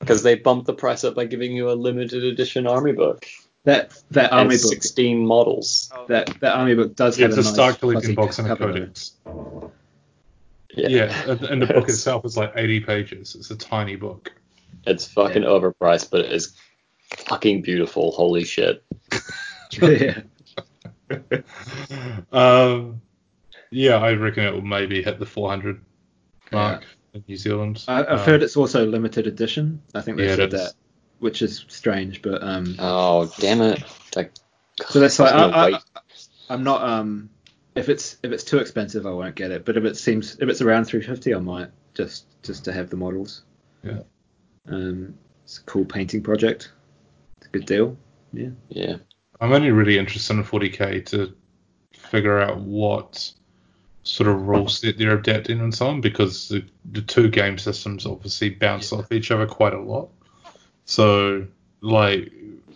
because 0.00 0.22
they 0.24 0.34
bumped 0.34 0.66
the 0.66 0.74
price 0.74 1.04
up 1.04 1.14
by 1.14 1.24
giving 1.24 1.52
you 1.52 1.70
a 1.70 1.74
limited 1.74 2.24
edition 2.24 2.66
army 2.66 2.92
book 2.92 3.24
That 3.64 3.92
that 4.10 4.32
and 4.32 4.40
army 4.40 4.56
book 4.56 4.72
16 4.72 5.24
models. 5.24 5.90
Oh, 5.94 6.04
that 6.08 6.26
that 6.40 6.56
army 6.56 6.74
book 6.74 6.96
does 6.96 7.16
have 7.18 7.30
It's 7.30 7.36
a 7.38 7.40
a 7.40 7.44
nice 7.44 7.52
start 7.54 7.78
collecting 7.78 8.02
fuzzy 8.02 8.14
box 8.14 8.38
and 8.40 8.48
a 8.50 8.56
cover, 8.56 8.72
though. 8.72 8.78
codex. 8.80 9.12
Yeah, 10.74 11.30
and- 11.30 11.42
and 11.44 11.62
the 11.62 11.66
book 11.66 11.88
itself 11.88 12.24
is 12.24 12.36
like 12.36 12.52
80 12.56 12.80
pages. 12.80 13.34
It's 13.36 13.50
a 13.50 13.56
tiny 13.56 13.94
book. 13.96 14.32
It's 14.86 15.06
fucking 15.06 15.42
overpriced, 15.42 16.10
but 16.10 16.20
it 16.24 16.32
is 16.32 16.56
fucking 17.10 17.62
beautiful. 17.62 18.10
Holy 18.10 18.42
shit. 18.44 18.82
yeah. 19.80 20.22
um, 22.32 23.00
yeah, 23.70 23.96
I 23.96 24.12
reckon 24.14 24.44
it 24.44 24.52
will 24.54 24.62
maybe 24.62 25.02
hit 25.02 25.18
the 25.18 25.26
400 25.26 25.80
mark 26.50 26.84
in 27.14 27.22
New 27.28 27.36
Zealand. 27.36 27.84
I, 27.88 28.00
I've 28.00 28.08
Um, 28.08 28.18
heard 28.20 28.42
it's 28.42 28.56
also 28.56 28.86
limited 28.86 29.26
edition. 29.26 29.80
I 29.94 30.00
think 30.00 30.16
they 30.16 30.26
Yeah, 30.26 30.36
said 30.36 30.50
that, 30.52 30.72
which 31.22 31.40
is 31.40 31.64
strange, 31.68 32.20
but 32.22 32.42
um. 32.42 32.76
Oh, 32.78 33.32
damn 33.38 33.60
it. 33.62 33.82
Like, 34.16 34.32
so 34.86 35.00
that's 35.00 35.18
like 35.18 35.32
I 35.32 35.46
was 35.46 35.54
gonna 35.54 35.56
I, 35.56 35.68
I, 35.68 35.70
wait. 35.72 35.82
I'm 36.50 36.64
not 36.64 36.82
um. 36.82 37.30
If 37.74 37.88
it's 37.88 38.18
if 38.22 38.32
it's 38.32 38.44
too 38.44 38.58
expensive, 38.58 39.06
I 39.06 39.10
won't 39.10 39.34
get 39.34 39.50
it. 39.50 39.64
But 39.64 39.76
if 39.76 39.84
it 39.84 39.96
seems 39.96 40.36
if 40.40 40.48
it's 40.48 40.60
around 40.60 40.84
350, 40.84 41.34
I 41.34 41.38
might 41.38 41.70
just 41.94 42.26
just 42.42 42.64
to 42.64 42.72
have 42.72 42.90
the 42.90 42.96
models. 42.96 43.42
Yeah. 43.82 44.00
Um, 44.68 45.14
it's 45.44 45.58
a 45.58 45.62
cool 45.62 45.84
painting 45.84 46.22
project. 46.22 46.72
It's 47.38 47.46
a 47.46 47.50
good 47.50 47.66
deal. 47.66 47.96
yeah. 48.32 48.50
Yeah. 48.68 48.96
I'm 49.40 49.52
only 49.52 49.70
really 49.70 49.98
interested 49.98 50.36
in 50.36 50.44
40k 50.44 51.04
to 51.06 51.34
figure 51.92 52.38
out 52.38 52.60
what 52.60 53.32
sort 54.04 54.28
of 54.28 54.42
rule 54.42 54.68
set 54.68 54.98
they're 54.98 55.18
adapting 55.18 55.60
and 55.60 55.74
so 55.74 55.88
on 55.88 56.00
because 56.00 56.48
the, 56.48 56.64
the 56.92 57.02
two 57.02 57.28
game 57.28 57.58
systems 57.58 58.06
obviously 58.06 58.50
bounce 58.50 58.92
off 58.92 59.10
each 59.10 59.30
other 59.30 59.46
quite 59.46 59.74
a 59.74 59.80
lot. 59.80 60.10
So, 60.92 61.46
like, 61.80 62.30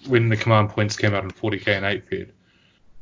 when 0.07 0.31
the 0.31 0.39
command 0.39 0.71
points 0.71 0.97
came 0.97 1.13
out 1.13 1.23
in 1.23 1.31
40k 1.31 1.69
and 1.69 1.85
8 1.85 2.31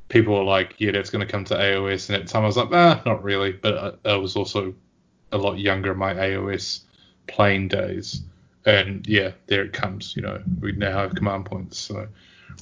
people 0.08 0.34
were 0.34 0.42
like, 0.42 0.74
yeah, 0.78 0.90
that's 0.90 1.08
going 1.08 1.24
to 1.24 1.30
come 1.30 1.44
to 1.44 1.54
AOS. 1.54 2.08
And 2.08 2.16
at 2.16 2.26
the 2.26 2.32
time 2.32 2.42
I 2.42 2.46
was 2.46 2.56
like, 2.56 2.70
ah, 2.72 3.00
not 3.06 3.22
really. 3.22 3.52
But 3.52 3.96
I, 4.04 4.10
I 4.10 4.16
was 4.16 4.34
also 4.34 4.74
a 5.30 5.38
lot 5.38 5.60
younger 5.60 5.92
in 5.92 5.98
my 5.98 6.14
AOS 6.14 6.80
playing 7.28 7.68
days. 7.68 8.22
And 8.66 9.06
yeah, 9.06 9.30
there 9.46 9.64
it 9.64 9.72
comes. 9.72 10.16
You 10.16 10.22
know, 10.22 10.42
we 10.60 10.72
now 10.72 10.98
have 10.98 11.14
command 11.14 11.46
points. 11.46 11.78
So 11.78 12.08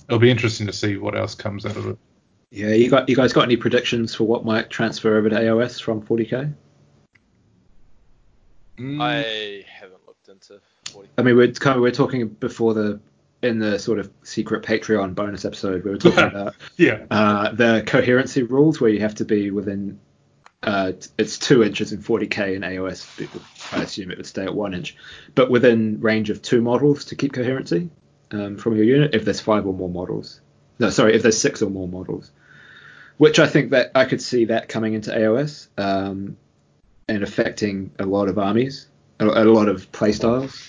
it'll 0.06 0.18
be 0.18 0.30
interesting 0.30 0.66
to 0.66 0.74
see 0.74 0.98
what 0.98 1.16
else 1.16 1.34
comes 1.34 1.64
out 1.64 1.76
of 1.76 1.86
it. 1.86 1.98
Yeah, 2.50 2.74
you 2.74 2.90
got 2.90 3.08
you 3.08 3.16
guys 3.16 3.32
got 3.32 3.44
any 3.44 3.56
predictions 3.56 4.14
for 4.14 4.24
what 4.24 4.44
might 4.44 4.68
transfer 4.68 5.16
over 5.16 5.30
to 5.30 5.36
AOS 5.36 5.80
from 5.80 6.02
40k? 6.02 6.52
I 8.78 9.64
haven't 9.66 9.92
looked 9.92 10.01
into 10.32 10.60
40. 10.90 11.08
I 11.18 11.22
mean, 11.22 11.36
we're 11.36 11.52
kind 11.52 11.76
of, 11.76 11.82
we're 11.82 11.90
talking 11.92 12.28
before 12.28 12.74
the 12.74 13.00
in 13.42 13.58
the 13.58 13.78
sort 13.78 13.98
of 13.98 14.08
secret 14.22 14.62
Patreon 14.64 15.14
bonus 15.14 15.44
episode. 15.44 15.84
We 15.84 15.90
were 15.90 15.98
talking 15.98 16.18
about 16.24 16.54
Yeah. 16.76 17.04
uh, 17.10 17.52
the 17.52 17.82
coherency 17.86 18.42
rules 18.44 18.80
where 18.80 18.90
you 18.90 19.00
have 19.00 19.16
to 19.16 19.24
be 19.24 19.50
within. 19.50 19.98
Uh, 20.62 20.92
it's 21.18 21.38
two 21.40 21.64
inches 21.64 21.92
in 21.92 22.00
40k 22.00 22.54
in 22.54 22.62
AOS. 22.62 23.28
I 23.76 23.82
assume 23.82 24.12
it 24.12 24.16
would 24.16 24.26
stay 24.26 24.44
at 24.44 24.54
one 24.54 24.74
inch, 24.74 24.96
but 25.34 25.50
within 25.50 26.00
range 26.00 26.30
of 26.30 26.40
two 26.40 26.62
models 26.62 27.06
to 27.06 27.16
keep 27.16 27.32
coherency 27.32 27.90
um, 28.30 28.56
from 28.58 28.76
your 28.76 28.84
unit. 28.84 29.12
If 29.12 29.24
there's 29.24 29.40
five 29.40 29.66
or 29.66 29.74
more 29.74 29.88
models, 29.90 30.40
no, 30.78 30.90
sorry, 30.90 31.14
if 31.16 31.22
there's 31.22 31.40
six 31.40 31.62
or 31.62 31.70
more 31.70 31.88
models, 31.88 32.30
which 33.16 33.40
I 33.40 33.48
think 33.48 33.70
that 33.72 33.90
I 33.96 34.04
could 34.04 34.22
see 34.22 34.44
that 34.46 34.68
coming 34.68 34.94
into 34.94 35.10
AOS 35.10 35.66
um, 35.78 36.36
and 37.08 37.24
affecting 37.24 37.90
a 37.98 38.06
lot 38.06 38.28
of 38.28 38.38
armies, 38.38 38.86
a, 39.22 39.44
a 39.44 39.44
lot 39.44 39.68
of 39.68 39.90
playstyles. 39.92 40.68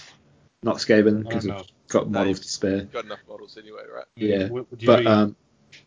Not 0.63 0.77
Skaven 0.77 1.23
because 1.23 1.43
don't 1.45 1.55
we've 1.57 1.59
know. 1.59 1.65
got 1.89 2.09
models 2.09 2.39
to 2.39 2.47
spare. 2.47 2.81
Got 2.83 3.05
enough 3.05 3.19
models 3.27 3.57
anyway, 3.57 3.81
right? 3.93 4.05
Yeah, 4.15 4.47
Would, 4.47 4.69
would 4.71 4.81
you, 4.81 4.87
but 4.87 4.99
be- 5.01 5.07
um, 5.07 5.35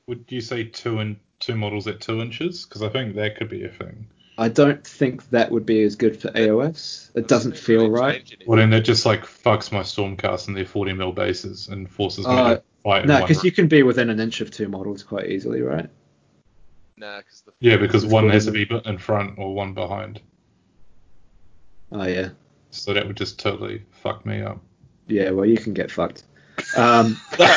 would 0.06 0.24
you 0.28 0.40
say 0.40 0.64
two 0.64 0.98
and 0.98 1.16
two 1.40 1.56
models 1.56 1.86
at 1.86 2.00
two 2.00 2.20
inches? 2.20 2.64
Because 2.64 2.82
I 2.82 2.88
think 2.88 3.14
that 3.16 3.36
could 3.36 3.48
be 3.48 3.64
a 3.64 3.70
thing. 3.70 4.06
I 4.38 4.50
don't 4.50 4.86
think 4.86 5.30
that 5.30 5.50
would 5.50 5.64
be 5.64 5.82
as 5.82 5.96
good 5.96 6.20
for 6.20 6.28
AOS. 6.28 7.10
It 7.14 7.26
doesn't 7.26 7.52
Doesn't 7.52 7.56
feel 7.64 7.88
right. 7.88 8.16
change 8.16 8.32
anything. 8.32 8.46
Well, 8.46 8.58
then 8.58 8.68
that 8.70 8.82
just 8.82 9.06
like 9.06 9.22
fucks 9.22 9.72
my 9.72 9.80
Stormcast 9.80 10.48
and 10.48 10.56
their 10.56 10.66
40 10.66 10.92
mil 10.92 11.12
bases 11.12 11.68
and 11.68 11.90
forces 11.90 12.26
me 12.26 12.34
Uh, 12.34 12.56
to 12.56 12.62
fight. 12.84 13.06
No, 13.06 13.14
one 13.14 13.22
because 13.22 13.44
you 13.44 13.52
can 13.52 13.66
be 13.66 13.82
within 13.82 14.10
an 14.10 14.20
inch 14.20 14.42
of 14.42 14.50
two 14.50 14.68
models 14.68 15.02
quite 15.02 15.30
easily, 15.30 15.62
right? 15.62 15.88
Nah, 16.98 17.18
because 17.18 17.42
the 17.42 17.52
Yeah, 17.60 17.78
because 17.78 18.04
one 18.04 18.28
has 18.28 18.44
to 18.44 18.52
be 18.52 18.68
in 18.84 18.98
front 18.98 19.38
or 19.38 19.54
one 19.54 19.72
behind. 19.72 20.20
Oh 21.92 22.04
yeah, 22.04 22.30
So 22.76 22.92
that 22.94 23.06
would 23.06 23.16
just 23.16 23.38
totally 23.38 23.82
fuck 24.02 24.24
me 24.26 24.42
up. 24.42 24.60
yeah. 25.06 25.30
Well, 25.30 25.46
you 25.46 25.56
can 25.56 25.74
get 25.74 25.90
fucked. 25.90 26.24
Um, 26.76 27.16
but 27.36 27.50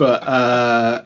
uh, 0.00 1.04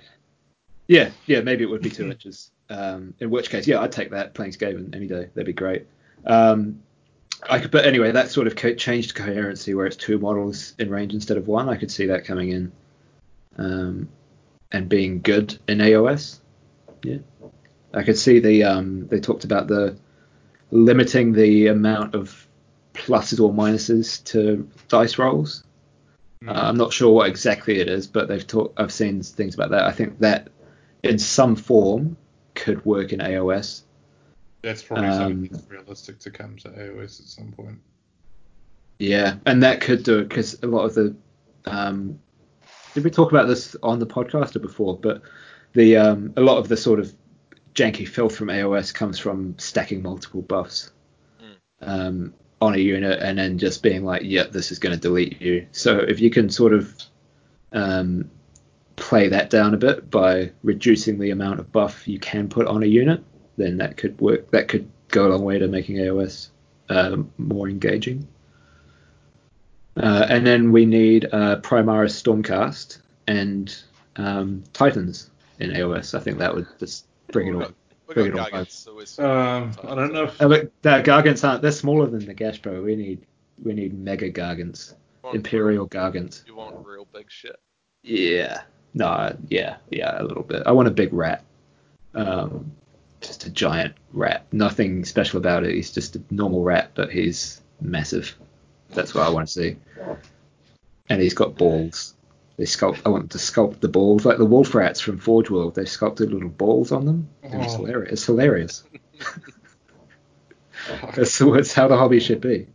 yeah, 0.89 1.11
yeah. 1.27 1.41
Maybe 1.41 1.65
it 1.65 1.71
would 1.71 1.83
be 1.83 1.91
two 1.91 2.11
inches. 2.11 2.51
Um, 2.69 3.15
in 3.21 3.31
which 3.31 3.51
case, 3.51 3.67
yeah, 3.67 3.81
I'd 3.81 3.93
take 3.93 4.11
that 4.11 4.35
playing 4.35 4.53
Skaven 4.53 4.95
any 4.95 5.07
day. 5.07 5.29
That'd 5.35 5.47
be 5.47 5.53
great. 5.53 5.87
Um, 6.27 6.83
I 7.49 7.59
could, 7.59 7.71
but 7.71 7.85
anyway, 7.87 8.13
that 8.13 8.31
sort 8.31 8.47
of 8.47 8.57
co- 8.57 8.75
changed 8.75 9.15
coherency 9.15 9.75
where 9.75 9.87
it's 9.87 9.97
two 9.97 10.19
models 10.19 10.75
in 10.79 10.91
range 10.91 11.13
instead 11.13 11.37
of 11.37 11.49
one. 11.49 11.69
I 11.69 11.77
could 11.77 11.91
see 11.91 12.07
that 12.07 12.25
coming 12.25 12.51
in 12.51 12.73
um, 13.59 14.09
and 14.71 14.89
being 14.89 15.21
good 15.21 15.59
in 15.69 15.79
AOS. 15.79 16.39
Yeah, 17.03 17.19
I 17.93 18.05
could 18.05 18.17
see 18.17 18.39
the 18.39 18.65
um, 18.65 19.09
they 19.09 19.21
talked 19.21 19.45
about 19.45 19.67
the 19.67 19.99
limiting 20.73 21.33
the 21.33 21.69
amount 21.69 22.15
of 22.17 22.49
pluses 22.95 23.39
or 23.39 23.53
minuses 23.53 24.25
to 24.25 24.69
dice 24.89 25.19
rolls. 25.19 25.63
Uh, 26.47 26.51
I'm 26.53 26.77
not 26.77 26.93
sure 26.93 27.13
what 27.13 27.29
exactly 27.29 27.79
it 27.79 27.89
is, 27.89 28.09
but 28.09 28.27
they've 28.27 28.45
talked. 28.45 28.81
I've 28.81 28.93
seen 28.93 29.23
things 29.23 29.55
about 29.55 29.71
that. 29.71 29.85
I 29.85 29.93
think 29.93 30.19
that 30.19 30.49
in 31.05 31.19
some 31.19 31.55
form 31.55 32.17
could 32.55 32.85
work 32.85 33.13
in 33.13 33.21
AOS. 33.21 33.83
That's 34.63 34.83
probably 34.83 35.07
Um, 35.07 35.19
something 35.19 35.49
that's 35.53 35.71
realistic 35.71 36.19
to 36.21 36.31
come 36.31 36.57
to 36.59 36.69
AOS 36.69 37.21
at 37.21 37.27
some 37.27 37.53
point. 37.53 37.79
Yeah, 38.99 39.37
and 39.47 39.63
that 39.63 39.81
could 39.81 40.03
do 40.03 40.19
it 40.19 40.29
because 40.29 40.61
a 40.63 40.67
lot 40.67 40.85
of 40.85 40.95
the. 40.95 41.15
Um, 41.67 42.19
did 42.95 43.05
we 43.05 43.11
talk 43.11 43.31
about 43.31 43.47
this 43.47 43.77
on 43.83 44.01
the 44.01 44.07
podcast 44.07 44.57
or 44.57 44.61
before? 44.61 44.99
But 44.99 45.23
the 45.75 45.97
um, 45.97 46.33
a 46.37 46.41
lot 46.41 46.59
of 46.59 46.69
the 46.69 46.77
sort 46.77 46.99
of 46.99 47.13
janky 47.75 48.07
filth 48.07 48.37
from 48.37 48.49
AOS 48.49 48.93
comes 48.93 49.19
from 49.19 49.55
stacking 49.59 50.03
multiple 50.03 50.43
buffs 50.43 50.91
Mm. 51.41 51.57
um, 51.81 52.35
on 52.61 52.75
a 52.75 52.79
unit 52.79 53.19
and 53.21 53.39
then 53.39 53.59
just 53.59 53.83
being 53.83 54.05
like, 54.05 54.23
"Yep, 54.25 54.53
this 54.53 54.71
is 54.71 54.79
going 54.79 54.95
to 54.95 55.01
delete 55.01 55.41
you." 55.43 55.67
So 55.73 55.99
if 55.99 56.21
you 56.21 56.31
can 56.31 56.49
sort 56.51 56.73
of 56.73 56.95
um, 57.73 58.31
play 58.97 59.29
that 59.29 59.51
down 59.51 59.75
a 59.75 59.79
bit 59.79 60.11
by 60.11 60.53
reducing 60.63 61.19
the 61.19 61.31
amount 61.31 61.59
of 61.61 61.73
buff 61.73 62.07
you 62.07 62.19
can 62.19 62.49
put 62.49 62.67
on 62.67 62.83
a 62.83 62.87
unit, 62.87 63.23
then 63.57 63.79
that 63.79 63.97
could 63.97 64.21
work. 64.21 64.51
That 64.51 64.69
could 64.69 64.89
go 65.09 65.27
a 65.27 65.31
long 65.31 65.45
way 65.45 65.59
to 65.59 65.67
making 65.69 65.97
AOS 65.97 66.49
uh, 66.89 67.17
more 67.39 67.69
engaging. 67.69 68.29
Uh, 69.97 70.27
and 70.29 70.47
then 70.47 70.73
we 70.73 70.87
need 70.87 71.27
uh, 71.33 71.57
Primaris 71.61 72.15
Stormcast 72.23 72.99
and 73.27 73.75
um, 74.17 74.63
Titans 74.73 75.31
in 75.59 75.71
AOS. 75.71 76.15
I 76.15 76.21
think 76.21 76.39
that 76.39 76.55
would 76.55 76.67
just 76.79 77.07
bring 77.33 77.49
it 77.49 77.51
We 77.51 77.57
all. 77.57 77.63
got, 77.63 77.75
we 78.07 78.15
bring 78.15 78.27
it 78.27 78.39
on 78.39 78.51
Gargants, 78.51 79.19
Um, 79.19 79.73
I 79.91 79.95
don't 79.95 80.13
know 80.13 80.25
if 80.25 80.41
Uh, 80.41 80.49
but 80.49 80.73
the 80.83 80.91
Gargants 80.91 81.47
aren't. 81.49 81.63
They're 81.63 81.73
smaller 81.73 82.07
than 82.07 82.25
the 82.25 82.35
Gashbro. 82.35 82.83
We 82.85 82.95
need 82.97 83.27
we 83.63 83.73
need 83.73 83.99
mega 83.99 84.31
Gargants, 84.31 84.95
Want 85.23 85.37
Imperial 85.37 85.89
Gargants. 85.89 86.47
You 86.47 86.57
want 86.57 86.85
real 86.87 87.07
big 87.13 87.31
shit. 87.31 87.57
Yeah. 88.03 88.63
No. 88.95 89.37
Yeah. 89.49 89.77
Yeah. 89.91 90.21
A 90.21 90.25
little 90.25 90.43
bit. 90.43 90.63
I 90.67 90.73
want 90.73 90.89
a 90.89 90.93
big 90.93 91.13
rat. 91.13 91.45
Um, 92.15 92.73
just 93.21 93.47
a 93.47 93.51
giant 93.51 93.95
rat. 94.13 94.47
Nothing 94.53 95.05
special 95.05 95.39
about 95.39 95.65
it. 95.65 95.75
He's 95.75 95.93
just 95.93 96.17
a 96.17 96.23
normal 96.31 96.63
rat, 96.63 96.91
but 96.95 97.11
he's 97.11 97.61
massive. 97.81 98.35
That's 98.91 99.15
what 99.15 99.27
I 99.27 99.31
want 99.31 99.47
to 99.49 99.53
see. 99.53 99.77
And 101.09 101.23
he's 101.23 101.35
got 101.35 101.55
balls. 101.57 102.15
They 102.59 102.65
sculpt. 102.65 103.01
I 103.07 103.09
want 103.09 103.31
to 103.33 103.39
sculpt 103.39 103.81
the 103.81 103.89
balls 103.89 104.25
like 104.27 104.39
the 104.39 104.45
wolf 104.45 104.75
rats 104.75 105.01
from 105.01 105.19
Forge 105.19 105.51
World. 105.51 105.75
They 105.75 105.85
sculpted 105.87 106.33
little 106.33 106.49
balls 106.51 106.93
on 106.93 107.07
them. 107.07 107.29
It 107.43 107.55
was 107.57 107.75
Oh. 107.75 107.79
hilarious. 107.79 108.13
It's 108.13 108.27
hilarious. 108.27 108.85
that's, 111.15 111.39
that's 111.39 111.73
how 111.73 111.89
the 111.89 111.97
hobby 111.97 112.21
should 112.21 112.41
be. 112.41 112.67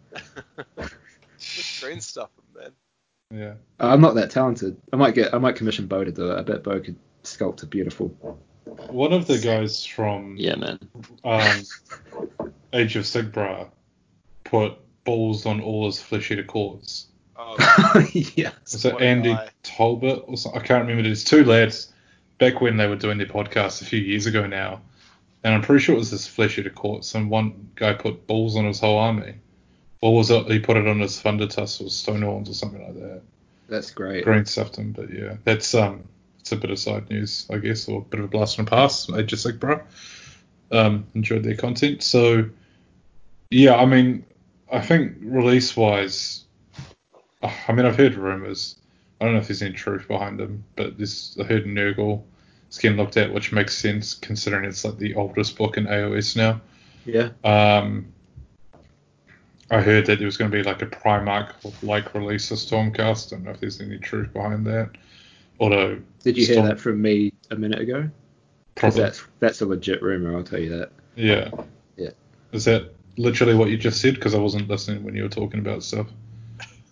Just 1.40 1.82
green 1.84 2.02
stuff, 2.02 2.30
man. 2.56 2.72
yeah. 3.32 3.54
I'm 3.80 4.02
not 4.02 4.16
that 4.16 4.32
talented. 4.32 4.78
I 4.92 4.96
might 4.96 5.14
get. 5.16 5.34
I 5.34 5.38
might 5.38 5.56
commission 5.56 5.88
Bo 5.88 6.04
to 6.04 6.12
do 6.12 6.32
it. 6.32 6.38
I 6.40 6.42
bet 6.42 6.64
Bo 6.64 6.80
could 6.80 6.96
sculpt 7.24 7.64
a 7.64 7.66
beautiful. 7.66 8.08
One 8.90 9.14
of 9.14 9.28
the 9.28 9.38
guys 9.38 9.86
from 9.86 10.36
Yeah, 10.38 10.56
man. 10.56 10.80
um, 11.24 12.52
Age 12.74 12.96
of 12.98 13.06
Sigmar 13.06 13.70
put 14.44 14.74
balls 15.06 15.46
on 15.46 15.62
all 15.62 15.86
his 15.86 16.02
flesh 16.02 16.32
eater 16.32 16.44
courts. 16.44 17.08
Oh, 17.38 18.08
yeah. 18.14 18.52
Was 18.64 18.86
it 18.86 18.94
What 18.94 19.04
Andy 19.04 19.34
guy. 19.34 19.50
Talbot 19.64 20.24
or 20.28 20.38
something? 20.38 20.62
I 20.62 20.66
can't 20.66 20.88
remember. 20.88 21.10
It's 21.10 21.24
two 21.24 21.44
lads 21.44 21.94
back 22.40 22.62
when 22.62 22.78
they 22.78 22.88
were 22.88 22.96
doing 22.96 23.18
their 23.18 23.28
podcast 23.28 23.82
a 23.82 23.86
few 23.86 24.00
years 24.00 24.26
ago 24.26 24.48
now, 24.48 24.82
and 25.44 25.54
I'm 25.54 25.62
pretty 25.62 25.84
sure 25.84 25.96
it 25.96 26.00
was 26.00 26.12
this 26.12 26.28
flesh 26.28 26.58
eater 26.58 26.70
courts. 26.70 27.14
And 27.16 27.30
one 27.30 27.70
guy 27.76 27.94
put 27.94 28.28
balls 28.28 28.56
on 28.56 28.66
his 28.66 28.80
whole 28.80 28.98
army. 28.98 29.36
Or 30.02 30.16
was 30.16 30.30
it 30.30 30.46
he 30.48 30.60
put 30.60 30.78
it 30.78 30.88
on 30.88 31.00
his 31.00 31.22
Thundertusk 31.22 31.82
or 31.82 31.86
Stonehorns 31.86 32.50
or 32.50 32.54
something 32.54 32.84
like 32.84 32.96
that? 32.96 33.22
That's 33.68 33.92
great. 33.92 34.24
Green 34.24 34.46
stuffed 34.46 34.78
him, 34.78 34.92
but 34.92 35.12
yeah, 35.12 35.38
that's 35.44 35.74
um, 35.74 36.04
it's 36.40 36.52
a 36.52 36.56
bit 36.56 36.72
of 36.72 36.80
side 36.80 37.10
news, 37.10 37.48
I 37.52 37.58
guess, 37.58 37.88
or 37.88 38.00
a 38.00 38.04
bit 38.04 38.20
of 38.20 38.26
a 38.26 38.30
blast 38.30 38.56
from 38.56 38.66
the 38.66 38.72
past. 38.72 39.12
Age 39.12 39.34
of 39.34 39.40
Sigmar. 39.40 39.84
Um, 40.72 41.08
enjoyed 41.16 41.44
their 41.44 41.56
content. 41.56 42.04
So, 42.04 42.50
yeah, 43.50 43.76
I 43.76 43.86
mean, 43.86 44.26
I 44.72 44.82
think 44.82 45.18
release 45.22 45.76
wise, 45.76 46.44
I 47.44 47.72
mean, 47.72 47.86
I've 47.86 47.96
heard 47.98 48.16
rumors. 48.16 48.76
I 49.20 49.26
don't 49.26 49.34
know 49.34 49.40
if 49.40 49.48
there's 49.48 49.62
any 49.62 49.74
truth 49.74 50.08
behind 50.08 50.40
them, 50.40 50.64
but 50.76 50.98
this 50.98 51.38
I 51.40 51.44
heard 51.44 51.66
Nurgle 51.66 52.24
is 52.70 52.78
getting 52.78 52.98
looked 52.98 53.18
at, 53.18 53.34
which 53.34 53.52
makes 53.52 53.78
sense 53.78 54.14
considering 54.14 54.66
it's 54.66 54.84
like 54.86 54.98
the 54.98 55.16
oldest 55.16 55.58
book 55.58 55.78
in 55.78 55.86
AOS 55.86 56.36
now. 56.36 56.62
Yeah. 57.06 57.30
Um, 57.44 58.08
I 59.70 59.82
heard 59.82 60.06
that 60.06 60.18
there 60.20 60.26
was 60.26 60.38
going 60.38 60.50
to 60.52 60.58
be 60.58 60.64
like 60.64 60.82
a 60.82 60.86
Primarch 60.86 61.52
like 61.84 62.14
release 62.14 62.52
of 62.52 62.58
Stormcast. 62.58 63.28
I 63.34 63.36
don't 63.36 63.46
know 63.46 63.52
if 63.52 63.60
there's 63.60 63.82
any 63.82 63.98
truth 63.98 64.32
behind 64.34 64.66
that. 64.68 64.92
Although, 65.60 66.00
Did 66.24 66.38
you 66.38 66.46
hear 66.46 66.62
that 66.64 66.80
from 66.80 67.02
me 67.02 67.34
a 67.52 67.56
minute 67.56 67.80
ago? 67.80 68.10
'Cause 68.76 68.94
probably, 68.94 69.02
that's 69.02 69.24
that's 69.40 69.62
a 69.62 69.66
legit 69.66 70.04
rumor. 70.04 70.36
I'll 70.38 70.44
tell 70.44 70.60
you 70.60 70.70
that. 70.78 70.92
yeah. 71.16 71.50
Yeah. 71.98 72.12
Is 72.52 72.66
that 72.66 72.94
literally 73.18 73.56
what 73.56 73.70
you 73.70 73.78
just 73.78 74.00
said? 74.00 74.14
Because 74.16 74.36
I 74.36 74.38
wasn't 74.38 74.70
listening 74.70 75.04
when 75.04 75.16
you 75.16 75.24
were 75.24 75.30
talking 75.30 75.60
about 75.60 75.82
stuff. 75.84 76.08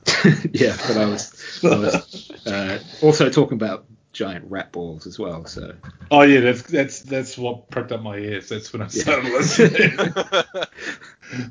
yeah, 0.53 0.75
but 0.87 0.97
I 0.97 1.05
was, 1.05 1.59
I 1.63 1.67
was 1.77 2.31
uh, 2.47 2.79
also 3.01 3.29
talking 3.29 3.55
about 3.55 3.85
giant 4.13 4.49
rat 4.49 4.71
balls 4.71 5.07
as 5.07 5.19
well. 5.19 5.45
So 5.45 5.75
Oh 6.11 6.21
yeah, 6.21 6.39
that's 6.41 6.61
that's 6.63 6.99
that's 7.01 7.37
what 7.37 7.69
pricked 7.69 7.91
up 7.91 8.01
my 8.01 8.17
ears. 8.17 8.49
That's 8.49 8.71
when 8.71 8.81
I 8.81 8.85
Yeah. 8.85 9.01
started 9.01 9.31
listening. 9.33 9.97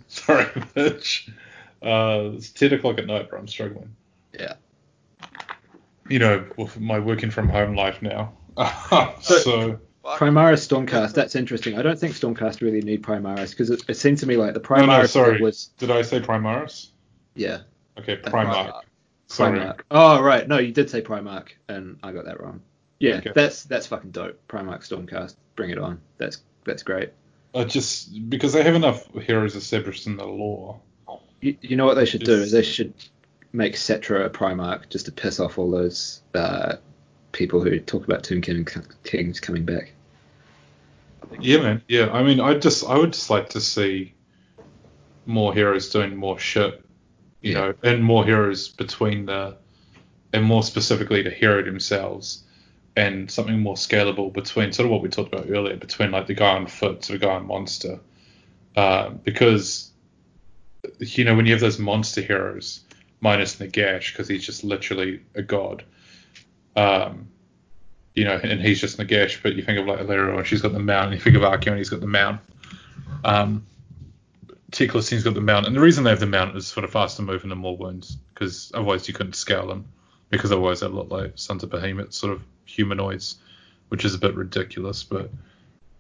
Sorry, 0.08 0.44
bitch. 0.74 1.28
Uh, 1.82 2.36
it's 2.36 2.50
ten 2.50 2.72
o'clock 2.72 2.98
at 2.98 3.06
night, 3.06 3.28
bro. 3.28 3.40
I'm 3.40 3.48
struggling. 3.48 3.94
Yeah. 4.38 4.54
You 6.08 6.18
know, 6.18 6.44
with 6.56 6.78
my 6.80 6.98
working 6.98 7.30
from 7.30 7.48
home 7.48 7.74
life 7.76 8.02
now. 8.02 8.32
so. 9.20 9.80
Primaris 10.04 10.68
Stormcast, 10.68 11.14
that's 11.14 11.34
interesting. 11.34 11.78
I 11.78 11.82
don't 11.82 11.98
think 11.98 12.12
Stormcast 12.12 12.60
really 12.60 12.82
need 12.82 13.02
Primaris 13.02 13.50
because 13.50 13.70
it, 13.70 13.82
it 13.88 13.94
seemed 13.94 14.18
to 14.18 14.26
me 14.26 14.36
like 14.36 14.52
the 14.52 14.60
no, 14.60 14.66
Primaris 14.66 14.86
no, 15.00 15.06
sorry. 15.06 15.40
was 15.40 15.68
Did 15.78 15.90
I 15.90 16.02
say 16.02 16.20
Primaris? 16.20 16.88
yeah 17.34 17.60
Okay, 17.98 18.16
That's 18.16 18.28
Primarch. 18.34 18.80
Sorry. 19.28 19.58
Primarch. 19.58 19.80
Oh 19.90 20.22
right, 20.22 20.46
no, 20.46 20.58
you 20.58 20.72
did 20.72 20.90
say 20.90 21.00
Primarch, 21.02 21.48
and 21.68 21.98
I 22.02 22.12
got 22.12 22.24
that 22.26 22.40
wrong. 22.40 22.60
Yeah, 23.00 23.16
Okay. 23.16 23.32
that's 23.34 23.64
that's 23.64 23.86
fucking 23.86 24.10
dope. 24.10 24.40
Primarch 24.48 24.88
Stormcast, 24.88 25.36
bring 25.56 25.70
it 25.70 25.78
on. 25.78 26.00
That's 26.18 26.42
that's 26.64 26.82
great. 26.82 27.10
Uh, 27.54 27.64
just 27.64 28.28
because 28.28 28.52
they 28.52 28.62
have 28.62 28.74
enough 28.74 29.06
heroes 29.14 29.54
established 29.54 30.06
in 30.06 30.16
the 30.16 30.24
lore. 30.26 30.80
You, 31.40 31.56
you 31.60 31.76
know 31.76 31.84
what 31.84 31.94
they 31.94 32.04
should 32.06 32.24
do 32.24 32.36
Just- 32.36 32.46
is 32.46 32.52
they 32.52 32.62
should 32.62 32.94
make 33.52 33.74
Settra 33.74 34.24
a 34.26 34.30
Primarch 34.30 34.88
just 34.88 35.06
to 35.06 35.12
piss 35.12 35.38
off 35.38 35.58
all 35.58 35.70
those 35.70 36.22
uh, 36.34 36.76
people 37.30 37.62
who 37.62 37.78
talk 37.78 38.04
about 38.04 38.24
Tomb 38.24 38.40
King, 38.40 38.66
Kings 39.04 39.38
coming 39.38 39.64
back. 39.64 39.92
Yeah, 41.40 41.60
man. 41.62 41.82
Yeah, 41.88 42.10
I 42.12 42.22
mean, 42.22 42.40
I 42.40 42.54
just, 42.54 42.84
I 42.84 42.98
would 42.98 43.12
just 43.12 43.30
like 43.30 43.50
to 43.50 43.60
see 43.60 44.14
more 45.26 45.54
heroes 45.54 45.88
doing 45.90 46.16
more 46.16 46.38
shit, 46.38 46.83
you 47.44 47.52
Yeah. 47.52 47.60
know, 47.60 47.74
and 47.82 48.02
more 48.02 48.24
heroes 48.24 48.68
between 48.68 49.26
the, 49.26 49.56
and 50.32 50.42
more 50.44 50.62
specifically 50.62 51.22
the 51.22 51.30
hero 51.30 51.62
themselves, 51.62 52.42
and 52.96 53.30
something 53.30 53.60
more 53.60 53.74
scalable 53.74 54.32
between 54.32 54.72
sort 54.72 54.86
of 54.86 54.90
what 54.90 55.02
we 55.02 55.08
talked 55.08 55.32
about 55.32 55.50
earlier, 55.50 55.76
between 55.76 56.10
like 56.10 56.26
the 56.26 56.34
guy 56.34 56.56
on 56.56 56.66
foot 56.66 57.02
to 57.02 57.12
the 57.12 57.18
guy 57.18 57.34
on 57.34 57.46
monster, 57.46 58.00
uh, 58.76 59.10
because, 59.10 59.90
you 60.98 61.24
know, 61.24 61.34
when 61.36 61.44
you 61.44 61.52
have 61.52 61.60
those 61.60 61.78
monster 61.78 62.22
heroes, 62.22 62.80
minus 63.20 63.56
Nagash, 63.56 64.12
because 64.12 64.26
he's 64.26 64.44
just 64.44 64.64
literally 64.64 65.20
a 65.34 65.42
god. 65.42 65.84
Um, 66.76 67.28
you 68.14 68.24
know, 68.24 68.40
and 68.42 68.60
he's 68.62 68.80
just 68.80 68.96
Nagash, 68.96 69.42
but 69.42 69.54
you 69.54 69.62
think 69.62 69.78
of 69.78 69.86
like 69.86 69.98
Alarielle 69.98 70.38
and 70.38 70.46
she's 70.46 70.62
got 70.62 70.72
the 70.72 70.78
mount, 70.78 71.06
and 71.06 71.14
you 71.14 71.20
think 71.20 71.36
of 71.36 71.42
Archaon 71.42 71.68
and 71.68 71.78
he's 71.78 71.90
got 71.90 72.00
the 72.00 72.06
mount. 72.06 72.40
Um, 73.22 73.66
Tekla-Sin's 74.74 75.22
got 75.22 75.34
the 75.34 75.40
mount, 75.40 75.66
and 75.66 75.76
the 75.76 75.80
reason 75.80 76.02
they 76.02 76.10
have 76.10 76.20
the 76.20 76.26
mount 76.26 76.56
is 76.56 76.70
for 76.70 76.80
the 76.80 76.88
faster 76.88 77.22
movement 77.22 77.52
and 77.52 77.60
more 77.60 77.76
wounds, 77.76 78.16
because 78.34 78.72
otherwise 78.74 79.06
you 79.06 79.14
couldn't 79.14 79.36
scale 79.36 79.68
them, 79.68 79.86
because 80.30 80.50
otherwise 80.50 80.80
they 80.80 80.88
look 80.88 81.10
like 81.10 81.32
Sons 81.36 81.62
of 81.62 81.70
Behemat 81.70 82.12
sort 82.12 82.32
of 82.32 82.42
humanoids, 82.64 83.36
which 83.88 84.04
is 84.04 84.14
a 84.14 84.18
bit 84.18 84.34
ridiculous, 84.34 85.04
but 85.04 85.30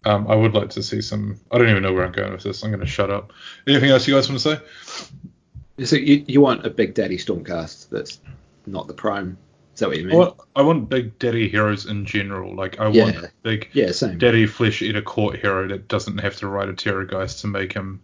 um, 0.04 0.26
I 0.28 0.34
would 0.34 0.54
like 0.54 0.70
to 0.70 0.82
see 0.82 1.00
some. 1.00 1.38
I 1.52 1.58
don't 1.58 1.68
even 1.68 1.84
know 1.84 1.92
where 1.92 2.04
I'm 2.04 2.12
going 2.12 2.32
with 2.32 2.42
this. 2.42 2.62
I'm 2.64 2.70
going 2.70 2.80
to 2.80 2.86
shut 2.86 3.10
up. 3.10 3.32
Anything 3.66 3.90
else 3.90 4.08
you 4.08 4.14
guys 4.14 4.28
want 4.28 4.40
to 4.40 4.56
say? 4.56 5.84
So 5.84 5.96
you, 5.96 6.24
you 6.26 6.40
want 6.40 6.66
a 6.66 6.70
Big 6.70 6.94
Daddy 6.94 7.16
Stormcast 7.16 7.88
that's 7.90 8.20
not 8.66 8.88
the 8.88 8.92
Prime? 8.92 9.38
Is 9.74 9.80
that 9.80 9.88
what 9.88 9.98
you 9.98 10.04
I 10.04 10.06
mean? 10.06 10.18
want, 10.18 10.36
I 10.54 10.62
want 10.62 10.88
big 10.88 11.18
daddy 11.18 11.48
heroes 11.48 11.86
in 11.86 12.04
general. 12.04 12.54
Like 12.54 12.78
I 12.78 12.88
Yeah. 12.88 13.04
want 13.04 13.16
a 13.16 13.30
big 13.42 13.70
Yeah, 13.72 13.90
same. 13.90 14.18
daddy 14.18 14.46
flesh 14.46 14.82
eater 14.82 15.02
court 15.02 15.36
hero 15.38 15.66
that 15.68 15.88
doesn't 15.88 16.18
have 16.18 16.36
to 16.36 16.48
ride 16.48 16.68
a 16.68 16.74
terrorgheist 16.74 17.40
to 17.40 17.48
make 17.48 17.72
him 17.72 18.00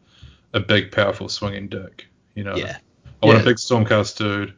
a 0.52 0.60
big, 0.60 0.92
powerful 0.92 1.28
swinging 1.28 1.68
dick. 1.68 2.06
You 2.34 2.44
know, 2.44 2.56
Yeah. 2.56 2.78
I 3.22 3.26
want 3.26 3.38
Yeah. 3.38 3.42
a 3.42 3.46
big 3.46 3.56
Stormcast 3.56 4.16
dude. 4.18 4.54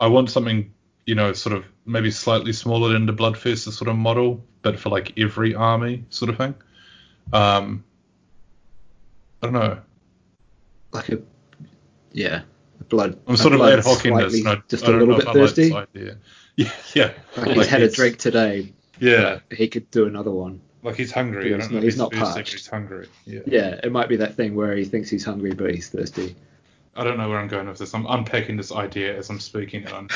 I 0.00 0.06
want 0.08 0.30
something, 0.30 0.72
you 1.06 1.14
know, 1.14 1.32
sort 1.32 1.54
of 1.56 1.64
maybe 1.84 2.10
slightly 2.10 2.52
smaller 2.52 2.92
than 2.92 3.06
the 3.06 3.12
Bloodfest 3.12 3.70
sort 3.72 3.88
of 3.88 3.96
model, 3.96 4.44
but 4.62 4.78
for 4.78 4.88
like 4.90 5.18
every 5.18 5.54
army 5.54 6.04
sort 6.10 6.30
of 6.30 6.36
thing. 6.38 6.54
Um, 7.32 7.84
I 9.42 9.46
don't 9.46 9.52
know. 9.52 9.78
Like 10.92 11.08
a 11.10 11.18
yeah, 12.12 12.42
a 12.80 12.84
blood. 12.84 13.18
I'm 13.26 13.36
sort 13.36 13.54
of 13.54 13.60
ad 13.60 13.80
hoc 13.84 14.04
in 14.06 14.14
this, 14.16 14.44
I, 14.46 14.56
just 14.68 14.84
I 14.84 14.92
a 14.92 14.96
little 14.96 15.16
bit 15.16 15.26
like 15.26 15.34
thirsty. 15.34 15.68
Yeah, 16.56 16.70
yeah, 16.94 17.12
Like 17.36 17.48
he's 17.48 17.56
Like 17.58 17.66
had 17.68 17.82
a 17.82 17.90
drink 17.90 18.16
today. 18.18 18.72
yeah. 18.98 19.40
he 19.54 19.68
could 19.68 19.90
do 19.90 20.06
another 20.06 20.30
one. 20.30 20.60
Like 20.86 20.96
he's 20.96 21.10
hungry. 21.10 21.52
I 21.52 21.56
He's 21.56 21.64
don't 21.64 21.72
know 21.72 21.78
not- 21.78 21.84
he's 21.84 21.96
not 21.98 22.12
parched. 22.12 22.52
He's 22.52 22.66
hungry. 22.68 23.08
Yeah. 23.26 23.40
Yeah, 23.44 23.80
it 23.82 23.90
might 23.90 24.08
be 24.08 24.16
that 24.16 24.36
thing 24.36 24.54
where 24.54 24.76
he 24.76 24.84
thinks 24.84 25.10
he's 25.10 25.24
hungry 25.24 25.52
but 25.52 25.74
he's 25.74 25.88
thirsty. 25.88 26.36
I 26.94 27.02
don't 27.04 27.18
know 27.18 27.28
where 27.28 27.38
I'm 27.38 27.48
going 27.48 27.66
with 27.68 27.78
this. 27.78 27.92
I'm 27.92 28.06
unpacking 28.06 28.56
this 28.56 28.70
idea 28.72 29.16
as 29.18 29.28
I'm 29.28 29.40
speaking, 29.40 29.84
and 29.84 29.92
I'm 29.92 30.08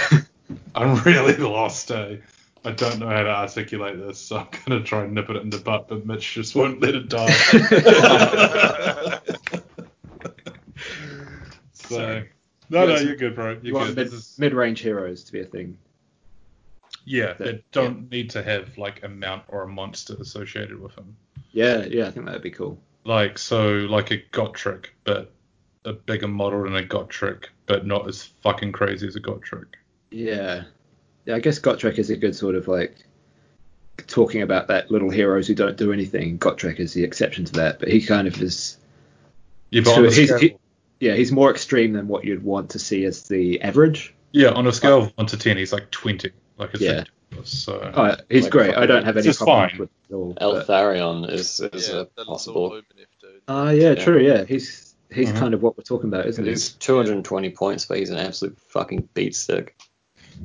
I'm 0.74 1.02
really 1.02 1.36
lost. 1.36 1.90
Eh? 1.90 2.16
I 2.64 2.70
don't 2.70 2.98
know 3.00 3.08
how 3.08 3.22
to 3.22 3.30
articulate 3.30 3.98
this, 3.98 4.18
so 4.18 4.36
I'm 4.38 4.46
gonna 4.64 4.82
try 4.84 5.02
and 5.04 5.12
nip 5.12 5.28
it 5.28 5.36
in 5.36 5.50
the 5.50 5.58
butt, 5.58 5.88
but 5.88 6.06
Mitch 6.06 6.34
just 6.34 6.54
won't 6.54 6.80
let 6.80 6.94
it 6.94 7.08
die. 7.08 7.34
So 11.74 11.96
Sorry. 11.96 12.28
no, 12.70 12.86
no, 12.86 12.96
you're 12.98 13.16
good, 13.16 13.34
bro. 13.34 13.50
You 13.52 13.58
You're 13.64 13.74
want 13.74 13.96
good. 13.96 14.12
mid, 14.12 14.22
mid-range 14.38 14.80
heroes 14.80 15.24
to 15.24 15.32
be 15.32 15.40
a 15.40 15.44
thing. 15.44 15.76
Yeah, 17.10 17.32
that- 17.34 17.38
they 17.44 17.62
don't 17.72 18.10
need 18.10 18.30
to 18.30 18.42
have 18.42 18.78
like 18.78 19.02
a 19.02 19.08
mount 19.08 19.42
or 19.48 19.62
a 19.62 19.68
monster 19.68 20.14
associated 20.20 20.80
with 20.80 20.94
them. 20.94 21.16
Yeah, 21.52 21.84
yeah, 21.86 22.06
I 22.06 22.10
think 22.12 22.26
that'd 22.26 22.42
be 22.42 22.50
cool. 22.50 22.78
Like 23.04 23.36
so, 23.38 23.72
like 23.90 24.10
a 24.12 24.18
Gotrek, 24.32 24.86
but 25.04 25.32
a 25.84 25.92
bigger 25.94 26.28
model 26.28 26.62
than 26.64 26.76
a 26.76 26.82
Gotrek, 26.82 27.46
but 27.66 27.84
not 27.86 28.06
as 28.06 28.22
fucking 28.42 28.72
crazy 28.72 29.08
as 29.08 29.16
a 29.16 29.20
Gotrek. 29.20 29.66
Yeah, 30.12 30.64
yeah. 31.24 31.34
I 31.34 31.40
guess 31.40 31.58
Gotrek 31.58 31.98
is 31.98 32.10
a 32.10 32.16
good 32.16 32.36
sort 32.36 32.54
of 32.54 32.68
like 32.68 32.94
talking 34.06 34.42
about 34.42 34.68
that 34.68 34.90
little 34.90 35.10
heroes 35.10 35.46
who 35.48 35.54
don't 35.54 35.76
do 35.76 35.92
anything. 35.92 36.38
Gotrek 36.38 36.78
is 36.78 36.92
the 36.94 37.02
exception 37.04 37.44
to 37.46 37.52
that, 37.54 37.80
but 37.80 37.88
he 37.88 38.00
kind 38.00 38.28
of 38.28 38.40
is. 38.40 38.76
Yeah, 39.70 39.82
So 39.82 40.02
he's- 40.08 40.40
he- 40.40 40.56
Yeah, 41.00 41.14
he's 41.14 41.32
more 41.32 41.50
extreme 41.50 41.94
than 41.94 42.08
what 42.08 42.24
you'd 42.24 42.42
want 42.44 42.70
to 42.70 42.78
see 42.78 43.04
as 43.06 43.26
the 43.28 43.60
average. 43.62 44.14
yeah, 44.32 44.50
on 44.50 44.66
a 44.66 44.72
scale 44.72 44.98
of 45.04 45.12
one 45.16 45.26
to 45.28 45.36
ten, 45.38 45.56
he's 45.56 45.72
like 45.72 45.90
twenty. 45.90 46.30
Like 46.60 46.74
it's 46.74 46.82
Yeah. 46.82 47.04
ridiculous. 47.30 47.50
So 47.64 47.78
Uh, 47.78 48.16
he's 48.28 48.44
Like 48.44 48.52
great. 48.52 48.76
I 48.76 48.86
don't 48.86 49.04
have 49.04 49.16
any 49.16 49.26
It's 49.28 49.38
problems 49.38 49.72
fine. 49.72 49.80
with 49.80 49.88
it 49.88 50.12
at 50.12 50.14
all. 50.14 50.34
but- 50.34 50.66
Eltharion 50.66 51.30
is, 51.30 51.58
is 51.60 51.88
yeah, 51.88 52.04
a 52.18 52.24
possible. 52.24 52.70
Lumineth 52.70 53.06
dude. 53.20 53.40
Ah, 53.48 53.70
yeah, 53.70 53.90
Yeah. 53.90 53.94
true. 53.94 54.20
Yeah, 54.20 54.44
he's 54.44 54.94
he's 55.12 55.30
Mhm. 55.30 55.38
kind 55.38 55.54
of 55.54 55.62
what 55.62 55.76
we're 55.76 55.82
talking 55.82 56.08
about, 56.08 56.26
isn't 56.26 56.44
he? 56.44 56.50
He's 56.50 56.68
220 56.74 57.50
points, 57.50 57.84
but 57.86 57.98
he's 57.98 58.10
an 58.10 58.18
absolute 58.18 58.56
fucking 58.60 59.08
beat 59.14 59.34
stick. 59.34 59.76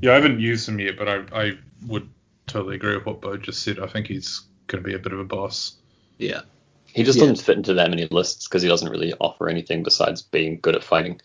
yeah, 0.01 0.11
I 0.11 0.15
haven't 0.15 0.39
used 0.39 0.67
him 0.67 0.79
yet, 0.79 0.97
but 0.97 1.07
I 1.07 1.23
I 1.33 1.51
would 1.87 2.09
totally 2.47 2.75
agree 2.75 2.95
with 2.95 3.05
what 3.05 3.21
Bo 3.21 3.37
just 3.37 3.61
said. 3.63 3.79
I 3.79 3.87
think 3.87 4.07
he's 4.07 4.41
going 4.67 4.83
to 4.83 4.87
be 4.89 4.95
a 4.95 4.99
bit 4.99 5.11
of 5.13 5.19
a 5.19 5.23
boss. 5.25 5.75
Yeah, 6.17 6.41
He 6.87 7.03
just 7.03 7.17
Yeah. 7.19 7.25
doesn't 7.25 7.43
fit 7.43 7.57
into 7.57 7.73
that 7.73 7.89
many 7.89 8.05
lists 8.09 8.47
because 8.47 8.61
he 8.61 8.69
doesn't 8.69 8.89
really 8.89 9.13
offer 9.19 9.49
anything 9.49 9.83
besides 9.83 10.21
being 10.21 10.59
good 10.61 10.75
at 10.75 10.83
fighting. 10.83 11.19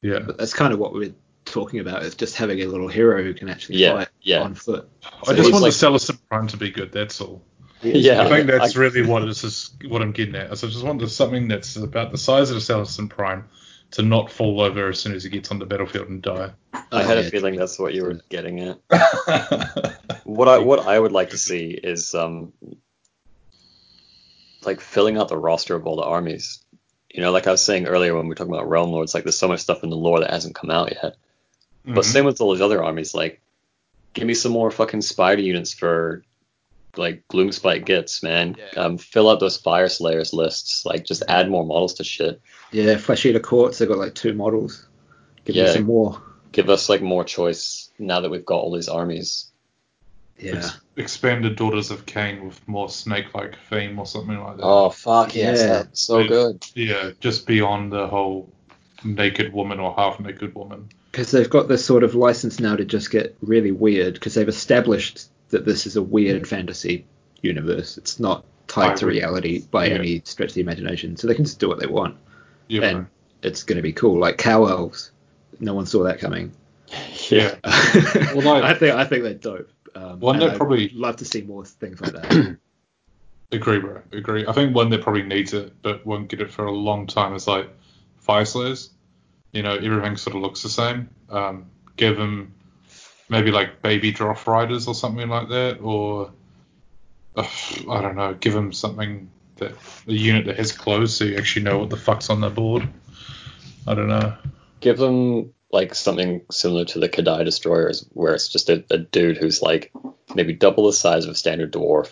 Yeah. 0.00 0.18
but 0.20 0.36
that's 0.38 0.52
kind 0.54 0.72
of 0.72 0.78
what 0.80 0.92
we're 0.92 1.14
talking 1.52 1.78
about 1.80 2.02
is 2.02 2.14
just 2.16 2.36
having 2.36 2.60
a 2.60 2.66
little 2.66 2.88
hero 2.88 3.22
who 3.22 3.34
can 3.34 3.48
actually 3.48 3.78
Yeah, 3.78 3.96
fight 3.98 4.08
yeah. 4.22 4.42
on 4.42 4.54
foot. 4.54 4.88
I 5.28 5.34
just 5.34 5.52
want 5.52 5.62
like- 5.62 5.72
the 5.72 5.86
Celestin 5.86 6.18
Prime 6.28 6.48
to 6.48 6.56
be 6.56 6.70
good. 6.70 6.90
That's 6.90 7.20
all. 7.20 7.42
Yeah, 7.82 8.22
I 8.22 8.28
think 8.28 8.46
that's 8.46 8.76
I- 8.76 8.80
really 8.80 9.02
what 9.02 9.24
this 9.26 9.44
is. 9.44 9.70
What 9.88 10.02
I'm 10.02 10.12
getting 10.12 10.34
at. 10.36 10.56
So 10.58 10.66
I 10.66 10.70
just 10.70 10.84
want 10.84 11.00
the, 11.00 11.08
something 11.08 11.48
that's 11.48 11.76
about 11.76 12.10
the 12.12 12.18
size 12.18 12.50
of 12.50 12.54
the 12.56 12.60
Celestant-Prime 12.60 13.48
to 13.92 14.02
not 14.02 14.30
fall 14.30 14.60
over 14.60 14.88
as 14.88 15.00
soon 15.00 15.14
as 15.14 15.24
he 15.24 15.30
gets 15.30 15.50
on 15.50 15.58
the 15.58 15.66
battlefield 15.66 16.08
and 16.08 16.22
die. 16.22 16.52
I 16.90 17.02
had 17.02 17.18
a 17.18 17.24
feeling 17.30 17.56
that's 17.56 17.78
what 17.78 17.92
you 17.92 18.04
were 18.04 18.20
getting 18.28 18.60
at. 18.60 18.78
What 20.24 20.48
I 20.48 20.58
what 20.58 20.86
I 20.86 20.98
would 20.98 21.12
like 21.12 21.30
to 21.30 21.38
see 21.38 21.70
is 21.72 22.14
um 22.14 22.52
like 24.64 24.80
filling 24.80 25.16
out 25.18 25.28
the 25.28 25.36
roster 25.36 25.74
of 25.74 25.86
all 25.86 25.96
the 25.96 26.02
armies. 26.04 26.60
You 27.12 27.20
know, 27.20 27.32
like 27.32 27.46
I 27.46 27.50
was 27.50 27.60
saying 27.60 27.86
earlier 27.86 28.14
when 28.14 28.24
we 28.24 28.28
were 28.30 28.34
talking 28.34 28.54
about 28.54 28.68
Realm 28.68 28.90
Lords, 28.90 29.14
like 29.14 29.24
there's 29.24 29.36
so 29.38 29.48
much 29.48 29.60
stuff 29.60 29.82
in 29.82 29.90
the 29.90 29.96
lore 29.96 30.20
that 30.20 30.30
hasn't 30.30 30.54
come 30.54 30.70
out 30.70 30.92
yet. 30.92 31.16
But 31.84 32.04
Mhm. 32.04 32.04
same 32.04 32.24
with 32.24 32.40
all 32.40 32.50
those 32.50 32.60
other 32.60 32.82
armies, 32.82 33.14
like 33.14 33.40
give 34.14 34.26
me 34.26 34.34
some 34.34 34.52
more 34.52 34.70
fucking 34.70 35.02
spider 35.02 35.42
units 35.42 35.72
for 35.72 36.24
like 36.96 37.24
Gloomspite 37.32 37.86
Gitz, 37.86 38.22
man. 38.22 38.56
Yeah. 38.58 38.82
Um, 38.82 38.98
fill 38.98 39.30
out 39.30 39.40
those 39.40 39.60
Fyreslayers 39.60 40.32
lists. 40.34 40.84
Like 40.84 41.04
just 41.06 41.22
add 41.28 41.48
more 41.50 41.64
models 41.64 41.94
to 41.94 42.04
shit. 42.04 42.40
Yeah, 42.70 42.96
Flesh 42.98 43.24
Eater 43.24 43.40
Courts, 43.40 43.78
they've 43.78 43.88
got 43.88 43.98
like 43.98 44.14
two 44.14 44.34
models. 44.34 44.86
Give 45.44 45.56
me 45.56 45.66
some 45.72 45.84
more. 45.84 46.22
Give 46.52 46.68
us 46.68 46.88
like 46.90 47.00
more 47.02 47.24
choice 47.24 47.90
now 47.98 48.20
that 48.20 48.30
we've 48.30 48.44
got 48.44 48.58
all 48.58 48.72
these 48.74 48.88
armies. 48.88 49.46
Yeah. 50.38 50.56
Ex- 50.56 50.80
expanded 50.96 51.56
Daughters 51.56 51.90
of 51.90 52.04
Khaine 52.04 52.42
with 52.44 52.60
more 52.68 52.88
snake-like 52.90 53.56
theme 53.70 53.98
or 53.98 54.04
something 54.06 54.38
like 54.38 54.58
that. 54.58 54.62
Oh 54.64 54.90
fuck 54.90 55.34
yes, 55.34 55.60
Yeah. 55.60 55.66
that's 55.68 56.02
so 56.02 56.18
With- 56.18 56.28
good. 56.28 56.66
Yeah, 56.74 57.10
just 57.20 57.46
beyond 57.46 57.90
the 57.92 58.06
whole 58.06 58.52
naked 59.04 59.52
woman 59.52 59.80
or 59.80 59.94
half-naked 59.94 60.54
woman. 60.54 60.88
Because 61.10 61.30
they've 61.30 61.50
got 61.50 61.68
this 61.68 61.84
sort 61.84 62.04
of 62.04 62.14
license 62.14 62.58
now 62.60 62.76
to 62.76 62.84
just 62.84 63.10
get 63.10 63.36
really 63.42 63.72
weird 63.72 64.14
because 64.14 64.34
they've 64.34 64.48
established 64.48 65.28
that 65.50 65.64
this 65.64 65.86
is 65.86 65.96
a 65.96 66.02
weird 66.02 66.48
fantasy 66.48 67.04
universe. 67.42 67.98
It's 67.98 68.18
not 68.18 68.44
tied 68.68 68.96
to 68.96 69.06
I 69.06 69.08
agree. 69.08 69.18
reality 69.18 69.62
by 69.70 69.86
Yeah. 69.86 69.94
any 69.96 70.22
stretch 70.24 70.50
of 70.50 70.54
the 70.54 70.60
imagination. 70.62 71.16
So 71.16 71.26
they 71.26 71.34
can 71.34 71.44
just 71.44 71.58
do 71.60 71.68
what 71.68 71.78
they 71.80 71.86
want. 71.86 72.16
Yeah, 72.68 72.82
and 72.84 73.06
it's 73.42 73.62
going 73.64 73.76
to 73.76 73.82
be 73.82 73.92
cool. 73.92 74.18
Like 74.18 74.38
cow 74.38 74.64
elves. 74.66 75.10
No 75.60 75.74
one 75.74 75.84
saw 75.86 76.04
that 76.04 76.18
coming. 76.18 76.52
yeah. 77.30 77.56
Well, 78.34 78.60
like- 78.60 78.64
I 78.64 78.74
think 78.74 78.94
I 78.94 79.04
think 79.04 79.22
they're 79.24 79.34
dope. 79.34 79.68
Um, 79.94 80.20
One 80.20 80.38
that 80.38 80.50
I'd 80.52 80.56
probably- 80.56 80.88
love 80.94 81.16
to 81.16 81.24
see 81.26 81.42
more 81.42 81.64
things 81.66 82.00
like 82.00 82.12
that. 82.12 82.56
Agree, 83.52 83.78
bro. 83.80 84.00
Agree. 84.12 84.46
I 84.46 84.52
think 84.52 84.74
one 84.74 84.88
that 84.90 85.02
probably 85.02 85.22
needs 85.24 85.52
it 85.52 85.74
but 85.82 86.06
won't 86.06 86.28
get 86.28 86.40
it 86.40 86.50
for 86.50 86.64
a 86.64 86.72
long 86.72 87.06
time 87.06 87.34
is 87.34 87.46
like 87.46 87.68
Fyreslayers. 88.26 88.90
You 89.52 89.62
know, 89.62 89.74
everything 89.74 90.16
sort 90.16 90.36
of 90.36 90.42
looks 90.42 90.62
the 90.62 90.68
same. 90.68 91.10
Um, 91.28 91.66
give 91.96 92.16
them 92.16 92.54
maybe 93.28 93.50
like 93.50 93.82
baby 93.82 94.12
Droth 94.12 94.46
Riders 94.46 94.86
or 94.86 94.94
something 94.94 95.28
like 95.28 95.48
that, 95.48 95.78
or 95.80 96.32
uh, 97.36 97.48
I 97.90 98.00
don't 98.00 98.16
know, 98.16 98.34
give 98.34 98.52
them 98.52 98.72
something 98.72 99.30
that 99.56 99.72
a 100.06 100.12
unit 100.12 100.46
that 100.46 100.56
has 100.56 100.72
clothes 100.72 101.16
so 101.16 101.24
you 101.24 101.36
actually 101.36 101.62
know 101.62 101.78
what 101.78 101.90
the 101.90 101.96
fuck's 101.96 102.30
on 102.30 102.40
the 102.40 102.50
board. 102.50 102.88
I 103.86 103.94
don't 103.94 104.08
know. 104.08 104.36
Give 104.80 104.96
them 104.98 105.52
like 105.70 105.94
something 105.94 106.42
similar 106.50 106.84
to 106.84 106.98
the 106.98 107.08
K'daai 107.08 107.44
Destroyers, 107.44 108.06
where 108.12 108.34
it's 108.34 108.48
just 108.48 108.68
a, 108.68 108.84
a 108.90 108.98
dude 108.98 109.38
who's 109.38 109.62
like 109.62 109.92
maybe 110.34 110.52
double 110.52 110.86
the 110.86 110.92
size 110.92 111.24
of 111.24 111.32
a 111.32 111.34
standard 111.34 111.72
dwarf, 111.72 112.10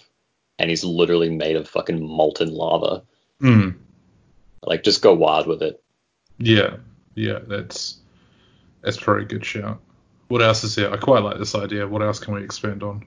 and 0.58 0.70
he's 0.70 0.84
literally 0.84 1.30
made 1.30 1.56
of 1.56 1.68
fucking 1.68 2.04
molten 2.04 2.52
lava. 2.52 3.02
Hmm. 3.40 3.70
Like, 4.62 4.82
just 4.82 5.02
go 5.02 5.14
wild 5.14 5.46
with 5.46 5.62
it. 5.62 5.82
Yeah, 6.40 6.76
yeah, 7.14 7.38
that's 7.46 7.98
that's 8.80 8.96
a 8.96 9.00
pretty 9.00 9.26
good 9.26 9.44
shout. 9.44 9.78
What 10.28 10.42
else 10.42 10.64
is 10.64 10.74
there? 10.74 10.92
I 10.92 10.96
quite 10.96 11.22
like 11.22 11.38
this 11.38 11.54
idea. 11.54 11.86
What 11.86 12.02
else 12.02 12.18
can 12.18 12.34
we 12.34 12.42
expand 12.42 12.82
on? 12.82 13.04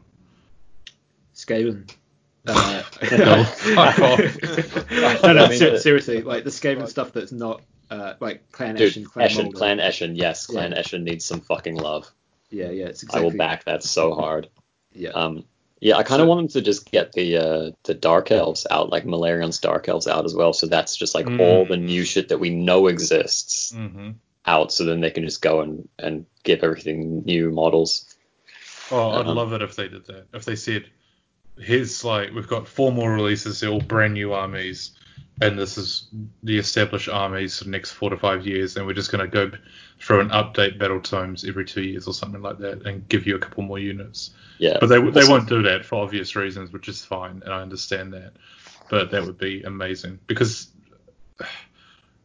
Skaven. 1.36 1.90
Uh, 2.45 2.84
No, 3.14 3.45
no, 5.24 5.34
no, 5.34 5.52
ser- 5.53 5.78
seriously, 5.80 6.22
like 6.24 6.44
the 6.44 6.50
Skaven 6.50 6.90
stuff 6.90 7.14
that's 7.14 7.32
not 7.32 7.62
uh, 7.90 8.16
like 8.20 8.52
Clan 8.52 8.76
Dude, 8.76 8.90
Ashen, 8.90 9.06
Clan 9.06 9.30
Eshin, 9.30 9.44
Moulder. 9.44 9.58
Clan 9.58 9.78
Eshin, 9.78 10.18
yes, 10.18 10.45
Clan 10.48 10.72
Yeah. 10.74 10.82
Eshin 10.82 11.03
needs 11.03 11.24
some 11.24 11.40
fucking 11.40 11.76
love. 11.78 12.12
Yeah, 12.50 12.70
yeah, 12.72 12.88
it's 12.88 13.06
I 13.14 13.22
will 13.22 13.32
back 13.32 13.64
that 13.64 13.82
so 13.82 14.14
hard. 14.14 14.50
Yeah, 14.92 15.12
Um, 15.12 15.45
yeah, 15.86 15.98
I 15.98 16.03
kind 16.03 16.22
of 16.22 16.26
So- 16.26 16.30
want 16.30 16.40
them 16.40 16.48
to 16.50 16.62
just 16.62 16.90
get 16.92 17.12
the 17.12 17.38
uh, 17.38 17.72
the 17.84 17.94
Dark 17.94 18.32
Elves 18.32 18.66
out, 18.72 18.90
like 18.90 19.06
Malerion's 19.06 19.60
Dark 19.60 19.90
Elves 19.90 20.08
out 20.08 20.24
as 20.26 20.34
well. 20.34 20.53
So 20.53 20.66
that's 20.68 20.95
just 20.95 21.14
like 21.14 21.26
Mm. 21.26 21.40
all 21.42 21.66
the 21.66 21.76
new 21.78 22.06
shit 22.06 22.30
that 22.30 22.40
we 22.40 22.50
know 22.50 22.88
exists 22.88 23.72
hmm 23.74 24.12
out. 24.45 24.72
So 24.74 24.84
then 24.86 25.02
they 25.02 25.12
can 25.12 25.24
just 25.24 25.42
go 25.42 25.62
and, 25.62 25.88
and 26.00 26.26
give 26.44 26.64
everything 26.64 27.24
new 27.26 27.50
models. 27.52 28.06
Oh, 28.92 29.12
I'd 29.12 29.28
Um, 29.28 29.36
love 29.36 29.53
it 29.53 29.62
if 29.62 29.76
they 29.76 29.88
did 29.88 30.06
that. 30.08 30.26
If 30.34 30.44
they 30.45 30.56
said, 30.56 30.86
"Here's 31.60 32.03
like 32.03 32.34
we've 32.34 32.48
got 32.48 32.68
four 32.68 32.92
more 32.92 33.12
releases, 33.14 33.60
they're 33.60 33.70
all 33.70 33.80
brand 33.82 34.14
new 34.14 34.34
armies, 34.34 34.92
and 35.42 35.58
this 35.58 35.78
is 35.78 36.08
the 36.44 36.58
established 36.58 37.10
armies 37.10 37.58
for 37.58 37.66
the 37.66 37.70
next 37.72 37.92
four 37.92 38.10
to 38.10 38.18
five 38.18 38.45
years, 38.45 38.78
and 38.78 38.86
we're 38.86 38.94
just 38.94 39.12
gonna 39.12 39.28
go 39.28 39.52
through 40.00 40.22
and 40.22 40.32
update 40.32 40.78
battle 40.78 41.02
tomes 41.02 41.44
every 41.45 41.66
two 41.66 41.82
years 41.82 42.08
or 42.08 42.14
something 42.14 42.42
like 42.42 42.60
that, 42.60 42.86
and 42.86 43.08
give 43.10 43.26
you 43.26 43.36
a 43.36 43.40
couple 43.40 43.64
more 43.64 43.80
units." 43.80 44.32
Yeah, 44.60 44.78
But 44.80 44.88
they 44.88 45.02
they 45.02 45.28
won't 45.28 45.50
do 45.50 45.64
that 45.64 45.86
for 45.86 46.03
obvious 46.03 46.36
reasons, 46.36 46.72
which 46.72 46.88
is 46.88 47.03
fine, 47.03 47.42
and 47.44 47.53
I 47.53 47.62
understand 47.62 48.14
that. 48.14 48.34
But 48.90 49.12
that 49.12 49.26
would 49.26 49.38
be 49.38 49.64
amazing 49.64 50.20
because 50.28 50.68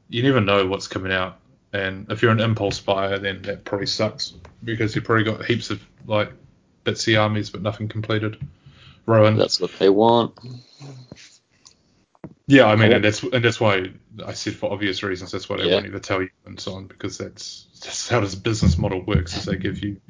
you 0.09 0.23
never 0.23 0.41
know 0.41 0.67
what's 0.67 0.89
coming 0.89 1.12
out, 1.12 1.39
and 1.73 2.07
if 2.11 2.23
you're 2.23 2.33
an 2.33 2.41
impulse 2.41 2.81
buyer, 2.81 3.19
then 3.19 3.43
that 3.43 3.65
probably 3.65 3.87
sucks 3.87 4.35
because 4.62 4.95
you've 4.95 5.05
probably 5.05 5.25
got 5.25 5.45
heaps 5.45 5.70
of 5.70 5.81
like 6.07 6.33
bitsy 6.85 7.20
armies 7.20 7.51
but 7.51 7.62
nothing 7.62 7.89
completed. 7.89 8.39
Rowan. 9.07 9.37
that's 9.37 9.61
what 9.61 9.73
they 9.78 9.89
want. 9.89 10.39
Yeah, 12.51 12.65
I 12.65 12.77
mean, 12.77 12.93
and 12.93 13.05
that's 13.05 13.23
and 13.23 13.44
that's 13.44 13.60
why 13.60 13.91
I 14.25 14.33
said 14.33 14.55
for 14.55 14.73
obvious 14.73 15.02
reasons 15.02 15.31
that's 15.31 15.51
why 15.51 15.59
they 15.59 15.65
Yeah. 15.68 15.75
won't 15.75 15.86
even 15.86 16.01
tell 16.01 16.23
you 16.23 16.31
and 16.47 16.59
so 16.59 16.73
on 16.73 16.86
because 16.86 17.18
that's 17.18 17.67
that's 17.85 18.09
how 18.09 18.20
this 18.20 18.35
business 18.35 18.78
model 18.78 19.05
works. 19.05 19.36
Is 19.36 19.44
they 19.44 19.57
give 19.57 19.85
you 19.85 20.01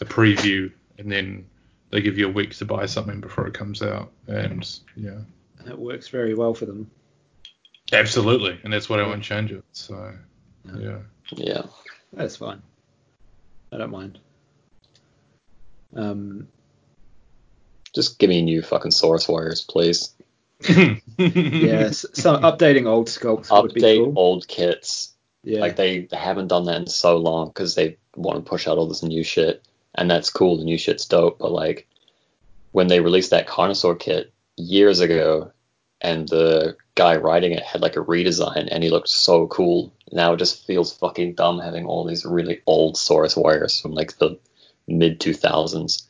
a 0.00 0.04
preview 0.04 0.70
and 0.98 1.10
then 1.10 1.46
they 1.90 2.00
give 2.00 2.18
you 2.18 2.28
a 2.28 2.32
week 2.32 2.54
to 2.56 2.64
buy 2.64 2.86
something 2.86 3.20
before 3.20 3.48
it 3.48 3.54
comes 3.54 3.82
out, 3.82 4.12
and 4.28 4.80
yeah. 4.94 5.18
it 5.66 5.76
works 5.76 6.06
very 6.08 6.34
well 6.34 6.54
for 6.54 6.66
them. 6.66 6.88
Absolutely, 7.92 8.58
and 8.62 8.72
that's 8.72 8.88
why 8.88 9.00
I 9.00 9.06
won't 9.06 9.24
change 9.24 9.50
it. 9.50 9.64
So, 9.72 10.14
yeah. 10.78 10.98
Yeah, 11.32 11.62
That's 12.12 12.36
fine. 12.36 12.62
I 13.72 13.76
don't 13.76 13.90
mind. 13.90 14.18
Um, 15.94 16.48
just 17.94 18.18
give 18.18 18.30
me 18.30 18.40
new 18.40 18.62
fucking 18.62 18.92
Saurus 18.92 19.28
Warriors, 19.28 19.60
please. 19.60 20.14
Yeah, 20.68 20.86
s- 21.88 22.06
so 22.14 22.36
updating 22.38 22.86
old 22.86 23.08
sculpts 23.08 23.50
would 23.62 23.74
be 23.74 23.80
Update 23.80 24.04
cool. 24.04 24.12
old 24.16 24.48
kits. 24.48 25.12
Yeah, 25.44 25.60
Like 25.60 25.76
they, 25.76 26.00
they 26.06 26.16
haven't 26.16 26.48
done 26.48 26.64
that 26.66 26.76
in 26.80 26.86
so 26.86 27.16
long 27.16 27.48
because 27.48 27.74
they 27.74 27.96
want 28.16 28.44
to 28.44 28.48
push 28.48 28.68
out 28.68 28.78
all 28.78 28.86
this 28.86 29.02
new 29.02 29.24
shit, 29.24 29.64
and 29.94 30.10
that's 30.10 30.30
cool. 30.30 30.56
The 30.58 30.64
new 30.64 30.78
shit's 30.78 31.04
dope, 31.06 31.38
but 31.38 31.50
like 31.52 31.88
when 32.70 32.86
they 32.86 33.00
released 33.00 33.30
that 33.30 33.48
Carnosaur 33.48 33.98
kit 33.98 34.32
years 34.56 35.00
ago, 35.00 35.50
and 36.00 36.28
the 36.28 36.76
guy 36.94 37.16
writing 37.16 37.52
it 37.52 37.62
had 37.62 37.80
like 37.80 37.96
a 37.96 38.04
redesign, 38.04 38.68
and 38.70 38.82
he 38.84 38.90
looked 38.90 39.08
so 39.08 39.46
cool. 39.48 39.92
Now 40.12 40.32
it 40.34 40.38
just 40.38 40.66
feels 40.66 40.96
fucking 40.96 41.34
dumb 41.34 41.58
having 41.58 41.86
all 41.86 42.04
these 42.04 42.24
really 42.24 42.60
old 42.66 42.94
Saurus 42.96 43.36
warriors 43.36 43.80
from 43.80 43.92
like 43.92 44.18
the 44.18 44.38
mid 44.86 45.20
2000s. 45.20 46.04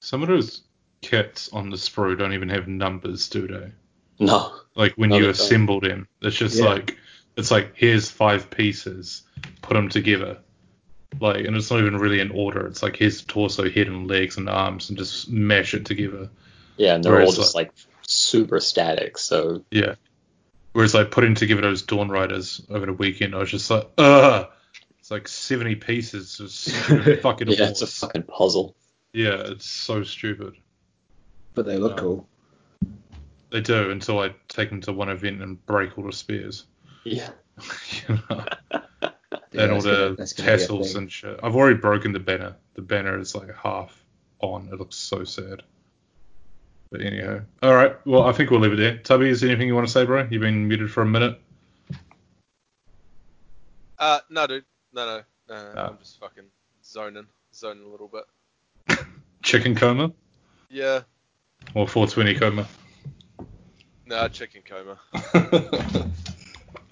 Some 0.00 0.22
of 0.22 0.28
those 0.28 0.62
kits 1.00 1.48
on 1.52 1.70
the 1.70 1.76
sprue 1.76 2.18
don't 2.18 2.32
even 2.32 2.48
have 2.48 2.68
numbers, 2.68 3.28
do 3.28 3.46
they? 3.46 3.72
No, 4.20 4.52
Like 4.74 4.94
when 4.94 5.10
No, 5.10 5.16
you 5.16 5.32
don't. 5.32 5.80
them, 5.80 6.08
it's 6.22 6.36
just 6.36 6.56
Yeah. 6.58 6.66
like 6.66 6.96
it's 7.36 7.50
like 7.52 7.72
here's 7.76 8.10
five 8.10 8.50
pieces, 8.50 9.22
put 9.62 9.74
them 9.74 9.88
together. 9.88 10.38
Like, 11.20 11.46
and 11.46 11.56
it's 11.56 11.70
not 11.70 11.80
even 11.80 11.96
really 11.96 12.20
in 12.20 12.30
order. 12.32 12.66
It's 12.66 12.82
like 12.82 12.96
here's 12.96 13.22
torso, 13.22 13.70
head, 13.70 13.86
and 13.86 14.08
legs 14.08 14.36
and 14.36 14.48
arms, 14.48 14.88
and 14.90 14.98
just 14.98 15.30
mash 15.30 15.72
it 15.74 15.84
together. 15.86 16.28
yeah, 16.76 16.94
and 16.94 17.02
they're 17.04 17.22
all 17.22 17.32
just 17.32 17.54
like 17.54 17.72
super 18.02 18.60
static. 18.60 19.18
So 19.18 19.64
Yeah. 19.70 19.94
Whereas 20.72 20.94
like 20.94 21.10
putting 21.10 21.34
together 21.34 21.62
those 21.62 21.82
Dawn 21.82 22.08
Riders 22.08 22.60
over 22.68 22.86
the 22.86 22.92
weekend, 22.92 23.34
I 23.34 23.38
was 23.38 23.50
just 23.50 23.70
like, 23.70 23.88
ugh. 23.98 24.48
It's 25.00 25.10
like 25.10 25.26
70 25.28 25.76
pieces. 25.76 26.38
It's 26.40 26.70
fucking 27.22 27.48
yeah, 27.48 27.68
it's 27.70 27.82
a 27.82 27.86
fucking 27.86 28.24
puzzle. 28.24 28.76
Yeah, 29.12 29.40
it's 29.46 29.64
so 29.66 30.02
stupid. 30.02 30.54
But 31.58 31.66
they 31.66 31.76
look 31.76 31.96
Yeah. 31.96 32.02
cool. 32.02 32.28
They 33.50 33.60
do 33.60 33.90
until 33.90 34.20
I 34.20 34.32
take 34.46 34.70
them 34.70 34.80
to 34.82 34.92
one 34.92 35.08
event 35.08 35.42
and 35.42 35.66
break 35.66 35.98
all 35.98 36.04
the 36.04 36.12
spears. 36.12 36.66
Yeah, 37.02 37.30
you 38.08 38.14
know? 38.30 38.44
Yeah, 39.50 39.62
and 39.64 39.72
all 39.72 39.80
the 39.80 40.14
gonna 40.14 40.26
tassels 40.28 40.94
and 40.94 41.10
shit. 41.10 41.40
I've 41.42 41.56
already 41.56 41.76
broken 41.78 42.12
the 42.12 42.20
banner. 42.20 42.54
The 42.74 42.82
banner 42.82 43.18
is 43.18 43.34
like 43.34 43.52
half 43.56 44.04
on. 44.38 44.68
It 44.70 44.78
looks 44.78 44.94
so 44.94 45.24
sad. 45.24 45.64
But 46.92 47.00
anyhow, 47.00 47.40
all 47.60 47.74
right. 47.74 47.96
Well, 48.06 48.22
I 48.22 48.32
think 48.32 48.50
we'll 48.50 48.60
leave 48.60 48.74
it 48.74 48.76
there. 48.76 48.98
Tubby, 48.98 49.28
is 49.30 49.40
there 49.40 49.50
anything 49.50 49.66
you 49.66 49.74
want 49.74 49.88
to 49.88 49.92
say, 49.92 50.04
bro? 50.04 50.28
You've 50.30 50.42
been 50.42 50.68
muted 50.68 50.92
for 50.92 51.02
a 51.02 51.06
minute. 51.06 51.40
Uh, 53.98 54.20
no, 54.30 54.46
dude. 54.46 54.64
No, 54.92 55.06
no, 55.06 55.22
no. 55.48 55.64
no. 55.64 55.72
Ah. 55.76 55.88
I'm 55.88 55.98
just 55.98 56.20
fucking 56.20 56.44
zoning, 56.84 57.26
zoning 57.52 57.84
a 57.84 57.88
little 57.88 58.08
bit. 58.08 58.98
Chicken 59.42 59.74
coma 59.74 60.12
Yeah. 60.68 61.00
Or 61.74 61.86
420 61.86 62.38
coma? 62.38 62.68
No, 64.06 64.28
chicken 64.28 64.62
coma. 64.64 64.98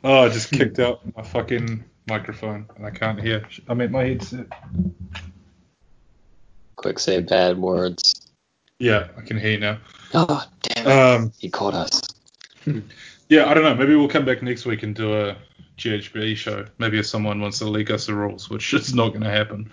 oh, 0.04 0.24
I 0.24 0.28
just 0.28 0.50
kicked 0.50 0.78
out 0.78 1.00
my 1.16 1.22
fucking 1.22 1.82
microphone 2.08 2.68
and 2.76 2.86
I 2.86 2.90
can't 2.90 3.20
hear. 3.20 3.46
I 3.68 3.74
meant 3.74 3.90
my 3.90 4.04
headset. 4.04 4.46
quick 6.76 6.98
say 6.98 7.20
bad 7.20 7.58
words. 7.58 8.30
Yeah, 8.78 9.08
I 9.16 9.22
can 9.22 9.38
hear 9.38 9.52
you 9.52 9.60
now. 9.60 9.78
Oh 10.12 10.44
damn 10.62 10.86
it, 10.86 10.90
Um, 10.90 11.32
he 11.38 11.48
caught 11.48 11.74
us. 11.74 12.02
yeah, 13.28 13.48
I 13.48 13.54
don't 13.54 13.64
know. 13.64 13.74
Maybe 13.74 13.96
we'll 13.96 14.08
come 14.08 14.24
back 14.26 14.42
next 14.42 14.66
week 14.66 14.82
and 14.82 14.94
do 14.94 15.14
a 15.14 15.36
GHB 15.78 16.36
show. 16.36 16.66
Maybe 16.78 16.98
if 16.98 17.06
someone 17.06 17.40
wants 17.40 17.58
to 17.60 17.64
leak 17.64 17.90
us 17.90 18.06
the 18.06 18.14
rules, 18.14 18.50
which 18.50 18.74
is 18.74 18.94
not 18.94 19.08
going 19.08 19.22
to 19.22 19.30
happen 19.30 19.70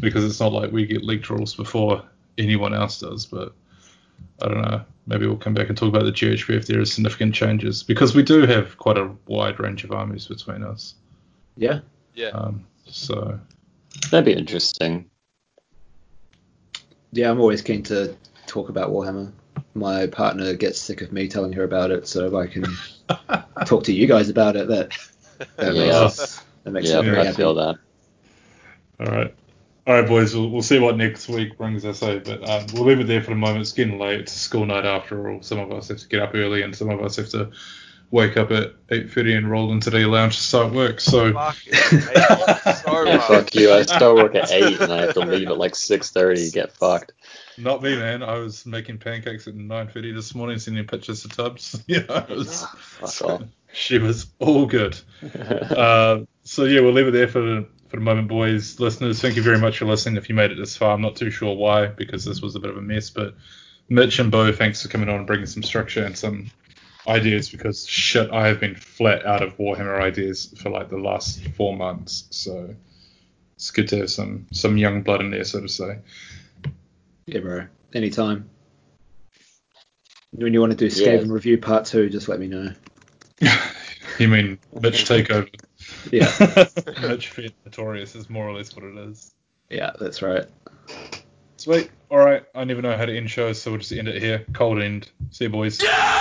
because 0.00 0.24
it's 0.24 0.40
not 0.40 0.52
like 0.52 0.72
we 0.72 0.86
get 0.86 1.04
leaked 1.04 1.30
rules 1.30 1.54
before 1.54 2.02
anyone 2.38 2.74
else 2.74 3.00
does. 3.00 3.26
But 3.26 3.54
I 4.42 4.48
don't 4.48 4.62
know. 4.62 4.82
Maybe 5.06 5.26
we'll 5.26 5.36
come 5.36 5.54
back 5.54 5.68
and 5.68 5.76
talk 5.76 5.88
about 5.88 6.04
the 6.04 6.12
GHB 6.12 6.50
if 6.56 6.66
there 6.66 6.80
are 6.80 6.84
significant 6.84 7.34
changes 7.34 7.82
because 7.82 8.14
we 8.14 8.22
do 8.22 8.46
have 8.46 8.76
quite 8.78 8.96
a 8.98 9.10
wide 9.26 9.58
range 9.58 9.82
of 9.84 9.92
armies 9.92 10.26
between 10.28 10.62
us. 10.62 10.94
Yeah. 11.56 11.80
Yeah. 12.14 12.28
Um, 12.28 12.64
so 12.86 13.38
That'd 14.10 14.24
be 14.24 14.32
interesting. 14.32 15.10
Yeah, 17.12 17.30
I'm 17.30 17.40
always 17.40 17.60
keen 17.60 17.82
to 17.84 18.14
talk 18.46 18.68
about 18.68 18.90
Warhammer. 18.90 19.32
My 19.74 20.06
partner 20.06 20.54
gets 20.54 20.80
sick 20.80 21.00
of 21.02 21.12
me 21.12 21.28
telling 21.28 21.52
her 21.54 21.64
about 21.64 21.90
it, 21.90 22.06
so 22.06 22.26
if 22.26 22.34
I 22.34 22.46
can 22.46 22.64
talk 23.66 23.84
to 23.84 23.92
you 23.92 24.06
guys 24.06 24.28
about 24.28 24.56
it, 24.56 24.68
that 24.68 24.92
that 25.56 25.74
Yeah. 25.74 26.04
makes, 26.04 26.44
that 26.64 26.70
makes 26.70 26.88
Yeah, 26.88 27.00
me 27.00 27.06
very 27.08 27.20
I 27.20 27.24
happy. 27.26 27.36
feel 27.36 27.54
that. 27.54 27.76
All 29.00 29.06
right. 29.06 29.34
All 29.86 29.94
right, 29.94 30.06
boys. 30.06 30.34
We'll, 30.34 30.50
we'll 30.50 30.62
see 30.62 30.78
what 30.78 30.96
next 30.96 31.28
week 31.28 31.56
brings 31.56 31.84
us. 31.84 32.02
Eh? 32.02 32.20
But 32.24 32.48
um, 32.48 32.66
we'll 32.74 32.84
leave 32.84 33.00
it 33.00 33.06
there 33.06 33.22
for 33.22 33.30
the 33.30 33.36
moment. 33.36 33.62
It's 33.62 33.72
getting 33.72 33.98
late. 33.98 34.20
It's 34.20 34.34
a 34.34 34.38
school 34.38 34.66
night 34.66 34.84
after 34.84 35.30
all. 35.30 35.42
Some 35.42 35.58
of 35.58 35.72
us 35.72 35.88
have 35.88 35.98
to 35.98 36.08
get 36.08 36.20
up 36.20 36.34
early, 36.34 36.62
and 36.62 36.76
some 36.76 36.90
of 36.90 37.00
us 37.00 37.16
have 37.16 37.30
to 37.30 37.50
wake 38.10 38.36
up 38.36 38.50
at 38.50 38.74
8:30 38.88 39.38
and 39.38 39.50
roll 39.50 39.72
into 39.72 39.90
the 39.90 40.04
lounge 40.04 40.36
to 40.36 40.42
start 40.42 40.72
work. 40.72 41.00
So 41.00 41.32
Fucking 41.32 41.72
hate 41.72 41.92
you 41.92 42.72
so 42.74 43.04
Yeah, 43.04 43.18
fuck 43.20 43.54
you. 43.54 43.72
I 43.72 43.82
start 43.82 44.16
work 44.16 44.34
at 44.34 44.50
eight 44.50 44.80
and 44.80 44.92
I 44.92 45.02
have 45.02 45.14
to 45.14 45.20
leave 45.20 45.48
at 45.48 45.58
like 45.58 45.74
six 45.76 46.10
thirty. 46.10 46.50
Get 46.50 46.72
fucked. 46.72 47.12
not 47.56 47.82
me, 47.82 47.96
man. 47.96 48.22
I 48.22 48.38
was 48.38 48.66
making 48.66 48.98
pancakes 48.98 49.46
at 49.46 49.54
9:30 49.54 50.14
this 50.14 50.34
morning, 50.34 50.58
sending 50.58 50.86
pictures 50.86 51.22
to 51.22 51.28
Tubbs. 51.28 51.82
yeah, 51.86 52.00
it 52.00 52.28
was, 52.28 52.64
Fuck 52.64 53.22
off. 53.30 53.42
she 53.72 53.98
was 53.98 54.26
all 54.40 54.66
good. 54.66 54.98
Uh, 55.22 56.20
so 56.42 56.64
yeah, 56.64 56.80
we'll 56.80 56.92
leave 56.92 57.08
it 57.08 57.12
there 57.12 57.28
for 57.28 57.40
the 57.40 57.66
for 57.90 57.96
the 57.96 58.02
moment, 58.02 58.28
boys. 58.28 58.78
Listeners, 58.78 59.20
thank 59.20 59.34
you 59.34 59.42
very 59.42 59.58
much 59.58 59.78
for 59.78 59.84
listening. 59.84 60.16
If 60.16 60.28
you 60.28 60.34
made 60.34 60.52
it 60.52 60.56
this 60.56 60.76
far, 60.76 60.94
I'm 60.94 61.02
not 61.02 61.16
too 61.16 61.30
sure 61.30 61.56
why 61.56 61.86
because 61.86 62.24
this 62.24 62.40
was 62.40 62.54
a 62.54 62.60
bit 62.60 62.70
of 62.70 62.76
a 62.76 62.80
mess. 62.80 63.10
But 63.10 63.34
Mitch 63.88 64.20
and 64.20 64.30
Bo, 64.30 64.52
thanks 64.52 64.82
for 64.82 64.88
coming 64.88 65.08
on 65.08 65.16
and 65.16 65.26
bringing 65.26 65.46
some 65.46 65.64
structure 65.64 66.04
and 66.04 66.16
some 66.16 66.50
ideas 67.08 67.48
because 67.48 67.86
shit, 67.86 68.30
I 68.30 68.46
have 68.46 68.60
been 68.60 68.76
flat 68.76 69.26
out 69.26 69.42
of 69.42 69.56
Warhammer 69.58 70.00
ideas 70.00 70.54
for 70.62 70.70
like 70.70 70.88
the 70.88 70.98
last 70.98 71.44
four 71.56 71.76
months. 71.76 72.28
So 72.30 72.74
it's 73.56 73.72
good 73.72 73.88
to 73.88 73.98
have 73.98 74.10
some 74.10 74.46
some 74.52 74.78
young 74.78 75.02
blood 75.02 75.20
in 75.20 75.32
there, 75.32 75.44
so 75.44 75.60
to 75.60 75.68
say. 75.68 75.98
Yeah, 77.26 77.40
bro. 77.40 77.66
Anytime. 77.92 78.48
When 80.30 80.54
you 80.54 80.60
want 80.60 80.78
to 80.78 80.88
do 80.88 81.02
Yeah. 81.02 81.22
Review 81.26 81.58
part 81.58 81.86
two, 81.86 82.08
just 82.08 82.28
let 82.28 82.38
me 82.38 82.46
know. 82.46 82.72
you 84.18 84.28
mean 84.28 84.60
Mitch 84.80 85.04
takeover? 85.08 85.48
Yeah. 86.10 86.30
Mitch 87.02 87.28
Fit 87.28 87.54
Notorious 87.64 88.14
is 88.14 88.30
more 88.30 88.48
or 88.48 88.52
less 88.52 88.74
what 88.74 88.84
it 88.84 88.96
is. 88.96 89.32
Yeah, 89.68 89.92
that's 89.98 90.22
right. 90.22 90.46
Sweet. 91.56 91.90
All 92.10 92.18
right. 92.18 92.44
I 92.54 92.64
never 92.64 92.82
know 92.82 92.96
how 92.96 93.04
to 93.04 93.16
end 93.16 93.30
shows, 93.30 93.60
so 93.60 93.70
we'll 93.70 93.80
just 93.80 93.92
end 93.92 94.08
it 94.08 94.20
here. 94.20 94.44
Cold 94.52 94.80
end. 94.80 95.10
See 95.30 95.44
you, 95.44 95.50
boys. 95.50 95.82
Yeah! 95.82 96.19